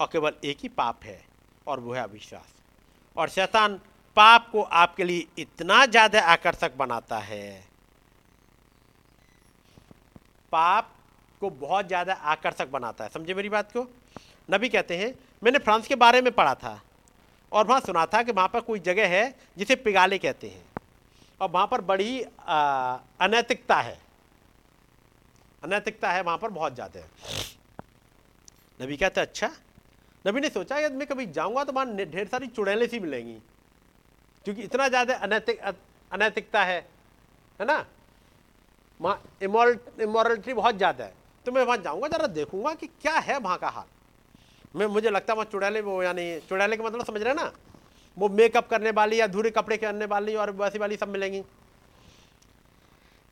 और 0.00 0.08
केवल 0.12 0.32
एक 0.44 0.58
ही 0.62 0.68
पाप 0.68 1.00
है, 1.04 1.24
और 1.66 1.80
वो 1.80 1.92
है 1.92 2.02
अविश्वास। 2.02 2.54
और 3.16 3.28
शैतान 3.28 3.80
पाप 4.18 4.48
को 4.52 4.62
आपके 4.62 5.04
लिए 5.04 5.26
इतना 5.38 5.84
ज़्यादा 5.86 6.20
आकर्षक 6.22 6.72
बनाता 6.76 7.18
है। 7.20 7.64
पाप 10.52 10.90
को 11.42 11.50
बहुत 11.50 11.86
ज़्यादा 11.86 12.12
आकर्षक 12.12 12.68
बनाता 12.68 13.04
है। 13.04 13.10
समझे 13.10 13.34
मेरी 13.34 13.48
बात 13.48 13.70
को? 13.72 13.86
नबी 14.48 14.68
कहते 14.68 14.96
हैं, 14.96 15.14
मैंने 15.42 15.58
फ्रांस 15.58 15.86
के 15.86 15.94
बारे 15.94 16.20
में 16.22 16.30
पढ़ा 16.32 16.54
था 16.54 16.80
और 17.52 17.66
वहाँ 17.66 17.80
सुना 17.80 18.04
था 18.06 18.22
कि 18.22 18.32
वहाँ 18.32 18.48
पर 18.48 18.60
कोई 18.60 18.78
जगह 18.80 19.08
है 19.08 19.34
जिसे 19.58 19.74
पिगाले 19.76 20.18
कहते 20.18 20.48
हैं 20.48 20.64
और 21.40 21.50
वहाँ 21.50 21.66
पर 21.66 21.80
बड़ी 21.82 22.20
अनैतिकता 22.20 23.76
है। 23.76 23.96
अनैतिकता 25.62 26.10
है 26.10 26.22
वहाँ 26.22 26.38
पर 26.38 26.50
बहुत 26.50 26.74
ज़्यादा। 26.74 27.00
नबी 28.80 28.96
कहते 28.96 29.20
अच्छा। 29.20 29.50
नबी 30.24 30.40
ने 30.40 30.48
सोचा 30.50 30.78
यदि 30.78 30.96
मैं 30.96 31.06
कभी 31.06 31.26
जाऊँगा 31.28 31.64
तो 31.64 31.72
वहाँ 31.72 31.96
ढेर 31.96 32.26
सारी 32.26 32.46
चुड़ैलें 32.48 32.86
सी 32.88 33.00
मिलेंगी। 33.00 33.38
क्योंकि 34.48 34.62
इतना 34.62 34.86
ज़्यादा 34.88 35.14
अनैतिक, 35.14 35.58
अनैतिकता 36.12 36.62
है 36.64 36.78
है 37.60 37.66
ना? 37.66 37.84
वहाँ 39.00 39.22
इमोरल, 39.42 39.78
इमोरलिटी 40.00 40.52
बहुत 40.54 40.76
ज़्यादा 40.76 41.04
है। 41.04 41.12
तो 41.46 41.52
मैं 41.52 41.64
वहाँ 41.64 41.76
जाऊँगा, 41.76 42.08
ज़रा 42.08 42.26
देखूँगा 42.26 42.72
कि 42.74 42.86
क्या 42.86 43.18
है 43.18 43.38
वहाँ 43.38 43.58
का 43.58 43.68
हाल। 43.68 43.84
मैं, 44.74 44.86
मुझे 44.86 45.10
लगता 45.10 45.32
है 45.32 45.36
वहाँ 45.36 45.50
चुड़ैले 45.52 45.80
वो, 45.80 46.02
यानी 46.02 46.40
चुड़ैले 46.48 46.76
का 46.76 46.84
मतलब 46.84 47.04
समझ 47.04 47.22
रहे 47.22 47.34
ना? 47.34 47.52
वो 48.16 48.28
मेकअप 48.28 48.68
करने 48.68 48.90
वाली 48.90 49.20
या 49.20 49.26
धूरे 49.26 49.50
कपड़े 49.50 49.76
करने 49.76 50.04
वाली 50.06 50.34
और 50.36 50.50
वैसी 50.52 50.78
वाली 50.78 50.96
सब 50.96 51.08
मिलेंगी। 51.08 51.42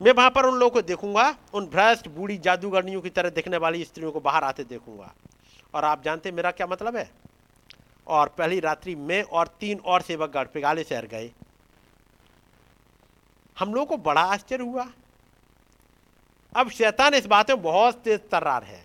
मैं 0.01 0.13
वहाँ 0.13 0.31
पर 0.31 0.47
उन 0.47 0.59
लोगों 0.59 0.71
को 0.71 0.83
देखूँगा, 0.83 1.35
उन 1.55 1.67
भ्रष्ट, 1.67 2.09
बूढ़ी, 2.09 2.39
जादूगरनियों 2.39 3.01
की 3.01 3.11
तरह 3.11 3.31
देखने 3.31 3.57
वाली 3.57 3.85
स्त्रियों 3.85 4.13
को 4.13 4.21
बाहर 4.21 4.45
आते 4.45 4.65
देखूँगा। 4.65 5.13
और 5.75 5.85
आप 5.85 6.03
जानते 6.03 6.33
मेरा 6.33 6.51
क्या 6.51 6.67
मतलब 6.67 6.97
है? 6.97 7.11
और 8.07 8.29
पहली 8.29 8.61
रात्रि 8.61 8.95
में 8.95 9.23
और 9.23 9.47
तीन 9.61 9.79
और 9.81 10.03
सेवक 10.03 10.31
गढ़ 10.31 10.47
पिगाले 10.47 10.85
शहर 10.85 11.07
गए। 11.07 11.31
हम 13.57 13.75
लोगों 13.75 13.87
को 13.87 13.97
बड़ा 14.03 14.21
आश्चर्य 14.23 14.65
हुआ। 14.65 14.87
अब 16.53 16.71
शैतान 16.71 17.15
इस 17.15 17.27
बात 17.27 17.51
में 17.51 17.63
बहुत 17.63 17.99
तेज 17.99 18.21
तर्रार 18.31 18.65
है 18.65 18.85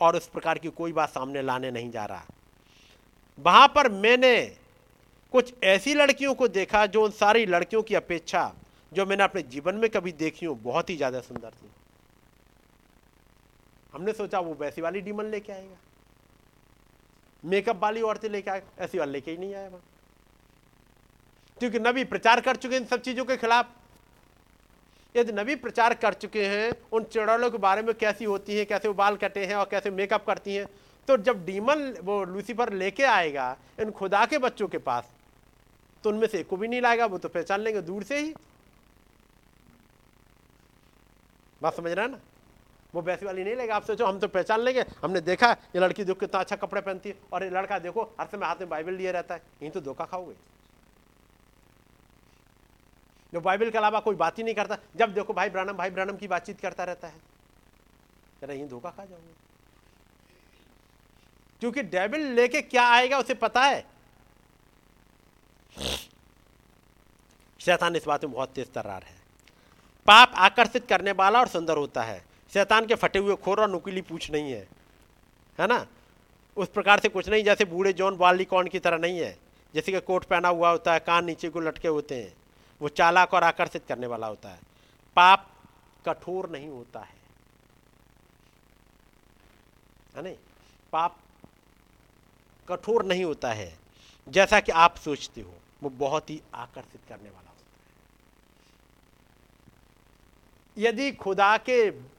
और 0.00 0.16
उस 0.16 0.26
प्रकार 0.28 0.58
की 0.58 0.68
कोई 0.70 0.92
बात 0.92 1.10
सामने 1.10 1.42
लाने 1.42 1.70
नहीं 1.70 1.90
जा 1.90 2.04
रहा। 2.04 2.24
वहाँ 3.38 3.66
पर 3.68 3.88
मैंने 3.90 4.40
कुछ 5.34 5.52
ऐसी 5.64 5.94
लड़कियों 5.94 6.34
को 6.34 6.48
देखा 6.50 6.84
जो 6.86 7.04
उन 7.04 7.10
सारी 7.12 7.46
लड़कियों 7.46 7.82
की 7.82 7.94
अपेक्षा, 7.94 8.52
जो 8.92 9.06
मैंने 9.06 9.24
अपने 9.24 9.42
जीवन 9.44 9.74
में 9.74 9.88
कभी 9.90 10.12
देखी 10.14 10.46
हूँ, 10.46 10.58
बहुत 10.62 10.90
ही 10.90 10.96
ज़्यादा 10.96 11.20
सुंदर 11.20 11.50
थी। 11.52 11.70
हमने 13.92 14.12
सोचा 14.12 14.40
वो 14.40 14.54
वैसी 14.54 14.82
वाली 14.82 15.00
डीमन 15.00 15.24
लेके 15.26 15.52
आएगा। 15.52 15.76
मेकअप 17.46 17.82
वाली 17.82 18.02
औरतें 18.02 18.28
लेके 18.28 18.50
आए 18.50 18.62
ऐसी 18.80 18.98
वाली 18.98 19.12
लेके 19.12 19.30
ही 19.30 19.36
नहीं 19.36 19.54
आया 19.54 19.68
वहाँ। 19.68 19.82
क्योंकि 21.58 21.78
नबी 21.78 22.04
प्रचार 22.06 22.40
कर 22.40 22.56
चुके 22.56 22.74
हैं 22.74 22.80
इन 22.82 22.88
सब 22.88 23.00
चीज़ों 23.02 23.24
के 23.24 23.36
खिलाफ। 23.36 23.70
यदि 25.14 25.32
नबी 25.32 25.54
प्रचार 25.56 25.94
कर 25.96 26.14
चुके 26.14 26.46
हैं, 26.46 26.72
उन 26.92 27.04
चिड़ौलों 27.04 27.50
के 27.50 27.58
बारे 27.58 27.82
में 27.82 27.94
कैसी 27.94 28.24
होती 28.24 28.56
है, 28.56 28.64
कैसे 28.64 28.88
वो 28.88 28.94
बाल 28.94 29.16
कटे 29.16 29.44
हैं 29.46 29.54
और 29.56 29.68
कैसे 29.70 29.90
मेकअप 29.92 30.26
करती 30.26 30.54
हैं 30.54 30.66
तो 31.08 31.16
जब 31.18 31.44
डीमन 31.46 31.90
वो 32.04 32.24
लूसीफर 32.24 32.72
लेके 32.74 33.04
आएगा 33.04 33.56
इन 33.80 33.90
खुदा 33.92 34.24
के 34.26 34.38
बच्चों 34.38 34.68
के 34.68 34.78
पास 34.80 35.10
तो 36.04 36.10
उनमें 36.10 36.26
से 36.28 36.38
एक 36.38 36.48
को 36.48 36.56
भी 36.56 36.68
नहीं 36.68 36.80
लाएगा, 36.80 37.06
वो 37.06 37.18
तो 37.18 37.28
पहचान 37.28 37.60
लेंगे 37.60 37.80
दूर 37.82 38.02
से 38.02 38.18
ही। 38.18 38.34
बात 41.60 41.76
समझ 41.76 41.92
रहा 41.92 42.04
है 42.04 42.10
ना? 42.10 42.18
वो 42.96 43.02
वैसी 43.02 43.26
वाली 43.26 43.44
नहीं 43.44 43.56
लेगा। 43.56 43.76
आप 43.76 43.84
सोचो, 43.84 44.06
हम 44.06 44.18
तो 44.18 44.28
पहचान 44.28 44.60
लेंगे। 44.60 44.80
हमने 44.80 45.20
देखा, 45.20 45.50
ये 45.52 45.78
लड़की 45.78 46.04
देखो 46.04 46.20
कितना 46.20 46.40
अच्छा 46.40 46.56
कपड़े 46.56 46.80
पहनती 46.80 47.08
है। 47.08 47.14
और 47.32 47.44
ये 47.44 47.50
लड़का 47.50 47.78
देखो, 47.78 48.02
हर 48.20 48.26
समय 48.26 48.46
हाथ 48.46 48.56
में 48.56 48.68
बाइबल 48.68 48.92
लिए 48.92 49.12
रहता 49.12 49.34
है। 49.34 49.42
यही 49.62 49.70
तो 49.70 49.80
धोखा 49.80 50.04
खाओगे। 50.04 50.34
जो 53.32 53.40
बाइबल 53.40 53.70
के 53.70 53.78
अलावा 53.78 54.00
कोई 54.00 54.16
बात 54.16 54.38
ही 54.38 54.42
नहीं 54.42 54.54
करता। 54.54 54.78
जब 54.96 55.14
देखो 55.14 55.32
भाई 55.32 55.50
ब्रानम 55.50 55.72
भाई 55.72 55.90
ब्रानम 55.90 56.16
की 56.16 56.28
बातचीत 56.28 56.60
करता 56.60 56.84
रहता 56.84 57.08
है। 57.08 57.18
जरा 58.40 58.54
यही 58.54 58.68
धोखा 58.68 58.90
खा 58.90 59.04
जाओगे। 59.04 59.34
क्योंकि 61.60 61.82
डेबिल 61.82 62.20
लेके 62.20 62.62
क्या 62.62 62.86
आएगा, 62.86 63.18
उसे 63.18 63.34
पता 63.34 63.62
है। 63.62 63.86
शैतान 67.60 67.96
इस 67.96 68.04
बात 68.06 68.24
में 68.24 68.32
बहुत 68.32 68.48
तेज 68.48 68.72
तर्रार 68.72 69.02
है। 69.02 69.16
पाप 70.06 70.32
आकर्षित 70.34 70.86
करने 70.88 71.12
वाला 71.12 71.40
और 71.40 71.48
सुंदर 71.48 71.76
होता 71.76 72.02
है। 72.02 72.35
शैतान 72.56 72.86
के 72.86 72.94
फटे 72.94 73.18
हुए 73.18 73.36
खोर 73.36 73.60
और 73.60 73.70
नुकीली 73.70 74.00
पूछ 74.00 74.30
नहीं 74.30 74.52
है। 74.52 74.68
है 75.60 75.66
ना? 75.66 75.86
उस 76.56 76.68
प्रकार 76.68 77.00
से 77.00 77.08
कुछ 77.08 77.28
नहीं, 77.28 77.44
जैसे 77.44 77.64
बूढ़े 77.64 77.92
जॉन 77.92 78.16
वाली 78.16 78.46
की 78.54 78.78
तरह 78.78 78.98
नहीं 78.98 79.18
है। 79.18 79.38
जैसे 79.74 79.92
कि 79.92 80.00
कोट 80.00 80.24
पहना 80.24 80.48
हुआ 80.48 80.70
होता 80.70 80.92
है, 80.92 81.00
कान 81.00 81.24
नीचे 81.24 81.48
को 81.48 81.60
लटके 81.60 81.88
होते 81.88 82.22
हैं। 82.22 82.36
वो 82.80 82.88
चालाक 82.88 83.34
और 83.34 83.44
आकर्षित 83.44 83.86
करने 83.88 84.06
वाला 84.06 84.26
होता 84.26 84.48
है। 84.48 84.60
पाप 85.16 85.52
कठोर 86.08 86.50
नहीं 86.50 86.68
होता 86.68 87.00
है। 87.00 87.16
है 90.16 90.22
नहीं? 90.22 90.36
पाप 90.92 91.18
कठोर 92.68 93.04
नहीं 93.04 93.24
होता 93.24 93.52
है। 93.52 93.78
जैसा 94.28 94.60
कि 94.60 94.72
आप 94.72 94.96
सोचते 94.96 95.40
हो, 95.40 95.54
वो 95.82 95.90
बहुत 95.90 96.30
ही 96.30 96.42
आकर्षित 96.54 97.00
करने 97.08 97.30
वाला 97.30 97.50
होता 97.50 97.64
है। 97.64 97.66
यदि 100.78 101.12
खुदा 101.12 101.58
के 101.58 102.15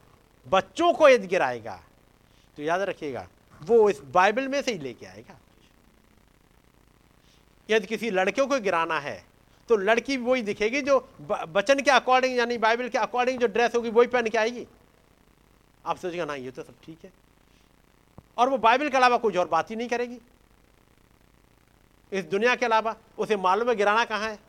बच्चों 0.47 0.91
को 0.93 1.09
यदि 1.09 1.27
गिराएगा 1.27 1.79
तो 2.57 2.63
याद 2.63 2.81
रखिएगा, 2.81 3.27
वो 3.61 3.89
इस 3.89 4.01
बाइबल 4.13 4.47
में 4.47 4.61
से 4.61 4.71
ही 4.71 4.77
लेके 4.79 5.05
आएगा। 5.05 5.37
यदि 7.69 7.87
किसी 7.87 8.09
लड़कियों 8.11 8.47
को 8.47 8.59
गिराना 8.61 8.99
है 8.99 9.23
तो 9.69 9.75
लड़की 9.77 10.17
वही 10.17 10.41
दिखेगी 10.43 10.81
जो 10.81 10.99
बचन 11.21 11.79
के 11.79 11.91
अकॉर्डिंग 11.91 12.37
यानी 12.37 12.57
बाइबल 12.57 12.89
के 12.89 12.97
अकॉर्डिंग 12.97 13.39
जो 13.39 13.47
ड्रेस 13.47 13.75
होगी, 13.75 13.89
वही 13.89 14.07
पहन 14.07 14.29
के 14.29 14.37
आएगी। 14.37 14.65
आप 15.85 15.97
सोचेगा 15.97 16.25
ना, 16.25 16.35
ये 16.35 16.51
तो 16.51 16.63
सब 16.63 16.73
ठीक 16.85 17.03
है। 17.03 17.11
और 18.37 18.49
वो 18.49 18.57
बाइबल 18.59 18.89
के 18.89 18.97
अलावा 18.97 19.17
कुछ 19.17 19.37
और 19.37 19.47
बात 19.47 19.71
ही 19.71 19.75
नहीं 19.75 19.87
करेगी। 19.89 20.19
इस 22.11 22.25
दुनिया 22.25 22.55
के 22.55 22.65
अलावा 22.65 22.95
उसे 23.17 23.35
मालूम 23.37 23.69
है 23.69 23.75
गिराना 23.75 24.03
कहाँ 24.05 24.29
है। 24.29 24.39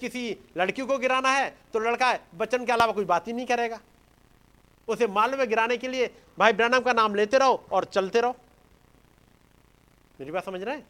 किसी 0.00 0.36
लड़की 0.56 0.82
को 0.82 0.98
गिराना 0.98 1.30
है 1.30 1.48
तो 1.72 1.78
लड़का 1.80 2.12
बचन 2.34 2.64
के 2.66 2.72
अलावा 2.72 2.92
कोई 2.92 3.04
बात 3.06 3.28
ही 3.28 3.32
नहीं 3.32 3.46
करेगा। 3.46 3.80
उसे 4.88 5.06
माल 5.06 5.34
में 5.34 5.48
गिराने 5.48 5.76
के 5.76 5.88
लिए, 5.88 6.10
भाई 6.38 6.52
ब्रैनम 6.52 6.80
का 6.80 6.92
नाम 6.92 7.14
लेते 7.14 7.38
रहो 7.38 7.64
और 7.72 7.84
चलते 7.84 8.20
रहो। 8.20 8.36
मेरी 10.20 10.32
बात 10.32 10.44
समझ 10.44 10.62
रहे 10.62 10.76
हैं? 10.76 10.86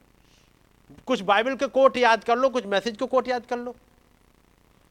कुछ 1.07 1.21
बाइबल 1.21 1.57
के 1.57 1.67
कोट 1.67 1.97
याद 1.97 2.25
कर 2.25 2.39
लो, 2.39 2.49
कुछ 2.51 2.67
मैसेज 2.67 2.97
को 2.97 3.07
कोट 3.07 3.29
याद 3.29 3.47
कर 3.47 3.59
लो। 3.59 3.75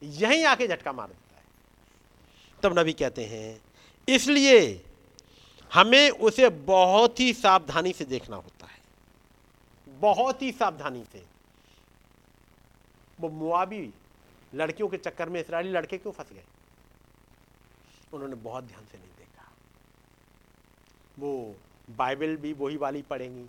यहीं 0.02 0.44
आके 0.44 0.68
झटका 0.68 0.92
मार 0.92 1.08
देता 1.08 1.36
है। 1.36 1.44
तब 2.62 2.78
नबी 2.78 2.92
कहते 2.92 3.24
हैं, 3.24 3.60
इसलिए 4.08 4.84
हमें 5.72 6.10
उसे 6.10 6.48
बहुत 6.48 7.20
ही 7.20 7.32
सावधानी 7.32 7.92
से 7.92 8.04
देखना 8.04 8.36
होता 8.36 8.66
है। 8.66 8.78
बहुत 9.88 10.42
ही 10.42 10.52
सावधानी 10.52 11.04
से। 11.12 11.24
वो 13.20 13.28
मुआबी 13.28 13.92
लड़कियों 14.54 14.88
के 14.88 14.96
चक्कर 14.96 15.28
में, 15.28 15.40
इसराइली 15.40 15.70
लड़के 15.70 15.98
क्यों 15.98 16.12
फंस 16.12 16.32
गए? 16.32 16.44
उन्होंने 18.14 18.36
बहुत 18.36 18.64
ध्यान 18.64 18.84
से 18.84 18.98
नहीं 18.98 19.08
देखा। 19.08 19.50
वो 21.18 21.56
बाइबल 21.90 22.36
भी 22.36 22.52
वही 22.52 22.76
वाली 22.76 23.02
पढ़ेंगी, 23.02 23.46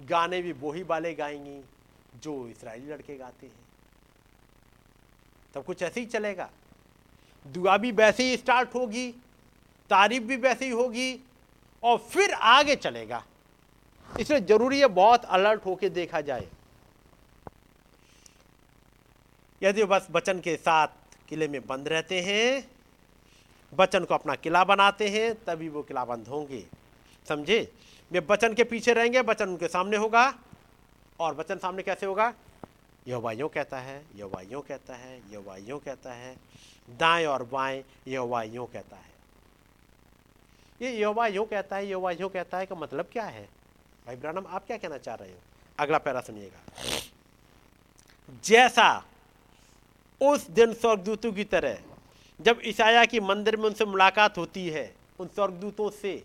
गाने 0.00 0.42
भी 0.42 0.52
वही 0.52 0.82
वाले 0.82 1.14
गाएँगी 1.14 1.60
जो 2.14 2.48
इसराइली 2.48 2.86
लड़के 2.86 3.16
गाते 3.16 3.46
हैं। 3.46 3.60
तब 5.54 5.64
कुछ 5.64 5.82
ऐसे 5.82 6.00
ही 6.00 6.06
चलेगा। 6.06 6.50
दुआ 7.46 7.76
भी 7.76 7.90
वैसे 7.92 8.22
ही 8.22 8.36
स्टार्ट 8.36 8.74
होगी, 8.74 9.10
तारीफ़ 9.90 10.24
भी 10.24 10.36
वैसे 10.36 10.64
ही 10.64 10.70
होगी 10.70 11.20
और 11.82 11.98
फिर 11.98 12.32
आगे 12.32 12.76
चलेगा। 12.76 13.24
इसलिए 14.20 14.40
ज़रूरी 14.40 14.80
है 14.80 14.86
बहुत 14.86 15.24
अलर्ट 15.24 15.64
होके 15.66 15.88
देखा 15.88 16.20
जाए। 16.20 16.48
यदि 19.62 19.84
बस 19.84 20.06
बचन 20.10 20.40
के 20.40 20.56
साथ 20.56 20.88
किले 21.28 21.48
में 21.48 21.66
बंद 21.66 21.88
रहते 21.88 22.20
हैं 22.20 22.71
बचन 23.74 24.04
को 24.04 24.14
अपना 24.14 24.34
किला 24.34 24.62
बनाते 24.64 25.08
हैं, 25.08 25.34
तभी 25.44 25.68
वो 25.68 25.82
किला 25.82 26.04
बंद 26.04 26.28
होंगे। 26.28 26.64
समझे? 27.28 27.72
वे 28.10 28.20
बचन 28.20 28.54
के 28.54 28.64
पीछे 28.64 28.92
रहेंगे, 28.92 29.22
बचन 29.22 29.48
उनके 29.48 29.68
सामने 29.68 29.96
होगा। 29.96 30.32
और 31.20 31.34
बचन 31.34 31.58
सामने 31.58 31.82
कैसे 31.82 32.06
होगा? 32.06 32.32
यूँ 33.08 33.48
कहता 33.48 33.78
है 33.78 34.02
यूँ 34.16 34.30
कहता 34.62 34.94
है 34.94 35.20
यूँ 35.30 35.78
कहता 35.80 36.12
है। 36.12 36.36
दाएँ 36.88 37.26
और 37.26 37.42
बाएँ 37.44 37.82
यूँ 38.08 38.66
कहता 38.66 38.96
है। 38.96 39.10
ये 40.80 40.96
योवा 40.98 41.26
यूँ 41.26 41.46
कहता 41.46 41.76
है 41.76 41.86
यूँ 41.86 42.28
कहता 42.30 42.58
है 42.58 42.66
का 42.66 42.74
मतलब 42.74 43.08
क्या 43.12 43.24
है? 43.24 43.48
भाई 44.06 44.16
ब्रानम 44.16 44.46
आप 44.48 44.66
क्या 44.66 44.76
कहना 44.76 44.98
चाह 44.98 45.14
रहे 45.14 45.30
हो? 45.30 45.38
अगला 45.78 45.98
पैरा 45.98 46.20
सुनिएगा। 46.20 46.60
जैसा 48.44 49.04
उस 50.20 50.46
दिन 50.50 50.72
स्वर्गदूतों 50.74 51.32
की 51.32 51.44
तरह 51.44 51.78
जब 52.42 52.60
ईसाया 52.64 53.04
की 53.04 53.20
मंदिर 53.20 53.56
में 53.56 53.64
उनसे 53.64 53.84
मुलाकात 53.84 54.38
होती 54.38 54.68
है, 54.68 54.94
उन 55.18 55.28
स्वर्गदूतों 55.28 55.90
से। 55.90 56.24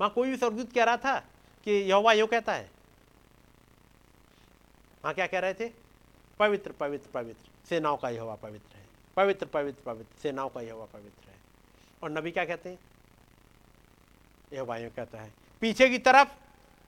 वहाँ 0.00 0.12
कोई 0.12 0.30
भी 0.30 0.36
स्वर्गदूत 0.36 0.72
कह 0.72 0.84
रहा 0.84 0.96
था 0.96 1.20
कि 1.64 1.70
यहोवा 1.70 2.12
यूँ 2.12 2.28
कहता 2.28 2.52
है? 2.52 2.70
वहाँ 5.04 5.14
क्या 5.14 5.26
कह 5.26 5.38
रहे 5.38 5.54
थे? 5.54 5.70
पवित्र 6.38 6.72
पवित्र 6.72 7.10
पवित्र, 7.14 7.50
सेनाओं 7.68 7.96
का 7.96 8.08
यहोवा 8.08 8.34
पवित्र 8.34 8.76
है। 8.76 8.86
पवित्र 9.16 9.46
पवित्र 9.46 9.82
पवित्र, 9.86 10.20
सेनाओं 10.22 10.48
का 10.48 10.60
यहोवा 10.60 10.84
पवित्र 10.84 11.30
है। 11.30 11.36
और 12.02 12.10
नबी 12.10 12.30
क्या 12.30 12.44
कहते 12.44 12.68
हैं? 12.68 12.78
यहोवा 14.52 14.76
यूँ 14.76 14.90
कहता 14.90 15.20
है। 15.20 15.34
पीछे 15.60 15.88
की 15.88 15.98
तरफ़ 15.98 16.28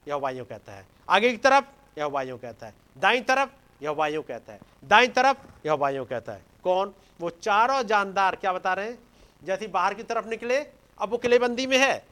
यहोवा 0.08 0.30
यूँ 0.30 0.46
कहता 0.46 0.72
है। 0.72 0.86
आगे 1.08 1.30
की 1.30 1.36
तरफ़ 1.36 1.64
यहोवा 1.98 2.22
यूँ 2.22 2.38
कहता 2.38 2.66
है। 2.66 2.74
दाई 2.98 3.20
तरफ़ 3.20 3.50
यहोवा 3.82 4.06
यूँ 4.06 4.24
कहता 4.24 4.52
है। 4.52 4.60
दाई 4.84 5.08
तरफ़ 5.08 5.38
यहोवा 5.66 5.90
यूँ 5.90 6.06
कहता 6.06 6.32
है। 6.32 6.42
कौन? 6.64 6.94
वो 7.20 7.30
चारों 7.30 7.82
जानदार, 7.82 8.36
क्या 8.36 8.52
बता 8.52 8.74
रहे 8.74 8.90
हैं? 8.90 8.98
जैसे 9.44 9.66
बाहर 9.66 9.94
की 9.94 10.02
तरफ़ 10.02 10.26
निकले, 10.26 10.58
अब 10.98 11.10
वो 11.10 11.18
किलेबंदी 11.18 11.66
में 11.66 11.78
है। 11.78 12.06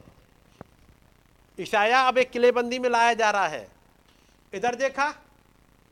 ईशाया 1.59 2.01
अब 2.01 2.17
एक 2.17 2.31
किलेबंदी 2.31 2.79
में 2.79 2.89
लाया 2.89 3.13
जा 3.13 3.31
रहा 3.31 3.47
है। 3.47 3.69
इधर 4.53 4.75
देखा 4.75 5.09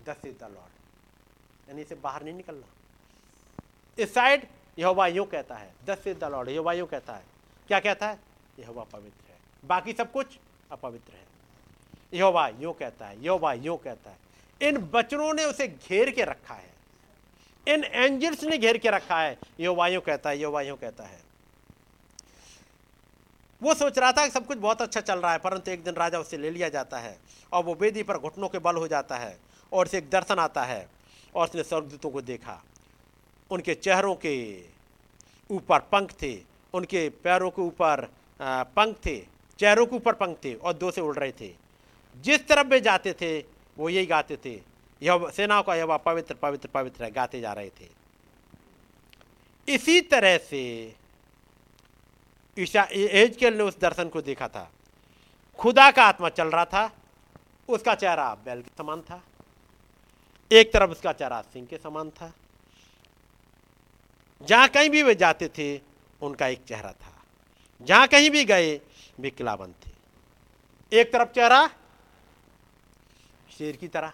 दस 0.10 0.26
इज़ 0.26 0.38
द 0.38 0.43
लॉर्ड। 0.43 1.69
यानी 1.69 1.82
इसे 1.82 1.95
बाहर 1.95 2.24
नहीं 2.24 2.34
निकलना। 2.34 2.68
इस 4.00 4.14
साइड 4.14 4.48
यहोवा 4.80 5.08
यूँ 5.08 5.26
कहता 5.26 5.56
है 5.56 5.74
दस 5.85 6.08
इज़ 6.08 6.18
द 6.18 6.24
लॉर्ड 6.24 6.50
यहोवा 6.50 6.74
यूँ 6.74 6.88
कहता 6.88 7.14
है। 7.14 7.24
क्या 7.68 7.80
कहता 7.80 8.08
है? 8.08 8.19
यहोवा 8.60 8.84
पवित्र 8.84 9.32
है। 9.32 9.38
बाकी 9.66 9.93
सब 9.93 10.11
कुछ 10.11 10.40
अपवित्र 10.72 11.14
है। 11.14 11.24
यहोवा 12.14 12.48
यूँ 12.48 12.74
कहता 12.74 13.08
है 13.08 13.24
यहोवा 13.24 13.53
यूँ 13.53 13.77
कहता 13.77 14.10
है। 14.10 14.23
इन 14.64 14.77
बचनों 14.93 15.33
ने 15.33 15.43
उसे 15.45 15.67
घेर 15.67 16.09
के 16.11 16.24
रखा 16.24 16.53
है। 16.53 16.72
इन 17.67 17.83
एंजल्स 17.83 18.43
ने 18.43 18.58
घेर 18.58 18.77
के 18.77 18.90
रखा 18.90 19.19
है। 19.22 19.38
यहोवा 19.59 19.88
यूँ 19.88 20.01
कहता 20.01 20.30
है 20.30 20.40
यहोवा 20.40 20.61
यूँ 20.61 20.77
कहता 20.77 21.03
है। 21.03 21.22
वो 23.61 23.74
सोच 23.74 23.98
रहा 24.00 24.11
था 24.11 24.25
कि 24.25 24.32
सब 24.32 24.45
कुछ 24.48 24.58
बहुत 24.58 24.82
अच्छा 24.82 25.01
चल 25.01 25.19
रहा 25.19 25.32
है, 25.32 25.38
परंतु 25.38 25.72
एक 25.72 25.83
दिन 25.83 25.93
राजा 25.93 26.19
उससे 26.19 26.38
ले 26.38 26.50
लिया 26.50 26.69
जाता 26.69 26.98
है 26.98 27.17
और 27.51 27.64
वो 27.64 27.75
वेदी 27.75 28.03
पर 28.03 28.17
घुटनों 28.17 28.50
के 28.50 28.59
बल 28.59 28.75
हो 28.75 28.88
जाता 28.88 29.17
है 29.17 29.38
और 29.72 29.85
उसे 29.85 29.98
एक 29.98 30.09
दर्शन 30.09 30.40
आता 30.40 30.64
है 30.64 30.88
और 31.35 31.48
उसने 31.48 31.64
स्वर्गदूतों 31.64 32.09
को 32.09 32.22
देखा। 32.22 32.61
उनके 33.51 33.74
चेहरों 33.75 34.16
के 34.16 34.35
ऊपर 35.50 35.80
पंख 35.92 36.11
थे, 36.22 36.33
उनके 36.74 37.08
पैरों 37.24 37.50
के 37.50 37.61
ऊपर 37.61 38.08
पंख 38.40 38.95
थे, 39.06 39.17
चेहरों 39.59 39.85
के 39.85 39.95
ऊपर 39.95 40.14
पंख 40.14 40.38
थे 40.45 40.53
और 40.56 40.74
दो 40.74 40.92
से 40.92 41.01
उड़ 41.01 41.16
रहे 41.16 41.32
थे। 41.32 41.51
जिस 42.16 42.48
तरफ़ 42.48 42.67
वे 42.67 42.80
जाते 42.82 43.14
थे 43.14 43.40
वो 43.77 43.90
यही 43.90 44.06
गाते 44.06 44.38
थे। 44.38 44.61
यह 45.02 45.30
सेनाओं 45.30 45.64
का 45.64 45.76
यह 45.76 45.98
पवित्र 45.98 46.35
पवित्र 46.35 46.68
पवित्र 46.68 47.03
है, 47.03 47.11
गाते 47.11 47.42
जा 47.42 47.53
रहे 47.53 47.69
थे। 47.69 47.90
इसी 49.68 50.02
तरह 50.02 50.38
से 50.38 50.95
ईशा 52.60 52.88
एजकेल 52.92 53.53
ने 53.53 53.64
उस 53.64 53.80
दर्शन 53.80 54.10
को 54.10 54.22
देखा 54.22 54.48
था। 54.48 54.72
खुदा 55.60 55.92
का 55.92 56.03
आत्मा 56.03 56.30
चल 56.30 56.48
रहा 56.48 56.66
था, 56.66 56.92
उसका 57.68 57.95
चेहरा 57.95 58.35
बैल 58.35 58.61
के 58.61 58.72
समान 58.77 59.02
था। 59.02 59.24
एक 60.52 60.74
तरफ़ 60.74 60.92
उसका 60.92 61.14
चेहरा 61.14 61.42
सिंह 61.42 61.68
के 61.68 61.77
समान 61.77 62.10
था। 62.10 62.34
जहाँ 64.42 64.68
कहीं 64.68 64.90
भी 64.90 65.03
वे 65.03 65.16
जाते 65.16 65.48
थे, 65.48 65.82
उनका 66.22 66.48
एक 66.48 66.64
चेहरा 66.64 66.92
था। 66.92 67.24
जहाँ 67.82 68.08
कहीं 68.08 68.30
भी 68.30 68.45
गए 68.45 68.82
वे 69.19 69.30
किलाबंद 69.30 69.76
थे। 69.85 69.92
एक 71.00 71.14
तरफ़ 71.14 71.30
चेहरा 71.30 71.69
शेर 73.57 73.75
की 73.75 73.88
तरह, 73.88 74.14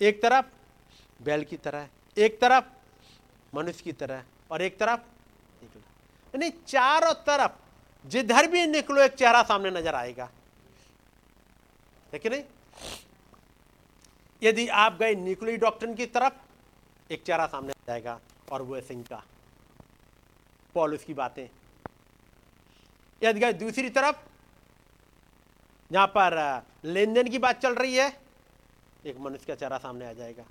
एक 0.00 0.22
तरफ़ 0.22 0.46
बैल 1.22 1.44
की 1.44 1.56
तरह, 1.56 1.88
एक 2.16 2.40
तरफ़ 2.40 2.64
मनुष्य 3.54 3.82
की 3.84 3.92
तरह 3.92 4.24
और 4.50 4.62
एक 4.62 4.78
तरफ़ 4.78 5.00
यानी 6.34 6.50
चारों 6.50 7.12
तरफ़ 7.26 7.52
जिधर 8.06 8.46
भी 8.46 8.66
निकलो, 8.66 9.00
एक 9.02 9.14
चेहरा 9.14 9.42
सामने 9.42 9.70
नज़र 9.70 9.94
आएगा। 9.94 10.30
कि 12.12 12.28
नहीं? 12.28 12.44
यदि 14.42 14.68
आप 14.68 14.92
गए 14.92 15.14
निकली 15.14 15.56
डॉक्टर 15.56 15.94
की 15.94 16.06
तरफ़, 16.06 16.34
एक 17.10 17.22
चेहरा 17.22 17.46
सामने 17.46 17.70
आ 17.70 17.84
जाएगा 17.86 18.20
और 18.52 18.62
वो 18.62 18.80
सिंह 18.80 19.02
का 19.02 19.22
पॉल 20.74 20.94
उसकी 20.94 21.14
बातें। 21.14 21.48
यदि 23.22 23.40
गए 23.40 23.52
दूसरी 23.52 23.90
तरफ़, 23.90 24.16
जहाँ 25.92 26.06
पर 26.06 26.62
लेन 26.84 27.14
देन 27.14 27.28
की 27.28 27.38
बात 27.38 27.60
चल 27.60 27.74
रही 27.74 27.94
है 27.94 28.25
एक 29.06 29.18
मनुष्य 29.18 29.44
का 29.46 29.54
चेहरा 29.54 29.78
सामने 29.78 30.06
आ 30.06 30.12
जाएगा 30.12 30.44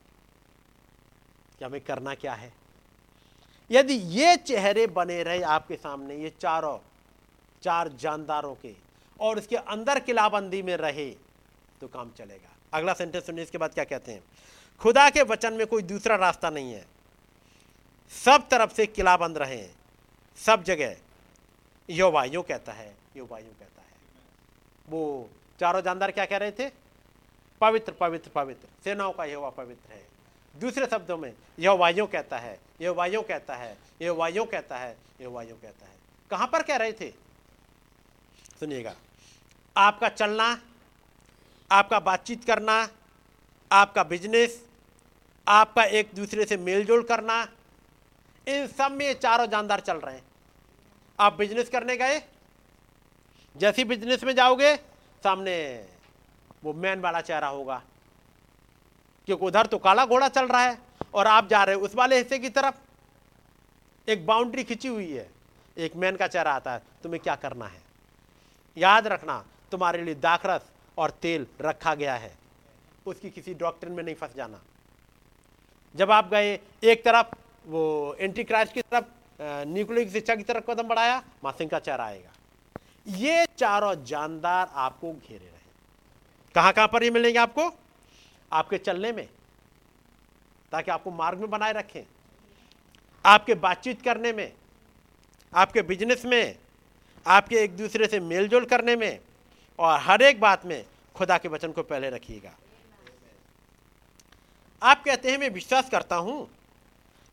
कि 1.59 1.65
हमें 1.65 1.81
करना 1.81 2.13
क्या 2.15 2.33
है। 2.33 2.51
यदि 3.69 3.93
ये 3.93 4.35
चेहरे 4.37 4.85
बने 4.87 5.21
रहे 5.23 5.41
आपके 5.41 5.75
सामने, 5.75 6.15
ये 6.15 6.29
चारों, 6.39 6.77
चार 7.63 7.87
जानदारों 7.89 8.53
के, 8.55 8.73
और 9.19 9.37
उसके 9.37 9.55
अंदर 9.55 9.99
किलाबंदी 9.99 10.61
में 10.61 10.75
रहे 10.77 11.09
तो 11.81 11.87
काम 11.87 12.11
चलेगा। 12.11 12.49
अगला 12.73 12.93
सेंटेंस 12.93 13.25
सुनिए, 13.25 13.43
इसके 13.43 13.57
बाद 13.57 13.73
क्या 13.73 13.83
कहते 13.83 14.11
हैं? 14.11 14.23
खुदा 14.81 15.09
के 15.09 15.21
वचन 15.21 15.53
में 15.53 15.65
कोई 15.67 15.81
दूसरा 15.81 16.15
रास्ता 16.15 16.49
नहीं 16.49 16.73
है। 16.73 16.85
सब 18.11 18.47
तरफ़ 18.47 18.73
से 18.73 18.85
किलाबंद 18.85 19.37
रहे, 19.37 19.67
सब 20.37 20.63
जगह। 20.63 20.95
यो 21.89 22.11
वायु 22.11 22.41
कहता 22.41 22.71
है 22.71 22.95
यो 23.17 23.25
वायु 23.25 23.45
कहता 23.49 23.81
है। 23.81 23.93
वो 24.87 25.29
चारों 25.59 25.81
जानदार 25.81 26.11
क्या 26.11 26.25
कह 26.25 26.37
रहे 26.37 26.51
थे? 26.51 26.84
पवित्र 27.61 27.91
पवित्र 27.91 28.29
पवित्र। 28.29 28.67
सेनाओं 28.83 29.11
का 29.11 29.25
यहोवा 29.25 29.49
पवित्र 29.49 29.93
है। 29.93 30.05
दूसरे 30.55 30.85
शब्दों 30.85 31.17
में 31.17 31.33
यह 31.59 31.71
वायु 31.71 32.05
कहता 32.05 32.37
है 32.37 32.59
यह 32.81 32.91
वायु 32.91 33.21
कहता 33.21 33.55
है 33.55 33.77
यह 34.01 34.11
वायु 34.11 34.43
कहता 34.43 34.77
है 34.77 34.97
यह 35.21 35.27
वायु 35.27 35.55
कहता 35.55 35.85
है। 35.85 35.95
कहाँ 36.31 36.47
पर 36.47 36.63
कह 36.63 36.75
रहे 36.75 36.93
थे? 36.93 37.13
सुनिएगा। 38.59 38.95
आपका 39.77 40.09
चलना, 40.09 40.61
आपका 41.71 41.99
बातचीत 41.99 42.45
करना, 42.45 42.89
आपका 43.71 44.03
बिज़नेस 44.03 44.65
आपका 45.47 45.83
एक 45.83 46.11
दूसरे 46.15 46.45
से 46.45 46.57
मेलजोल 46.57 47.03
करना, 47.03 47.47
इन 48.47 48.67
सब 48.67 48.91
में 48.91 49.19
चारों 49.19 49.45
जानदार 49.45 49.79
चल 49.79 49.97
रहे 49.97 50.15
हैं। 50.15 50.23
आप 51.19 51.33
बिज़नेस 51.33 51.69
करने 51.69 51.97
गए? 51.97 52.21
जैसे 53.57 53.83
बिज़नेस 53.83 54.23
में 54.23 54.35
जाओगे, 54.35 54.75
सामने 55.23 55.87
वो 56.65 56.73
मैन 56.73 57.01
वाला 57.01 57.21
चेहरा 57.21 57.47
होगा। 57.47 57.81
क्योंकि 59.25 59.45
उधर 59.45 59.65
तो 59.65 59.77
काला 59.77 60.05
घोड़ा 60.05 60.27
चल 60.27 60.47
रहा 60.47 60.61
है 60.61 60.77
और 61.13 61.27
आप 61.27 61.47
जा 61.47 61.63
रहे 61.63 61.75
हो 61.75 61.81
उस 61.81 61.95
वाले 61.95 62.17
हिस्से 62.17 62.39
की 62.39 62.49
तरफ़। 62.49 62.75
एक 64.09 64.25
बाउंड्री 64.25 64.63
खिंची 64.63 64.87
हुई 64.87 65.11
है। 65.11 65.29
एक 65.77 65.95
मैन 65.95 66.15
का 66.15 66.27
चेहरा 66.27 66.53
आता 66.53 66.73
है, 66.73 66.81
तुम्हें 67.03 67.21
क्या 67.23 67.35
करना 67.35 67.65
है? 67.65 67.81
याद 68.77 69.07
रखना, 69.07 69.45
तुम्हारे 69.71 70.03
लिए 70.03 70.15
दाखरस 70.15 70.69
और 70.97 71.11
तेल 71.11 71.47
रखा 71.61 71.95
गया 71.95 72.15
है। 72.15 72.35
उसकी 73.05 73.29
किसी 73.29 73.53
डॉक्टर 73.53 73.89
में 73.89 74.03
नहीं 74.03 74.15
फंस 74.15 74.35
जाना। 74.35 74.61
जब 75.95 76.11
आप 76.11 76.29
गए, 76.29 76.59
एक 76.83 77.05
तरफ़ 77.05 77.35
वो 77.67 78.15
एंटी 78.19 78.43
क्राइस्ट 78.43 78.73
की 78.73 78.81
तरफ़ 78.81 79.05
न्यूक्लियर 79.41 80.09
शिक्षा 80.09 80.35
की 80.35 80.43
तरफ़ 80.43 80.63
कदम 80.65 80.87
बढ़ाया, 80.87 81.23
मासिंग 81.43 81.69
का 81.69 81.79
चेहरा 81.79 82.05
आएगा। 82.05 82.31
ये 83.07 83.45
चारों 83.57 84.03
जानदार 84.03 84.71
आपको 84.73 85.13
घेरे 85.13 85.54
कहाँ 86.55 86.73
कहाँ 86.73 86.87
पर 86.87 87.03
ये 87.03 87.09
मिलेंगे 87.09 87.39
आपको? 87.39 87.71
आपके 88.51 88.77
चलने 88.77 89.11
में, 89.11 89.27
ताकि 90.71 90.91
आपको 90.91 91.11
मार्ग 91.11 91.39
में 91.39 91.49
बनाए 91.49 91.73
रखें। 91.73 92.03
आपके 93.25 93.53
बातचीत 93.55 94.01
करने 94.01 94.31
में, 94.33 94.51
आपके 95.53 95.81
बिज़नेस 95.81 96.25
में, 96.25 96.55
आपके 97.25 97.55
एक 97.55 97.75
दूसरे 97.77 98.07
से 98.07 98.19
मेलजोल 98.19 98.65
करने 98.65 98.95
में, 98.95 99.19
और 99.79 99.99
हर 99.99 100.21
एक 100.21 100.39
बात 100.39 100.65
में 100.65 100.85
खुदा 101.15 101.37
के 101.37 101.47
वचन 101.47 101.71
को 101.71 101.83
पहले 101.83 102.09
रखिएगा। 102.09 102.55
आप 104.81 105.03
कहते 105.03 105.31
हैं, 105.31 105.37
मैं 105.37 105.49
विश्वास 105.49 105.89
करता 105.89 106.15
हूँ, 106.15 106.47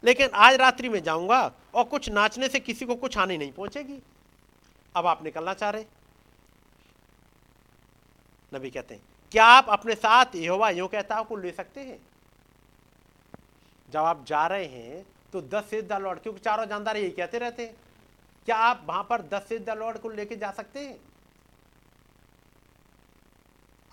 लेकिन 0.04 0.28
आज 0.34 0.54
रात्रि 0.54 0.88
में 0.88 1.02
जाऊँगा 1.02 1.40
और 1.74 1.84
कुछ 1.84 2.08
नाचने 2.08 2.48
से 2.48 2.60
किसी 2.60 2.86
को 2.86 2.94
कुछ 2.94 3.18
हानि 3.18 3.38
नहीं 3.38 3.52
पहुंचेगी। 3.52 3.98
अब 4.94 5.06
आप 5.06 5.24
निकलना 5.24 5.54
चाह 5.54 5.70
रहे 5.70 5.84
नबी 8.54 8.70
कहते 8.70 8.94
हैं 8.94 9.11
क्या 9.32 9.44
आप 9.46 9.66
अपने 9.70 9.94
साथ 9.94 10.34
यहोवा 10.36 10.68
यो 10.70 10.86
कहता 10.88 11.22
को 11.22 11.36
ले 11.36 11.52
सकते 11.52 11.80
हैं? 11.80 11.98
जब 13.88 13.98
आप 13.98 14.24
जा 14.26 14.46
रहे 14.46 14.66
हैं 14.66 15.04
तो 15.32 15.40
दस 15.42 15.70
से 15.70 15.80
द 15.82 15.92
लॉर्ड, 16.00 16.18
क्योंकि 16.20 16.40
चारों 16.40 16.66
जानदार 16.66 16.96
यही 16.96 17.10
कहते 17.10 17.38
रहते 17.38 17.62
हैं। 17.62 17.74
क्या 18.48 18.56
आप 18.58 18.84
वहाँ 18.86 19.02
पर 19.10 19.22
दस 19.28 19.48
से 19.48 19.58
द 19.58 19.76
लॉर्ड 19.78 19.98
को 19.98 20.08
लेके 20.10 20.36
जा 20.36 20.50
सकते 20.50 20.80
हैं? 20.80 20.98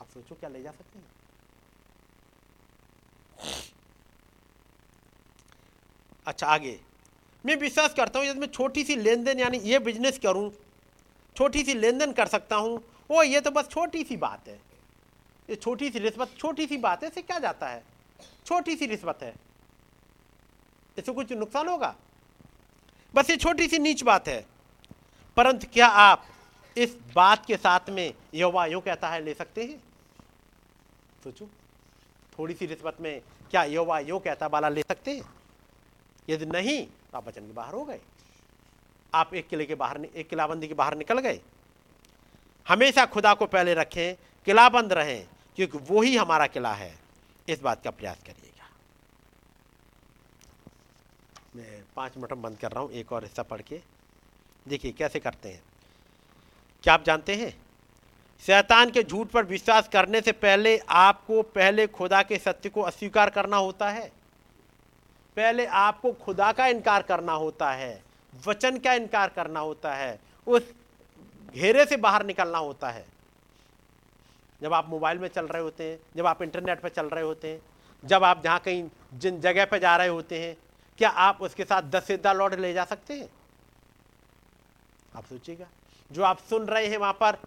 आप 0.02 0.08
सोचो, 0.10 0.36
क्या 0.36 0.50
ले 0.50 0.62
जा 0.64 0.72
सकते 0.72 1.00
हैं? 1.00 1.06
अच्छा 6.26 6.48
आगे। 6.48 6.80
मैं 7.44 7.56
विश्वास 7.58 7.94
करता 7.94 8.20
हूँ 8.20 8.28
यदि 8.28 8.40
मैं 8.40 8.48
छोटी 8.50 8.84
सी 8.84 8.96
लेन 8.96 9.24
देन 9.24 9.40
यानी 9.40 9.58
ये 9.60 9.80
बिज़नेस 9.82 10.20
करूँ, 10.20 10.52
छोटी 11.36 11.64
सी 11.64 11.74
लेन 11.74 11.98
देन 11.98 12.12
कर 12.14 12.28
सकता 12.28 12.56
हूँ। 12.56 12.82
वो 13.10 13.24
ये 13.24 13.42
तो 13.42 13.52
बस 13.52 13.70
छोटी 13.70 14.04
सी 14.04 14.18
बात 14.18 14.48
है। 14.48 14.69
ये 15.50 15.56
छोटी 15.56 15.90
सी 15.90 16.00
रिश्वत, 16.00 16.36
छोटी 16.38 16.68
सी 16.68 16.78
बात 16.78 17.04
है, 17.04 17.10
इससे 17.10 17.22
क्या 17.22 17.40
जाता 17.40 17.68
है? 17.68 17.84
छोटी 18.46 18.76
सी 18.76 18.86
रिश्वत 18.86 19.20
है। 19.24 19.36
इससे 20.98 21.12
कुछ 21.12 21.32
नुकसान 21.32 21.68
होगा? 21.68 21.96
बस 23.16 23.30
ये 23.30 23.38
छोटी 23.38 23.68
सी 23.68 23.80
नीच 23.80 24.04
बात 24.04 24.28
है। 24.28 24.46
परंतु 25.38 25.68
क्या 25.74 25.88
आप 25.88 26.26
इस 26.78 26.98
बात 27.16 27.46
के 27.46 27.58
साथ 27.58 27.90
में 27.90 28.14
यहोवा 28.34 28.66
यूँ 28.66 28.82
कहता 28.82 29.10
है, 29.10 29.22
ले 29.22 29.34
सकते 29.34 29.64
हैं? 29.64 29.84
सोचो, 31.24 31.50
थोड़ी 32.40 32.54
सी 32.54 32.66
रिश्वत 32.66 32.98
में 33.02 33.22
क्या 33.52 33.64
यहोवा 33.64 34.00
यूँ 34.00 34.20
कहता 34.20 34.48
वाला 34.48 34.70
ले 34.70 34.82
सकते 34.82 35.12
हैं? 35.12 35.34
यदि 36.30 36.46
नहीं 36.46 36.86
तो 36.86 37.18
आप 37.18 37.28
वचन 37.28 37.42
के 37.42 37.54
बाहर 37.54 37.74
हो 37.74 37.86
गए। 37.86 38.00
आप 39.14 39.34
एक 39.34 39.48
किले 39.48 39.66
के 39.66 39.76
बाहर 39.76 40.06
एक 40.06 40.30
किलाबंदी 40.30 40.68
के 40.68 40.74
बाहर 40.74 40.96
निकल 40.96 41.20
गए। 41.20 41.40
हमेशा 42.68 43.06
खुदा 43.06 43.34
को 43.34 43.46
पहले 43.46 43.74
रखें, 43.74 44.16
किलाबंद 44.46 44.94
रहें। 44.94 45.28
क्योंकि 45.56 45.78
वो 45.78 46.02
ही 46.02 46.16
हमारा 46.16 46.48
किला 46.48 46.74
है। 46.74 47.00
इस 47.50 47.62
बात 47.62 47.84
का 47.84 47.92
प्रयास 47.92 48.18
करिएगा। 48.24 48.68
मैं 51.56 51.84
पाँच 51.96 52.18
मिनट 52.18 52.34
बंद 52.34 52.58
कर 52.58 52.72
रहा 52.72 52.84
हूँ, 52.84 52.92
एक 52.92 53.12
और 53.12 53.24
हिस्सा 53.24 53.44
पढ़ 53.44 53.62
के। 53.62 53.82
देखिए, 54.68 54.92
कैसे 54.92 55.20
करते 55.20 55.50
हैं? 55.50 55.64
क्या 56.84 56.94
आप 56.94 57.04
जानते 57.04 57.36
हैं? 57.36 57.58
शैतान 58.44 58.92
के 58.92 59.04
झूठ 59.04 59.28
पर 59.28 59.46
विश्वास 59.46 59.88
करने 59.88 60.22
से 60.22 60.32
पहले 60.32 60.78
आपको 60.90 61.42
पहले 61.42 61.88
खुदा 61.88 62.24
के 62.24 62.38
सत्य 62.38 62.70
को 62.70 62.82
अस्वीकार 62.82 63.30
करना 63.30 63.58
होता 63.58 63.90
है। 63.90 64.12
पहले 65.38 65.66
आपको 65.66 66.12
खुदा 66.12 66.52
का 66.52 66.68
इनकार 66.68 67.02
करना 67.02 67.34
होता 67.34 67.72
है, 67.72 68.04
वचन 68.48 68.78
का 68.78 68.94
इनकार 68.94 69.30
करना 69.30 69.60
होता 69.60 69.94
है, 69.96 70.20
उस 70.48 70.74
घेरे 71.54 71.86
से 71.86 71.98
बाहर 71.98 72.26
निकलना 72.26 72.58
होता 72.58 72.90
है। 72.90 73.06
जब 74.62 74.74
आप 74.74 74.90
मोबाइल 74.90 75.18
में 75.18 75.28
चल 75.28 75.48
रहे 75.48 75.62
होते 75.62 75.84
हैं, 75.84 76.00
जब 76.16 76.26
आप 76.26 76.42
इंटरनेट 76.42 76.80
पर 76.80 76.90
चल 76.90 77.06
रहे 77.06 77.24
होते 77.24 77.48
हैं, 77.48 77.62
जब 78.06 78.24
आप 78.24 78.44
जहाँ 78.44 78.60
कहीं 78.60 78.90
जिन 79.14 79.42
जगह 79.42 79.66
पर 79.66 79.78
जा 79.78 79.98
रहे 79.98 80.08
होते 80.08 80.40
हैं, 80.40 80.58
क्या 80.98 81.10
आप 81.10 81.42
उसके 81.42 81.64
साथ 81.64 81.82
दस 81.82 82.04
सिद्धा 82.04 82.34
लौट 82.34 82.54
ले 82.54 82.74
जा 82.74 82.86
सकते 82.86 83.14
हैं? 83.14 83.30
आप 85.16 85.26
सोचिएगा। 85.26 85.68
जो 86.12 86.24
आप 86.24 86.40
सुन 86.40 86.66
रहे 86.66 86.88
हैं 86.88 86.98
वहाँ 86.98 87.14
पर, 87.14 87.38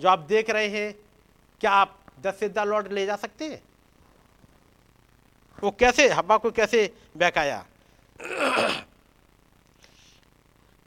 जो 0.00 0.08
आप 0.08 0.18
देख 0.18 0.50
रहे 0.50 0.68
हैं, 0.68 0.94
क्या 1.60 1.70
आप 1.70 1.98
दस 2.20 2.38
सिद्धा 2.40 2.64
लौट 2.64 2.92
ले 2.92 3.06
जा 3.06 3.16
सकते 3.16 3.44
हैं? 3.44 3.62
वो 5.62 5.70
कैसे 5.70 6.08
हब्बा 6.08 6.36
को 6.36 6.50
कैसे 6.50 6.96
बहकाया? 7.16 7.66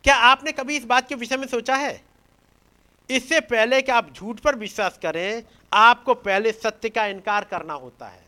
क्या 0.04 0.16
आपने 0.16 0.52
कभी 0.52 0.78
इस 0.78 0.86
बात 0.86 1.08
के 1.08 1.16
विषय 1.16 1.38
में 1.38 1.48
सोचा 1.48 1.76
है? 1.76 2.15
इससे 3.10 3.40
पहले 3.40 3.82
कि 3.82 3.92
आप 3.92 4.12
झूठ 4.14 4.40
पर 4.40 4.56
विश्वास 4.56 4.98
करें, 4.98 5.44
आपको 5.74 6.14
पहले 6.14 6.52
सत्य 6.52 6.90
का 6.90 7.06
इनकार 7.06 7.44
करना 7.44 7.74
होता 7.74 8.08
है। 8.08 8.24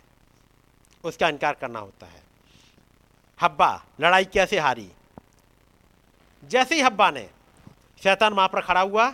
उसका 1.04 1.30
इनकार 1.30 1.54
करना 1.54 1.80
होता 1.80 2.08
है। 2.08 2.24
हब्बा, 3.40 3.84
लड़ाई 4.02 4.26
कैसे 4.26 4.60
हारी? 4.60 4.90
जैसे 6.44 6.76
ही 6.76 6.82
हब्बा 6.82 7.10
ने 7.12 7.30
शैतान 8.02 8.34
वहाँ 8.34 8.48
पर 8.48 8.62
खड़ा 8.62 8.82
हुआ, 8.82 9.14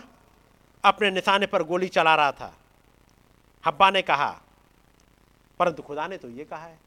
अपने 0.84 1.10
निशाने 1.10 1.46
पर 1.46 1.62
गोली 1.62 1.88
चला 1.88 2.14
रहा 2.14 2.32
था। 2.32 2.52
हब्बा 3.64 3.90
ने 3.90 4.02
कहा, 4.02 4.30
परंतु 5.60 5.82
खुदा 5.82 6.06
ने 6.06 6.16
तो 6.16 6.28
ये 6.28 6.44
कहा 6.44 6.64
है, 6.64 6.78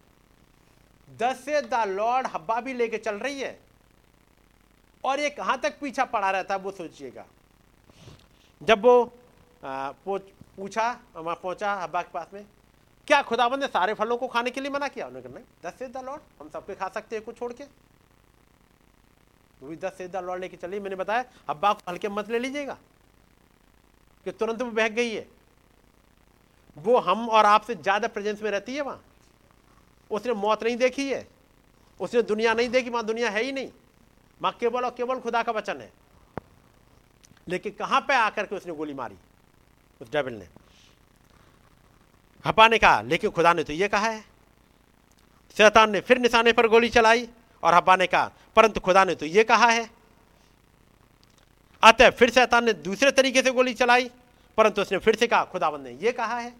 दस 1.07 1.43
से 1.45 1.61
द 1.61 1.83
लॉर्ड 1.87 2.27
हब्बा 2.27 2.59
भी 2.61 2.73
लेके 2.73 2.97
चल 2.97 3.15
रही 3.15 3.39
है। 3.41 3.59
और 5.03 5.19
ये 5.19 5.29
कहाँ 5.29 5.59
तक 5.59 5.79
पीछा 5.79 6.05
पड़ा 6.05 6.29
रहता 6.31 6.55
है 6.55 6.59
वो 6.59 6.71
सोचिएगा। 6.71 7.25
जब 8.61 8.81
वो 8.83 9.03
पूछा 9.63 10.89
वहाँ 11.15 11.35
पहुँचा 11.35 11.73
हब्बा 11.75 12.01
के 12.01 12.11
पास 12.11 12.27
में, 12.33 12.45
क्या 13.07 13.21
खुदाबंद 13.23 13.61
ने 13.61 13.67
सारे 13.69 13.93
फलों 13.93 14.17
को 14.17 14.27
खाने 14.27 14.51
के 14.51 14.61
लिए 14.61 14.71
मना 14.71 14.87
किया? 14.87 15.07
उन्होंने 15.07 15.29
कहा 15.29 15.69
दस 15.69 15.79
से 15.79 15.87
द 15.87 16.03
लॉर्ड, 16.05 16.21
हम 16.41 16.49
सबके 16.49 16.75
खा 16.75 16.87
सकते 16.89 17.15
हैं 17.15 17.25
कुछ 17.25 17.37
छोड़ 17.37 17.51
के। 17.53 17.63
वो 19.61 19.67
भी 19.69 19.75
दस 19.77 19.97
से 19.97 20.07
द 20.07 20.15
लॉर्ड 20.17 20.41
लेके 20.41 20.57
चली। 20.57 20.79
मैंने 20.79 20.95
बताया 20.95 21.25
हब्बा 21.49 21.73
को 21.73 21.89
हल्के 21.89 22.09
मत 22.09 22.29
ले 22.29 22.39
लीजिएगा, 22.39 22.77
कि 24.25 24.31
तुरंत 24.31 24.61
वो 24.61 24.71
बहक 24.71 24.91
गई 24.91 25.09
है। 25.09 25.27
वो 26.77 26.97
हम 26.99 27.27
और 27.29 27.45
आपसे 27.45 27.75
ज़्यादा 27.75 28.07
प्रेजेंस 28.09 28.41
में 28.41 28.49
रहती 28.51 28.75
है 28.75 28.81
वहाँ। 28.81 29.03
उसने 30.11 30.33
मौत 30.35 30.63
नहीं 30.63 30.77
देखी 30.77 31.09
है। 31.09 31.27
उसने 31.99 32.21
दुनिया 32.23 32.53
नहीं 32.53 32.69
देखी, 32.69 32.89
वहाँ 32.89 33.05
दुनिया 33.05 33.29
है 33.29 33.43
ही 33.43 33.51
नहीं। 33.51 33.71
वहाँ 34.41 34.57
केवल 34.59 34.85
और 34.85 34.91
केवल 34.97 35.19
खुदा 35.19 35.41
का 35.43 35.51
वचन 35.51 35.81
है। 35.81 35.91
लेकिन 37.49 37.71
कहाँ 37.71 38.01
पे 38.01 38.13
आकर 38.13 38.45
के 38.45 38.55
उसने 38.55 38.73
गोली 38.73 38.93
मारी? 38.93 39.15
उस 40.01 40.11
डेविल 40.11 40.33
ने। 40.33 40.47
हपा 42.45 42.67
ने 42.67 42.77
कहा, 42.77 43.01
लेकिन 43.01 43.29
खुदा 43.29 43.53
ने 43.53 43.63
तो 43.63 43.73
ये 43.73 43.87
कहा 43.87 44.07
है। 44.07 44.25
शैतान 45.57 45.91
ने 45.91 46.01
फिर 46.01 46.17
निशाने 46.17 46.53
पर 46.53 46.67
गोली 46.67 46.89
चलाई 46.89 47.27
और 47.63 47.73
हब्बा 47.73 47.95
ने 47.95 48.07
कहा, 48.07 48.31
परंतु 48.55 48.79
खुदा 48.79 49.03
ने 49.03 49.15
तो 49.15 49.25
ये 49.25 49.43
कहा 49.43 49.65
है। 49.65 49.89
अतः 51.83 52.09
फिर 52.09 52.29
शैतान 52.29 52.65
ने 52.65 52.73
दूसरे 52.73 53.11
तरीके 53.11 53.41
से 53.41 53.51
गोली 53.51 53.73
चलाई, 53.73 54.09
परंतु 54.57 54.81
उसने 54.81 54.97
फिर 54.97 55.15
से 55.15 55.27
कहा 55.27 55.43
खुदाबंद 55.45 55.83
ने 55.83 55.91
यह 55.91 56.11
कहा 56.11 56.39
है। 56.39 56.55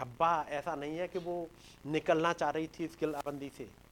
हब्बा 0.00 0.46
ऐसा 0.48 0.74
नहीं 0.74 0.98
है 0.98 1.08
कि 1.08 1.18
वो 1.18 1.48
निकलना 1.86 2.32
चाह 2.32 2.50
रही 2.50 2.66
थी 2.66 2.84
इस 2.84 2.96
किलाबंदी 2.96 3.50
से। 3.58 3.83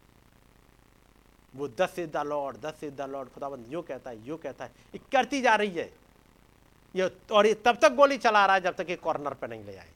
वो 1.55 1.68
दस 1.70 1.92
से 1.97 2.06
द 2.06 2.16
लॉर्ड, 2.26 2.56
दस 2.58 2.74
से 2.81 2.90
द 2.90 3.08
लॉर्ड, 3.10 3.28
खुदाबंद 3.28 3.72
यो 3.72 3.82
कहता 3.82 4.10
है, 4.10 4.26
यो 4.26 4.36
कहता 4.36 4.64
है, 4.64 4.70
ये 4.94 5.00
करती 5.12 5.40
जा 5.42 5.55
रही 5.55 5.70
है। 5.70 5.90
ये 6.94 7.10
और 7.32 7.47
ये 7.47 7.55
तब 7.64 7.78
तक 7.82 7.94
गोली 7.94 8.18
चला 8.18 8.44
रहा 8.47 8.55
है 8.55 8.60
जब 8.62 8.74
तक 8.76 8.90
ये 8.90 8.97
कॉर्नर 8.98 9.34
पे 9.34 9.47
नहीं 9.47 9.64
ले 9.64 9.76
आए। 9.76 9.89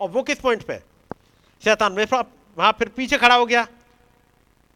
और 0.00 0.10
वो 0.10 0.22
किस 0.22 0.40
पॉइंट 0.40 0.62
पे? 0.62 0.78
शैतान 1.62 1.92
में 1.92 2.04
वहाँ 2.58 2.72
फिर 2.72 2.88
पीछे 2.90 3.18
खड़ा 3.18 3.34
हो 3.34 3.46
गया। 3.46 3.66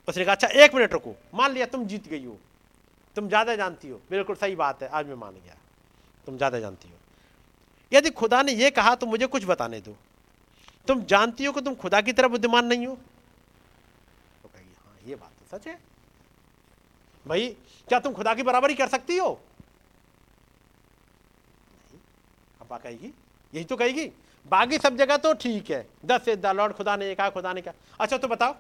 उसने 0.09 0.25
कहा 0.25 0.35
अच्छा 0.35 0.49
एक 0.49 0.75
मिनट 0.75 0.93
रुको, 0.93 1.15
मान 1.35 1.53
लिया 1.53 1.67
तुम 1.67 1.87
जीत 1.87 2.09
गई 2.09 2.25
हो। 2.25 2.37
तुम 3.17 3.29
ज़्यादा 3.29 3.55
जानती 3.57 3.89
हो। 3.89 4.01
बिल्कुल 4.11 4.37
सही 4.37 4.57
बात 4.57 4.83
है, 4.83 4.89
आज 4.89 5.07
मैं 5.07 5.15
मान 5.17 5.35
गया। 5.35 5.57
तुम 6.27 6.37
ज़्यादा 6.37 6.59
जानती 6.61 6.89
हो। 6.89 6.99
यदि 7.93 8.11
खुदा 8.13 8.43
ने 8.43 8.53
यह 8.53 8.71
कहा 8.73 8.95
तो 8.95 9.07
मुझे 9.07 9.27
कुछ 9.27 9.45
बताने 9.45 9.81
दो। 9.81 9.97
तुम 10.89 11.03
जानती 11.05 11.45
हो 11.45 11.53
कि 11.53 11.61
तुम 11.61 11.75
खुदा 11.77 12.01
की 12.01 12.13
तरह 12.13 12.29
बुद्धिमान 12.29 12.67
नहीं 12.67 12.87
हो? 12.87 12.95
तो 14.43 14.49
कहेगी 14.49 14.75
हाँ 14.79 14.97
ये 15.07 15.15
बात 15.15 15.31
तो 15.31 15.57
सच 15.57 15.67
है। 15.67 15.79
भाई, 17.27 17.49
क्या 17.89 17.99
तुम 18.01 18.13
खुदा 18.13 18.35
की 18.35 18.43
बराबरी 18.43 18.75
कर 18.75 18.89
सकती 18.89 19.17
हो? 19.19 19.29
अब्बा 22.61 22.79
कहेगी, 22.79 23.13
यही 23.53 23.65
तो 23.65 23.77
कहेगी, 23.77 24.07
बाकी 24.47 24.79
सब 24.79 24.97
जगह 24.97 25.17
तो 25.17 25.33
ठीक 25.35 25.71
है। 25.71 25.87
दस 26.05 26.25
से 26.25 26.37
लॉर्ड, 26.47 26.73
खुदा 26.73 26.97
ने 26.97 27.15
कहा 27.15 27.31
खुदा 27.31 27.53
ने 27.53 27.61
कहा 27.61 27.75
अच्छा 28.01 28.17
तो 28.19 28.29
बताओ। 28.29 28.55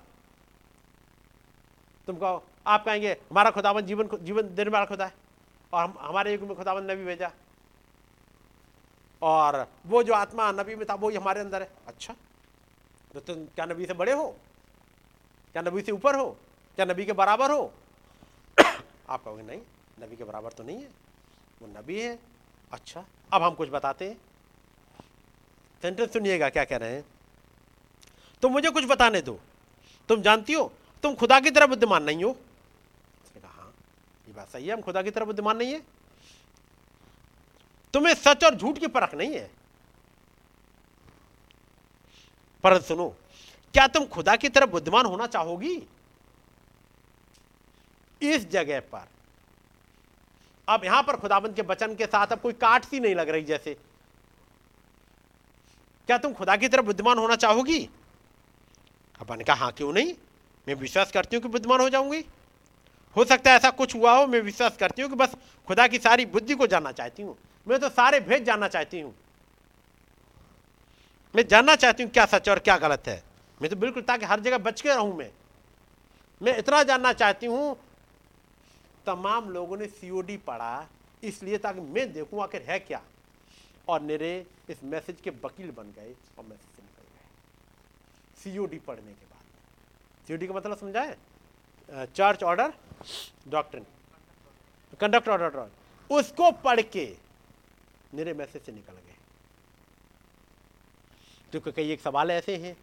तुम 2.09 2.17
कहो, 2.17 2.43
आप 2.67 2.84
कहेंगे, 2.84 3.12
हमारा 3.31 3.51
खुदावन 3.51 3.83
जीवन 3.83 4.09
जीवन 4.23 4.55
देने 4.55 4.70
वाला 4.70 4.84
खुदा 4.86 5.05
है, 5.05 5.15
और 5.73 5.84
हम, 5.84 5.94
हमारे 6.01 6.33
युग 6.33 6.43
में 6.43 6.57
खुदावन 6.57 6.91
नबी 6.91 7.05
भेजा। 7.05 7.31
और 9.23 9.67
वो 9.86 10.02
जो 10.02 10.15
आत्मा 10.15 10.51
नबी 10.52 10.75
में 10.75 10.84
था, 10.86 10.94
वो 10.94 11.09
ही 11.09 11.17
हमारे 11.17 11.41
अंदर 11.41 11.62
है। 11.62 11.70
अच्छा 11.86 12.15
तो 13.15 13.20
तुम 13.20 13.44
क्या 13.47 13.65
नबी 13.67 13.86
से 13.86 13.94
बड़े 13.94 14.12
हो? 14.12 14.28
क्या 15.55 15.62
नबी 15.62 15.83
से 15.83 15.93
ऊपर 15.93 16.17
हो? 16.17 16.36
क्या 16.78 16.84
नबी 16.84 17.05
के 17.05 17.12
बराबर 17.15 17.51
हो? 17.51 17.73
आप 19.08 19.24
कहोगे, 19.24 19.42
नहीं, 19.42 19.60
नबी 20.00 20.16
के 20.16 20.24
बराबर 20.24 20.52
तो 20.52 20.62
नहीं 20.62 20.76
है, 20.76 20.89
वो 21.62 21.68
नबी 21.68 22.00
है। 22.00 22.18
अच्छा 22.73 23.05
अब 23.33 23.42
हम 23.42 23.55
कुछ 23.55 23.68
बताते 23.68 24.08
हैं। 24.08 24.16
सेंटेंस 25.83 26.12
सुनिएगा, 26.12 26.49
क्या 26.49 26.65
कह 26.65 26.76
रहे 26.76 26.94
हैं? 26.94 27.05
तुम 28.42 28.52
मुझे 28.52 28.70
कुछ 28.70 28.84
बताने 28.84 29.20
दो। 29.20 29.39
तुम 30.08 30.23
जानती 30.23 30.52
हो, 30.52 30.73
तुम 31.02 31.15
खुदा 31.15 31.41
की 31.41 31.50
तरह 31.50 31.66
बुद्धिमान 31.66 32.02
नहीं 32.02 32.24
हो। 32.24 32.31
उसने 32.31 33.41
कहा 33.41 33.52
हाँ 33.52 33.73
ये 34.28 34.34
बात 34.34 34.49
सही 34.49 34.66
है, 34.66 34.73
हम 34.74 34.81
खुदा 34.81 35.02
की 35.02 35.10
तरह 35.10 35.24
बुद्धिमान 35.24 35.57
नहीं 35.57 35.73
है। 35.73 35.83
तुम्हें 37.94 38.15
सच 38.15 38.44
और 38.44 38.55
झूठ 38.55 38.78
की 38.78 38.86
परख 38.86 39.15
नहीं 39.15 39.34
है। 39.34 39.50
पर 42.65 42.81
सुनो, 42.81 43.08
क्या 43.74 43.86
तुम 43.86 44.07
खुदा 44.07 44.36
की 44.36 44.49
तरह 44.49 44.66
बुद्धिमान 44.66 45.07
होना 45.07 45.26
चाहोगी? 45.26 45.76
इस 48.33 48.49
जगह 48.51 48.81
पर। 48.81 49.09
अब 50.69 50.85
यहाँ 50.85 51.03
पर 51.03 51.17
खुदाबंद 51.17 51.55
के 51.55 51.62
वचन 51.62 51.94
के 51.94 52.07
साथ 52.07 52.27
अब 52.27 52.41
कोई 52.41 52.53
काट 52.53 52.85
सी 52.85 53.01
नहीं 53.01 53.15
लग 53.15 53.28
रही 53.28 53.43
जैसे। 53.43 53.77
क्या 56.09 56.19
तुम 56.19 56.33
खुदा 56.33 56.57
की 56.57 56.69
तरफ़ 56.69 56.85
बुद्धिमान 56.85 57.19
होना 57.19 57.36
चाहोगी? 57.36 57.89
अपन 59.20 59.39
ने 59.39 59.44
कहा 59.44 59.57
हाँ 59.57 59.73
क्यों 59.73 59.93
नहीं? 59.93 60.15
मैं 60.67 60.75
विश्वास 60.75 61.12
करती 61.12 61.36
हूँ 61.36 61.43
कि 61.43 61.49
बुद्धिमान 61.49 61.81
हो 61.81 61.89
जाऊँगी। 61.89 62.25
हो 63.17 63.25
सकता 63.25 63.51
है 63.51 63.57
ऐसा 63.57 63.70
कुछ 63.70 63.94
हुआ 63.94 64.17
हो, 64.19 64.27
मैं 64.27 64.41
विश्वास 64.41 64.77
करती 64.77 65.03
हूँ 65.03 65.11
कि 65.11 65.17
बस 65.17 65.35
खुदा 65.69 65.86
की 65.86 65.99
सारी 65.99 66.27
बुद्धि 66.27 66.55
को 66.55 66.67
जानना 66.67 66.93
चाहती 66.93 67.23
हूँ। 67.23 67.36
मैं 67.67 67.78
तो 67.81 67.89
सारे 67.89 68.20
भेद 68.20 68.44
जानना 68.44 68.69
चाहती 68.69 69.01
हूँ। 69.01 69.15
मैं 71.35 71.47
जानना 71.49 71.77
चाहती 71.77 72.03
हूँ 72.03 72.11
क्या 72.12 72.27
सच 72.27 72.49
और 72.49 72.59
क्या 72.59 72.77
गलत 72.78 73.09
है। 73.09 73.23
मैं 73.61 73.70
तो 73.70 73.77
बिल्कुल 73.77 74.03
ताकि 74.03 74.27
हर 74.27 74.41
जगह 74.41 74.59
बच 74.59 74.81
के 74.81 74.89
रहूँ 74.89 75.17
मैं। 75.17 75.31
मैं 76.41 76.57
इतना 76.59 76.83
जानना 76.83 77.12
चाहती 77.12 77.47
हूँ 77.47 77.77
तमाम 79.07 79.50
लोगों 79.50 79.76
ने 79.76 79.86
सीओडी 79.89 80.36
पढ़ा, 80.47 80.86
इसलिए 81.23 81.58
ताकि 81.58 81.81
मैं 81.81 82.12
देखूँ 82.12 82.42
आखिर 82.42 82.62
है 82.62 82.78
क्या। 82.81 83.00
और 83.89 84.00
मेरे 84.02 84.47
इस 84.70 84.83
मैसेज 84.84 85.20
के 85.20 85.31
वकील 85.42 85.70
बन 85.73 85.92
गए 85.92 86.15
और 86.39 86.44
मैसेज 86.44 86.76
से 86.76 86.83
निकल 86.83 87.02
गए 87.05 88.42
सीओडी 88.42 88.78
पढ़ने 88.81 89.12
के 89.12 89.26
बाद। 89.26 90.26
सीओडी 90.26 90.47
का 90.47 90.55
मतलब 90.55 90.76
समझाए? 90.78 91.16
Church 91.89 92.42
order 92.42 92.73
doctor 93.49 93.84
conduct 95.00 95.28
order 95.28 95.68
उसको 96.10 96.50
पढ़ 96.65 96.81
के 96.83 97.07
मेरे 98.15 98.33
मैसेज 98.34 98.62
से 98.62 98.73
निकल 98.73 98.92
गए। 98.94 99.16
तो 101.52 101.60
कई 101.62 101.91
एक 101.92 102.00
सवाल 102.00 102.31
ऐसे 102.31 102.57
हैं 102.57 102.76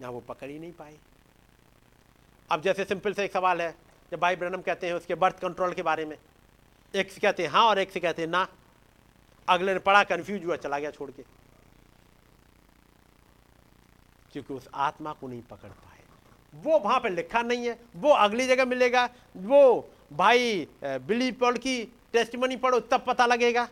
जहाँ 0.00 0.12
वो 0.12 0.20
पकड़ 0.20 0.48
ही 0.50 0.58
नहीं 0.58 0.72
पाए। 0.72 0.96
अब 2.50 2.62
जैसे 2.62 2.84
सिंपल 2.84 3.12
से 3.14 3.24
एक 3.24 3.32
सवाल 3.32 3.62
है 3.62 3.74
जब 4.12 4.20
भाई 4.20 4.36
ब्रनम 4.36 4.62
कहते 4.62 4.86
हैं 4.86 4.94
उसके 4.94 5.14
बर्थ 5.14 5.38
कंट्रोल 5.38 5.72
के 5.72 5.82
बारे 5.82 6.04
में, 6.04 6.16
एक 6.94 7.12
से 7.12 7.20
कहते 7.20 7.42
हैं 7.42 7.50
हाँ 7.50 7.64
और 7.64 7.78
एक 7.78 7.90
से 7.90 8.00
कहते 8.00 8.22
हैं 8.22 8.28
ना, 8.28 8.46
अगले 9.48 9.72
ने 9.72 9.78
पढ़ा 9.78 10.02
कंफ्यूज 10.04 10.44
हुआ, 10.44 10.56
चला 10.56 10.78
गया 10.78 10.90
छोड़ 10.90 11.10
के। 11.10 11.22
क्योंकि 14.32 14.54
उस 14.54 14.68
आत्मा 14.74 15.12
को 15.12 15.28
नहीं 15.28 15.42
पकड़ 15.42 15.68
पाए। 15.68 16.00
वो 16.54 16.78
वहाँ 16.78 17.00
पर 17.00 17.10
लिखा 17.10 17.42
नहीं 17.42 17.66
है, 17.66 17.78
वो 17.96 18.10
अगली 18.10 18.46
जगह 18.46 18.64
मिलेगा, 18.64 19.08
वो 19.36 19.90
भाई 20.12 20.68
बिली 20.84 21.32
पॉल 21.32 21.56
की 21.56 21.82
टेस्टमनी 22.12 22.56
पढ़ो, 22.56 22.80
तब 22.80 23.04
पता 23.06 23.26
लगेगा 23.26 23.68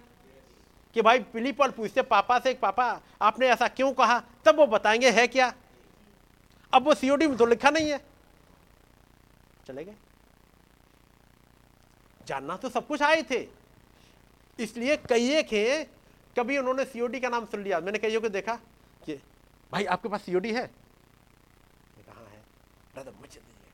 कि 0.96 1.02
भाई 1.02 1.18
बिली 1.18 1.52
पॉल 1.52 1.70
पूछते, 1.70 2.02
पापा 2.02 2.38
से, 2.38 2.54
पापा, 2.54 3.00
आपने 3.22 3.48
ऐसा 3.48 3.68
क्यों 3.68 3.92
कहा? 3.92 4.22
तब 4.44 4.56
वो 4.56 4.66
बताएँगे, 4.68 5.10
है 5.10 5.26
क्या? 5.28 5.52
अब 6.72 6.84
वो 6.84 6.94
सीओडी 6.94 7.26
में 7.26 7.36
तो 7.36 7.46
लिखा 7.46 7.70
नहीं 7.70 7.90
है। 7.90 7.98
चले 9.66 9.84
गए। 9.84 9.94
जानना 12.30 12.56
तो 12.56 12.68
सब 12.68 12.86
कुछ 12.86 13.02
आए 13.02 13.22
थे। 13.30 13.40
इसलिए 14.58 14.96
कई 15.08 15.42
थे 15.42 15.62
कभी 16.36 16.58
उन्होंने 16.58 16.84
सीओडी 16.84 17.20
का 17.20 17.28
नाम 17.28 17.46
सुन 17.46 17.62
लिया। 17.62 17.80
मैंने 17.80 17.98
कईयों 17.98 18.20
को 18.20 18.28
देखा 18.30 18.54
कि, 19.04 19.14
भाई, 19.72 19.84
आपके 19.86 20.08
पास 20.08 20.22
सीओडी 20.22 20.52
है? 20.52 20.66
कहा, 21.98 22.20
है 22.22 22.42
ब्रदर, 22.94 23.12
मुझे 23.12 23.40
दीजिए 23.40 23.72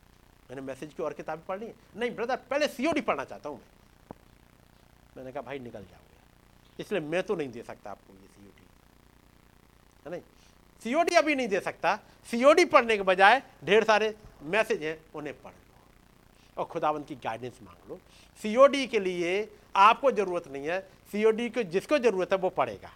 मैंने 0.51 0.63
मैसेज 0.63 0.95
की 0.95 1.03
और 1.03 1.13
किताब 1.13 1.43
पढ़नी 1.49 1.67
है 1.67 1.75
नहीं, 1.97 2.11
ब्रदर, 2.11 2.37
पहले 2.51 2.69
सीओडी 2.69 3.01
पढ़ना 3.01 3.25
चाहता 3.25 3.49
हूँ 3.49 3.59
मैं। 3.59 3.65
मैंने 5.17 5.33
कहा, 5.33 5.43
भाई, 5.43 5.59
निकल 5.59 5.83
जाओगे 5.83 6.83
इसलिए 6.83 7.01
मैं 7.03 7.23
तो 7.23 7.35
नहीं 7.37 7.51
दे 7.51 7.63
सकता 7.63 7.91
आपको 7.91 8.15
ये 8.15 8.29
सीओडी 8.29 8.67
है 10.05 10.11
नहीं? 10.11 10.23
सीओडी 10.83 11.15
अभी 11.17 11.35
नहीं 11.35 11.49
दे 11.49 11.61
सकता। 11.61 11.95
सीओडी 12.29 12.65
पढ़ने 12.67 12.97
के 12.97 13.03
बजाय 13.03 13.43
ढेर 13.65 13.85
सारे 13.85 14.15
मैसेज 14.43 14.83
हैं, 14.83 14.99
उन्हें 15.15 15.35
पढ़ 15.43 15.53
और 16.57 16.65
खुदावंत 16.65 17.09
की 17.09 17.15
गाइडेंस 17.15 17.59
मांग 17.63 17.91
लो। 17.91 17.99
सीओडी 18.41 18.87
के 18.87 19.01
लिए 19.01 19.33
आपको 19.77 20.11
ज़रूरत 20.11 20.49
नहीं 20.49 20.67
है। 20.67 20.81
सीओडी 21.13 21.49
को 21.51 21.63
जिसको 21.63 21.99
ज़रूरत 21.99 22.33
है 22.33 22.39
वो 22.39 22.51
पढ़ेगा। 22.51 22.91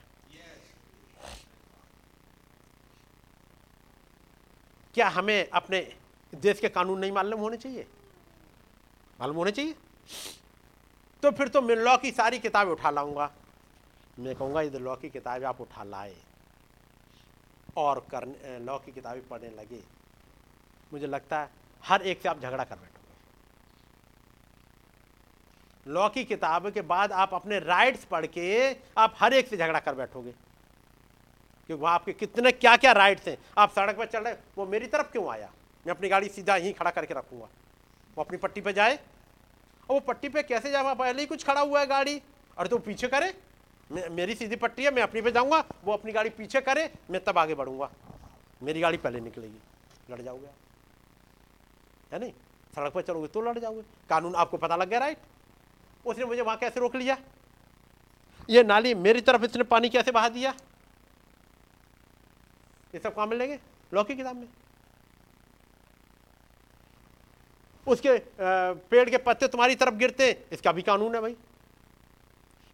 क्या 4.94 5.08
हमें 5.08 5.48
अपने 5.50 5.80
देश 6.32 6.60
के 6.60 6.68
कानून 6.68 6.98
नहीं 6.98 7.12
मालूम 7.12 7.40
होने 7.40 7.56
चाहिए? 7.56 7.86
मालूम 9.20 9.36
होने 9.36 9.50
चाहिए? 9.50 9.74
तो 11.22 11.30
फिर 11.30 11.48
तो 11.48 11.62
मैं 11.62 11.76
लॉ 11.76 11.97
की 11.97 12.10
सारी 12.10 12.39
किताबें 12.39 12.72
उठा 12.72 12.90
लाऊँगा। 12.90 13.30
मैं 14.18 14.34
कहूँगा 14.36 14.62
ये 14.62 14.78
लॉ 14.78 14.94
की 14.97 15.08
किताबें 15.10 15.47
आप 15.47 15.60
उठा 15.60 15.84
लाए। 15.84 16.14
और 17.76 18.00
करने, 18.10 18.58
लॉ 18.58 18.78
की 18.78 18.92
किताबें 18.92 19.26
पढ़ने 19.28 19.50
लगे। 19.50 19.82
मुझे 20.92 21.06
लगता 21.06 21.40
है 21.40 21.50
हर 21.84 22.02
एक 22.02 22.22
से 22.22 22.28
आप 22.28 22.40
झगड़ा 22.40 22.64
कर 22.64 22.76
बैठोगे 22.76 22.99
लॉ 25.86 26.09
की 26.09 26.25
किताब 26.25 26.68
के 26.70 26.81
बाद 26.83 27.12
आप 27.12 27.34
अपने 27.34 27.59
राइट्स 27.59 28.05
पढ़ 28.05 28.26
के 28.26 28.73
आप 28.99 29.15
हर 29.18 29.34
एक 29.34 29.49
से 29.49 29.57
झगड़ा 29.57 29.78
कर 29.81 29.94
बैठोगे। 29.94 30.31
क्योंकि 31.67 31.83
वहाँ 31.83 31.94
आपके 31.94 32.12
कितने 32.12 32.52
क्या 32.52 32.76
क्या 32.76 32.92
राइट्स 32.92 33.28
हैं? 33.28 33.36
आप 33.59 33.70
सड़क 33.70 33.97
पर 33.97 34.07
चल 34.07 34.23
रहे 34.23 34.34
वो 34.59 34.67
मेरी 34.67 34.86
तरफ़ 34.86 35.10
क्यों 35.12 35.28
आया? 35.28 35.50
मैं 35.86 35.94
अपनी 35.94 36.09
गाड़ी 36.09 36.28
सीधा 36.28 36.57
यहीं 36.57 36.73
खड़ा 36.75 36.91
करके 36.91 37.15
रखूँगा। 37.15 37.49
वो 38.17 38.25
अपनी 38.25 38.39
पट्टी 38.39 38.60
पे 38.60 38.73
जाए। 38.73 38.94
और 38.94 39.94
वो 39.94 40.00
पट्टी 40.00 40.28
पे 40.28 40.42
कैसे 40.42 40.70
जाए 40.70 40.94
पहले 40.94 41.20
ही 41.23 41.26
कुछ 41.26 41.44
खड़ा 41.47 41.60
हुआ 41.60 41.81
है 41.81 41.86
गाड़ी। 41.86 42.20
और 42.59 42.67
तो 42.67 42.78
पीछे 42.78 43.09
करे। 43.09 43.33
मेरी 43.91 44.34
सीधी 44.34 44.57
पट्टी 44.57 44.84
है, 44.84 44.91
मैं 44.91 45.02
अपनी 45.02 45.20
पे 45.23 45.31
जाऊँगा। 45.33 45.65
वो 45.84 45.92
अपनी 45.92 46.12
गाड़ी 46.12 46.31
पीछे 46.31 46.60
करे, 46.60 46.92
मैं 47.10 47.25
तब 47.25 47.39
आगे 47.39 47.55
बढ़ूँगा। 47.55 47.91
मेरी 48.62 48.81
गाड़ी 48.81 48.97
पहले 48.97 49.20
निकलेगी। 49.20 49.59
लड़ 50.10 50.20
जाओगे 50.20 50.47
है 52.12 52.18
नहीं? 52.20 52.33
सड़क 52.76 52.92
पर 52.92 53.02
चलोगे 53.02 53.26
तो 53.26 53.41
लड़ 53.41 53.59
जाओगे। 53.59 53.83
कानून 54.10 54.34
आपको 54.34 54.57
पता 54.57 54.76
लग 54.76 54.89
गया 54.89 54.99
राइट 54.99 55.18
उसने 56.04 56.24
मुझे 56.24 56.42
वहाँ 56.42 56.56
कैसे 56.58 56.80
रोक 56.80 56.96
लिया? 56.96 57.16
ये 58.50 58.62
नाली 58.62 58.94
मेरी 58.96 59.20
तरफ़ 59.20 59.44
इसने 59.44 59.62
पानी 59.64 59.88
कैसे 59.88 60.10
बहा 60.12 60.28
दिया? 60.28 60.54
ये 62.94 63.00
सब 63.00 63.14
कहाँ 63.14 63.26
मिलेंगे? 63.26 63.58
लौकी 63.92 64.14
किताब 64.16 64.36
में। 64.36 64.48
उसके 67.86 68.16
पेड़ 68.90 69.08
के 69.10 69.18
पत्ते 69.18 69.48
तुम्हारी 69.48 69.74
तरफ़ 69.74 69.94
गिरते 69.96 70.30
इसका 70.52 70.72
भी 70.72 70.82
कानून 70.82 71.14
है 71.14 71.20
भाई। 71.20 71.36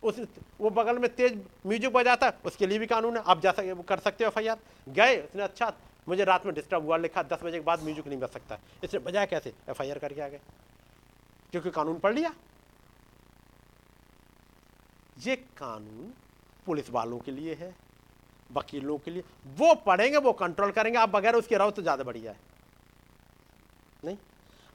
उस 0.02 0.20
वो 0.60 0.70
बगल 0.70 0.98
में 0.98 1.08
तेज 1.14 1.36
म्यूज़िक 1.66 1.92
बजाता 1.92 2.26
है 2.26 2.38
उसके 2.46 2.66
लिए 2.66 2.78
भी 2.78 2.86
कानून 2.86 3.16
है। 3.16 3.22
आप 3.24 3.40
जा 3.40 3.52
सके 3.52 3.74
कर 3.82 3.98
सकते 3.98 4.24
हो 4.24 4.30
एफआईआर। 4.30 4.58
गए 4.88 5.16
उसने 5.18 5.42
अच्छा 5.42 5.72
मुझे 6.08 6.24
रात 6.24 6.46
में 6.46 6.54
डिस्टर्ब 6.54 6.84
हुआ 6.84 6.96
लिखा 6.96 7.22
दस 7.24 7.42
बजे 7.42 7.58
के 7.58 7.64
बाद 7.64 7.82
म्यूज़िक 7.82 8.06
नहीं 8.06 8.18
बज 8.18 8.28
सकता। 8.30 8.58
इसने 8.84 9.00
बजाया 9.00 9.26
कैसे? 9.26 9.52
एफ़ 9.68 9.82
करके 10.00 10.20
आ 10.20 10.28
गए। 10.28 10.40
क्योंकि 11.52 11.70
कानून 11.70 11.98
पढ़ 11.98 12.14
लिया। 12.14 12.32
ये 15.16 15.36
कानून 15.36 16.12
पुलिस 16.66 16.90
वालों 16.90 17.18
के 17.18 17.32
लिए 17.32 17.54
है, 17.54 17.74
वकीलों 18.50 18.96
के 18.98 19.10
लिए। 19.10 19.22
वो 19.56 19.74
पढ़ेंगे, 19.76 20.16
वो 20.18 20.32
कंट्रोल 20.34 20.70
करेंगे, 20.70 20.98
आप 20.98 21.08
बगैर 21.08 21.34
उसके 21.34 21.56
रहो 21.56 21.70
तो 21.70 21.82
ज़्यादा 21.82 22.04
बढ़िया 22.04 22.32
है। 22.32 22.38
नहीं? 24.04 24.16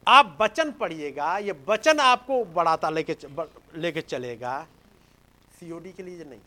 आप 0.08 0.38
वचन 0.42 0.72
पढ़िएगा, 0.72 1.38
ये 1.38 1.52
वचन 1.68 2.00
आपको 2.00 2.44
बढ़ाता, 2.46 2.90
लेके 2.90 3.16
लेके 3.76 4.02
चलेगा। 4.02 4.62
सीओडी 5.60 5.92
के 5.92 6.04
लिए 6.04 6.24
नहीं। 6.24 6.40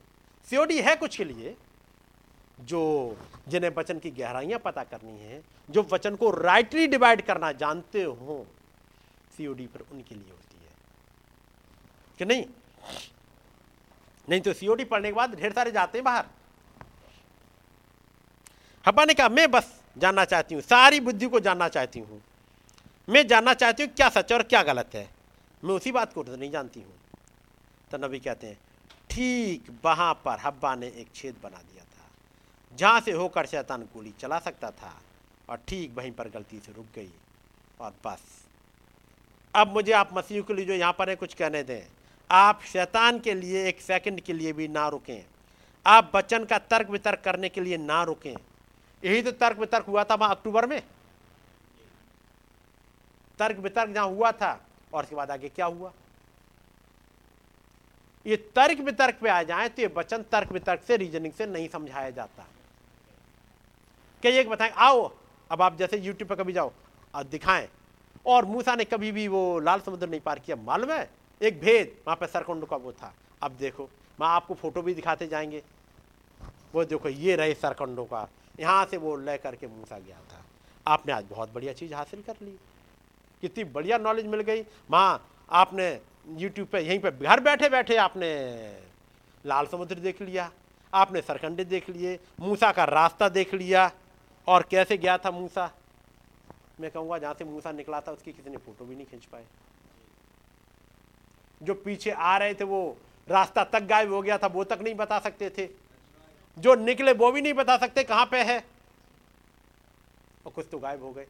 सीओडी 0.49 0.81
है 0.81 0.97
कुछ 0.97 1.17
के 1.17 1.25
लिए, 1.25 1.57
जो 2.59 3.17
जिन्हें 3.49 3.71
वचन 3.77 3.99
की 3.99 4.11
गहराइयाँ 4.11 4.59
पता 4.59 4.85
करनी 4.85 5.19
है, 5.21 5.43
जो 5.71 5.83
वचन 5.93 6.17
को 6.17 6.31
राइटली 6.33 6.87
डिवाइड 6.87 7.23
करना 7.23 7.53
जानते 7.55 8.03
हो 8.03 8.45
सीओडी 9.33 9.67
पर 9.67 9.81
उनके 9.93 10.15
लिए 10.15 10.31
होती 10.31 10.57
है। 10.57 10.73
कि 12.19 12.25
नहीं? 12.25 12.45
नहीं 14.29 14.41
तो 14.41 14.53
सीओडी 14.53 14.85
पढ़ने 14.85 15.09
के 15.09 15.15
बाद 15.15 15.35
ढेर 15.35 15.53
सारे 15.53 15.71
जाते 15.73 15.99
हैं 15.99 16.05
बाहर। 16.05 16.27
हब्बा 18.85 19.05
ने 19.05 19.15
कहा, 19.15 19.29
मैं 19.29 19.51
बस 19.51 19.73
जानना 19.97 20.25
चाहती 20.25 20.55
हूँ, 20.55 20.63
सारी 20.63 21.01
बुद्धि 21.01 21.27
को 21.27 21.41
जानना 21.41 21.69
चाहती 21.69 22.01
हूँ। 22.01 22.23
मैं 23.09 23.27
जानना 23.27 23.55
चाहती 23.55 23.83
हूँ 23.83 23.93
क्या 23.93 24.09
सच 24.11 24.33
और 24.33 24.43
क्या 24.45 24.63
गलत 24.63 24.95
है। 24.95 25.09
मैं 25.63 25.75
उसी 25.75 25.93
बात 25.93 26.13
को 26.13 26.23
तो 26.25 26.37
नहीं 26.37 26.51
जानती 26.51 26.81
हूँ। 26.81 26.93
तो 27.91 27.99
नबी 27.99 28.19
कहते 28.21 28.47
हैं, 28.47 28.59
ठीक, 29.11 29.71
वहाँ 29.85 30.13
पर 30.25 30.39
हब्बा 30.41 30.75
ने 30.75 30.87
एक 30.87 31.09
छेद 31.15 31.35
बना 31.43 31.59
दिया 31.59 31.85
था, 31.85 32.09
जहाँ 32.73 33.01
से 33.01 33.13
होकर 33.13 33.47
शैतान 33.47 33.83
गोली 33.95 34.13
चला 34.21 34.39
सकता 34.41 34.71
था 34.73 34.95
और 35.49 35.59
ठीक 35.69 35.97
वहीं 35.97 36.13
पर 36.13 36.29
गलती 36.29 36.59
से 36.59 36.73
रुक 36.73 36.87
गई 36.95 37.11
और 37.81 37.95
बस। 38.05 38.23
अब 39.55 39.73
मुझे 39.75 39.93
आप 39.93 40.11
मसीह 40.15 40.43
के 40.43 40.55
लिए 40.55 40.65
जो 40.67 40.75
यहाँ 40.75 40.93
पर 40.93 41.09
है, 41.09 41.17
कुछ 41.17 41.35
कहने 41.35 41.63
दें? 41.63 41.83
आप 42.31 42.61
शैतान 42.63 43.19
के 43.19 43.35
लिए 43.35 43.67
एक 43.69 43.81
सेकंड 43.81 44.21
के 44.21 44.33
लिए 44.33 44.53
भी 44.53 44.69
ना 44.69 44.89
रुकें। 44.89 45.25
आप 45.87 46.11
बच्चन 46.15 46.45
का 46.45 46.59
तर्क 46.61 46.91
वितर्क 46.91 47.21
करने 47.25 47.49
के 47.49 47.61
लिए 47.61 47.77
ना 47.77 48.03
रुकें। 48.03 48.35
यही 49.03 49.23
तो 49.23 49.33
तर्क 49.33 49.59
वितर्क 49.59 49.87
हुआ 49.87 50.05
था 50.05 50.15
वहाँ 50.15 50.31
अक्टूबर 50.31 50.67
में। 50.67 50.81
तर्क 53.39 53.59
वितर्क 53.59 53.91
जहाँ 53.91 54.07
हुआ 54.07 54.31
था, 54.33 54.61
और 54.93 55.03
उसके 55.03 55.17
बाद 55.17 55.31
आगे 55.31 55.49
क्या 55.49 55.67
हुआ? 55.67 55.93
ये 58.27 58.37
तर्क 58.57 58.81
वितर्क 58.81 59.19
पे 59.23 59.29
आ 59.29 59.43
जाए 59.43 59.69
तो 59.69 59.83
ये 59.83 59.93
वचन 59.97 60.23
तर्क 60.33 60.53
वितर्क 60.53 60.83
से 60.83 60.97
रीजनिंग 60.97 61.33
से 61.33 61.47
नहीं 61.47 61.69
समझाया 61.69 62.11
जाता। 62.11 62.47
कई 64.23 64.39
एक 64.39 64.49
बताएँ, 64.49 64.71
आओ, 64.71 65.13
अब 65.51 65.63
आप 65.63 65.77
जैसे 65.77 65.99
यूट्यूब 65.99 66.29
पर 66.29 66.37
कभी 66.37 66.53
जाओ 66.53 66.73
दिखाएँ। 67.15 67.69
और 68.27 68.45
मूसा 68.45 68.75
ने 68.75 68.85
कभी 68.85 69.13
भी 69.13 69.27
वो 69.29 69.59
लाल 69.61 69.81
समुद्र 69.81 70.09
नहीं 70.09 70.21
पार 70.21 70.39
किया, 70.39 70.57
मालूम 70.57 70.93
है? 70.93 71.11
एक 71.45 71.61
भेद 71.61 71.99
वहाँ 72.07 72.17
पर 72.17 72.27
सरकुंड 72.27 72.67
का 72.67 72.77
वो 72.77 72.93
था। 72.93 73.15
अब 73.43 73.53
देखो, 73.53 73.91
मैं 74.21 74.27
आपको 74.27 74.55
फ़ोटो 74.55 74.83
भी 74.83 74.95
दिखाते 74.95 75.27
जाएँगे। 75.27 75.63
वो 76.73 76.85
देखो, 76.85 77.09
ये 77.09 77.37
रहे 77.37 77.55
सरकंडों 77.55 78.05
का। 78.05 78.29
यहाँ 78.61 78.87
से 78.87 78.97
वो 78.97 79.17
ले 79.17 79.39
करके 79.39 79.67
मूसा 79.67 79.99
गया 79.99 80.17
था। 80.17 80.45
आपने 80.87 81.13
आज 81.13 81.25
बहुत 81.25 81.53
बढ़िया 81.53 81.73
चीज़ 81.73 81.95
हासिल 81.95 82.23
कर 82.23 82.35
ली। 82.43 82.59
कितनी 83.41 83.65
बढ़िया 83.65 83.99
नॉलेज 83.99 84.27
मिल 84.27 84.41
गई। 84.41 84.63
वहाँ 84.63 85.31
आपने 85.51 86.01
यूट्यूब 86.29 86.69
पे, 86.69 86.81
यहीं 86.81 86.99
पे 86.99 87.11
घर 87.11 87.41
बैठे 87.41 87.69
बैठे 87.69 87.97
आपने 87.97 88.31
लाल 89.47 89.67
समुद्र 89.67 89.95
देख 89.95 90.23
लिया। 90.23 90.51
आपने 90.95 91.23
सरकंडे 91.23 91.65
देख 91.65 91.91
लिए। 91.91 92.21
मूसा 92.41 92.73
का 92.73 92.85
रास्ता 92.85 93.29
देख 93.29 93.55
लिया। 93.55 93.93
और 94.49 94.63
कैसे 94.63 94.97
गया 94.97 95.19
था 95.19 95.31
मूसा? 95.31 95.71
मैं 96.81 96.91
कहूँगा, 96.91 97.19
जहाँ 97.19 97.35
से 97.35 97.45
मूसा 97.45 97.73
निकला 97.73 98.01
था, 98.01 98.13
उसकी 98.13 98.33
किसी 98.33 98.51
ने 98.51 98.57
फ़ोटो 98.57 98.85
भी 98.85 98.97
नहीं 98.97 99.07
खींच 99.07 99.25
पाए 99.25 99.47
जो 101.65 101.75
पीछे 101.75 102.11
आ 102.11 102.39
रहे 102.39 102.55
थे, 102.55 102.65
वो 102.65 102.99
रास्ता 103.29 103.65
तक 103.65 103.81
गायब 103.81 104.13
हो 104.13 104.23
गया 104.23 104.39
था, 104.39 104.47
वो 104.47 104.65
तक 104.65 104.79
नहीं 104.83 104.95
बता 104.95 105.19
सकते 105.19 105.51
थे। 105.51 105.69
जो 106.59 106.75
निकले, 106.75 107.13
वो 107.13 107.33
भी 107.33 107.43
नहीं 107.43 107.53
बता 107.53 107.77
सकते 107.77 108.05
कहाँ 108.05 108.27
पे 108.27 108.43
है। 108.43 108.65
और 110.47 110.53
कुछ 110.53 110.67
तो 110.71 110.79
गायब 110.79 111.03
हो 111.03 111.13
गए। 111.13 111.27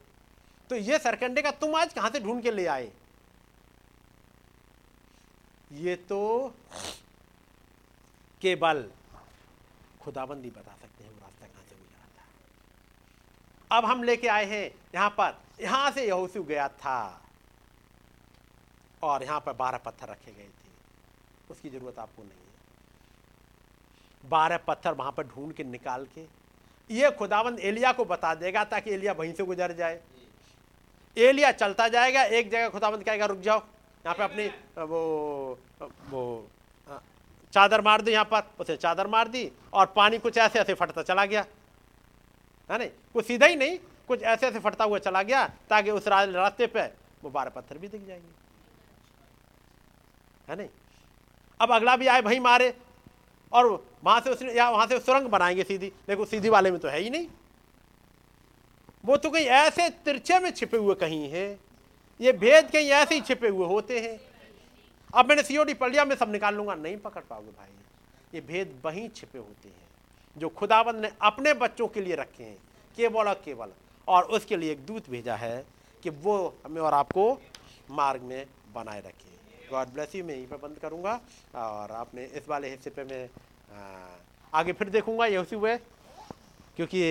तो 0.71 0.77
ये 0.77 0.99
सरकंडे 0.99 1.43
का 1.43 1.51
तुम 1.51 1.75
आज 1.75 1.93
कहाँ 1.93 2.11
से 2.11 2.21
ढूंढ 2.21 2.43
के 2.43 2.51
ले 2.51 2.67
आए? 2.67 2.93
ये 5.73 5.97
तो 5.97 6.55
केवल 8.41 8.91
खुदाबंदी 10.01 10.51
बता 10.51 10.77
सकते 10.83 11.05
हैं, 11.05 11.11
वो 11.11 11.19
रास्ता 11.21 11.47
कहाँ 11.47 11.65
से 11.69 11.77
गुजरा 11.77 12.07
था। 12.17 13.79
अब 13.79 13.85
हम 13.85 14.03
लेके 14.03 14.29
आए 14.29 14.45
हैं, 14.45 14.75
यहाँ 14.95 15.11
पर। 15.11 15.39
यहाँ 15.61 15.91
से 15.91 16.07
यहोसू 16.07 16.43
गया 16.43 16.69
था। 16.69 17.24
और 19.05 19.23
यहाँ 19.23 19.41
पर 19.41 19.53
बारह 19.55 19.79
पत्थर 19.79 20.09
रखे 20.09 20.33
गए 20.33 20.45
थे। 20.45 20.73
उसकी 21.51 21.71
ज़रूरत 21.71 21.99
आपको 21.99 22.23
नहीं 22.23 22.33
है। 22.33 22.43
बारह 24.25 24.57
पत्थर 24.67 24.95
वहाँ 24.95 25.13
पर 25.13 25.27
ढूंढ 25.27 25.53
के 25.53 25.65
निकाल 25.65 26.07
के, 26.15 26.25
ये 26.91 27.11
खुदाबंद 27.11 27.61
एलिया 27.61 27.93
को 27.93 28.05
बता 28.05 28.35
देगा 28.35 28.65
ताकि 28.67 28.91
एलिया 28.91 29.13
वहीं 29.13 29.33
से 29.33 29.45
गुजर 29.45 29.73
जाए। 29.73 30.01
एलिया 31.17 31.51
चलता 31.53 31.89
जाएगा, 31.89 32.23
एक 32.23 32.51
जगह 32.51 32.69
खुदाबंद 32.69 33.03
कहेगा, 33.05 33.27
रुक 33.27 33.41
जाओ, 33.41 33.59
यहाँ 34.05 34.15
पे 34.15 34.23
अपनी 34.25 34.47
वो 34.83 35.59
वो 36.11 36.49
चादर 37.53 37.81
मार 37.81 38.01
दी 38.03 38.13
यहाँ 38.13 38.25
पर। 38.25 38.43
उसे 38.61 38.77
चादर 38.77 39.07
मार 39.07 39.29
दी 39.29 39.51
और 39.73 39.87
पानी 39.87 40.19
कुछ 40.19 40.39
ऐसे 40.39 40.59
ऐसे 40.61 40.75
फटता 40.75 41.03
चला 41.03 41.25
गया। 41.25 41.45
है 42.71 42.79
नहीं? 42.79 42.89
कुछ 43.13 43.27
सीधा 43.27 43.47
ही 43.47 43.57
नहीं, 43.57 43.79
कुछ 44.09 44.23
ऐसे 44.23 44.47
ऐसे 44.47 44.61
फटता 44.61 44.85
हुआ 44.85 44.99
चला 45.01 45.23
गया 45.23 45.47
ताकि 45.71 45.91
उस 45.91 46.09
रास्ते 46.09 46.67
पे 46.67 46.87
वो 47.23 47.31
बारह 47.31 47.51
पत्थर 47.51 47.79
भी 47.79 47.89
दिख 47.89 48.07
जाएँगे। 48.07 48.44
है 50.51 50.57
नहीं? 50.57 50.69
अब 51.61 51.73
अगला 51.73 51.97
भी 51.97 52.07
आए 52.07 52.21
वहीं 52.21 52.41
मारे, 52.41 52.75
और 53.53 53.85
वहाँ 54.05 54.21
से 54.21 54.31
उसने 54.31 54.53
या 54.53 54.71
वहाँ 54.71 54.87
से 54.87 54.99
सुरंग 55.01 55.27
बनाएँगे 55.27 55.65
सीधी। 55.65 55.89
देखो, 56.09 56.25
सीधी 56.25 56.49
वाले 56.49 56.71
में 56.71 56.81
तो 56.81 56.89
है 56.89 57.01
ही 57.01 57.11
नहीं। 57.11 57.27
वो 59.05 59.17
तो 59.17 59.31
कहीं 59.31 59.47
ऐसे 59.47 59.89
तिरछे 59.91 60.39
में 60.39 60.51
छिपे 60.51 60.77
हुए 60.77 60.95
कहीं 60.95 61.31
है। 61.31 61.61
ये 62.21 62.33
भेद 62.33 62.71
कहीं 62.71 62.89
ऐसे 62.89 63.15
ही 63.15 63.21
छिपे 63.21 63.49
हुए 63.49 63.67
होते 63.67 64.01
हैं। 64.01 64.21
अब 65.15 65.29
मैंने 65.29 65.43
सीओडी 65.43 65.75
पढ़ 65.75 65.91
लिया, 65.91 66.05
मैं 66.05 66.17
सब 66.17 66.33
निकाल 66.33 66.55
लूँगा। 66.55 66.75
नहीं 66.75 66.97
पकड़ 66.97 67.23
पाओगे 67.23 67.51
भाई। 67.51 67.69
ये 68.35 68.41
भेद 68.41 68.81
वहीं 68.85 69.09
छिपे 69.09 69.39
होते 69.39 69.69
हैं, 69.69 69.89
जो 70.37 70.49
खुदाबंद 70.49 70.97
ने 70.97 71.13
अपने 71.23 71.55
बच्चों 71.55 71.89
के 71.89 72.01
लिए 72.01 72.15
रखे 72.15 72.45
हैं, 72.45 72.59
केवल 72.97 73.29
और 73.29 73.43
केवल। 73.45 73.73
और 74.09 74.25
उसके 74.25 74.57
लिए 74.57 74.73
एक 74.73 74.87
दूत 74.87 75.11
भेजा 75.11 75.37
है 75.37 75.65
कि 76.03 76.11
वो 76.11 76.55
हमें 76.65 76.81
और 76.83 76.95
आपको 76.95 77.41
मार्ग 77.91 78.23
में 78.23 78.47
बनाए 78.75 79.01
रखे। 79.01 79.34
गॉड 79.71 79.89
ब्लेस 79.95 80.15
यू 80.15 80.25
मैं 80.25 80.35
यहीं 80.35 80.47
पर 80.47 80.57
बंद 80.59 80.79
करूँगा 80.79 81.21
और 81.57 81.93
आपने 81.95 82.25
इस 82.35 82.49
वाले 82.49 82.71
हिस्से 82.71 82.91
पे 82.91 83.05
मैं 83.05 83.29
आगे 84.53 84.73
फिर 84.73 84.89
देखूँगा 84.91 85.27
ये 85.27 85.37
उसी 85.37 85.57
हुए 85.57 85.77
क्योंकि 86.77 87.03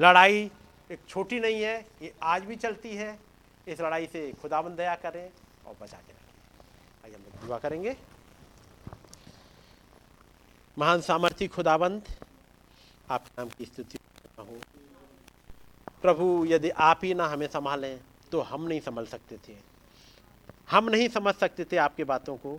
लड़ाई 0.00 0.50
एक 0.90 1.00
छोटी 1.08 1.38
नहीं 1.40 1.62
है, 1.62 1.74
ये 2.02 2.12
आज 2.22 2.44
भी 2.44 2.56
चलती 2.56 2.94
है। 2.96 3.18
इस 3.66 3.80
लड़ाई 3.80 4.06
से 4.06 4.20
खुदाबंद 4.42 4.76
दया 4.76 4.94
करें 5.02 5.30
और 5.66 5.76
बचा 5.80 5.96
के 5.98 6.12
रखें। 6.12 7.04
आइए 7.04 7.14
हम 7.14 7.22
लोग 7.22 7.46
दुआ 7.46 7.58
करेंगे। 7.58 7.96
महान 10.76 11.00
सामर्थ्य 11.00 11.46
खुदाबंद, 11.48 12.02
आपके 13.10 13.30
नाम 13.38 13.48
की 13.48 13.64
स्तुति 13.64 13.98
हो। 14.38 14.58
प्रभु, 16.02 16.44
यदि 16.46 16.70
आप 16.70 17.00
ही 17.04 17.14
ना 17.14 17.26
हमें 17.28 17.46
संभालें 17.48 18.00
तो 18.32 18.40
हम 18.42 18.66
नहीं 18.68 18.80
संभल 18.80 19.06
सकते 19.06 19.36
थे। 19.48 19.56
हम 20.68 20.88
नहीं 20.90 21.08
समझ 21.08 21.34
सकते 21.34 21.64
थे 21.64 21.76
आपकी 21.76 22.04
बातों 22.04 22.36
को, 22.36 22.58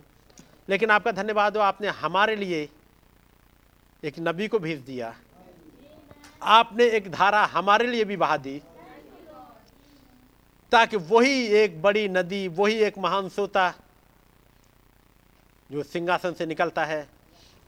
लेकिन 0.68 0.90
आपका 0.90 1.12
धन्यवाद 1.12 1.56
हो, 1.56 1.62
आपने 1.62 1.88
हमारे 1.88 2.36
लिए 2.36 2.68
एक 4.02 4.18
नबी 4.18 4.48
को 4.48 4.58
भेज 4.58 4.80
दिया। 4.80 5.14
आपने 6.42 6.84
एक 6.90 7.10
धारा 7.10 7.44
हमारे 7.44 7.86
लिए 7.86 8.04
भी 8.04 8.16
बहा 8.16 8.36
दी, 8.36 8.60
ताकि 10.72 10.96
वही 10.96 11.46
एक 11.56 11.82
बड़ी 11.82 12.08
नदी, 12.08 12.46
वही 12.48 12.74
एक 12.74 12.98
महान 12.98 13.28
सोता 13.28 13.72
जो 15.70 15.82
सिंहासन 15.82 16.32
से 16.32 16.46
निकलता 16.46 16.84
है, 16.84 17.06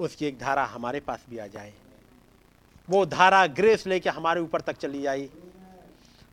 उसकी 0.01 0.27
एक 0.27 0.39
धारा 0.39 0.65
हमारे 0.67 1.01
पास 1.01 1.25
भी 1.31 1.39
आ 1.39 1.47
जाए। 1.47 1.73
वो 2.89 3.05
धारा 3.07 3.47
ग्रेस 3.49 3.87
लेके 3.87 4.11
हमारे 4.11 4.41
ऊपर 4.41 4.61
तक 4.61 4.77
चली 4.77 5.03
जाए 5.03 5.29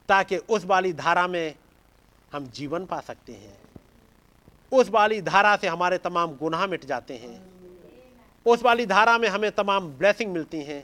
ताकि 0.09 0.37
उस 0.37 0.65
वाली 0.65 0.93
धारा 0.93 1.27
में 1.27 1.55
हम 2.31 2.47
जीवन 2.47 2.85
पा 2.85 2.99
सकते 2.99 3.33
हैं। 3.33 3.57
उस 4.75 4.89
वाली 4.89 5.21
धारा 5.21 5.55
से 5.55 5.67
हमारे 5.67 5.97
तमाम 5.97 6.35
गुनाह 6.35 6.65
मिट 6.67 6.85
जाते 6.85 7.17
हैं। 7.17 7.35
उस 8.45 8.63
वाली 8.63 8.85
धारा 8.85 9.17
में 9.17 9.27
हमें 9.29 9.51
तमाम 9.51 9.87
ब्लेसिंग 9.89 10.31
मिलती 10.33 10.61
हैं। 10.61 10.83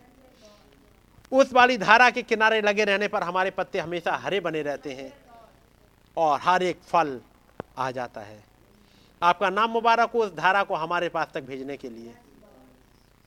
उस 1.31 1.53
वाली 1.53 1.77
धारा 1.77 2.09
के 2.09 2.21
किनारे 2.23 2.61
लगे 2.61 2.83
रहने 2.83 3.07
पर 3.07 3.23
हमारे 3.23 3.51
पत्ते 3.51 3.79
हमेशा 3.79 4.15
हरे 4.15 4.39
बने 4.39 4.61
रहते 4.61 4.93
हैं 4.93 5.11
और 6.17 6.39
हर 6.39 6.63
एक 6.63 6.81
फल 6.81 7.19
आ 7.77 7.91
जाता 7.91 8.21
है। 8.21 8.43
आपका 9.21 9.49
नाम 9.49 9.69
मुबारक 9.69 10.11
हो 10.11 10.19
उस 10.19 10.33
धारा 10.35 10.63
को 10.63 10.75
हमारे 10.75 11.09
पास 11.09 11.27
तक 11.33 11.43
भेजने 11.43 11.77
के 11.77 11.89
लिए। 11.89 12.13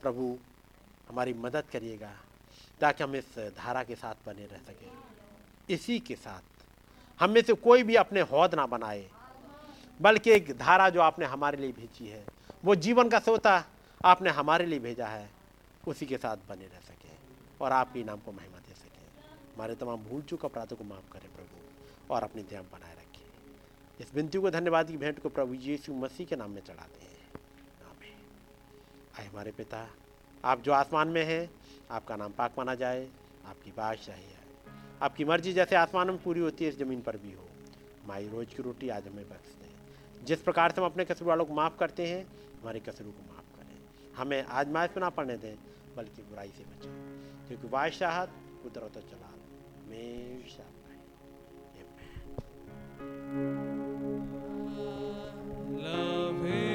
प्रभु, 0.03 0.37
हमारी 1.09 1.35
मदद 1.35 1.65
करिएगा 1.73 2.11
ताकि 2.81 3.05
हम 3.05 3.17
इस 3.17 3.39
धारा 3.59 3.83
के 3.83 3.95
साथ 3.95 4.27
बने 4.27 4.45
रह 4.45 4.59
सकें। 4.59 4.91
इसी 5.69 5.99
के 5.99 6.15
साथ 6.15 6.43
हम 7.21 7.31
में 7.31 7.43
से 7.43 7.53
कोई 7.53 7.83
भी 7.83 7.95
अपने 7.95 8.21
हौद 8.23 8.55
ना 8.55 8.67
बनाए। 8.67 9.05
बल्कि 10.03 10.31
एक 10.31 10.59
धारा 10.59 10.91
जो 10.91 11.01
आपने 11.01 11.27
हमारे 11.27 11.59
लिए 11.59 11.73
भेजी 11.73 12.07
है, 12.07 12.27
वो 12.65 12.75
जीवन 12.75 13.09
का 13.09 13.19
सोता 13.19 13.65
आपने 14.05 14.31
हमारे 14.31 14.67
लिए 14.67 14.79
भेजा 14.79 15.07
है, 15.07 15.31
उसी 15.87 16.07
के 16.07 16.17
साथ 16.17 16.37
बने 16.49 16.65
रह 16.65 16.81
सके 16.81 17.09
और 17.61 17.73
आपके 17.73 18.05
नाम 18.05 18.21
को 18.21 18.33
महिमा 18.33 18.59
दे 18.59 18.75
सके। 18.75 19.05
हमारे 19.55 19.75
तमाम 19.75 19.97
भूल 19.97 20.23
चूक 20.23 20.45
अपराधों 20.45 20.77
को 20.77 20.85
माफ़ 20.85 21.13
करें 21.13 21.33
प्रभु 21.33 22.15
और 22.15 22.23
अपनी 22.23 22.43
ध्यान 22.43 22.63
बनाए 22.63 22.93
रखें। 22.93 23.27
इस 24.01 24.15
बिनती 24.15 24.39
को 24.39 24.51
धन्यवाद 24.51 24.89
की 24.89 24.97
भेंट 24.97 25.23
को 25.23 25.29
प्रभु 25.29 25.55
यीशु 25.55 25.95
मसीह 25.95 26.27
के 26.27 26.37
नाम 26.37 26.51
में 26.51 26.63
चढ़ाते 26.63 27.05
हैं। 27.05 27.15
आए 29.21 29.27
हमारे 29.27 29.51
पिता, 29.51 29.89
आप 30.45 30.61
जो 30.61 30.73
आसमान 30.73 31.09
में 31.09 31.25
हैं, 31.25 31.51
आपका 31.91 32.17
नाम 32.17 32.33
पाक 32.33 32.55
माना 32.59 32.75
जाए, 32.75 33.09
आपकी 33.47 33.71
बादशाही 33.71 34.25
है। 34.25 34.45
आपकी 35.03 35.25
मर्ज़ी 35.25 35.53
जैसे 35.53 35.77
आसमान 35.77 36.07
में 36.07 36.23
पूरी 36.23 36.41
होती 36.41 36.65
है, 36.65 36.71
इस 36.71 36.79
ज़मीन 36.79 37.01
पर 37.01 37.17
भी 37.17 37.33
हो। 37.33 37.49
हमारी 38.05 38.29
रोज़ 38.29 38.49
की 38.49 38.63
रोटी 38.63 38.89
आज 38.89 39.07
हमें 39.07 39.29
दें 39.29 39.54
जिस 40.25 40.43
प्रकार 40.43 40.73
से 40.73 40.81
हम 40.81 40.87
अपने 40.87 41.05
कसर 41.05 41.25
वालों 41.25 41.45
को 41.45 41.55
माफ़ 41.55 41.77
करते 41.77 42.07
हैं, 42.07 42.27
हमारे 42.61 42.81
कसर 42.81 43.05
को 43.05 43.33
माफ़ 43.33 43.57
करें। 43.57 43.81
हमें 44.17 44.43
आजमाइश 44.43 44.91
में 44.91 45.01
ना 45.01 45.11
पढ़ने 45.11 45.37
दें, 45.37 45.57
बल्कि 45.97 46.23
बुराई 46.23 46.51
से 46.51 46.65
बचें। 46.65 47.25
क्योंकि 47.49 47.69
बादशाहत 47.69 48.31
कुदरत 48.63 48.99
चला 48.99 49.27
हमेशा 49.27 50.65
Love 55.75 56.45
him. 56.45 56.74